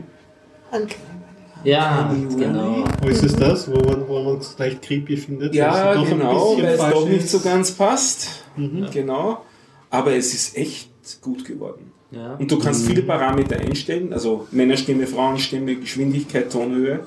Ja, 1.65 2.13
genau. 2.37 2.85
Wo 3.01 3.09
ist 3.09 3.23
es 3.23 3.37
das? 3.37 3.71
Wo 3.71 3.77
man, 3.79 4.09
wo 4.09 4.21
man 4.23 4.39
es 4.39 4.59
leicht 4.59 4.83
creepy 4.83 5.17
findet? 5.17 5.55
ja, 5.55 5.95
doch 5.95 6.09
genau, 6.09 6.57
weil 6.59 6.65
es 6.65 6.79
doch 6.81 7.09
nicht 7.09 7.29
so 7.29 7.39
ganz 7.41 7.71
passt. 7.73 8.45
Mhm. 8.57 8.89
Genau. 8.93 9.45
Aber 9.91 10.13
es 10.15 10.35
ist 10.35 10.57
echt 10.57 10.91
gut 11.21 11.45
geworden. 11.45 11.93
Ja. 12.11 12.35
Und 12.35 12.51
du 12.51 12.57
Mhm. 12.57 12.61
kannst 12.61 12.87
viele 12.87 13.03
Parameter 13.03 13.57
einstellen, 13.57 14.13
also 14.13 14.47
Männerstimme, 14.51 15.07
Frauenstimme, 15.07 15.77
Geschwindigkeit, 15.77 16.51
Tonhöhe. 16.51 17.01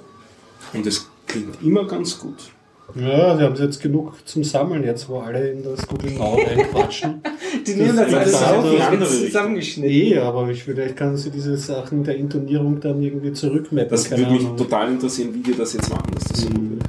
Und 0.74 0.86
es 0.88 1.10
klingt 1.28 1.62
immer 1.62 1.86
ganz 1.86 2.18
gut. 2.18 2.52
Ja, 2.94 3.36
sie 3.36 3.44
haben 3.44 3.56
jetzt 3.56 3.82
genug 3.82 4.14
zum 4.26 4.44
Sammeln, 4.44 4.84
jetzt 4.84 5.10
wo 5.10 5.20
alle 5.20 5.50
in 5.50 5.64
das 5.64 5.88
Google 5.88 6.12
Now 6.18 6.36
reinquatschen. 6.36 7.22
Die 7.66 7.74
nehmen 7.74 7.96
das 7.96 8.14
alles 8.14 8.34
auf, 8.36 9.10
zusammengeschnitten. 9.10 9.92
eh, 9.92 10.18
aber 10.18 10.50
ich, 10.50 10.64
vielleicht 10.64 10.96
kann 10.96 11.18
sie 11.18 11.32
diese 11.32 11.58
Sachen 11.58 12.04
der 12.04 12.16
Intonierung 12.16 12.80
dann 12.80 13.02
irgendwie 13.02 13.34
zurückmappen. 13.34 13.90
Das 13.90 14.10
würde 14.10 14.32
mich 14.32 14.42
Ahnung. 14.42 14.58
total 14.58 14.92
interessieren, 14.92 15.34
wie 15.34 15.40
die 15.40 15.58
das 15.58 15.74
jetzt 15.74 15.90
machen, 15.90 16.12
dass 16.14 16.24
das 16.26 16.42
so 16.42 16.50
gut 16.50 16.70
wird. 16.72 16.84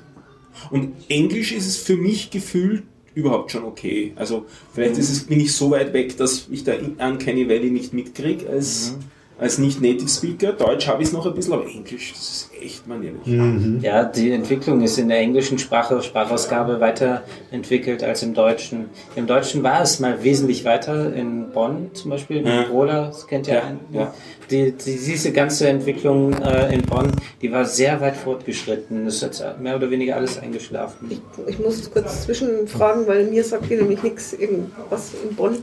Und 0.70 0.92
Englisch 1.08 1.52
ist 1.52 1.66
es 1.66 1.76
für 1.76 1.96
mich 1.96 2.30
gefühlt 2.30 2.82
überhaupt 3.14 3.50
schon 3.50 3.64
okay. 3.64 4.12
Also 4.16 4.44
vielleicht 4.72 4.98
ist 4.98 5.10
es, 5.10 5.24
bin 5.24 5.40
ich 5.40 5.54
so 5.54 5.70
weit 5.70 5.92
weg, 5.92 6.16
dass 6.18 6.46
ich 6.50 6.64
da 6.64 6.74
an 6.98 7.18
Kenny 7.18 7.48
Valley 7.48 7.70
nicht 7.70 7.94
mitkriege 7.94 8.48
als, 8.48 8.96
als 9.38 9.58
nicht-Native 9.58 10.08
Speaker. 10.08 10.52
Deutsch 10.52 10.88
habe 10.88 11.02
ich 11.02 11.08
es 11.08 11.12
noch 11.14 11.26
ein 11.26 11.34
bisschen, 11.34 11.52
aber 11.52 11.66
Englisch, 11.66 12.12
das 12.14 12.22
ist 12.22 12.50
echt 12.58 12.86
manierlich. 12.86 13.26
Mhm. 13.26 13.80
Ja, 13.82 14.04
die 14.04 14.30
Entwicklung 14.32 14.80
ist 14.82 14.96
in 14.98 15.08
der 15.08 15.18
englischen 15.18 15.58
Sprache, 15.58 16.02
Sprachausgabe 16.02 16.80
weiterentwickelt 16.80 18.02
als 18.02 18.22
im 18.22 18.32
Deutschen. 18.34 18.86
Im 19.14 19.26
Deutschen 19.26 19.62
war 19.62 19.82
es 19.82 20.00
mal 20.00 20.22
wesentlich 20.24 20.64
weiter, 20.64 21.12
in 21.14 21.50
Bonn 21.50 21.90
zum 21.92 22.10
Beispiel, 22.12 22.38
in 22.38 22.46
Ja. 22.46 22.62
Brola, 22.62 23.06
das 23.08 23.26
kennt 23.26 23.46
ihr 23.48 23.54
Ja, 23.54 23.62
einen. 23.64 23.80
ja. 23.92 24.14
Die, 24.50 24.72
die, 24.72 24.96
diese 24.96 25.32
ganze 25.32 25.68
Entwicklung 25.68 26.32
äh, 26.34 26.72
in 26.74 26.82
Bonn, 26.82 27.10
die 27.42 27.50
war 27.52 27.64
sehr 27.64 28.00
weit 28.00 28.16
fortgeschritten. 28.16 29.04
Das 29.04 29.16
ist 29.16 29.22
jetzt 29.22 29.44
mehr 29.60 29.76
oder 29.76 29.90
weniger 29.90 30.16
alles 30.16 30.38
eingeschlafen. 30.38 31.10
Ich 31.46 31.58
muss 31.58 31.90
kurz 31.90 32.22
zwischenfragen, 32.22 33.06
weil 33.06 33.24
mir 33.26 33.42
sagt 33.44 33.66
hier 33.66 33.78
nämlich 33.78 34.02
nichts, 34.02 34.32
irgendwas 34.32 35.10
in 35.28 35.34
Bonn. 35.36 35.58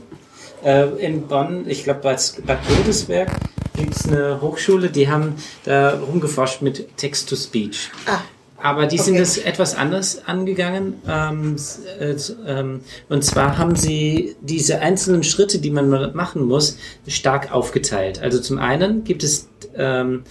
Äh, 0.64 0.86
in 1.04 1.22
Bonn, 1.26 1.64
ich 1.66 1.84
glaube 1.84 2.00
bei 2.02 2.16
Bad 2.46 2.58
Godesberg, 2.68 3.30
gibt 3.84 3.96
es 3.96 4.08
eine 4.08 4.40
Hochschule, 4.40 4.88
die 4.88 5.08
haben 5.08 5.34
da 5.64 5.98
rumgeforscht 5.98 6.62
mit 6.62 6.96
Text-to-Speech. 6.96 7.90
Ah, 8.06 8.20
Aber 8.56 8.86
die 8.86 8.96
sind 8.96 9.14
Okay. 9.14 9.20
das 9.22 9.36
etwas 9.38 9.74
anders 9.76 10.22
angegangen. 10.26 10.94
Ähm, 11.06 11.56
äh, 12.00 12.14
ähm, 12.46 12.80
und 13.10 13.22
zwar 13.22 13.58
haben 13.58 13.76
sie 13.76 14.36
diese 14.40 14.80
einzelnen 14.80 15.22
Schritte, 15.22 15.58
die 15.58 15.70
man 15.70 16.14
machen 16.14 16.44
muss, 16.44 16.78
stark 17.06 17.52
aufgeteilt. 17.52 18.22
Also 18.22 18.40
zum 18.40 18.58
einen 18.58 19.04
gibt 19.04 19.22
es 19.22 19.48
ähm, 19.76 20.22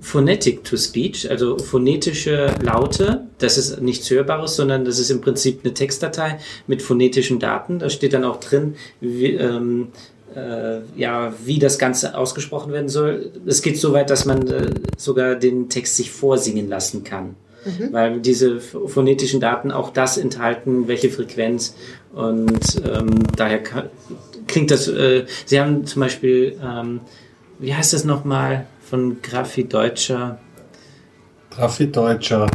Phonetic 0.00 0.64
to 0.64 0.76
Speech, 0.76 1.30
also 1.30 1.58
phonetische 1.58 2.54
Laute. 2.62 3.26
Das 3.38 3.58
ist 3.58 3.80
nichts 3.80 4.08
Hörbares, 4.10 4.56
sondern 4.56 4.84
das 4.84 4.98
ist 4.98 5.10
im 5.10 5.20
Prinzip 5.20 5.60
eine 5.64 5.74
Textdatei 5.74 6.38
mit 6.66 6.80
phonetischen 6.82 7.38
Daten. 7.38 7.78
Da 7.78 7.90
steht 7.90 8.12
dann 8.14 8.24
auch 8.24 8.38
drin, 8.40 8.76
wie, 9.00 9.32
ähm, 9.32 9.88
äh, 10.36 10.80
ja, 11.00 11.32
wie 11.44 11.58
das 11.58 11.78
Ganze 11.78 12.16
ausgesprochen 12.16 12.72
werden 12.72 12.88
soll. 12.88 13.30
Es 13.46 13.62
geht 13.62 13.78
so 13.78 13.92
weit, 13.92 14.10
dass 14.10 14.24
man 14.24 14.46
äh, 14.48 14.70
sogar 14.96 15.34
den 15.36 15.68
Text 15.68 15.96
sich 15.96 16.10
vorsingen 16.10 16.68
lassen 16.68 17.04
kann. 17.04 17.36
Weil 17.92 18.20
diese 18.20 18.56
ph- 18.58 18.88
phonetischen 18.88 19.40
Daten 19.40 19.70
auch 19.72 19.88
das 19.90 20.18
enthalten, 20.18 20.86
welche 20.86 21.08
Frequenz 21.08 21.74
und 22.14 22.60
ähm, 22.84 23.08
daher 23.36 23.62
ka- 23.62 23.88
klingt 24.46 24.70
das, 24.70 24.86
äh, 24.86 25.24
sie 25.46 25.58
haben 25.58 25.86
zum 25.86 26.00
Beispiel, 26.00 26.60
ähm, 26.62 27.00
wie 27.58 27.74
heißt 27.74 27.94
das 27.94 28.04
nochmal 28.04 28.66
von 28.82 29.22
Graffi 29.22 29.64
Deutscher? 29.64 30.38
Traffi 31.50 31.90
Deutscher. 31.90 32.48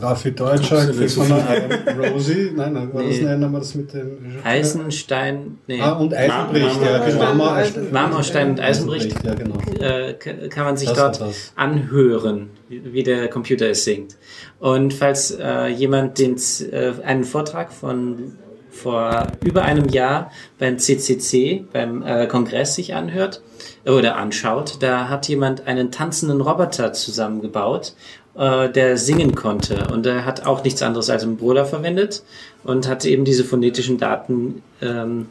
Traffi 0.00 0.32
Deutscher, 0.32 0.84
nicht 0.92 1.16
der 1.16 2.10
Rosie. 2.12 2.52
Nein, 2.54 2.72
nein, 2.72 2.94
war 2.94 3.02
das 3.02 3.16
Nee. 3.16 3.22
nennen 3.22 3.50
wir 3.52 3.58
das 3.58 3.74
mit 3.74 3.92
dem. 3.92 4.18
Eisenstein, 4.44 5.58
nee, 5.66 5.80
Ah, 5.80 5.92
und 5.92 6.14
Eisenbricht, 6.14 6.80
ja, 6.82 6.98
genau. 7.04 7.34
Marmorstein 7.92 8.50
und 8.50 8.60
Eisenbricht. 8.60 9.24
Ja, 9.24 9.34
genau. 9.34 9.56
äh, 9.80 10.14
kann 10.14 10.64
man 10.64 10.76
sich 10.76 10.88
Das 10.88 10.98
dort 10.98 11.20
das. 11.20 11.52
anhören, 11.56 12.50
wie 12.68 13.02
der 13.02 13.28
Computer 13.28 13.68
es 13.70 13.84
singt. 13.84 14.16
Und 14.60 14.92
falls 14.94 15.30
äh, 15.32 15.66
jemand 15.68 16.18
den, 16.18 16.36
äh, 16.70 16.92
einen 17.04 17.24
Vortrag 17.24 17.72
von 17.72 18.32
vor 18.70 19.26
über 19.44 19.62
einem 19.62 19.88
Jahr 19.88 20.30
beim 20.58 20.78
CCC, 20.78 21.64
beim 21.72 22.02
äh, 22.02 22.26
Kongress 22.28 22.76
sich 22.76 22.94
anhört 22.94 23.42
äh, 23.84 23.90
oder 23.90 24.16
anschaut, 24.16 24.76
da 24.80 25.08
hat 25.08 25.26
jemand 25.26 25.66
einen 25.66 25.90
tanzenden 25.90 26.40
Roboter 26.40 26.92
zusammengebaut, 26.92 27.94
äh, 28.38 28.70
der 28.70 28.96
singen 28.96 29.34
konnte. 29.34 29.88
Und 29.92 30.06
er 30.06 30.24
hat 30.24 30.46
auch 30.46 30.64
nichts 30.64 30.82
anderes 30.82 31.10
als 31.10 31.24
einen 31.24 31.36
Brüller 31.36 31.66
verwendet 31.66 32.22
und 32.64 32.88
hat 32.88 33.04
eben 33.04 33.24
diese 33.24 33.44
phonetischen 33.44 33.98
Daten, 33.98 34.62
ähm, 34.80 35.26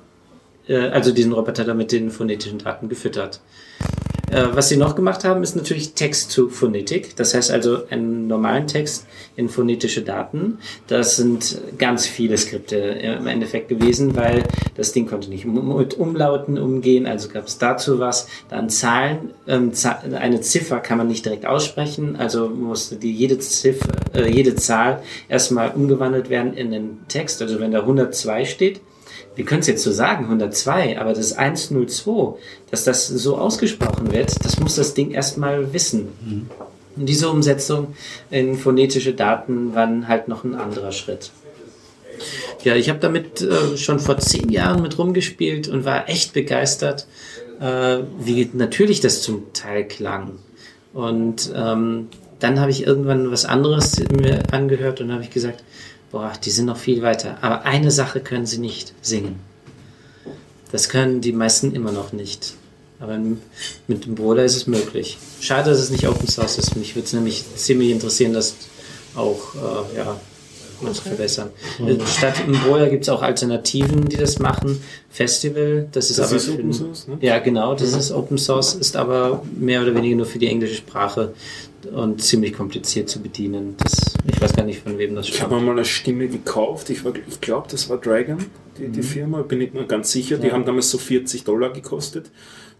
äh, 0.68 0.78
also 0.90 1.12
diesen 1.12 1.34
Roboter 1.34 1.64
da 1.64 1.74
mit 1.74 1.92
den 1.92 2.12
phonetischen 2.12 2.60
Daten 2.60 2.90
gefüttert. 2.90 3.40
Äh, 4.30 4.48
was 4.52 4.70
sie 4.70 4.78
noch 4.78 4.96
gemacht 4.96 5.24
haben, 5.24 5.42
ist 5.42 5.56
natürlich 5.56 5.94
Text 5.94 6.32
zu 6.32 6.50
Phonetik. 6.50 7.16
Das 7.16 7.34
heißt 7.34 7.50
also 7.50 7.88
einen 7.90 8.28
normalen 8.28 8.68
Text 8.68 9.06
in 9.36 9.48
phonetische 9.48 10.02
Daten. 10.02 10.60
Das 10.88 11.16
sind 11.16 11.62
ganz 11.78 12.08
viele 12.08 12.38
Skripte 12.38 12.76
im 12.76 13.28
Endeffekt 13.28 13.70
gewesen, 13.70 14.16
weil 14.16 14.44
das 14.76 14.92
Ding 14.92 15.08
konnte 15.08 15.30
nicht 15.30 15.46
mit 15.46 15.94
Umlauten 15.94 16.58
umgehen. 16.58 17.06
Also 17.06 17.30
gab 17.30 17.48
es 17.48 17.58
dazu 17.58 18.00
was. 18.00 18.28
Dann 18.50 18.70
Zahlen. 18.70 19.32
Ähm, 19.48 19.72
eine 20.14 20.42
Ziffer 20.42 20.80
kann 20.80 20.98
man 20.98 21.08
nicht 21.08 21.26
direkt 21.26 21.46
aussprechen. 21.46 22.18
Also 22.18 22.50
musste 22.50 22.98
die 22.98 23.14
jede 23.14 23.40
Ziffer, 23.40 23.94
äh, 24.14 24.30
jede 24.30 24.56
Zahl 24.56 25.02
erstmal 25.30 25.72
umgewandelt 25.72 26.30
werden 26.30 26.54
in 26.54 26.72
den 26.72 27.00
Text. 27.08 27.42
Also 27.42 27.60
wenn 27.60 27.72
da 27.72 27.80
102 27.80 28.46
steht, 28.46 28.82
wir 29.36 29.46
können 29.46 29.62
es 29.62 29.68
jetzt 29.68 29.84
so 29.84 29.92
sagen, 29.92 30.26
102, 30.26 31.00
aber 31.00 31.14
das 31.14 31.34
102, 31.34 32.38
dass 32.72 32.84
das 32.84 33.08
so 33.08 33.38
ausgesprochen 33.38 34.12
wird, 34.12 34.34
das 34.44 34.60
muss 34.60 34.76
das 34.76 34.94
Ding 34.94 35.12
erstmal 35.12 35.74
wissen. 35.74 36.10
Und 36.96 37.06
diese 37.06 37.30
Umsetzung 37.30 37.96
in 38.32 38.58
phonetische 38.58 39.14
Daten 39.14 39.76
waren 39.76 40.08
halt 40.08 40.28
noch 40.28 40.44
ein 40.44 40.56
anderer 40.56 40.92
Schritt. 40.92 41.32
Ja, 42.64 42.76
ich 42.76 42.90
habe 42.90 43.00
damit 43.00 43.42
äh, 43.42 43.78
schon 43.78 44.00
vor 44.00 44.18
zehn 44.18 44.50
Jahren 44.50 44.82
mit 44.82 44.98
rumgespielt 44.98 45.68
und 45.68 45.86
war 45.86 46.10
echt 46.10 46.34
begeistert, 46.34 47.06
äh, 47.60 48.00
wie 48.20 48.50
natürlich 48.54 49.00
das 49.00 49.22
zum 49.22 49.54
Teil 49.54 49.88
klang. 49.88 50.40
Und 50.94 51.52
ähm, 51.56 52.08
dann 52.40 52.60
habe 52.60 52.72
ich 52.72 52.86
irgendwann 52.86 53.32
was 53.32 53.46
anderes 53.46 54.00
mir 54.10 54.44
angehört 54.52 55.02
und 55.02 55.12
habe 55.12 55.24
ich 55.24 55.30
gesagt, 55.30 55.64
boah, 56.12 56.34
die 56.44 56.52
sind 56.52 56.66
noch 56.66 56.78
viel 56.78 57.02
weiter. 57.02 57.38
Aber 57.42 57.64
eine 57.64 57.92
Sache 57.92 58.20
können 58.20 58.46
sie 58.46 58.60
nicht, 58.60 58.94
singen. 59.02 59.40
Das 60.72 60.90
können 60.90 61.22
die 61.22 61.32
meisten 61.32 61.74
immer 61.74 61.92
noch 61.92 62.12
nicht. 62.12 62.56
Aber 63.00 63.20
mit 63.88 64.06
dem 64.06 64.16
Brawler 64.16 64.44
ist 64.44 64.56
es 64.56 64.68
möglich. 64.68 65.18
Schade, 65.40 65.70
dass 65.70 65.80
es 65.80 65.92
nicht 65.92 66.08
Open 66.08 66.28
Source 66.28 66.58
ist. 66.58 66.76
Mich 66.76 66.96
würde 66.96 67.06
es 67.06 67.14
nämlich 67.14 67.44
ziemlich 67.56 67.92
interessieren, 67.92 68.34
das 68.34 68.56
auch 69.16 69.56
äh, 69.56 69.98
ja, 69.98 70.20
noch 70.82 70.94
zu 70.94 71.02
verbessern. 71.04 71.50
Äh, 71.86 71.96
Statt 72.06 72.36
im 72.46 72.54
Brawler 72.54 72.90
gibt 72.90 73.04
es 73.04 73.10
auch 73.10 73.22
Alternativen, 73.22 74.06
die 74.08 74.18
das 74.18 74.40
machen. 74.40 74.82
Festival, 75.10 75.88
das 75.92 76.10
ist 76.10 76.20
Das 76.20 76.28
aber 76.28 76.36
ist 76.38 76.46
für 76.46 76.54
Open 76.54 76.74
Source, 76.74 77.08
ne? 77.08 77.18
Ja, 77.22 77.40
genau, 77.40 77.74
das 77.74 77.94
ist 77.94 78.12
Open 78.12 78.38
Source, 78.38 78.76
ist 78.76 78.96
aber 78.96 79.44
mehr 79.58 79.82
oder 79.82 79.96
weniger 79.96 80.16
nur 80.18 80.26
für 80.26 80.40
die 80.40 80.48
englische 80.48 80.76
Sprache 80.76 81.34
und 81.94 82.22
ziemlich 82.22 82.54
kompliziert 82.54 83.10
zu 83.10 83.20
bedienen. 83.22 83.76
Das, 83.78 83.94
ich 84.32 84.42
weiß 84.42 84.54
gar 84.54 84.64
nicht, 84.66 84.82
von 84.82 84.98
wem 84.98 85.16
das 85.16 85.28
Ich 85.30 85.42
habe 85.42 85.52
stammt. 85.54 85.66
mal 85.66 85.72
eine 85.72 85.86
Stimme 85.86 86.28
gekauft. 86.28 86.90
Ich, 86.90 87.02
ich 87.30 87.42
glaube, 87.42 87.68
das 87.72 87.90
war 87.90 87.98
Dragon, 87.98 88.38
die, 88.78 88.90
die 88.90 89.02
Firma. 89.04 89.42
Bin 89.42 89.62
ich 89.62 89.74
mir 89.74 89.86
ganz 89.86 90.12
sicher. 90.12 90.38
Die 90.38 90.48
Ja. 90.48 90.54
haben 90.54 90.66
damals 90.66 90.90
so 90.90 90.98
40 90.98 91.44
Dollar 91.44 91.72
gekostet. 91.72 92.30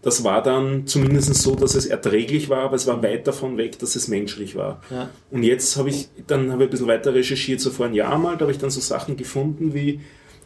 Das 0.02 0.22
war 0.22 0.42
dann 0.42 0.86
zumindest 0.86 1.34
so, 1.34 1.54
dass 1.56 1.74
es 1.74 1.86
erträglich 1.86 2.48
war, 2.48 2.60
aber 2.60 2.76
es 2.76 2.86
war 2.86 3.02
weit 3.02 3.26
davon 3.26 3.56
weg, 3.56 3.78
dass 3.80 3.96
es 3.96 4.08
menschlich 4.08 4.54
war. 4.54 4.80
Ja. 4.90 5.10
Und 5.30 5.42
jetzt 5.42 5.76
habe 5.76 5.88
ich, 5.88 6.08
dann 6.26 6.52
habe 6.52 6.64
ich 6.64 6.68
ein 6.68 6.70
bisschen 6.70 6.86
weiter 6.86 7.14
recherchiert, 7.14 7.60
so 7.60 7.70
vor 7.70 7.86
einem 7.86 7.96
Jahr 7.96 8.16
mal, 8.18 8.36
da 8.36 8.42
habe 8.42 8.52
ich 8.52 8.58
dann 8.58 8.70
so 8.70 8.80
Sachen 8.80 9.16
gefunden 9.16 9.74
wie 9.74 10.00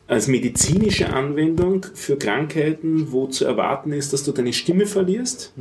als 0.09 0.27
medizinische 0.27 1.13
Anwendung 1.13 1.87
für 1.95 2.19
Krankheiten, 2.19 3.13
wo 3.13 3.29
zu 3.29 3.45
erwarten 3.45 3.93
ist, 3.93 4.13
dass 4.13 4.25
du 4.25 4.33
deine 4.33 4.53
Stimme 4.53 4.87
verlierst. 4.87 5.53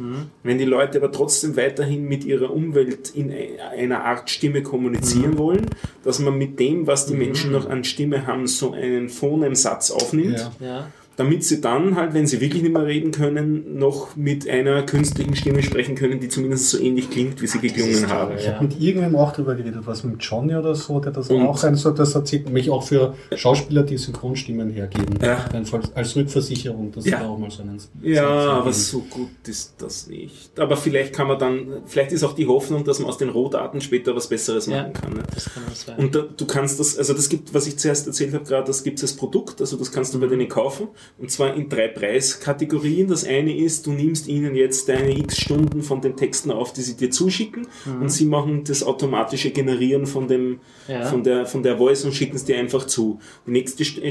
Wenn 0.43 0.57
die 0.57 0.65
Leute 0.65 0.97
aber 0.97 1.11
trotzdem 1.11 1.55
weiterhin 1.55 2.05
mit 2.05 2.25
ihrer 2.25 2.51
Umwelt 2.51 3.11
in 3.13 3.31
einer 3.31 4.03
Art 4.03 4.29
Stimme 4.29 4.63
kommunizieren 4.63 5.37
wollen, 5.37 5.67
dass 6.03 6.19
man 6.19 6.37
mit 6.37 6.59
dem, 6.59 6.87
was 6.87 7.05
die 7.05 7.13
Menschen 7.13 7.51
noch 7.51 7.69
an 7.69 7.83
Stimme 7.83 8.25
haben, 8.25 8.47
so 8.47 8.73
einen 8.73 9.09
Phonemsatz 9.09 9.91
aufnimmt. 9.91 10.49
Ja. 10.59 10.65
Ja. 10.67 10.87
Damit 11.21 11.43
sie 11.43 11.61
dann 11.61 11.95
halt, 11.95 12.15
wenn 12.15 12.25
sie 12.25 12.41
wirklich 12.41 12.63
nicht 12.63 12.73
mehr 12.73 12.85
reden 12.85 13.11
können, 13.11 13.77
noch 13.77 14.15
mit 14.15 14.49
einer 14.49 14.81
künstlichen 14.83 15.35
Stimme 15.35 15.61
sprechen 15.61 15.93
können, 15.93 16.19
die 16.19 16.29
zumindest 16.29 16.69
so 16.71 16.79
ähnlich 16.79 17.11
klingt, 17.11 17.41
wie 17.41 17.47
sie 17.47 17.59
geklungen 17.59 18.09
haben. 18.09 18.35
Ich 18.37 18.47
habe 18.49 18.63
mit 18.65 18.79
irgendwem 18.81 19.15
auch 19.15 19.31
drüber 19.31 19.53
geredet, 19.53 19.81
was 19.85 20.03
mit 20.03 20.21
Johnny 20.23 20.55
oder 20.55 20.73
so, 20.73 20.99
der 20.99 21.11
das 21.11 21.29
Und- 21.29 21.43
auch 21.45 21.63
ein 21.63 21.75
so, 21.75 21.91
das 21.91 22.15
erzählt, 22.15 22.45
nämlich 22.45 22.69
auch 22.71 22.81
für 22.83 23.13
Schauspieler, 23.35 23.83
die 23.83 23.97
Synchronstimmen 23.97 24.71
hergeben. 24.71 25.19
Ja. 25.21 25.45
Als 25.93 26.15
Rückversicherung, 26.15 26.91
dass 26.91 27.05
Ja. 27.05 27.17
sie 27.19 27.23
da 27.23 27.29
auch 27.29 27.37
mal 27.37 27.51
so 27.51 27.61
einen 27.61 27.77
Ja, 28.01 28.27
aber 28.27 28.73
so 28.73 28.99
gut 29.09 29.29
ist 29.47 29.75
das 29.77 30.07
nicht. 30.07 30.57
Aber 30.59 30.75
vielleicht 30.75 31.13
kann 31.13 31.27
man 31.27 31.37
dann, 31.37 31.67
vielleicht 31.85 32.11
ist 32.13 32.23
auch 32.23 32.33
die 32.33 32.47
Hoffnung, 32.47 32.83
dass 32.83 32.99
man 32.99 33.09
aus 33.09 33.17
den 33.19 33.29
Rohdaten 33.29 33.79
später 33.81 34.15
was 34.15 34.27
Besseres 34.27 34.65
Ja. 34.65 34.81
machen 34.83 34.93
kann. 34.93 35.13
Ne? 35.13 35.23
Das 35.33 35.45
kann 35.53 35.63
auch 35.69 35.75
sein. 35.75 35.97
Und 35.99 36.15
da, 36.15 36.21
du 36.35 36.45
kannst 36.47 36.79
das, 36.79 36.97
also 36.97 37.13
das 37.13 37.29
gibt, 37.29 37.53
was 37.53 37.67
ich 37.67 37.77
zuerst 37.77 38.07
erzählt 38.07 38.33
habe 38.33 38.43
gerade, 38.45 38.65
das 38.65 38.83
gibt 38.83 38.97
es 38.97 39.03
als 39.03 39.13
Produkt, 39.13 39.61
also 39.61 39.77
das 39.77 39.91
kannst 39.91 40.13
du 40.13 40.19
bei 40.19 40.27
denen 40.27 40.47
kaufen. 40.47 40.87
Und 41.17 41.29
zwar 41.29 41.53
in 41.55 41.69
drei 41.69 41.87
Preiskategorien. 41.87 43.07
Das 43.07 43.25
eine 43.25 43.55
ist, 43.55 43.85
du 43.85 43.91
nimmst 43.91 44.27
ihnen 44.27 44.55
jetzt 44.55 44.89
deine 44.89 45.17
x 45.17 45.39
Stunden 45.41 45.81
von 45.83 46.01
den 46.01 46.15
Texten 46.15 46.51
auf, 46.51 46.73
die 46.73 46.81
sie 46.81 46.95
dir 46.97 47.11
zuschicken, 47.11 47.67
und 47.99 48.09
sie 48.09 48.25
machen 48.25 48.63
das 48.65 48.83
automatische 48.83 49.51
Generieren 49.51 50.05
von 50.07 50.27
dem, 50.27 50.59
Ja. 50.87 51.05
von 51.05 51.23
der, 51.23 51.45
von 51.45 51.61
der 51.63 51.77
Voice 51.77 52.05
und 52.05 52.13
schicken 52.13 52.35
es 52.35 52.43
dir 52.45 52.57
einfach 52.57 52.85
zu. 52.87 53.19
Die 53.45 53.51
nächste 53.51 53.83
St- 53.83 54.01
äh, 54.01 54.09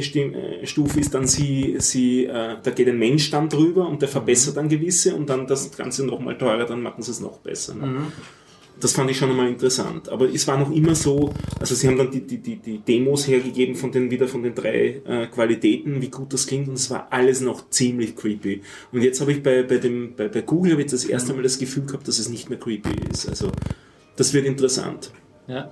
äh, 0.62 0.66
Stufe 0.66 1.00
ist 1.00 1.14
dann 1.14 1.26
sie, 1.26 1.76
sie, 1.78 2.26
äh, 2.26 2.56
da 2.62 2.70
geht 2.70 2.88
ein 2.88 2.98
Mensch 2.98 3.30
dann 3.30 3.48
drüber 3.48 3.88
und 3.88 4.02
der 4.02 4.08
verbessert 4.08 4.56
dann 4.56 4.68
gewisse 4.68 5.14
und 5.16 5.28
dann 5.28 5.46
das 5.46 5.76
Ganze 5.76 6.06
nochmal 6.06 6.38
teurer, 6.38 6.64
dann 6.66 6.80
machen 6.82 7.02
sie 7.02 7.10
es 7.10 7.20
noch 7.20 7.38
besser. 7.38 7.74
Ne? 7.74 7.86
Das 8.80 8.92
fand 8.92 9.10
ich 9.10 9.18
schon 9.18 9.30
einmal 9.30 9.48
interessant. 9.48 10.08
Aber 10.08 10.28
es 10.28 10.46
war 10.48 10.58
noch 10.58 10.70
immer 10.70 10.94
so, 10.94 11.32
also 11.58 11.74
sie 11.74 11.86
haben 11.86 11.98
dann 11.98 12.10
die, 12.10 12.26
die, 12.26 12.38
die, 12.38 12.56
die 12.56 12.78
Demos 12.78 13.28
hergegeben 13.28 13.74
von 13.74 13.92
den, 13.92 14.10
wieder 14.10 14.26
von 14.26 14.42
den 14.42 14.54
drei 14.54 15.02
äh, 15.06 15.26
Qualitäten, 15.26 16.00
wie 16.00 16.08
gut 16.08 16.32
das 16.32 16.46
klingt 16.46 16.68
und 16.68 16.74
es 16.74 16.90
war 16.90 17.08
alles 17.10 17.40
noch 17.40 17.68
ziemlich 17.70 18.16
creepy. 18.16 18.62
Und 18.92 19.02
jetzt 19.02 19.20
habe 19.20 19.32
ich 19.32 19.42
bei, 19.42 19.62
bei, 19.62 19.78
dem, 19.78 20.14
bei, 20.16 20.28
bei 20.28 20.40
Google 20.40 20.80
ich 20.80 20.86
das 20.86 21.04
erste 21.04 21.34
Mal 21.34 21.42
das 21.42 21.58
Gefühl 21.58 21.84
gehabt, 21.84 22.08
dass 22.08 22.18
es 22.18 22.28
nicht 22.28 22.48
mehr 22.48 22.58
creepy 22.58 22.94
ist. 23.10 23.28
Also 23.28 23.52
das 24.16 24.32
wird 24.32 24.46
interessant. 24.46 25.12
Ja. 25.46 25.70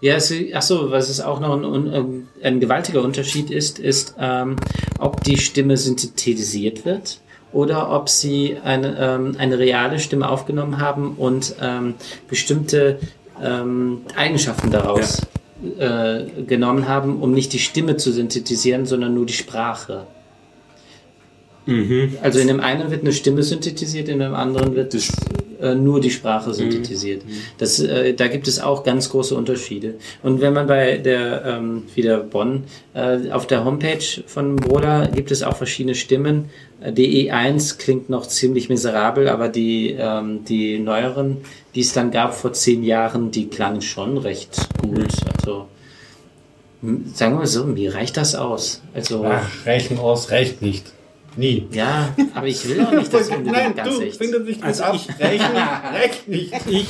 Ja, 0.00 0.14
es, 0.14 0.32
ach 0.52 0.62
so, 0.62 0.90
was 0.92 1.08
es 1.08 1.20
auch 1.20 1.40
noch 1.40 1.56
ein, 1.56 1.88
ein, 1.92 2.28
ein 2.42 2.60
gewaltiger 2.60 3.02
Unterschied 3.02 3.50
ist, 3.50 3.80
ist, 3.80 4.14
ähm, 4.20 4.54
ob 5.00 5.24
die 5.24 5.36
Stimme 5.36 5.76
synthetisiert 5.76 6.84
wird 6.84 7.20
oder 7.54 7.90
ob 7.90 8.08
sie 8.08 8.58
eine, 8.62 8.96
ähm, 8.98 9.36
eine 9.38 9.58
reale 9.58 9.98
Stimme 9.98 10.28
aufgenommen 10.28 10.80
haben 10.80 11.14
und 11.16 11.54
ähm, 11.62 11.94
bestimmte 12.28 12.98
ähm, 13.42 14.02
Eigenschaften 14.16 14.70
daraus 14.70 15.22
äh, 15.78 16.24
genommen 16.46 16.88
haben, 16.88 17.22
um 17.22 17.32
nicht 17.32 17.52
die 17.52 17.58
Stimme 17.58 17.96
zu 17.96 18.12
synthetisieren, 18.12 18.86
sondern 18.86 19.14
nur 19.14 19.24
die 19.24 19.32
Sprache. 19.32 20.06
Mhm. 21.66 22.16
Also 22.22 22.38
in 22.40 22.48
dem 22.48 22.60
einen 22.60 22.90
wird 22.90 23.02
eine 23.02 23.12
Stimme 23.12 23.42
synthetisiert, 23.42 24.08
in 24.08 24.18
dem 24.18 24.34
anderen 24.34 24.74
wird 24.74 24.92
Das- 24.94 25.10
äh, 25.60 25.74
nur 25.74 26.00
die 26.00 26.10
Sprache 26.10 26.52
synthetisiert. 26.52 27.22
Das, 27.58 27.80
äh, 27.80 28.12
da 28.12 28.26
gibt 28.28 28.48
es 28.48 28.60
auch 28.60 28.82
ganz 28.84 29.08
große 29.08 29.34
Unterschiede. 29.34 29.94
Und 30.22 30.40
wenn 30.42 30.52
man 30.52 30.66
bei 30.66 30.98
der, 30.98 31.44
ähm, 31.46 31.84
wieder 31.94 32.18
Bonn, 32.18 32.64
äh, 32.92 33.30
auf 33.30 33.46
der 33.46 33.64
Homepage 33.64 34.04
von 34.26 34.56
Broda 34.56 35.06
gibt 35.06 35.30
es 35.30 35.42
auch 35.42 35.56
verschiedene 35.56 35.94
Stimmen. 35.94 36.50
Die 36.86 37.30
E1 37.30 37.78
klingt 37.78 38.10
noch 38.10 38.26
ziemlich 38.26 38.68
miserabel, 38.68 39.28
aber 39.28 39.48
die, 39.48 39.94
ähm, 39.98 40.44
die 40.44 40.78
neueren, 40.78 41.38
die 41.74 41.80
es 41.80 41.94
dann 41.94 42.10
gab 42.10 42.34
vor 42.34 42.52
zehn 42.52 42.82
Jahren, 42.82 43.30
die 43.30 43.46
klangen 43.48 43.80
schon 43.80 44.18
recht 44.18 44.68
gut. 44.82 45.06
Also, 45.38 45.66
m- 46.82 47.04
sagen 47.14 47.34
wir 47.34 47.38
mal 47.38 47.46
so, 47.46 47.64
mir 47.64 47.94
reicht 47.94 48.18
das 48.18 48.34
aus. 48.34 48.82
Also, 48.92 49.24
Ach, 49.24 49.48
reichen 49.64 49.98
aus, 49.98 50.30
reicht 50.30 50.60
nicht. 50.60 50.92
Nie. 51.36 51.66
ja, 51.72 52.14
aber 52.34 52.46
ich 52.46 52.68
will 52.68 52.80
auch 52.84 52.92
nicht, 52.92 53.12
dass 53.12 53.28
unbedingt 53.28 53.52
Nein, 53.56 53.74
ganz 53.74 53.96
du, 53.96 54.00
echt. 54.02 54.16
findet 54.16 54.44
nicht 54.46 54.62
Also 54.62 54.82
ab. 54.84 54.94
ich- 54.94 55.08
Reichen, 55.24 55.56
reicht 55.92 56.28
nicht. 56.28 56.52
Ich. 56.68 56.86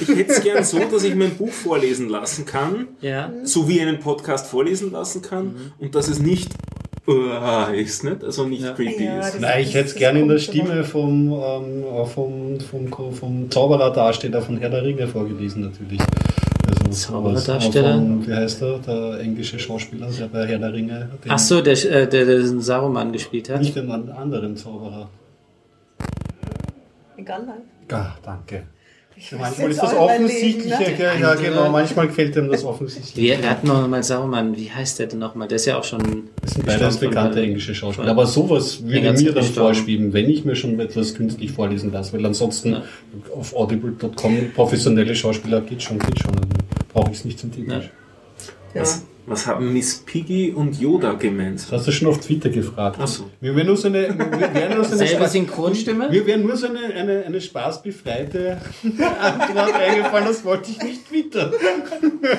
Ich 0.00 0.08
hätte 0.08 0.32
es 0.32 0.42
gern 0.42 0.64
so, 0.64 0.78
dass 0.78 1.04
ich 1.04 1.14
mein 1.14 1.30
Buch 1.36 1.50
vorlesen 1.50 2.08
lassen 2.08 2.44
kann, 2.44 2.88
Ja. 3.00 3.30
so 3.44 3.68
wie 3.68 3.80
einen 3.80 3.98
Podcast 3.98 4.46
vorlesen 4.48 4.92
lassen 4.92 5.22
kann 5.22 5.72
und 5.78 5.94
dass 5.94 6.08
es 6.08 6.18
nicht 6.18 6.50
uh, 7.08 7.72
ist, 7.74 8.04
nicht? 8.04 8.22
also 8.24 8.46
nicht 8.46 8.62
Ja. 8.62 8.72
creepy 8.72 9.04
Ja, 9.04 9.20
ist. 9.20 9.40
Nein, 9.40 9.62
ich 9.62 9.74
hätte 9.74 9.86
es 9.86 9.92
das 9.92 9.98
gerne 9.98 10.20
in 10.20 10.28
der 10.28 10.38
Stimme 10.38 10.84
vom, 10.84 11.32
ähm, 11.32 11.84
äh, 11.84 12.04
vom, 12.06 12.58
vom, 12.60 13.12
vom 13.14 13.50
Zaubererdarsteller 13.50 14.42
von 14.42 14.58
Herr 14.58 14.70
der 14.70 14.82
Ringe 14.84 15.06
vorgelesen, 15.08 15.62
natürlich. 15.62 16.00
Zaubererdarsteller? 17.02 17.94
Von, 17.94 18.26
wie 18.26 18.32
heißt 18.34 18.62
er? 18.62 18.78
Der 18.78 19.20
englische 19.20 19.58
Schauspieler, 19.58 20.08
der 20.18 20.26
bei 20.28 20.46
Herr 20.46 20.58
der 20.58 20.72
Ringe. 20.72 21.08
den- 21.24 21.30
Ach 21.30 21.38
so, 21.38 21.60
der, 21.60 21.72
äh, 21.74 22.08
der, 22.08 22.24
der 22.26 22.38
den 22.38 22.60
Saruman 22.60 23.12
gespielt 23.12 23.48
hat. 23.50 23.60
Nicht 23.60 23.76
den 23.76 23.90
an- 23.90 24.08
anderen 24.10 24.56
Zauberer. 24.56 25.08
Gandalf. 27.24 27.62
Danke. 28.22 28.62
Ich 29.18 29.30
Ja, 29.30 29.38
weiß 29.38 29.58
manchmal 29.58 29.70
ist 29.70 29.82
das 29.82 29.92
Leben, 30.42 30.68
ne? 30.68 31.20
ja, 31.22 31.34
genau, 31.36 31.70
manchmal 31.70 32.06
gefällt 32.08 32.36
ihm 32.36 32.50
das 32.50 32.62
offensichtlich. 32.64 33.16
Wir, 33.16 33.42
wir 33.42 33.48
hatten 33.48 33.66
noch 33.66 33.88
mal 33.88 34.02
Saruman, 34.02 34.54
wie 34.54 34.70
heißt 34.70 34.98
der 34.98 35.06
denn 35.06 35.20
nochmal? 35.20 35.48
Der 35.48 35.56
ist 35.56 35.64
ja 35.64 35.78
auch 35.78 35.84
schon. 35.84 36.02
Das 36.42 36.50
sind 36.52 36.66
beides 36.66 36.82
gestorben 36.88 37.08
bekannte 37.14 37.38
von- 37.38 37.44
englische 37.44 37.74
Schauspieler. 37.74 38.10
Aber 38.10 38.26
sowas 38.26 38.82
würde 38.84 39.12
mir 39.14 39.32
dann 39.32 39.44
vorschweben, 39.44 40.12
wenn 40.12 40.28
ich 40.28 40.44
mir 40.44 40.54
schon 40.54 40.78
etwas 40.80 41.14
künstlich 41.14 41.50
vorlesen 41.50 41.92
lasse, 41.92 42.12
weil 42.12 42.26
ansonsten 42.26 42.72
Ja. 42.72 42.82
auf 43.34 43.56
audible.com 43.56 44.50
professionelle 44.54 45.14
Schauspieler 45.14 45.62
geht 45.62 45.82
schon, 45.82 45.98
geht 45.98 46.18
schon. 46.20 46.32
Brauche 46.96 47.10
ich 47.10 47.18
es 47.18 47.24
nicht 47.26 47.38
zum 47.38 47.52
Typisch. 47.52 47.90
Ja. 48.72 48.80
Was, 48.80 49.04
was 49.26 49.46
haben 49.46 49.70
Miss 49.70 49.98
Piggy 49.98 50.52
und 50.52 50.80
Yoda 50.80 51.12
gemeint? 51.12 51.60
Das 51.60 51.70
hast 51.70 51.86
du 51.88 51.92
schon 51.92 52.08
auf 52.08 52.20
Twitter 52.20 52.48
gefragt. 52.48 52.96
Ach 52.98 53.06
so. 53.06 53.28
Wir 53.38 53.54
wären 53.54 53.66
nur 53.66 53.76
so 53.76 53.88
eine, 53.88 54.18
wir 54.18 54.54
wären 54.54 54.76
nur 54.76 54.84
so 54.84 54.92
eine, 54.92 54.98
Selbe 55.06 55.16
Spaß, 55.16 55.32
Synchronstimme? 55.32 56.10
wir 56.10 56.26
wären 56.26 56.46
nur 56.46 56.56
so 56.56 56.68
eine, 56.68 56.78
eine, 56.94 57.24
eine 57.26 57.38
spaßbefreite 57.38 58.62
Antwort 59.20 59.74
eingefallen, 59.74 60.26
das 60.26 60.42
wollte 60.42 60.70
ich 60.70 60.82
nicht 60.82 61.06
twittern. 61.06 61.52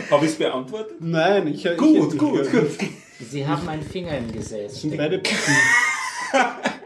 Habe 0.10 0.26
ich 0.26 0.32
es 0.32 0.38
beantwortet? 0.40 0.96
Nein, 1.02 1.48
ich 1.50 1.64
Gut, 1.78 2.14
ich, 2.14 2.18
gut, 2.18 2.42
ich, 2.42 2.52
gut. 2.52 2.90
Sie 3.30 3.46
haben 3.46 3.68
einen 3.70 3.84
Finger 3.84 4.18
im 4.18 4.32
Gesäß. 4.32 4.82
sind 4.82 4.98
beide 4.98 5.20
Picken. 5.20 5.54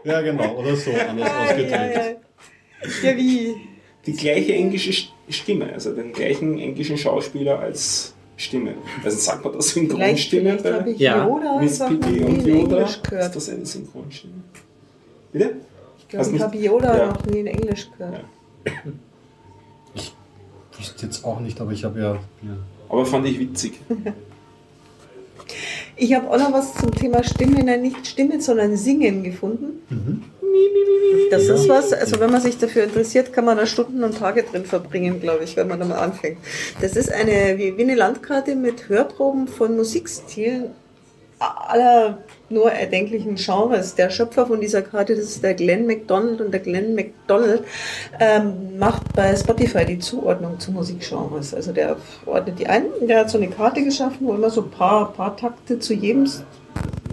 ja, 0.04 0.20
genau, 0.20 0.56
oder 0.56 0.76
so 0.76 0.90
anders 0.90 1.26
Ja, 1.26 1.42
ausgedrückt. 1.42 1.70
ja, 1.70 1.86
ja. 1.86 3.10
ja, 3.10 3.16
wie? 3.16 3.54
Die 4.04 4.12
gleiche 4.12 4.52
englische 4.52 4.92
St- 5.32 5.42
Stimme, 5.42 5.72
also 5.72 5.92
den 5.94 6.12
gleichen 6.12 6.58
englischen 6.58 6.96
Schauspieler 6.98 7.58
als 7.58 8.14
Stimme. 8.36 8.74
Also 9.04 9.18
sagt 9.18 9.44
man 9.44 9.52
das 9.54 9.70
Vielleicht, 9.72 9.90
Synchronstimme 9.90 10.58
vielleicht 10.58 10.80
habe 10.80 10.90
ich 10.90 10.98
Ja. 10.98 11.26
Yoda 11.26 11.60
Miss 11.60 11.78
Piggy 11.78 12.24
und 12.24 12.46
Yoda? 12.46 12.84
Ist 12.84 13.04
gehört. 13.08 13.36
das 13.36 13.48
eine 13.48 13.66
Synchronstimme? 13.66 14.34
Bitte? 15.32 15.56
Ich 15.98 16.08
glaube, 16.08 16.30
ich 16.36 16.42
habe 16.42 16.56
Yoda 16.58 16.96
Ja. 16.98 17.06
noch 17.12 17.26
nie 17.26 17.40
in 17.40 17.46
Englisch 17.46 17.88
gehört. 17.96 18.20
Ja. 18.64 18.72
Ich 19.94 20.12
wüsste 20.78 21.06
jetzt 21.06 21.24
auch 21.24 21.40
nicht, 21.40 21.60
aber 21.60 21.72
ich 21.72 21.84
habe 21.84 22.00
ja, 22.00 22.12
ja. 22.14 22.56
Aber 22.88 23.06
fand 23.06 23.26
ich 23.26 23.38
witzig. 23.38 23.80
Ich 25.96 26.14
habe 26.14 26.30
auch 26.30 26.38
noch 26.38 26.52
was 26.52 26.74
zum 26.74 26.90
Thema 26.92 27.22
Stimme, 27.22 27.62
nein, 27.62 27.82
nicht 27.82 28.06
Stimme, 28.06 28.40
sondern 28.40 28.76
Singen 28.76 29.22
gefunden. 29.22 29.80
Mhm. 29.90 30.22
Das 31.30 31.44
ist 31.44 31.68
was, 31.68 31.92
also 31.92 32.20
wenn 32.20 32.30
man 32.30 32.40
sich 32.40 32.58
dafür 32.58 32.84
interessiert, 32.84 33.32
kann 33.32 33.44
man 33.44 33.56
da 33.56 33.66
Stunden 33.66 34.04
und 34.04 34.18
Tage 34.18 34.42
drin 34.42 34.64
verbringen, 34.64 35.20
glaube 35.20 35.44
ich, 35.44 35.56
wenn 35.56 35.68
man 35.68 35.80
da 35.80 35.86
mal 35.86 35.98
anfängt. 35.98 36.38
Das 36.80 36.94
ist 36.94 37.10
eine, 37.10 37.56
wie, 37.56 37.76
wie 37.76 37.82
eine 37.82 37.94
Landkarte 37.94 38.54
mit 38.54 38.88
Hörproben 38.88 39.48
von 39.48 39.76
Musikstilen 39.76 40.72
aller 41.38 42.18
nur 42.48 42.70
erdenklichen 42.70 43.36
Genres. 43.36 43.94
Der 43.94 44.10
Schöpfer 44.10 44.46
von 44.46 44.60
dieser 44.60 44.82
Karte, 44.82 45.16
das 45.16 45.24
ist 45.24 45.42
der 45.42 45.54
Glenn 45.54 45.86
McDonald 45.86 46.40
und 46.40 46.52
der 46.52 46.60
Glenn 46.60 46.94
McDonald 46.94 47.64
ähm, 48.20 48.78
macht 48.78 49.12
bei 49.14 49.34
Spotify 49.34 49.84
die 49.84 49.98
Zuordnung 49.98 50.60
zu 50.60 50.70
Musikgenres. 50.70 51.54
Also 51.54 51.72
der 51.72 51.96
ordnet 52.26 52.58
die 52.58 52.66
ein, 52.66 52.84
der 53.00 53.20
hat 53.20 53.30
so 53.30 53.38
eine 53.38 53.48
Karte 53.48 53.82
geschaffen, 53.82 54.26
wo 54.26 54.34
immer 54.34 54.50
so 54.50 54.62
ein 54.62 54.70
paar, 54.70 55.12
paar 55.12 55.36
Takte 55.36 55.78
zu 55.78 55.94
jedem, 55.94 56.28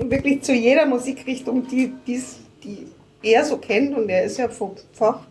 wirklich 0.04 0.44
zu 0.44 0.54
jeder 0.54 0.86
Musikrichtung, 0.86 1.68
die, 1.68 1.94
die's, 2.06 2.38
die 2.64 2.88
er 3.24 3.46
so 3.46 3.58
kennt 3.58 3.96
und 3.96 4.10
er 4.10 4.24
ist 4.24 4.38
ja 4.38 4.50
vom 4.50 4.72
Fach. 4.94 5.22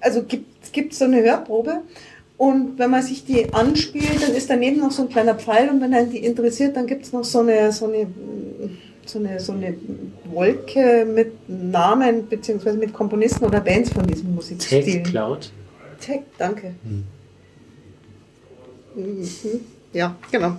Also 0.00 0.22
gibt 0.22 0.72
gibt 0.72 0.94
so 0.94 1.06
eine 1.06 1.22
Hörprobe 1.22 1.82
und 2.36 2.78
wenn 2.78 2.90
man 2.90 3.02
sich 3.02 3.24
die 3.24 3.52
anspielt, 3.52 4.22
dann 4.22 4.34
ist 4.34 4.48
daneben 4.48 4.80
noch 4.80 4.92
so 4.92 5.02
ein 5.02 5.08
kleiner 5.08 5.34
Pfeil 5.34 5.68
und 5.70 5.80
wenn 5.80 5.92
einen 5.92 6.10
die 6.10 6.24
interessiert, 6.24 6.76
dann 6.76 6.86
gibt 6.86 7.04
es 7.04 7.12
noch 7.12 7.24
so 7.24 7.40
eine, 7.40 7.72
so 7.72 7.86
eine 7.86 8.06
so 9.06 9.18
eine, 9.18 9.40
so 9.40 9.52
eine 9.52 9.74
Wolke 10.26 11.06
mit 11.06 11.48
Namen 11.48 12.28
beziehungsweise 12.28 12.76
mit 12.76 12.92
Komponisten 12.92 13.44
oder 13.44 13.60
Bands 13.60 13.90
von 13.90 14.06
diesem 14.06 14.34
Musikstil. 14.34 14.84
Take 14.84 15.02
Cloud. 15.02 15.50
Tech, 16.00 16.20
danke. 16.38 16.74
Mhm. 16.84 17.04
Ja, 19.92 20.16
genau. 20.30 20.56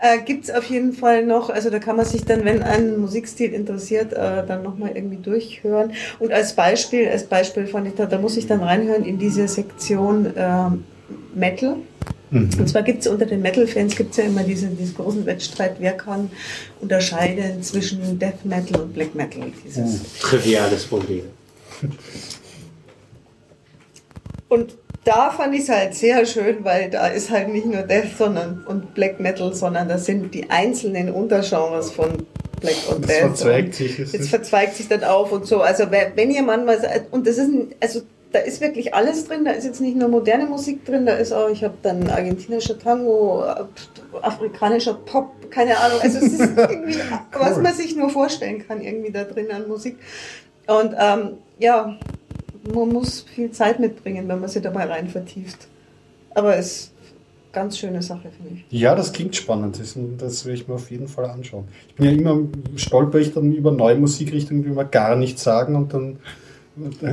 Äh, 0.00 0.18
Gibt 0.24 0.44
es 0.44 0.50
auf 0.50 0.64
jeden 0.64 0.92
Fall 0.92 1.24
noch, 1.24 1.48
also 1.48 1.70
da 1.70 1.78
kann 1.78 1.96
man 1.96 2.04
sich 2.04 2.24
dann, 2.24 2.44
wenn 2.44 2.62
ein 2.62 2.98
Musikstil 2.98 3.52
interessiert, 3.52 4.12
äh, 4.12 4.44
dann 4.46 4.62
nochmal 4.62 4.92
irgendwie 4.94 5.18
durchhören. 5.18 5.92
Und 6.18 6.32
als 6.32 6.54
Beispiel, 6.54 7.08
als 7.08 7.24
Beispiel 7.24 7.66
fand 7.66 7.86
ich 7.86 7.94
da, 7.94 8.06
da 8.06 8.18
muss 8.18 8.36
ich 8.36 8.46
dann 8.46 8.60
reinhören 8.60 9.04
in 9.04 9.18
diese 9.18 9.46
Sektion 9.46 10.32
ähm, 10.36 10.84
Metal. 11.34 11.76
Und 12.30 12.68
zwar 12.68 12.82
gibt 12.82 13.00
es 13.00 13.06
unter 13.06 13.24
den 13.24 13.40
Metal-Fans 13.40 13.96
gibt's 13.96 14.18
ja 14.18 14.24
immer 14.24 14.42
diesen, 14.42 14.76
diesen 14.76 14.94
großen 14.94 15.24
Wettstreit, 15.24 15.76
wer 15.78 15.94
kann 15.94 16.30
unterscheiden 16.80 17.62
zwischen 17.62 18.18
Death 18.18 18.44
Metal 18.44 18.82
und 18.82 18.92
Black 18.92 19.14
Metal. 19.14 19.50
Dieses. 19.64 20.18
Triviales 20.20 20.84
Problem. 20.84 21.22
Und 24.48 24.76
da 25.08 25.30
fand 25.30 25.54
ich 25.54 25.62
es 25.62 25.68
halt 25.70 25.94
sehr 25.94 26.26
schön, 26.26 26.64
weil 26.64 26.90
da 26.90 27.06
ist 27.06 27.30
halt 27.30 27.48
nicht 27.48 27.64
nur 27.64 27.82
Death 27.82 28.18
sondern, 28.18 28.62
und 28.66 28.92
Black 28.92 29.18
Metal, 29.18 29.54
sondern 29.54 29.88
das 29.88 30.04
sind 30.04 30.34
die 30.34 30.50
einzelnen 30.50 31.10
Untergenres 31.10 31.90
von 31.90 32.26
Black 32.60 32.76
und 32.90 33.08
Death. 33.08 33.16
verzweigt 33.16 33.68
und 33.68 33.74
sich, 33.74 33.98
es 33.98 34.12
Jetzt 34.12 34.28
verzweigt 34.28 34.74
sich 34.74 34.86
das 34.86 35.02
auf 35.04 35.32
und 35.32 35.46
so. 35.46 35.62
Also 35.62 35.84
wenn 35.90 36.30
ihr 36.30 36.42
manchmal, 36.42 37.06
und 37.10 37.26
das 37.26 37.38
ist, 37.38 37.48
ein, 37.48 37.74
also 37.80 38.02
da 38.32 38.40
ist 38.40 38.60
wirklich 38.60 38.92
alles 38.92 39.26
drin, 39.26 39.46
da 39.46 39.52
ist 39.52 39.64
jetzt 39.64 39.80
nicht 39.80 39.96
nur 39.96 40.08
moderne 40.08 40.44
Musik 40.44 40.84
drin, 40.84 41.06
da 41.06 41.14
ist 41.14 41.32
auch, 41.32 41.48
ich 41.48 41.64
habe 41.64 41.74
dann 41.82 42.10
argentinischer 42.10 42.78
Tango, 42.78 43.44
äh, 43.44 43.64
afrikanischer 44.20 44.92
Pop, 44.92 45.50
keine 45.50 45.78
Ahnung, 45.78 46.00
also 46.02 46.18
es 46.18 46.34
ist 46.34 46.40
irgendwie, 46.56 46.98
was 47.32 47.56
man 47.56 47.72
sich 47.72 47.96
nur 47.96 48.10
vorstellen 48.10 48.62
kann, 48.68 48.82
irgendwie 48.82 49.10
da 49.10 49.24
drin 49.24 49.50
an 49.50 49.68
Musik. 49.68 49.96
Und 50.66 50.94
ähm, 50.98 51.38
ja, 51.58 51.96
man 52.74 52.88
muss 52.88 53.22
viel 53.34 53.50
Zeit 53.50 53.80
mitbringen, 53.80 54.28
wenn 54.28 54.40
man 54.40 54.48
sich 54.48 54.62
da 54.62 54.70
mal 54.70 54.86
rein 54.86 55.08
vertieft. 55.08 55.68
Aber 56.34 56.56
es 56.56 56.66
ist 56.66 56.92
eine 57.00 57.52
ganz 57.52 57.78
schöne 57.78 58.02
Sache, 58.02 58.30
finde 58.36 58.60
ich. 58.60 58.80
Ja, 58.80 58.94
das 58.94 59.12
klingt 59.12 59.34
spannend. 59.36 59.80
Das, 60.18 60.44
werde 60.44 60.58
ich 60.58 60.68
mir 60.68 60.74
auf 60.74 60.90
jeden 60.90 61.08
Fall 61.08 61.26
anschauen. 61.26 61.64
Ich 61.88 61.94
bin 61.94 62.06
ja 62.06 62.12
immer, 62.12 62.38
stolper 62.76 63.18
ich 63.18 63.32
dann 63.32 63.52
über 63.52 63.72
neue 63.72 63.96
Musikrichtungen, 63.96 64.62
die 64.62 64.70
mir 64.70 64.84
gar 64.84 65.16
nichts 65.16 65.42
sagen 65.42 65.74
und 65.76 65.92
dann 65.92 66.18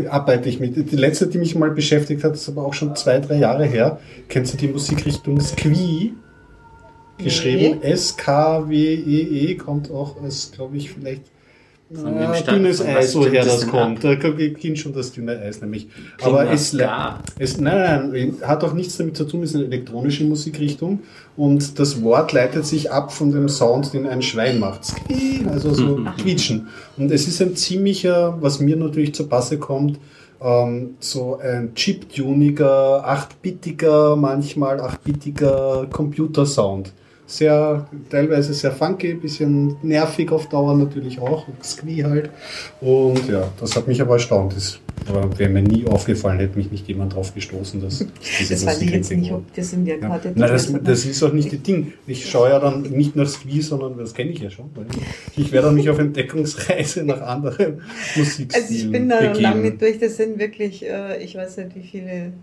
arbeite 0.09 0.49
ich 0.49 0.59
mit. 0.59 0.91
Die 0.91 0.95
letzte, 0.95 1.27
die 1.27 1.39
mich 1.39 1.55
mal 1.55 1.71
beschäftigt 1.71 2.23
hat, 2.23 2.33
ist 2.33 2.47
aber 2.49 2.65
auch 2.65 2.73
schon 2.73 2.95
zwei, 2.95 3.19
drei 3.19 3.37
Jahre 3.37 3.65
her. 3.65 3.99
Kennst 4.29 4.53
du 4.53 4.57
die 4.57 4.67
Musikrichtung 4.67 5.39
Squee? 5.41 6.11
Geschrieben 7.17 7.81
S-K-W-E-E, 7.81 9.51
E, 9.51 9.55
kommt 9.55 9.89
auch 9.89 10.21
als, 10.21 10.51
glaube 10.51 10.75
ich, 10.75 10.91
vielleicht 10.91 11.23
Stammt- 11.93 12.47
dünnes 12.47 12.81
Eis, 12.81 13.15
woher 13.15 13.45
das 13.45 13.67
kommt. 13.67 14.03
Da 14.03 14.15
beginnt 14.15 14.79
schon 14.79 14.93
das 14.93 15.11
dünne 15.11 15.37
Eis 15.39 15.61
nämlich. 15.61 15.87
Klingt 16.17 16.23
Aber 16.23 16.49
es, 16.51 16.73
es, 17.37 17.59
nein, 17.59 18.09
nein, 18.11 18.35
hat 18.41 18.63
auch 18.63 18.73
nichts 18.73 18.97
damit 18.97 19.15
zu 19.15 19.25
tun, 19.25 19.43
es 19.43 19.51
ist 19.51 19.57
eine 19.57 19.65
elektronische 19.65 20.23
Musikrichtung 20.23 20.99
und 21.37 21.77
das 21.77 22.01
Wort 22.01 22.33
leitet 22.33 22.65
sich 22.65 22.91
ab 22.91 23.13
von 23.13 23.31
dem 23.31 23.49
Sound, 23.49 23.93
den 23.93 24.07
ein 24.07 24.23
Schwein 24.23 24.59
macht. 24.59 24.93
Also 25.47 25.73
so 25.75 25.99
quietschen. 26.17 26.69
Und 26.97 27.11
es 27.11 27.27
ist 27.27 27.39
ein 27.41 27.55
ziemlicher, 27.55 28.35
was 28.41 28.59
mir 28.59 28.77
natürlich 28.77 29.13
zur 29.13 29.29
Passe 29.29 29.59
kommt, 29.59 29.99
ähm, 30.41 30.95
so 30.99 31.37
ein 31.37 31.75
chiptuniger, 31.75 33.05
8-bittiger, 33.07 34.15
manchmal 34.15 34.81
8-bittiger 34.81 35.85
Computersound. 35.91 36.91
Sehr, 37.27 37.87
teilweise 38.09 38.53
sehr 38.53 38.71
funky, 38.71 39.15
bisschen 39.15 39.77
nervig 39.81 40.31
auf 40.31 40.47
Dauer 40.47 40.75
natürlich 40.75 41.19
auch, 41.19 41.47
Squee 41.63 42.03
halt. 42.03 42.29
Und 42.81 43.27
ja, 43.27 43.51
das 43.59 43.75
hat 43.75 43.87
mich 43.87 43.99
aber 43.99 44.13
erstaunt. 44.13 44.55
Das 44.55 44.79
wäre 45.37 45.49
mir 45.49 45.61
nie 45.61 45.85
aufgefallen, 45.87 46.39
hätte 46.39 46.57
mich 46.57 46.71
nicht 46.71 46.87
jemand 46.87 47.15
drauf 47.15 47.33
gestoßen, 47.33 47.81
dass 47.81 48.05
diese 48.39 48.53
Das 48.53 48.65
weiß 48.65 48.81
ich 48.81 48.91
jetzt 48.91 49.11
nicht, 49.11 49.31
ob 49.31 49.53
das 49.53 49.71
sind 49.71 49.85
ja 49.87 49.95
ja. 49.95 50.07
gerade 50.07 50.33
die 50.33 50.39
Nein, 50.39 50.49
das, 50.49 50.73
das 50.83 51.05
ist 51.05 51.23
auch 51.23 51.33
nicht 51.33 51.51
die 51.51 51.57
Ding. 51.57 51.93
Ich 52.07 52.29
schaue 52.29 52.49
ja 52.49 52.59
dann 52.59 52.81
nicht 52.83 53.15
nach 53.15 53.27
Squee, 53.27 53.61
sondern 53.61 53.97
das 53.97 54.13
kenne 54.13 54.31
ich 54.31 54.39
ja 54.39 54.49
schon. 54.49 54.69
Ich 55.35 55.51
werde 55.51 55.71
mich 55.71 55.89
auf 55.89 55.99
Entdeckungsreise 55.99 57.03
nach 57.03 57.21
anderen 57.21 57.81
Musikstilen 58.15 58.63
Also 58.63 58.73
ich 58.73 58.91
bin 58.91 59.09
da 59.09 59.21
noch 59.21 59.39
lange 59.39 59.61
nicht 59.61 59.81
durch, 59.81 59.99
das 59.99 60.17
sind 60.17 60.39
wirklich, 60.39 60.85
äh, 60.85 61.23
ich 61.23 61.35
weiß 61.35 61.57
nicht 61.57 61.75
wie 61.75 61.83
viele, 61.83 62.33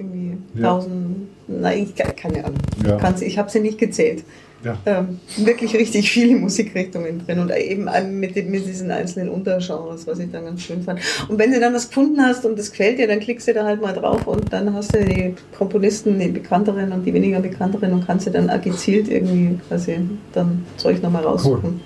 irgendwie 0.00 0.36
Ja. 0.54 0.68
tausend, 0.70 1.28
nein, 1.46 1.84
ich, 1.84 1.94
keine 2.16 2.44
Ahnung. 2.44 2.58
Ja. 2.84 3.14
Ich 3.20 3.38
habe 3.38 3.50
sie 3.50 3.60
nicht 3.60 3.78
gezählt. 3.78 4.24
Ja. 4.62 4.76
Ähm, 4.84 5.18
wirklich 5.38 5.72
richtig 5.74 6.10
viele 6.10 6.36
Musikrichtungen 6.36 7.24
drin 7.24 7.38
und 7.38 7.50
eben 7.50 7.88
mit, 8.20 8.36
dem- 8.36 8.50
mit 8.50 8.66
diesen 8.66 8.90
einzelnen 8.90 9.30
Untergenres, 9.30 10.06
was 10.06 10.18
ich 10.18 10.30
dann 10.30 10.44
ganz 10.44 10.60
schön 10.60 10.82
fand. 10.82 11.00
Und 11.30 11.38
wenn 11.38 11.50
du 11.50 11.58
dann 11.60 11.72
was 11.72 11.88
gefunden 11.88 12.20
hast 12.20 12.44
und 12.44 12.58
das 12.58 12.70
gefällt 12.70 12.98
dir, 12.98 13.08
dann 13.08 13.20
klickst 13.20 13.48
du 13.48 13.54
da 13.54 13.64
halt 13.64 13.80
mal 13.80 13.94
drauf 13.94 14.26
und 14.26 14.52
dann 14.52 14.74
hast 14.74 14.94
du 14.94 15.02
die 15.02 15.34
Komponisten, 15.56 16.18
die 16.18 16.28
bekannteren 16.28 16.92
und 16.92 17.06
die 17.06 17.14
weniger 17.14 17.40
bekannteren 17.40 17.94
und 17.94 18.06
kannst 18.06 18.26
du 18.26 18.30
dann 18.32 18.50
auch 18.50 18.60
gezielt 18.60 19.08
irgendwie 19.08 19.58
quasi 19.66 19.98
dann 20.34 20.66
Zeug 20.76 21.02
nochmal 21.02 21.24
raussuchen. 21.24 21.80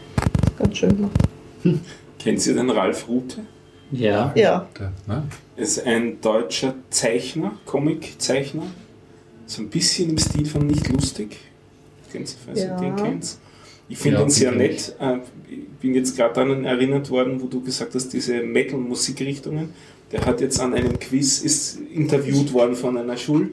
Ganz 0.59 0.77
schön 0.77 0.97
gemacht. 0.97 1.13
Kennt 2.19 2.45
ihr 2.45 2.55
den 2.55 2.71
Ralf 2.71 3.07
Rute? 3.07 3.43
Ja. 3.93 4.33
Ja. 4.35 4.67
Ja, 4.81 4.93
ne? 5.07 5.23
Ist 5.57 5.85
ein 5.87 6.21
deutscher 6.21 6.75
Zeichner, 6.91 7.53
Comiczeichner. 7.65 8.67
So 9.47 9.63
ein 9.63 9.69
bisschen 9.69 10.11
im 10.11 10.19
Stil 10.19 10.47
von 10.47 10.67
Nicht 10.67 10.89
lustig. 10.89 11.37
Kennst 12.11 12.35
du, 12.35 12.39
falls 12.47 12.61
Ja. 12.61 12.77
du 12.77 12.83
den 12.85 12.97
kennst? 12.97 13.39
Ich 13.89 13.99
finde 13.99 14.19
Ja, 14.19 14.25
ihn 14.25 14.31
sehr 14.31 14.53
nett. 14.53 14.97
Äh, 15.01 15.19
Ich 15.51 15.87
bin 15.91 15.95
jetzt 15.95 16.17
gerade 16.17 16.33
daran 16.35 16.65
erinnert 16.65 17.11
worden, 17.11 17.41
wo 17.43 17.47
du 17.47 17.61
gesagt 17.61 17.95
hast, 17.95 18.09
diese 18.15 18.43
Metal-Musikrichtungen. 18.43 19.75
Der 20.13 20.25
hat 20.25 20.41
jetzt 20.41 20.59
an 20.59 20.73
einem 20.73 20.99
Quiz, 20.99 21.41
ist 21.43 21.79
interviewt 21.93 22.53
worden 22.55 22.75
von 22.75 22.97
einer 22.97 23.17
Schul... 23.19 23.51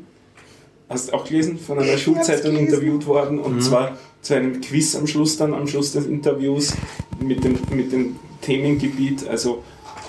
Hast 0.88 1.10
du 1.10 1.14
auch 1.14 1.26
gelesen? 1.26 1.58
Von 1.60 1.80
einer 1.80 1.98
Schulzeitung 1.98 2.56
interviewt 2.58 3.06
worden 3.06 3.40
und 3.40 3.62
zwar 3.62 3.98
zu 4.22 4.34
einem 4.36 4.60
Quiz 4.62 4.96
am 4.96 5.08
Schluss 5.08 5.38
dann, 5.38 5.54
am 5.54 5.68
Schluss 5.68 5.92
des 5.94 6.06
Interviews 6.06 6.74
mit 7.22 7.44
dem, 7.44 7.58
mit 7.76 7.92
dem 7.92 8.16
Themengebiet, 8.42 9.28
also 9.28 9.64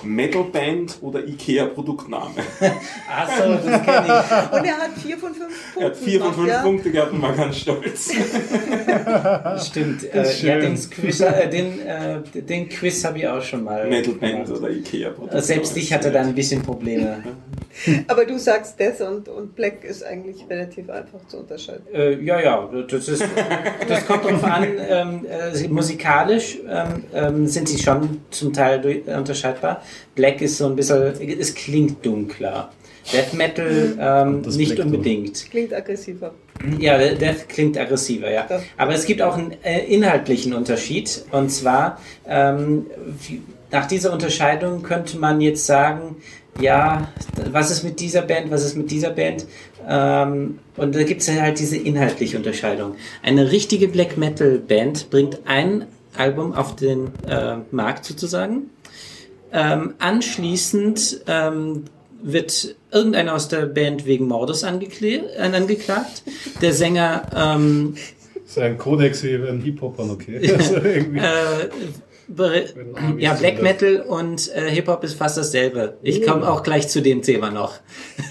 Metalband 0.04 0.98
oder 1.00 1.26
IKEA-Produktname. 1.26 2.34
Achso, 3.10 3.54
das 3.54 3.82
kenne 3.82 4.06
ich. 4.06 4.58
Und 4.58 4.64
er 4.64 4.78
hat 4.78 4.90
vier 5.02 5.18
von 5.18 5.34
fünf 5.34 5.48
Punkten. 5.48 5.80
Er 5.80 5.86
hat 5.86 5.96
vier 5.96 6.20
von 6.20 6.34
fünf 6.34 6.48
ja. 6.48 6.62
Punkte 6.62 6.90
gehabt 6.90 7.12
und 7.12 7.22
war 7.22 7.32
ganz 7.32 7.58
stolz. 7.58 8.12
Stimmt. 9.66 10.14
Äh, 10.14 10.32
ja, 10.42 10.58
den 10.58 10.74
Quiz, 10.90 11.20
äh, 11.20 11.48
den, 11.48 11.80
äh, 11.80 12.20
den 12.42 12.68
Quiz 12.68 13.04
habe 13.04 13.18
ich 13.18 13.28
auch 13.28 13.42
schon 13.42 13.64
mal 13.64 13.88
Metalband 13.88 14.50
oder 14.50 14.70
IKEA-Produktname. 14.70 15.38
Äh, 15.38 15.42
Selbst 15.42 15.76
ich 15.76 15.92
hatte 15.92 16.10
da 16.10 16.20
ein 16.20 16.34
bisschen 16.34 16.62
Probleme. 16.62 17.22
Aber 18.08 18.24
du 18.24 18.38
sagst 18.38 18.78
Death 18.78 19.00
und, 19.00 19.28
und 19.28 19.56
Black 19.56 19.84
ist 19.84 20.04
eigentlich 20.04 20.44
relativ 20.48 20.90
einfach 20.90 21.26
zu 21.26 21.38
unterscheiden. 21.38 21.86
Äh, 21.92 22.20
ja, 22.22 22.40
ja, 22.40 22.70
das, 22.88 23.08
ist, 23.08 23.24
das 23.88 24.06
kommt 24.06 24.24
drauf 24.24 24.44
an. 24.44 24.66
Ähm, 24.78 25.26
äh, 25.26 25.68
musikalisch 25.68 26.58
ähm, 26.68 27.04
ähm, 27.14 27.46
sind 27.46 27.68
sie 27.68 27.78
schon 27.78 28.20
zum 28.30 28.52
Teil 28.52 28.80
durch, 28.80 29.06
unterscheidbar. 29.06 29.82
Black 30.14 30.40
ist 30.42 30.58
so 30.58 30.66
ein 30.66 30.76
bisschen, 30.76 31.14
es 31.38 31.54
klingt 31.54 32.04
dunkler. 32.04 32.70
Death 33.12 33.34
Metal 33.34 33.96
ähm, 34.00 34.42
das 34.42 34.56
nicht 34.56 34.74
Black 34.76 34.86
unbedingt. 34.86 35.50
Klingt 35.50 35.74
aggressiver. 35.74 36.34
Ja, 36.78 36.96
Death 36.98 37.48
klingt 37.48 37.76
aggressiver, 37.76 38.30
ja. 38.30 38.46
Aber 38.76 38.94
es 38.94 39.04
gibt 39.06 39.20
auch 39.22 39.36
einen 39.36 39.54
äh, 39.64 39.84
inhaltlichen 39.86 40.54
Unterschied. 40.54 41.24
Und 41.32 41.50
zwar, 41.50 41.98
ähm, 42.28 42.86
wie- 43.26 43.42
nach 43.72 43.86
dieser 43.86 44.12
Unterscheidung 44.12 44.82
könnte 44.82 45.18
man 45.18 45.40
jetzt 45.40 45.66
sagen, 45.66 46.16
ja, 46.60 47.08
was 47.50 47.70
ist 47.70 47.82
mit 47.82 47.98
dieser 47.98 48.22
Band, 48.22 48.50
was 48.50 48.64
ist 48.64 48.76
mit 48.76 48.90
dieser 48.90 49.10
Band? 49.10 49.46
Ähm, 49.88 50.58
und 50.76 50.94
da 50.94 51.02
gibt 51.02 51.22
es 51.22 51.28
halt 51.30 51.58
diese 51.58 51.78
inhaltliche 51.78 52.36
Unterscheidung. 52.36 52.94
Eine 53.22 53.50
richtige 53.50 53.88
Black 53.88 54.16
Metal 54.18 54.58
Band 54.58 55.10
bringt 55.10 55.40
ein 55.46 55.86
Album 56.16 56.52
auf 56.54 56.76
den 56.76 57.06
äh, 57.26 57.56
Markt 57.70 58.04
sozusagen. 58.04 58.70
Ähm, 59.52 59.94
anschließend 59.98 61.20
ähm, 61.26 61.84
wird 62.22 62.74
irgendeiner 62.90 63.34
aus 63.34 63.48
der 63.48 63.66
Band 63.66 64.06
wegen 64.06 64.26
Mordes 64.26 64.64
angekle- 64.64 65.26
äh, 65.36 65.54
angeklagt. 65.54 66.22
Der 66.60 66.72
Sänger 66.72 67.22
ähm, 67.36 67.94
Das 68.34 68.52
ist 68.52 68.58
ein 68.58 68.78
Kodex 68.78 69.22
wie 69.22 69.36
beim 69.38 69.60
Hip-Hopern, 69.60 70.10
okay? 70.10 70.52
Also 70.56 70.76
irgendwie. 70.76 71.18
äh, 71.18 71.68
ja, 73.18 73.34
Black 73.34 73.54
sind. 73.56 73.62
Metal 73.62 73.96
und 74.08 74.50
äh, 74.54 74.70
Hip-Hop 74.70 75.04
ist 75.04 75.14
fast 75.14 75.36
dasselbe. 75.36 75.98
Ich 76.02 76.24
komme 76.26 76.48
auch 76.48 76.62
gleich 76.62 76.88
zu 76.88 77.02
dem 77.02 77.22
Thema 77.22 77.50
noch. 77.50 77.74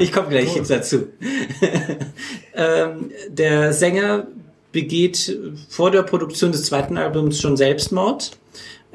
ich 0.00 0.12
komme 0.12 0.28
gleich 0.28 0.58
dazu. 0.66 1.08
ähm, 2.54 3.10
der 3.28 3.72
Sänger 3.72 4.26
begeht 4.72 5.38
vor 5.68 5.90
der 5.90 6.02
Produktion 6.02 6.52
des 6.52 6.64
zweiten 6.64 6.96
Albums 6.96 7.40
schon 7.40 7.56
Selbstmord. 7.56 8.38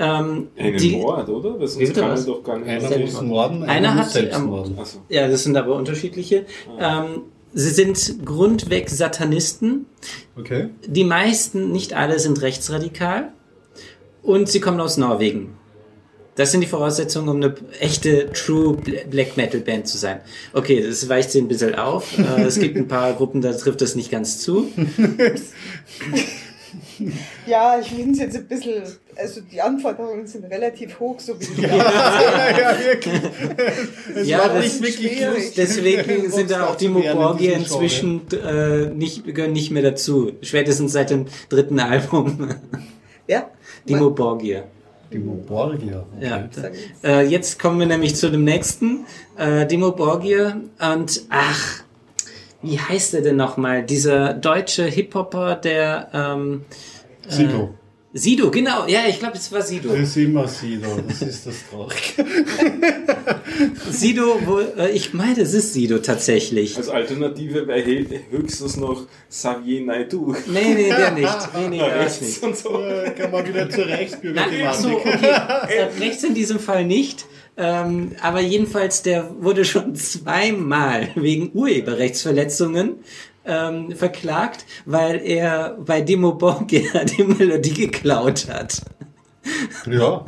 Ähm, 0.04 0.48
Einen 0.58 0.78
die- 0.78 0.96
Mord, 0.96 1.30
oder? 1.30 1.60
Wie 1.60 1.78
bitte 1.86 2.02
kann 2.02 2.12
was? 2.12 2.26
doch 2.26 2.44
gar 2.44 2.58
nicht. 2.58 2.68
Einer 2.68 2.88
Selbst- 2.88 3.14
muss 3.14 3.22
morden, 3.22 3.62
Einer 3.64 3.72
einer 3.92 3.96
hat, 3.96 4.10
selbst 4.10 4.36
ähm, 4.36 4.46
morden. 4.46 4.80
Achso. 4.80 4.98
Ja, 5.10 5.28
das 5.28 5.44
sind 5.44 5.56
aber 5.56 5.76
unterschiedliche. 5.76 6.46
Ähm, 6.80 7.22
sie 7.54 7.70
sind 7.70 8.26
grundweg 8.26 8.90
Satanisten. 8.90 9.86
Okay. 10.40 10.70
Die 10.88 11.04
meisten, 11.04 11.72
nicht 11.72 11.94
alle, 11.94 12.18
sind 12.18 12.42
rechtsradikal. 12.42 13.32
Und 14.24 14.50
sie 14.50 14.60
kommen 14.60 14.80
aus 14.80 14.98
Norwegen. 14.98 15.56
Das 16.36 16.52
sind 16.52 16.62
die 16.62 16.68
Voraussetzungen, 16.68 17.28
um 17.30 17.36
eine 17.36 17.54
echte 17.80 18.32
True 18.32 18.78
Bla- 18.78 19.02
Black 19.10 19.36
Metal 19.38 19.60
Band 19.60 19.88
zu 19.88 19.98
sein. 19.98 20.22
Okay, 20.54 20.82
das 20.82 21.08
weicht 21.10 21.30
sie 21.30 21.40
ein 21.42 21.48
bisschen 21.48 21.76
auf. 21.76 22.18
Äh, 22.18 22.42
es 22.44 22.58
gibt 22.60 22.76
ein 22.78 22.88
paar 22.88 23.14
Gruppen, 23.14 23.42
da 23.42 23.52
trifft 23.54 23.82
das 23.82 23.96
nicht 23.96 24.10
ganz 24.10 24.40
zu. 24.40 24.68
Ja, 27.46 27.80
ich 27.80 27.88
finde 27.90 28.12
es 28.14 28.20
jetzt 28.20 28.38
ein 28.38 28.48
bisschen, 28.48 28.84
also 29.16 29.42
die 29.42 29.62
Anforderungen 29.62 30.26
sind 30.28 30.46
relativ 30.46 31.00
hoch, 31.00 31.20
so 31.20 31.40
wie 31.40 31.46
die 31.46 31.62
ja, 31.64 32.76
wirklich. 32.86 33.22
Es 34.16 34.28
Ja, 34.28 34.40
war 34.40 34.50
das 34.50 34.64
nicht 34.64 34.74
ist 34.76 34.82
wirklich 34.84 35.18
schwierig. 35.18 35.54
Deswegen 35.56 36.32
sind 36.32 36.52
da 36.52 36.68
auch 36.68 36.76
die 36.76 36.88
Genre. 36.88 37.38
inzwischen 37.44 38.22
äh, 38.32 38.86
nicht, 38.94 39.26
gehören 39.26 39.54
nicht 39.54 39.72
mehr 39.72 39.84
dazu. 39.84 40.32
Spätestens 40.42 40.94
seit 40.94 41.10
dem 41.10 41.26
dritten 41.50 41.80
Album. 41.80 42.50
Ja, 43.28 43.50
Die 43.88 43.96
Moborgier. 43.96 44.64
Die 45.14 45.20
Moborgier. 45.20 46.06
Ja. 46.20 46.48
Sagen 46.52 46.76
Äh, 47.04 47.26
jetzt 47.28 47.60
kommen 47.60 47.80
wir 47.80 47.86
nämlich 47.86 48.16
zu 48.16 48.30
dem 48.32 48.44
nächsten. 48.44 49.06
Äh, 49.38 49.66
Dimo 49.68 49.92
Borgir 49.92 50.62
und 50.80 51.22
ach, 51.30 51.84
wie 52.64 52.80
heißt 52.80 53.14
er 53.14 53.22
denn 53.22 53.36
nochmal? 53.36 53.84
Dieser 53.84 54.34
deutsche 54.34 54.86
Hip-Hopper, 54.86 55.56
der 55.56 56.10
ähm, 56.14 56.66
Sido. 57.28 57.76
Sido, 58.14 58.52
genau, 58.52 58.88
ja, 58.88 59.04
ich 59.08 59.20
glaube, 59.20 59.38
es 59.38 59.50
war 59.54 59.62
Sido. 59.62 59.88
Das 59.90 60.00
ist 60.00 60.18
immer 60.18 60.46
Sido, 60.46 61.02
das 61.08 61.22
ist 61.22 61.48
das 61.48 61.56
Traurige. 61.70 62.26
Sido, 63.90 64.38
wo, 64.46 64.60
äh, 64.60 64.92
ich 64.92 65.14
meine, 65.14 65.40
es 65.42 65.54
ist 65.54 65.74
Sido 65.74 66.00
tatsächlich. 66.00 66.76
Als 66.76 66.90
Alternative 66.90 67.66
wäre 67.68 68.06
höchstens 68.30 68.76
noch 68.76 69.06
Xavier 69.30 69.86
Naidoo. 69.86 70.36
Nee, 70.48 70.74
nee, 70.74 70.90
der 70.90 71.12
nicht. 71.12 71.50
Nee, 71.56 71.68
nee, 71.70 71.78
der 71.78 72.00
Rechts 72.02 72.22
nicht. 72.22 72.44
und 72.44 72.58
so. 72.58 72.82
Äh, 72.82 73.12
Kann 73.12 73.32
man 73.32 73.48
wieder 73.48 73.70
zur 73.70 73.86
Nein, 73.86 74.08
ach 74.66 74.74
so, 74.74 74.90
Rechtsbürgerthematik. 74.90 74.98
okay. 75.06 75.72
Äh, 75.72 76.04
rechts 76.04 76.24
in 76.26 76.34
diesem 76.34 76.60
Fall 76.60 76.84
nicht. 76.84 77.26
Ähm, 77.62 78.16
aber 78.22 78.40
jedenfalls, 78.40 79.04
der 79.04 79.30
wurde 79.40 79.66
schon 79.66 79.94
zweimal 79.96 81.10
wegen 81.14 81.52
Urheberrechtsverletzungen 81.54 82.96
ähm, 83.46 83.92
verklagt, 83.96 84.66
weil 84.86 85.22
er 85.24 85.78
bei 85.80 86.02
Demo 86.02 86.34
Borgia 86.34 87.04
die 87.18 87.24
Melodie 87.24 87.74
geklaut 87.74 88.48
hat. 88.50 88.82
Ja, 89.86 90.26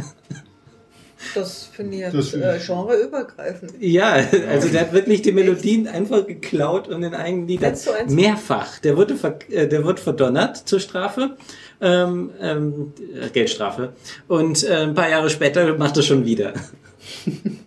Das 1.34 1.70
finde 1.72 1.96
ich 1.96 2.02
jetzt 2.02 2.36
äh, 2.36 2.60
genreübergreifend. 2.66 3.74
Ja, 3.80 4.14
also 4.50 4.68
der 4.68 4.82
hat 4.82 4.94
wirklich 4.94 5.24
die 5.24 5.32
Melodien 5.32 5.88
einfach 5.88 6.28
geklaut 6.28 6.88
und 6.88 7.02
in 7.02 7.16
eigenen 7.16 7.48
Liedern. 7.48 7.72
Eins 7.72 7.84
zu 7.84 7.98
eins. 7.98 8.14
Mehrfach. 8.14 8.78
Der 8.80 8.96
wurde, 8.96 9.16
ver 9.16 9.40
äh, 9.50 9.68
der 9.68 9.84
wurde 9.84 10.02
verdonnert 10.02 10.58
zur 10.58 10.80
Strafe. 10.80 11.36
Ähm, 11.82 12.30
ähm, 12.40 12.94
äh, 13.20 13.30
Geldstrafe. 13.30 13.94
Und 14.28 14.64
äh, 14.64 14.84
ein 14.84 14.94
paar 14.94 15.10
Jahre 15.10 15.32
später 15.32 15.76
macht 15.78 15.98
er 15.98 16.04
schon 16.04 16.26
wieder. 16.26 16.54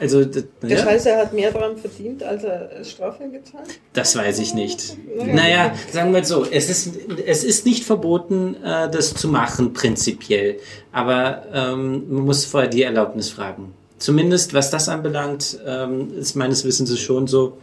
Also, 0.00 0.24
d- 0.24 0.44
Der 0.62 0.70
ja, 0.70 0.78
Scheiße 0.84 1.16
hat 1.16 1.32
mehr 1.32 1.50
daran 1.50 1.76
verdient, 1.76 2.22
als 2.22 2.44
er 2.44 2.84
Strafe 2.84 3.24
hat. 3.24 3.66
das 3.94 4.14
weiß 4.14 4.38
ich 4.38 4.54
nicht. 4.54 4.96
Naja. 5.16 5.34
Naja, 5.34 5.74
sagen 5.90 6.12
wir 6.12 6.20
es 6.20 6.28
so, 6.28 6.44
es 6.48 6.70
ist, 6.70 6.92
es 7.26 7.42
ist 7.42 7.66
nicht 7.66 7.82
verboten, 7.82 8.54
äh, 8.62 8.88
das 8.88 9.14
zu 9.14 9.26
machen, 9.26 9.72
prinzipiell. 9.72 10.58
Aber 10.92 11.42
ähm, 11.52 12.04
man 12.12 12.22
muss 12.26 12.44
vorher 12.44 12.70
die 12.70 12.82
Erlaubnis 12.84 13.28
fragen. 13.30 13.74
Zumindest 13.98 14.54
was 14.54 14.70
das 14.70 14.88
anbelangt, 14.88 15.58
ähm, 15.66 16.12
ist 16.16 16.36
meines 16.36 16.64
Wissens 16.64 16.96
schon 17.00 17.26
so 17.26 17.58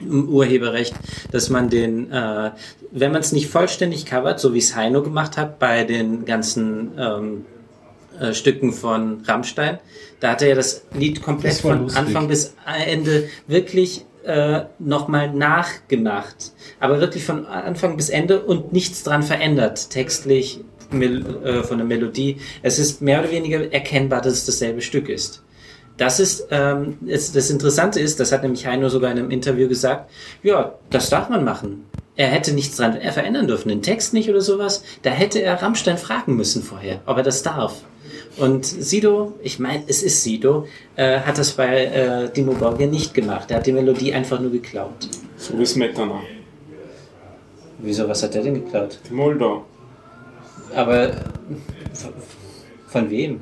im 0.00 0.28
Urheberrecht, 0.28 0.94
dass 1.30 1.48
man 1.48 1.70
den, 1.70 2.10
äh, 2.10 2.50
wenn 2.90 3.12
man 3.12 3.20
es 3.20 3.30
nicht 3.30 3.46
vollständig 3.48 4.04
covert, 4.04 4.40
so 4.40 4.52
wie 4.52 4.58
es 4.58 4.74
Heino 4.74 5.02
gemacht 5.04 5.36
hat 5.36 5.60
bei 5.60 5.84
den 5.84 6.24
ganzen 6.24 6.90
ähm, 6.98 7.46
äh, 8.20 8.34
Stücken 8.34 8.72
von 8.72 9.22
Rammstein, 9.26 9.78
da 10.20 10.32
hat 10.32 10.42
er 10.42 10.48
ja 10.48 10.54
das 10.54 10.82
Lied 10.94 11.22
komplett 11.22 11.54
Das 11.54 11.60
von 11.60 11.82
lustig. 11.82 12.00
Anfang 12.00 12.28
bis 12.28 12.54
Ende 12.86 13.28
wirklich 13.46 14.04
äh, 14.24 14.62
nochmal 14.78 15.32
nachgemacht. 15.32 16.52
Aber 16.80 17.00
wirklich 17.00 17.24
von 17.24 17.46
Anfang 17.46 17.96
bis 17.96 18.10
Ende 18.10 18.40
und 18.42 18.72
nichts 18.72 19.02
dran 19.02 19.22
verändert, 19.22 19.90
textlich, 19.90 20.60
mel 20.90 21.24
äh, 21.44 21.62
von 21.62 21.78
der 21.78 21.86
Melodie. 21.86 22.38
Es 22.62 22.78
ist 22.78 23.00
mehr 23.02 23.20
oder 23.20 23.30
weniger 23.30 23.72
erkennbar, 23.72 24.20
dass 24.20 24.34
es 24.34 24.46
dasselbe 24.46 24.82
Stück 24.82 25.08
ist. 25.08 25.42
Das 25.96 26.20
ist, 26.20 26.46
ähm, 26.50 26.98
es, 27.08 27.32
das 27.32 27.50
Interessante 27.50 27.98
ist, 28.00 28.20
das 28.20 28.30
hat 28.30 28.42
nämlich 28.42 28.66
Heino 28.66 28.88
sogar 28.88 29.10
in 29.10 29.18
einem 29.18 29.30
Interview 29.30 29.68
gesagt, 29.68 30.10
ja, 30.42 30.74
das 30.90 31.10
darf 31.10 31.28
man 31.28 31.44
machen. 31.44 31.86
Er 32.14 32.28
hätte 32.28 32.52
nichts 32.52 32.76
dran 32.76 32.96
er 32.96 33.12
verändern 33.12 33.46
dürfen, 33.46 33.68
den 33.68 33.82
Text 33.82 34.12
nicht 34.12 34.28
oder 34.28 34.40
sowas. 34.40 34.82
Da 35.02 35.10
hätte 35.10 35.40
er 35.40 35.60
Rammstein 35.60 35.98
fragen 35.98 36.36
müssen 36.36 36.62
vorher, 36.62 37.00
ob 37.06 37.16
er 37.16 37.22
das 37.22 37.42
darf. 37.42 37.82
Und 38.38 38.64
Sido, 38.64 39.34
ich 39.42 39.58
meine, 39.58 39.82
es 39.88 40.02
ist 40.02 40.22
Sido, 40.22 40.66
äh, 40.96 41.20
hat 41.20 41.38
das 41.38 41.52
bei 41.52 41.86
äh, 41.86 42.32
Dimo 42.32 42.52
Borgia 42.52 42.86
nicht 42.86 43.12
gemacht. 43.12 43.50
Er 43.50 43.58
hat 43.58 43.66
die 43.66 43.72
Melodie 43.72 44.12
einfach 44.12 44.40
nur 44.40 44.52
geklaut. 44.52 45.08
So 45.36 45.58
wie 45.58 45.66
Smetana. 45.66 46.22
Wieso, 47.78 48.08
was 48.08 48.22
hat 48.22 48.34
er 48.34 48.42
denn 48.42 48.54
geklaut? 48.54 48.98
Die 49.08 49.14
Moldau. 49.14 49.64
Aber 50.74 51.12
von, 51.92 52.12
von 52.86 53.10
wem? 53.10 53.40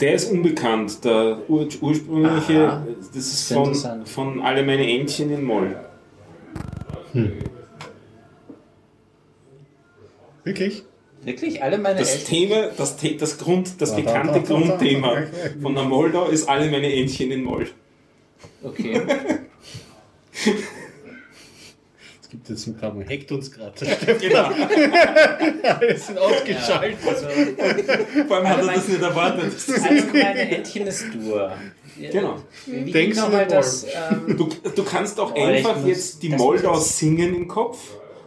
Der 0.00 0.14
ist 0.14 0.30
unbekannt. 0.32 1.04
Der 1.04 1.38
ur 1.48 1.68
ursprüngliche, 1.80 2.68
Aha. 2.68 2.86
das 3.14 3.26
ist 3.26 3.52
von, 3.52 4.06
von 4.06 4.40
Alle 4.40 4.64
meine 4.64 4.88
Entchen 4.88 5.32
in 5.32 5.44
Moll. 5.44 5.76
wirklich? 10.44 10.84
Wirklich? 11.24 11.62
Alle 11.62 11.78
meine 11.78 11.98
Das 12.00 12.12
Eltern? 12.12 12.26
Thema, 12.28 12.66
das, 12.76 12.98
The- 13.00 13.16
das, 13.16 13.38
Grund, 13.38 13.80
das 13.80 13.90
Da, 13.90 13.96
da, 13.96 14.02
bekannte 14.02 14.32
da, 14.32 14.38
da, 14.40 14.40
da. 14.40 14.54
Grundthema 14.54 15.22
von 15.60 15.74
der 15.74 15.84
Moldau 15.84 16.28
ist 16.28 16.48
Alle 16.48 16.70
meine 16.70 16.92
Entchen 16.92 17.30
in 17.30 17.44
Moll. 17.44 17.68
Okay. 18.62 19.00
Es 22.22 22.28
gibt 22.30 22.48
jetzt 22.48 22.66
ein 22.66 22.76
paar, 22.76 22.94
hackt 23.08 23.30
uns 23.32 23.50
gerade. 23.52 23.72
Genau. 24.20 24.44
Alle 25.62 25.96
sind 25.98 26.18
ausgeschaltet. 26.18 26.98
Also, 27.06 27.26
Vor 28.26 28.36
allem 28.36 28.48
hat 28.48 28.58
er 28.60 28.66
das 28.74 28.88
nicht 28.88 29.02
erwartet. 29.02 29.52
alle 29.84 30.02
meine 30.12 30.56
Entchen 30.56 30.86
ist 30.86 31.04
Dur. 31.14 31.52
Genau. 32.10 32.36
Wie 32.66 32.90
Denkst 32.90 32.92
Denkst 32.92 33.16
du 33.16 33.22
nochmal 33.22 33.46
denn 33.46 33.56
das? 33.58 33.84
Ähm, 33.84 34.36
Du, 34.36 34.48
du 34.74 34.82
kannst 34.82 35.20
auch 35.20 35.34
Oh, 35.34 35.38
einfach 35.44 35.84
jetzt 35.86 36.22
die 36.22 36.30
Moldau 36.30 36.78
singen 36.78 37.34
im 37.34 37.46
Kopf 37.48 37.78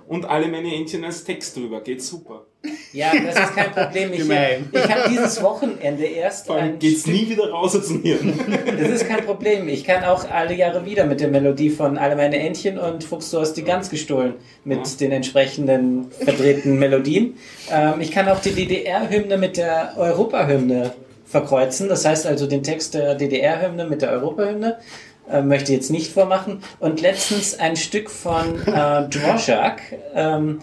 und 0.07 0.25
alle 0.25 0.48
meine 0.49 0.74
Entchen 0.75 1.03
als 1.03 1.24
Text 1.24 1.56
drüber. 1.57 1.82
Geht 1.82 2.03
super. 2.03 2.45
Ja, 2.94 3.11
das 3.14 3.35
ist 3.50 3.56
kein 3.56 3.72
Problem. 3.72 4.14
Ich, 4.14 4.22
ich 4.22 4.92
habe 4.92 5.10
dieses 5.10 5.42
Wochenende 5.42 6.06
erst 6.06 6.48
Vor 6.48 6.58
allem 6.58 6.80
geht's 6.80 7.02
Stück 7.02 7.14
nie 7.14 7.30
wieder 7.30 7.50
raus 7.50 7.76
aus 7.76 7.88
dem 7.88 8.02
Hirn. 8.02 8.34
Das 8.80 8.90
ist 8.90 9.08
kein 9.08 9.26
Problem. 9.26 9.68
Ich 9.68 9.84
kann 9.84 10.03
auch 10.03 10.30
alle 10.30 10.53
Jahre 10.56 10.85
wieder 10.85 11.06
mit 11.06 11.19
der 11.19 11.27
Melodie 11.30 11.69
von 11.69 11.98
Alle 11.98 12.16
meine 12.16 12.38
Entchen 12.38 12.77
und 12.77 13.03
Fuchs, 13.03 13.32
du 13.32 13.40
hast 13.40 13.53
die 13.53 13.64
Gans 13.64 13.90
gestohlen 13.90 14.34
mit 14.64 14.80
Ja. 14.80 14.94
den 15.00 15.11
entsprechenden 15.11 16.11
verdrehten 16.11 16.77
Melodien. 16.80 17.35
Ähm, 17.72 18.00
ich 18.00 18.11
kann 18.11 18.27
auch 18.30 18.40
die 18.40 18.52
DDR-Hymne 18.52 19.38
mit 19.38 19.58
der 19.58 19.94
Europahymne 19.98 20.94
verkreuzen. 21.26 21.90
Das 21.90 22.06
heißt 22.06 22.26
also 22.26 22.48
den 22.48 22.64
Text 22.64 22.94
der 22.94 23.16
DDR-Hymne 23.16 23.85
mit 23.85 24.02
der 24.02 24.11
Europahymne. 24.11 24.77
Äh, 25.32 25.42
möchte 25.42 25.74
jetzt 25.74 25.90
nicht 25.90 26.11
vormachen. 26.11 26.61
Und 26.80 27.02
letztens 27.02 27.58
ein 27.60 27.76
Stück 27.76 28.11
von 28.11 28.61
äh, 28.68 29.10
Dvorak. 29.10 29.82
Ähm, 30.14 30.60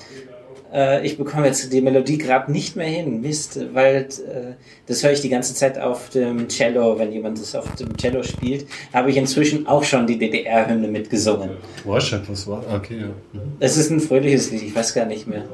äh, 0.73 1.05
ich 1.07 1.19
bekomme 1.19 1.47
jetzt 1.47 1.73
die 1.73 1.81
Melodie 1.81 2.19
gerade 2.19 2.51
nicht 2.51 2.77
mehr 2.77 2.87
hin. 2.87 3.21
Mist, 3.21 3.59
weil 3.73 3.97
äh, 3.97 4.55
das 4.87 5.03
höre 5.03 5.13
ich 5.13 5.21
die 5.21 5.29
ganze 5.29 5.55
Zeit 5.55 5.79
auf 5.79 6.11
dem 6.11 6.49
Cello, 6.49 6.99
wenn 6.99 7.13
jemand 7.13 7.41
das 7.41 7.55
auf 7.55 7.75
dem 7.77 7.97
Cello 7.97 8.23
spielt. 8.23 8.67
Habe 8.93 9.11
ich 9.11 9.17
inzwischen 9.17 9.67
auch 9.67 9.85
schon 9.85 10.07
die 10.07 10.19
DDR-Hymne 10.19 10.89
mitgesungen. 10.89 11.51
Warschak, 11.85 12.23
was 12.29 12.47
war? 12.47 12.65
Okay, 12.75 13.01
ja. 13.01 13.41
Es 13.61 13.77
ist 13.77 13.91
ein 13.91 14.01
fröhliches 14.01 14.51
Lied, 14.51 14.63
ich 14.63 14.75
weiß 14.75 14.95
gar 14.95 15.07
nicht 15.07 15.27
mehr. 15.27 15.45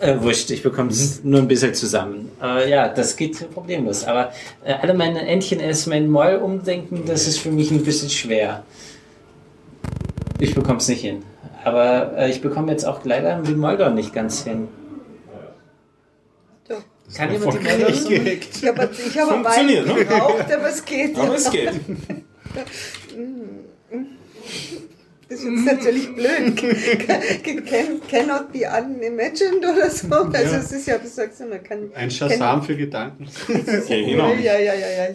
Äh, 0.00 0.20
wurscht, 0.20 0.50
ich 0.50 0.62
bekomme 0.62 0.90
es 0.90 1.22
nur 1.22 1.40
ein 1.40 1.48
bisschen 1.48 1.74
zusammen. 1.74 2.30
Äh, 2.42 2.70
ja, 2.70 2.88
das 2.88 3.16
geht 3.16 3.52
problemlos. 3.52 4.04
Aber 4.04 4.32
äh, 4.64 4.72
alle 4.72 4.94
meine 4.94 5.26
Entchen 5.26 5.60
erstmal 5.60 5.98
in 5.98 6.08
Moll 6.08 6.36
umdenken, 6.36 7.02
das 7.06 7.26
ist 7.28 7.38
für 7.38 7.50
mich 7.50 7.70
ein 7.70 7.84
bisschen 7.84 8.08
schwer. 8.08 8.64
Ich 10.38 10.54
bekomme 10.54 10.78
es 10.78 10.88
nicht 10.88 11.02
hin. 11.02 11.22
Aber 11.64 12.16
äh, 12.16 12.30
ich 12.30 12.40
bekomme 12.40 12.72
jetzt 12.72 12.84
auch 12.84 13.04
leider 13.04 13.42
die 13.42 13.54
Moldau 13.54 13.90
nicht 13.90 14.14
ganz 14.14 14.44
hin. 14.44 14.68
So. 16.66 16.76
Kann 17.14 17.32
jemand 17.32 17.54
die 17.54 17.58
Moldau 17.58 18.08
gehackt. 18.08 18.48
Ich 18.56 18.66
habe 18.66 18.90
ich 18.92 19.18
hab 19.18 19.28
Weile 19.28 19.44
Funktioniert, 19.44 19.86
ne? 19.86 19.94
gebraucht, 19.94 20.52
aber 20.52 20.68
es 20.68 20.84
geht. 20.84 21.18
Aber 21.18 21.34
es 21.34 21.50
geht. 21.50 21.72
Das 25.30 25.38
ist 25.38 25.44
jetzt 25.44 25.64
natürlich 25.64 26.12
blöd. 26.12 26.56
Can, 27.46 27.64
can, 27.64 28.00
cannot 28.10 28.52
be 28.52 28.66
unimagined 28.66 29.64
oder 29.64 29.88
so. 29.88 30.12
Also 30.12 30.56
es 30.56 30.72
ist 30.72 30.88
ja, 30.88 31.00
wie 31.00 31.06
sagst 31.06 31.38
du, 31.38 31.46
man 31.46 31.62
kann... 31.62 31.88
Ein 31.94 32.10
Shazam 32.10 32.64
für 32.64 32.76
Gedanken. 32.76 33.28
Ja, 33.48 33.96
genau. 33.96 34.32
Ja, 34.32 34.58
ja, 34.58 34.74
ja, 34.74 34.88
ja. 35.08 35.14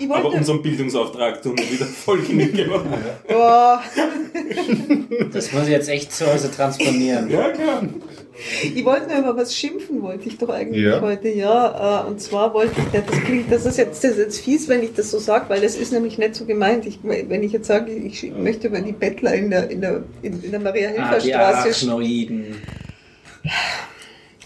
Ich 0.00 0.10
Aber 0.10 0.24
wollte... 0.24 0.38
unseren 0.38 0.62
Bildungsauftrag 0.62 1.42
tun 1.42 1.56
wir 1.58 1.70
wieder 1.70 1.84
voll 1.84 2.20
genüge 2.22 2.64
machen. 2.66 2.92
Boah, 3.28 3.82
Das 5.32 5.52
muss 5.52 5.64
ich 5.64 5.68
jetzt 5.68 5.88
echt 5.90 6.10
zu 6.12 6.26
Hause 6.26 6.50
transponieren. 6.50 7.28
Ja, 7.30 7.50
klar. 7.50 7.82
Ich 8.62 8.82
wollte 8.86 9.08
nur 9.08 9.18
über 9.18 9.36
was 9.36 9.54
schimpfen, 9.54 10.00
wollte 10.00 10.26
ich 10.28 10.38
doch 10.38 10.48
eigentlich 10.48 10.82
Ja. 10.82 11.02
heute, 11.02 11.28
ja. 11.28 12.04
äh, 12.04 12.08
Und 12.08 12.18
zwar 12.22 12.54
wollte 12.54 12.72
ich, 12.80 13.00
das 13.02 13.20
klingt, 13.24 13.52
das 13.52 13.66
ist 13.66 13.76
jetzt, 13.76 14.02
das 14.02 14.12
ist 14.12 14.18
jetzt 14.18 14.40
fies, 14.40 14.66
wenn 14.68 14.82
ich 14.82 14.94
das 14.94 15.10
so 15.10 15.18
sage, 15.18 15.44
weil 15.48 15.60
das 15.60 15.76
ist 15.76 15.92
nämlich 15.92 16.16
nicht 16.16 16.34
so 16.34 16.46
gemeint. 16.46 16.86
Ich, 16.86 17.00
wenn 17.02 17.42
ich 17.42 17.52
jetzt 17.52 17.66
sage, 17.66 17.92
ich 17.92 18.32
möchte 18.32 18.68
über 18.68 18.80
die 18.80 18.92
Bettler 18.92 19.34
in 19.34 19.50
der, 19.50 19.68
in 19.70 19.82
der, 19.82 20.02
in, 20.22 20.42
in 20.42 20.50
der 20.52 20.60
Ah, 20.60 20.62
die 20.62 20.64
Maria-Hilfer-Straße 20.64 21.36
Arachnoiden. 21.36 22.56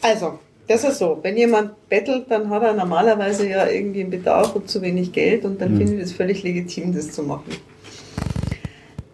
Also, 0.02 0.40
das 0.66 0.84
ist 0.84 0.98
so. 0.98 1.18
Wenn 1.22 1.36
jemand 1.36 1.88
bettelt, 1.88 2.26
dann 2.30 2.48
hat 2.48 2.62
er 2.62 2.72
normalerweise 2.72 3.48
ja 3.48 3.66
irgendwie 3.68 4.00
einen 4.00 4.10
Bedarf 4.10 4.54
und 4.56 4.68
zu 4.68 4.80
wenig 4.82 5.12
Geld 5.12 5.44
und 5.44 5.60
dann 5.60 5.74
Mhm. 5.74 5.78
finde 5.78 5.94
ich 5.96 6.02
es 6.02 6.12
völlig 6.12 6.42
legitim, 6.42 6.94
das 6.94 7.10
zu 7.10 7.22
machen. 7.22 7.52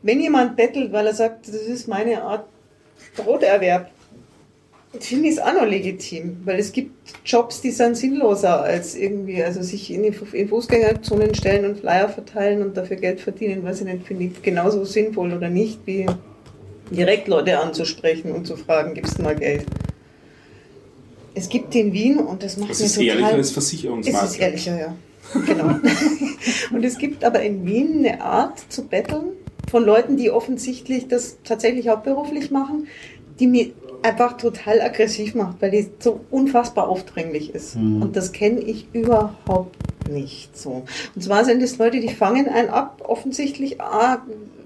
Wenn 0.02 0.20
jemand 0.20 0.56
bettelt, 0.56 0.92
weil 0.92 1.06
er 1.06 1.14
sagt, 1.14 1.48
das 1.48 1.56
ist 1.56 1.88
meine 1.88 2.22
Art 2.22 2.46
Broterwerb, 3.16 3.90
finde 4.98 5.28
ich 5.28 5.34
es 5.34 5.38
auch 5.40 5.52
noch 5.52 5.66
legitim, 5.66 6.38
weil 6.44 6.58
es 6.58 6.72
gibt 6.72 6.90
Jobs, 7.24 7.60
die 7.60 7.70
sind 7.70 7.96
sinnloser 7.96 8.62
als 8.62 8.96
irgendwie, 8.96 9.42
also 9.42 9.62
sich 9.62 9.92
in 9.92 10.02
die 10.02 10.12
in 10.32 10.48
Fußgängerzonen 10.48 11.34
stellen 11.34 11.64
und 11.64 11.78
Flyer 11.80 12.08
verteilen 12.08 12.62
und 12.62 12.76
dafür 12.76 12.96
Geld 12.96 13.20
verdienen, 13.20 13.62
weiß 13.62 13.80
ich 13.82 13.86
nicht, 13.86 14.06
finde 14.06 14.24
ich 14.24 14.42
genauso 14.42 14.84
sinnvoll 14.84 15.32
oder 15.32 15.48
nicht, 15.48 15.80
wie 15.86 16.06
direkt 16.90 17.28
Leute 17.28 17.58
anzusprechen 17.58 18.32
und 18.32 18.46
zu 18.46 18.56
fragen, 18.56 18.94
gibst 18.94 19.18
du 19.18 19.22
mal 19.22 19.36
Geld? 19.36 19.64
Es 21.34 21.48
gibt 21.48 21.74
in 21.74 21.92
Wien 21.92 22.18
und 22.18 22.42
das 22.42 22.56
macht 22.56 22.70
Das 22.70 22.80
mir 22.80 22.86
ist 22.86 22.94
total... 22.94 23.08
ehrlicher 23.08 23.28
als 23.28 23.40
Es 23.40 23.46
ist 23.46 23.52
Versicherungsmakler. 23.52 24.38
ehrlicher, 24.40 24.78
ja. 24.78 24.96
Genau. 25.46 25.78
und 26.72 26.84
es 26.84 26.98
gibt 26.98 27.24
aber 27.24 27.42
in 27.42 27.64
Wien 27.64 27.98
eine 28.04 28.20
Art 28.20 28.58
zu 28.68 28.84
betteln 28.86 29.32
von 29.70 29.84
Leuten, 29.84 30.16
die 30.16 30.30
offensichtlich 30.30 31.06
das 31.08 31.38
tatsächlich 31.44 31.88
hauptberuflich 31.88 32.50
machen, 32.50 32.88
die 33.38 33.46
mir 33.46 33.70
einfach 34.02 34.36
total 34.36 34.80
aggressiv 34.80 35.34
macht, 35.34 35.60
weil 35.60 35.70
die 35.70 35.88
so 35.98 36.20
unfassbar 36.30 36.88
aufdringlich 36.88 37.54
ist. 37.54 37.76
Mhm. 37.76 38.02
Und 38.02 38.16
das 38.16 38.32
kenne 38.32 38.60
ich 38.60 38.86
überhaupt 38.92 39.76
nicht 40.08 40.56
so. 40.56 40.84
Und 41.14 41.22
zwar 41.22 41.44
sind 41.44 41.62
es 41.62 41.78
Leute, 41.78 42.00
die 42.00 42.08
fangen 42.08 42.48
einen 42.48 42.70
ab, 42.70 43.02
offensichtlich, 43.06 43.80
ah, 43.80 44.22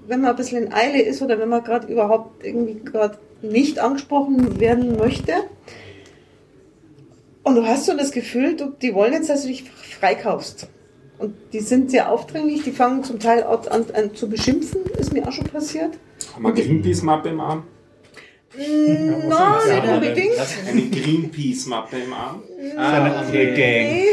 wenn 0.07 0.21
man 0.21 0.31
ein 0.31 0.35
bisschen 0.35 0.63
in 0.63 0.73
Eile 0.73 1.01
ist 1.01 1.21
oder 1.21 1.39
wenn 1.39 1.49
man 1.49 1.63
gerade 1.63 1.87
überhaupt 1.87 2.43
irgendwie 2.43 2.79
gerade 2.83 3.17
nicht 3.41 3.79
angesprochen 3.79 4.59
werden 4.59 4.97
möchte. 4.97 5.33
Und 7.45 7.55
du 7.55 7.65
hast 7.65 7.85
so 7.85 7.95
das 7.95 8.11
Gefühl, 8.11 8.55
du, 8.55 8.71
die 8.81 8.95
wollen 8.95 9.13
jetzt, 9.13 9.29
dass 9.29 9.43
du 9.43 9.49
dich 9.49 9.63
freikaufst. 9.69 10.67
Und 11.19 11.35
die 11.53 11.59
sind 11.59 11.91
sehr 11.91 12.11
aufdringlich, 12.11 12.63
die 12.63 12.71
fangen 12.71 13.03
zum 13.03 13.19
Teil 13.19 13.43
an, 13.43 13.85
an, 13.93 14.15
zu 14.15 14.27
beschimpfen, 14.27 14.81
ist 14.97 15.13
mir 15.13 15.27
auch 15.27 15.31
schon 15.31 15.45
passiert. 15.45 15.91
Haben 16.33 16.43
wir 16.43 16.51
Greenpeace-Mappe 16.53 17.29
im 17.29 17.39
Arm? 17.39 17.63
Nein, 18.57 19.29
das? 19.29 19.95
unbedingt. 19.95 20.33
Eine 20.67 20.81
Greenpeace-Mappe 20.83 21.97
im 22.05 22.13
Arm? 22.13 22.43
Eine 22.77 23.15
andere 23.15 23.45
Gang. 23.47 23.57
Nee. 23.57 24.05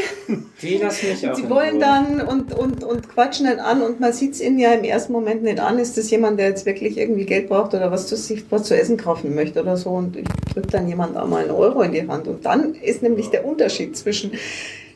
Die 0.60 0.76
lassen 0.76 1.08
mich 1.08 1.28
auch 1.28 1.34
Sie 1.34 1.48
wollen 1.48 1.76
Ruhe. 1.76 1.80
dann 1.80 2.20
und, 2.20 2.54
und, 2.54 2.84
und 2.84 3.08
quatschen 3.08 3.46
dann 3.46 3.58
an 3.58 3.82
und 3.82 4.00
man 4.00 4.12
sieht 4.12 4.34
es 4.34 4.40
ihnen 4.40 4.58
ja 4.58 4.72
im 4.72 4.84
ersten 4.84 5.12
Moment 5.12 5.42
nicht 5.42 5.60
an, 5.60 5.78
ist 5.78 5.96
das 5.96 6.10
jemand, 6.10 6.38
der 6.38 6.48
jetzt 6.48 6.66
wirklich 6.66 6.96
irgendwie 6.96 7.24
Geld 7.24 7.48
braucht 7.48 7.74
oder 7.74 7.90
was 7.90 8.06
zu, 8.06 8.16
sich 8.16 8.44
was 8.50 8.64
zu 8.64 8.76
essen 8.76 8.96
kaufen 8.96 9.34
möchte 9.34 9.60
oder 9.60 9.76
so 9.76 9.90
und 9.90 10.16
ich 10.16 10.28
drücke 10.52 10.68
dann 10.68 10.88
jemand 10.88 11.16
einmal 11.16 11.42
einen 11.42 11.50
Euro 11.50 11.82
in 11.82 11.92
die 11.92 12.06
Hand 12.06 12.28
und 12.28 12.44
dann 12.44 12.74
ist 12.74 13.02
nämlich 13.02 13.30
der 13.30 13.44
Unterschied 13.44 13.96
zwischen 13.96 14.32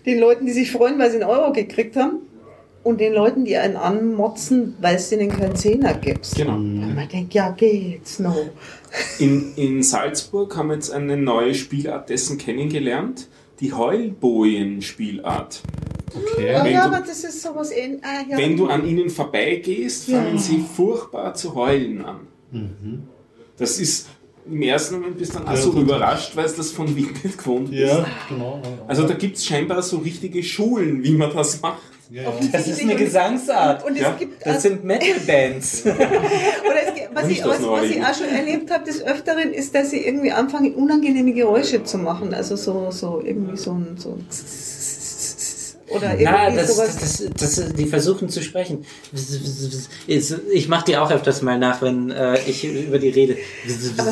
den 0.07 0.19
Leuten, 0.19 0.47
die 0.47 0.53
sich 0.53 0.71
freuen, 0.71 0.99
weil 0.99 1.11
sie 1.11 1.21
einen 1.21 1.29
Euro 1.29 1.53
gekriegt 1.53 1.97
haben 1.97 2.21
und 2.87 3.01
den 3.01 3.15
Leuten, 3.15 3.45
die 3.45 3.57
einen 3.57 3.77
anmotzen, 3.77 4.77
weil 4.81 4.95
es 4.95 5.11
ihnen 5.11 5.29
keinen 5.29 5.57
Zehner 5.57 5.95
gibt. 5.95 6.33
Genau. 6.37 6.55
Und 6.55 6.95
man 6.95 7.09
denkt, 7.09 7.35
ja 7.35 7.51
geht's, 7.51 8.21
no. 8.21 8.33
In, 9.19 9.55
in 9.57 9.83
Salzburg 9.83 10.57
haben 10.57 10.69
wir 10.69 10.75
jetzt 10.75 10.91
eine 10.91 11.17
neue 11.17 11.55
Spielart 11.55 12.09
dessen 12.09 12.39
kennengelernt. 12.39 13.29
Die 13.61 13.73
Heulbojen-Spielart. 13.73 15.61
Okay. 16.15 16.53
Ja, 16.53 16.65
Wenn 16.65 16.73
ja 16.73 16.89
du- 16.89 16.95
aber 16.97 17.07
das 17.07 17.25
ist 17.25 17.43
sowas. 17.43 17.71
Ah, 18.03 18.23
ja. 18.29 18.37
Wenn 18.39 18.57
du 18.57 18.67
an 18.69 18.87
ihnen 18.87 19.11
vorbeigehst, 19.11 20.09
Ja. 20.09 20.23
fangen 20.23 20.39
sie 20.39 20.59
furchtbar 20.75 21.35
zu 21.35 21.55
heulen 21.55 22.05
an. 22.05 22.21
Mhm. 22.53 23.03
Das 23.59 23.79
ist 23.79 24.09
im 24.49 24.63
ersten 24.63 24.97
Moment 24.97 25.19
bist 25.19 25.35
du 25.35 25.39
dann 25.39 25.49
auch 25.49 25.53
Ja, 25.55 25.57
so 25.61 25.73
überrascht, 25.73 26.37
weil 26.37 26.47
du 26.49 26.57
das 26.57 26.71
von 26.71 26.95
Wien 26.95 27.11
nicht 27.23 27.37
gewohnt 27.39 27.71
bist. 27.71 27.83
Ja, 27.83 28.07
genau. 28.29 28.63
Also 28.87 29.07
da 29.07 29.15
gibt 29.15 29.37
es 29.37 29.45
scheinbar 29.45 29.83
so 29.83 29.99
richtige 29.99 30.43
Schulen, 30.43 31.03
wie 31.03 31.13
man 31.13 31.33
das 31.35 31.61
macht. 31.61 31.83
Ja, 32.11 32.23
ja. 32.23 32.33
Das 32.53 32.67
ist 32.69 32.81
eine 32.83 32.95
Gesangsart. 32.97 33.83
Und, 33.85 33.91
und 33.91 33.97
es 33.97 34.03
Ja, 34.03 34.13
gibt 34.19 34.41
Das 34.45 34.57
also- 34.57 34.69
sind 34.69 34.85
Metal-Bands. 34.85 35.83
Oder 35.87 35.97
es, 36.87 36.95
gibt- 36.95 37.15
was, 37.15 37.29
ich, 37.29 37.45
was, 37.45 37.63
was 37.63 37.85
ich 37.85 38.03
auch 38.05 38.15
schon 38.15 38.29
erlebt 38.29 38.71
habe 38.71 38.85
des 38.85 39.03
Öfteren, 39.03 39.53
ist, 39.53 39.75
dass 39.75 39.91
sie 39.91 40.05
irgendwie 40.07 40.33
anfangen, 40.33 40.75
unangenehme 40.75 41.33
Geräusche 41.33 41.83
zu 41.85 41.99
machen. 41.99 42.35
Also 42.35 42.57
so, 42.57 42.91
so 42.91 43.23
irgendwie 43.25 43.57
so 43.57 43.73
ein. 43.73 43.97
So 43.99 44.11
ein 44.13 44.27
oder 45.89 46.11
irgendwie 46.19 46.25
Na, 46.25 46.51
das, 46.51 46.75
sowas. 46.75 46.97
das, 46.99 47.23
das, 47.37 47.55
das, 47.57 47.73
die 47.75 47.87
versuchen 47.87 48.29
zu 48.29 48.43
sprechen. 48.43 48.85
Ich 50.09 50.69
mache 50.69 50.85
die 50.85 50.97
auch 50.97 51.13
öfters 51.13 51.43
mal 51.43 51.59
nach, 51.59 51.81
wenn 51.81 52.11
äh, 52.11 52.39
ich 52.47 52.65
über 52.65 52.99
die 52.99 53.11
rede. 53.11 53.37
ah, 53.99 54.05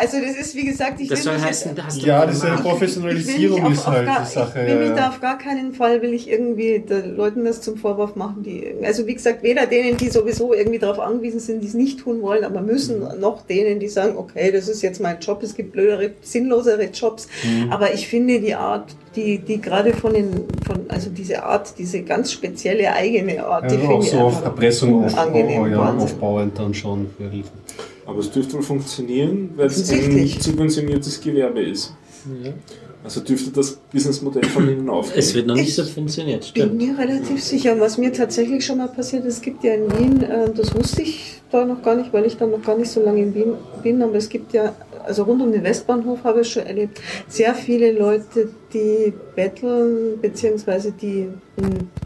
also 0.00 0.18
das 0.20 0.36
ist, 0.36 0.54
wie 0.54 0.64
gesagt, 0.66 1.00
ich 1.00 1.08
Das 1.08 1.18
will 1.20 1.24
soll 1.24 1.34
mich 1.34 1.44
heißen, 1.44 1.68
jetzt- 1.70 1.78
da 1.78 1.84
hast 1.86 2.02
du 2.02 2.06
ja, 2.06 2.26
das 2.26 2.36
ist 2.36 2.44
eine 2.44 2.56
Professionalisierung 2.56 3.62
mich 3.64 3.72
ist 3.72 3.78
auf, 3.80 3.86
auf 3.88 3.94
halt 3.94 4.06
gar, 4.06 4.24
die 4.24 4.30
Sache. 4.32 4.60
Ich 4.60 4.66
will 4.66 4.78
mich 4.78 4.88
ja, 4.88 4.94
da 4.94 5.00
ja. 5.02 5.08
auf 5.08 5.20
gar 5.20 5.38
keinen 5.38 5.72
Fall 5.74 6.02
will 6.02 6.12
ich 6.14 6.28
irgendwie 6.30 6.78
den 6.80 7.16
Leuten 7.16 7.44
das 7.44 7.60
zum 7.60 7.76
Vorwurf 7.76 8.16
machen, 8.16 8.42
die 8.42 8.74
also 8.84 9.06
wie 9.06 9.14
gesagt 9.14 9.42
weder 9.42 9.66
denen, 9.66 9.96
die 9.96 10.08
sowieso 10.08 10.52
irgendwie 10.54 10.78
darauf 10.78 11.00
angewiesen 11.00 11.40
sind, 11.40 11.62
die 11.62 11.66
es 11.68 11.74
nicht 11.74 12.00
tun 12.00 12.22
wollen, 12.22 12.44
aber 12.44 12.60
müssen, 12.60 13.00
Mhm. 13.00 13.20
noch 13.20 13.42
denen, 13.42 13.80
die 13.80 13.88
sagen, 13.88 14.16
okay, 14.16 14.50
das 14.52 14.68
ist 14.68 14.82
jetzt 14.82 15.00
mein 15.00 15.18
Job, 15.20 15.42
es 15.42 15.54
gibt 15.54 15.72
blödere, 15.72 16.10
sinnlosere 16.22 16.84
Jobs, 16.92 17.28
Mhm. 17.44 17.72
aber 17.72 17.92
ich 17.94 18.08
finde 18.08 18.40
die 18.40 18.54
Art, 18.54 18.94
die 19.14 19.38
die 19.38 19.60
gerade 19.60 19.94
von 19.94 20.12
den 20.12 20.28
von 20.66 20.80
also 20.88 21.08
diese 21.10 21.42
Art, 21.42 21.74
diese 21.78 22.02
ganz 22.02 22.32
spezielle 22.32 22.92
eigene 22.92 23.44
Art, 23.44 23.70
die 23.70 23.76
Ja, 23.76 23.80
finde 23.80 23.94
auch 23.96 24.02
ich 24.02 24.10
so 24.10 24.18
auf 24.18 24.44
Erpressung 24.44 25.04
aufbau, 25.04 25.22
angenehm, 25.22 25.70
ja, 25.70 25.94
aufbauend 25.94 26.58
dann 26.58 26.74
schon. 26.74 27.06
für 27.16 27.30
Hilfe. 27.30 27.48
Aber 28.16 28.24
es 28.24 28.30
dürfte 28.30 28.54
wohl 28.54 28.62
funktionieren, 28.62 29.50
weil 29.56 29.66
es 29.66 29.90
ein 29.92 30.08
nicht 30.14 30.42
subventioniertes 30.42 31.20
Gewerbe 31.20 31.60
ist. 31.60 31.92
Also 33.04 33.20
dürfte 33.20 33.50
das 33.50 33.72
Businessmodell 33.92 34.44
von 34.46 34.66
ihnen 34.70 34.88
aufgehen. 34.88 35.18
Es 35.18 35.34
wird 35.34 35.46
noch 35.46 35.54
nicht 35.54 35.68
Ich 35.68 35.74
subventioniert, 35.74 36.54
bin 36.54 36.62
stimmt. 36.64 36.76
mir 36.78 36.98
relativ 36.98 37.44
sicher. 37.44 37.78
Was 37.78 37.98
mir 37.98 38.14
tatsächlich 38.14 38.64
schon 38.64 38.78
mal 38.78 38.88
passiert 38.88 39.26
ist, 39.26 39.34
es 39.34 39.42
gibt 39.42 39.62
ja 39.64 39.74
in 39.74 39.92
Wien, 39.98 40.22
äh, 40.22 40.50
das 40.50 40.74
wusste 40.74 41.02
ich 41.02 41.42
da 41.52 41.66
noch 41.66 41.82
gar 41.82 41.94
nicht, 41.94 42.10
weil 42.14 42.24
ich 42.24 42.38
da 42.38 42.46
noch 42.46 42.62
gar 42.62 42.78
nicht 42.78 42.90
so 42.90 43.02
lange 43.04 43.20
in 43.20 43.34
Wien 43.34 43.52
bin, 43.82 44.02
aber 44.02 44.14
es 44.14 44.30
gibt 44.30 44.54
ja, 44.54 44.74
also 45.06 45.22
rund 45.22 45.40
um 45.40 45.52
den 45.52 45.62
Westbahnhof 45.62 46.24
habe 46.24 46.40
ich 46.40 46.52
schon 46.52 46.66
erlebt, 46.66 47.00
sehr 47.28 47.54
viele 47.54 47.92
Leute, 47.92 48.50
die 48.72 49.12
betteln, 49.34 50.20
beziehungsweise 50.20 50.92
die 50.92 51.28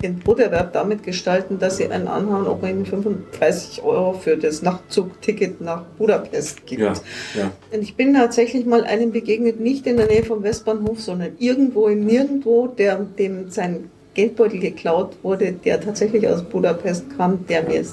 den 0.02 0.18
Broterwerb 0.20 0.72
damit 0.72 1.02
gestalten, 1.02 1.58
dass 1.58 1.78
sie 1.78 1.88
einen 1.88 2.06
anhauen, 2.06 2.46
ob 2.46 2.62
man 2.62 2.70
ihnen 2.70 2.86
35 2.86 3.82
Euro 3.82 4.12
für 4.12 4.36
das 4.36 4.62
Nachtzugticket 4.62 5.60
nach 5.60 5.82
Budapest 5.98 6.66
gibt. 6.66 6.82
ja, 6.82 6.92
ja. 7.34 7.50
Und 7.72 7.82
ich 7.82 7.96
bin 7.96 8.14
tatsächlich 8.14 8.66
mal 8.66 8.84
einem 8.84 9.12
begegnet, 9.12 9.58
nicht 9.58 9.86
in 9.86 9.96
der 9.96 10.06
Nähe 10.06 10.22
vom 10.22 10.42
Westbahnhof, 10.42 11.00
sondern 11.00 11.32
irgendwo 11.38 11.88
im 11.88 12.04
Nirgendwo, 12.04 12.68
der, 12.68 12.98
dem 13.18 13.50
sein 13.50 13.90
Geldbeutel 14.14 14.60
geklaut 14.60 15.16
wurde, 15.22 15.52
der 15.52 15.80
tatsächlich 15.80 16.28
aus 16.28 16.42
Budapest 16.42 17.04
kam, 17.16 17.46
der 17.46 17.62
mir 17.62 17.84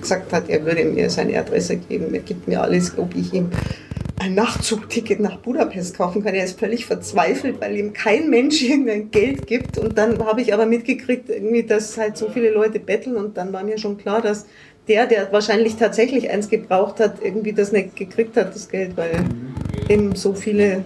gesagt 0.00 0.32
hat, 0.32 0.48
er 0.48 0.64
würde 0.64 0.84
mir 0.84 1.10
seine 1.10 1.38
Adresse 1.38 1.76
geben, 1.76 2.14
er 2.14 2.20
gibt 2.20 2.48
mir 2.48 2.62
alles, 2.62 2.96
ob 2.96 3.14
ich 3.14 3.32
ihm 3.32 3.50
ein 4.20 4.34
Nachtzugticket 4.34 5.18
nach 5.18 5.38
Budapest 5.38 5.96
kaufen 5.96 6.22
kann. 6.22 6.34
Er 6.34 6.44
ist 6.44 6.58
völlig 6.58 6.84
verzweifelt, 6.84 7.60
weil 7.60 7.76
ihm 7.76 7.94
kein 7.94 8.28
Mensch 8.28 8.62
irgendein 8.68 9.10
Geld 9.10 9.46
gibt. 9.46 9.78
Und 9.78 9.96
dann 9.96 10.24
habe 10.24 10.42
ich 10.42 10.52
aber 10.52 10.66
mitgekriegt, 10.66 11.30
irgendwie, 11.30 11.62
dass 11.62 11.96
halt 11.96 12.16
so 12.16 12.28
viele 12.28 12.50
Leute 12.50 12.80
betteln. 12.80 13.16
Und 13.16 13.36
dann 13.36 13.52
war 13.52 13.64
mir 13.64 13.78
schon 13.78 13.96
klar, 13.96 14.20
dass 14.20 14.46
der, 14.88 15.06
der 15.06 15.32
wahrscheinlich 15.32 15.76
tatsächlich 15.76 16.30
eins 16.30 16.48
gebraucht 16.48 17.00
hat, 17.00 17.22
irgendwie 17.22 17.52
das 17.52 17.72
nicht 17.72 17.96
gekriegt 17.96 18.36
hat, 18.36 18.54
das 18.54 18.68
Geld, 18.68 18.96
weil 18.96 19.24
eben 19.88 20.14
so 20.14 20.34
viele 20.34 20.84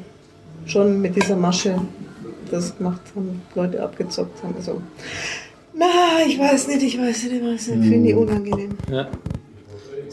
schon 0.66 1.00
mit 1.00 1.16
dieser 1.16 1.36
Masche 1.36 1.80
das 2.50 2.76
gemacht 2.76 3.00
haben, 3.16 3.42
Leute 3.54 3.82
abgezockt 3.82 4.42
haben. 4.44 4.54
Also, 4.56 4.80
na, 5.74 5.86
ich 6.24 6.38
weiß 6.38 6.68
nicht, 6.68 6.82
ich 6.82 6.98
weiß 6.98 7.24
nicht, 7.24 7.32
ich 7.32 7.42
weiß 7.42 7.68
nicht, 7.68 7.88
finde 7.88 8.08
ich 8.08 8.14
unangenehm. 8.14 8.70
Ja. 8.90 9.08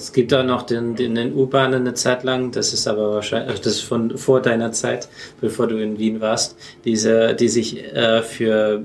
Es 0.02 0.14
gibt 0.14 0.34
auch 0.34 0.44
noch 0.44 0.64
den, 0.64 0.96
den, 0.96 1.14
den 1.14 1.36
U-Bahnen 1.36 1.82
eine 1.82 1.94
Zeit 1.94 2.24
lang, 2.24 2.52
das 2.52 2.74
ist 2.74 2.88
aber 2.88 3.14
wahrscheinlich, 3.14 3.60
das 3.60 3.74
ist 3.74 3.82
von 3.82 4.18
vor 4.18 4.42
deiner 4.42 4.72
Zeit, 4.72 5.08
bevor 5.40 5.68
du 5.68 5.78
in 5.78 6.00
Wien 6.00 6.20
warst, 6.22 6.56
diese, 6.86 7.36
die 7.36 7.48
sich 7.48 7.84
äh, 7.94 8.24
für 8.24 8.82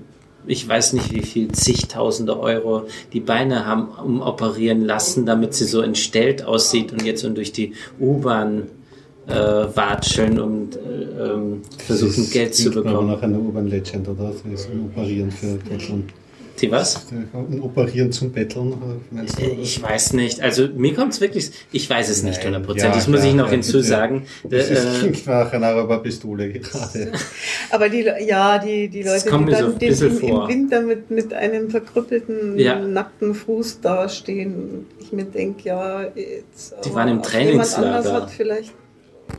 ich 0.46 0.68
weiß 0.68 0.92
nicht 0.92 1.12
wie 1.12 1.22
viel, 1.22 1.50
zigtausende 1.52 2.38
Euro 2.38 2.84
die 3.14 3.20
Beine 3.20 3.66
haben 3.66 3.88
umoperieren 3.88 4.84
lassen, 4.84 5.24
damit 5.24 5.54
sie 5.54 5.64
so 5.64 5.80
entstellt 5.80 6.44
aussieht 6.44 6.92
und 6.92 7.02
jetzt 7.02 7.24
und 7.24 7.34
durch 7.34 7.50
die 7.50 7.72
U-Bahn 7.98 8.64
äh, 9.26 9.32
watscheln 9.32 10.38
und 10.38 10.76
äh, 10.76 10.78
ähm, 10.78 11.62
versuchen 11.78 12.24
Das 12.24 12.30
Geld 12.30 12.54
zu 12.54 12.70
klingt 12.70 12.84
mir 12.84 12.90
aber 12.90 13.00
bekommen. 13.00 13.14
nach 13.14 13.22
einer 13.22 13.38
Urban 13.40 13.68
Legend, 13.68 14.06
oder? 14.08 14.32
Das 14.44 14.60
ist 14.60 14.68
Operieren 14.70 15.30
für 15.30 15.58
Deutschland. 15.68 16.12
Die 16.60 16.70
was? 16.70 17.06
Um 17.32 17.62
operieren 17.62 18.12
zum 18.12 18.32
Betteln, 18.32 18.72
oder 18.72 18.96
meinst 19.10 19.38
du? 19.38 19.42
Ich 19.44 19.82
weiß 19.82 20.14
nicht. 20.14 20.40
Also 20.40 20.68
mir 20.68 20.94
kommt 20.94 21.12
es 21.12 21.20
wirklich, 21.20 21.50
ich 21.72 21.88
weiß 21.90 22.08
es 22.08 22.22
nicht 22.22 22.42
hundertprozentig. 22.44 22.88
Ja, 22.90 22.94
das 22.94 23.08
muss 23.08 23.20
klar, 23.20 23.30
ich 23.30 23.34
noch 23.36 23.44
ja, 23.46 23.52
hinzusagen. 23.52 24.22
Das 24.44 24.70
Äh, 24.70 24.72
ist, 24.72 24.86
klingt 25.00 25.26
nach 25.26 25.52
einer 25.52 25.66
Araberpistole 25.66 26.50
gerade. 26.52 27.12
Aber 27.70 27.88
die, 27.88 28.08
ja, 28.26 28.58
die, 28.58 28.88
die 28.88 29.02
Leute, 29.02 29.28
kommt 29.28 29.48
die 29.50 29.54
so 29.54 29.60
dann 29.60 29.72
ein 29.74 29.78
den, 29.78 29.88
bisschen 29.90 30.10
im, 30.12 30.16
vor. 30.18 30.42
im 30.44 30.48
Winter 30.48 30.80
mit, 30.80 31.10
mit 31.10 31.32
einem 31.34 31.68
verkrüppelten, 31.70 32.58
Ja. 32.58 32.78
nackten 32.78 33.34
Fuß 33.34 33.80
dastehen 33.80 34.86
ich 35.06 35.12
mir 35.12 35.24
denke, 35.24 35.68
ja, 35.68 36.02
jetzt. 36.14 36.74
Die 36.84 36.92
waren 36.94 37.08
im 37.08 37.22
Trainingslager. 37.22 37.86
Jemand 37.86 38.06
anders 38.06 38.22
hat 38.22 38.30
vielleicht 38.30 38.72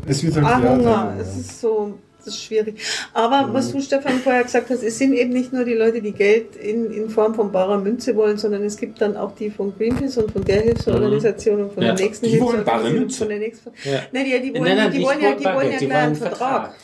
Es 0.08 0.24
wird 0.24 0.36
halt 0.36 0.46
Ah, 0.46 0.62
ja, 0.64 0.70
Hunger. 0.72 0.84
ja, 0.84 1.16
Es 1.20 1.34
ja. 1.34 1.40
ist 1.42 1.62
so, 1.62 1.98
das 2.28 2.36
ist 2.36 2.44
schwierig. 2.44 2.76
Aber 3.14 3.50
was 3.54 3.72
du, 3.72 3.82
Stefan, 3.82 4.20
vorher 4.20 4.44
gesagt 4.44 4.70
hast, 4.70 4.84
es 4.84 4.98
sind 4.98 5.14
eben 5.14 5.32
nicht 5.32 5.52
nur 5.54 5.64
die 5.64 5.74
Leute, 5.74 6.02
die 6.02 6.12
Geld 6.12 6.56
in, 6.56 6.92
in 6.92 7.10
Form 7.10 7.34
von 7.34 7.52
barer 7.52 7.78
Münze 7.80 8.16
wollen, 8.16 8.38
sondern 8.38 8.64
es 8.64 8.78
gibt 8.78 9.02
dann 9.02 9.18
auch 9.18 9.34
die 9.36 9.50
von 9.50 9.74
Greenpeace 9.78 10.18
und 10.18 10.32
von 10.32 10.44
der 10.44 10.62
Hilfsorganisation 10.62 11.64
und 11.64 11.74
von 11.74 11.84
Ja. 11.84 11.94
der 11.94 12.06
nächsten 12.06 12.26
Die 12.28 12.40
wollen 12.40 12.64
bare 12.64 12.90
Münze. 12.90 13.20
von 13.20 13.30
der 13.30 13.40
nächsten. 13.40 13.72
Ja. 13.84 14.00
Nein, 14.12 14.26
die, 14.26 14.40
die 14.52 14.54
wollen, 14.60 14.64
Nein, 14.64 14.78
nein, 14.78 14.92
die 14.92 15.04
wollen 15.04 15.22
ja, 15.22 15.34
die 15.34 15.46
wollen 15.46 15.72
ja 15.72 15.78
die 15.80 15.86
gleich 15.88 15.98
einen 16.04 16.16
Vertrag. 16.16 16.76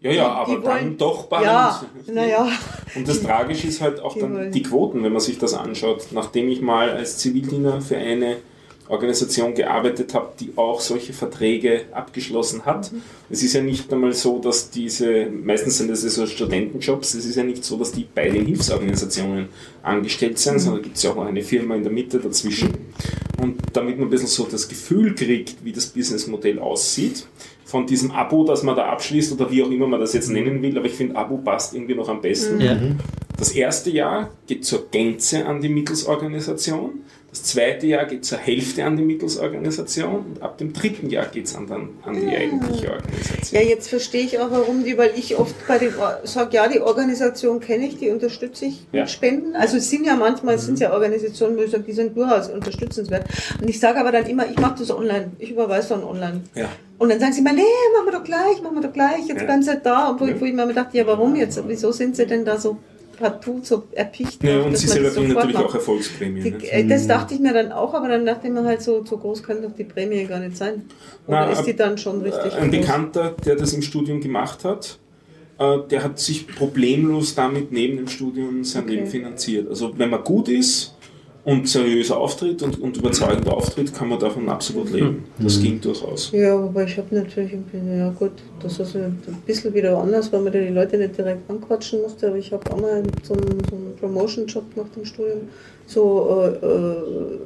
Ja, 0.00 0.12
ja, 0.12 0.28
aber 0.28 0.54
die 0.54 0.62
wollen- 0.62 0.76
dann 0.78 0.96
doch 0.98 1.24
bei 1.26 1.42
Ja, 1.42 1.82
naja. 2.12 2.48
Und 2.94 3.08
das 3.08 3.20
Tragische 3.22 3.66
ist 3.66 3.80
halt 3.80 3.98
auch 4.00 4.14
Die 4.14 4.20
dann 4.20 4.34
wollen- 4.34 4.52
die 4.52 4.62
Quoten, 4.62 5.02
wenn 5.02 5.12
man 5.12 5.20
sich 5.20 5.38
das 5.38 5.54
anschaut. 5.54 6.08
Nachdem 6.12 6.48
ich 6.48 6.60
mal 6.60 6.90
als 6.90 7.18
Zivildiener 7.18 7.80
für 7.80 7.96
eine 7.96 8.36
Organisation 8.88 9.54
gearbeitet 9.54 10.14
habe, 10.14 10.32
die 10.38 10.52
auch 10.56 10.80
solche 10.80 11.12
Verträge 11.12 11.82
abgeschlossen 11.92 12.64
hat. 12.64 12.92
Mhm. 12.92 13.02
Es 13.30 13.42
ist 13.42 13.52
ja 13.52 13.62
nicht 13.62 13.92
einmal 13.92 14.12
so, 14.12 14.38
dass 14.38 14.70
diese, 14.70 15.26
meistens 15.26 15.78
sind 15.78 15.90
das 15.90 16.02
ja 16.02 16.10
so 16.10 16.26
Studentenjobs, 16.26 17.14
es 17.14 17.26
ist 17.26 17.36
ja 17.36 17.44
nicht 17.44 17.64
so, 17.64 17.76
dass 17.76 17.92
die 17.92 18.06
bei 18.12 18.28
den 18.28 18.46
Hilfsorganisationen 18.46 19.48
angestellt 19.82 20.38
sind, 20.38 20.58
sondern 20.58 20.82
gibt 20.82 20.96
es 20.96 21.02
ja 21.02 21.10
auch 21.10 21.16
noch 21.16 21.26
eine 21.26 21.42
Firma 21.42 21.74
in 21.76 21.82
der 21.82 21.92
Mitte 21.92 22.18
dazwischen. 22.18 22.72
Und 23.40 23.58
damit 23.72 23.98
man 23.98 24.08
ein 24.08 24.10
bisschen 24.10 24.28
so 24.28 24.48
das 24.50 24.68
Gefühl 24.68 25.14
kriegt, 25.14 25.64
wie 25.64 25.72
das 25.72 25.86
Businessmodell 25.86 26.58
aussieht, 26.58 27.26
von 27.64 27.86
diesem 27.86 28.10
Abo, 28.10 28.44
das 28.44 28.62
man 28.62 28.74
da 28.76 28.86
abschließt 28.86 29.32
oder 29.32 29.50
wie 29.50 29.62
auch 29.62 29.70
immer 29.70 29.86
man 29.86 30.00
das 30.00 30.14
jetzt 30.14 30.30
nennen 30.30 30.62
will, 30.62 30.76
aber 30.78 30.86
ich 30.86 30.94
finde 30.94 31.16
Abo 31.16 31.36
passt 31.36 31.74
irgendwie 31.74 31.94
noch 31.94 32.08
am 32.08 32.22
besten. 32.22 32.60
ja. 32.60 32.80
Das 33.38 33.52
erste 33.52 33.90
Jahr 33.90 34.30
geht 34.48 34.64
zur 34.64 34.90
Gänze 34.90 35.46
an 35.46 35.60
die 35.60 35.68
Mittelsorganisation. 35.68 37.02
Das 37.30 37.42
zweite 37.42 37.86
Jahr 37.86 38.06
geht 38.06 38.24
zur 38.24 38.38
Hälfte 38.38 38.84
an 38.84 38.96
die 38.96 39.02
Mittelsorganisation 39.04 40.24
und 40.30 40.42
ab 40.42 40.56
dem 40.56 40.72
dritten 40.72 41.10
Jahr 41.10 41.26
geht 41.26 41.44
es 41.44 41.54
an, 41.54 41.66
dann, 41.66 41.90
an 42.04 42.14
die 42.18 42.26
eigentliche 42.26 42.90
Organisation. 42.90 43.60
Ja, 43.62 43.68
jetzt 43.68 43.88
verstehe 43.88 44.22
ich 44.24 44.38
auch, 44.38 44.50
warum 44.50 44.82
die, 44.82 44.96
weil 44.96 45.12
ich 45.14 45.36
oft 45.38 45.54
bei 45.68 45.76
den 45.78 45.92
sage, 46.24 46.56
ja, 46.56 46.66
die 46.68 46.80
Organisation 46.80 47.60
kenne 47.60 47.86
ich, 47.86 47.98
die 47.98 48.08
unterstütze 48.08 48.64
ich 48.64 48.86
Ja. 48.92 49.02
mit 49.02 49.10
Spenden. 49.10 49.54
Also 49.56 49.76
es 49.76 49.90
sind 49.90 50.06
ja 50.06 50.16
manchmal, 50.16 50.54
es 50.54 50.64
sind 50.64 50.80
ja 50.80 50.90
Organisationen, 50.92 51.58
wo 51.58 51.60
ich 51.62 51.70
sage, 51.70 51.84
die 51.84 51.92
sind 51.92 52.16
durchaus 52.16 52.48
unterstützenswert. 52.48 53.26
Und 53.60 53.68
ich 53.68 53.78
sage 53.78 54.00
aber 54.00 54.10
dann 54.10 54.24
immer, 54.26 54.48
ich 54.48 54.58
mache 54.58 54.76
das 54.78 54.90
online, 54.90 55.32
ich 55.38 55.50
überweise 55.50 55.90
dann 55.90 56.04
online. 56.04 56.40
Ja. 56.54 56.70
Und 56.96 57.10
dann 57.10 57.20
sagen 57.20 57.34
sie 57.34 57.42
mal, 57.42 57.52
nee, 57.54 57.60
machen 57.94 58.06
wir 58.06 58.12
doch 58.12 58.24
gleich, 58.24 58.62
machen 58.62 58.76
wir 58.76 58.82
doch 58.82 58.92
gleich, 58.94 59.26
jetzt 59.28 59.40
Ja. 59.40 59.44
bleiben 59.44 59.62
sie 59.62 59.76
da. 59.76 60.08
Und 60.08 60.20
wo, 60.20 60.24
Ja. 60.26 60.40
wo 60.40 60.44
ich 60.46 60.52
mir 60.54 60.62
immer 60.62 60.72
dachte, 60.72 60.96
ja, 60.96 61.06
warum 61.06 61.36
jetzt? 61.36 61.62
Wieso 61.68 61.92
sind 61.92 62.16
sie 62.16 62.26
denn 62.26 62.46
da 62.46 62.58
so 62.58 62.78
partout, 63.18 63.60
so 63.64 63.84
erpicht? 63.92 64.42
Ja, 64.42 64.60
und 64.60 64.76
sie 64.76 64.86
selber 64.86 65.10
kriegen 65.10 65.32
natürlich 65.34 65.54
macht? 65.54 65.66
auch 65.66 65.74
Erfolgsprämien. 65.74 66.44
Die, 66.44 66.50
ne? 66.50 66.70
äh, 66.70 66.86
das 66.86 67.06
dachte 67.06 67.34
ich 67.34 67.40
mir 67.40 67.52
dann 67.52 67.72
auch, 67.72 67.94
aber 67.94 68.08
dann 68.08 68.24
dachte 68.24 68.46
ich 68.46 68.52
mir 68.52 68.64
halt 68.64 68.82
so, 68.82 69.04
so 69.04 69.16
groß 69.18 69.42
kann 69.42 69.62
doch 69.62 69.72
die 69.76 69.84
Prämie 69.84 70.24
gar 70.24 70.40
nicht 70.40 70.56
sein. 70.56 70.84
Oder 71.26 71.46
Na, 71.46 71.50
ist 71.50 71.64
die 71.64 71.74
dann 71.76 71.98
schon 71.98 72.22
richtig 72.22 72.54
Ein 72.54 72.70
groß? 72.70 72.80
Bekannter, 72.80 73.34
der 73.44 73.56
das 73.56 73.72
im 73.72 73.82
Studium 73.82 74.20
gemacht 74.20 74.64
hat, 74.64 74.98
äh, 75.58 75.78
der 75.90 76.04
hat 76.04 76.18
sich 76.18 76.46
problemlos 76.46 77.34
damit 77.34 77.72
neben 77.72 77.96
dem 77.96 78.08
Studium 78.08 78.64
sein 78.64 78.84
Okay. 78.84 78.94
Leben 78.94 79.06
finanziert. 79.06 79.68
Also 79.68 79.98
wenn 79.98 80.10
man 80.10 80.22
gut 80.24 80.48
ist 80.48 80.94
und 81.44 81.66
seriös 81.68 82.10
auftritt 82.10 82.62
und, 82.62 82.78
und 82.80 82.96
überzeugend 82.98 83.48
auftritt, 83.48 83.94
kann 83.94 84.08
man 84.08 84.18
davon 84.18 84.48
absolut 84.48 84.92
leben. 84.92 85.24
Das 85.38 85.60
ging 85.62 85.80
durchaus. 85.80 86.30
Ja, 86.32 86.56
aber 86.58 86.84
ich 86.84 86.98
habe 86.98 87.14
natürlich 87.14 87.52
ein 87.54 87.62
bisschen, 87.62 87.98
ja 87.98 88.10
gut, 88.10 88.32
das 88.62 88.78
ist 88.78 88.94
ein 88.96 89.18
bisschen 89.46 89.72
wieder 89.72 89.96
anders, 89.96 90.30
weil 90.32 90.40
man 90.40 90.52
da 90.52 90.58
die 90.58 90.68
Leute 90.68 90.98
nicht 90.98 91.16
direkt 91.16 91.48
anquatschen 91.48 92.02
musste, 92.02 92.28
aber 92.28 92.36
ich 92.36 92.52
habe 92.52 92.70
auch 92.70 92.80
mal 92.80 93.02
so 93.22 93.32
einen, 93.34 93.62
so 93.70 93.76
einen 93.76 93.94
Promotion-Job 93.98 94.64
nach 94.76 94.88
dem 94.94 95.04
Studium, 95.06 95.40
so 95.86 96.50
äh, 96.62 96.66
äh, 96.66 97.38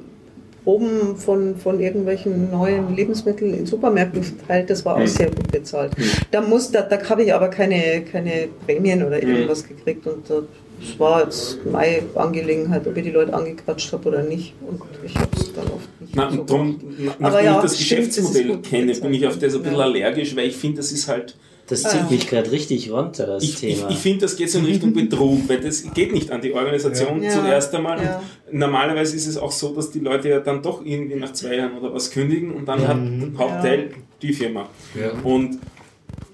Proben 0.64 1.16
von, 1.16 1.56
von 1.56 1.80
irgendwelchen 1.80 2.50
neuen 2.52 2.94
Lebensmitteln 2.94 3.52
in 3.52 3.66
Supermärkten 3.66 4.22
verteilt, 4.22 4.70
das 4.70 4.84
war 4.84 4.94
auch 4.94 5.00
Mhm. 5.00 5.06
sehr 5.08 5.26
gut 5.30 5.50
bezahlt. 5.50 5.96
Mhm. 5.98 6.02
Da, 6.30 6.40
muss, 6.40 6.70
da, 6.70 6.82
da 6.82 7.02
habe 7.08 7.24
ich 7.24 7.34
aber 7.34 7.48
keine, 7.48 8.02
keine 8.02 8.48
Prämien 8.64 9.02
oder 9.04 9.20
irgendwas 9.20 9.66
gekriegt 9.66 10.06
und 10.06 10.28
da, 10.30 10.42
das 10.90 10.98
war 11.00 11.22
jetzt 11.24 11.58
meine 11.70 12.02
Angelegenheit, 12.14 12.86
ob 12.86 12.96
ich 12.96 13.04
die 13.04 13.10
Leute 13.10 13.32
angequatscht 13.34 13.92
habe 13.92 14.08
oder 14.08 14.22
nicht 14.22 14.54
und 14.68 14.80
ich 15.04 15.14
habe 15.16 15.28
es 15.36 15.52
dann 15.52 15.66
oft 15.66 16.00
nicht 16.00 16.14
Na, 16.14 16.30
so 16.30 16.44
drum, 16.44 16.78
gemacht. 16.78 17.16
na- 17.20 17.26
Aber 17.28 17.36
nachdem 17.42 17.44
ja, 17.46 17.56
ich 17.56 17.62
das 17.62 17.80
stimmt, 17.80 18.00
Geschäftsmodell 18.08 18.58
kenne, 18.58 18.94
bin 18.94 19.14
ich 19.14 19.26
auf 19.26 19.38
das 19.38 19.54
ein 19.54 19.62
bisschen 19.62 19.78
Ja. 19.78 19.84
allergisch, 19.84 20.34
weil 20.36 20.48
ich 20.48 20.56
finde, 20.56 20.78
das 20.78 20.92
ist 20.92 21.08
halt. 21.08 21.36
Das 21.68 21.84
Ah. 21.84 21.90
zieht 21.90 22.10
mich 22.10 22.26
gerade 22.28 22.50
richtig 22.50 22.90
runter, 22.90 23.24
das 23.26 23.44
Ich, 23.44 23.62
ich, 23.62 23.76
Thema. 23.78 23.88
ich 23.90 23.96
finde, 23.96 24.18
das 24.22 24.36
geht 24.36 24.50
so 24.50 24.58
in 24.58 24.64
Richtung 24.64 24.92
Betrug, 24.94 25.48
weil 25.48 25.60
das 25.60 25.84
geht 25.94 26.12
nicht 26.12 26.30
an 26.32 26.40
die 26.40 26.52
Organisation 26.52 27.22
Ja. 27.22 27.30
zuerst 27.30 27.72
einmal. 27.74 28.02
Ja. 28.02 28.20
Und 28.50 28.58
normalerweise 28.58 29.14
ist 29.14 29.28
es 29.28 29.36
auch 29.38 29.52
so, 29.52 29.72
dass 29.72 29.90
die 29.92 30.00
Leute 30.00 30.28
ja 30.28 30.40
dann 30.40 30.60
doch 30.60 30.84
irgendwie 30.84 31.14
nach 31.14 31.32
zwei 31.32 31.54
Jahren 31.56 31.78
oder 31.78 31.94
was 31.94 32.10
kündigen 32.10 32.52
und 32.52 32.66
dann 32.66 32.86
hat 32.86 32.96
ein 32.96 33.34
Hauptteil 33.38 33.90
die 34.20 34.32
Firma. 34.32 34.68
Ja. 35.00 35.12
Und 35.22 35.58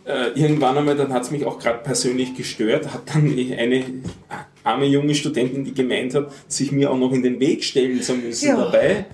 äh, 0.09 0.29
irgendwann 0.35 0.77
einmal, 0.79 0.97
dann 0.97 1.13
hat 1.13 1.23
es 1.23 1.31
mich 1.31 1.45
auch 1.45 1.59
gerade 1.59 1.79
persönlich 1.85 2.35
gestört, 2.35 2.93
hat 2.93 3.03
dann 3.15 3.25
eine 3.59 3.85
arme 4.65 4.87
junge 4.87 5.15
Studentin, 5.15 5.65
die 5.65 5.75
gemeint 5.75 6.15
hat, 6.15 6.31
sich 6.49 6.73
mir 6.73 6.91
auch 6.91 6.99
noch 6.99 7.13
in 7.13 7.23
den 7.23 7.39
Weg 7.41 7.63
stellen 7.65 8.01
zu 8.03 8.15
müssen 8.15 8.49
Ja. 8.49 8.57
dabei. 8.57 9.07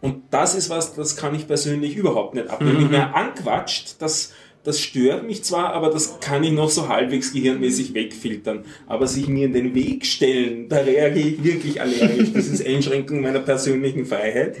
Und 0.00 0.22
das 0.30 0.54
ist 0.54 0.70
was, 0.70 0.94
das 0.94 1.16
kann 1.16 1.34
ich 1.34 1.48
persönlich 1.48 1.96
überhaupt 1.96 2.34
nicht 2.34 2.48
ab. 2.48 2.58
Wenn 2.60 2.76
mich 2.76 2.88
mehr 2.90 3.16
anquatscht, 3.16 3.96
das, 4.00 4.32
das 4.68 4.80
stört 4.80 5.26
mich 5.26 5.44
zwar, 5.44 5.72
aber 5.72 5.88
das 5.88 6.20
kann 6.20 6.44
ich 6.44 6.52
noch 6.52 6.68
so 6.68 6.88
halbwegs 6.88 7.32
gehirnmäßig 7.32 7.94
wegfiltern. 7.94 8.66
Aber 8.86 9.06
sich 9.06 9.26
mir 9.26 9.46
in 9.46 9.54
den 9.54 9.74
Weg 9.74 10.04
stellen, 10.04 10.68
da 10.68 10.76
reagiere 10.76 11.28
ich 11.28 11.42
wirklich 11.42 11.80
allergisch. 11.80 12.34
Das 12.34 12.48
ist 12.48 12.66
Einschränkung 12.66 13.22
meiner 13.22 13.38
persönlichen 13.38 14.04
Freiheit. 14.04 14.58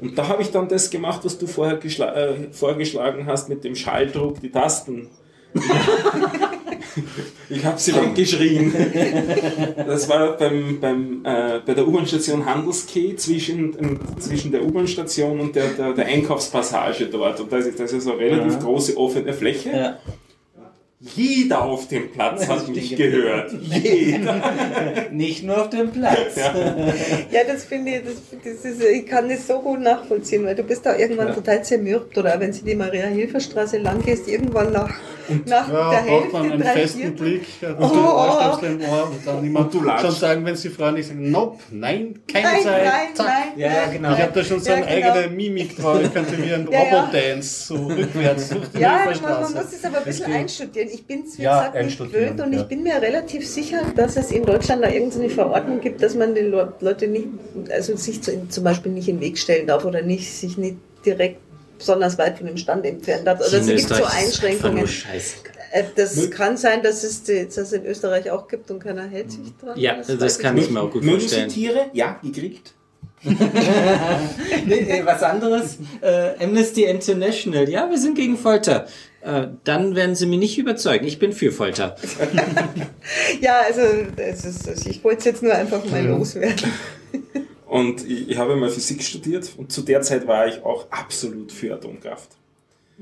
Und 0.00 0.16
da 0.16 0.28
habe 0.28 0.42
ich 0.42 0.52
dann 0.52 0.68
das 0.68 0.88
gemacht, 0.90 1.24
was 1.24 1.36
du 1.36 1.48
vorher 1.48 1.84
äh, 1.84 2.34
vorgeschlagen 2.52 3.26
hast 3.26 3.48
mit 3.48 3.64
dem 3.64 3.74
Schalldruck, 3.74 4.40
die 4.40 4.50
Tasten. 4.50 5.08
Ich 7.48 7.64
habe 7.64 7.78
sie 7.78 7.94
weggeschrien. 7.94 8.72
Das 9.76 10.08
war 10.08 10.36
beim, 10.36 10.78
beim, 10.80 11.20
äh, 11.24 11.60
bei 11.66 11.74
der 11.74 11.86
U-Bahn-Station 11.86 12.46
Handelskeh 12.46 13.16
zwischen, 13.16 13.76
ähm, 13.80 14.00
zwischen 14.18 14.52
der 14.52 14.64
U-Bahn-Station 14.64 15.40
und 15.40 15.56
der, 15.56 15.68
der, 15.70 15.92
der 15.92 16.06
Einkaufspassage 16.06 17.06
dort. 17.06 17.40
Und 17.40 17.52
da 17.52 17.56
ist, 17.58 17.78
das 17.78 17.92
ist 17.92 18.06
eine 18.06 18.18
relativ 18.18 18.52
Ja. 18.54 18.58
große 18.60 18.96
offene 18.96 19.32
Fläche. 19.32 19.70
ja. 19.70 19.98
Jeder 21.02 21.62
auf 21.62 21.88
dem 21.88 22.12
Platz 22.12 22.46
hat 22.46 22.68
mich 22.74 22.94
gehört. 22.94 23.52
Jeder. 23.62 24.42
Nicht 25.10 25.42
nur 25.44 25.62
auf 25.62 25.70
dem 25.70 25.90
Platz. 25.90 26.36
Ja, 27.30 27.40
das 27.46 27.64
finde 27.64 27.92
ich, 27.92 28.02
das, 28.04 28.14
das 28.44 28.64
ist, 28.70 28.82
ich 28.82 29.06
kann 29.06 29.26
das 29.30 29.46
so 29.46 29.60
gut 29.60 29.80
nachvollziehen, 29.80 30.44
weil 30.44 30.54
du 30.54 30.62
bist 30.62 30.84
da 30.84 30.94
irgendwann 30.96 31.28
Ja. 31.28 31.34
total 31.34 31.64
zermürbt 31.64 32.18
oder 32.18 32.38
wenn 32.38 32.52
du 32.52 32.58
die 32.58 32.74
Maria-Hilfer-Straße 32.74 33.78
lang 33.78 34.02
gehst, 34.02 34.28
irgendwann 34.28 34.72
nach, 34.72 34.92
nach 35.46 35.72
Ja, 35.72 35.90
der 35.90 35.96
braucht 36.02 36.06
Hälfte, 36.24 36.32
man 36.34 36.52
einen 36.52 36.60
drei 36.62 36.72
festen 36.72 36.98
Viertel. 37.00 37.16
Blick 37.16 37.46
und 37.62 37.76
Oh, 37.80 38.56
den 38.60 38.74
oh, 38.74 38.84
im 38.84 38.90
Ohr 38.90 39.04
und 39.10 39.26
dann 39.26 39.44
immer 39.46 39.60
Und 39.60 39.72
du 39.74 39.82
schon 40.02 40.10
sagen, 40.10 40.44
wenn 40.44 40.56
sie 40.56 40.68
freundlich 40.68 41.06
sagen, 41.06 41.30
nope, 41.30 41.60
nein, 41.70 42.18
keine 42.30 42.46
Nein, 42.46 42.62
Zeit, 42.62 42.84
nein, 42.84 43.14
zack. 43.14 43.26
nein. 43.26 43.36
Ja, 43.56 43.68
nein, 43.70 43.92
genau. 43.94 44.12
Ich 44.12 44.20
habe 44.20 44.32
da 44.34 44.44
schon 44.44 44.60
so 44.60 44.68
Ja, 44.70 44.76
eine 44.76 44.86
genau. 45.00 45.12
eigene 45.14 45.34
Mimik 45.34 45.76
drauf, 45.78 45.98
ich 46.02 46.12
könnte 46.12 46.36
wie 46.36 46.52
ein 46.52 46.68
Ja, 46.70 46.82
ja. 46.84 47.00
Robodance 47.00 47.66
so 47.68 47.74
rückwärts 47.86 48.48
durch 48.50 48.68
die 48.68 48.80
Ja, 48.80 49.00
man, 49.06 49.22
man 49.22 49.42
muss 49.54 49.72
es 49.72 49.82
aber 49.84 49.98
ein 49.98 50.04
bisschen 50.04 50.30
einstudieren. 50.32 50.89
Ich 50.92 51.06
bin 51.06 51.24
es, 51.26 51.38
wie 51.38 51.42
Ja, 51.42 51.68
gesagt, 51.68 51.84
nicht 51.84 51.98
gewöhnt 51.98 52.40
und 52.40 52.52
ja. 52.52 52.60
ich 52.60 52.66
bin 52.66 52.82
mir 52.82 53.00
relativ 53.00 53.46
sicher, 53.48 53.82
dass 53.96 54.16
es 54.16 54.30
in 54.32 54.44
Deutschland 54.44 54.82
da 54.84 54.90
irgendeine 54.90 55.30
Verordnung 55.30 55.80
gibt, 55.80 56.02
dass 56.02 56.14
man 56.14 56.34
den 56.34 56.50
Le- 56.50 56.72
Leute 56.80 57.06
nicht, 57.08 57.28
also 57.70 57.96
sich 57.96 58.22
zu, 58.22 58.48
zum 58.48 58.64
Beispiel 58.64 58.92
nicht 58.92 59.08
in 59.08 59.16
den 59.16 59.20
Weg 59.22 59.38
stellen 59.38 59.66
darf 59.66 59.84
oder 59.84 60.02
nicht, 60.02 60.32
sich 60.32 60.56
nicht 60.58 60.76
direkt 61.06 61.38
besonders 61.78 62.18
weit 62.18 62.38
von 62.38 62.46
dem 62.46 62.56
Stand 62.56 62.84
entfernen 62.84 63.24
darf. 63.24 63.40
Also 63.40 63.56
es 63.56 63.66
gibt 63.66 63.88
so 63.88 64.04
Einschränkungen. 64.04 64.84
Äh, 65.72 65.84
Das 65.96 66.30
kann 66.30 66.56
sein, 66.56 66.82
dass 66.82 67.04
es 67.04 67.28
es 67.28 67.72
in 67.72 67.86
Österreich 67.86 68.30
auch 68.30 68.48
gibt 68.48 68.70
und 68.70 68.80
keiner 68.82 69.06
hält 69.08 69.30
sich 69.30 69.40
dran. 69.62 69.78
Ja, 69.78 69.94
das 69.96 70.20
weiß 70.20 70.38
kann 70.40 70.56
nicht. 70.56 70.66
ich 70.66 70.70
mir 70.72 70.80
auch 70.82 70.90
gut 70.90 71.02
Mögen 71.04 71.20
Sie 71.20 71.26
vorstellen. 71.28 71.48
Tiere? 71.48 71.86
Ja, 71.92 72.18
gekriegt. 72.22 72.74
Nee, 74.66 74.80
nee, 74.82 75.02
was 75.04 75.22
anderes. 75.22 75.78
Äh, 76.00 76.42
Amnesty 76.44 76.84
International. 76.84 77.68
Ja, 77.68 77.88
wir 77.90 77.98
sind 77.98 78.14
gegen 78.16 78.36
Folter. 78.36 78.86
Äh, 79.22 79.48
dann 79.64 79.94
werden 79.94 80.14
sie 80.14 80.26
mich 80.26 80.38
nicht 80.38 80.58
überzeugen. 80.58 81.06
Ich 81.06 81.18
bin 81.18 81.32
für 81.32 81.52
Folter. 81.52 81.96
Ja, 83.40 83.60
also 83.66 83.80
es 84.16 84.44
ist, 84.44 84.68
also 84.68 84.88
ich 84.88 85.02
wollte 85.02 85.18
es 85.20 85.24
jetzt 85.24 85.42
nur 85.42 85.54
einfach 85.54 85.84
mal 85.86 86.04
loswerden. 86.04 86.70
Und 87.66 88.08
ich, 88.08 88.30
ich 88.30 88.38
habe 88.38 88.56
mal 88.56 88.68
Physik 88.68 89.02
studiert 89.02 89.52
und 89.56 89.72
zu 89.72 89.82
der 89.82 90.02
Zeit 90.02 90.26
war 90.26 90.46
ich 90.46 90.62
auch 90.62 90.90
absolut 90.90 91.52
für 91.52 91.74
Atomkraft. 91.74 92.30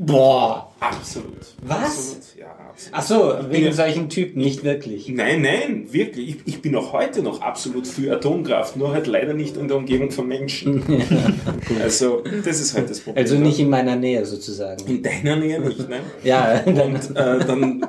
Boah. 0.01 0.73
Absolut. 0.79 1.35
Was? 1.63 1.83
Absolut. 1.83 2.23
Ja, 2.39 2.47
absolut. 2.71 2.93
Ach 2.93 3.03
so, 3.03 3.51
wegen 3.51 3.67
ja- 3.67 3.73
solchen 3.73 4.09
Typen, 4.09 4.41
nicht 4.41 4.63
wirklich. 4.63 5.09
Nein, 5.09 5.43
nein, 5.43 5.89
wirklich. 5.91 6.29
Ich, 6.29 6.37
ich 6.47 6.63
bin 6.63 6.77
auch 6.77 6.93
heute 6.93 7.21
noch 7.21 7.41
absolut 7.43 7.89
für 7.89 8.13
Atomkraft, 8.15 8.77
nur 8.77 8.93
halt 8.93 9.09
leider 9.09 9.35
nicht 9.35 9.57
in 9.57 9.67
der 9.67 9.77
Umgebung 9.77 10.13
von 10.13 10.29
Menschen. 10.29 10.85
also, 11.83 12.23
das 12.45 12.61
ist 12.61 12.75
halt 12.77 12.89
das 12.91 13.01
Problem. 13.01 13.21
Also 13.25 13.35
nicht 13.37 13.59
in 13.59 13.69
meiner 13.71 13.97
Nähe 13.97 14.25
sozusagen. 14.25 14.87
in 14.87 15.03
deiner 15.03 15.35
Nähe 15.35 15.61
nicht, 15.61 15.89
ne? 15.89 15.99
Ja, 16.23 16.61
dann, 16.61 16.95
Und 16.95 17.17
äh, 17.17 17.39
dann 17.45 17.85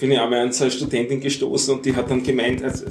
bin 0.00 0.10
ich 0.10 0.18
einmal 0.18 0.40
an 0.40 0.52
so 0.52 0.64
eine 0.64 0.72
Studentin 0.72 1.20
gestoßen 1.20 1.72
und 1.74 1.86
die 1.86 1.94
hat 1.94 2.10
dann 2.10 2.22
gemeint, 2.24 2.64
also 2.64 2.84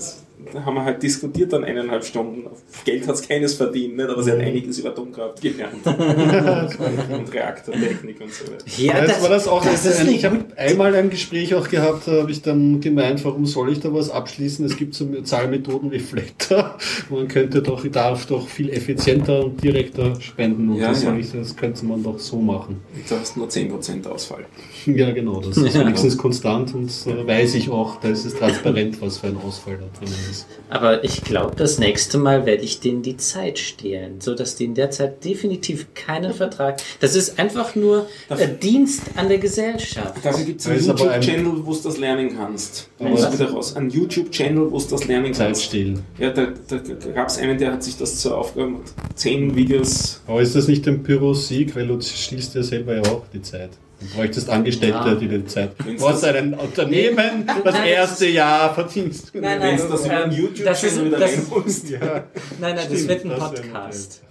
haben 0.64 0.76
wir 0.76 0.86
halt 0.86 1.02
diskutiert 1.02 1.52
dann 1.52 1.64
eineinhalb 1.64 2.06
Stunden. 2.06 2.46
Geld 2.86 3.08
hat 3.08 3.16
es 3.16 3.28
keines 3.28 3.56
verdient, 3.56 3.98
nicht? 3.98 4.10
aber 4.10 4.24
sie 4.24 4.32
hat 4.32 4.40
einiges 4.40 4.80
über 4.80 4.90
Atomkraft 4.90 5.42
gelernt. 5.42 5.86
und 5.86 7.34
Reaktortechnik 7.34 8.22
und 8.22 8.34
so 8.34 8.46
weiter. 8.46 8.66
ja, 8.78 9.06
das, 9.06 9.22
war 9.22 9.30
das 9.30 9.48
auch. 9.48 9.64
das 9.64 10.00
ein, 10.00 10.10
ich 10.10 10.26
habe 10.26 10.46
einmal 10.56 10.96
ein 10.96 11.10
Gespräch 11.10 11.56
auch 11.56 11.68
gehabt, 11.68 12.08
da 12.08 12.22
habe 12.22 12.32
ich 12.32 12.42
dann 12.42 12.80
gemeint, 12.82 13.26
warum 13.26 13.46
soll 13.46 13.72
ich 13.72 13.80
da 13.80 13.94
was 13.94 14.10
abschließen? 14.10 14.66
Es 14.66 14.78
gibt 14.78 14.94
so 14.94 15.06
Zahlmethoden 15.22 15.92
wie 15.92 16.00
Flatter. 16.00 16.78
Man 17.10 17.28
könnte 17.28 17.62
doch, 17.62 17.84
ich 17.84 17.92
darf 17.92 18.26
doch 18.28 18.48
viel 18.48 18.70
effizienter 18.70 19.44
und 19.46 19.64
direkter 19.64 20.20
spenden. 20.22 20.70
Und 20.70 20.78
Ja, 20.78 20.90
das, 20.90 21.04
ja. 21.04 21.16
ich, 21.16 21.32
das 21.32 21.56
könnte 21.56 21.86
man 21.86 22.04
doch 22.04 22.20
so 22.20 22.38
machen. 22.38 22.82
Da 23.10 23.20
hast 23.20 23.36
du 23.36 23.40
nur 23.40 23.50
10% 23.50 24.08
Ausfall. 24.08 24.46
Ja, 24.86 25.10
genau. 25.12 25.42
Das 25.42 25.58
ist 25.58 25.80
wenigstens 25.80 26.16
konstant 26.16 26.76
und 26.76 26.92
äh, 27.08 27.26
weiß 27.26 27.56
ich 27.56 27.72
auch, 27.72 28.00
da 28.00 28.10
ist 28.10 28.24
es 28.24 28.36
transparent, 28.36 29.02
was 29.02 29.18
für 29.18 29.28
ein 29.28 29.38
Ausfall 29.38 29.78
da 29.78 30.00
drinnen 30.00 30.20
ist. 30.30 30.45
Aber 30.70 31.04
ich 31.04 31.24
glaube, 31.24 31.56
das 31.56 31.78
nächste 31.78 32.18
Mal 32.18 32.46
werde 32.46 32.64
ich 32.64 32.80
denen 32.80 33.02
die 33.04 33.18
Zeit 33.18 33.60
stehlen, 33.60 34.20
so 34.20 34.34
dass 34.34 34.56
die 34.56 34.66
in 34.66 34.74
der 34.74 34.90
Zeit 34.90 35.24
definitiv 35.24 35.94
keinen 35.94 36.34
Vertrag. 36.34 36.82
Das 37.00 37.16
ist 37.16 37.40
einfach 37.40 37.76
nur 37.76 38.08
äh, 38.30 38.48
Dienst 38.48 39.04
an 39.16 39.30
der 39.30 39.38
Gesellschaft. 39.38 40.16
Dafür 40.24 40.46
gibt 40.46 40.62
es 40.62 40.68
einen 40.68 40.80
YouTube-Channel, 40.84 41.66
wo 41.66 41.74
du 41.74 41.82
das 41.82 41.98
lernen 41.98 42.36
kannst. 42.36 42.90
Da 42.98 43.06
muss 43.06 43.22
was? 43.22 43.34
wieder 43.34 43.52
raus. 43.52 43.76
Ein 43.76 43.90
YouTube-Channel, 43.90 44.72
wo 44.72 44.80
du 44.80 44.86
das 44.90 45.06
lernen 45.08 45.34
Zeit 45.34 45.48
kannst. 45.48 45.64
stehlen. 45.64 46.04
Ja, 46.18 46.32
da, 46.32 46.48
da, 46.68 46.78
da 46.78 47.12
gab 47.12 47.28
es 47.28 47.38
einen, 47.38 47.58
der 47.58 47.74
hat 47.74 47.84
sich 47.84 47.98
das 47.98 48.20
zur 48.20 48.38
Aufgabe 48.38 48.68
gemacht. 48.68 48.94
Zehn 49.16 49.56
Videos. 49.56 50.22
Aber 50.28 50.42
ist 50.42 50.56
das 50.56 50.68
nicht 50.68 50.88
ein 50.88 51.04
Pyrrhus-Sieg, 51.04 51.76
weil 51.76 51.88
du 51.88 52.02
stiehlst 52.02 52.56
ja 52.56 52.64
selber 52.64 52.96
ja 52.96 53.04
auch 53.04 53.24
die 53.34 53.42
Zeit. 53.42 53.72
Du 54.12 54.16
bräuchtest 54.18 54.50
Angestellte, 54.50 54.98
Ja. 54.98 55.16
die 55.16 55.28
die 55.28 55.46
Zeit. 55.46 55.72
Wenn's 55.84 56.02
Du 56.02 56.08
das- 56.08 56.24
ein 56.24 56.54
Unternehmen, 56.54 57.50
das 57.64 57.80
erste 57.80 58.28
Jahr 58.28 58.74
verdienst. 58.74 59.32
Nein, 59.34 59.60
nein. 59.60 59.78
du 59.78 59.88
das 59.88 60.06
über 60.06 60.16
einen 60.18 60.32
ähm, 60.32 60.38
YouTube-Channel 60.38 60.66
das 60.72 60.84
ist- 60.84 61.06
wieder 61.06 61.18
das- 61.20 61.32
reinholst. 61.32 61.90
Ja. 61.90 62.00
Nein, 62.00 62.24
nein, 62.60 62.76
das 62.76 62.86
Stimmt, 62.86 63.08
wird 63.10 63.26
ein 63.26 63.30
das 63.30 63.40
Podcast. 63.40 64.22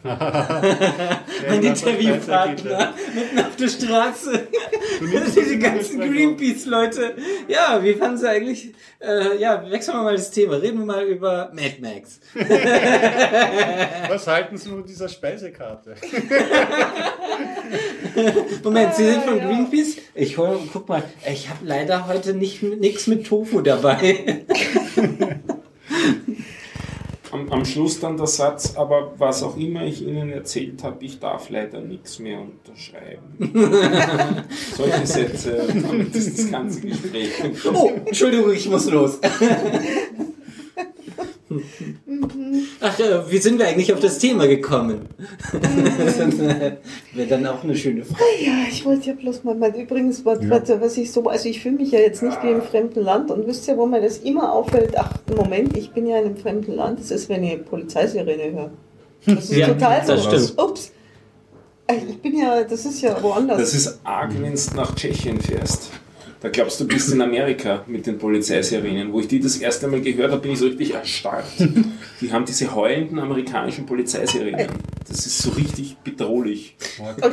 Ein 1.48 1.62
Interviewpartner 1.64 2.94
mitten 3.14 3.38
auf 3.40 3.56
der 3.56 3.68
Straße. 3.68 4.46
Diese 5.00 5.58
das 5.58 5.58
ganzen 5.72 6.00
Greenpeace-Leute. 6.00 7.14
Ja, 7.48 7.80
wie 7.82 7.94
fanden 7.94 8.18
sie 8.18 8.28
eigentlich? 8.28 8.74
Äh, 9.00 9.38
ja, 9.38 9.64
wechseln 9.70 9.96
wir 9.96 10.02
mal 10.02 10.16
das 10.16 10.30
Thema. 10.30 10.56
Reden 10.56 10.78
wir 10.80 10.86
mal 10.86 11.04
über 11.04 11.50
Mad 11.52 11.76
Max. 11.80 12.20
Was 14.08 14.26
halten 14.26 14.56
Sie 14.56 14.68
von 14.68 14.84
dieser 14.84 15.08
Speisekarte? 15.08 15.94
Moment, 18.62 18.94
Sie 18.94 19.04
sind 19.04 19.22
von 19.24 19.38
Greenpeace? 19.38 19.63
Ich 20.14 20.38
hol, 20.38 20.58
guck 20.72 20.88
mal, 20.88 21.02
ich 21.30 21.48
habe 21.48 21.64
leider 21.64 22.06
heute 22.06 22.34
nicht 22.34 22.62
nichts 22.62 23.06
mit 23.06 23.26
Tofu 23.26 23.60
dabei. 23.60 24.44
Am, 27.32 27.50
am 27.50 27.64
Schluss 27.64 27.98
dann 27.98 28.16
der 28.16 28.28
Satz, 28.28 28.76
aber 28.76 29.12
was 29.18 29.42
auch 29.42 29.56
immer 29.56 29.84
ich 29.84 30.02
Ihnen 30.02 30.30
erzählt 30.30 30.84
habe, 30.84 31.04
ich 31.04 31.18
darf 31.18 31.50
leider 31.50 31.80
nichts 31.80 32.20
mehr 32.20 32.38
unterschreiben. 32.40 33.24
Solche 34.76 35.04
Sätze, 35.04 35.50
ist 36.12 36.38
das 36.38 36.50
ganze 36.52 36.80
Gespräch. 36.82 37.30
Oh, 37.72 37.90
Entschuldigung, 38.06 38.52
ich 38.52 38.68
muss 38.68 38.88
los. 38.88 39.18
Ach, 42.80 42.98
äh, 42.98 43.30
wie 43.30 43.38
sind 43.38 43.58
wir 43.58 43.66
eigentlich 43.68 43.92
auf 43.92 44.00
das 44.00 44.18
Thema 44.18 44.46
gekommen? 44.46 45.08
das 45.52 46.18
äh, 46.38 46.76
wäre 47.12 47.28
dann 47.28 47.46
auch 47.46 47.62
eine 47.64 47.76
schöne 47.76 48.04
Frage. 48.04 48.22
Ja, 48.44 48.52
ich 48.70 48.84
wollte 48.84 49.08
ja 49.08 49.14
bloß 49.14 49.44
mal, 49.44 49.54
mal 49.54 49.74
übrigens, 49.74 50.24
was, 50.24 50.38
was, 50.48 50.68
was 50.68 50.96
ich 50.96 51.12
so, 51.12 51.24
also 51.24 51.48
ich 51.48 51.60
fühle 51.60 51.76
mich 51.76 51.90
ja 51.92 52.00
jetzt 52.00 52.22
nicht 52.22 52.42
wie 52.42 52.50
im 52.50 52.62
fremden 52.62 53.00
Land 53.00 53.30
und 53.30 53.46
wisst 53.46 53.68
ihr, 53.68 53.76
wo 53.76 53.86
mir 53.86 54.00
das 54.00 54.18
immer 54.18 54.52
auffällt, 54.52 54.96
ach, 54.98 55.12
Moment, 55.34 55.76
ich 55.76 55.90
bin 55.92 56.06
ja 56.06 56.18
in 56.18 56.26
einem 56.26 56.36
fremden 56.36 56.72
Land, 56.72 57.00
das 57.00 57.10
ist, 57.10 57.28
wenn 57.28 57.44
ihr 57.44 57.58
Polizeisirene 57.58 58.52
hört. 58.52 58.70
Das 59.26 59.50
ist 59.50 59.56
Ja, 59.56 59.68
total 59.68 60.04
so. 60.04 60.12
das 60.14 60.24
stimmt. 60.24 60.60
Ups. 60.60 60.92
Ey, 61.86 61.98
Ich 62.08 62.20
bin 62.20 62.38
ja, 62.38 62.64
das 62.64 62.84
ist 62.84 63.02
ja 63.02 63.22
woanders. 63.22 63.58
Das 63.58 63.74
ist 63.74 64.00
arg, 64.04 64.32
wenn 64.40 64.54
du 64.54 64.76
nach 64.76 64.94
Tschechien 64.94 65.40
fährst. 65.40 65.90
Da 66.44 66.50
glaubst 66.50 66.78
du, 66.78 66.84
du 66.84 66.92
bist 66.92 67.10
in 67.10 67.22
Amerika 67.22 67.84
mit 67.86 68.06
den 68.06 68.18
Polizeisirenen. 68.18 69.10
Wo 69.14 69.20
ich 69.20 69.28
die 69.28 69.40
das 69.40 69.56
erste 69.56 69.88
Mal 69.88 70.02
gehört 70.02 70.30
habe, 70.30 70.42
bin 70.42 70.52
ich 70.52 70.58
so 70.58 70.66
richtig 70.66 70.92
erstarrt. 70.92 71.46
Die 72.20 72.30
haben 72.30 72.44
diese 72.44 72.74
heulenden 72.74 73.18
amerikanischen 73.18 73.86
Polizeisirenen. 73.86 74.68
Das 75.08 75.24
ist 75.24 75.38
so 75.38 75.52
richtig 75.52 75.96
bedrohlich. 76.04 76.76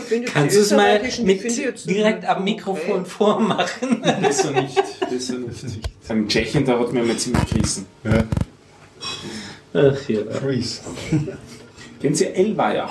Finde, 0.07 0.29
Kannst 0.31 0.55
du 0.55 0.61
es 0.61 0.71
mal 0.71 1.01
mit 1.23 1.43
direkt 1.89 2.23
am 2.23 2.45
Mikrofon 2.45 3.05
vormachen? 3.05 4.01
Besser 4.21 4.51
nicht. 4.51 4.81
Besser 5.09 5.39
nicht. 5.39 5.89
In 6.07 6.29
Tschechien, 6.29 6.63
da 6.63 6.79
hat 6.79 6.93
mir 6.93 7.03
mal 7.03 7.17
ziemlich 7.17 7.45
gerissen. 7.47 7.87
Ja. 8.05 8.23
Ach, 9.73 10.07
ja. 10.09 10.21
Freeze. 10.39 10.79
Kennen 12.01 12.15
Sie 12.15 12.27
Elvaya? 12.27 12.89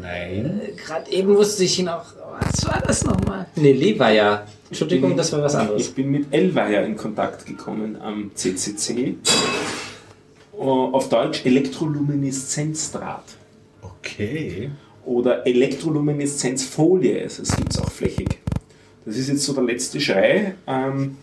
Nein. 0.00 0.60
Gerade 0.76 1.08
eben 1.12 1.36
wusste 1.36 1.62
ich 1.62 1.78
noch, 1.78 2.17
was 2.40 2.66
war 2.66 2.80
das 2.86 3.04
nochmal? 3.04 3.46
Nee, 3.56 3.72
Levaja. 3.72 4.46
Entschuldigung, 4.68 5.16
das 5.16 5.32
war 5.32 5.42
was 5.42 5.54
anderes. 5.54 5.88
Ich 5.88 5.94
bin 5.94 6.10
mit 6.10 6.26
Elvaya 6.32 6.82
in 6.82 6.96
Kontakt 6.96 7.46
gekommen 7.46 7.96
am 8.00 8.30
CCC. 8.34 9.16
Oh, 10.52 10.90
Auf 10.92 11.08
Deutsch 11.08 11.46
Elektrolumineszenzdraht 11.46 13.24
Okay. 13.82 14.70
oder 15.06 15.46
Elektrolumineszenzfolie. 15.46 17.22
Also 17.22 17.42
es 17.42 17.56
gibt 17.56 17.72
es 17.72 17.80
auch 17.80 17.90
flächig. 17.90 18.38
Das 19.06 19.16
ist 19.16 19.28
jetzt 19.28 19.44
so 19.44 19.54
der 19.54 19.64
letzte 19.64 20.00
Schrei 20.00 20.54
ähm, 20.66 21.16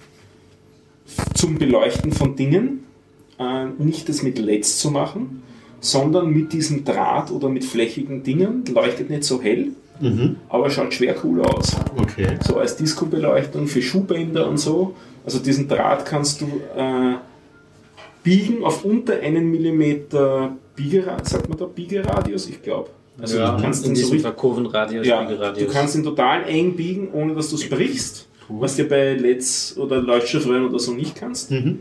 zum 1.35 1.57
Beleuchten 1.59 2.11
von 2.11 2.35
Dingen. 2.35 2.85
Äh, 3.37 3.65
nicht 3.77 4.09
das 4.09 4.23
mit 4.23 4.39
LEDs 4.39 4.79
zu 4.79 4.89
machen, 4.89 5.43
sondern 5.81 6.31
mit 6.31 6.51
diesem 6.53 6.83
Draht 6.83 7.29
oder 7.29 7.49
mit 7.49 7.63
flächigen 7.65 8.23
Dingen. 8.23 8.63
Leuchtet 8.73 9.09
nicht 9.11 9.23
so 9.23 9.41
hell, 9.41 9.71
Mhm. 9.99 10.38
aber 10.49 10.69
schaut 10.69 10.93
schwer 10.93 11.15
cool 11.24 11.41
aus. 11.41 11.75
Okay. 11.98 12.38
so 12.45 12.57
als 12.57 12.75
Disco-Beleuchtung 12.75 13.67
für 13.67 13.82
Schuhbänder 13.82 14.48
und 14.48 14.57
so. 14.57 14.95
Also 15.25 15.40
diesen 15.40 15.67
Draht 15.67 16.06
kannst 16.06 16.41
du 16.41 16.45
äh, 16.77 17.15
biegen 18.24 18.64
auf 18.64 18.83
unter 18.83 19.19
einen 19.19 19.49
Millimeter 19.49 20.56
Biegeradius, 20.75 21.30
sagt 21.30 21.49
man 21.49 21.57
da 21.57 21.65
Biegeradius? 21.65 22.48
Ich 22.48 22.61
glaube. 22.61 22.90
Also 23.17 23.38
ja, 23.38 23.56
du 23.56 23.61
kannst 23.61 23.85
in 23.85 23.91
ihn 23.91 23.95
so 23.95 24.01
diesem 24.11 24.25
richtig, 24.25 24.35
Kurvenradius, 24.35 25.07
ja, 25.07 25.24
Spiegelradius. 25.24 25.67
du 25.67 25.74
kannst 25.74 25.95
ihn 25.95 26.03
total 26.03 26.43
eng 26.49 26.75
biegen, 26.75 27.11
ohne 27.14 27.33
dass 27.33 27.49
du 27.49 27.56
es 27.56 27.69
brichst, 27.69 28.27
was 28.49 28.75
du 28.75 28.83
bei 28.83 29.14
LEDs 29.14 29.77
oder 29.77 30.01
Leuchtstoffröhren 30.01 30.65
oder 30.65 30.80
so 30.80 30.91
nicht 30.91 31.15
kannst. 31.15 31.51
Mhm. 31.51 31.80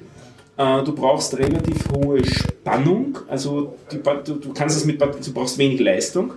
Äh, 0.57 0.85
du 0.85 0.95
brauchst 0.95 1.37
relativ 1.37 1.89
hohe 1.93 2.25
Spannung, 2.25 3.19
also 3.29 3.75
die, 3.91 3.99
du, 4.25 4.35
du 4.35 4.53
kannst 4.53 4.77
es 4.77 4.85
mit 4.85 5.01
du 5.01 5.33
brauchst 5.33 5.59
wenig 5.59 5.81
Leistung. 5.81 6.35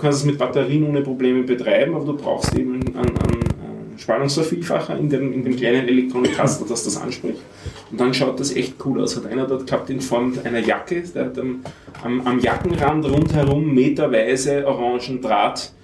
Du 0.00 0.06
kannst 0.06 0.20
es 0.20 0.24
mit 0.24 0.38
Batterien 0.38 0.88
ohne 0.88 1.02
Probleme 1.02 1.42
betreiben, 1.42 1.94
aber 1.94 2.06
du 2.06 2.16
brauchst 2.16 2.54
eben 2.54 2.76
einen, 2.76 2.96
einen, 2.96 3.98
Spannungsvervielfacher 3.98 4.98
in 4.98 5.10
dem, 5.10 5.30
in 5.30 5.44
dem 5.44 5.54
kleinen 5.54 5.86
Elektronikkasten, 5.86 6.66
das 6.66 6.84
das 6.84 6.96
anspricht. 6.96 7.42
Und 7.90 8.00
dann 8.00 8.14
schaut 8.14 8.40
das 8.40 8.56
echt 8.56 8.76
cool 8.82 9.02
aus. 9.02 9.14
Hat 9.14 9.26
einer 9.26 9.46
dort 9.46 9.66
gehabt 9.66 9.90
in 9.90 10.00
Form 10.00 10.32
einer 10.42 10.60
Jacke, 10.60 11.02
der 11.02 11.26
hat 11.26 11.38
am, 11.38 11.60
am, 12.02 12.26
am 12.26 12.40
Jackenrand 12.40 13.04
rundherum 13.04 13.74
meterweise 13.74 14.66
orangen 14.66 15.20
Draht 15.20 15.74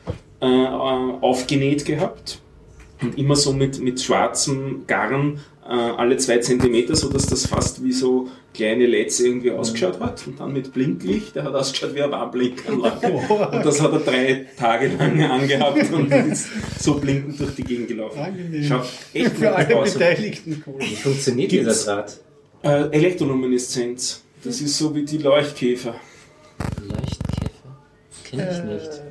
äh, 0.40 0.46
äh, 0.46 0.66
aufgenäht 1.20 1.84
gehabt 1.84 2.40
und 3.02 3.18
immer 3.18 3.36
so 3.36 3.52
mit, 3.52 3.82
mit 3.82 4.00
schwarzem 4.00 4.84
Garn 4.86 5.40
alle 5.72 6.16
zwei 6.18 6.38
Zentimeter, 6.38 6.94
sodass 6.96 7.26
das 7.26 7.46
fast 7.46 7.82
wie 7.84 7.92
so 7.92 8.28
kleine 8.54 8.86
LEDs 8.86 9.20
irgendwie 9.20 9.50
ausgeschaut 9.50 9.98
hat. 10.00 10.26
Und 10.26 10.38
dann 10.40 10.52
mit 10.52 10.72
Blinklicht, 10.72 11.34
der 11.34 11.44
hat 11.44 11.54
ausgeschaut 11.54 11.94
wie 11.94 12.02
eine 12.02 12.12
Warnblinkanlage. 12.12 13.06
Und 13.52 13.64
das 13.66 13.80
hat 13.82 13.92
er 13.92 13.98
drei 14.00 14.46
Tage 14.56 14.88
lang 14.96 15.22
angehabt 15.30 15.92
und 15.92 16.10
ist 16.32 16.48
so 16.78 16.94
blinkend 16.94 17.38
durch 17.40 17.54
die 17.54 17.64
Gegend 17.64 17.88
gelaufen. 17.88 18.18
Angenehm. 18.18 18.62
Schaut 18.64 18.86
echt 19.12 19.32
Für 19.36 19.54
alle 19.54 19.76
aus. 19.76 19.92
Beteiligten 19.94 20.62
cool. 20.66 20.74
Wie 20.80 20.96
funktioniert 20.96 21.50
Gibt's- 21.50 21.84
Draht? 21.84 22.18
Äh, 22.62 22.88
Elektrolumineszenz. 22.90 24.22
Das 24.44 24.60
ist 24.60 24.78
so 24.78 24.94
wie 24.94 25.04
die 25.04 25.18
Leuchtkäfer. 25.18 25.96
Leuchtkäfer? 26.80 27.76
Kenne 28.24 28.48
ich 28.50 28.64
nicht. 28.64 29.02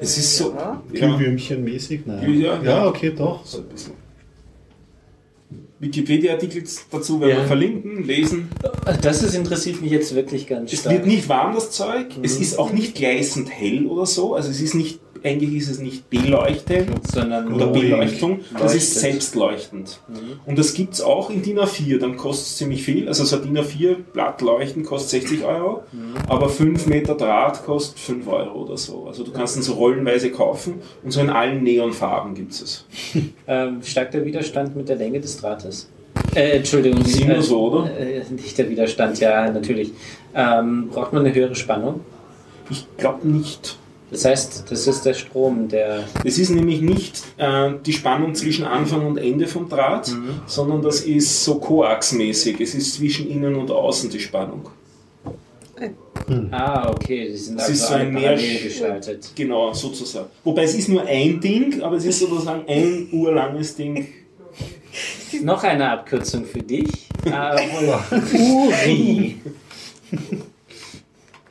Es 0.00 0.18
ist 0.18 0.36
so. 0.38 0.52
Ja. 0.54 0.82
Ja, 0.92 1.06
Glühwürmchen-mäßig? 1.06 2.00
Nein. 2.06 2.40
Ja, 2.40 2.54
ja. 2.56 2.62
ja, 2.62 2.86
okay, 2.86 3.12
doch. 3.16 3.44
so 3.46 3.58
ein 3.58 3.64
bisschen. 3.68 3.92
Wikipedia-Artikel 5.82 6.62
dazu 6.90 7.20
werden 7.20 7.30
Ja. 7.30 7.36
wir 7.38 7.44
verlinken, 7.44 8.04
lesen. 8.04 8.48
Das 9.02 9.22
ist, 9.22 9.34
interessiert 9.34 9.82
mich 9.82 9.90
jetzt 9.90 10.14
wirklich 10.14 10.46
ganz 10.46 10.72
Es 10.72 10.80
stark. 10.80 10.94
wird 10.96 11.06
nicht 11.06 11.28
warm, 11.28 11.54
das 11.54 11.70
Zeug. 11.72 12.06
Es 12.22 12.40
ist 12.40 12.58
auch 12.58 12.72
nicht 12.72 12.94
gleißend 12.94 13.50
hell 13.50 13.86
oder 13.86 14.06
so. 14.06 14.34
Also 14.34 14.50
es 14.50 14.60
ist 14.60 14.74
nicht 14.74 15.00
eigentlich 15.24 15.54
ist 15.54 15.70
es 15.70 15.78
nicht 15.78 16.08
Beleuchte 16.08 16.86
Sondern 17.12 17.52
oder 17.52 17.66
Beleuchtung, 17.68 18.40
das 18.58 18.74
ist 18.74 18.98
selbstleuchtend. 18.98 20.00
Und 20.46 20.58
das 20.58 20.74
gibt 20.74 20.94
es 20.94 21.00
auch 21.00 21.30
in 21.30 21.42
DIN 21.42 21.58
A4, 21.58 21.98
dann 21.98 22.16
kostet 22.16 22.46
es 22.46 22.56
ziemlich 22.56 22.82
viel. 22.82 23.08
Also 23.08 23.24
so 23.24 23.36
ein 23.36 23.42
DIN 23.42 23.58
A4 23.58 23.96
Blatt 24.12 24.40
leuchten 24.40 24.84
kostet 24.84 25.22
60 25.22 25.44
Euro, 25.44 25.82
aber 26.28 26.48
5 26.48 26.86
Meter 26.86 27.14
Draht 27.14 27.64
kostet 27.64 27.98
5 27.98 28.26
Euro 28.26 28.62
oder 28.62 28.76
so. 28.76 29.06
Also 29.06 29.24
du 29.24 29.32
kannst 29.32 29.56
dann 29.56 29.62
so 29.62 29.74
rollenweise 29.74 30.30
kaufen 30.30 30.74
und 31.02 31.10
so 31.10 31.20
in 31.20 31.30
allen 31.30 31.62
Neonfarben 31.62 32.34
gibt 32.34 32.52
es 32.52 32.62
es. 32.62 32.86
Ähm, 33.48 33.82
steigt 33.82 34.14
der 34.14 34.24
Widerstand 34.24 34.76
mit 34.76 34.88
der 34.88 34.96
Länge 34.96 35.20
des 35.20 35.36
Drahtes? 35.36 35.90
Äh, 36.34 36.56
Entschuldigung. 36.58 37.04
Immer 37.04 37.42
so, 37.42 37.70
oder? 37.70 37.98
Äh, 37.98 38.22
nicht 38.30 38.56
der 38.56 38.70
Widerstand, 38.70 39.18
ja, 39.20 39.50
natürlich. 39.50 39.92
Ähm, 40.34 40.88
braucht 40.88 41.12
man 41.12 41.24
eine 41.24 41.34
höhere 41.34 41.54
Spannung? 41.54 42.00
Ich 42.70 42.86
glaube 42.96 43.28
nicht. 43.28 43.78
Das 44.12 44.24
heißt, 44.26 44.64
das 44.70 44.86
ist 44.86 45.04
der 45.06 45.14
Strom, 45.14 45.68
der. 45.68 46.04
Das 46.22 46.36
ist 46.38 46.50
nämlich 46.50 46.82
nicht 46.82 47.22
äh, 47.38 47.70
die 47.84 47.94
Spannung 47.94 48.34
zwischen 48.34 48.64
Anfang 48.66 49.06
und 49.06 49.16
Ende 49.16 49.46
vom 49.48 49.68
Draht, 49.68 50.12
sondern 50.46 50.82
das 50.82 51.00
ist 51.00 51.44
so 51.44 51.54
koaxmäßig. 51.56 52.60
Es 52.60 52.74
ist 52.74 52.94
zwischen 52.94 53.28
innen 53.30 53.56
und 53.56 53.70
außen 53.70 54.10
die 54.10 54.20
Spannung. 54.20 54.68
Ah, 56.50 56.90
okay, 56.90 57.28
die 57.30 57.36
sind 57.36 57.56
Das 57.58 57.68
also 57.68 57.72
ist 57.72 57.88
so 57.88 57.94
ein 57.94 58.12
Mehr- 58.12 58.36
geschaltet. 58.36 59.30
Genau, 59.34 59.72
sozusagen. 59.72 60.28
Wobei 60.44 60.64
es 60.64 60.74
ist 60.74 60.88
nur 60.88 61.02
ein 61.04 61.40
Ding, 61.40 61.82
aber 61.82 61.96
es 61.96 62.04
ist 62.04 62.20
sozusagen 62.20 62.62
ein 62.68 63.08
urlanges 63.12 63.74
Ding. 63.74 64.06
Noch 65.42 65.64
eine 65.64 65.90
Abkürzung 65.90 66.44
für 66.44 66.62
dich. 66.62 66.88
Ah, 67.30 67.56
wohl. 67.56 68.18
Uri. 68.36 69.36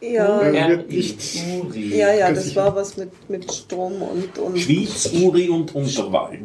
Ja, 0.02 0.42
Ja. 0.44 0.52
Ja, 0.52 0.68
wird 0.70 0.90
nicht- 0.92 1.38
Uri. 1.62 1.96
ja, 1.98 2.12
ja, 2.14 2.32
das 2.32 2.56
war 2.56 2.76
was 2.76 2.98
mit, 2.98 3.12
mit 3.30 3.52
Strom 3.52 4.02
und, 4.02 4.38
und 4.40 4.58
Schwyz, 4.58 5.12
Uri 5.14 5.48
und 5.50 5.74
Unterwald. 5.76 6.40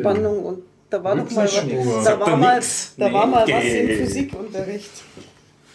Spannung 0.00 0.44
und 0.44 0.58
da 0.90 1.02
war 1.02 1.14
noch 1.14 1.30
mal 1.30 1.44
was, 1.46 2.04
da 2.04 2.20
war 2.20 2.36
mal, 2.36 2.60
da 2.98 3.12
war 3.12 3.26
mal 3.26 3.46
was 3.48 3.64
im 3.64 3.88
Physikunterricht. 3.88 4.90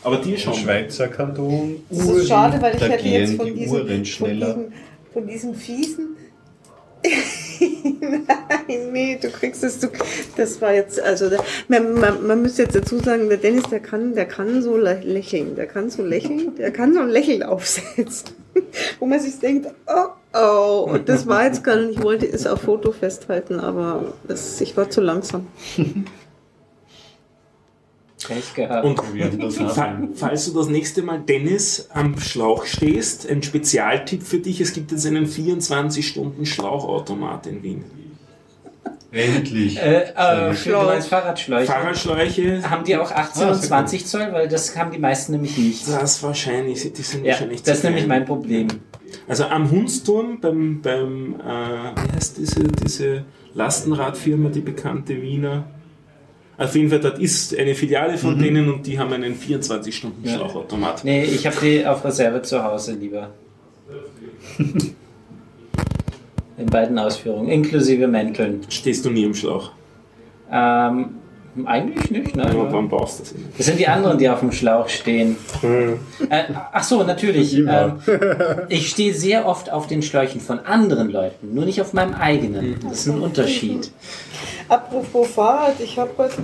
Aber 0.03 0.17
dir 0.17 0.37
schon. 0.37 0.53
Schweizer 0.53 1.07
Kanton. 1.07 1.77
Das 1.89 2.05
ist 2.07 2.27
schade, 2.27 2.61
weil 2.61 2.73
ich 2.75 2.79
da 2.81 2.87
hätte 2.87 3.07
jetzt 3.07 3.35
von 3.35 3.45
die 3.45 3.53
diesem, 3.53 3.83
von 4.17 4.29
diesem, 4.39 4.73
von 5.13 5.27
diesem 5.27 5.55
fiesen. 5.55 6.17
Nein, 7.59 8.91
nee, 8.91 9.17
du 9.21 9.29
kriegst 9.29 9.63
es. 9.63 9.79
Du, 9.79 9.87
das 10.37 10.61
war 10.61 10.73
jetzt, 10.73 10.99
also 10.99 11.29
man, 11.67 11.93
man, 11.93 12.25
man 12.25 12.41
müsste 12.41 12.63
jetzt 12.63 12.75
dazu 12.75 12.99
sagen, 12.99 13.29
der 13.29 13.37
Dennis, 13.37 13.63
der 13.69 13.79
kann, 13.79 14.15
der 14.15 14.25
kann 14.25 14.61
so 14.61 14.75
lä- 14.75 15.03
lächeln, 15.03 15.55
der 15.55 15.67
kann 15.67 15.89
so 15.89 16.03
lächeln, 16.03 16.55
der 16.55 16.71
kann 16.71 16.93
so 16.93 17.01
ein 17.01 17.09
Lächeln 17.09 17.43
aufsetzen, 17.43 18.29
wo 18.99 19.05
man 19.05 19.19
sich 19.19 19.39
denkt, 19.39 19.67
oh 19.87 20.09
oh, 20.33 20.89
und 20.91 21.09
das 21.09 21.27
war 21.27 21.45
jetzt 21.45 21.63
gar 21.63 21.75
nicht, 21.75 21.97
ich 21.97 22.03
wollte 22.03 22.25
es 22.25 22.47
auf 22.47 22.61
Foto 22.61 22.91
festhalten, 22.91 23.59
aber 23.59 24.13
das, 24.27 24.59
ich 24.61 24.75
war 24.75 24.89
zu 24.89 25.01
langsam. 25.01 25.47
Pech 28.27 28.53
gehabt. 28.55 28.85
Und 28.85 28.99
falls 30.15 30.45
du 30.45 30.53
das 30.57 30.67
nächste 30.69 31.01
Mal 31.01 31.19
Dennis 31.19 31.89
am 31.93 32.17
Schlauch 32.19 32.65
stehst, 32.65 33.29
ein 33.29 33.43
Spezialtipp 33.43 34.23
für 34.23 34.39
dich: 34.39 34.61
Es 34.61 34.71
gibt 34.73 34.91
jetzt 34.91 35.05
einen 35.05 35.25
24-Stunden-Schlauchautomat 35.27 37.47
in 37.47 37.61
Wien. 37.63 37.83
Endlich. 39.11 39.77
äh, 39.79 40.05
äh, 40.05 40.13
für, 40.15 40.49
du 40.49 40.55
Schlauch. 40.55 40.85
meinst 40.87 41.07
Fahrradschläuche. 41.07 41.65
Fahrradschläuche, 41.67 42.67
Haben 42.67 42.83
die 42.83 42.97
auch 42.97 43.11
18 43.11 43.43
Ah, 43.43 43.49
und 43.49 43.53
sehr 43.55 43.67
20 43.67 44.07
Zoll? 44.07 44.27
Weil 44.31 44.47
das 44.47 44.75
haben 44.75 44.89
die 44.91 44.97
meisten 44.97 45.33
nämlich 45.33 45.55
nicht. 45.57 45.87
das 45.87 46.23
wahrscheinlich, 46.23 46.91
die 46.93 47.01
sind 47.03 47.23
Ja, 47.23 47.33
wahrscheinlich 47.33 47.61
das 47.61 47.77
ist 47.77 47.83
nämlich 47.83 48.07
mein 48.07 48.25
Problem. 48.25 48.69
Also 49.27 49.43
am 49.45 49.69
Hundsturm, 49.69 50.39
beim, 50.41 50.81
beim 50.81 51.35
äh, 51.35 51.91
wie 51.95 52.11
heißt 52.15 52.39
diese, 52.39 52.63
diese 52.63 53.23
Lastenradfirma, 53.53 54.49
die 54.49 54.61
bekannte 54.61 55.21
Wiener? 55.21 55.65
Auf 56.63 56.75
jeden 56.75 56.89
Fall, 56.89 56.99
das 56.99 57.19
ist 57.19 57.57
eine 57.57 57.75
Filiale 57.75 58.17
von 58.17 58.39
denen 58.39 58.71
und 58.71 58.87
die 58.87 58.97
haben 58.97 59.11
einen 59.11 59.35
24-Stunden-Schlauchautomat. 59.35 61.03
Nee, 61.03 61.25
ich 61.25 61.45
habe 61.45 61.57
die 61.61 61.85
auf 61.85 62.05
Reserve 62.05 62.41
zu 62.41 62.63
Hause 62.63 62.93
lieber. 62.93 63.31
In 66.57 66.65
beiden 66.67 66.97
Ausführungen, 66.97 67.49
inklusive 67.49 68.07
Mänteln. 68.07 68.61
Stehst 68.69 69.03
du 69.03 69.09
nie 69.09 69.25
im 69.25 69.33
Schlauch? 69.33 69.71
Ähm, 70.49 71.15
eigentlich 71.65 72.09
nicht, 72.09 72.35
nein. 72.35 72.49
Aber 72.49 72.71
warum 72.71 72.89
brauchst 72.89 73.19
du 73.19 73.23
das 73.23 73.31
immer? 73.33 73.45
Das 73.57 73.65
sind 73.67 73.79
die 73.79 73.87
anderen, 73.87 74.17
die 74.17 74.27
auf 74.27 74.39
dem 74.39 74.51
Schlauch 74.51 74.89
stehen. 74.89 75.37
Äh, 75.61 76.43
ach 76.71 76.83
so, 76.83 77.03
natürlich. 77.03 77.53
Ähm, 77.55 77.61
Immer. 77.61 77.99
ich 78.69 78.89
stehe 78.89 79.13
sehr 79.13 79.45
oft 79.45 79.71
auf 79.71 79.87
den 79.87 80.01
Schläuchen 80.01 80.41
von 80.41 80.59
anderen 80.59 81.09
Leuten, 81.09 81.53
nur 81.53 81.65
nicht 81.65 81.79
auf 81.81 81.93
meinem 81.93 82.15
eigenen. 82.15 82.79
Das 82.89 82.99
ist 82.99 83.07
ein 83.07 83.21
Unterschied. 83.21 83.91
Apropos 84.67 85.27
Fahrrad, 85.29 85.79
ich 85.79 85.97
habe 85.99 86.11
heute, 86.17 86.43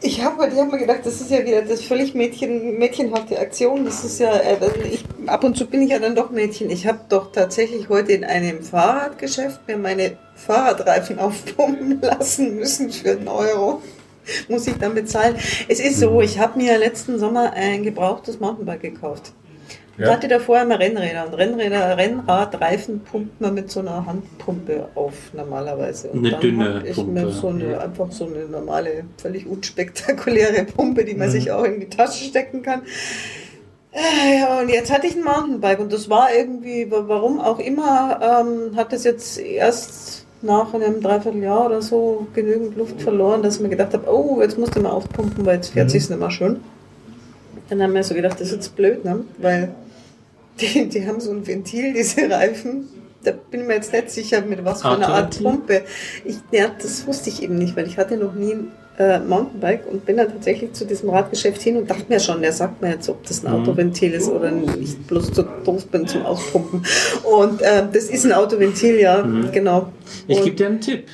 ich 0.00 0.22
habe 0.22 0.42
heute, 0.42 0.54
ich 0.54 0.72
mir 0.72 0.78
gedacht, 0.78 1.00
das 1.04 1.20
ist 1.20 1.30
ja 1.30 1.44
wieder 1.44 1.62
das 1.62 1.82
völlig 1.82 2.14
Mädchen, 2.14 2.78
mädchenhafte 2.78 3.38
Aktion. 3.38 3.84
Das 3.84 4.04
ist 4.04 4.20
ja, 4.20 4.34
äh, 4.34 4.56
ich, 4.90 5.04
ab 5.26 5.44
und 5.44 5.56
zu 5.56 5.66
bin 5.66 5.82
ich 5.82 5.90
ja 5.90 5.98
dann 5.98 6.14
doch 6.14 6.30
Mädchen. 6.30 6.70
Ich 6.70 6.86
habe 6.86 7.00
doch 7.08 7.32
tatsächlich 7.32 7.88
heute 7.88 8.12
in 8.12 8.24
einem 8.24 8.62
Fahrradgeschäft 8.62 9.66
mir 9.66 9.76
meine 9.76 10.16
Fahrradreifen 10.34 11.18
aufpumpen 11.18 12.00
lassen 12.02 12.56
müssen 12.56 12.90
für 12.90 13.12
einen 13.12 13.28
Euro. 13.28 13.82
Muss 14.48 14.66
ich 14.66 14.74
dann 14.78 14.94
bezahlen. 14.94 15.36
Es 15.68 15.80
ist 15.80 16.00
so, 16.00 16.20
ich 16.20 16.38
habe 16.38 16.58
mir 16.58 16.78
letzten 16.78 17.18
Sommer 17.18 17.52
ein 17.54 17.82
gebrauchtes 17.82 18.40
Mountainbike 18.40 18.80
gekauft. 18.82 19.32
Ich 19.96 20.04
Ja. 20.04 20.10
hatte 20.12 20.26
davor 20.26 20.60
immer 20.60 20.80
Rennräder 20.80 21.24
und 21.26 21.34
Rennräder, 21.34 21.96
Rennradreifen 21.96 23.00
pumpt 23.04 23.40
man 23.40 23.54
mit 23.54 23.70
so 23.70 23.78
einer 23.78 24.04
Handpumpe 24.04 24.88
auf 24.96 25.14
normalerweise. 25.34 26.08
Und 26.08 26.18
Eine 26.18 26.30
dann 26.32 26.40
dünne 26.40 26.82
ich 26.84 26.96
Pumpe, 26.96 27.12
mir 27.12 27.30
so 27.30 27.48
eine, 27.48 27.80
einfach 27.80 28.10
so 28.10 28.26
eine 28.26 28.46
normale, 28.46 29.04
völlig 29.18 29.46
unspektakuläre 29.46 30.64
Pumpe, 30.64 31.04
die 31.04 31.14
man 31.14 31.30
sich 31.30 31.52
auch 31.52 31.62
in 31.62 31.78
die 31.78 31.88
Tasche 31.88 32.24
stecken 32.24 32.62
kann. 32.62 32.82
Äh, 33.92 34.40
Ja, 34.40 34.58
und 34.60 34.68
jetzt 34.68 34.92
hatte 34.92 35.06
ich 35.06 35.14
ein 35.14 35.22
Mountainbike 35.22 35.78
und 35.78 35.92
das 35.92 36.10
war 36.10 36.34
irgendwie, 36.34 36.90
wa- 36.90 37.04
warum 37.06 37.40
auch 37.40 37.60
immer, 37.60 38.18
ähm, 38.20 38.76
hat 38.76 38.92
es 38.92 39.04
jetzt 39.04 39.38
erst 39.38 40.23
nach 40.44 40.72
einem 40.74 41.00
Dreivierteljahr 41.00 41.66
oder 41.66 41.82
so 41.82 42.26
genügend 42.34 42.76
Luft 42.76 43.00
verloren, 43.00 43.42
dass 43.42 43.56
ich 43.56 43.62
mir 43.62 43.70
gedacht 43.70 43.94
habe, 43.94 44.08
oh, 44.08 44.40
jetzt 44.40 44.58
musst 44.58 44.76
du 44.76 44.80
mal 44.80 44.90
aufpumpen, 44.90 45.44
weil 45.44 45.56
jetzt 45.56 45.70
fährt 45.70 45.90
sich's 45.90 46.08
nicht 46.08 46.20
mehr 46.20 46.30
schön. 46.30 46.60
Dann 47.68 47.82
haben 47.82 47.94
wir 47.94 48.04
so 48.04 48.14
gedacht, 48.14 48.40
das 48.40 48.48
ist 48.48 48.54
jetzt 48.54 48.76
blöd, 48.76 49.04
ne? 49.04 49.24
weil 49.38 49.74
die, 50.60 50.88
die 50.88 51.06
haben 51.06 51.20
so 51.20 51.32
ein 51.32 51.46
Ventil, 51.46 51.94
diese 51.94 52.30
Reifen. 52.30 52.88
Da 53.24 53.32
bin 53.32 53.62
ich 53.62 53.66
mir 53.66 53.74
jetzt 53.74 53.92
nicht 53.92 54.10
sicher, 54.10 54.42
mit 54.42 54.64
was 54.64 54.82
für 54.82 54.88
einer 54.90 55.08
Art 55.08 55.34
Autoventil? 55.36 55.42
Pumpe. 55.44 55.82
Ich, 56.24 56.36
ja, 56.52 56.70
das 56.80 57.06
wusste 57.06 57.30
ich 57.30 57.42
eben 57.42 57.56
nicht, 57.56 57.74
weil 57.74 57.86
ich 57.86 57.96
hatte 57.96 58.18
noch 58.18 58.34
nie 58.34 58.52
ein 58.52 58.72
äh, 58.98 59.18
Mountainbike 59.18 59.86
und 59.90 60.06
bin 60.06 60.16
dann 60.16 60.28
tatsächlich 60.28 60.72
zu 60.72 60.84
diesem 60.86 61.10
Radgeschäft 61.10 61.60
hin 61.62 61.76
und 61.76 61.90
dachte 61.90 62.04
mir 62.08 62.20
schon, 62.20 62.40
der 62.42 62.52
sagt 62.52 62.80
mir 62.80 62.90
jetzt, 62.90 63.08
ob 63.08 63.26
das 63.26 63.44
ein 63.44 63.52
Autoventil 63.52 64.12
ist 64.12 64.28
oder 64.28 64.50
nicht 64.50 65.06
bloß 65.06 65.32
zu 65.32 65.42
doof 65.64 65.86
bin 65.86 66.06
zum 66.06 66.24
Auspumpen. 66.24 66.84
Und 67.24 67.60
äh, 67.62 67.84
das 67.92 68.04
ist 68.04 68.24
ein 68.24 68.32
Autoventil, 68.32 69.00
ja, 69.00 69.26
genau. 69.52 69.92
Ich 70.28 70.42
gebe 70.42 70.56
dir 70.56 70.66
einen 70.66 70.80
Tipp. 70.80 71.08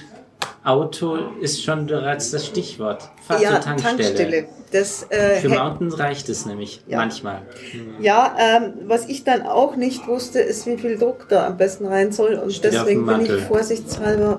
Auto 0.62 1.16
ist 1.40 1.62
schon 1.64 1.86
bereits 1.86 2.32
das 2.32 2.46
Stichwort. 2.46 3.08
Fahr 3.26 3.40
ja, 3.40 3.52
zur 3.52 3.60
Tankstelle. 3.60 3.96
Tankstelle. 3.96 4.46
Das, 4.72 5.06
äh, 5.08 5.40
Für 5.40 5.48
Mountains 5.48 5.98
reicht 5.98 6.28
es 6.28 6.44
nämlich 6.44 6.82
Ja. 6.86 6.98
manchmal. 6.98 7.42
Ja, 8.00 8.36
ähm, 8.38 8.74
was 8.86 9.08
ich 9.08 9.24
dann 9.24 9.42
auch 9.42 9.76
nicht 9.76 10.06
wusste, 10.06 10.38
ist, 10.38 10.66
wie 10.66 10.76
viel 10.76 10.98
Druck 10.98 11.26
da 11.30 11.46
am 11.46 11.56
besten 11.56 11.86
rein 11.86 12.12
soll. 12.12 12.34
Und 12.34 12.52
Steht 12.52 12.74
deswegen 12.74 13.06
bin 13.06 13.22
ich 13.24 13.32
vorsichtshalber. 13.32 14.38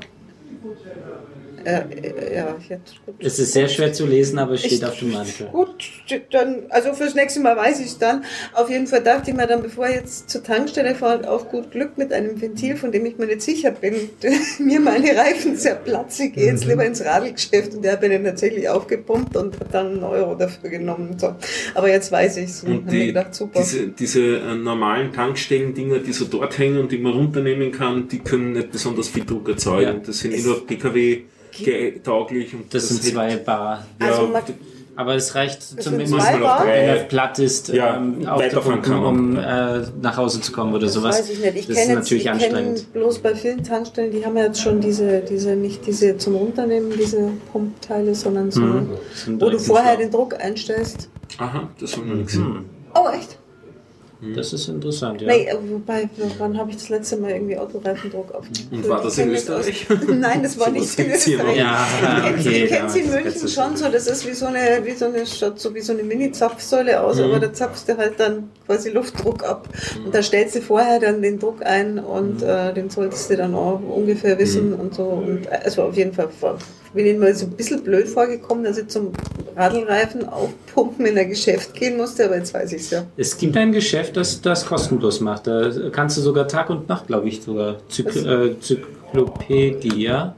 Äh, 1.64 1.82
äh, 2.08 2.36
ja, 2.36 2.56
jetzt 2.70 2.96
gut. 3.06 3.16
Es 3.20 3.40
ist 3.40 3.54
sehr 3.54 3.68
schwer 3.68 3.94
zu 3.94 4.06
lesen, 4.06 4.40
aber 4.40 4.54
es 4.54 4.60
steht 4.62 4.74
Ich- 4.74 4.86
auf 4.86 4.98
dem 5.00 5.12
Mantel. 5.12 5.48
Gut, 5.48 5.90
dann, 6.32 6.64
also 6.70 6.94
fürs 6.94 7.16
nächste 7.16 7.40
Mal 7.40 7.56
weiß 7.56 7.80
ich 7.80 7.88
es 7.88 7.98
dann. 7.98 8.24
Auf 8.54 8.70
jeden 8.70 8.88
Fall 8.88 9.02
dachte 9.04 9.32
ich 9.32 9.36
mir 9.38 9.48
dann, 9.48 9.62
bevor 9.62 9.88
ich 9.88 9.96
jetzt 9.96 10.30
zur 10.30 10.44
Tankstelle 10.44 10.96
fahre, 10.96 11.30
auf 11.30 11.50
gut 11.50 11.72
Glück 11.72 11.98
mit 11.98 12.12
einem 12.14 12.40
Ventil, 12.42 12.76
von 12.78 12.92
dem 12.92 13.06
ich 13.06 13.18
mir 13.18 13.26
nicht 13.28 13.42
sicher 13.42 13.72
bin, 13.72 13.96
mir 14.60 14.80
meine 14.80 15.16
Reifen 15.16 15.56
sehr 15.56 15.76
platzig, 15.76 16.34
gehe 16.34 16.48
jetzt 16.48 16.66
lieber 16.66 16.86
ins 16.86 17.04
Radlgeschäft 17.04 17.74
und 17.76 17.84
der 17.84 17.94
hat 17.94 18.02
mir 18.02 18.10
den 18.10 18.24
tatsächlich 18.24 18.68
aufgepumpt 18.70 19.36
und 19.36 19.60
hat 19.60 19.74
dann 19.74 19.88
einen 19.88 20.04
Euro 20.04 20.36
dafür 20.36 20.70
genommen. 20.70 21.18
So. 21.18 21.36
Aber 21.76 21.90
jetzt 21.90 22.12
weiß 22.12 22.38
ich 22.38 22.46
es 22.46 22.64
und, 22.64 22.70
Und 22.72 22.76
habe 22.86 22.92
mir 22.96 23.00
die, 23.02 23.08
gedacht, 23.08 23.36
super. 23.36 23.60
diese, 23.60 23.88
diese 23.90 24.22
äh, 24.38 24.56
normalen 24.56 25.12
Tankstellen-Dinger, 25.14 26.00
die 26.00 26.14
so 26.14 26.26
dort 26.26 26.58
hängen 26.58 26.80
und 26.80 26.92
die 26.92 26.98
man 26.98 27.14
runternehmen 27.14 27.72
kann, 27.72 28.08
die 28.08 28.20
können 28.20 28.54
nicht 28.54 28.72
besonders 28.72 29.08
viel 29.08 29.26
Druck 29.26 29.50
erzeugen. 29.50 29.82
Ja. 30.00 30.02
Das 30.06 30.20
sind 30.20 30.34
eh 30.34 30.42
nur 30.42 30.66
PKW 30.66 31.22
tauglich 32.04 32.54
und 32.54 32.74
Das 32.74 32.90
sind 32.90 33.04
hält- 33.04 33.14
zwei 33.14 33.36
Bar. 33.38 33.86
Also 34.00 34.24
Ja, 34.24 34.28
man- 34.28 34.44
Aber 34.98 35.16
es 35.16 35.34
reicht 35.36 35.64
sind 35.64 35.82
zumindest, 35.82 36.14
wenn 36.14 36.44
er 36.44 36.96
platt 37.06 37.40
ist, 37.40 37.70
Ja, 37.70 37.96
ähm, 37.96 38.28
aufzupumpen, 38.28 38.82
kann 38.82 39.04
um 39.06 39.38
äh, 39.38 39.84
nach 40.02 40.18
Hause 40.18 40.42
zu 40.42 40.52
kommen 40.52 40.74
oder 40.74 40.84
Das 40.86 40.94
sowas. 40.94 41.18
weiß 41.18 41.30
ich 41.30 41.40
nicht. 41.40 41.56
Ich 41.56 41.68
das 41.68 41.70
ist 41.70 41.76
kenne 41.82 41.94
jetzt, 41.94 42.00
natürlich 42.04 42.24
ich 42.26 42.30
anstrengend. 42.30 42.94
bloß 42.94 43.20
bei 43.20 43.34
vielen 43.34 43.64
Tankstellen, 43.64 44.12
die 44.12 44.24
haben 44.26 44.36
ja 44.38 44.44
jetzt 44.46 44.62
schon 44.62 44.82
diese, 44.82 45.22
diese, 45.22 45.56
nicht 45.56 45.88
diese 45.88 46.18
zum 46.18 46.36
Runternehmen, 46.36 46.92
diese 46.96 47.30
Pumpteile, 47.54 48.14
sondern 48.14 48.52
so, 48.52 48.62
Mhm. 48.62 48.90
Wo 49.40 49.50
du 49.50 49.58
vorher 49.60 49.96
den 49.96 50.12
Druck 50.12 50.36
einstellst. 50.40 51.10
Aha, 51.38 51.70
das 51.80 51.96
haben 51.96 52.08
wir 52.10 52.16
nicht 52.16 52.28
gesehen. 52.28 52.66
Oh, 52.94 53.08
echt? 53.16 53.40
Das 54.36 54.54
ist 54.54 54.68
interessant, 54.68 55.20
ja. 55.22 55.28
Nee, 55.30 55.46
äh, 55.48 55.56
wobei, 55.68 56.08
wann 56.38 56.56
habe 56.56 56.70
ich 56.70 56.78
das 56.78 56.90
letzte 56.90 57.18
Mal 57.18 57.32
irgendwie 57.32 57.58
Autoreifendruck 57.58 58.32
auf 58.36 58.46
Und 58.72 58.88
war 58.88 59.02
das 59.02 59.18
in 59.18 59.32
Österreich? 59.32 59.88
Nein, 60.08 60.44
das 60.44 60.60
war 60.60 60.68
So 60.68 60.74
nicht 60.74 61.00
in 61.00 61.12
Österreich. 61.12 61.58
Ja, 61.58 61.88
Ich 62.38 62.46
okay. 62.48 62.68
kenne 62.68 62.80
ja, 62.82 62.90
sie 62.90 63.00
in 63.00 63.12
das 63.12 63.24
München 63.24 63.48
schon 63.48 63.76
so, 63.78 63.90
das 63.90 64.06
ist 64.06 64.28
wie 64.28 64.34
so 64.34 64.46
eine, 64.46 64.80
wie 64.84 64.92
so 64.92 65.06
eine, 65.06 65.26
schaut 65.26 65.60
so 65.60 65.74
wie 65.74 65.82
so 65.82 65.94
eine 65.94 66.04
Mini-Zapfsäule 66.04 67.02
aus, 67.02 67.18
Mhm. 67.18 67.24
aber 67.24 67.40
da 67.40 67.52
zapfst 67.52 67.86
du 67.88 67.98
halt 67.98 68.20
dann 68.20 68.50
quasi 68.68 68.90
Luftdruck 68.92 69.44
ab. 69.44 69.68
Und 70.06 70.14
da 70.14 70.22
stellst 70.22 70.56
du 70.56 70.62
vorher 70.62 71.00
dann 71.00 71.22
den 71.24 71.40
Druck 71.40 71.66
ein 71.66 71.98
und 71.98 72.42
Mhm. 72.42 72.48
äh, 72.48 72.74
den 72.74 72.90
solltest 72.92 73.30
du 73.32 73.38
dann 73.38 73.56
auch 73.56 73.82
ungefähr 73.82 74.38
wissen 74.38 74.74
und 74.74 74.94
so. 74.94 75.04
Und 75.04 75.48
äh, 75.48 75.60
es 75.66 75.78
war 75.78 75.86
auf 75.86 75.98
jeden 75.98 76.14
Fall, 76.14 76.30
bin 76.94 77.06
ihnen 77.06 77.20
mal 77.20 77.34
so 77.34 77.46
ein 77.46 77.52
bisschen 77.52 77.84
blöd 77.84 78.08
vorgekommen, 78.08 78.64
dass 78.64 78.78
ich 78.78 78.88
zum 78.88 79.12
Radlreifen 79.56 80.28
aufpumpen 80.28 81.06
in 81.06 81.18
ein 81.18 81.30
Geschäft 81.30 81.74
gehen 81.74 81.98
musste, 81.98 82.26
aber 82.26 82.38
jetzt 82.38 82.54
weiß 82.54 82.74
ich 82.74 82.82
es 82.82 82.90
ja. 82.92 83.06
Es 83.18 83.38
gibt 83.38 83.56
ein 83.58 83.72
Geschäft, 83.72 84.18
das 84.18 84.42
das 84.42 84.66
kostenlos 84.66 85.20
macht. 85.20 85.48
Da 85.48 85.72
kannst 85.92 86.18
du 86.18 86.22
sogar 86.22 86.48
Tag 86.48 86.70
und 86.70 86.90
Nacht, 86.90 87.08
glaube 87.08 87.28
ich, 87.28 87.42
sogar. 87.42 87.78
Zyk 87.90 88.16
äh, 88.16 88.60
Zyklopädia. 88.60 90.36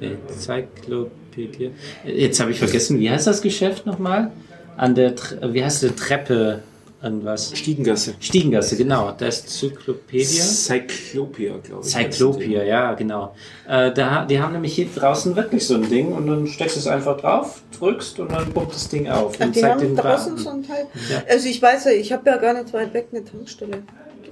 Nee, 0.00 0.16
Zyklopädia. 0.38 1.70
Jetzt 2.04 2.40
habe 2.40 2.50
ich 2.50 2.58
vergessen, 2.58 2.98
wie 2.98 3.10
heißt 3.10 3.26
das 3.26 3.42
Geschäft 3.42 3.86
nochmal? 3.86 4.30
An 4.76 4.94
der, 4.94 5.14
wie 5.42 5.64
heißt 5.64 5.82
die 5.82 5.90
Treppe? 5.90 6.62
Irgendwas. 7.06 7.52
Stiegengasse. 7.56 8.14
Stiegengasse, 8.18 8.76
genau. 8.76 9.12
Da 9.16 9.26
ist 9.26 9.48
Zyklopädia. 9.48 10.42
Cyclopia, 10.42 11.54
glaube 11.58 11.86
ich. 11.86 11.92
Cyclopia, 11.92 12.64
ja, 12.64 12.94
genau. 12.94 13.32
Äh, 13.68 13.92
da, 13.92 14.24
die 14.24 14.40
haben 14.40 14.52
nämlich 14.52 14.74
hier 14.74 14.88
draußen 14.92 15.36
wirklich 15.36 15.64
so 15.64 15.74
ein 15.74 15.88
Ding 15.88 16.12
und 16.12 16.26
dann 16.26 16.46
steckst 16.48 16.74
du 16.74 16.80
es 16.80 16.88
einfach 16.88 17.16
drauf, 17.16 17.62
drückst 17.78 18.18
und 18.18 18.32
dann 18.32 18.52
pumpt 18.52 18.74
das 18.74 18.88
Ding 18.88 19.08
auf 19.08 19.36
Ach, 19.38 19.46
und 19.46 19.54
die 19.54 19.60
zeigt 19.60 19.74
haben 19.74 19.80
den 19.82 19.94
draußen 19.96 20.32
Rahmen. 20.32 20.42
so 20.42 20.50
ein 20.50 20.62
Teil. 20.64 20.86
Ja. 21.10 21.22
Also 21.28 21.48
ich 21.48 21.62
weiß 21.62 21.84
ja, 21.84 21.92
ich 21.92 22.12
habe 22.12 22.28
ja 22.28 22.38
gar 22.38 22.54
nicht 22.54 22.72
weit 22.72 22.92
weg 22.92 23.06
eine 23.12 23.24
Tankstelle. 23.24 23.82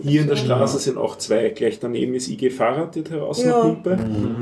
Hier 0.03 0.23
in 0.23 0.29
der 0.29 0.37
Straße 0.37 0.79
sind 0.79 0.99
auch 0.99 1.17
zwei. 1.19 1.51
Gleich 1.51 1.79
daneben 1.79 2.15
ist 2.15 2.29
IG 2.29 2.51
Fahrrad, 2.51 2.95
die 2.97 3.05
draußen 3.05 3.47
Ja. 3.47 3.61
Pumpe. 3.61 3.93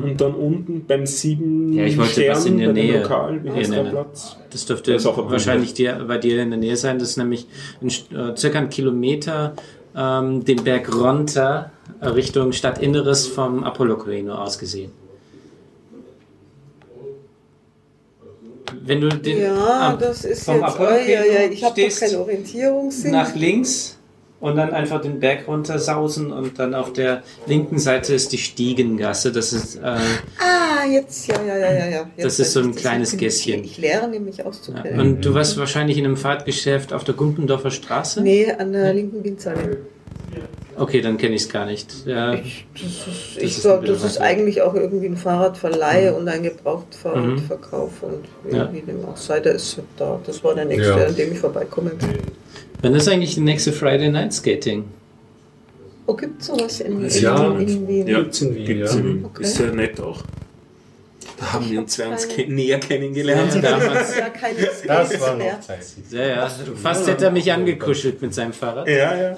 Und 0.02 0.20
dann 0.20 0.34
unten 0.34 0.84
beim 0.86 1.04
sieben 1.06 1.72
Ja, 1.72 1.84
ich 1.84 1.98
wollte 1.98 2.12
Stern, 2.12 2.36
was 2.36 2.46
in 2.46 2.58
der 2.58 2.72
Nähe 2.72 3.02
Lokal, 3.02 3.44
wie 3.44 3.50
heißt 3.50 3.72
der. 3.72 3.84
Platz? 3.84 4.36
Das 4.50 4.64
dürfte 4.66 4.92
Da 4.92 4.96
ist 4.96 5.06
auch 5.06 5.18
ein 5.18 5.30
wahrscheinlich 5.30 5.74
dir, 5.74 6.04
bei 6.08 6.18
dir 6.18 6.40
in 6.42 6.50
der 6.50 6.58
Nähe 6.58 6.76
sein. 6.76 6.98
Das 6.98 7.10
ist 7.10 7.16
nämlich 7.18 7.46
ein, 7.82 7.88
äh, 7.88 8.36
circa 8.36 8.58
ein 8.60 8.70
Kilometer 8.70 9.54
ähm, 9.96 10.44
den 10.44 10.64
Berg 10.64 10.94
runter 10.94 11.70
äh, 12.00 12.06
Richtung 12.08 12.52
Stadtinneres 12.52 13.26
vom 13.26 13.62
Apollo 13.64 13.98
Corino 13.98 14.34
aus 14.34 14.58
gesehen. 14.58 14.90
Wenn 18.84 19.00
du 19.00 19.08
den 19.10 19.38
Ja, 19.42 19.90
am- 19.92 19.98
das 19.98 20.24
ist 20.24 20.44
vom 20.44 20.54
jetzt. 20.56 20.64
Apollo 20.64 20.90
Oh, 20.92 21.10
ja, 21.10 21.24
ja, 21.24 21.50
ich 21.50 21.62
habe 21.62 21.80
keinen 21.88 22.16
Orientierungssinn. 22.16 23.10
nach 23.12 23.34
links 23.34 23.98
und 24.42 24.56
dann 24.56 24.74
einfach 24.74 25.00
den 25.00 25.20
Berg 25.20 25.48
runter 25.48 25.78
sausen 25.78 26.32
und 26.32 26.58
dann 26.58 26.74
auf 26.74 26.92
der 26.92 27.22
linken 27.46 27.78
Seite 27.78 28.12
ist 28.12 28.32
die 28.32 28.38
Stiegengasse. 28.38 29.32
Das 29.32 29.52
ist 29.54 29.76
äh, 29.76 29.80
Ah, 30.38 30.84
jetzt, 30.90 31.28
ja, 31.28 31.36
ja, 31.46 31.56
ja, 31.56 31.72
ja. 31.72 31.86
ja. 31.88 32.10
Jetzt 32.16 32.24
Das 32.26 32.38
ist 32.40 32.52
so 32.52 32.60
ich, 32.60 32.66
ein 32.66 32.74
kleines 32.74 33.16
Gässchen. 33.16 33.62
Ich 33.64 33.78
lehre 33.78 34.08
nämlich 34.08 34.38
ja. 34.38 34.44
auszukennen. 34.46 35.00
und 35.00 35.20
du 35.24 35.32
warst 35.32 35.56
wahrscheinlich 35.58 35.96
in 35.96 36.04
einem 36.04 36.16
Fahrtgeschäft 36.16 36.92
auf 36.92 37.04
der 37.04 37.14
Gumpendorfer 37.14 37.70
Straße. 37.70 38.20
Nee, 38.20 38.52
an 38.52 38.72
der 38.72 38.92
linken 38.92 39.22
Windseite. 39.24 39.78
Okay, 40.76 41.02
dann 41.02 41.18
kenne 41.18 41.34
ich 41.36 41.42
es 41.42 41.48
gar 41.48 41.66
nicht. 41.66 41.88
Ja. 42.06 42.32
Das 42.32 42.40
ist, 42.40 42.56
Das 43.36 43.42
ich 43.42 43.56
ist 43.58 43.60
glaube, 43.62 43.86
das 43.86 44.02
ist 44.02 44.18
eigentlich 44.20 44.62
auch 44.62 44.74
irgendwie 44.74 45.06
ein 45.06 45.16
Fahrradverleih 45.18 46.12
und 46.14 46.26
ein 46.28 46.42
Gebrauchtfahrradverkauf 46.42 48.02
und 48.02 48.50
Mhm. 48.50 48.56
Ja. 48.56 48.72
wie 48.72 48.80
dem 48.80 49.04
auch 49.04 49.16
sei, 49.16 49.38
der 49.40 49.52
ist 49.52 49.78
da. 49.98 50.18
Das 50.26 50.42
war 50.42 50.54
der 50.54 50.64
nächste, 50.64 50.88
Ja. 50.98 51.06
an 51.06 51.14
dem 51.14 51.30
ich 51.32 51.38
vorbeikomme. 51.38 51.92
Wann 52.82 52.94
ist 52.94 53.08
eigentlich 53.08 53.34
die 53.34 53.40
nächste 53.40 53.72
Friday 53.72 54.10
Night 54.10 54.32
Skating? 54.32 54.84
Oh, 56.06 56.14
gibt 56.14 56.40
es 56.40 56.48
sowas 56.48 56.80
in, 56.80 57.04
in, 57.04 57.22
Ja. 57.22 57.52
in, 57.56 57.68
in 57.68 57.88
Wien? 57.88 58.06
Ja, 58.08 58.18
Gibt's 58.20 58.42
in 58.42 58.54
Wien, 58.54 58.66
gibt's 58.66 58.92
ja. 58.94 58.98
in 59.00 59.04
Wien. 59.06 59.24
Okay. 59.24 59.42
Ist 59.44 59.54
sehr 59.54 59.72
nett 59.72 60.00
auch. 60.00 60.22
Da 61.38 61.52
haben 61.52 61.70
wir 61.70 61.78
uns 61.80 61.92
zwei 61.94 62.08
uns 62.08 62.28
ke 62.28 62.46
näher 62.46 62.78
kennengelernt. 62.80 63.54
Ja, 63.54 63.60
damals. 63.60 64.16
Ja, 64.16 64.28
keine 64.28 64.58
Das 64.86 65.20
war 65.20 65.36
noch 65.36 65.60
Zeiten. 65.60 66.04
Ja, 66.10 66.26
ja. 66.26 66.48
Fast 66.48 67.06
hätte 67.08 67.24
er 67.26 67.30
mich 67.30 67.52
angekuschelt 67.52 68.20
mit 68.20 68.34
seinem 68.34 68.52
Fahrrad. 68.52 68.88
Ja, 68.88 69.16
ja. 69.16 69.36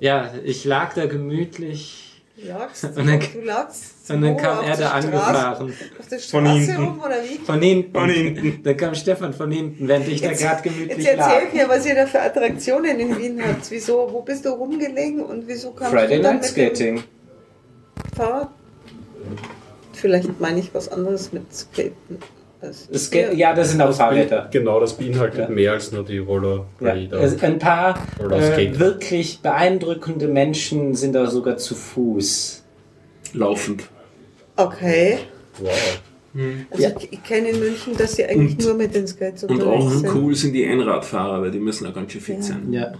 Ja, 0.00 0.32
ich 0.44 0.64
lag 0.64 0.94
da 0.94 1.06
gemütlich 1.06 2.11
Lagst, 2.34 2.84
Und 2.84 2.96
dann- 3.06 3.20
du 3.20 3.40
lagst 3.42 3.92
und 4.10 4.22
dann 4.22 4.36
kam 4.38 4.64
er 4.64 4.76
da 4.76 4.88
Straße- 4.88 4.92
angefahren. 5.04 5.72
Auf 5.98 6.08
der 6.08 6.18
Von 6.18 6.44
Straße 6.46 6.58
hinten. 6.60 6.82
rum 6.84 7.00
oder 7.04 7.16
wie? 7.22 7.38
Von 7.44 7.60
hinten. 7.62 7.92
Von 7.92 8.08
hinten. 8.08 8.62
Dann 8.62 8.76
kam 8.76 8.94
Stefan 8.94 9.34
von 9.34 9.50
hinten, 9.50 9.86
während 9.86 10.08
ich 10.08 10.20
da 10.22 10.28
Jetzt- 10.30 10.40
gerade 10.40 10.54
Jetzt 10.54 10.62
gemütlich 10.64 11.06
erzähl 11.06 11.16
lag. 11.18 11.52
mir, 11.52 11.68
was 11.68 11.86
ihr 11.86 11.94
da 11.94 12.06
für 12.06 12.20
Attraktionen 12.22 12.98
in 12.98 13.18
Wien 13.18 13.40
habt. 13.46 13.70
Wieso, 13.70 14.08
wo 14.10 14.22
bist 14.22 14.44
du 14.46 14.48
rumgelegen 14.50 15.20
und 15.20 15.46
wieso 15.46 15.72
kamst 15.72 15.92
Friday 15.92 16.16
du 16.16 16.22
dann 16.22 16.36
Night 16.36 16.44
Skating. 16.46 17.04
Fahrrad? 18.16 18.48
Vielleicht 19.92 20.40
meine 20.40 20.58
ich 20.60 20.74
was 20.74 20.88
anderes 20.88 21.32
mit 21.32 21.52
Skaten. 21.54 22.18
Ge- 23.10 23.30
ihr. 23.30 23.34
ja, 23.34 23.54
das 23.54 23.70
sind 23.70 23.80
auch 23.80 23.92
Fahrräder. 23.94 24.48
Genau, 24.52 24.80
das 24.80 24.94
beinhaltet 24.96 25.40
Ja. 25.40 25.48
mehr 25.48 25.72
als 25.72 25.92
nur 25.92 26.04
die 26.04 26.16
Ja, 26.16 26.22
Rollerblade. 26.22 27.16
es- 27.18 27.42
ein 27.42 27.58
paar 27.58 27.96
äh, 28.18 28.78
wirklich 28.78 29.40
beeindruckende 29.40 30.28
Menschen 30.28 30.94
sind 30.94 31.12
da 31.14 31.26
sogar 31.26 31.56
zu 31.56 31.74
Fuß. 31.74 32.62
Laufend. 33.34 33.84
Okay. 34.56 35.18
Wow. 35.58 36.00
Also 36.70 36.86
ich, 37.00 37.12
ich 37.12 37.22
kenne 37.24 37.48
in 37.50 37.58
München, 37.60 37.94
dass 37.96 38.16
sie 38.16 38.24
eigentlich 38.24 38.58
Und- 38.58 38.64
nur 38.64 38.74
mit 38.74 38.94
den 38.94 39.06
Skates 39.06 39.44
Und 39.44 39.60
unterwegs 39.60 39.84
auch 39.84 39.90
sind. 39.90 40.14
cool 40.14 40.34
sind 40.34 40.52
die 40.54 40.64
Einradfahrer, 40.66 41.42
weil 41.42 41.50
die 41.50 41.58
müssen 41.60 41.86
auch 41.86 41.92
ganz 41.94 42.12
schön 42.12 42.20
fit 42.22 42.36
Ja. 42.36 42.42
sein. 42.42 42.72
Ja. 42.72 42.92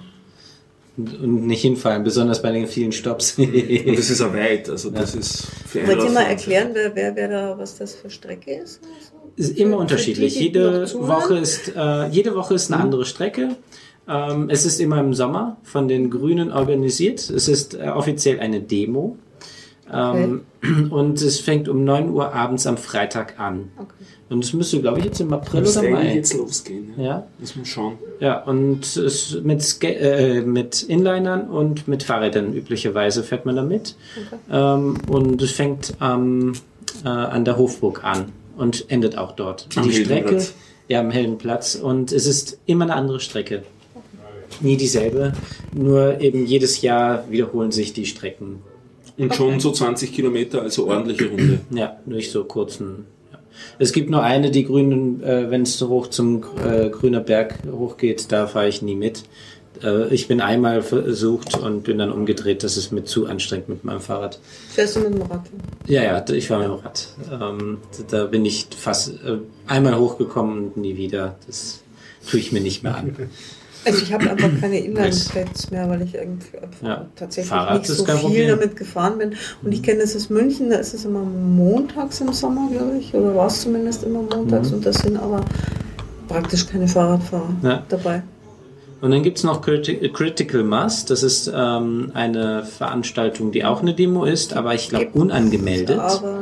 Und, 0.98 1.18
und 1.20 1.46
nicht 1.46 1.62
hinfallen, 1.62 2.04
besonders 2.04 2.42
bei 2.42 2.52
den 2.52 2.66
vielen 2.66 2.92
Stops. 2.92 3.32
Und 3.38 3.96
das 3.98 4.10
ist 4.10 4.20
auch 4.20 4.34
weit, 4.34 4.68
also 4.68 4.90
das 4.90 5.14
ist 5.14 5.46
für 5.66 5.86
Wollt 5.86 6.04
ihr 6.04 6.10
mal 6.10 6.24
erklären, 6.24 6.70
wer, 6.74 6.94
wer, 6.94 7.16
wer 7.16 7.28
da, 7.28 7.58
was 7.58 7.78
das 7.78 7.94
für 7.94 8.10
Strecke 8.10 8.52
ist? 8.56 8.80
Ist 9.36 9.58
immer 9.58 9.76
Für- 9.76 9.82
unterschiedlich. 9.82 10.34
für 10.34 10.38
die, 10.40 10.52
die 10.52 10.58
Jede? 10.58 10.92
Woche 10.94 11.38
ist 11.38 11.72
äh, 11.76 12.08
jede 12.08 12.34
Woche 12.34 12.54
ist 12.54 12.72
eine 12.72 12.82
andere 12.82 13.04
Strecke. 13.04 13.56
Ähm, 14.08 14.48
es 14.50 14.66
ist 14.66 14.80
immer 14.80 14.98
im 15.00 15.14
Sommer 15.14 15.56
von 15.62 15.86
den 15.88 16.10
Grünen 16.10 16.50
organisiert. 16.52 17.30
Es 17.30 17.48
ist 17.48 17.74
äh, 17.74 17.88
offiziell 17.88 18.40
eine 18.40 18.60
Demo. 18.60 19.16
Ähm, 19.92 20.42
Und 20.90 21.20
es 21.20 21.40
fängt 21.40 21.68
um 21.68 21.84
9 21.84 22.10
Uhr 22.10 22.32
abends 22.34 22.66
am 22.66 22.76
Freitag 22.76 23.38
an. 23.38 23.70
Okay. 23.78 23.92
Und 24.30 24.42
es 24.44 24.52
müsste, 24.54 24.80
glaube 24.80 25.00
ich, 25.00 25.04
jetzt 25.04 25.20
im 25.20 25.32
April 25.32 25.66
oder 25.66 25.82
Mai. 25.82 26.14
jetzt 26.14 26.34
losgehen. 26.34 26.94
Ja. 26.96 27.04
Ja, 27.04 27.26
Muss 27.38 27.54
man 27.56 27.64
schauen. 27.66 27.98
ja, 28.18 28.42
und 28.44 28.96
es 28.96 29.38
mit, 29.42 29.60
Ska 29.62 29.88
äh, 29.88 30.40
mit 30.40 30.82
Inlinern 30.84 31.50
und 31.50 31.86
mit 31.86 32.02
Fahrrädern 32.04 32.54
üblicherweise 32.54 33.22
fährt 33.24 33.44
man 33.44 33.56
da 33.56 33.62
mit. 33.62 33.94
Ähm, 34.50 34.96
und 35.08 35.42
es 35.42 35.50
fängt 35.52 35.94
ähm, 36.00 36.54
äh, 37.04 37.08
an 37.08 37.44
der 37.44 37.58
Hofburg 37.58 38.04
an 38.04 38.26
und 38.56 38.90
endet 38.90 39.16
auch 39.16 39.32
dort. 39.32 39.68
Am 39.76 39.88
die 39.88 39.92
Strecke, 39.92 40.42
ja, 40.88 41.00
am 41.00 41.10
Heldenplatz. 41.10 41.74
Und 41.74 42.12
es 42.12 42.26
ist 42.26 42.58
immer 42.66 42.84
eine 42.84 42.94
andere 42.94 43.20
Strecke. 43.20 43.62
Nie 44.60 44.76
dieselbe, 44.76 45.32
nur 45.74 46.20
eben 46.20 46.46
jedes 46.46 46.82
Jahr 46.82 47.24
wiederholen 47.30 47.72
sich 47.72 47.92
die 47.92 48.06
Strecken. 48.06 48.62
Und 49.18 49.34
schon 49.34 49.60
so 49.60 49.72
20 49.72 50.12
Kilometer, 50.12 50.62
also 50.62 50.88
ordentliche 50.88 51.26
Runde. 51.28 51.60
Ja, 51.70 51.98
durch 52.06 52.30
so 52.30 52.44
kurzen. 52.44 53.06
Ja. 53.30 53.38
Es 53.78 53.92
gibt 53.92 54.10
nur 54.10 54.22
eine, 54.22 54.50
die 54.50 54.64
Grünen, 54.64 55.22
äh, 55.22 55.50
wenn 55.50 55.62
es 55.62 55.78
so 55.78 55.88
hoch 55.88 56.08
zum 56.08 56.42
äh, 56.64 56.88
Grüner 56.90 57.20
Berg 57.20 57.58
hochgeht, 57.70 58.30
da 58.32 58.46
fahre 58.46 58.68
ich 58.68 58.82
nie 58.82 58.94
mit. 58.94 59.24
Äh, 59.82 60.12
ich 60.14 60.28
bin 60.28 60.40
einmal 60.40 60.82
versucht 60.82 61.56
und 61.58 61.82
bin 61.84 61.98
dann 61.98 62.12
umgedreht. 62.12 62.62
Das 62.62 62.76
ist 62.76 62.92
mir 62.92 63.04
zu 63.04 63.26
anstrengend 63.26 63.68
mit 63.68 63.84
meinem 63.84 64.00
Fahrrad. 64.00 64.38
Fährst 64.70 64.96
du 64.96 65.00
mit 65.00 65.14
dem 65.14 65.22
Rad? 65.22 65.40
Ja, 65.86 66.02
ja, 66.02 66.24
ich 66.32 66.48
fahre 66.48 66.68
mit 66.68 66.78
dem 66.78 66.84
Rad. 66.84 67.08
Ähm, 67.32 67.78
da 68.10 68.24
bin 68.26 68.44
ich 68.44 68.68
fast 68.76 69.10
äh, 69.24 69.38
einmal 69.66 69.98
hochgekommen 69.98 70.58
und 70.66 70.76
nie 70.76 70.96
wieder. 70.96 71.36
Das 71.46 71.80
tue 72.28 72.40
ich 72.40 72.52
mir 72.52 72.60
nicht 72.60 72.82
mehr 72.82 72.96
an. 72.96 73.16
Also 73.84 74.00
ich 74.00 74.12
habe 74.12 74.30
einfach 74.30 74.48
keine 74.60 74.78
Inline-Skates 74.78 75.72
mehr, 75.72 75.88
weil 75.90 76.02
ich 76.02 76.14
irgendwie 76.14 76.46
Ja. 76.84 77.08
tatsächlich 77.16 77.48
Fahrrad 77.50 77.78
nicht 77.80 77.88
so 77.90 78.04
viel 78.04 78.14
Problem. 78.14 78.48
damit 78.50 78.76
gefahren 78.76 79.18
bin. 79.18 79.34
Und 79.60 79.72
ich 79.72 79.82
kenne 79.82 80.02
das 80.02 80.14
aus 80.14 80.30
München, 80.30 80.70
da 80.70 80.76
ist 80.76 80.94
es 80.94 81.04
immer 81.04 81.24
montags 81.24 82.20
im 82.20 82.32
Sommer, 82.32 82.68
glaube 82.70 82.98
ich, 83.00 83.12
oder 83.12 83.34
war 83.34 83.48
es 83.48 83.62
zumindest 83.62 84.04
immer 84.04 84.22
montags. 84.22 84.68
Mhm. 84.68 84.74
Und 84.76 84.86
das 84.86 84.98
sind 84.98 85.16
aber 85.16 85.44
praktisch 86.28 86.64
keine 86.68 86.86
Fahrradfahrer 86.86 87.56
Ja. 87.64 87.82
dabei. 87.88 88.22
Und 89.02 89.10
dann 89.10 89.22
gibt's 89.24 89.42
noch 89.42 89.60
Criti 89.60 89.96
Critical 90.10 90.62
Mass. 90.62 91.04
Das 91.04 91.22
ist 91.24 91.50
ähm, 91.54 92.12
eine 92.14 92.64
Veranstaltung, 92.64 93.50
die 93.52 93.64
auch 93.64 93.82
eine 93.82 93.94
Demo 93.94 94.24
ist, 94.24 94.54
aber 94.54 94.74
ich 94.74 94.88
glaube 94.88 95.06
Gibt- 95.06 95.16
unangemeldet. 95.16 95.98
Aber 95.98 96.38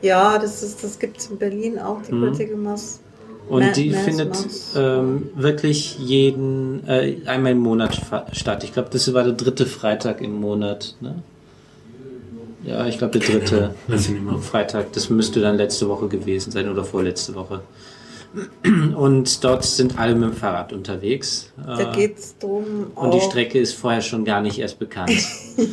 ja, 0.00 0.38
das, 0.38 0.62
ist, 0.62 0.82
das 0.82 0.98
gibt 0.98 1.18
es 1.18 1.26
in 1.30 1.36
Berlin 1.38 1.78
auch, 1.78 2.00
die 2.02 2.12
Mhm. 2.14 2.24
Critical 2.32 2.56
Mass. 2.56 3.00
Und 3.48 3.60
Ma- 3.66 3.72
die 3.72 3.90
Mass, 3.90 4.00
findet 4.04 4.28
Mass. 4.30 4.74
ähm, 4.74 5.28
wirklich 5.36 5.98
jeden, 5.98 6.86
äh, 6.88 7.16
einmal 7.26 7.52
im 7.52 7.58
Monat 7.58 8.00
statt. 8.32 8.64
Ich 8.64 8.72
glaube, 8.72 8.88
das 8.90 9.12
war 9.12 9.24
der 9.24 9.34
dritte 9.34 9.66
Freitag 9.66 10.22
im 10.22 10.40
Monat. 10.40 10.96
Ne? 11.02 11.16
Ja, 12.64 12.86
ich 12.86 12.96
glaube, 12.96 13.18
der 13.18 13.28
dritte. 13.28 13.74
Freitag. 14.40 14.92
Das 14.92 15.10
müsste 15.10 15.40
dann 15.40 15.56
letzte 15.56 15.88
Woche 15.88 16.08
gewesen 16.08 16.52
sein 16.52 16.70
oder 16.70 16.84
vorletzte 16.84 17.34
Woche. 17.34 17.60
Und 18.96 19.44
dort 19.44 19.64
sind 19.64 19.98
alle 19.98 20.14
mit 20.14 20.30
dem 20.30 20.36
Fahrrad 20.36 20.72
unterwegs. 20.72 21.52
Da 21.56 21.90
Äh, 21.92 21.94
geht 21.94 22.18
es 22.18 22.36
darum, 22.38 22.86
und 22.94 23.12
die 23.14 23.20
Strecke 23.20 23.58
ist 23.58 23.74
vorher 23.74 24.00
schon 24.00 24.24
gar 24.24 24.40
nicht 24.40 24.58
erst 24.58 24.78
bekannt. 24.78 25.12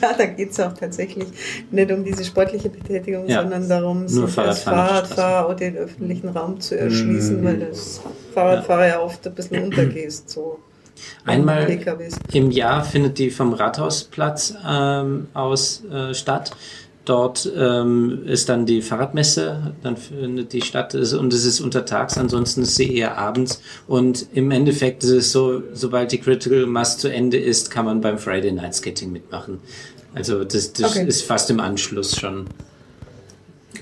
Ja, 0.01 0.11
da 0.17 0.25
geht 0.25 0.51
es 0.51 0.59
auch 0.59 0.73
tatsächlich 0.73 1.25
nicht 1.71 1.89
um 1.91 2.03
diese 2.03 2.25
sportliche 2.25 2.69
Betätigung, 2.69 3.27
Ja. 3.27 3.41
sondern 3.43 3.69
darum, 3.69 4.05
Nur 4.05 4.27
sich 4.27 4.37
als 4.37 4.63
Fahrradfahrer 4.63 5.47
oder 5.47 5.55
den 5.55 5.77
öffentlichen 5.77 6.27
Raum 6.29 6.59
zu 6.59 6.77
erschließen, 6.77 7.39
Mhm. 7.39 7.45
weil 7.45 7.59
das 7.59 8.01
Fahrradfahrer 8.33 8.87
ja. 8.87 8.99
oft 8.99 9.25
ein 9.25 9.33
bisschen 9.33 9.63
untergehst. 9.65 10.29
So 10.29 10.59
Einmal. 11.25 11.65
Im 12.33 12.51
Jahr 12.51 12.83
findet 12.83 13.19
die 13.19 13.29
vom 13.31 13.53
Rathausplatz 13.53 14.53
ähm, 14.67 15.27
aus 15.33 15.81
äh, 15.85 16.13
statt. 16.13 16.51
Dort 17.09 17.51
ähm, 17.57 18.21
ist 18.27 18.49
dann 18.49 18.67
die 18.67 18.83
Fahrradmesse, 18.83 19.73
dann 19.81 19.97
findet 19.97 20.53
die 20.53 20.61
statt 20.61 20.93
und 20.93 21.33
es 21.33 21.43
ist 21.43 21.59
untertags, 21.59 22.19
ansonsten 22.19 22.61
ist 22.61 22.75
sie 22.75 22.95
eher 22.95 23.17
abends. 23.17 23.63
Und 23.87 24.27
im 24.33 24.51
Endeffekt 24.51 25.03
ist 25.03 25.09
es 25.09 25.31
so, 25.31 25.63
sobald 25.73 26.11
die 26.11 26.19
Critical 26.19 26.67
Mass 26.67 26.99
zu 26.99 27.07
Ende 27.11 27.37
ist, 27.37 27.71
kann 27.71 27.85
man 27.85 28.01
beim 28.01 28.19
Friday 28.19 28.51
Night 28.51 28.75
Skating 28.75 29.11
mitmachen. 29.11 29.59
Also 30.13 30.43
das, 30.43 30.71
das 30.73 30.91
Okay. 30.91 31.07
ist 31.07 31.23
fast 31.23 31.49
im 31.49 31.59
Anschluss 31.59 32.15
schon. 32.15 32.45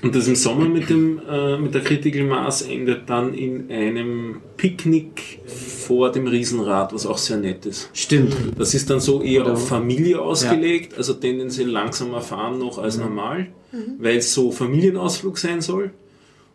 Und 0.02 0.14
das 0.14 0.28
im 0.28 0.36
Sommer 0.36 0.68
mit, 0.68 0.88
dem, 0.90 1.20
äh, 1.28 1.58
mit 1.58 1.74
der 1.74 1.82
Critical 1.82 2.24
Mass 2.24 2.62
endet 2.62 3.08
dann 3.10 3.34
in 3.34 3.70
einem 3.70 4.36
Picknick 4.56 5.40
vor 5.46 6.12
dem 6.12 6.26
Riesenrad, 6.26 6.92
was 6.92 7.06
auch 7.06 7.18
sehr 7.18 7.38
nett 7.38 7.66
ist. 7.66 7.90
Stimmt. 7.92 8.34
Das 8.56 8.74
ist 8.74 8.88
dann 8.90 9.00
so 9.00 9.22
eher 9.22 9.42
Oder- 9.42 9.54
auf 9.54 9.68
Familie 9.68 10.20
ausgelegt, 10.20 10.96
also 10.96 11.14
tendenziell 11.14 11.68
langsamer 11.68 12.20
fahren 12.20 12.58
noch 12.58 12.78
als 12.78 12.98
normal, 12.98 13.48
weil 13.98 14.18
es 14.18 14.32
so 14.34 14.50
Familienausflug 14.50 15.38
sein 15.38 15.60
soll. 15.60 15.90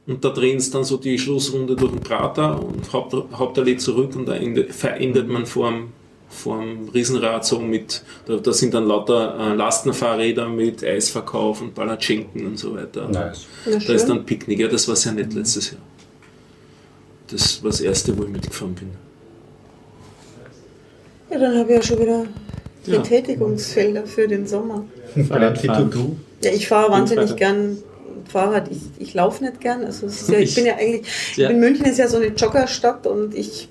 Und 0.06 0.26
da 0.26 0.30
drehen 0.30 0.58
es 0.58 0.70
dann 0.70 0.84
so 0.84 0.98
die 0.98 1.18
Schlussrunde 1.18 1.76
durch 1.76 1.92
den 1.92 2.02
Prater 2.02 2.62
und 2.62 2.92
Haupt, 2.92 3.16
Hauptallee 3.34 3.78
zurück 3.78 4.16
und 4.16 4.28
da 4.28 4.36
ende, 4.36 4.66
verendet 4.66 5.30
man 5.30 5.46
vorm, 5.46 5.94
vorm 6.34 6.90
Riesenrad 6.94 7.46
so 7.46 7.60
mit, 7.60 8.04
da, 8.26 8.38
da 8.38 8.52
sind 8.54 8.74
dann 8.74 8.86
lauter 8.88 9.38
äh, 9.40 9.54
Lastenfahrräder 9.56 10.50
mit 10.50 10.84
Eisverkauf 10.84 11.62
und 11.62 11.74
Palatschinken 11.76 12.46
und 12.48 12.58
so 12.60 12.76
weiter. 12.76 13.08
Nice. 13.08 13.46
Ja, 13.66 13.78
Da 13.78 13.94
ist 13.94 14.08
dann 14.08 14.26
Picknick, 14.26 14.60
ja, 14.60 14.68
das 14.68 14.88
war 14.88 14.96
sehr 14.96 15.12
nett 15.14 15.34
letztes 15.34 15.72
Jahr. 15.72 15.82
Das 17.30 17.64
war 17.64 17.70
das 17.72 17.82
erste, 17.82 18.18
wo 18.18 18.24
ich 18.24 18.30
mitgefahren 18.30 18.76
bin. 18.76 18.90
ja, 21.32 21.40
dann 21.40 21.58
habe 21.58 21.70
ich 21.72 21.76
ja 21.78 21.82
schon 21.84 22.00
wieder 22.00 22.26
Ja. 22.86 22.98
Betätigungsfelder 23.00 24.06
für 24.06 24.28
den 24.28 24.46
Sommer. 24.48 24.84
Ja, 26.46 26.52
ich 26.52 26.68
fahre 26.68 26.92
wahnsinnig 26.92 27.36
gern 27.38 27.78
Fahrrad. 28.28 28.70
Ich, 28.70 28.80
ich 29.00 29.14
laufe 29.14 29.44
nicht 29.46 29.62
gern. 29.62 29.86
Also 29.86 30.08
ja, 30.32 30.40
ich 30.40 30.50
Ich- 30.50 30.56
bin 30.56 30.66
ja 30.66 30.76
eigentlich, 30.76 31.38
Ja. 31.38 31.48
bin 31.48 31.60
München 31.62 31.86
ist 31.86 31.98
ja 32.00 32.08
so 32.10 32.18
eine 32.18 32.28
Joggerstadt 32.28 33.08
und 33.08 33.34
ich, 33.34 33.70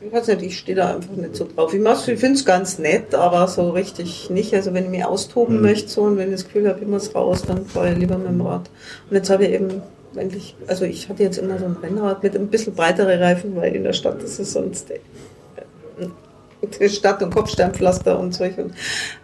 ich 0.00 0.12
weiß 0.12 0.28
nicht, 0.28 0.42
ich 0.42 0.58
stehe 0.58 0.76
da 0.76 0.94
einfach 0.94 1.14
nicht 1.16 1.34
so 1.36 1.46
drauf. 1.54 1.74
Ich, 1.74 1.80
mach's- 1.80 2.06
ich 2.08 2.18
finde 2.20 2.36
es 2.38 2.44
ganz 2.44 2.78
nett, 2.78 3.14
aber 3.14 3.46
so 3.48 3.70
richtig 3.70 4.30
nicht. 4.30 4.54
Also 4.54 4.72
wenn 4.74 4.84
ich 4.84 4.90
mich 4.90 5.04
austoben 5.04 5.56
Mhm. 5.56 5.62
möchte 5.62 5.88
so 5.88 6.02
und 6.02 6.16
wenn 6.16 6.28
ich 6.28 6.36
das 6.36 6.44
Gefühl 6.44 6.68
habe, 6.68 6.78
ich 6.80 6.86
muss 6.86 7.14
raus, 7.14 7.42
dann 7.46 7.66
fahre 7.66 7.92
ich 7.92 7.98
lieber 7.98 8.16
mit 8.18 8.28
dem 8.28 8.40
Rad. 8.40 8.70
Und 9.10 9.16
jetzt 9.16 9.28
habe 9.30 9.44
ich 9.46 9.52
eben 9.52 9.82
eigentlich, 10.16 10.54
also 10.66 10.84
ich 10.84 11.08
hatte 11.08 11.22
jetzt 11.22 11.38
immer 11.38 11.58
so 11.58 11.64
ein 11.66 11.76
Rennrad 11.82 12.22
mit 12.22 12.34
ein 12.36 12.48
bisschen 12.48 12.74
breitere 12.74 13.20
Reifen, 13.20 13.54
weil 13.56 13.74
in 13.74 13.84
der 13.84 13.92
Stadt 13.92 14.22
ist 14.22 14.38
es 14.38 14.52
sonst 14.52 14.90
äh, 14.90 16.88
Stadt- 16.88 17.22
und 17.22 17.32
Kopfsteinpflaster 17.34 18.18
und 18.18 18.34
solche. 18.34 18.64
Und, 18.64 18.72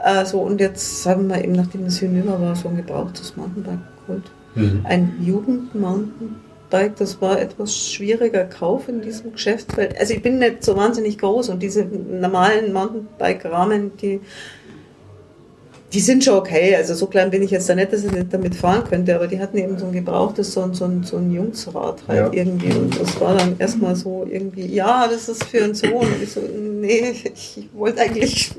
äh, 0.05 0.25
so, 0.25 0.41
und 0.41 0.61
jetzt 0.61 1.05
haben 1.07 1.29
wir 1.29 1.43
eben, 1.43 1.53
nachdem 1.53 1.85
das 1.85 1.99
hinüber 1.99 2.41
war, 2.41 2.55
so 2.55 2.69
ein 2.69 2.77
gebrauchtes 2.77 3.35
Mountainbike 3.37 3.79
geholt. 4.07 4.23
Mhm. 4.55 4.81
Ein 4.85 5.17
Jugend-Mountainbike, 5.25 6.37
das 6.97 7.21
war 7.21 7.41
etwas 7.41 7.77
schwieriger 7.77 8.45
Kauf 8.45 8.89
in 8.89 9.03
diesem 9.03 9.33
Geschäft, 9.33 9.77
weil, 9.77 9.95
also 9.99 10.15
ich 10.15 10.23
bin 10.23 10.39
nicht 10.39 10.65
so 10.65 10.77
wahnsinnig 10.77 11.19
groß 11.19 11.49
und 11.49 11.63
diese 11.63 11.85
normalen 11.85 12.73
Mountainbike-Rahmen, 12.73 13.97
die, 13.97 14.21
die 15.95 16.01
sind 16.01 16.25
schon 16.25 16.35
okay. 16.35 16.75
Also 16.77 16.95
so 16.95 17.07
klein 17.07 17.31
bin 17.31 17.41
ich 17.43 17.53
jetzt 17.53 17.69
da 17.69 17.75
nicht, 17.75 17.93
dass 17.93 18.03
ich 18.05 18.11
nicht 18.11 18.33
damit 18.33 18.55
fahren 18.57 18.83
könnte, 18.85 19.15
aber 19.15 19.29
die 19.29 19.39
hatten 19.39 19.57
eben 19.59 19.79
so 19.79 19.87
ein 19.87 19.93
gebrauchtes, 19.93 20.53
so 20.53 20.63
ein, 20.63 20.75
so 20.75 20.85
ein, 20.87 21.05
so 21.05 21.17
ein 21.19 21.31
Jungsrad 21.31 22.03
halt 22.09 22.19
Ja. 22.19 22.31
irgendwie. 22.33 22.73
Und 22.77 23.01
das 23.01 23.21
war 23.21 23.37
dann 23.37 23.55
erstmal 23.59 23.95
so 23.95 24.27
irgendwie, 24.29 24.67
ja, 24.75 25.07
das 25.09 25.29
ist 25.29 25.45
für 25.45 25.63
einen 25.63 25.75
Sohn. 25.75 25.93
Und 25.95 26.23
ich 26.23 26.33
so, 26.33 26.41
nee, 26.41 27.15
ich 27.33 27.69
wollte 27.73 28.01
eigentlich 28.03 28.53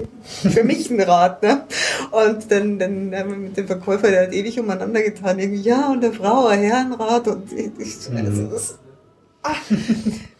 für 0.50 0.64
mich 0.64 0.90
ein 0.90 1.02
Rad. 1.02 1.44
Ne? 1.44 1.64
Und 2.12 2.50
dann, 2.52 2.80
dann 2.80 3.14
haben 3.14 3.30
wir 3.32 3.38
mit 3.38 3.58
dem 3.58 3.68
Verkäufer, 3.68 4.10
der 4.10 4.24
hat 4.24 4.34
ewig 4.34 4.60
umeinander 4.60 5.02
getan, 5.02 5.38
irgendwie, 5.38 5.62
ja, 5.62 5.92
und 5.92 6.02
der 6.02 6.14
Frau 6.14 6.48
ein 6.48 6.60
Herrenrad. 6.62 7.28
Und 7.28 7.52
ich, 7.52 7.70
ich 7.80 7.98
so, 7.98 8.12
also 8.14 8.42
Mhm. 8.44 8.50
das 8.52 8.76
ah, 9.46 9.56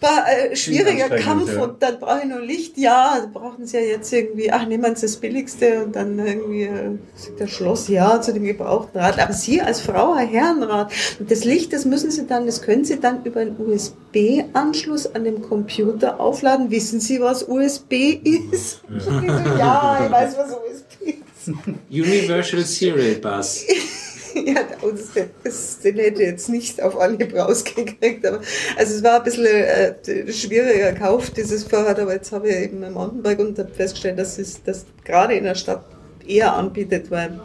war 0.02 0.26
ein 0.26 0.56
schwieriger 0.56 1.10
Kampf 1.18 1.54
ja. 1.54 1.64
und 1.64 1.82
dann 1.82 2.00
brauche 2.00 2.20
ich 2.20 2.26
nur 2.26 2.42
Licht. 2.42 2.78
Ja, 2.78 3.20
da 3.20 3.28
brauchen 3.28 3.66
sie 3.66 3.78
ja 3.78 3.84
jetzt 3.84 4.12
irgendwie, 4.12 4.52
ach, 4.52 4.68
nehmen 4.68 4.96
Sie 4.96 5.04
das 5.04 5.18
Billigste 5.18 5.84
und 5.84 5.96
dann 5.96 6.20
irgendwie 6.20 6.64
äh, 6.64 6.98
der 7.40 7.48
Schloss 7.48 7.88
ja 7.88 8.22
zu 8.22 8.34
dem 8.34 8.44
gebrauchten 8.44 9.00
Rad. 9.00 9.20
Aber 9.20 9.34
Sie 9.34 9.62
als 9.62 9.82
Frau 9.82 10.14
ein 10.14 10.28
Herrenrad. 10.28 10.92
Und 11.20 11.32
das 11.32 11.44
Licht, 11.44 11.74
das 11.74 11.86
müssen 11.86 12.12
Sie 12.12 12.26
dann, 12.28 12.46
das 12.46 12.62
können 12.62 12.86
Sie 12.86 13.00
dann 13.00 13.24
über 13.24 13.42
einen 13.42 13.56
USB-Anschluss 13.60 15.14
an 15.16 15.24
dem 15.24 15.42
Computer 15.42 16.20
aufladen. 16.20 16.72
Wissen 16.72 17.00
Sie, 17.00 17.22
was 17.22 17.44
USB 17.44 18.20
ist? 18.24 18.82
So, 19.00 19.12
ja, 19.60 20.02
ich 20.06 20.12
weiß, 20.12 20.38
was 20.38 20.52
USB 20.52 21.10
ist. 21.10 21.76
Universal 21.90 22.62
Serial 22.62 23.16
Bus. 23.16 23.66
Ja, 24.46 24.62
und 24.82 25.00
das, 25.44 25.80
den 25.80 25.96
hätte 25.96 26.22
ich 26.22 26.30
jetzt 26.30 26.50
nicht 26.50 26.82
auf 26.82 27.00
Anhieb 27.00 27.34
rausgekriegt. 27.36 28.26
Aber, 28.26 28.42
also 28.78 28.96
es 28.96 29.04
war 29.04 29.18
ein 29.18 29.24
bisschen 29.24 29.46
äh, 29.46 30.32
schwieriger 30.32 30.92
Kauf, 30.94 31.30
dieses 31.30 31.64
Fahrrad, 31.64 32.00
aber 32.00 32.14
jetzt 32.14 32.32
habe 32.32 32.50
ich 32.50 32.56
eben 32.58 32.84
ein 32.84 32.94
Mountainbike 32.94 33.40
und 33.40 33.58
habe 33.58 33.74
festgestellt, 33.74 34.20
dass 34.20 34.38
es 34.38 34.62
das 34.64 34.86
gerade 35.04 35.36
in 35.36 35.46
der 35.46 35.56
Stadt 35.56 35.86
eher 36.28 36.54
anbietet, 36.54 37.10
weil 37.12 37.40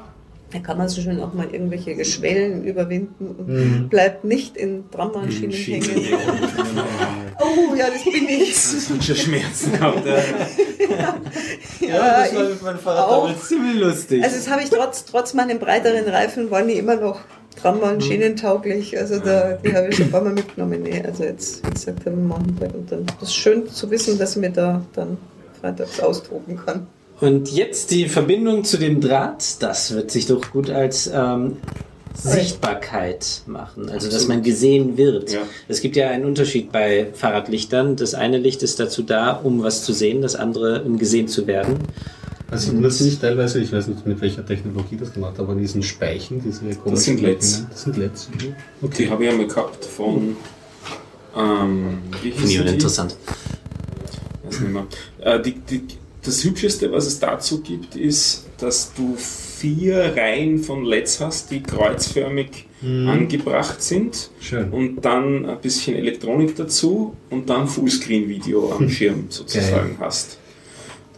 da 0.52 0.58
kann 0.58 0.78
man 0.78 0.88
so 0.88 1.00
schön 1.00 1.20
auch 1.20 1.32
mal 1.34 1.46
irgendwelche 1.52 2.04
Schwellen 2.04 2.64
überwinden 2.64 3.26
und 3.38 3.48
Mhm. 3.48 3.88
bleibt 3.88 4.24
nicht 4.24 4.56
in 4.56 4.90
Trambahnschienen 4.90 5.52
hängen. 5.52 5.90
Oh, 7.42 7.74
ja, 7.74 7.86
das 7.88 8.04
bin 8.04 8.28
ich. 8.28 8.52
Das 8.52 8.90
hat 8.90 9.02
schon 9.02 9.16
Schmerzen 9.16 9.72
gehabt. 9.72 10.02
Ja. 10.90 11.16
Ja, 11.80 12.24
ich, 12.26 12.62
mein 12.62 12.76
auch. 12.84 13.22
damals 13.24 13.48
ziemlich 13.48 13.80
lustig. 13.80 14.22
Also 14.22 14.36
das 14.36 14.50
habe 14.50 14.62
ich 14.62 14.68
trotz, 14.70 15.04
trotz 15.06 15.34
meinen 15.34 15.58
breiteren 15.58 16.04
Reifen 16.06 16.50
waren 16.50 16.68
die 16.68 16.74
immer 16.74 16.96
noch 16.96 17.20
Trambahn 17.60 18.00
schienentauglich. 18.00 18.98
Also 18.98 19.18
da, 19.20 19.52
die 19.52 19.74
habe 19.74 19.88
ich 19.88 19.96
schon 19.96 20.06
ein 20.06 20.10
paar 20.10 20.20
Mal 20.22 20.32
mitgenommen. 20.34 20.82
Nee, 20.82 21.02
also 21.06 21.24
jetzt, 21.24 21.64
wie 21.66 21.70
gesagt, 21.70 22.00
habe 22.06 22.16
ich 22.16 22.22
Mountainbike. 22.22 22.74
Und 22.74 22.92
dann, 22.92 23.06
das 23.20 23.28
ist 23.30 23.36
schön 23.36 23.68
zu 23.68 23.90
wissen, 23.90 24.18
dass 24.18 24.32
ich 24.32 24.36
mir 24.42 24.50
da 24.50 24.82
dann 24.94 25.16
freitags 25.60 26.00
austoben 26.00 26.58
kann. 26.64 26.86
Und 27.20 27.50
jetzt 27.52 27.90
die 27.90 28.08
Verbindung 28.08 28.64
zu 28.64 28.78
dem 28.78 29.00
Draht, 29.00 29.62
das 29.62 29.94
wird 29.94 30.10
sich 30.10 30.26
doch 30.26 30.50
gut 30.52 30.70
als 30.70 31.10
ähm, 31.12 31.58
Sichtbarkeit 32.14 33.42
machen, 33.46 33.88
also 33.90 34.10
dass 34.10 34.26
man 34.26 34.42
gesehen 34.42 34.96
wird. 34.96 35.32
Ja. 35.32 35.40
Es 35.68 35.80
gibt 35.80 35.96
ja 35.96 36.08
einen 36.08 36.24
Unterschied 36.24 36.72
bei 36.72 37.08
Fahrradlichtern. 37.12 37.96
Das 37.96 38.14
eine 38.14 38.38
Licht 38.38 38.62
ist 38.62 38.80
dazu 38.80 39.02
da, 39.02 39.32
um 39.32 39.62
was 39.62 39.84
zu 39.84 39.92
sehen, 39.92 40.22
das 40.22 40.34
andere, 40.34 40.82
um 40.82 40.98
gesehen 40.98 41.28
zu 41.28 41.46
werden. 41.46 41.76
Also 42.50 42.72
das 42.80 43.00
nicht 43.00 43.20
teilweise, 43.20 43.60
ich 43.60 43.72
weiß 43.72 43.86
nicht 43.86 44.04
mit 44.06 44.20
welcher 44.20 44.44
Technologie 44.44 44.96
das 44.96 45.12
gemacht 45.12 45.34
hat, 45.34 45.40
aber 45.40 45.54
diesen 45.54 45.82
Speichen, 45.84 46.42
diese 46.42 46.64
komischen 46.76 47.16
sind 47.18 47.20
LEDs. 47.20 47.66
Das 47.70 47.82
sind 47.82 47.96
LEDs. 47.96 48.28
Mhm. 48.28 48.38
Die 48.38 48.54
Okay. 48.86 49.08
habe 49.08 49.24
ich 49.24 49.30
einmal 49.30 49.46
gehabt 49.46 49.84
von. 49.84 50.36
Ähm, 51.36 51.98
wie 52.22 52.32
Finde 52.32 52.46
ich 52.48 52.54
die? 52.56 52.60
uninteressant. 52.60 53.16
Weiß 54.42 54.60
nicht 54.60 54.72
mehr. 54.72 54.86
Äh, 55.20 55.40
die, 55.40 55.52
die, 55.60 55.82
das 56.22 56.44
Hübscheste, 56.44 56.92
was 56.92 57.06
es 57.06 57.18
dazu 57.18 57.60
gibt, 57.60 57.96
ist, 57.96 58.46
dass 58.58 58.92
du 58.94 59.16
vier 59.16 60.14
Reihen 60.16 60.58
von 60.58 60.84
LEDs 60.84 61.20
hast, 61.20 61.50
die 61.50 61.62
kreuzförmig 61.62 62.66
angebracht 62.82 63.82
sind 63.82 64.30
Schön. 64.40 64.70
und 64.70 65.04
dann 65.04 65.44
ein 65.44 65.60
bisschen 65.60 65.96
Elektronik 65.96 66.56
dazu 66.56 67.14
und 67.28 67.50
dann 67.50 67.68
Fullscreen-Video 67.68 68.72
am 68.72 68.88
Schirm 68.88 69.26
sozusagen 69.28 69.96
hast. 70.00 70.38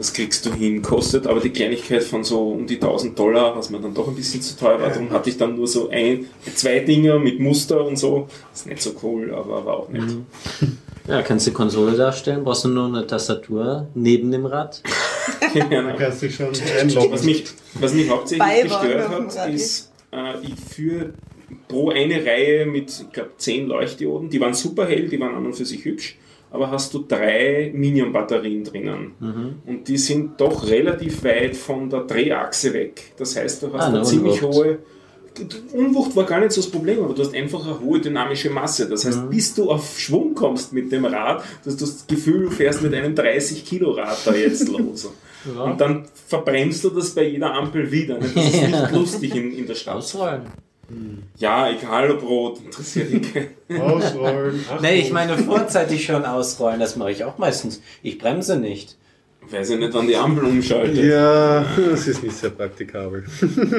Das 0.02 0.12
kriegst 0.12 0.44
du 0.44 0.52
hin, 0.52 0.82
kostet 0.82 1.28
aber 1.28 1.38
die 1.38 1.50
Kleinigkeit 1.50 2.02
von 2.02 2.24
so 2.24 2.48
um 2.48 2.66
die 2.66 2.74
1000 2.74 3.16
Dollar, 3.16 3.56
was 3.56 3.70
mir 3.70 3.78
dann 3.78 3.94
doch 3.94 4.08
ein 4.08 4.16
bisschen 4.16 4.42
zu 4.42 4.56
teuer 4.56 4.80
war. 4.80 4.88
Darum 4.88 5.10
hatte 5.12 5.30
ich 5.30 5.36
dann 5.36 5.54
nur 5.54 5.68
so 5.68 5.90
ein, 5.90 6.26
zwei 6.56 6.80
Dinger 6.80 7.20
mit 7.20 7.38
Muster 7.38 7.86
und 7.86 7.96
so. 7.96 8.26
ist 8.52 8.66
nicht 8.66 8.82
so 8.82 8.96
cool, 9.04 9.32
aber 9.32 9.64
war 9.64 9.76
auch 9.76 9.88
nett. 9.90 10.16
Ja, 11.06 11.22
kannst 11.22 11.46
du 11.46 11.50
die 11.52 11.54
Konsole 11.54 11.96
darstellen, 11.96 12.42
brauchst 12.42 12.64
du 12.64 12.70
nur 12.70 12.86
eine 12.86 13.06
Tastatur 13.06 13.86
neben 13.94 14.32
dem 14.32 14.44
Rad. 14.44 14.82
Ja, 15.54 15.82
Da 15.82 15.92
kannst 15.92 16.20
du 16.22 16.30
schon 16.30 16.48
einloggen. 16.80 17.12
Was 17.12 17.22
mich, 17.22 17.44
was 17.74 17.94
mich 17.94 18.10
hauptsächlich 18.10 18.44
Beiwagen 18.44 18.88
gestört 18.88 19.38
hat, 19.38 19.54
ist, 19.54 19.92
äh, 20.10 20.32
ich 20.42 20.74
führe 20.74 21.14
pro 21.68 21.90
eine 21.90 22.26
Reihe 22.26 22.66
mit, 22.66 22.90
ich 22.90 23.12
glaube, 23.12 23.30
zehn 23.36 23.68
Leuchtdioden. 23.68 24.30
Die 24.30 24.40
waren 24.40 24.54
super 24.54 24.84
hell, 24.84 25.08
die 25.08 25.20
waren 25.20 25.36
an 25.36 25.46
und 25.46 25.52
für 25.54 25.64
sich 25.64 25.84
hübsch, 25.84 26.16
aber 26.52 26.70
hast 26.70 26.92
du 26.94 27.04
drei 27.08 27.72
Minion-Batterien 27.74 28.62
drinnen. 28.64 29.12
Mhm. 29.18 29.54
Und 29.66 29.88
die 29.88 29.98
sind 29.98 30.40
doch 30.40 30.66
relativ 30.68 31.24
weit 31.24 31.56
von 31.56 31.88
der 31.90 32.00
Drehachse 32.00 32.72
weg. 32.74 33.14
Das 33.16 33.36
heißt, 33.36 33.62
du 33.62 33.72
hast 33.72 33.82
Ah, 33.84 33.88
eine 33.88 34.02
ziemlich 34.02 34.40
hohe 34.42 34.78
Unwucht 35.72 36.14
war 36.14 36.24
gar 36.26 36.40
nicht 36.40 36.52
so 36.52 36.60
das 36.60 36.70
Problem, 36.70 37.02
aber 37.02 37.14
du 37.14 37.22
hast 37.22 37.34
einfach 37.34 37.64
eine 37.64 37.80
hohe 37.80 37.98
dynamische 38.00 38.50
Masse. 38.50 38.86
Das 38.86 39.02
Mhm. 39.04 39.08
heißt, 39.08 39.30
bis 39.30 39.54
du 39.54 39.70
auf 39.70 39.98
Schwung 39.98 40.34
kommst 40.34 40.74
mit 40.74 40.92
dem 40.92 41.06
Rad, 41.06 41.42
dass 41.64 41.74
du 41.76 41.86
das 41.86 42.06
Gefühl, 42.06 42.44
du 42.44 42.50
fährst 42.50 42.82
mit 42.82 42.92
einem 42.94 43.14
30 43.14 43.64
Kilo 43.64 43.92
Rad 43.92 44.18
da 44.26 44.34
jetzt 44.34 44.68
los. 44.68 45.10
Und 45.64 45.80
dann 45.80 46.04
verbremst 46.28 46.84
du 46.84 46.90
das 46.90 47.10
bei 47.14 47.26
jeder 47.28 47.54
Ampel 47.54 47.90
wieder. 47.90 48.18
ne? 48.18 48.30
Das 48.34 48.44
ist 48.44 48.62
nicht 48.62 48.92
lustig 48.92 49.34
in, 49.34 49.52
in 49.56 49.66
der 49.66 49.74
Stadt. 49.74 50.04
Ja, 51.38 51.70
egal 51.70 52.10
ob 52.10 52.22
rot, 52.22 52.60
interessiert 52.64 53.10
ihn 53.10 53.22
keinen. 53.22 53.80
Ausrollen. 53.80 54.64
Nee, 54.80 55.00
ich 55.00 55.12
meine 55.12 55.38
vorzeitig 55.38 56.04
schon 56.04 56.24
ausrollen, 56.24 56.80
das 56.80 56.96
mache 56.96 57.12
ich 57.12 57.24
auch 57.24 57.38
meistens. 57.38 57.80
Ich 58.02 58.18
bremse 58.18 58.58
nicht. 58.58 58.96
Weiß 59.50 59.70
ja 59.70 59.76
nicht, 59.76 59.92
wann 59.92 60.06
die 60.06 60.16
Ampel 60.16 60.44
umschaltet. 60.44 61.04
Ja, 61.04 61.66
das 61.90 62.06
ist 62.06 62.22
nicht 62.22 62.36
sehr 62.36 62.50
praktikabel. 62.50 63.24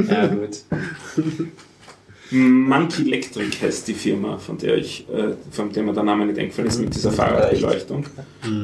Ja, 0.10 0.28
gut. 0.28 0.64
Monkey 2.32 3.04
Electric 3.04 3.62
heißt 3.62 3.88
die 3.88 3.94
Firma, 3.94 4.38
von 4.38 4.58
der 4.58 4.78
ich, 4.78 5.08
äh, 5.10 5.36
von 5.52 5.72
der 5.72 5.84
mir 5.84 5.94
der 5.94 6.04
Name 6.04 6.26
nicht 6.26 6.40
eingefallen 6.40 6.68
ist, 6.68 6.80
mit 6.80 6.96
dieser 6.96 7.12
Fahrradbeleuchtung. 7.12 8.06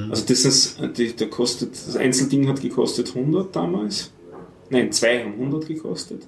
Also 0.09 0.25
das 0.27 0.45
ist, 0.45 0.79
die, 0.97 1.15
der 1.15 1.29
kostet, 1.29 1.73
das 1.73 1.95
Einzelding 1.95 2.47
hat 2.47 2.61
gekostet 2.61 3.15
100 3.15 3.55
damals. 3.55 4.11
Nein, 4.69 4.91
zwei 4.91 5.23
haben 5.23 5.33
100 5.33 5.67
gekostet. 5.67 6.27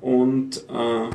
Und, 0.00 0.64
äh, 0.68 1.10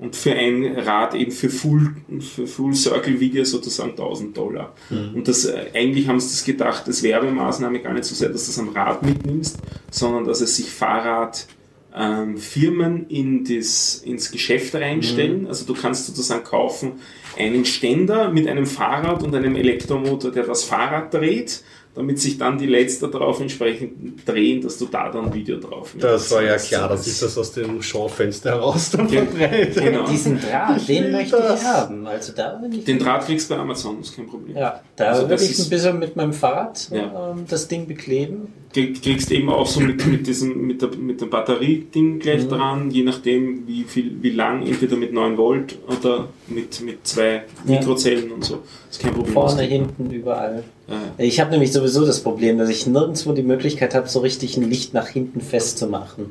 und 0.00 0.16
für 0.16 0.32
ein 0.32 0.78
Rad 0.78 1.14
eben 1.14 1.30
für 1.30 1.50
Full, 1.50 1.94
für 2.20 2.46
Full 2.46 2.74
Circle 2.74 3.20
Video 3.20 3.44
sozusagen 3.44 3.90
1000 3.90 4.34
Dollar. 4.36 4.74
Und 5.14 5.28
das, 5.28 5.44
äh, 5.44 5.66
eigentlich 5.74 6.08
haben 6.08 6.18
sie 6.18 6.30
das 6.30 6.44
gedacht, 6.44 6.88
das 6.88 7.02
Werbemaßnahme 7.02 7.80
gar 7.80 7.92
nicht 7.92 8.06
so 8.06 8.14
sehr, 8.14 8.30
dass 8.30 8.46
du 8.46 8.50
das 8.50 8.58
am 8.58 8.70
Rad 8.70 9.02
mitnimmst, 9.02 9.58
sondern 9.90 10.24
dass 10.24 10.40
es 10.40 10.56
sich 10.56 10.70
Fahrrad 10.70 11.46
ähm, 11.94 12.38
Firmen 12.38 13.08
in 13.08 13.44
das, 13.44 13.96
ins 13.96 14.30
Geschäft 14.30 14.74
reinstellen. 14.74 15.46
Also 15.46 15.66
du 15.66 15.78
kannst 15.78 16.06
sozusagen 16.06 16.44
kaufen 16.44 16.92
einen 17.38 17.66
Ständer 17.66 18.30
mit 18.30 18.48
einem 18.48 18.66
Fahrrad 18.66 19.22
und 19.22 19.34
einem 19.34 19.54
Elektromotor, 19.54 20.30
der 20.30 20.44
das 20.44 20.64
Fahrrad 20.64 21.12
dreht, 21.12 21.62
damit 21.94 22.20
sich 22.20 22.38
dann 22.38 22.56
die 22.56 22.66
LEDs 22.66 23.00
da 23.00 23.08
drauf 23.08 23.40
entsprechend 23.40 24.26
drehen, 24.26 24.62
dass 24.62 24.78
du 24.78 24.86
da 24.86 25.10
dann 25.10 25.34
Video 25.34 25.58
drauf 25.58 25.94
Das 25.98 26.30
war 26.30 26.42
ja 26.42 26.56
klar, 26.56 26.88
das 26.88 27.06
ist 27.06 27.20
das 27.20 27.36
aus 27.36 27.50
dem 27.52 27.82
Schaufenster 27.82 28.50
heraus 28.50 28.90
dann 28.90 29.08
Gen- 29.08 29.26
verdreht. 29.28 29.74
Genau. 29.74 30.06
Diesen 30.08 30.40
Draht, 30.40 30.88
den 30.88 31.10
möchte 31.10 31.36
ich 31.36 31.42
das. 31.42 31.64
haben. 31.64 32.06
Also 32.06 32.32
da 32.32 32.50
bin 32.54 32.72
ich. 32.72 32.84
Den 32.84 32.98
Draht 33.00 33.26
kriegst 33.26 33.50
du 33.50 33.54
bei 33.54 33.60
Amazon, 33.60 34.00
ist 34.00 34.14
kein 34.14 34.26
Problem. 34.28 34.56
Ja, 34.56 34.80
da 34.96 35.06
Also 35.06 35.28
würde 35.28 35.42
ich 35.42 35.50
ist- 35.50 35.60
ein 35.66 35.70
bisschen 35.70 35.98
mit 35.98 36.14
meinem 36.14 36.32
Fahrrad 36.32 36.88
Ja. 36.92 37.32
ähm, 37.32 37.44
das 37.48 37.66
Ding 37.66 37.86
bekleben. 37.88 38.52
Krieg- 38.72 39.02
kriegst 39.02 39.32
eben 39.32 39.48
auch 39.50 39.66
so 39.66 39.80
mit, 39.80 40.06
mit 40.06 40.28
diesem, 40.28 40.64
mit, 40.68 40.80
der, 40.82 40.90
mit 40.96 41.20
dem 41.20 41.28
Batterieding 41.28 42.20
gleich 42.20 42.44
Mhm. 42.44 42.48
dran, 42.50 42.90
je 42.92 43.02
nachdem 43.02 43.66
wie 43.66 43.82
viel, 43.82 44.12
wie 44.22 44.30
lang, 44.30 44.64
entweder 44.64 44.96
mit 44.96 45.12
9 45.12 45.36
Volt 45.36 45.76
oder 45.88 46.28
mit, 46.46 46.80
mit 46.82 47.04
zwei 47.04 47.32
Ja. 47.34 47.42
Mikrozellen 47.64 48.30
und 48.30 48.44
so. 48.44 48.60
Ist 48.90 49.00
kein 49.00 49.12
Problem. 49.14 49.32
Vorne, 49.32 49.62
hinten, 49.62 50.10
überall. 50.10 50.64
Ja. 50.88 50.94
Ich 51.18 51.38
habe 51.40 51.50
nämlich 51.50 51.72
sowieso 51.72 52.04
das 52.04 52.20
Problem, 52.20 52.58
dass 52.58 52.68
ich 52.68 52.86
nirgendwo 52.86 53.32
die 53.32 53.42
Möglichkeit 53.42 53.94
habe, 53.94 54.08
so 54.08 54.18
richtig 54.20 54.56
ein 54.56 54.68
Licht 54.68 54.92
nach 54.94 55.08
hinten 55.08 55.40
festzumachen. 55.40 56.26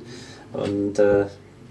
Und 0.54 1.00
äh, 1.00 1.26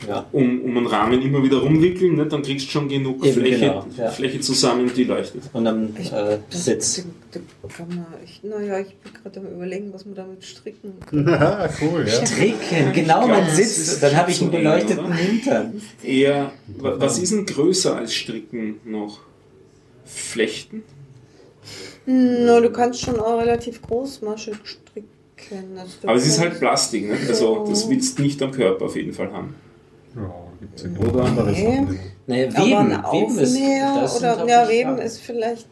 ja, 0.09 0.25
um, 0.31 0.63
um 0.63 0.77
einen 0.77 0.87
Rahmen 0.87 1.21
immer 1.21 1.43
wieder 1.43 1.57
rumwickeln, 1.59 2.15
ne, 2.15 2.27
dann 2.27 2.43
kriegst 2.43 2.67
du 2.69 2.71
schon 2.71 2.89
genug 2.89 3.25
Eben, 3.27 3.35
Fläche, 3.41 3.59
genau, 3.59 3.85
ja. 3.97 4.11
Fläche 4.11 4.39
zusammen, 4.41 4.89
die 4.97 5.03
leuchtet. 5.03 5.43
und 5.53 5.67
am 5.67 5.97
äh, 5.97 6.39
Sitz. 6.51 7.05
Da, 7.33 7.41
da 7.63 7.69
kann 7.69 7.89
man, 7.89 8.07
ich, 8.25 8.41
naja, 8.45 8.79
ich 8.79 8.95
bin 8.95 9.13
gerade 9.21 9.41
am 9.41 9.47
überlegen, 9.57 9.93
was 9.93 10.07
man 10.07 10.15
damit 10.15 10.45
stricken 10.45 10.93
kann. 11.11 11.29
Ah, 11.29 11.69
cool, 11.83 12.07
ja. 12.07 12.25
Stricken, 12.25 12.93
genau 12.95 13.25
glaub, 13.27 13.29
mein 13.31 13.45
das 13.47 13.57
Sitz. 13.57 13.79
ist 13.79 14.03
Dann 14.03 14.17
habe 14.17 14.31
ich 14.31 14.41
einen 14.41 14.53
beleuchteten? 14.53 15.13
Hintern. 15.13 15.83
Eher, 16.05 16.53
wa- 16.79 16.95
was 16.99 17.19
ist 17.19 17.33
denn 17.33 17.45
größer 17.45 17.97
als 17.97 18.15
Stricken 18.15 18.77
noch? 18.85 19.19
Flechten? 20.09 20.83
Na, 22.07 22.61
du 22.61 22.71
kannst 22.71 23.01
schon 23.03 23.21
auch 23.21 23.39
relativ 23.39 23.83
großmaschig 23.83 24.57
stricken. 24.65 25.09
Also 25.79 25.93
Aber 26.05 26.15
es 26.17 26.27
ist 26.27 26.41
halt 26.41 26.59
Plastik, 26.59 27.09
ne? 27.09 27.17
also 27.29 27.65
das 27.69 27.89
willst 27.89 28.19
du 28.19 28.23
nicht 28.23 28.43
am 28.43 28.51
Körper 28.51 28.87
auf 28.87 28.97
jeden 28.97 29.13
Fall 29.13 29.33
haben. 29.33 29.55
Ja, 30.17 30.35
gibt's 30.61 30.83
ja 30.83 31.09
Oder? 31.09 31.25
andere 31.25 31.53
Nee. 31.53 31.77
Sachen. 31.77 31.99
Naja, 32.27 32.49
aber 32.49 32.67
Weben, 32.67 32.93
ein 32.93 33.13
Weben 33.13 33.39
ist. 33.39 33.55
Aufnäher 33.55 34.01
das 34.01 34.19
oder 34.19 34.47
ja, 34.49 34.69
Weben 34.69 34.99
ist 34.99 35.21
vielleicht 35.21 35.67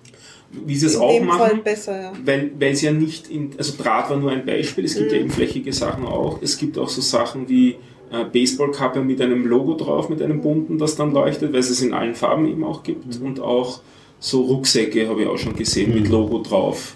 Wie 0.65 0.77
sie 0.77 0.87
es 0.87 0.95
in 0.95 1.01
auch 1.01 1.21
machen, 1.21 1.63
besser, 1.65 2.01
ja. 2.01 2.13
weil, 2.25 2.53
weil 2.59 2.73
es 2.73 2.83
ja 2.83 2.93
nicht 2.93 3.29
in, 3.29 3.51
also 3.59 3.83
Draht 3.83 4.09
war 4.11 4.17
nur 4.17 4.31
ein 4.31 4.47
Beispiel, 4.47 4.85
es 4.85 4.95
gibt 4.95 5.11
ja 5.11 5.19
Mhm. 5.19 5.25
ebenflächige 5.25 5.73
Sachen 5.73 6.05
auch. 6.07 6.41
Es 6.43 6.57
gibt 6.59 6.79
auch 6.79 6.89
so 6.89 7.01
Sachen 7.01 7.49
wie 7.49 7.77
äh, 8.13 8.25
Baseballkappe 8.31 9.01
mit 9.01 9.21
einem 9.21 9.47
Logo 9.47 9.75
drauf, 9.75 10.09
mit 10.09 10.23
einem 10.23 10.41
bunten, 10.43 10.79
das 10.79 10.95
dann 10.97 11.13
leuchtet, 11.13 11.53
weil 11.53 11.61
es 11.61 11.71
es 11.71 11.83
in 11.83 11.93
allen 11.93 12.15
Farben 12.15 12.47
eben 12.47 12.63
auch 12.63 12.83
gibt. 12.85 13.05
Und 13.21 13.41
auch 13.41 13.81
so 14.27 14.43
Rucksäcke 14.43 15.09
habe 15.09 15.23
ich 15.23 15.29
auch 15.29 15.39
schon 15.39 15.55
gesehen 15.55 15.95
mit 15.95 16.09
Logo 16.09 16.41
drauf, 16.43 16.95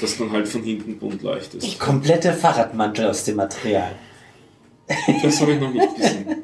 das 0.00 0.18
dann 0.18 0.32
halt 0.32 0.48
von 0.48 0.62
hinten 0.62 0.98
bunt 0.98 1.22
leuchtet. 1.22 1.62
Die 1.62 1.78
komplette 1.78 2.32
Fahrradmantel 2.32 3.06
aus 3.06 3.22
dem 3.24 3.36
Material. 3.36 3.92
Das 5.22 5.40
habe 5.40 5.52
ich 5.52 5.60
noch 5.60 5.72
nicht 5.72 5.96
gesehen. 5.96 6.26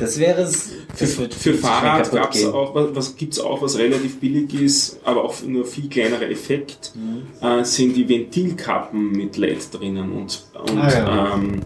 Das 0.00 0.18
wäre 0.18 0.40
es. 0.40 0.70
Für, 0.94 1.06
für 1.28 1.52
Fahrrad 1.52 2.10
gab's 2.10 2.38
gehen. 2.38 2.50
auch, 2.50 2.74
was, 2.74 2.94
was 2.96 3.16
gibt 3.16 3.34
es 3.34 3.40
auch, 3.40 3.60
was 3.60 3.76
relativ 3.76 4.18
billig 4.20 4.54
ist, 4.54 4.98
aber 5.04 5.22
auch 5.22 5.34
nur 5.42 5.66
viel 5.66 5.90
kleinerer 5.90 6.30
Effekt, 6.30 6.94
äh, 7.42 7.62
sind 7.62 7.94
die 7.94 8.08
Ventilkappen 8.08 9.12
mit 9.12 9.36
LED 9.36 9.74
drinnen 9.74 10.12
und, 10.12 10.44
und 10.66 10.78
Ah, 10.78 10.88
ja. 10.90 11.34
ähm, 11.34 11.60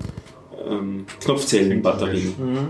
ähm, 0.69 1.07
Knopfzellenbatterien. 1.21 2.35
Mhm. 2.37 2.69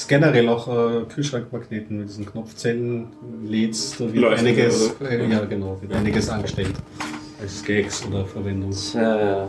Ist 0.00 0.08
generell 0.08 0.48
auch 0.48 0.66
äh, 0.66 1.04
Kühlschrankmagneten 1.14 1.98
mit 1.98 2.08
diesen 2.08 2.24
Knopfzellen, 2.24 3.08
LEDs, 3.46 3.96
da 3.98 4.06
wird 4.06 4.16
Leuchten, 4.16 4.46
einiges, 4.46 4.94
äh, 4.98 5.30
ja 5.30 5.44
genau, 5.44 5.76
wird 5.78 5.92
einiges 5.92 6.30
angestellt 6.30 6.72
als 7.38 7.62
Gags 7.62 8.06
oder 8.06 8.24
Verwendung. 8.24 8.70
Äh, 8.70 8.94
Na, 8.94 9.48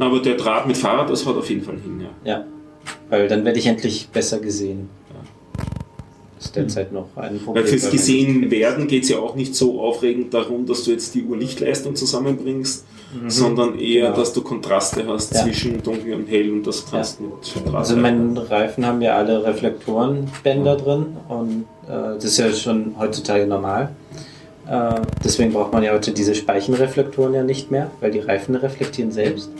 Aber 0.00 0.20
der 0.20 0.34
Draht 0.34 0.66
mit 0.66 0.76
Fahrrad, 0.76 1.08
das 1.10 1.24
haut 1.24 1.36
auf 1.36 1.48
jeden 1.48 1.62
Fall 1.62 1.76
hin, 1.76 2.00
ja. 2.00 2.08
ja. 2.24 2.44
Weil 3.08 3.28
dann 3.28 3.44
werde 3.44 3.60
ich 3.60 3.68
endlich 3.68 4.08
besser 4.08 4.40
gesehen. 4.40 4.90
Das 6.34 6.46
ist 6.46 6.56
derzeit 6.56 6.92
noch 6.92 7.06
ein 7.14 7.38
Problem. 7.38 7.62
Weil 7.62 7.70
fürs 7.70 7.92
gesehen 7.92 8.50
werden 8.50 8.88
geht 8.88 9.04
es 9.04 9.10
ja 9.10 9.20
auch 9.20 9.36
nicht 9.36 9.54
so 9.54 9.80
aufregend 9.80 10.34
darum, 10.34 10.66
dass 10.66 10.82
du 10.82 10.90
jetzt 10.90 11.14
die 11.14 11.22
Uhrlichtleistung 11.22 11.94
zusammenbringst, 11.94 12.84
sondern 13.26 13.78
eher, 13.78 14.06
Genau. 14.06 14.16
dass 14.18 14.32
du 14.32 14.42
Kontraste 14.42 15.06
hast 15.06 15.34
Ja. 15.34 15.42
zwischen 15.44 15.82
dunkel 15.82 16.14
und 16.14 16.26
hell 16.28 16.50
und 16.52 16.66
das 16.66 16.84
kannst 16.90 17.20
mit 17.20 17.30
Draht. 17.64 17.74
Also 17.74 17.96
meine 17.96 18.50
Reifen 18.50 18.84
haben 18.84 19.00
ja 19.00 19.16
alle 19.16 19.44
Reflektorenbänder 19.44 20.76
drin 20.76 21.16
und 21.28 21.64
äh, 21.88 22.14
das 22.14 22.24
ist 22.24 22.38
ja 22.38 22.52
schon 22.52 22.94
heutzutage 22.98 23.46
normal. 23.46 23.90
Äh, 24.68 25.00
deswegen 25.24 25.52
braucht 25.54 25.72
man 25.72 25.82
ja 25.82 25.92
heute 25.92 26.12
diese 26.12 26.34
Speichenreflektoren 26.34 27.32
ja 27.32 27.42
nicht 27.42 27.70
mehr, 27.70 27.90
weil 28.00 28.10
die 28.10 28.18
Reifen 28.20 28.54
reflektieren 28.54 29.10
selbst. 29.10 29.50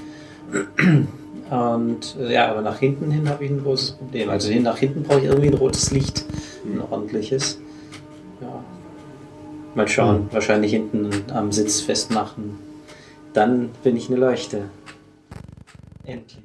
Und 1.51 2.17
äh, 2.20 2.33
ja, 2.35 2.51
aber 2.51 2.60
nach 2.60 2.78
hinten 2.78 3.10
hin 3.10 3.28
habe 3.28 3.44
ich 3.44 3.51
ein 3.51 3.62
großes 3.62 3.93
Problem. 3.93 4.28
Also 4.28 4.51
hin, 4.51 4.62
nach 4.65 4.77
hinten 4.77 5.02
brauche 5.05 5.20
ich 5.20 5.25
irgendwie 5.25 5.49
ein 5.49 5.55
rotes 5.55 5.91
Licht, 5.91 6.25
ein 6.67 6.81
ordentliches. 6.91 7.59
Ja. 8.43 8.62
Mal 9.75 9.89
schauen, 9.89 10.28
wahrscheinlich 10.33 10.73
hinten 10.73 11.09
am 11.33 11.51
Sitz 11.52 11.81
festmachen. 11.81 12.59
Dann 13.39 13.70
bin 13.84 13.97
ich 13.97 14.08
eine 14.08 14.17
Leuchte. 14.17 14.68
Endlich. 16.05 16.42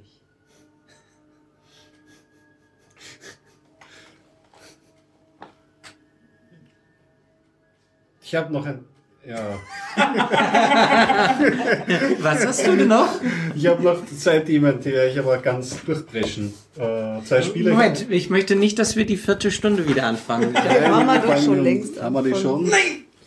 Ich 8.22 8.36
habe 8.36 8.54
noch 8.54 8.68
ein. 8.68 8.86
Ja. 9.28 9.60
Was 12.20 12.46
hast 12.46 12.68
du 12.68 12.76
denn 12.76 12.90
noch? 12.90 13.10
Ich 13.56 13.66
habe 13.66 13.82
noch 13.82 14.06
zwei 14.06 14.42
Themen, 14.42 14.80
die 14.80 14.92
ich 14.92 15.18
aber 15.18 15.40
ganz 15.40 15.84
durchbrechen. 15.84 16.54
Äh, 16.78 17.24
zwei 17.24 17.42
Spiele. 17.42 17.72
Moment, 17.72 18.06
ich 18.12 18.30
möchte 18.30 18.56
nicht, 18.56 18.78
dass 18.78 18.96
wir 18.96 19.08
die 19.08 19.18
vierte 19.18 19.50
Stunde 19.50 19.90
wieder 19.90 20.06
anfangen. 20.06 20.54
Ja, 20.54 20.92
haben 20.92 21.08
wir 21.08 21.18
doch 21.18 21.42
schon 21.42 21.64
längst 21.64 22.00
Haben 22.00 22.14
wir 22.14 22.22
die 22.22 22.36
schon? 22.36 22.72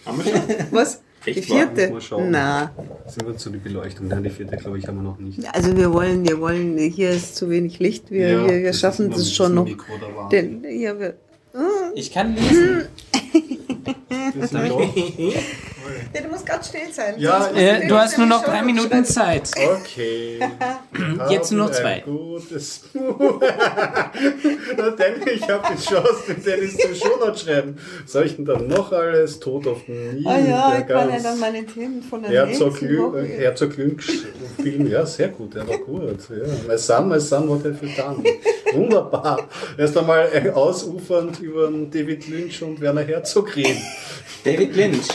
Haben 0.04 0.24
wir 0.24 0.24
schon? 0.24 0.42
Was? 0.70 1.02
Echt 1.26 1.36
die 1.38 1.42
vierte? 1.42 1.90
Mal 1.90 2.00
schauen. 2.00 2.30
Na, 2.30 2.70
Sind 3.06 3.26
wir 3.26 3.36
zu 3.36 3.50
die 3.50 3.58
Beleuchtung? 3.58 4.08
Nein, 4.08 4.22
die 4.22 4.30
vierte 4.30 4.56
glaube 4.56 4.78
ich 4.78 4.86
haben 4.86 4.96
wir 4.96 5.02
noch 5.02 5.18
nicht. 5.18 5.38
also 5.54 5.76
wir 5.76 5.92
wollen, 5.92 6.26
wir 6.26 6.40
wollen, 6.40 6.76
hier 6.78 7.10
ist 7.10 7.36
zu 7.36 7.50
wenig 7.50 7.78
Licht, 7.78 8.10
wir, 8.10 8.28
Ja, 8.28 8.44
wir, 8.48 8.54
wir 8.62 8.66
das 8.68 8.80
schaffen 8.80 9.10
das 9.10 9.32
schon 9.32 9.54
noch. 9.54 9.64
Mikro 9.64 9.94
da 10.00 10.14
warm. 10.16 10.30
Den, 10.30 10.64
ja, 10.80 10.98
wir, 10.98 11.14
Ich 11.94 12.12
kann 12.12 12.34
lesen. 12.34 12.86
Wir 14.34 14.46
sind 14.46 14.68
doch- 14.70 14.94
ja, 16.14 16.20
du 16.20 16.28
musst 16.28 16.46
ganz 16.46 16.68
still 16.68 16.92
sein. 16.92 17.14
Ja, 17.18 17.50
äh, 17.54 17.86
du 17.86 17.96
hast 17.96 18.18
nur 18.18 18.26
noch 18.26 18.44
drei 18.44 18.62
Minuten 18.62 19.04
Zeit. 19.04 19.50
Okay. 19.54 20.40
Jetzt 21.30 21.52
nur 21.52 21.66
noch 21.66 21.72
zwei. 21.72 22.00
Gutes. 22.00 22.82
Na, 24.76 24.90
denn 24.98 25.14
ich 25.26 25.48
habe 25.48 25.74
die 25.74 25.82
Chance, 25.82 26.22
den 26.28 26.42
Dennis 26.42 26.76
zum 26.76 26.94
Shownote 26.94 27.38
schreiben. 27.38 27.78
Soll 28.06 28.26
ich 28.26 28.36
denn 28.36 28.44
dann 28.44 28.66
noch 28.66 28.92
alles? 28.92 29.40
Tod 29.40 29.66
auf 29.66 29.84
den 29.86 30.14
Nil. 30.16 30.26
Ah 30.26 30.38
ja, 30.38 30.70
der 30.70 30.80
ich 30.80 30.86
kann 30.86 31.10
ja 31.10 31.20
dann 31.20 31.40
meine 31.40 31.64
Themen 31.66 32.02
von 32.02 32.22
der 32.22 32.30
Herzog, 32.30 32.72
nächsten 32.72 32.88
Lü 32.88 32.98
Woche. 33.02 33.22
Herzog 33.24 33.76
Lynx 33.76 34.06
Film, 34.62 34.90
ja, 34.90 35.04
sehr 35.06 35.28
gut, 35.28 35.54
der 35.54 35.68
war 35.68 35.78
gut. 35.78 36.18
Ja. 36.30 36.46
My 36.68 36.78
son, 36.78 37.08
my 37.08 37.20
son, 37.20 37.48
what 37.48 37.64
have 37.64 37.84
you 37.84 37.92
done? 37.96 38.22
Wunderbar. 38.72 39.48
Erst 39.76 39.96
einmal 39.96 40.28
äh, 40.32 40.50
ausufernd 40.50 41.40
über 41.40 41.68
den 41.68 41.90
David 41.90 42.28
Lynch 42.28 42.62
und 42.62 42.80
Werner 42.80 43.02
Herzog 43.02 43.54
reden. 43.56 43.80
David 44.46 44.76
Lynch. 44.76 45.08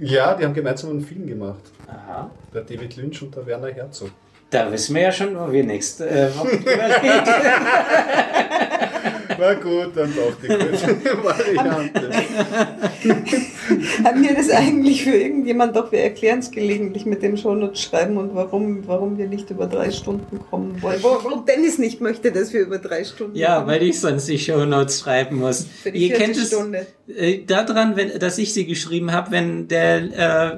Ja, 0.00 0.34
die 0.34 0.44
haben 0.44 0.54
gemeinsam 0.54 0.90
einen 0.90 1.04
Film 1.04 1.26
gemacht. 1.26 1.60
Aha. 1.86 2.30
Der 2.54 2.62
David 2.62 2.96
Lynch 2.96 3.22
und 3.22 3.36
der 3.36 3.46
Werner 3.46 3.68
Herzog. 3.68 4.10
Da 4.48 4.72
wissen 4.72 4.94
wir 4.94 5.02
ja 5.02 5.12
schon, 5.12 5.38
wo 5.38 5.52
wir 5.52 5.62
nächste 5.62 6.08
äh, 6.08 6.24
reden. 6.24 6.64
Na 9.44 9.54
gut, 9.54 9.90
dann 9.96 10.12
doch 10.14 10.34
die 10.40 10.46
gute 11.02 11.24
Variante. 11.24 12.10
Haben 14.04 14.22
wir 14.22 14.34
das 14.36 14.50
eigentlich 14.50 15.02
für 15.02 15.10
irgendjemand 15.16 15.74
doch? 15.74 15.90
Wir 15.90 15.98
erklären 16.00 16.38
es 16.38 16.52
gelegentlich 16.52 17.06
mit 17.06 17.24
dem 17.24 17.36
Shownotes 17.36 17.80
schreiben 17.82 18.18
und 18.18 18.36
warum, 18.36 18.86
warum 18.86 19.18
wir 19.18 19.26
nicht 19.26 19.50
über 19.50 19.66
drei 19.66 19.90
Stunden 19.90 20.38
kommen 20.48 20.80
wollen. 20.80 21.00
Warum 21.02 21.44
Dennis 21.44 21.78
nicht 21.78 22.00
möchte, 22.00 22.30
dass 22.30 22.52
wir 22.52 22.60
über 22.60 22.78
drei 22.78 23.02
Stunden 23.02 23.34
Ja, 23.36 23.56
kommen. 23.56 23.66
weil 23.66 23.82
ich 23.82 23.98
sonst 23.98 24.28
die 24.28 24.38
Shownotes 24.38 25.00
schreiben 25.00 25.38
muss. 25.38 25.66
Für 25.82 25.90
die 25.90 26.06
Ihr 26.08 26.14
kennt 26.14 26.36
es 26.36 26.46
Stunde. 26.48 26.86
äh, 27.08 27.38
daran, 27.44 27.96
wenn, 27.96 28.16
dass 28.20 28.38
ich 28.38 28.54
sie 28.54 28.64
geschrieben 28.64 29.10
habe, 29.10 29.32
wenn 29.32 29.66
der, 29.66 29.96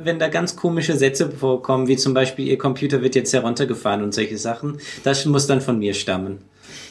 äh, 0.00 0.04
wenn 0.04 0.18
da 0.18 0.28
ganz 0.28 0.56
komische 0.56 0.96
Sätze 0.98 1.30
vorkommen, 1.30 1.88
wie 1.88 1.96
zum 1.96 2.12
Beispiel 2.12 2.46
Ihr 2.48 2.58
Computer 2.58 3.00
wird 3.00 3.14
jetzt 3.14 3.32
heruntergefahren 3.32 4.02
und 4.02 4.12
solche 4.12 4.36
Sachen. 4.36 4.78
Das 5.04 5.24
muss 5.24 5.46
dann 5.46 5.62
von 5.62 5.78
mir 5.78 5.94
stammen. 5.94 6.40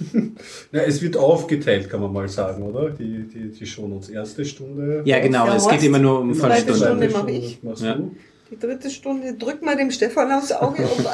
Ja, 0.72 0.82
es 0.82 1.02
wird 1.02 1.18
aufgeteilt, 1.18 1.90
kann 1.90 2.02
man 2.02 2.12
mal 2.12 2.28
sagen, 2.28 2.64
oder? 2.64 2.90
Die, 2.90 3.28
die, 3.28 3.52
die 3.52 3.66
Shownotes. 3.66 4.10
Erste 4.10 4.46
Stunde. 4.46 5.04
Ja, 5.06 5.20
genau. 5.20 5.46
Ja, 5.46 5.56
es 5.56 5.68
geht 5.68 5.84
immer 5.84 6.00
nur 6.00 6.20
um 6.22 6.34
Zweite 6.34 6.74
Vollstunden. 6.74 6.84
Stunde 6.84 7.10
Zweite 7.10 7.26
mache 7.26 7.32
ich. 7.32 7.60
Ja. 7.82 8.00
Die 8.52 8.60
dritte 8.60 8.90
Stunde, 8.90 9.34
drück 9.34 9.64
mal 9.64 9.76
dem 9.76 9.92
Stefan 9.92 10.32
aufs 10.32 10.52
Auge. 10.52 10.84
Um, 10.84 11.06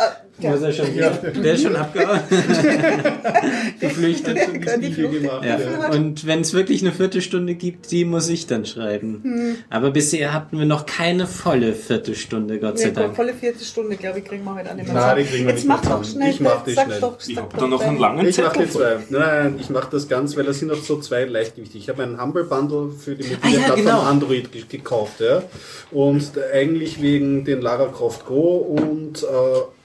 äh, 0.42 0.50
Muss 0.52 0.62
er 0.62 0.72
schon, 0.74 0.96
ja. 0.96 1.10
Der 1.10 1.54
ist 1.54 1.64
schon 1.64 1.76
abgehauen. 1.76 2.20
Geflüchtet. 3.80 4.38
Stiche 4.40 4.92
Flucht 4.94 5.14
gemacht. 5.22 5.46
Ja. 5.46 5.60
Ja. 5.60 5.90
Und 5.92 6.26
wenn 6.28 6.42
es 6.42 6.54
wirklich 6.54 6.82
eine 6.82 6.92
Viertelstunde 6.92 7.56
gibt, 7.56 7.92
die 7.92 8.06
muss 8.06 8.30
ich 8.30 8.48
dann 8.48 8.66
schreiben. 8.66 9.22
Hm. 9.24 9.56
Aber 9.70 9.92
bisher 9.92 10.34
hatten 10.34 10.58
wir 10.60 10.66
noch 10.66 10.86
keine 10.86 11.28
volle 11.28 11.74
Viertelstunde, 11.74 12.60
Gott 12.60 12.80
sei 12.80 12.86
Ja, 12.88 12.92
Dank. 12.92 13.16
volle 13.16 13.34
vierte 13.34 13.64
Stunde, 13.64 13.96
glaube 13.96 14.20
ich, 14.20 14.26
kriegen 14.26 14.44
wir 14.44 14.56
heute 14.56 14.72
an 14.72 14.78
dem 14.78 14.88
Nein, 14.94 15.18
die 15.18 15.24
kriegen 15.24 15.46
wir 15.46 15.52
Jetzt 15.54 15.60
nicht 15.66 15.68
mach 15.68 15.84
mehr 15.84 15.92
doch 15.98 16.04
schnell. 16.06 16.30
Ich 16.30 16.40
mach 16.40 16.64
die 16.64 16.74
sag 16.74 16.86
schnell. 16.88 17.00
Doch, 17.02 17.18
Ich 17.26 17.38
habe 17.38 17.58
da 17.58 17.68
noch 17.68 17.82
einen 17.82 18.00
langen 18.00 18.28
Ich 18.28 18.38
mache 18.38 18.60
die 18.60 18.70
zwei. 18.70 18.98
Nein, 19.10 19.22
nein, 19.22 19.56
ich 19.60 19.70
mache 19.70 19.88
das 19.92 20.08
ganz, 20.08 20.36
weil 20.38 20.44
da 20.46 20.54
sind 20.54 20.72
auch 20.72 20.78
so 20.84 21.00
zwei 21.00 21.26
Leichtgewichtig. 21.26 21.82
Ich 21.84 21.90
habe 21.90 22.04
einen 22.04 22.22
Humble 22.22 22.44
Bundle 22.44 22.90
für 22.92 23.16
die 23.16 23.24
mobile 23.24 23.40
Ah, 23.42 23.68
ja, 23.70 23.76
genau. 23.76 24.02
Android 24.02 24.52
ge- 24.52 24.64
gekauft, 24.68 25.20
ja. 25.20 25.44
Und 25.92 26.32
eigentlich 26.54 27.02
wegen 27.02 27.46
den 27.46 27.62
Lara 27.62 27.88
Croft 27.88 28.26
Go 28.26 28.58
und 28.58 29.24
äh, 29.24 29.26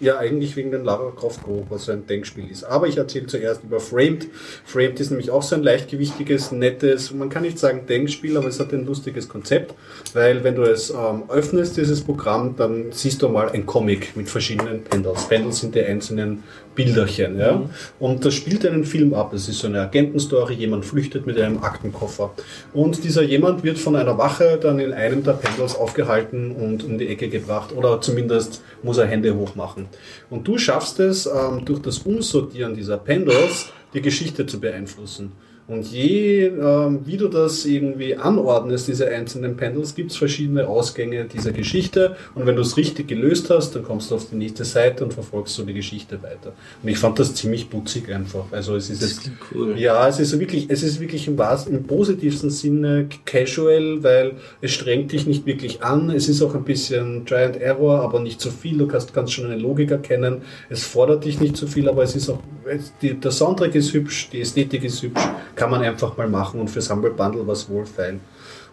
ja, 0.04 0.18
eigentlich 0.18 0.43
wegen 0.56 0.70
den 0.70 0.84
Lara 0.84 1.12
Croft 1.16 1.42
Go, 1.42 1.66
was 1.68 1.86
so 1.86 1.92
ein 1.92 2.06
Denkspiel 2.06 2.50
ist. 2.50 2.64
Aber 2.64 2.86
ich 2.86 2.96
erzähle 2.96 3.26
zuerst 3.26 3.64
über 3.64 3.80
Framed. 3.80 4.28
Framed 4.64 5.00
ist 5.00 5.10
nämlich 5.10 5.30
auch 5.30 5.42
so 5.42 5.54
ein 5.56 5.62
leichtgewichtiges, 5.62 6.52
nettes, 6.52 7.12
man 7.12 7.28
kann 7.28 7.42
nicht 7.42 7.58
sagen 7.58 7.86
Denkspiel, 7.86 8.36
aber 8.36 8.48
es 8.48 8.60
hat 8.60 8.72
ein 8.72 8.86
lustiges 8.86 9.28
Konzept, 9.28 9.74
weil 10.12 10.44
wenn 10.44 10.54
du 10.54 10.62
es 10.62 10.90
ähm, 10.90 11.24
öffnest, 11.28 11.76
dieses 11.76 12.02
Programm, 12.02 12.56
dann 12.56 12.92
siehst 12.92 13.22
du 13.22 13.28
mal 13.28 13.50
ein 13.50 13.66
Comic 13.66 14.16
mit 14.16 14.28
verschiedenen 14.28 14.84
Pendels. 14.84 15.28
Pendels 15.28 15.60
sind 15.60 15.74
die 15.74 15.82
einzelnen 15.82 16.44
Bilderchen, 16.74 17.38
ja. 17.38 17.62
Und 17.98 18.24
das 18.24 18.34
spielt 18.34 18.66
einen 18.66 18.84
Film 18.84 19.14
ab. 19.14 19.32
Es 19.32 19.48
ist 19.48 19.60
so 19.60 19.66
eine 19.68 19.80
Agentenstory, 19.82 20.54
jemand 20.54 20.84
flüchtet 20.84 21.26
mit 21.26 21.38
einem 21.38 21.62
Aktenkoffer. 21.62 22.32
Und 22.72 23.04
dieser 23.04 23.22
jemand 23.22 23.62
wird 23.62 23.78
von 23.78 23.96
einer 23.96 24.18
Wache 24.18 24.58
dann 24.60 24.78
in 24.78 24.92
einem 24.92 25.22
der 25.22 25.32
Pendels 25.32 25.76
aufgehalten 25.76 26.52
und 26.52 26.84
um 26.84 26.98
die 26.98 27.08
Ecke 27.08 27.28
gebracht. 27.28 27.72
Oder 27.74 28.00
zumindest 28.00 28.62
muss 28.82 28.98
er 28.98 29.06
Hände 29.06 29.34
hoch 29.34 29.54
machen. 29.54 29.86
Und 30.30 30.46
du 30.48 30.58
schaffst 30.58 31.00
es, 31.00 31.26
ähm, 31.26 31.64
durch 31.64 31.80
das 31.80 31.98
Umsortieren 31.98 32.74
dieser 32.74 32.96
Pendels 32.98 33.66
die 33.94 34.02
Geschichte 34.02 34.46
zu 34.46 34.60
beeinflussen. 34.60 35.32
Und 35.66 35.90
je, 35.90 36.46
ähm, 36.46 37.00
wie 37.06 37.16
du 37.16 37.28
das 37.28 37.64
irgendwie 37.64 38.16
anordnest, 38.16 38.86
diese 38.86 39.08
einzelnen 39.08 39.56
Pendels, 39.56 39.94
gibt 39.94 40.10
es 40.10 40.16
verschiedene 40.18 40.68
Ausgänge 40.68 41.24
dieser 41.24 41.52
Geschichte. 41.52 42.16
Und 42.34 42.46
wenn 42.46 42.56
du 42.56 42.60
es 42.60 42.76
richtig 42.76 43.08
gelöst 43.08 43.48
hast, 43.48 43.74
dann 43.74 43.82
kommst 43.82 44.10
du 44.10 44.16
auf 44.16 44.28
die 44.28 44.36
nächste 44.36 44.66
Seite 44.66 45.04
und 45.04 45.14
verfolgst 45.14 45.54
so 45.54 45.64
die 45.64 45.72
Geschichte 45.72 46.22
weiter. 46.22 46.52
Und 46.82 46.88
ich 46.90 46.98
fand 46.98 47.18
das 47.18 47.34
ziemlich 47.34 47.70
putzig 47.70 48.12
einfach. 48.12 48.44
Also 48.50 48.76
es 48.76 48.90
ist 48.90 49.00
jetzt 49.00 49.30
Cool. 49.54 49.78
ja, 49.78 50.06
es 50.06 50.20
ist 50.20 50.38
wirklich, 50.38 50.66
es 50.68 50.82
ist 50.82 51.00
wirklich 51.00 51.26
im, 51.28 51.38
wahrsten, 51.38 51.74
im 51.74 51.84
positivsten 51.84 52.50
Sinne 52.50 53.08
casual, 53.24 54.02
weil 54.02 54.32
es 54.60 54.72
strengt 54.72 55.12
dich 55.12 55.26
nicht 55.26 55.46
wirklich 55.46 55.82
an. 55.82 56.10
Es 56.10 56.28
ist 56.28 56.42
auch 56.42 56.54
ein 56.54 56.64
bisschen 56.64 57.24
Try 57.24 57.44
and 57.44 57.56
Error, 57.56 58.02
aber 58.02 58.20
nicht 58.20 58.38
zu 58.38 58.50
viel. 58.50 58.76
Du 58.76 58.86
kannst, 58.86 59.14
kannst 59.14 59.32
schon 59.32 59.46
eine 59.46 59.56
Logik 59.56 59.90
erkennen. 59.90 60.42
Es 60.68 60.84
fordert 60.84 61.24
dich 61.24 61.40
nicht 61.40 61.56
zu 61.56 61.66
viel, 61.66 61.88
aber 61.88 62.02
es 62.02 62.14
ist 62.14 62.28
auch, 62.28 62.40
es, 62.66 62.92
die, 63.00 63.14
der 63.14 63.30
Soundtrack 63.30 63.74
ist 63.74 63.94
hübsch, 63.94 64.28
die 64.30 64.42
Ästhetik 64.42 64.84
ist 64.84 65.02
hübsch. 65.02 65.22
Kann 65.54 65.70
man 65.70 65.82
einfach 65.82 66.16
mal 66.16 66.28
machen 66.28 66.60
und 66.60 66.68
fürs 66.68 66.90
Humble 66.90 67.10
Bundle 67.10 67.46
was 67.46 67.68
wohlfeil. 67.68 68.20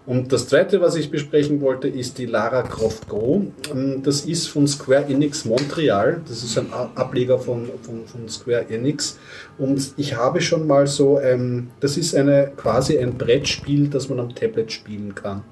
Und 0.06 0.34
das 0.34 0.48
zweite, 0.48 0.82
was 0.82 0.96
ich 0.96 1.12
besprechen 1.12 1.62
wollte, 1.62 1.88
ist 1.88 2.18
die 2.18 2.26
Lara 2.26 2.64
Croft 2.64 3.08
Go. 3.08 3.46
Ähm, 3.72 4.02
Das 4.04 4.22
ist 4.22 4.48
von 4.48 4.68
Square 4.68 5.06
Enix 5.06 5.46
Montreal. 5.46 6.22
Das 6.28 6.44
ist 6.44 6.58
ein 6.58 6.74
Ableger 6.96 7.38
von, 7.38 7.70
von, 7.84 8.08
von 8.08 8.28
Square 8.28 8.66
Enix. 8.70 9.20
Und 9.60 9.94
ich 9.98 10.16
habe 10.16 10.42
schon 10.42 10.66
mal 10.66 10.88
so, 10.88 11.20
ähm, 11.20 11.70
das 11.82 11.98
ist 11.98 12.16
eine 12.16 12.52
quasi 12.58 12.98
ein 12.98 13.16
Brettspiel, 13.18 13.90
das 13.90 14.10
man 14.10 14.20
am 14.20 14.34
Tablet 14.34 14.72
spielen 14.72 15.14
kann. 15.14 15.44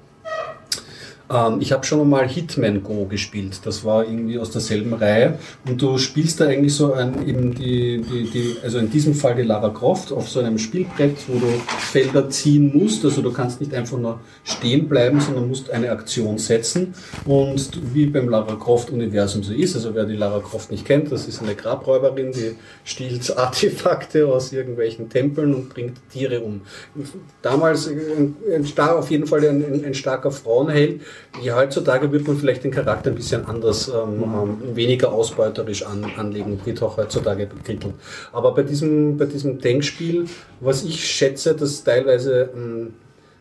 Ähm, 1.30 1.58
ich 1.60 1.72
habe 1.72 1.84
schon 1.84 2.08
mal 2.08 2.28
Hitman 2.28 2.82
Go 2.82 3.06
gespielt. 3.06 3.60
Das 3.64 3.84
war 3.84 4.04
irgendwie 4.04 4.38
aus 4.38 4.50
derselben 4.50 4.92
Reihe. 4.92 5.38
Und 5.66 5.80
du 5.80 5.96
spielst 5.98 6.40
da 6.40 6.46
eigentlich 6.46 6.74
so 6.74 6.92
ein, 6.92 7.26
eben 7.26 7.54
die, 7.54 8.02
die, 8.02 8.30
die, 8.30 8.56
also 8.62 8.78
in 8.78 8.90
diesem 8.90 9.14
Fall 9.14 9.36
die 9.36 9.42
Lara 9.42 9.70
Croft 9.70 10.12
auf 10.12 10.28
so 10.28 10.40
einem 10.40 10.58
Spielbrett, 10.58 11.16
wo 11.28 11.38
du 11.38 11.46
Felder 11.78 12.28
ziehen 12.28 12.72
musst. 12.74 13.04
Also 13.04 13.22
du 13.22 13.32
kannst 13.32 13.60
nicht 13.60 13.72
einfach 13.74 13.98
nur 13.98 14.20
stehen 14.44 14.88
bleiben, 14.88 15.20
sondern 15.20 15.48
musst 15.48 15.70
eine 15.70 15.90
Aktion 15.90 16.38
setzen. 16.38 16.94
Und 17.24 17.70
wie 17.94 18.06
beim 18.06 18.28
Lara 18.28 18.56
Croft 18.56 18.90
Universum 18.90 19.44
so 19.44 19.52
ist, 19.52 19.76
also 19.76 19.94
wer 19.94 20.04
die 20.04 20.16
Lara 20.16 20.40
Croft 20.40 20.72
nicht 20.72 20.84
kennt, 20.84 21.12
das 21.12 21.28
ist 21.28 21.42
eine 21.42 21.54
Grabräuberin, 21.54 22.32
die 22.32 22.56
stiehlt 22.84 23.36
Artefakte 23.38 24.26
aus 24.26 24.52
irgendwelchen 24.52 25.08
Tempeln 25.08 25.54
und 25.54 25.68
bringt 25.68 25.98
Tiere 26.10 26.40
um. 26.40 26.62
Damals 27.42 27.86
ein, 27.86 28.34
ein 28.52 28.64
star, 28.64 28.98
auf 28.98 29.10
jeden 29.10 29.26
Fall 29.26 29.46
ein, 29.46 29.84
ein 29.84 29.94
starker 29.94 30.32
Frauenheld. 30.32 31.00
Ja, 31.42 31.56
heutzutage 31.56 32.10
wird 32.10 32.26
man 32.26 32.36
vielleicht 32.36 32.64
den 32.64 32.70
Charakter 32.70 33.10
ein 33.10 33.16
bisschen 33.16 33.44
anders, 33.46 33.88
ähm, 33.88 34.22
ähm, 34.22 34.76
weniger 34.76 35.12
ausbeuterisch 35.12 35.84
an, 35.84 36.04
anlegen, 36.16 36.60
wird 36.64 36.82
auch 36.82 36.96
heutzutage 36.96 37.46
bekrittelt. 37.46 37.94
Aber 38.32 38.54
bei 38.54 38.62
diesem, 38.62 39.16
bei 39.16 39.26
diesem 39.26 39.58
Denkspiel, 39.58 40.26
was 40.60 40.84
ich 40.84 41.04
schätze, 41.04 41.54
dass 41.54 41.84
teilweise 41.84 42.50
ähm, 42.54 42.94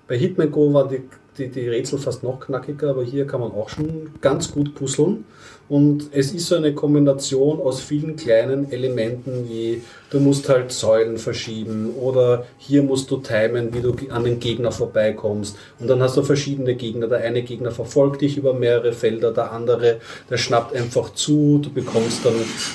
bei 0.08 0.18
Hitman 0.18 0.52
Go 0.52 0.74
waren 0.74 0.90
die, 0.90 1.02
die, 1.38 1.50
die 1.50 1.68
Rätsel 1.68 2.00
fast 2.00 2.24
noch 2.24 2.40
knackiger, 2.40 2.92
aber 2.92 3.04
hier 3.04 3.28
kann 3.28 3.42
man 3.42 3.52
auch 3.52 3.70
schon 3.70 4.10
ganz 4.22 4.52
gut 4.52 4.76
puzzeln. 4.76 5.26
Und 5.70 6.10
es 6.12 6.34
ist 6.34 6.48
so 6.48 6.56
eine 6.56 6.74
Kombination 6.74 7.60
aus 7.62 7.80
vielen 7.80 8.16
kleinen 8.16 8.72
Elementen, 8.72 9.48
wie 9.48 9.84
du 10.10 10.20
musst 10.20 10.50
halt 10.50 10.72
Säulen 10.72 11.20
verschieben 11.20 11.94
oder 11.96 12.48
hier 12.58 12.82
musst 12.82 13.12
du 13.12 13.18
timen, 13.18 13.72
wie 13.74 13.82
du 13.82 13.96
an 14.10 14.24
den 14.24 14.40
Gegner 14.40 14.72
vorbeikommst. 14.72 15.56
Und 15.80 15.88
dann 15.88 16.02
hast 16.02 16.18
du 16.18 16.24
verschiedene 16.24 16.74
Gegner. 16.74 17.08
Der 17.08 17.20
eine 17.20 17.44
Gegner 17.44 17.70
verfolgt 17.70 18.22
dich 18.22 18.36
über 18.36 18.56
mehrere 18.56 18.94
Felder, 18.94 19.32
der 19.32 19.52
andere, 19.52 19.98
der 20.28 20.38
schnappt 20.38 20.76
einfach 20.76 21.14
zu. 21.14 21.60
Du 21.60 21.72
bekommst 21.72 22.26
dann 22.26 22.34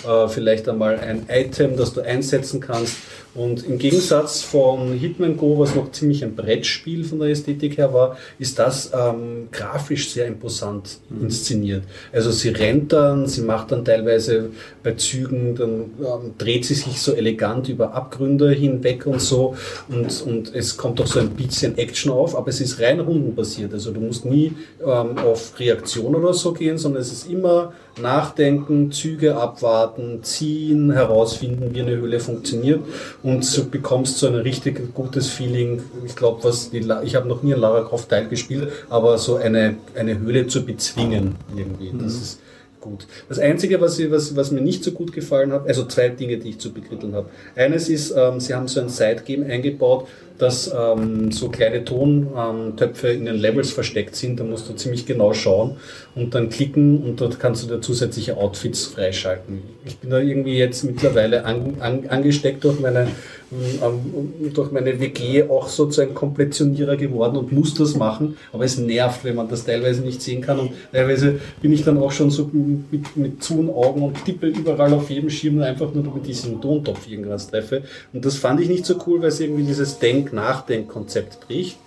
äh, 0.08 0.28
vielleicht 0.28 0.68
einmal 0.68 1.00
ein 1.00 1.26
Item, 1.28 1.76
das 1.76 1.94
du 1.94 2.00
einsetzen 2.00 2.60
kannst. 2.60 2.96
Und 3.34 3.66
im 3.66 3.78
Gegensatz 3.78 4.42
von 4.42 4.92
Hitman 4.92 5.36
Go, 5.36 5.58
was 5.58 5.74
noch 5.74 5.90
ziemlich 5.90 6.22
ein 6.22 6.36
Brettspiel 6.36 7.02
von 7.02 7.18
der 7.18 7.30
Ästhetik 7.30 7.78
her 7.78 7.92
war, 7.92 8.16
ist 8.38 8.60
das 8.60 8.92
ähm, 8.94 9.48
grafisch 9.50 10.10
sehr 10.10 10.26
imposant 10.26 10.98
inszeniert. 11.20 11.82
Also 12.12 12.30
sie 12.30 12.50
rennt 12.50 12.92
dann, 12.92 13.26
sie 13.26 13.42
macht 13.42 13.72
dann 13.72 13.84
teilweise 13.84 14.50
bei 14.84 14.92
Zügen, 14.92 15.56
dann 15.56 15.70
ähm, 15.98 16.34
dreht 16.38 16.64
sie 16.64 16.74
sich 16.74 17.00
so 17.00 17.12
elegant 17.12 17.68
über 17.68 17.92
Abgründe 17.92 18.52
hinweg 18.52 19.04
und 19.06 19.20
so. 19.20 19.56
Und, 19.88 20.22
und 20.22 20.54
es 20.54 20.76
kommt 20.76 21.00
auch 21.00 21.08
so 21.08 21.18
ein 21.18 21.30
bisschen 21.30 21.76
Action 21.76 22.12
auf, 22.12 22.36
aber 22.36 22.48
es 22.48 22.60
ist 22.60 22.80
rein 22.80 23.00
rundenbasiert. 23.00 23.72
Also 23.72 23.90
du 23.90 24.00
musst 24.00 24.24
nie 24.24 24.52
ähm, 24.80 25.18
auf 25.18 25.58
Reaktion 25.58 26.14
oder 26.14 26.34
so 26.34 26.52
gehen, 26.52 26.78
sondern 26.78 27.02
es 27.02 27.10
ist 27.10 27.28
immer 27.28 27.72
nachdenken, 28.00 28.90
Züge 28.90 29.36
abwarten, 29.36 30.22
ziehen, 30.22 30.92
herausfinden, 30.92 31.74
wie 31.74 31.80
eine 31.80 31.96
Höhle 31.96 32.20
funktioniert 32.20 32.80
und 33.24 33.56
du 33.56 33.64
bekommst 33.70 34.18
so 34.18 34.26
ein 34.28 34.34
richtig 34.36 34.94
gutes 34.94 35.28
Feeling. 35.30 35.82
Ich 36.06 36.14
glaube, 36.14 36.44
was 36.44 36.70
die, 36.70 36.80
La- 36.80 37.02
ich 37.02 37.16
habe 37.16 37.26
noch 37.26 37.42
nie 37.42 37.54
ein 37.54 37.60
Lara 37.60 37.82
Croft 37.82 38.08
Teil 38.10 38.28
gespielt, 38.28 38.70
aber 38.90 39.18
so 39.18 39.36
eine, 39.36 39.76
eine 39.96 40.18
Höhle 40.18 40.46
zu 40.46 40.64
bezwingen 40.64 41.34
irgendwie. 41.56 41.90
Das 42.00 42.12
ist 42.14 42.38
gut. 42.84 43.06
Das 43.28 43.38
Einzige, 43.38 43.80
was, 43.80 43.98
ich, 43.98 44.10
was, 44.10 44.36
was 44.36 44.50
mir 44.50 44.60
nicht 44.60 44.84
so 44.84 44.92
gut 44.92 45.12
gefallen 45.12 45.52
hat, 45.52 45.66
also 45.66 45.84
zwei 45.86 46.10
Dinge, 46.10 46.36
die 46.36 46.50
ich 46.50 46.58
zu 46.58 46.72
bekritteln 46.72 47.14
habe. 47.14 47.30
Eines 47.56 47.88
ist, 47.88 48.14
ähm, 48.16 48.38
sie 48.38 48.54
haben 48.54 48.68
so 48.68 48.80
ein 48.80 48.88
Side-Game 48.88 49.42
eingebaut, 49.44 50.06
dass 50.38 50.72
ähm, 50.76 51.30
so 51.30 51.48
kleine 51.48 51.84
Tontöpfe 51.84 53.08
in 53.08 53.24
den 53.24 53.36
Levels 53.36 53.70
versteckt 53.70 54.16
sind. 54.16 54.40
Da 54.40 54.44
musst 54.44 54.68
du 54.68 54.74
ziemlich 54.74 55.06
genau 55.06 55.32
schauen 55.32 55.76
und 56.14 56.34
dann 56.34 56.48
klicken 56.48 57.02
und 57.02 57.20
dort 57.20 57.38
kannst 57.38 57.62
du 57.62 57.68
dir 57.68 57.80
zusätzliche 57.80 58.36
Outfits 58.36 58.86
freischalten. 58.86 59.62
Ich 59.84 59.98
bin 59.98 60.10
da 60.10 60.18
irgendwie 60.18 60.58
jetzt 60.58 60.82
mittlerweile 60.82 61.44
an, 61.44 61.76
an, 61.78 62.08
angesteckt 62.08 62.64
durch 62.64 62.80
meine, 62.80 63.08
ähm, 63.52 64.52
durch 64.52 64.72
meine 64.72 64.98
WG 65.00 65.44
auch 65.44 65.68
so 65.68 65.86
zu 65.86 66.00
einem 66.00 66.14
Komplettionierer 66.14 66.96
geworden 66.96 67.36
und 67.36 67.52
muss 67.52 67.74
das 67.74 67.96
machen, 67.96 68.36
aber 68.52 68.64
es 68.64 68.78
nervt, 68.78 69.24
wenn 69.24 69.36
man 69.36 69.48
das 69.48 69.64
teilweise 69.64 70.02
nicht 70.02 70.22
sehen 70.22 70.40
kann. 70.40 70.58
Und 70.58 70.72
teilweise 70.92 71.40
bin 71.60 71.72
ich 71.72 71.84
dann 71.84 71.98
auch 71.98 72.12
schon 72.12 72.30
so 72.30 72.50
mit, 72.52 73.16
mit 73.16 73.42
zu 73.42 73.74
Augen 73.74 74.02
und 74.02 74.24
tippe 74.24 74.46
überall 74.46 74.92
auf 74.94 75.10
jedem 75.10 75.30
Schirm 75.30 75.60
einfach 75.60 75.92
nur 75.94 76.14
mit 76.14 76.26
diesem 76.26 76.60
Tontopf 76.60 77.08
irgendwas 77.08 77.48
treffe. 77.48 77.82
Und 78.12 78.24
das 78.24 78.36
fand 78.36 78.60
ich 78.60 78.68
nicht 78.68 78.86
so 78.86 78.96
cool, 79.06 79.20
weil 79.20 79.28
es 79.28 79.40
irgendwie 79.40 79.64
dieses 79.64 79.98
Denk-Nachdenk-Konzept 79.98 81.46
bricht. 81.46 81.78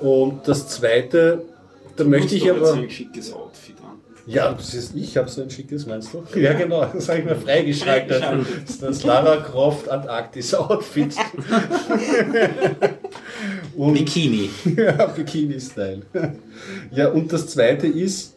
Und 0.00 0.46
das 0.46 0.68
zweite, 0.68 1.42
da 1.96 2.04
möchte 2.04 2.34
ich 2.34 2.50
aber... 2.50 2.74
ein 2.74 2.90
schickes 2.90 3.32
Outfit. 3.32 3.73
Ja, 4.26 4.52
das 4.52 4.72
ist, 4.72 4.94
ich 4.94 5.16
habe 5.16 5.28
so 5.28 5.42
ein 5.42 5.50
schickes, 5.50 5.86
meinst 5.86 6.14
du? 6.14 6.24
Ja, 6.38 6.54
genau, 6.54 6.86
das 6.86 7.08
habe 7.08 7.18
ich 7.18 7.24
mir 7.26 7.36
freigeschaltet. 7.36 8.22
Das 8.22 8.70
ist 8.70 8.82
das 8.82 9.04
Lara 9.04 9.36
Croft 9.36 9.88
Antarktis 9.88 10.54
Outfit. 10.54 11.14
und, 13.76 13.94
Bikini. 13.94 14.50
ja, 14.76 15.06
Bikini-Style. 15.06 16.02
Ja, 16.90 17.10
und 17.10 17.32
das 17.32 17.48
zweite 17.48 17.86
ist, 17.86 18.33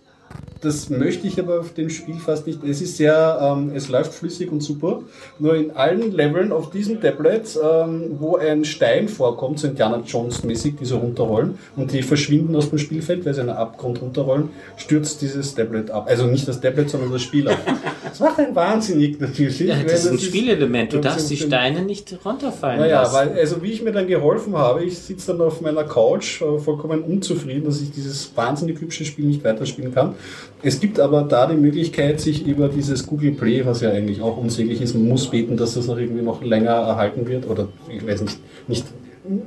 das 0.62 0.90
möchte 0.90 1.28
ich 1.28 1.40
aber 1.40 1.60
auf 1.60 1.74
dem 1.76 1.90
Spiel 1.90 2.16
fast 2.16 2.48
nicht. 2.48 2.64
Es 2.64 2.82
ist 2.82 2.98
sehr, 2.98 3.40
ähm, 3.42 3.72
es 3.76 3.90
läuft 3.90 4.14
flüssig 4.14 4.52
und 4.52 4.62
super. 4.62 5.02
Nur 5.38 5.56
in 5.56 5.72
allen 5.72 6.12
Leveln 6.12 6.52
auf 6.52 6.72
diesem 6.72 7.00
Tablet, 7.00 7.58
ähm, 7.64 8.16
wo 8.20 8.38
ein 8.38 8.66
Stein 8.66 9.08
vorkommt, 9.08 9.60
so 9.60 9.68
Indiana 9.68 10.02
Jones 10.06 10.44
mäßig, 10.44 10.76
die 10.80 10.86
so 10.86 10.98
runterrollen 10.98 11.60
und 11.76 11.92
die 11.94 12.02
verschwinden 12.02 12.56
aus 12.56 12.70
dem 12.70 12.80
Spielfeld, 12.80 13.24
weil 13.26 13.36
sie 13.36 13.42
einen 13.42 13.52
Abgrund 13.52 14.02
runterrollen, 14.02 14.50
stürzt 14.78 15.22
dieses 15.22 15.54
Tablet 15.54 15.92
ab. 15.92 16.08
Also 16.10 16.26
nicht 16.26 16.48
das 16.48 16.60
Tablet, 16.60 16.90
sondern 16.90 17.12
das 17.12 17.22
Spiel 17.22 17.48
ab. 17.48 17.58
Das 18.04 18.20
macht 18.20 18.40
einen 18.40 18.56
wahnsinnig 18.56 19.20
natürlich. 19.20 19.60
Ja, 19.60 19.76
das 19.84 20.06
ist 20.06 20.12
ein 20.12 20.20
Spielelement. 20.20 20.92
Du 20.92 20.98
darfst 21.00 21.30
die 21.30 21.36
ein- 21.36 21.48
Steine 21.48 21.82
nicht 21.84 22.18
runterfallen 22.26 22.80
naja, 22.80 23.04
lassen. 23.04 23.16
weil, 23.16 23.40
also 23.40 23.62
wie 23.62 23.72
ich 23.72 23.84
mir 23.84 23.92
dann 23.92 24.08
geholfen 24.08 24.58
habe, 24.58 24.84
ich 24.84 24.98
sitze 24.98 25.34
dann 25.34 25.42
auf 25.42 25.62
meiner 25.62 25.84
Couch, 25.84 26.42
äh, 26.42 26.58
vollkommen 26.58 27.04
unzufrieden, 27.04 27.66
dass 27.66 27.80
ich 27.80 27.92
dieses 27.92 28.36
wahnsinnig 28.36 28.82
hübsche 28.82 29.06
Spiel 29.06 29.26
nicht 29.26 29.44
weiterspielen 29.44 29.94
kann. 29.94 30.16
Es 30.64 30.80
gibt 30.80 31.00
aber 31.00 31.24
da 31.24 31.48
die 31.48 31.56
Möglichkeit, 31.56 32.20
sich 32.20 32.46
über 32.46 32.68
dieses 32.68 33.06
Google 33.06 33.32
Play, 33.32 33.66
was 33.66 33.82
ja 33.82 33.92
eigentlich 33.92 34.22
auch 34.22 34.38
unsäglich 34.38 34.82
ist, 34.82 34.96
man 34.96 35.08
muss 35.08 35.30
beten, 35.30 35.56
dass 35.56 35.76
das 35.76 35.88
noch 35.88 35.98
irgendwie 35.98 36.24
noch 36.24 36.42
länger 36.44 36.72
erhalten 36.72 37.28
wird, 37.28 37.48
oder 37.48 37.68
ich 37.90 38.06
weiß 38.06 38.22
nicht, 38.22 38.40
nicht 38.68 38.86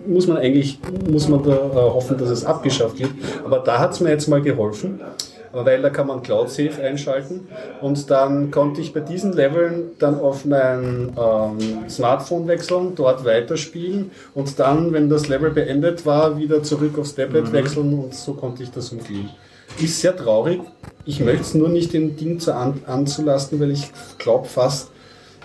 muss 0.07 0.27
man 0.27 0.37
eigentlich, 0.37 0.79
muss 1.11 1.29
man 1.29 1.43
da 1.43 1.53
äh, 1.53 1.75
hoffen, 1.75 2.19
dass 2.19 2.29
es 2.29 2.45
abgeschafft 2.45 2.99
wird. 2.99 3.11
Aber 3.45 3.61
da 3.61 3.79
hat 3.79 3.93
es 3.93 4.01
mir 4.01 4.11
jetzt 4.11 4.29
mal 4.29 4.43
geholfen 4.43 5.01
weil 5.53 5.83
da 5.83 5.91
kann 5.91 6.07
man 6.07 6.23
Cloud 6.23 6.51
Safe 6.51 6.83
einschalten 6.83 7.49
und 7.81 8.11
dann 8.11 8.51
konnte 8.51 8.81
ich 8.81 8.93
bei 8.93 9.01
diesen 9.01 9.33
Leveln 9.33 9.93
dann 9.99 10.19
auf 10.19 10.45
mein 10.45 11.13
ähm, 11.19 11.89
Smartphone 11.89 12.47
wechseln, 12.47 12.95
dort 12.95 13.25
weiterspielen 13.25 14.11
und 14.35 14.59
dann, 14.59 14.93
wenn 14.93 15.09
das 15.09 15.29
Level 15.29 15.51
beendet 15.51 16.07
war, 16.07 16.39
wieder 16.39 16.63
zurück 16.63 16.99
aufs 16.99 17.15
Tablet 17.15 17.53
wechseln 17.53 17.99
und 17.99 18.15
so 18.15 18.35
konnte 18.35 18.63
ich 18.63 18.71
das 18.71 18.91
umgehen. 18.91 19.31
Ist 19.83 20.01
sehr 20.01 20.17
traurig. 20.17 20.61
Ich 21.07 21.21
möchte 21.21 21.43
es 21.43 21.55
nur 21.55 21.69
nicht 21.69 21.93
dem 21.93 22.17
Ding 22.17 22.39
zu 22.39 22.55
an, 22.55 22.83
anzulasten, 22.87 23.59
weil 23.61 23.71
ich 23.71 23.91
glaube 24.19 24.47
fast, 24.47 24.91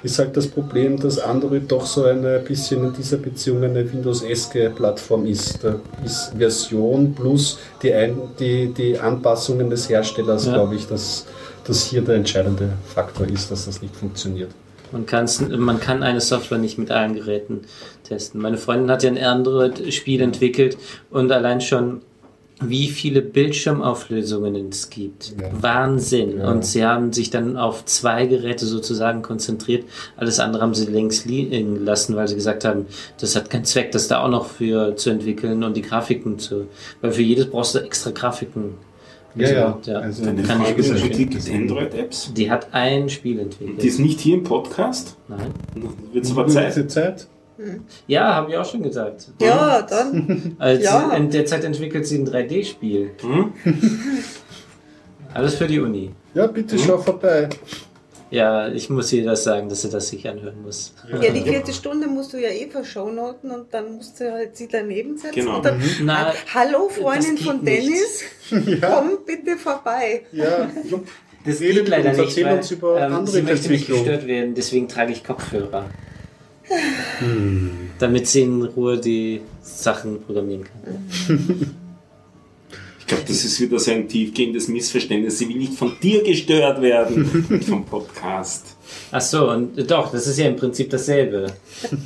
ist 0.03 0.19
halt 0.19 0.38
das 0.38 0.47
Problem, 0.47 0.99
dass 0.99 1.17
Android 1.17 1.72
doch 1.72 1.85
so 1.85 2.03
ein 2.03 2.22
bisschen 2.45 2.83
in 2.85 2.93
dieser 2.93 3.17
Beziehung 3.17 3.64
eine 3.64 3.91
Windows-eske 3.91 4.69
Plattform 4.75 5.25
ist. 5.25 5.64
Da 5.64 5.80
ist 6.03 6.33
Version 6.38 7.15
plus 7.15 7.57
die, 7.81 7.93
Ein 7.93 8.17
die, 8.39 8.67
die 8.67 8.99
Anpassungen 8.99 9.69
des 9.69 9.89
Herstellers, 9.89 10.45
Ja. 10.45 10.53
glaube 10.53 10.75
ich, 10.75 10.85
dass 10.85 11.25
das 11.64 11.85
hier 11.85 12.01
der 12.01 12.15
entscheidende 12.15 12.73
Faktor 12.93 13.27
ist, 13.27 13.49
dass 13.49 13.65
das 13.65 13.81
nicht 13.81 13.95
funktioniert. 13.95 14.51
Man, 14.91 15.07
kann's, 15.07 15.41
man 15.41 15.80
kann 15.80 16.03
eine 16.03 16.22
Software 16.22 16.59
nicht 16.59 16.77
mit 16.77 16.91
allen 16.91 17.15
Geräten 17.15 17.61
testen. 18.03 18.39
Meine 18.39 18.57
Freundin 18.57 18.91
hat 18.91 19.01
ja 19.01 19.09
ein 19.09 19.17
Android-Spiel 19.17 20.22
entwickelt 20.22 20.77
und 21.09 21.31
allein 21.31 21.61
schon 21.61 22.01
wie 22.61 22.88
viele 22.88 23.22
Bildschirmauflösungen 23.22 24.69
es 24.69 24.90
gibt. 24.90 25.35
Ja. 25.40 25.50
Wahnsinn. 25.61 26.38
Ja. 26.38 26.51
Und 26.51 26.66
sie 26.66 26.85
haben 26.85 27.11
sich 27.11 27.30
dann 27.30 27.58
auf 27.58 27.85
zwei 27.85 28.25
Geräte 28.25 28.66
sozusagen 28.66 29.22
konzentriert. 29.22 29.84
Alles 30.16 30.40
andere 30.40 30.64
haben 30.64 30.74
sie 30.74 30.85
links 30.85 31.25
liegen 31.25 31.84
lassen, 31.84 32.16
weil 32.16 32.27
sie 32.27 32.35
gesagt 32.35 32.64
haben, 32.64 32.85
das 33.19 33.35
hat 33.35 33.50
keinen 33.50 33.66
Zweck, 33.66 33.92
das 33.92 34.08
da 34.08 34.24
auch 34.24 34.30
noch 34.30 34.48
für 34.48 34.95
zu 34.95 35.09
entwickeln 35.09 35.64
und 35.64 35.75
die 35.75 35.82
Grafiken 35.82 36.40
zu. 36.40 36.67
Weil 37.01 37.11
für 37.11 37.22
jedes 37.22 37.50
brauchst 37.50 37.75
du 37.75 37.80
extra 37.80 38.11
Grafiken. 38.11 38.75
Ja, 39.35 39.50
ja. 39.50 39.80
ja. 39.85 40.00
Also 40.00 40.24
kann 40.24 40.38
ich 40.38 40.45
Freundin 40.45 40.75
gut 40.75 40.85
verstehen. 40.85 41.11
entwickelt 41.11 41.51
Android-Apps. 41.53 42.34
Die 42.34 42.50
hat 42.50 42.74
ein 42.74 43.09
Spiel 43.09 43.40
entwickelt. 43.40 43.82
Die 43.82 43.88
ist 43.88 44.00
nicht 44.00 44.22
hier 44.22 44.35
im 44.35 44.43
Podcast. 44.43 45.17
Nein. 45.27 45.51
Wird 46.14 46.24
es 46.24 46.32
aber 46.32 46.48
Zeit. 46.48 46.90
Zeit. 46.90 47.27
Ja, 48.08 48.35
haben 48.35 48.50
wir 48.51 48.61
auch 48.61 48.69
schon 48.69 48.84
gesagt. 48.84 49.27
Ja, 49.42 49.82
dann. 49.82 50.56
Also 50.59 50.84
Ja. 50.84 51.11
in 51.16 51.30
der 51.30 51.45
Zeit 51.45 51.64
entwickelt 51.64 52.06
sie 52.06 52.17
ein 52.19 52.27
3D-Spiel. 52.27 53.11
Hm? 53.22 53.53
Alles 55.34 55.56
für 55.56 55.67
die 55.67 55.80
Uni. 55.80 56.11
Ja, 56.34 56.48
bitte 56.48 56.77
schau 56.80 56.98
vorbei. 56.98 57.50
Ja, 58.32 58.67
ich 58.69 58.90
muss 58.90 59.14
ihr 59.14 59.24
das 59.24 59.43
sagen, 59.43 59.69
dass 59.69 59.84
sie 59.84 59.90
das 59.90 60.08
sich 60.09 60.27
anhören 60.27 60.61
muss. 60.64 60.93
Ja, 61.22 61.32
die 61.32 61.42
vierte 61.42 61.72
Stunde 61.72 62.08
musst 62.08 62.34
du 62.34 62.38
ja 62.42 62.50
eh 62.50 62.67
verschaunoten 62.67 63.51
und 63.51 63.74
dann 63.74 63.95
musst 63.98 64.19
du 64.19 64.32
halt 64.32 64.58
sie 64.58 64.67
daneben 64.69 65.17
setzen. 65.17 65.35
Genau. 65.35 65.58
Und 65.58 65.66
dann, 65.66 65.82
Na, 66.03 66.34
Hallo 66.53 66.90
Freundin 66.90 67.38
von. 67.38 67.64
Dennis, 67.64 68.24
komm 68.50 69.19
bitte 69.25 69.58
vorbei. 69.58 70.24
Ja, 70.32 70.69
Das 71.45 71.59
geht 71.59 71.88
leider 71.88 72.09
uns, 72.09 72.17
nicht, 72.17 72.43
weil 72.45 72.58
uns 72.58 72.72
über 72.72 73.00
ähm, 73.00 73.14
andere 73.14 73.35
sie 73.35 73.42
möchte 73.43 73.69
nicht 73.69 73.88
gestört 73.88 74.25
werden, 74.25 74.56
deswegen 74.56 74.88
trage 74.90 75.11
ich 75.14 75.24
Kopfhörer. 75.24 75.85
Hm. 77.19 77.72
Damit 78.00 78.27
sie 78.27 78.42
in 78.42 78.64
Ruhe 78.64 78.98
die 79.00 79.42
Sachen 79.61 80.22
programmieren 80.22 80.64
kann. 80.66 81.76
Ich 83.08 83.10
glaube, 83.10 83.24
das 83.27 83.45
ist 83.45 83.61
wieder 83.61 83.77
so 83.77 83.92
ein 83.92 84.08
tiefgehendes 84.10 84.68
Missverständnis. 84.68 85.38
Sie 85.38 85.48
will 85.48 85.58
nicht 85.58 85.74
von 85.76 85.92
dir 86.02 86.24
gestört 86.24 86.82
werden, 86.82 87.45
nicht 87.52 87.69
vom 87.69 87.85
Podcast. 87.85 88.76
Ach 89.11 89.22
so, 89.22 89.52
und 89.52 89.77
doch, 89.92 90.11
das 90.11 90.26
ist 90.26 90.40
ja 90.40 90.48
im 90.48 90.56
Prinzip 90.56 90.90
dasselbe. 90.90 91.53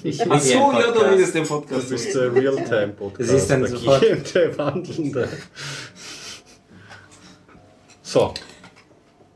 Ich 0.04 0.20
Ach 0.30 0.42
so, 0.42 0.52
ja, 0.54 0.60
du 0.60 0.92
Podcast. 0.92 1.06
redest 1.14 1.36
den 1.36 1.40
Das 1.44 1.48
Podcast. 1.48 1.92
ist 1.94 2.14
der 2.14 2.36
Realtime-Podcast. 2.36 3.30
Sie 3.30 3.36
ist 3.38 3.50
dann 3.50 3.62
der 3.62 3.70
sofort- 3.70 4.02
gehende, 4.02 4.58
wandelnde. 4.58 5.30
So. 8.04 8.34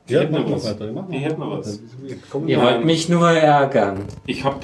Ja, 0.08 0.20
hätte 0.22 0.32
machen 0.34 0.44
noch 0.44 0.50
wir 0.50 0.56
was. 0.58 0.66
weiter. 0.66 0.92
Machen 0.92 1.12
wir 1.12 1.58
was. 1.60 1.80
Ihr 2.48 2.62
wollt 2.62 2.86
mich 2.86 3.08
nur 3.10 3.30
ärgern. 3.30 4.00
Ich 4.26 4.44
habe 4.44 4.60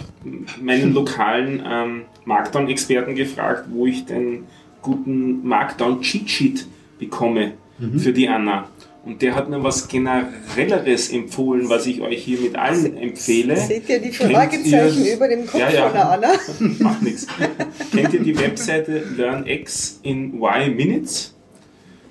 meinen 0.61 0.93
lokalen 0.93 1.63
ähm, 1.65 2.01
Markdown-Experten 2.25 3.15
gefragt, 3.15 3.65
wo 3.71 3.85
ich 3.85 4.05
den 4.05 4.43
guten 4.81 5.47
Markdown-Cheat-Sheet 5.47 6.65
bekomme 6.99 7.53
für 7.97 8.11
die 8.11 8.27
Anna. 8.27 8.67
Und 9.05 9.21
der 9.21 9.33
hat 9.33 9.49
mir 9.49 9.63
was 9.63 9.87
Generelleres 9.87 11.09
empfohlen, 11.13 11.69
was 11.69 11.87
ich 11.87 12.01
euch 12.01 12.21
hier 12.21 12.41
mit 12.41 12.57
allen 12.57 12.97
empfehle. 12.97 13.55
Seht 13.55 13.87
ihr 13.87 13.99
die 14.01 14.11
Fragezeichen 14.11 15.05
ihr- 15.05 15.15
über 15.15 15.29
dem 15.29 15.47
Kopf 15.47 15.59
Ja, 15.61 15.69
ja. 15.69 15.83
von 15.85 15.93
der 15.93 16.09
Anna? 16.11 16.27
Macht 16.79 17.01
nichts. 17.01 17.25
Kennt 17.95 18.13
ihr 18.13 18.19
die 18.19 18.37
Webseite 18.37 19.01
LearnX 19.15 20.01
in 20.03 20.33
Y 20.41 20.75
Minutes? 20.75 21.33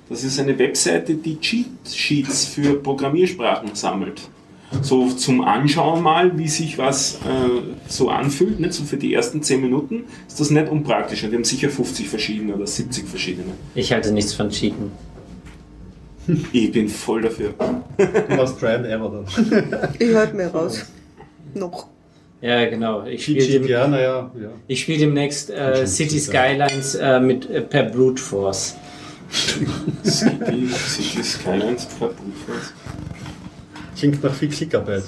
Das 0.09 0.25
ist 0.25 0.41
eine 0.41 0.59
Webseite, 0.59 1.15
die 1.15 1.39
Cheat 1.39 1.67
Sheets 1.87 2.47
für 2.47 2.75
Programmiersprachen 2.83 3.75
sammelt. 3.75 4.23
So 4.83 5.09
zum 5.09 5.43
Anschauen 5.43 6.03
mal, 6.03 6.37
wie 6.39 6.49
sich 6.49 6.77
was 6.77 7.15
äh, 7.17 7.19
so 7.89 8.11
anfühlt, 8.11 8.61
nicht 8.61 8.75
so 8.75 8.85
für 8.85 8.99
die 8.99 9.15
ersten 9.15 9.43
10 9.43 9.63
Minuten, 9.63 10.05
ist 10.27 10.41
das 10.41 10.51
nicht 10.51 10.69
unpraktisch. 10.69 11.25
Und 11.25 11.31
Wir 11.31 11.39
haben 11.39 11.45
sicher 11.45 11.71
50 11.71 12.09
verschiedene 12.09 12.55
oder 12.55 12.67
70 12.67 13.07
verschiedene. 13.07 13.53
Ich 13.75 13.93
halte 13.93 14.13
nichts 14.13 14.35
von 14.35 14.51
Cheaten. 14.51 14.91
Ich 16.53 16.71
bin 16.73 16.89
voll 16.89 17.23
dafür. 17.23 17.55
Du 17.97 18.37
machst 18.37 18.61
Try 18.61 18.75
and 18.75 18.87
Ever 18.87 19.25
dann. 19.25 19.91
Ich 19.99 20.15
halte 20.15 20.37
mir 20.37 20.49
raus. 20.49 20.85
Noch. 21.55 21.87
Ja, 22.43 22.69
genau. 22.69 23.07
Ich 23.07 23.25
Cheat 23.25 23.43
spiele 23.43 23.61
dem, 23.61 23.69
ja, 23.69 23.89
naja. 23.89 24.31
Ja. 24.41 24.51
ich 24.67 24.81
spiel 24.81 24.99
demnächst 24.99 25.51
äh, 25.51 25.87
City. 25.87 26.21
Skylines 26.21 26.95
äh, 26.95 27.21
mit, 27.21 27.49
äh, 27.49 27.63
per 27.63 27.85
Brute 27.85 28.23
Force. 28.23 28.77
City, 29.31 30.69
City 30.69 31.23
Skylines 31.23 31.85
Verbuchers. 31.85 32.73
Klingt 33.97 34.23
nach 34.23 34.33
viel 34.33 34.49
Klickarbeit. 34.49 35.03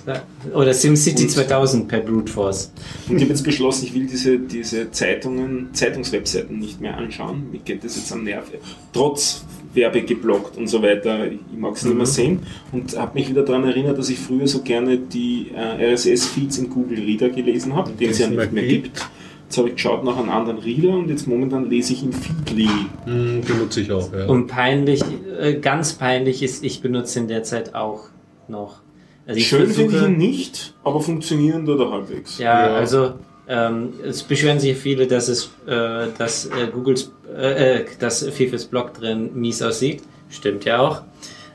Oder 0.52 0.74
SimCity 0.74 1.23
Und- 1.24 1.31
2000 1.31 1.86
per 1.86 2.00
Brute 2.00 2.32
Force. 2.32 2.73
Und 3.08 3.16
ich 3.16 3.23
habe 3.23 3.32
jetzt 3.32 3.44
beschlossen, 3.44 3.84
ich 3.86 3.94
will 3.94 4.07
diese, 4.07 4.36
diese 4.39 4.90
Zeitungen, 4.90 5.68
Zeitungswebseiten 5.73 6.58
nicht 6.58 6.81
mehr 6.81 6.97
anschauen. 6.99 7.50
Mir 7.52 7.60
geht 7.60 7.84
das 7.84 7.94
jetzt 7.97 8.12
am 8.12 8.24
Nerv. 8.24 8.47
Trotz 8.92 9.44
Werbe 9.74 10.02
geblockt 10.02 10.57
und 10.57 10.66
so 10.66 10.82
weiter. 10.82 11.28
Ich 11.31 11.39
mag 11.57 11.76
es 11.76 11.84
nicht 11.84 11.92
Mhm. 11.92 11.99
mehr 11.99 12.07
sehen 12.07 12.40
und 12.73 12.99
habe 12.99 13.16
mich 13.16 13.28
wieder 13.28 13.44
daran 13.44 13.62
erinnert, 13.65 13.97
dass 13.97 14.08
ich 14.08 14.18
früher 14.18 14.49
so 14.49 14.62
gerne 14.62 14.99
die 14.99 15.52
äh, 15.55 15.92
RSS-Feeds 15.92 16.58
in 16.58 16.68
Google 16.70 16.99
Reader 17.05 17.28
gelesen 17.28 17.76
habe, 17.76 17.92
den 17.92 18.10
es 18.10 18.18
ja 18.18 18.26
nicht 18.26 18.50
mehr 18.52 18.66
gibt. 18.66 18.99
Jetzt 18.99 19.07
habe 19.59 19.69
ich 19.70 19.75
geschaut 19.77 20.05
nach 20.05 20.17
einem 20.17 20.29
anderen 20.31 20.59
Reader 20.59 20.91
und 20.91 21.09
jetzt 21.09 21.27
momentan 21.27 21.69
lese 21.69 21.93
ich 21.93 22.03
in 22.03 22.12
Feedly. 22.12 22.69
Hm, 23.05 23.41
benutze 23.47 23.81
ich 23.81 23.93
auch, 23.93 24.12
ja. 24.12 24.27
Und 24.27 24.47
peinlich, 24.47 25.03
äh, 25.41 25.55
ganz 25.55 25.95
peinlich 25.95 26.43
ist, 26.43 26.65
ich 26.65 26.81
benutze 26.81 27.19
ihn 27.20 27.29
derzeit 27.29 27.75
auch 27.75 28.05
noch. 28.49 28.81
Also 29.27 29.41
Schön 29.41 29.69
finde 29.70 29.97
ich 29.97 30.03
ihn 30.03 30.17
nicht, 30.19 30.75
aber 30.83 31.01
funktionieren 31.01 31.65
tut 31.67 31.79
er 31.81 31.91
halbwegs. 31.91 32.39
Ja, 32.39 32.67
Ja. 32.69 32.75
also 32.75 33.12
ähm, 33.49 33.95
es 34.05 34.23
beschweren 34.23 34.61
sich 34.61 34.77
viele, 34.77 35.07
dass 35.07 35.29
es, 35.29 35.51
äh, 35.67 36.07
dass 36.17 36.47
äh, 36.47 36.69
Googles, 36.73 37.12
äh, 37.37 37.81
äh, 37.81 37.85
dass 37.99 38.23
Fefes 38.29 38.65
Blog 38.67 38.95
drin 38.95 39.31
mies 39.35 39.61
aussieht. 39.62 40.03
Stimmt 40.31 40.65
ja 40.65 40.79
auch. 40.81 41.03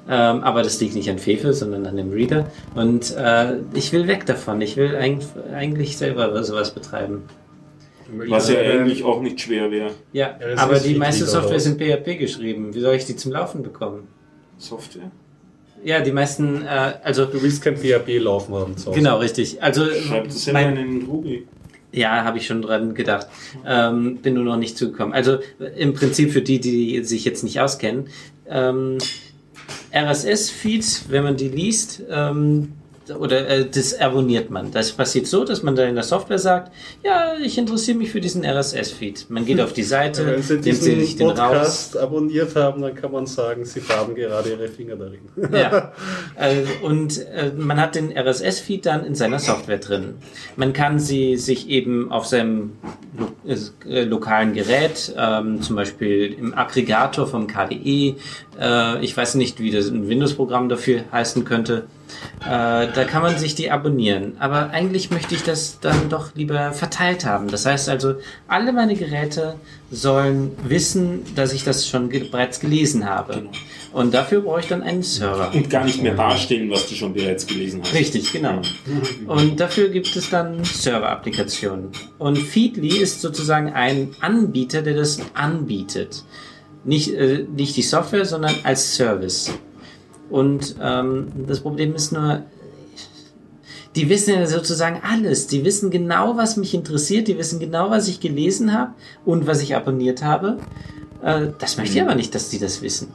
Ähm, 0.08 0.44
aber 0.44 0.62
das 0.62 0.80
liegt 0.82 0.94
nicht 0.96 1.10
an 1.10 1.18
Fefe, 1.18 1.54
sondern 1.54 1.86
an 1.88 1.96
dem 1.98 2.12
Reader. 2.12 2.52
Und 2.76 3.16
äh, 3.18 3.56
ich 3.74 3.92
will 3.92 4.08
weg 4.08 4.26
davon. 4.26 4.62
Ich 4.62 4.78
will 4.78 4.96
eigentlich, 4.96 5.28
eigentlich 5.54 5.98
selber 5.98 6.44
sowas 6.44 6.72
betreiben. 6.72 7.24
Was 8.28 8.50
ja 8.50 8.60
eigentlich 8.60 9.04
auch 9.04 9.22
nicht 9.22 9.40
schwer 9.42 9.72
wäre. 9.72 9.92
Ja, 10.14 10.38
Ja, 10.40 10.58
aber 10.58 10.80
die 10.80 10.96
meiste 10.96 11.26
Software 11.26 11.56
ist 11.58 11.66
in 11.68 11.78
PHP 11.78 12.18
geschrieben. 12.18 12.74
Wie 12.74 12.80
soll 12.80 12.96
ich 12.96 13.06
die 13.06 13.16
zum 13.16 13.32
Laufen 13.32 13.64
bekommen? 13.64 14.08
Software? 14.58 15.12
Ja, 15.84 16.02
die 16.02 16.12
meisten, 16.12 16.64
äh, 16.64 16.94
also 17.04 17.26
Du 17.26 17.42
willst 17.44 17.62
kein 17.62 17.78
PHP 17.78 18.18
laufen 18.20 18.56
haben 18.56 18.76
zu 18.78 18.88
Hause. 18.88 18.98
genau, 18.98 19.20
richtig. 19.20 19.62
Also 19.62 19.86
Schreibt 19.88 20.28
das 20.28 20.44
selber 20.46 20.60
mein, 20.62 20.78
in 20.78 21.00
den 21.00 21.08
Ruby. 21.08 21.46
Ja, 21.92 22.24
habe 22.24 22.38
ich 22.40 22.46
schon 22.48 22.62
dran 22.62 22.94
gedacht. 22.96 23.28
Ähm, 23.66 24.18
bin 24.18 24.34
nur 24.34 24.44
noch 24.44 24.58
nicht 24.58 24.78
zugekommen. 24.78 25.14
Also 25.14 25.38
im 25.78 25.94
Prinzip 25.94 26.32
für 26.32 26.42
die, 26.42 26.60
die 26.60 27.04
sich 27.04 27.24
jetzt 27.24 27.44
nicht 27.44 27.60
auskennen, 27.62 28.08
ähm, 28.50 28.98
RSS-Feeds, 29.94 31.06
wenn 31.10 31.24
man 31.24 31.38
die 31.38 31.50
liest, 31.50 32.04
ähm, 32.10 32.74
oder 33.12 33.48
äh, 33.48 33.66
das 33.70 34.00
abonniert 34.00 34.50
man. 34.50 34.72
Das 34.72 34.92
passiert 34.92 35.28
so, 35.28 35.46
dass 35.46 35.64
man 35.64 35.76
da 35.76 35.84
in 35.84 35.96
der 35.96 36.04
Software 36.04 36.40
sagt, 36.40 36.72
ja, 37.04 37.34
ich 37.42 37.58
interessiere 37.58 37.98
mich 37.98 38.12
für 38.12 38.22
diesen 38.22 38.44
RSS-Feed. 38.46 39.30
Man 39.30 39.46
geht 39.46 39.62
auf 39.62 39.74
die 39.74 39.84
Seite, 39.84 40.26
Wenn 40.26 40.42
Sie 40.42 40.56
nimmt 40.56 40.76
sich 40.76 41.16
den 41.16 41.30
raus. 41.30 41.38
Podcast 41.38 41.98
abonniert 41.98 42.56
haben, 42.56 42.82
dann 42.82 42.96
kann 42.96 43.12
man 43.12 43.26
sagen, 43.26 43.66
Sie 43.66 43.80
farben 43.80 44.16
gerade 44.16 44.50
Ihre 44.50 44.68
Finger 44.68 44.96
darin. 44.96 45.20
Ja. 45.52 45.94
Äh, 46.38 46.64
und 46.84 47.26
äh, 47.28 47.52
man 47.56 47.80
hat 47.80 47.96
den 47.96 48.16
RSS-Feed 48.16 48.86
dann 48.86 49.06
in 49.06 49.16
seiner 49.16 49.40
Software 49.40 49.78
drin. 49.78 50.16
Man 50.56 50.74
kann 50.74 51.00
sie 51.00 51.38
sich 51.38 51.70
eben 51.70 52.12
auf 52.12 52.26
seinem 52.26 52.74
lo 53.18 53.28
äh, 53.88 54.04
lokalen 54.04 54.54
Gerät, 54.54 55.14
ähm, 55.18 55.62
zum 55.62 55.76
Beispiel 55.76 56.34
im 56.34 56.54
Aggregator 56.54 57.28
vom 57.28 57.48
KDE, 57.48 58.16
äh, 58.60 59.04
ich 59.04 59.16
weiß 59.16 59.36
nicht, 59.36 59.60
wie 59.60 59.72
das 59.72 59.90
ein 59.90 60.08
Windows-Programm 60.08 60.70
dafür 60.70 61.04
heißen 61.12 61.46
könnte, 61.46 61.88
äh, 62.42 62.88
da 62.94 63.04
kann 63.06 63.22
man 63.22 63.38
sich 63.38 63.56
die 63.56 63.72
abonnieren. 63.72 64.34
Aber 64.40 64.70
eigentlich 64.72 65.12
möchte 65.12 65.36
ich 65.36 65.44
das 65.44 65.80
dann 65.80 66.10
doch 66.10 66.36
lieber 66.36 66.72
verteilt 66.74 67.26
haben. 67.26 67.48
Das 67.50 67.66
heißt 67.66 67.90
also, 67.90 68.16
alle 68.48 68.72
meine 68.74 68.96
Geräte 68.96 69.56
sollen 69.92 70.52
wissen, 70.64 71.22
dass 71.36 71.54
ich 71.54 71.64
das 71.64 71.88
schon 71.88 72.10
ge 72.10 72.26
bereits 72.30 72.60
gelesen 72.60 73.06
habe. 73.06 73.50
Und 73.94 74.14
dafür 74.14 74.42
brauche 74.42 74.60
ich 74.60 74.68
dann 74.68 74.84
einen 74.84 75.04
Server. 75.04 75.52
Und 75.54 75.70
gar 75.70 75.86
nicht 75.86 76.04
mehr 76.04 76.16
darstellen, 76.16 76.70
was 76.70 76.88
du 76.90 76.96
schon 76.96 77.14
bereits 77.14 77.48
gelesen 77.48 77.82
hast. 77.82 77.94
Richtig, 77.94 78.32
genau. 78.34 78.62
Und 79.28 79.60
dafür 79.60 79.90
gibt 79.90 80.14
es 80.16 80.30
dann 80.30 80.64
Server-Applikationen. 80.64 81.90
Und 82.18 82.38
Feedly 82.38 82.98
ist 82.98 83.22
sozusagen 83.22 83.72
ein 83.72 84.10
Anbieter, 84.20 84.82
der 84.82 84.96
das 84.96 85.20
anbietet. 85.34 86.24
Nicht, 86.86 87.14
äh, 87.14 87.46
nicht 87.56 87.76
die 87.76 87.82
Software, 87.82 88.26
sondern 88.26 88.56
als 88.64 88.96
Service. 88.96 89.52
Und 90.30 90.76
ähm, 90.82 91.28
das 91.48 91.60
Problem 91.60 91.96
ist 91.96 92.12
nur, 92.12 92.44
die 93.96 94.10
wissen 94.10 94.34
ja 94.34 94.46
sozusagen 94.46 95.02
alles. 95.04 95.48
Die 95.48 95.64
wissen 95.64 95.90
genau, 95.90 96.38
was 96.38 96.58
mich 96.58 96.74
interessiert. 96.74 97.28
Die 97.28 97.38
wissen 97.38 97.60
genau, 97.60 97.90
was 97.90 98.08
ich 98.08 98.20
gelesen 98.20 98.74
habe 98.74 98.92
und 99.24 99.48
was 99.48 99.62
ich 99.62 99.76
abonniert 99.76 100.24
habe. 100.24 100.58
Äh, 101.24 101.48
das 101.60 101.78
möchte 101.78 101.96
ich 101.96 102.02
aber 102.02 102.16
nicht, 102.16 102.36
dass 102.36 102.50
die 102.50 102.60
das 102.60 102.82
wissen. 102.82 103.08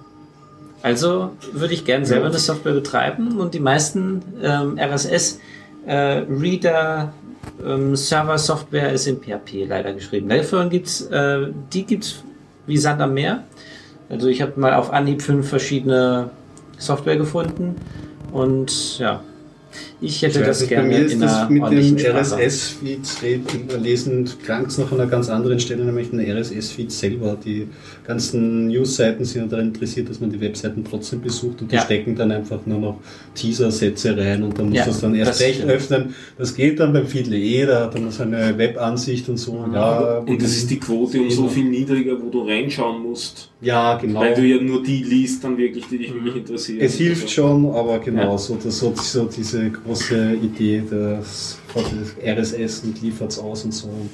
Also 0.82 1.32
würde 1.52 1.74
ich 1.74 1.84
gern 1.84 2.06
selber 2.06 2.26
eine 2.26 2.38
Software 2.38 2.72
betreiben 2.72 3.38
und 3.38 3.52
die 3.52 3.60
meisten 3.60 4.22
ähm, 4.42 4.78
RSS-Reader, 4.78 7.12
ähm, 7.62 7.96
Server-Software 7.96 8.92
ist 8.92 9.06
in 9.06 9.20
PHP 9.20 9.66
leider 9.68 9.92
geschrieben. 9.92 10.30
Davon 10.30 10.70
gibt's, 10.70 11.02
äh, 11.02 11.48
die 11.72 11.84
gibt's 11.84 12.24
wie 12.70 12.78
Sand 12.78 13.02
am 13.02 13.12
Meer. 13.12 13.44
Also 14.08 14.28
ich 14.28 14.40
habe 14.40 14.58
mal 14.58 14.74
auf 14.74 14.92
Anhieb 14.92 15.20
fünf 15.20 15.48
verschiedene 15.48 16.30
Software 16.78 17.16
gefunden 17.16 17.76
und 18.32 18.98
ja, 18.98 19.20
ich 20.00 20.22
hätte 20.22 20.40
Ich 20.40 20.46
das 20.46 20.60
nicht, 20.60 20.70
bei 20.70 20.76
gerne 20.76 20.88
mir 20.88 21.04
ist 21.04 21.12
in 21.12 21.20
das 21.20 21.48
mit 21.50 21.62
dem. 21.70 21.96
RSS-Feeds 22.16 23.18
lesen 23.82 24.28
klang 24.44 24.66
es 24.66 24.78
noch 24.78 24.90
an 24.92 25.00
einer 25.00 25.10
ganz 25.10 25.28
anderen 25.28 25.60
Stelle, 25.60 25.84
nämlich 25.84 26.10
den 26.10 26.20
RSS-Feed 26.20 26.90
selber. 26.90 27.36
Die 27.44 27.68
ganzen 28.06 28.68
News-Seiten 28.68 29.24
sind 29.24 29.42
ja 29.42 29.46
daran 29.48 29.66
interessiert, 29.68 30.08
dass 30.08 30.20
man 30.20 30.30
die 30.30 30.40
Webseiten 30.40 30.84
trotzdem 30.88 31.20
besucht 31.20 31.60
und 31.62 31.70
die 31.70 31.76
Ja. 31.76 31.82
stecken 31.82 32.14
dann 32.16 32.30
einfach 32.32 32.60
nur 32.66 32.78
noch 32.78 33.00
Teaser-Sätze 33.34 34.16
rein 34.16 34.42
und 34.42 34.58
dann 34.58 34.68
muss 34.70 34.78
Ja, 34.78 34.86
das 34.86 35.00
dann 35.00 35.14
erst 35.14 35.32
das 35.32 35.40
recht 35.40 35.54
stimmt. 35.56 35.70
öffnen. 35.72 36.14
Das 36.38 36.54
geht 36.54 36.80
dann 36.80 36.92
beim 36.92 37.06
Feedly 37.06 37.56
eh, 37.60 37.66
da 37.66 37.84
hat 37.84 37.94
man 38.00 38.10
so 38.10 38.22
eine 38.22 38.56
Webansicht 38.56 39.28
und 39.28 39.36
so. 39.36 39.64
Ja, 39.72 40.18
Und 40.18 40.40
das 40.42 40.56
ist 40.56 40.70
die 40.70 40.78
Quote 40.78 41.20
um 41.20 41.30
so 41.30 41.48
viel 41.48 41.64
niedriger, 41.64 42.16
wo 42.20 42.28
du 42.30 42.42
reinschauen 42.42 43.02
musst. 43.02 43.50
Ja, 43.60 43.98
genau. 43.98 44.20
Weil 44.20 44.34
du 44.34 44.42
ja 44.42 44.60
nur 44.60 44.82
die 44.82 45.02
liest, 45.02 45.44
dann 45.44 45.56
wirklich, 45.58 45.84
die 45.90 45.98
dich 45.98 46.14
wirklich 46.14 46.36
interessieren. 46.36 46.78
Es 46.80 46.94
hilft 46.96 47.24
Also, 47.24 47.34
schon, 47.34 47.66
aber 47.74 47.98
genau, 47.98 48.32
Ja. 48.32 48.38
so, 48.38 48.56
das, 48.62 48.78
so, 48.78 48.94
so 48.96 49.24
diese 49.36 49.70
große 49.90 50.34
Idee, 50.34 50.84
das, 50.88 51.58
das 51.74 52.14
RSS 52.24 52.84
und 52.84 53.02
liefert 53.02 53.32
es 53.32 53.38
aus 53.40 53.64
und 53.64 53.74
so. 53.74 53.88
Und 53.88 54.10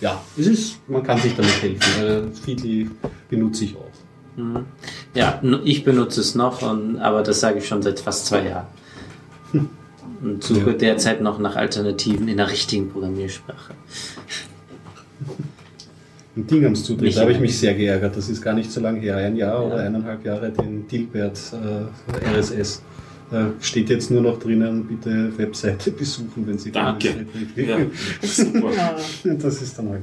ja, 0.00 0.22
es 0.38 0.46
ist, 0.46 0.88
man 0.88 1.02
kann 1.02 1.18
sich 1.18 1.36
damit 1.36 1.62
helfen. 1.62 2.02
Äh, 2.02 2.34
Feedly 2.34 2.90
benutze 3.28 3.64
ich 3.64 3.76
auch. 3.76 4.40
Mhm. 4.40 4.64
Ja, 5.14 5.42
ich 5.64 5.84
benutze 5.84 6.20
es 6.22 6.34
noch, 6.34 6.62
und, 6.62 6.98
aber 6.98 7.22
das 7.22 7.40
sage 7.40 7.58
ich 7.58 7.68
schon 7.68 7.82
seit 7.82 8.00
fast 8.00 8.26
zwei 8.26 8.46
Jahren. 8.48 8.66
Und 10.22 10.42
suche 10.42 10.70
Ja. 10.70 10.76
derzeit 10.76 11.20
noch 11.20 11.38
nach 11.38 11.56
Alternativen 11.56 12.26
in 12.26 12.38
der 12.38 12.50
richtigen 12.50 12.88
Programmiersprache. 12.90 13.74
Ein 16.34 16.46
Ding 16.46 16.64
am 16.64 16.74
Zutritt, 16.74 17.14
da 17.16 17.22
habe 17.22 17.32
ich 17.32 17.40
mich 17.40 17.58
sehr 17.58 17.74
geärgert. 17.74 18.16
Das 18.16 18.28
ist 18.30 18.40
gar 18.40 18.54
nicht 18.54 18.70
so 18.72 18.80
lange 18.80 19.00
her, 19.00 19.16
ein 19.18 19.36
Jahr 19.36 19.66
oder 19.66 19.76
eineinhalb 19.76 20.24
Jahre, 20.24 20.50
den 20.50 20.88
Dilbert 20.88 21.38
äh, 21.52 22.38
RSS. 22.38 22.82
Da 23.30 23.50
steht 23.60 23.90
jetzt 23.90 24.10
nur 24.10 24.22
noch 24.22 24.38
drinnen, 24.38 24.86
bitte 24.86 25.36
Webseite 25.36 25.90
besuchen, 25.98 26.46
wenn 26.46 26.58
Sie 26.58 26.70
Danke. 26.70 27.26
keine 27.54 27.68
Ja, 27.68 27.78
super. 28.22 28.70
Das 29.24 29.62
ist 29.62 29.78
dann 29.78 29.88
halt 29.88 30.02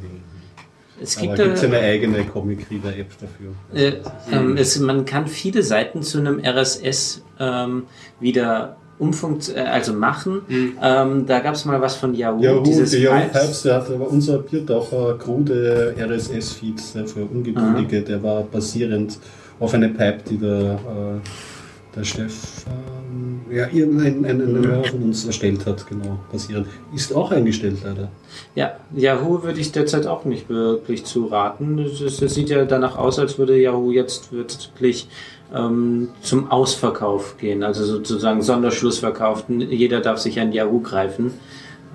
Es 1.02 1.16
gibt, 1.16 1.36
gibt 1.36 1.54
es 1.54 1.64
äh, 1.64 1.68
eine 1.68 1.80
eigene 1.80 2.24
Comic-Reader-App 2.26 3.12
dafür. 3.20 3.54
äh, 3.74 4.02
ähm, 4.32 4.58
es, 4.58 4.78
man 4.80 5.06
kann 5.06 5.28
viele 5.28 5.64
Seiten 5.64 6.04
zu 6.04 6.20
einem 6.20 6.42
RSS 6.44 7.24
ähm, 7.40 7.84
wieder 8.20 8.78
umfunkt, 9.00 9.54
äh, 9.56 9.60
also 9.60 9.94
machen. 9.94 10.42
Ähm, 10.82 11.26
da 11.26 11.40
gab 11.40 11.56
es 11.56 11.66
mal 11.66 11.80
was 11.82 11.96
von 11.96 12.14
Yahoo, 12.14 12.42
Yahoo, 12.42 12.64
dieses 12.64 12.92
der 12.92 13.00
Yahoo 13.00 13.30
Pipes. 13.30 13.64
Der 13.64 13.76
hat 13.76 13.90
aber 13.90 14.10
unser 14.10 14.40
Biertaucher 14.40 15.18
krude 15.18 15.96
RSS-Feed 15.98 16.82
für 17.06 17.26
Ungeduldige, 17.26 18.02
der 18.02 18.22
war 18.22 18.44
basierend 18.44 19.18
auf 19.60 19.74
eine 19.74 19.90
Pipe, 19.90 20.24
die 20.30 20.38
der, 20.38 20.74
äh, 20.74 21.96
der 21.96 22.04
Chef, 22.04 22.66
ähm, 22.68 23.03
ja, 23.52 23.68
irgendein 23.72 24.26
ein, 24.26 24.42
ein, 24.42 24.66
Hörer 24.66 24.84
von 24.84 25.04
uns 25.04 25.26
erstellt 25.26 25.66
hat, 25.66 25.88
genau, 25.88 26.20
basierend. 26.32 26.68
Ist 26.96 27.14
auch 27.14 27.32
eingestellt 27.32 27.78
leider. 27.84 28.10
Ja, 28.56 28.78
Yahoo 28.96 29.44
würde 29.44 29.60
ich 29.60 29.72
derzeit 29.72 30.08
auch 30.08 30.26
nicht 30.26 30.50
wirklich 30.50 31.06
zu 31.06 31.26
raten. 31.26 31.78
Das 32.00 32.18
sieht 32.18 32.50
ja 32.50 32.66
danach 32.66 32.98
aus, 32.98 33.20
als 33.20 33.38
würde 33.38 33.60
Yahoo 33.60 33.92
jetzt 33.92 34.32
wirklich 34.32 35.08
ähm, 35.54 36.10
zum 36.22 36.52
Ausverkauf 36.52 37.38
gehen, 37.38 37.64
also 37.64 37.86
sozusagen 37.86 38.42
Sonderschlussverkauf. 38.42 39.46
Jeder 39.50 40.02
darf 40.02 40.20
sich 40.20 40.40
an 40.40 40.52
Yahoo 40.52 40.82
greifen. 40.82 41.32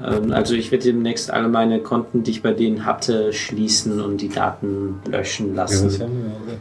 Ähm, 0.04 0.32
also 0.32 0.54
ich 0.54 0.70
werde 0.70 0.84
demnächst 0.84 1.30
alle 1.30 1.48
meine 1.48 1.80
Konten, 1.80 2.22
die 2.22 2.30
ich 2.30 2.42
bei 2.42 2.52
denen 2.52 2.84
hatte, 2.84 3.32
schließen 3.32 4.00
und 4.00 4.20
die 4.20 4.28
Daten 4.28 5.00
löschen 5.10 5.50
Ja, 5.50 5.62
lassen. 5.62 5.90
wir? 5.98 6.08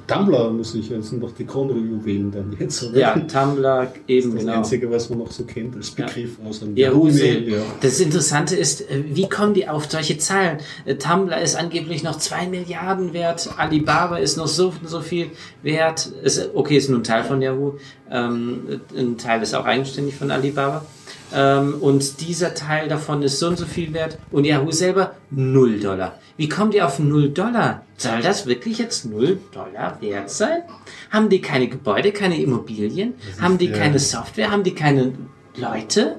Tumblr 0.08 0.52
muss 0.52 0.74
ich, 0.76 0.90
das 0.90 1.10
sind 1.10 1.22
doch 1.22 1.32
die 1.32 1.46
Kronjuwelen 1.46 2.32
dann 2.32 2.56
jetzt, 2.60 2.84
oder? 2.84 3.00
Ja, 3.00 3.20
Tumblr 3.20 3.92
eben 4.08 4.34
das 4.34 4.42
genau. 4.42 4.58
Einzige, 4.58 4.90
was 4.92 5.10
man 5.10 5.20
noch 5.20 5.32
so 5.32 5.44
kennt 5.44 5.76
als 5.76 5.92
Begriff 5.92 6.38
aus 6.48 6.64
einem 6.64 6.76
Yahoo 6.76 7.08
ja. 7.08 7.58
Das 7.82 8.00
Interessante 8.00 8.56
ist, 8.56 8.82
äh, 8.90 9.04
wie 9.08 9.30
kommen 9.30 9.54
die 9.54 9.68
auf 9.68 9.90
solche 9.90 10.18
Zahlen? 10.18 10.58
Äh, 10.86 10.96
Tumblr 10.96 11.40
ist 11.40 11.56
angeblich 11.56 12.04
noch 12.04 12.18
2 12.18 12.48
Milliarden 12.48 13.14
wert, 13.14 13.50
Alibaba 13.58 14.18
ist 14.18 14.38
noch 14.38 14.48
so, 14.48 14.74
so 14.84 15.02
viel 15.02 15.28
wert. 15.62 16.08
Ist, 16.24 16.50
okay, 16.54 16.78
ist 16.78 16.90
nur 16.90 17.00
ein 17.00 17.04
Teil 17.04 17.24
von 17.24 17.42
Yahoo. 17.42 17.74
Ähm, 18.10 18.82
ein 18.98 19.18
Teil 19.18 19.42
ist 19.42 19.54
auch 19.54 19.66
eigenständig 19.66 20.16
von 20.16 20.32
Alibaba. 20.32 20.86
Ähm, 21.34 21.76
und 21.82 22.22
dieser 22.22 22.54
Teil 22.54 22.88
davon 22.88 23.22
ist 23.22 23.40
so 23.40 23.48
und 23.48 23.58
so 23.58 23.66
viel 23.66 23.94
wert. 23.94 24.18
Und 24.32 24.46
Yahoo 24.46 24.72
selber 24.72 25.16
0 25.32 25.80
Dollar. 25.80 26.20
Wie 26.38 26.48
kommt 26.50 26.74
ihr 26.74 26.86
auf 26.86 27.00
0 27.00 27.30
Dollar? 27.30 27.84
Soll 27.98 28.22
das 28.22 28.46
wirklich 28.46 28.78
jetzt 28.78 29.06
0 29.06 29.40
Dollar 29.52 30.00
wert 30.02 30.30
sein? 30.30 30.62
Haben 31.10 31.30
die 31.30 31.42
keine 31.42 31.68
Gebäude, 31.68 32.12
keine 32.12 32.42
Immobilien? 32.42 33.16
Haben 33.42 33.58
die 33.58 33.68
ja. 33.68 33.78
keine 33.78 34.00
Software? 34.00 34.52
Haben 34.52 34.64
die 34.64 34.76
keine 34.76 35.14
Leute? 35.56 36.18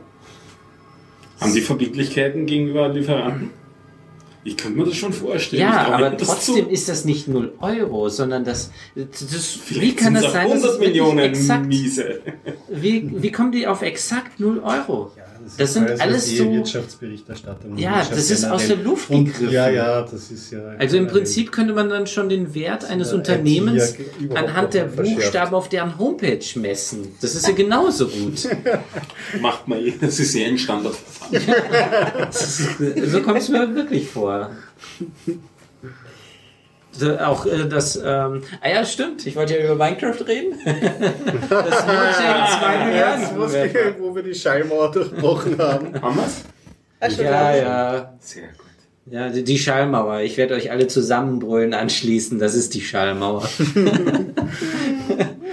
Haben 1.41 1.55
die 1.55 1.61
Verbindlichkeiten 1.61 2.47
gegenüber 2.47 2.89
Lieferanten? 2.89 3.51
Ich 4.49 4.57
könnte 4.57 4.79
mir 4.79 4.87
das 4.87 4.97
schon 4.97 5.13
vorstellen. 5.13 5.61
Ja, 5.61 5.89
aber 5.89 6.09
das 6.09 6.27
trotzdem 6.27 6.65
zu. 6.67 6.71
ist 6.71 6.89
das 6.89 7.05
nicht 7.05 7.29
0 7.29 7.53
Euro, 7.61 8.09
sondern 8.09 8.45
das, 8.45 8.71
das 8.95 9.59
wie 9.69 9.95
kann 9.95 10.15
das 10.15 10.33
sein, 10.33 10.49
dass 10.49 10.65
100 10.65 10.71
es 10.71 10.81
wirklich 10.81 10.89
Millionen 10.89 11.19
exakt, 11.19 11.67
miese. 11.67 12.21
wie, 12.69 13.23
wie 13.23 13.31
kommen 13.31 13.53
die 13.53 13.67
auf 13.67 13.83
exakt 13.83 14.41
0 14.41 14.61
Euro? 14.61 15.13
Das 15.57 15.71
ist 15.71 15.75
sind 15.75 16.01
alles 16.01 16.27
die 16.27 16.37
so- 16.37 16.53
Wirtschaftsberichterstattung. 16.53 17.79
Ja, 17.79 17.91
Wirtschaft 17.97 18.13
das 18.13 18.31
ist 18.31 18.45
aus 18.45 18.67
der. 18.67 18.77
Luft 18.77 19.11
Und- 19.11 19.25
gegriffen. 19.27 19.51
Ja, 19.53 19.69
ja, 19.71 20.03
das 20.03 20.31
ist 20.31 20.51
ja. 20.53 20.61
Also 20.79 20.97
im 20.97 21.07
Prinzip 21.07 21.51
könnte 21.53 21.73
man 21.75 21.89
dann 21.89 22.07
schon 22.07 22.29
den 22.29 22.55
Wert 22.55 22.85
eines 22.85 23.13
Unternehmens 23.13 23.95
ja 24.29 24.37
anhand 24.37 24.75
der. 24.75 24.85
Buchstaben 24.85 25.55
auf 25.55 25.69
deren 25.69 25.99
Homepage 25.99 26.41
messen. 26.57 27.09
Das 27.21 27.35
ist 27.35 27.47
ja 27.47 27.55
genauso 27.55 28.09
gut. 28.09 28.49
Macht 29.41 29.67
mal 29.69 29.85
eh, 29.87 29.95
das 30.01 30.19
ist 30.21 30.35
ja 30.35 30.47
ein 30.47 30.59
Standardverfahren. 30.59 31.39
So 33.11 33.21
kommt 33.23 33.39
es 33.39 33.49
mir 33.49 33.75
wirklich 33.75 34.09
vor. 34.09 34.51
Auch 37.03 37.47
äh, 37.47 37.67
das, 37.69 37.97
ähm, 37.97 38.43
ah 38.61 38.69
ja, 38.69 38.85
stimmt, 38.85 39.27
ich 39.27 39.35
wollte 39.37 39.59
ja 39.59 39.65
über 39.65 39.75
Minecraft 39.75 40.27
reden. 40.27 40.59
das 40.65 41.87
Mojang 41.87 42.47
2 42.61 42.85
Milliarden. 42.87 43.75
Ja, 43.75 43.95
wo 43.99 44.15
wir 44.15 44.23
die 44.23 44.35
Schallmauer 44.35 44.91
durchbrochen 44.91 45.59
haben. 45.59 46.01
Haben 46.01 46.17
wir's? 46.17 46.45
Ah, 47.01 47.09
Ja, 47.09 47.55
ja. 47.57 48.15
Sehr 48.21 48.49
gut. 48.49 48.67
Ja, 49.11 49.31
die, 49.31 49.43
die 49.43 49.59
Schallmauer. 49.59 50.21
Ich 50.21 50.37
werde 50.37 50.55
euch 50.55 50.71
alle 50.71 50.87
zusammenbrüllen 50.87 51.73
anschließen. 51.73 52.39
Das 52.39 52.55
ist 52.55 52.75
die 52.75 52.83
Schallmauer. 52.83 53.49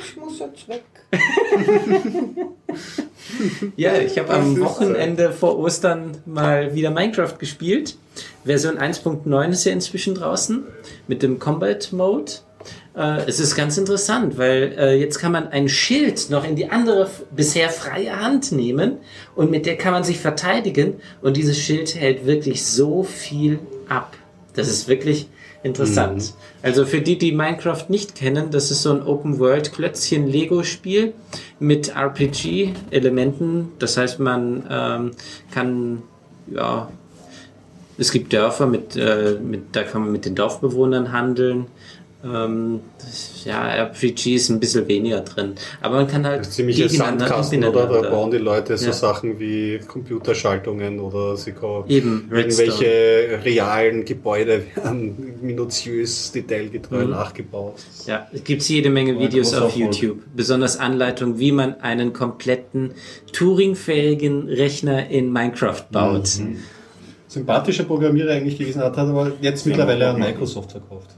Ich 0.08 0.18
muss 0.18 0.40
jetzt 0.40 0.68
weg. 0.68 0.84
Ja, 3.76 3.98
ich 3.98 4.18
habe 4.18 4.34
am 4.34 4.60
Wochenende 4.60 5.32
vor 5.32 5.58
Ostern 5.60 6.18
mal 6.26 6.74
wieder 6.76 6.92
Minecraft 6.92 7.38
gespielt. 7.38 7.98
Version 8.44 8.78
1.9 8.78 9.50
ist 9.50 9.66
ja 9.66 9.72
inzwischen 9.72 10.16
draußen 10.16 10.64
mit 11.08 11.24
dem 11.24 11.40
Combat 11.40 11.92
Mode. 11.92 12.32
Äh, 12.96 13.22
es 13.28 13.40
ist 13.40 13.56
ganz 13.56 13.78
interessant, 13.78 14.38
weil 14.38 14.76
äh, 14.78 15.00
jetzt 15.00 15.20
kann 15.20 15.32
man 15.32 15.50
ein 15.50 15.68
Schild 15.68 16.30
noch 16.30 16.48
in 16.48 16.56
die 16.56 16.70
andere 16.70 17.10
bisher 17.36 17.70
freie 17.70 18.20
Hand 18.20 18.52
nehmen 18.52 18.98
und 19.36 19.52
mit 19.52 19.66
der 19.66 19.78
kann 19.78 19.92
man 19.92 20.04
sich 20.04 20.20
verteidigen 20.20 20.96
und 21.22 21.38
dieses 21.38 21.58
Schild 21.58 21.96
hält 21.96 22.26
wirklich 22.26 22.66
so 22.66 23.04
viel 23.04 23.60
ab. 23.90 24.16
Das 24.54 24.70
ist 24.70 24.88
wirklich 24.88 25.28
interessant. 25.66 26.36
Also 26.62 26.86
für 26.86 27.02
die, 27.02 27.18
die 27.18 27.32
Minecraft 27.32 27.86
nicht 27.90 28.16
kennen, 28.16 28.52
das 28.52 28.72
ist 28.72 28.84
so 28.84 28.92
ein 28.92 29.02
Open-World-Klötzchen-Lego-Spiel 29.02 31.14
mit 31.60 31.96
RPG-Elementen. 31.96 33.70
Das 33.80 33.98
heißt, 33.98 34.20
man 34.20 34.64
ähm, 34.70 35.12
kann, 35.52 36.04
ja, 36.48 36.90
es 37.98 38.12
gibt 38.12 38.34
Dörfer, 38.34 38.68
mit, 38.68 38.96
äh, 38.96 39.40
mit, 39.42 39.76
da 39.76 39.84
kann 39.84 40.04
man 40.04 40.12
mit 40.12 40.26
den 40.26 40.36
Dorfbewohnern 40.36 41.12
handeln. 41.12 41.66
Ähm, 42.26 42.80
ja, 43.44 43.68
RPG 43.76 44.36
ist 44.36 44.50
ein 44.50 44.60
bisschen 44.60 44.88
weniger 44.88 45.22
drin. 45.22 45.54
Aber 45.82 45.98
man 45.98 46.08
kann 46.08 46.26
halt 46.26 46.50
gegeneinander 46.56 47.28
Sandkasten, 47.28 47.64
oder? 47.64 47.86
Da 47.86 48.10
bauen 48.10 48.32
die 48.32 48.38
Leute 48.40 48.76
so 48.78 48.88
Ja. 48.88 48.94
Sachen 48.94 49.40
wie 49.40 49.80
Computerschaltungen 49.88 51.00
oder 51.00 51.38
sie 51.38 51.52
kann 51.52 51.84
Eben, 51.88 52.28
Redstone. 52.32 52.68
irgendwelche 52.68 53.40
realen 53.46 54.06
Gebäude 54.06 54.64
werden 54.76 55.36
minutiös, 55.42 56.32
detailgetreu 56.32 57.04
Mhm. 57.06 57.12
nachgebaut. 57.12 57.76
Ja, 58.08 58.28
es 58.34 58.44
gibt 58.44 58.64
jede 58.64 58.90
Menge 58.90 59.20
Videos 59.20 59.54
auf 59.54 59.76
Erfolg. 59.76 59.96
YouTube. 59.96 60.18
Besonders 60.36 60.78
Anleitung, 60.80 61.38
wie 61.38 61.52
man 61.52 61.80
einen 61.82 62.12
kompletten 62.14 62.92
Turing-fähigen 63.34 64.48
Rechner 64.50 65.10
in 65.10 65.32
Minecraft 65.32 65.84
baut. 65.92 66.30
Mhm. 66.40 66.58
Sympathischer 67.28 67.84
Programmierer 67.84 68.32
eigentlich 68.32 68.58
gewesen 68.58 68.82
hat, 68.82 68.98
hat 68.98 69.08
aber 69.10 69.34
jetzt 69.42 69.66
mittlerweile 69.66 70.10
an 70.10 70.20
Microsoft 70.20 70.72
verkauft. 70.72 71.10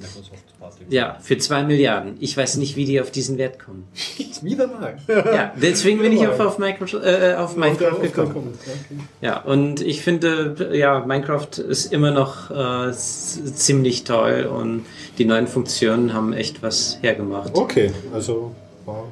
Das 0.00 0.14
Microsoft 0.14 0.58
Party. 0.60 0.84
Ja, 0.90 1.16
für 1.20 1.38
zwei 1.38 1.62
Milliarden. 1.62 2.16
Ich 2.20 2.36
weiß 2.36 2.56
nicht, 2.56 2.76
wie 2.76 2.84
die 2.84 3.00
auf 3.00 3.10
diesen 3.10 3.38
Wert 3.38 3.58
kommen. 3.58 3.86
Wieder 4.42 4.66
mal. 4.66 4.98
Ja, 5.08 5.52
deswegen 5.60 6.00
bin 6.00 6.12
ich 6.12 6.26
auf, 6.26 6.38
auf, 6.40 6.58
Microsoft, 6.58 7.04
äh, 7.04 7.34
auf 7.36 7.56
Minecraft 7.56 8.00
gekommen. 8.00 8.52
Okay. 8.60 9.00
Ja, 9.20 9.40
und 9.40 9.80
ich 9.80 10.02
finde, 10.02 10.70
ja, 10.72 11.04
Minecraft 11.06 11.58
ist 11.58 11.92
immer 11.92 12.10
noch 12.10 12.50
äh, 12.50 12.92
ziemlich 12.92 14.04
toll 14.04 14.44
und 14.52 14.84
die 15.18 15.24
neuen 15.24 15.46
Funktionen 15.46 16.12
haben 16.12 16.32
echt 16.32 16.62
was 16.62 16.98
hergemacht. 17.02 17.54
okay, 17.54 17.90
also. 18.12 18.52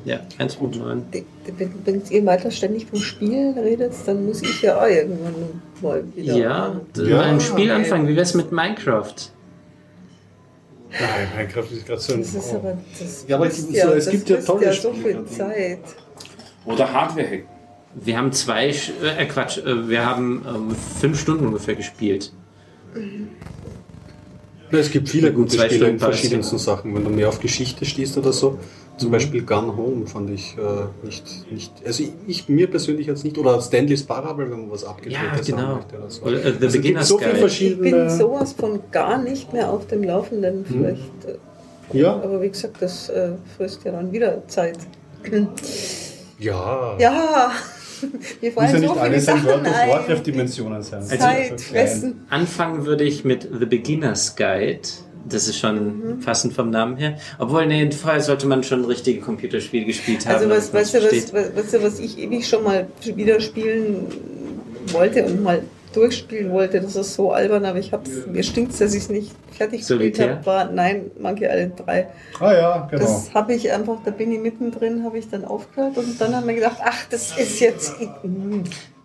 Ja, 0.05 0.21
1.9. 0.39 1.03
Wenn, 1.57 1.75
wenn 1.85 2.03
ihr 2.09 2.27
weiter 2.27 2.53
ständig 2.53 2.87
vom 2.87 3.01
Spiel 3.01 3.55
redet, 3.57 3.93
dann 4.07 4.25
muss 4.25 4.41
ich 4.41 4.63
ja 4.63 4.81
auch 4.81 4.87
irgendwann 4.87 5.35
mal 5.83 6.05
wieder. 6.15 6.37
Ja, 6.37 6.81
Ja. 6.97 7.21
ein 7.23 7.41
Spiel 7.41 7.73
anfangen. 7.73 8.07
Wie 8.07 8.15
wär's 8.15 8.35
mit 8.35 8.53
Minecraft? 8.53 9.15
Nein, 11.01 11.29
Minecraft 11.37 11.71
ist 11.73 11.87
gerade 11.87 12.01
so 12.01 12.13
ein. 12.15 12.21
Das 12.21 12.35
ist 12.35 12.55
aber. 12.55 12.79
Das 12.99 13.25
Ja, 13.27 13.37
aber 13.37 13.47
frisst 13.47 13.69
so- 13.69 13.89
es 13.91 14.05
das 14.05 14.11
gibt 14.11 14.29
ja 14.29 14.37
tolle 14.37 14.65
ja 14.67 14.73
so 14.73 14.93
Spiele 14.95 15.25
viel. 15.25 15.27
Zeit. 15.27 15.79
Oder 16.65 16.93
Hardware-Hack. 16.93 17.45
Wir 17.97 18.17
haben 18.19 18.33
zwei, 18.33 18.71
Sch- 18.71 18.91
äh 19.03 19.27
Quatsch, 19.27 19.59
äh, 19.59 19.89
wir 19.89 20.05
haben 20.05 20.45
ähm, 20.49 20.77
fünf 21.01 21.21
Stunden 21.21 21.47
ungefähr 21.47 21.75
gespielt. 21.77 22.33
Ja, 24.71 24.79
es 24.79 24.91
gibt 24.91 25.09
viele 25.09 25.33
gute 25.33 25.57
Zwei 25.57 25.69
Spiele 25.69 25.89
in 25.91 25.99
verschiedensten 25.99 26.59
Sachen. 26.59 26.95
Wenn 26.95 27.05
du 27.05 27.11
mehr 27.11 27.29
auf 27.29 27.41
Geschichte 27.41 27.85
stehst 27.85 28.17
oder 28.19 28.33
so, 28.33 28.59
zum 28.97 29.11
Beispiel 29.11 29.43
Gun 29.43 29.77
Home 29.77 30.07
fand 30.07 30.31
ich 30.31 30.57
äh, 30.57 31.07
nicht, 31.07 31.51
nicht, 31.51 31.73
also 31.85 32.03
ich, 32.05 32.13
ich 32.27 32.49
mir 32.49 32.69
persönlich 32.71 33.07
jetzt 33.07 33.25
nicht, 33.25 33.37
oder 33.39 33.61
Stanley's 33.61 34.03
Parable, 34.05 34.51
wenn 34.51 34.61
man 34.63 34.71
was 34.71 34.85
abgedrehtes 34.85 35.49
Ja, 35.49 35.57
genau. 35.57 35.75
möchte 35.77 35.97
oder 35.99 36.11
so. 36.11 36.23
Oder, 36.23 36.37
äh, 36.37 36.43
The 36.43 36.49
Also 36.53 36.67
es 36.67 36.73
gibt 36.73 36.83
Beginner's 36.85 37.09
so 37.09 37.19
viele 37.19 37.31
Guide. 37.31 37.37
Ich 37.37 37.41
verschiedene. 37.41 37.91
bin 37.91 38.11
sowas 38.11 38.53
von 38.53 38.81
gar 38.91 39.19
nicht 39.23 39.53
mehr 39.53 39.71
auf 39.71 39.87
dem 39.89 40.03
Laufenden. 40.05 40.65
Vielleicht. 40.65 41.25
äh, 41.27 41.99
ja, 41.99 42.15
Aber 42.15 42.41
wie 42.41 42.49
gesagt, 42.49 42.77
das 42.81 43.09
äh, 43.09 43.33
frisst 43.57 43.85
ja 43.85 43.93
dann 43.93 44.11
wieder 44.13 44.47
Zeit. 44.49 44.79
ja. 46.39 46.97
Ja, 46.99 47.53
Muss 48.43 48.55
fallen 48.55 48.67
ja 48.67 48.69
so 48.73 48.79
nicht 48.79 48.91
viele 48.93 49.01
alles 49.01 49.29
in 49.29 49.45
World 49.45 49.67
of 49.67 49.75
ein. 49.75 49.89
Warcraft-Dimensionen 49.91 50.83
sein. 50.83 51.05
Also-. 51.21 52.13
Anfangen 52.31 52.87
würde 52.87 53.05
ich 53.05 53.25
mit 53.25 53.49
The 53.59 53.67
Beginner's 53.67 54.35
Guide. 54.37 54.81
Das 55.29 55.49
ist 55.49 55.59
schon 55.59 56.21
passend 56.25 56.53
vom 56.53 56.71
Namen 56.71 56.97
her. 56.97 57.17
Obwohl, 57.39 57.67
nee, 57.67 57.91
vorher 57.91 58.21
sollte 58.21 58.47
man 58.47 58.63
schon 58.63 58.85
richtige 58.85 59.21
Computerspiele 59.21 59.87
gespielt 59.87 60.27
haben. 60.27 60.37
Also 60.37 60.51
was, 60.51 60.73
weißt 60.73 60.95
du, 60.95 60.99
was, 61.03 61.33
weißt 61.33 61.75
du, 61.75 61.83
was 61.83 61.99
ich 61.99 62.19
ewig 62.19 62.47
schon 62.47 62.63
mal 62.63 62.87
wieder 63.03 63.41
spielen 63.41 64.07
wollte 64.89 65.25
und 65.25 65.43
mal 65.43 65.63
durchspielen 65.95 66.51
wollte, 66.51 66.81
das 66.81 66.97
ist 66.97 67.15
so 67.15 67.33
albern, 67.33 67.65
aber 67.65 67.79
ich 67.79 67.93
hab's, 67.93 68.11
mir 68.27 68.43
stinkt's, 68.43 68.79
dass 68.79 68.95
ich 68.95 69.05
es 69.05 69.09
nicht 69.11 69.31
fertig 69.53 69.87
gespielt 69.87 70.19
habe, 70.19 70.45
war, 70.45 70.71
nein, 70.71 71.11
Monkey 71.21 71.45
Island 71.45 71.81
3. 71.87 72.09
Ah 72.41 72.53
ja, 72.53 72.89
genau. 72.91 73.03
Das 73.03 73.33
habe 73.33 73.55
ich 73.55 73.71
einfach, 73.73 73.99
da 74.05 74.11
bin 74.11 74.33
ich 74.33 74.41
mittendrin, 74.41 75.05
habe 75.05 75.19
ich 75.19 75.31
dann 75.31 75.45
aufgehört 75.45 75.97
und 75.97 76.21
dann 76.21 76.35
haben 76.35 76.47
wir 76.49 76.55
gedacht, 76.55 76.79
ach, 76.85 77.07
das 77.11 77.39
ist 77.39 77.61
jetzt... 77.61 77.95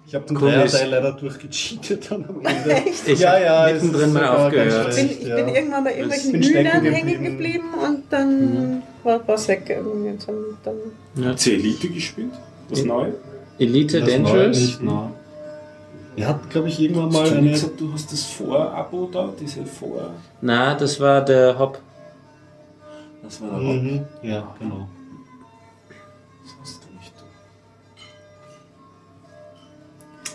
Ich 0.09 0.15
habe 0.15 0.25
den. 0.25 0.37
Dreierteil 0.37 0.89
leider 0.89 1.11
durchgecheatet 1.11 2.09
dann 2.09 2.25
am 2.27 2.43
Ende. 2.43 2.71
Echt? 2.87 3.07
Ich 3.07 3.19
ja, 3.19 3.33
hab 3.33 3.41
ja, 3.41 3.69
es 3.69 3.83
mittendrin 3.83 4.13
mal 4.13 4.27
aufgehört. 4.27 4.89
Ich 4.89 4.95
bin, 4.95 5.21
ich 5.21 5.27
ja. 5.27 5.35
bin 5.35 5.47
irgendwann 5.49 5.83
bei 5.83 5.95
irgendwelchen 5.95 6.41
Hühnern 6.41 6.83
geblieben. 6.83 6.95
hängen 6.95 7.23
geblieben 7.23 7.69
und 7.85 8.03
dann 8.09 8.83
war 9.03 9.29
es 9.29 9.47
weg. 9.47 9.65
irgendwie. 9.69 10.25
Dann, 10.25 10.35
dann 10.63 11.23
Ja. 11.23 11.29
Hat 11.29 11.39
sie 11.39 11.53
Elite 11.53 11.89
gespielt? 11.89 12.31
Das 12.71 12.83
neue? 12.83 13.13
Elite 13.59 13.99
Das 13.99 14.09
Dangerous? 14.09 14.79
nah. 14.81 15.11
Er 16.15 16.27
hat, 16.29 16.49
glaube 16.49 16.69
ich, 16.69 16.79
irgendwann 16.79 17.11
mal 17.11 17.31
eine. 17.31 17.51
gesagt, 17.51 17.79
du 17.79 17.93
hast 17.93 18.11
das 18.11 18.23
Vor-Abo 18.23 19.09
da? 19.11 19.31
Diese 19.39 19.63
Vor... 19.63 20.09
Na, 20.41 20.73
das 20.73 20.99
war 20.99 21.23
der 21.23 21.59
Hop. 21.59 21.79
Das 23.21 23.39
war 23.41 23.59
der 23.59 23.59
Mhm. 23.59 24.05
Ja, 24.23 24.55
genau. 24.57 24.87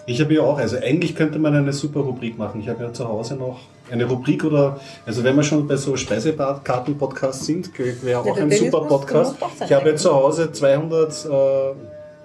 Ich 0.06 0.20
habe 0.20 0.34
ja 0.34 0.42
auch, 0.42 0.58
also 0.58 0.76
eigentlich 0.76 1.16
könnte 1.16 1.38
man 1.38 1.54
eine 1.54 1.72
super 1.72 2.00
Rubrik 2.00 2.36
machen. 2.38 2.60
Ich 2.60 2.68
habe 2.68 2.84
ja 2.84 2.92
zu 2.92 3.08
Hause 3.08 3.36
noch 3.36 3.60
eine 3.90 4.04
Rubrik 4.04 4.44
oder, 4.44 4.78
also 5.06 5.24
wenn 5.24 5.36
wir 5.36 5.42
schon 5.42 5.66
bei 5.66 5.76
so 5.76 5.96
Speisekarten-Podcasts 5.96 7.46
sind, 7.46 7.70
wäre 8.02 8.20
auch 8.20 8.26
Ja, 8.26 8.34
ein 8.34 8.50
super 8.50 8.80
muss- 8.80 8.88
Podcast. 8.88 9.36
Ich 9.64 9.72
habe 9.72 9.90
ja 9.90 9.96
zu 9.96 10.12
Hause 10.14 10.52
200, 10.52 11.24
äh, 11.26 11.28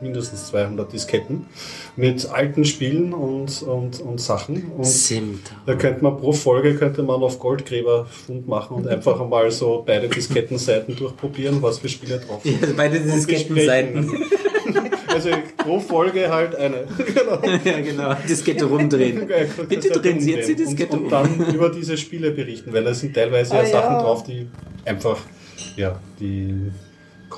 mindestens 0.02 0.48
200 0.48 0.92
Disketten 0.94 1.46
mit 1.98 2.30
alten 2.32 2.64
Spielen 2.64 3.14
und, 3.14 3.62
und, 3.64 4.00
und 4.00 4.22
Sachen. 4.22 4.72
Und 4.78 4.86
Simta. 4.86 5.52
da 5.66 5.76
könnte 5.76 6.02
man 6.04 6.18
pro 6.18 6.32
Folge 6.32 6.76
könnte 6.76 7.04
man 7.04 7.22
auf 7.22 7.38
Goldgräberfund 7.40 8.48
machen 8.48 8.78
und 8.78 8.88
einfach 8.88 9.20
einmal 9.22 9.52
so 9.52 9.84
beide 9.86 10.08
Diskettenseiten 10.08 10.96
durchprobieren, 10.96 11.62
was 11.62 11.80
für 11.80 11.90
Spiele 11.90 12.20
drauf 12.20 12.42
sind. 12.44 12.62
Ja, 12.62 12.68
beide 12.78 13.00
besprechen. 13.00 14.10
Also 15.10 15.30
pro 15.58 15.80
Folge 15.80 16.30
halt 16.30 16.56
eine. 16.56 16.86
genau. 16.98 17.42
ja, 17.64 17.82
genau. 17.82 18.14
Diskette 18.28 18.66
rumdrehen. 18.66 19.28
Bitte 19.68 19.90
drehen 19.90 20.20
Sie 20.20 20.34
jetzt 20.34 20.48
die 20.48 20.54
und, 20.54 20.60
Diskette 20.60 20.98
und 20.98 21.04
um. 21.06 21.10
dann 21.10 21.54
über 21.54 21.70
diese 21.70 21.98
Spiele 21.98 22.32
berichten, 22.32 22.72
weil 22.74 22.84
da 22.84 22.94
sind 22.94 23.14
teilweise 23.16 23.56
ja 23.56 23.62
Ah, 23.62 23.66
Sachen 23.66 23.96
ja. 23.96 24.02
drauf, 24.02 24.24
die 24.24 24.48
einfach, 24.86 25.18
ja, 25.76 26.00
die 26.20 26.72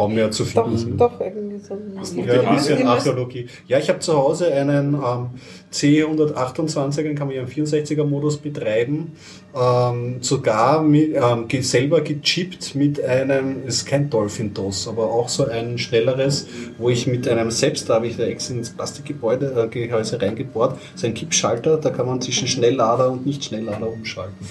kaum 0.01 0.15
mehr 0.15 0.31
zu 0.31 0.43
Doch, 0.43 0.63
finden 0.63 0.77
sind. 0.77 0.99
doch, 1.01 1.19
irgendwie 1.19 1.59
so. 1.59 1.73
ein- 1.75 2.25
Ja, 2.27 2.41
ein 2.41 2.55
bisschen 2.55 2.87
Archäologie. 2.87 3.47
Ja, 3.67 3.77
ich 3.77 3.87
habe 3.89 3.99
zu 3.99 4.13
Hause 4.17 4.51
einen 4.51 4.95
ähm, 4.95 5.29
C128, 5.71 7.03
den 7.03 7.15
kann 7.15 7.27
man 7.27 7.35
ja 7.35 7.43
im 7.43 7.47
64er-Modus 7.47 8.37
betreiben. 8.37 9.11
Ähm, 9.55 10.17
sogar 10.21 10.81
mit, 10.81 11.13
ähm, 11.15 11.45
selber 11.61 12.01
gechippt 12.01 12.73
mit 12.75 13.03
einem, 13.03 13.57
es 13.67 13.77
ist 13.77 13.85
kein 13.85 14.09
Dolphin 14.09 14.53
DOS, 14.53 14.87
aber 14.87 15.03
auch 15.11 15.29
so 15.29 15.45
ein 15.45 15.77
schnelleres, 15.77 16.47
wo 16.77 16.89
ich 16.89 17.05
mit 17.05 17.27
einem 17.27 17.51
selbst, 17.51 17.89
da 17.89 17.95
habe 17.95 18.07
ich 18.07 18.17
da 18.17 18.23
extra 18.23 18.55
ins 18.55 18.69
Plastikgebäude, 18.71 19.53
äh, 19.55 19.67
Gehäuse 19.67 20.21
reingebohrt, 20.21 20.79
so 20.95 21.05
ein 21.05 21.13
Kippschalter, 21.13 21.77
da 21.77 21.89
kann 21.89 22.05
man 22.07 22.21
zwischen 22.21 22.47
Schnelllader 22.47 23.11
und 23.11 23.25
Nicht-Schnelllader 23.25 23.87
umschalten. 23.91 24.47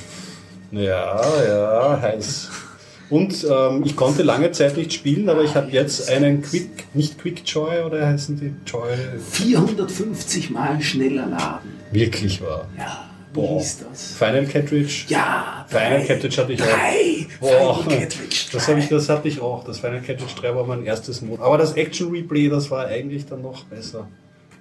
Ja, 0.73 1.21
ja, 1.49 1.99
heiß. 2.01 2.49
Und 3.11 3.45
ähm, 3.51 3.83
ich 3.85 3.97
konnte 3.97 4.23
lange 4.23 4.53
Zeit 4.53 4.77
nicht 4.77 4.93
spielen, 4.93 5.29
aber 5.29 5.43
ich 5.43 5.55
habe 5.57 5.71
jetzt 5.73 6.09
einen 6.09 6.43
Quick, 6.43 6.87
nicht 6.95 7.19
Quick 7.19 7.43
Joy 7.45 7.83
oder 7.85 8.07
heißen 8.07 8.39
die 8.39 8.53
Joy? 8.71 8.89
450 9.33 10.51
Mal 10.51 10.81
schneller 10.81 11.27
laden. 11.27 11.71
Wirklich 11.91 12.41
wahr. 12.41 12.69
Ja, 12.79 13.11
Boah. 13.33 13.57
wie 13.59 13.63
ist 13.63 13.85
das? 13.91 14.13
Final 14.13 14.47
Cartridge? 14.47 15.07
Ja, 15.09 15.67
Final 15.69 16.05
Cartridge 16.07 16.37
hatte 16.41 16.53
ich 16.53 16.63
auch. 16.63 16.67
drei. 16.67 17.27
Boah, 17.41 17.83
Final 17.83 17.99
Cartridge 17.99 18.47
das, 18.53 18.69
ich, 18.69 18.89
das 18.89 19.09
hatte 19.09 19.29
ich 19.29 19.41
auch. 19.41 19.65
Das 19.65 19.79
Final 19.81 20.01
Cartridge 20.03 20.35
3 20.41 20.55
war 20.55 20.65
mein 20.67 20.85
erstes 20.85 21.21
Mod. 21.23 21.41
Aber 21.41 21.59
das 21.59 21.73
Action 21.73 22.11
Replay, 22.11 22.49
das 22.49 22.71
war 22.71 22.87
eigentlich 22.87 23.27
dann 23.27 23.43
noch 23.43 23.65
besser. 23.65 24.07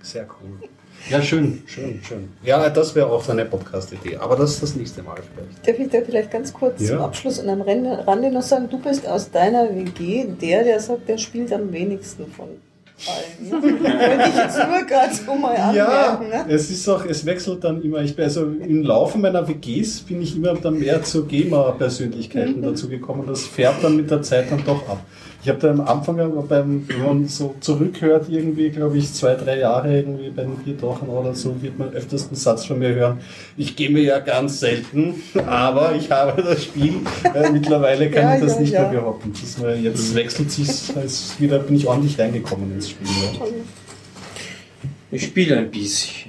Sehr 0.02 0.28
cool. 0.42 0.68
Ja, 1.10 1.22
schön, 1.22 1.64
schön, 1.66 2.00
schön. 2.04 2.30
Ja, 2.44 2.70
das 2.70 2.94
wäre 2.96 3.08
auch 3.08 3.24
so 3.24 3.32
eine 3.32 3.46
Podcast-Idee. 3.46 4.18
Aber 4.18 4.36
das 4.36 4.60
das 4.60 4.76
nächste 4.76 5.02
Mal 5.02 5.16
vielleicht. 5.16 5.68
Darf 5.68 5.80
ich 5.80 5.90
da 5.92 6.06
vielleicht 6.06 6.32
ganz 6.32 6.54
kurz 6.54 6.82
Ja. 6.82 6.90
zum 6.90 7.00
Abschluss 7.02 7.40
und 7.40 7.50
am 7.50 7.62
Rande, 7.62 8.32
noch 8.32 8.42
sagen, 8.42 8.68
du 8.70 8.78
bist 8.80 9.08
aus 9.08 9.32
deiner 9.32 9.70
WG 9.76 10.26
der, 10.42 10.64
der 10.64 10.80
sagt, 10.80 11.08
der 11.08 11.18
spielt 11.18 11.52
am 11.54 11.72
wenigsten 11.72 12.28
von 12.28 12.48
allen. 13.08 13.50
Ne? 13.50 13.52
Wollte 13.80 14.30
ich 14.30 14.36
jetzt 14.36 14.58
nur 14.58 14.86
gerade 14.86 15.14
so 15.16 15.34
mal 15.36 15.56
Ja, 15.76 16.18
anmerken. 16.18 16.48
Ne? 16.50 16.54
es 16.54 16.70
ist 16.70 16.88
auch, 16.90 17.06
es 17.06 17.26
wechselt 17.26 17.64
dann 17.64 17.82
immer. 17.82 18.02
Ich 18.02 18.16
bin 18.16 18.26
also 18.26 18.44
im 18.44 18.84
Laufe 18.84 19.18
meiner 19.18 19.48
WGs 19.48 20.02
bin 20.02 20.22
ich 20.22 20.36
immer 20.36 20.54
dann 20.56 20.78
mehr 20.80 21.02
zu 21.02 21.26
Gamer-Persönlichkeiten 21.26 22.62
dazu 22.62 22.90
gekommen. 22.90 23.24
Das 23.26 23.46
färbt 23.46 23.84
dann 23.84 23.96
mit 23.96 24.12
der 24.12 24.22
Zeit 24.22 24.52
dann 24.52 24.64
doch 24.66 24.88
ab. 24.90 25.00
Ich 25.42 25.48
habe 25.48 25.60
da 25.60 25.72
am 25.72 25.80
Anfang, 25.82 26.20
aber 26.20 26.42
beim, 26.42 26.86
wenn 26.90 27.02
man 27.06 27.28
so 27.30 27.56
zurückhört, 27.62 28.26
irgendwie, 28.30 28.70
glaube 28.72 28.98
ich, 28.98 29.14
zwei, 29.14 29.36
drei 29.36 29.60
Jahre 29.60 29.96
irgendwie 29.96 30.30
bei 30.32 30.44
den 30.44 30.58
Biertauchen 30.58 31.08
oder 31.08 31.34
so, 31.34 31.62
wird 31.62 31.80
man 31.80 31.94
öfters 31.94 32.28
einen 32.28 32.36
Satz 32.36 32.66
von 32.66 32.80
mir 32.80 32.94
hören. 32.94 33.20
Ich 33.56 33.78
gehe 33.78 33.90
mir 33.90 34.04
ja 34.04 34.20
ganz 34.20 34.60
selten, 34.60 35.16
aber 35.48 35.96
ich 35.96 36.12
habe 36.12 36.44
das 36.44 36.66
Spiel. 36.66 36.96
Äh, 37.34 37.52
mittlerweile 37.52 38.12
kann 38.12 38.24
Ja, 38.24 38.36
ich 38.36 38.42
das 38.42 38.56
ja, 38.56 38.60
nicht 38.62 38.74
ja. 38.74 38.82
mehr 38.82 39.00
behaupten. 39.00 39.32
Das, 39.32 39.62
weil 39.62 39.80
jetzt 39.80 40.14
wechselt 40.14 40.52
sich, 40.52 40.70
wieder 41.40 41.60
bin 41.60 41.78
ich 41.78 41.88
ordentlich 41.88 42.20
reingekommen 42.20 42.74
ins 42.74 42.90
Spiel. 42.90 43.08
Ja. 43.08 43.46
Ich 45.12 45.24
spiele 45.24 45.58
ein 45.58 45.72
bisschen. 45.72 46.29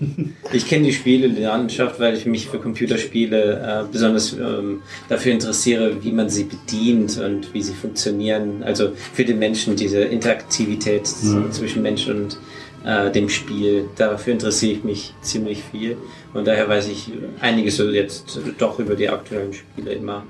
Ich 0.52 0.66
kenne 0.66 0.86
die 0.86 0.92
Spielelandschaft, 0.92 2.00
weil 2.00 2.16
ich 2.16 2.26
mich 2.26 2.46
für 2.48 2.58
Computerspiele 2.58 3.84
äh, 3.88 3.92
besonders 3.92 4.32
ähm, 4.32 4.82
dafür 5.08 5.32
interessiere, 5.32 6.02
wie 6.02 6.12
man 6.12 6.28
sie 6.28 6.44
bedient 6.44 7.18
und 7.18 7.52
wie 7.54 7.62
sie 7.62 7.74
funktionieren. 7.74 8.62
Also 8.64 8.92
für 9.14 9.24
den 9.24 9.38
Menschen 9.38 9.76
diese 9.76 10.00
Interaktivität 10.00 11.06
z- 11.06 11.52
zwischen 11.54 11.82
Mensch 11.82 12.08
und 12.08 12.38
äh, 12.84 13.10
dem 13.12 13.28
Spiel. 13.28 13.84
Dafür 13.96 14.32
interessiere 14.32 14.72
ich 14.72 14.84
mich 14.84 15.12
ziemlich 15.22 15.62
viel. 15.70 15.96
Und 16.32 16.46
daher 16.46 16.68
weiß 16.68 16.88
ich 16.88 17.10
einiges 17.40 17.76
so 17.76 17.90
jetzt 17.90 18.40
doch 18.58 18.78
über 18.78 18.94
die 18.96 19.08
aktuellen 19.08 19.52
Spiele 19.52 19.92
immer. 19.92 20.24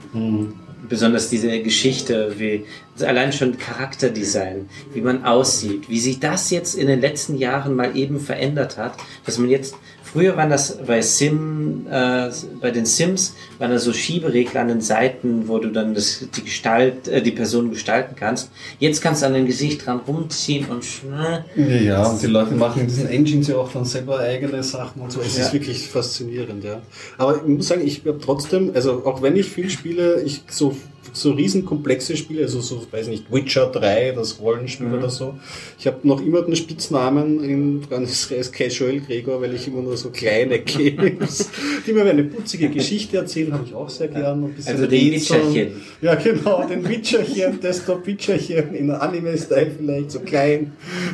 Besonders 0.90 1.30
diese 1.30 1.62
Geschichte, 1.62 2.34
wie 2.36 2.66
allein 3.00 3.32
schon 3.32 3.56
Charakterdesign, 3.56 4.68
wie 4.92 5.00
man 5.00 5.24
aussieht, 5.24 5.88
wie 5.88 6.00
sich 6.00 6.18
das 6.18 6.50
jetzt 6.50 6.74
in 6.74 6.88
den 6.88 7.00
letzten 7.00 7.38
Jahren 7.38 7.76
mal 7.76 7.96
eben 7.96 8.20
verändert 8.20 8.76
hat, 8.76 8.94
dass 9.24 9.38
man 9.38 9.48
jetzt 9.48 9.76
früher 10.12 10.36
waren 10.36 10.50
das 10.50 10.78
bei 10.86 11.00
Sim, 11.02 11.86
äh, 11.90 12.30
bei 12.60 12.70
den 12.70 12.86
Sims 12.86 13.34
waren 13.58 13.70
da 13.70 13.78
so 13.78 13.92
Schieberegler 13.92 14.60
an 14.62 14.68
den 14.68 14.80
Seiten, 14.80 15.48
wo 15.48 15.58
du 15.58 15.68
dann 15.70 15.94
das, 15.94 16.24
die 16.36 16.44
Gestalt, 16.44 17.08
äh, 17.08 17.22
die 17.22 17.30
Person 17.30 17.70
gestalten 17.70 18.14
kannst. 18.16 18.50
Jetzt 18.78 19.02
kannst 19.02 19.22
du 19.22 19.26
an 19.26 19.34
dem 19.34 19.46
Gesicht 19.46 19.84
dran 19.86 20.00
rumziehen 20.06 20.66
und 20.66 20.84
schnell. 20.84 21.44
Ja, 21.84 22.06
und 22.06 22.20
die 22.22 22.26
Leute 22.26 22.54
machen 22.54 22.82
in 22.82 22.86
diesen 22.88 23.08
Engines 23.08 23.48
ja 23.48 23.56
auch 23.56 23.72
dann 23.72 23.84
selber 23.84 24.18
eigene 24.18 24.62
Sachen 24.62 25.02
und 25.02 25.12
so. 25.12 25.20
Es 25.20 25.36
Ja. 25.36 25.44
ist 25.44 25.52
wirklich 25.52 25.88
faszinierend, 25.88 26.64
ja. 26.64 26.80
Aber 27.18 27.36
ich 27.36 27.42
muss 27.42 27.68
sagen, 27.68 27.82
ich 27.86 28.00
habe 28.06 28.18
trotzdem, 28.22 28.72
also 28.74 29.04
auch 29.04 29.22
wenn 29.22 29.36
ich 29.36 29.46
viel 29.46 29.70
spiele, 29.70 30.22
ich 30.22 30.42
so, 30.50 30.76
so 31.12 31.32
riesenkomplexe 31.32 32.16
Spiele, 32.16 32.42
also 32.42 32.60
so, 32.60 32.86
weiß 32.90 33.08
nicht, 33.08 33.32
Witcher 33.32 33.66
3, 33.66 34.12
das 34.12 34.38
Rollenspiel 34.40 34.86
Mhm. 34.88 34.94
oder 34.94 35.10
so. 35.10 35.38
Ich 35.78 35.86
habe 35.86 36.06
noch 36.06 36.20
immer 36.20 36.42
den 36.42 36.54
Spitznamen 36.56 37.42
in 37.42 37.82
als 37.90 38.52
Casual 38.52 39.00
Gregor, 39.00 39.40
weil 39.40 39.54
ich 39.54 39.66
immer 39.66 39.82
nur 39.82 39.96
so 39.96 40.10
kleine 40.10 40.58
Games, 40.60 41.50
die 41.86 41.92
mir 41.92 42.04
eine 42.04 42.24
putzige 42.24 42.68
Geschichte 42.68 43.16
erzählen, 43.16 43.52
habe 43.52 43.64
ich 43.66 43.74
auch 43.74 43.88
sehr 43.88 44.08
gern. 44.08 44.44
Ein 44.44 44.52
bisschen 44.54 44.72
Also 44.74 44.86
den. 44.86 45.12
Witcherchen. 45.12 45.68
Ja, 46.00 46.14
genau, 46.14 46.66
den 46.68 46.88
Witcherchen, 46.88 47.60
Desktop-Witcherchen 47.62 48.74
in 48.74 48.90
Anime-Style 48.90 49.72
vielleicht, 49.78 50.10
so 50.10 50.20
klein, 50.20 50.72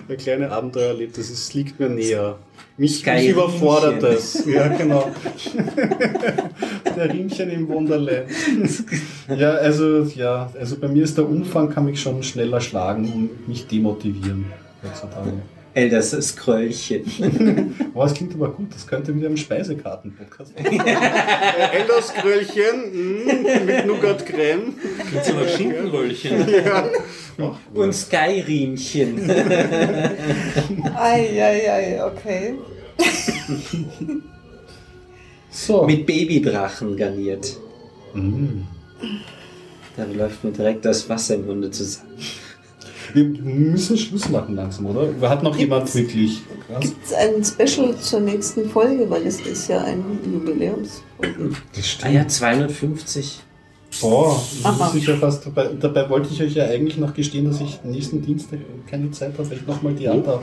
der 0.08 0.16
kleine 0.16 0.50
Abenteuer 0.50 0.88
erlebt, 0.88 1.16
das 1.16 1.30
ist, 1.30 1.54
liegt 1.54 1.78
mir 1.80 1.88
näher. 1.88 2.38
Mich, 2.78 3.06
mich 3.06 3.28
überfordert 3.28 4.02
das. 4.02 4.44
Ja, 4.44 4.68
genau. 4.68 5.10
der 6.96 7.12
Riemchen 7.12 7.50
im 7.50 7.68
Wunderland. 7.68 8.26
Ja, 9.36 9.54
also, 9.54 10.02
ja, 10.02 10.52
also 10.58 10.76
bei 10.76 10.86
mir 10.86 11.02
ist 11.02 11.18
der 11.18 11.28
Umfang, 11.28 11.70
kann 11.70 11.84
mich 11.84 12.00
schon 12.00 12.22
schneller 12.22 12.60
schlagen 12.60 13.12
und 13.12 13.48
mich 13.48 13.66
demotivieren. 13.66 14.46
Heutzutage. 14.84 15.32
Ist 15.76 16.36
Kröllchen. 16.38 17.04
Oh, 17.94 18.02
das 18.02 18.14
klingt 18.14 18.34
aber 18.34 18.50
gut, 18.50 18.74
das 18.74 18.86
könnte 18.86 19.14
wieder 19.14 19.26
im 19.26 19.36
Speisekarten-Podcast 19.36 20.52
äh, 20.56 21.78
Elderskröllchen 21.78 23.24
mm, 23.24 23.66
mit 23.66 23.86
Nougat-Creme. 23.86 24.74
Gibt's 25.10 25.32
noch 25.32 25.48
Schinkenröllchen? 25.48 26.46
Ja. 26.66 26.90
Ach, 27.38 27.58
Und 27.74 27.94
Skyriemchen. 27.94 29.30
Eieiei, 30.94 32.02
okay. 32.04 32.54
So. 35.50 35.84
Mit 35.84 36.06
Babydrachen 36.06 36.96
garniert. 36.96 37.56
Mm. 38.14 38.62
Da 39.96 40.04
läuft 40.04 40.44
mir 40.44 40.52
direkt 40.52 40.84
das 40.84 41.08
Wasser 41.08 41.34
im 41.34 41.46
Munde 41.46 41.70
zusammen. 41.70 42.10
Wir 43.14 43.24
müssen 43.24 43.96
Schluss 43.96 44.28
machen 44.28 44.54
langsam, 44.56 44.86
oder? 44.86 45.08
Hat 45.28 45.42
noch 45.42 45.56
jemand 45.56 45.92
wirklich? 45.94 46.42
Gibt 46.80 46.96
es 47.04 47.12
ein 47.12 47.44
Special 47.44 47.96
zur 47.96 48.20
nächsten 48.20 48.68
Folge, 48.68 49.08
weil 49.08 49.26
es 49.26 49.40
ist 49.40 49.68
ja 49.68 49.82
ein 49.82 50.02
Jubiläumsfolge. 50.24 51.56
Das 51.74 51.98
Ah 52.02 52.08
ja, 52.08 52.26
250. 52.26 53.40
Boah, 54.00 54.42
das 54.62 54.80
ist 54.80 54.92
sicher 54.92 55.16
fast 55.16 55.46
dabei. 55.46 55.70
Dabei 55.80 56.10
wollte 56.10 56.28
ich 56.30 56.42
euch 56.42 56.54
ja 56.54 56.64
eigentlich 56.66 56.98
noch 56.98 57.14
gestehen, 57.14 57.46
dass 57.46 57.60
ich 57.60 57.80
nächsten 57.84 58.20
Dienstag 58.20 58.58
keine 58.86 59.10
Zeit 59.10 59.32
habe, 59.38 59.48
weil 59.48 59.56
ich 59.56 59.66
nochmal 59.66 59.94
die 59.94 60.04
darf. 60.04 60.40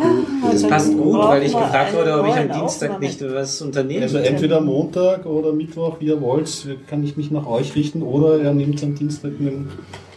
Das 0.52 0.62
dann 0.62 0.70
passt 0.72 0.98
gut, 0.98 1.20
weil 1.20 1.44
ich 1.44 1.52
gefragt 1.52 1.94
wurde, 1.96 2.20
ob 2.20 2.28
ich 2.28 2.34
am 2.34 2.52
Dienstag 2.52 3.00
nicht 3.00 3.22
was 3.22 3.62
unternehmen 3.62 4.04
Also 4.04 4.18
entweder 4.18 4.62
Montag 4.62 5.26
oder 5.26 5.54
Mittwoch, 5.54 5.98
wie 6.00 6.08
ihr 6.08 6.22
wollt, 6.22 6.68
kann 6.88 7.04
ich 7.04 7.16
mich 7.16 7.30
nach 7.32 7.46
euch 7.46 7.76
richten 7.76 8.02
oder 8.02 8.40
ihr 8.40 8.54
nehmt 8.54 8.82
am 8.82 8.96
Dienstag 8.96 9.40
mit 9.40 9.52
dem, 9.52 9.64
mit 9.64 9.72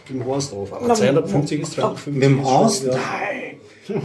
dem 0.09 0.25
Horst 0.25 0.53
auf. 0.53 0.73
Aber 0.73 0.87
Na, 0.87 0.93
250 0.95 1.61
ist 1.61 1.73
250. 1.73 2.13
Mit 2.13 2.23
dem 2.23 2.43
Horst? 2.45 2.85
wieder- 2.85 2.99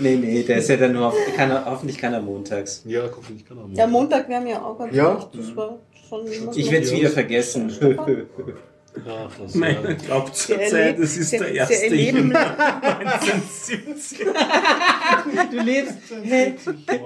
nee, 0.00 0.16
nee, 0.16 0.42
der 0.42 0.56
ist 0.58 0.68
ja 0.68 0.76
dann 0.76 0.92
nur, 0.92 1.06
auf, 1.08 1.14
kann 1.36 1.50
er, 1.50 1.64
hoffentlich 1.66 1.96
kann 1.98 2.12
er 2.12 2.20
montags. 2.20 2.82
Ja, 2.86 3.02
hoffentlich 3.16 3.46
kann 3.46 3.56
er 3.58 3.66
Ja, 3.78 3.86
Montag 3.86 4.28
wäre 4.28 4.40
mir 4.42 4.62
auch 4.64 4.78
ganz 4.78 4.94
Ja. 4.94 5.14
recht. 5.14 5.28
Das 5.32 5.56
war 5.56 5.78
schon 6.08 6.26
Ich 6.54 6.70
werde 6.70 6.84
es 6.86 6.92
wieder 6.92 7.10
vergessen. 7.10 7.72
Ach, 9.08 9.30
das, 9.38 9.54
Meine 9.54 9.96
glaubt 9.96 10.34
zur 10.36 10.60
Zeit, 10.62 10.98
es 10.98 11.16
ist 11.16 11.32
der 11.32 11.52
erste 11.54 11.94
Jänner 11.94 12.58
1970. 12.98 14.18
Du 15.50 15.60
lebst, 15.62 15.94
hey, 16.22 16.54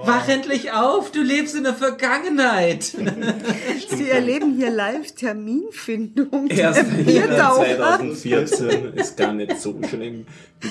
wach 0.03 0.27
endlich 0.27 0.71
auf, 0.71 1.11
du 1.11 1.21
lebst 1.21 1.55
in 1.55 1.63
der 1.63 1.75
Vergangenheit. 1.75 2.83
Sie 2.83 4.09
erleben 4.09 4.55
hier 4.55 4.71
live 4.71 5.11
Terminfindung. 5.11 6.49
1. 6.49 6.59
Jänner 6.59 6.83
Biertaucher. 7.03 7.99
2014 7.99 8.93
ist 8.95 9.15
gar 9.17 9.33
nicht 9.33 9.59
so 9.59 9.79
schlimm. 9.87 10.25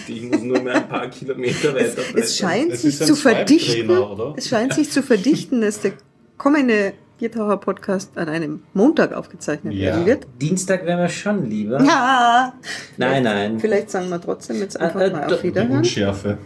Ich 0.09 0.23
muss 0.23 0.41
nur 0.41 0.61
mehr 0.61 0.77
ein 0.77 0.89
paar 0.89 1.09
Kilometer 1.11 1.75
weiter 1.75 2.03
Es 2.17 2.37
scheint 2.37 2.73
Es 2.73 2.83
sich 2.83 2.99
zu 2.99 3.15
verdichten. 3.15 3.91
Es 4.37 4.49
scheint 4.49 4.75
sich 4.75 4.91
zu 4.91 5.03
verdichten, 5.03 5.61
dass 5.61 5.81
der 5.81 5.93
kommende 6.37 6.95
Biertaucher-Podcast 7.29 8.17
an 8.19 8.29
einem 8.29 8.63
Montag 8.75 9.15
aufgezeichnet 9.15 9.73
Ja. 9.75 9.87
werden 9.93 10.05
wird. 10.07 10.27
Dienstag 10.41 10.85
wäre 10.85 11.01
mir 11.03 11.09
schon 11.09 11.49
lieber. 11.49 11.83
Ja! 11.83 12.53
Nein, 12.99 13.23
nein. 13.23 13.59
Vielleicht 13.61 13.91
sagen 13.91 14.11
wir 14.11 14.21
trotzdem 14.21 14.59
jetzt 14.59 14.79
einfach 14.79 15.01
Äh, 15.01 15.07
äh, 15.07 15.11
mal 15.13 15.33
auf 15.33 15.41
Die 15.41 15.47
Wiederhören. 15.49 15.79
Unschärfe. 15.79 16.37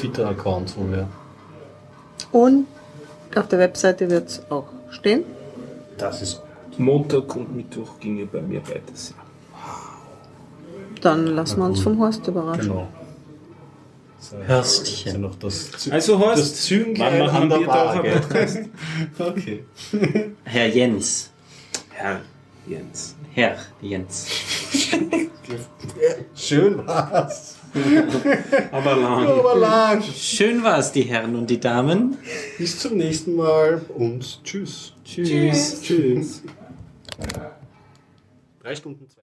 Twitter-Account, 0.00 0.74
wo 0.76 0.90
wir. 0.90 1.08
Und 2.32 2.66
auf 3.34 3.48
der 3.48 3.58
Webseite 3.58 4.08
wird 4.10 4.28
es 4.28 4.42
auch 4.50 4.66
stehen. 4.90 5.24
Das 5.96 6.22
ist. 6.22 6.42
Montag 6.76 7.34
und 7.34 7.56
Mittwoch 7.56 7.98
ginge 7.98 8.26
bei 8.26 8.40
mir 8.40 8.60
beides. 8.60 9.12
Dann 11.00 11.26
lassen 11.26 11.58
wir 11.58 11.66
uns 11.66 11.80
vom 11.80 11.98
Horst 11.98 12.26
überraschen. 12.26 12.68
Genau. 12.68 12.88
Hörstchen. 14.46 15.12
Also 15.12 15.18
noch 15.20 15.34
das, 15.36 15.72
Zü- 15.72 15.92
Also 15.92 16.18
Horst, 16.18 16.42
das 16.42 16.62
Zünglein 16.66 17.18
machen 17.20 17.42
an 17.42 17.48
der 17.48 17.66
Waage. 17.66 18.10
Podcast? 18.20 18.58
Okay. 19.18 19.64
Herr 20.44 20.68
Jens. 20.68 21.30
Herr 21.90 22.20
Jens. 22.66 23.14
Herr 23.32 23.56
Jens. 23.80 24.26
Schön 26.34 26.86
war's. 26.86 27.56
Aber 28.72 28.96
lang. 28.96 29.26
Aber 29.26 29.54
lang. 29.56 30.02
Schön 30.02 30.62
war 30.62 30.78
es, 30.78 30.92
die 30.92 31.02
Herren 31.02 31.36
und 31.36 31.48
die 31.48 31.60
Damen. 31.60 32.16
Bis 32.58 32.78
zum 32.78 32.96
nächsten 32.96 33.36
Mal 33.36 33.80
und 33.96 34.42
tschüss. 34.44 34.92
Tschüss. 35.04 35.82
Tschüss. 35.82 36.42
Drei 38.60 38.74
Stunden 38.74 39.08
zwei. 39.08 39.16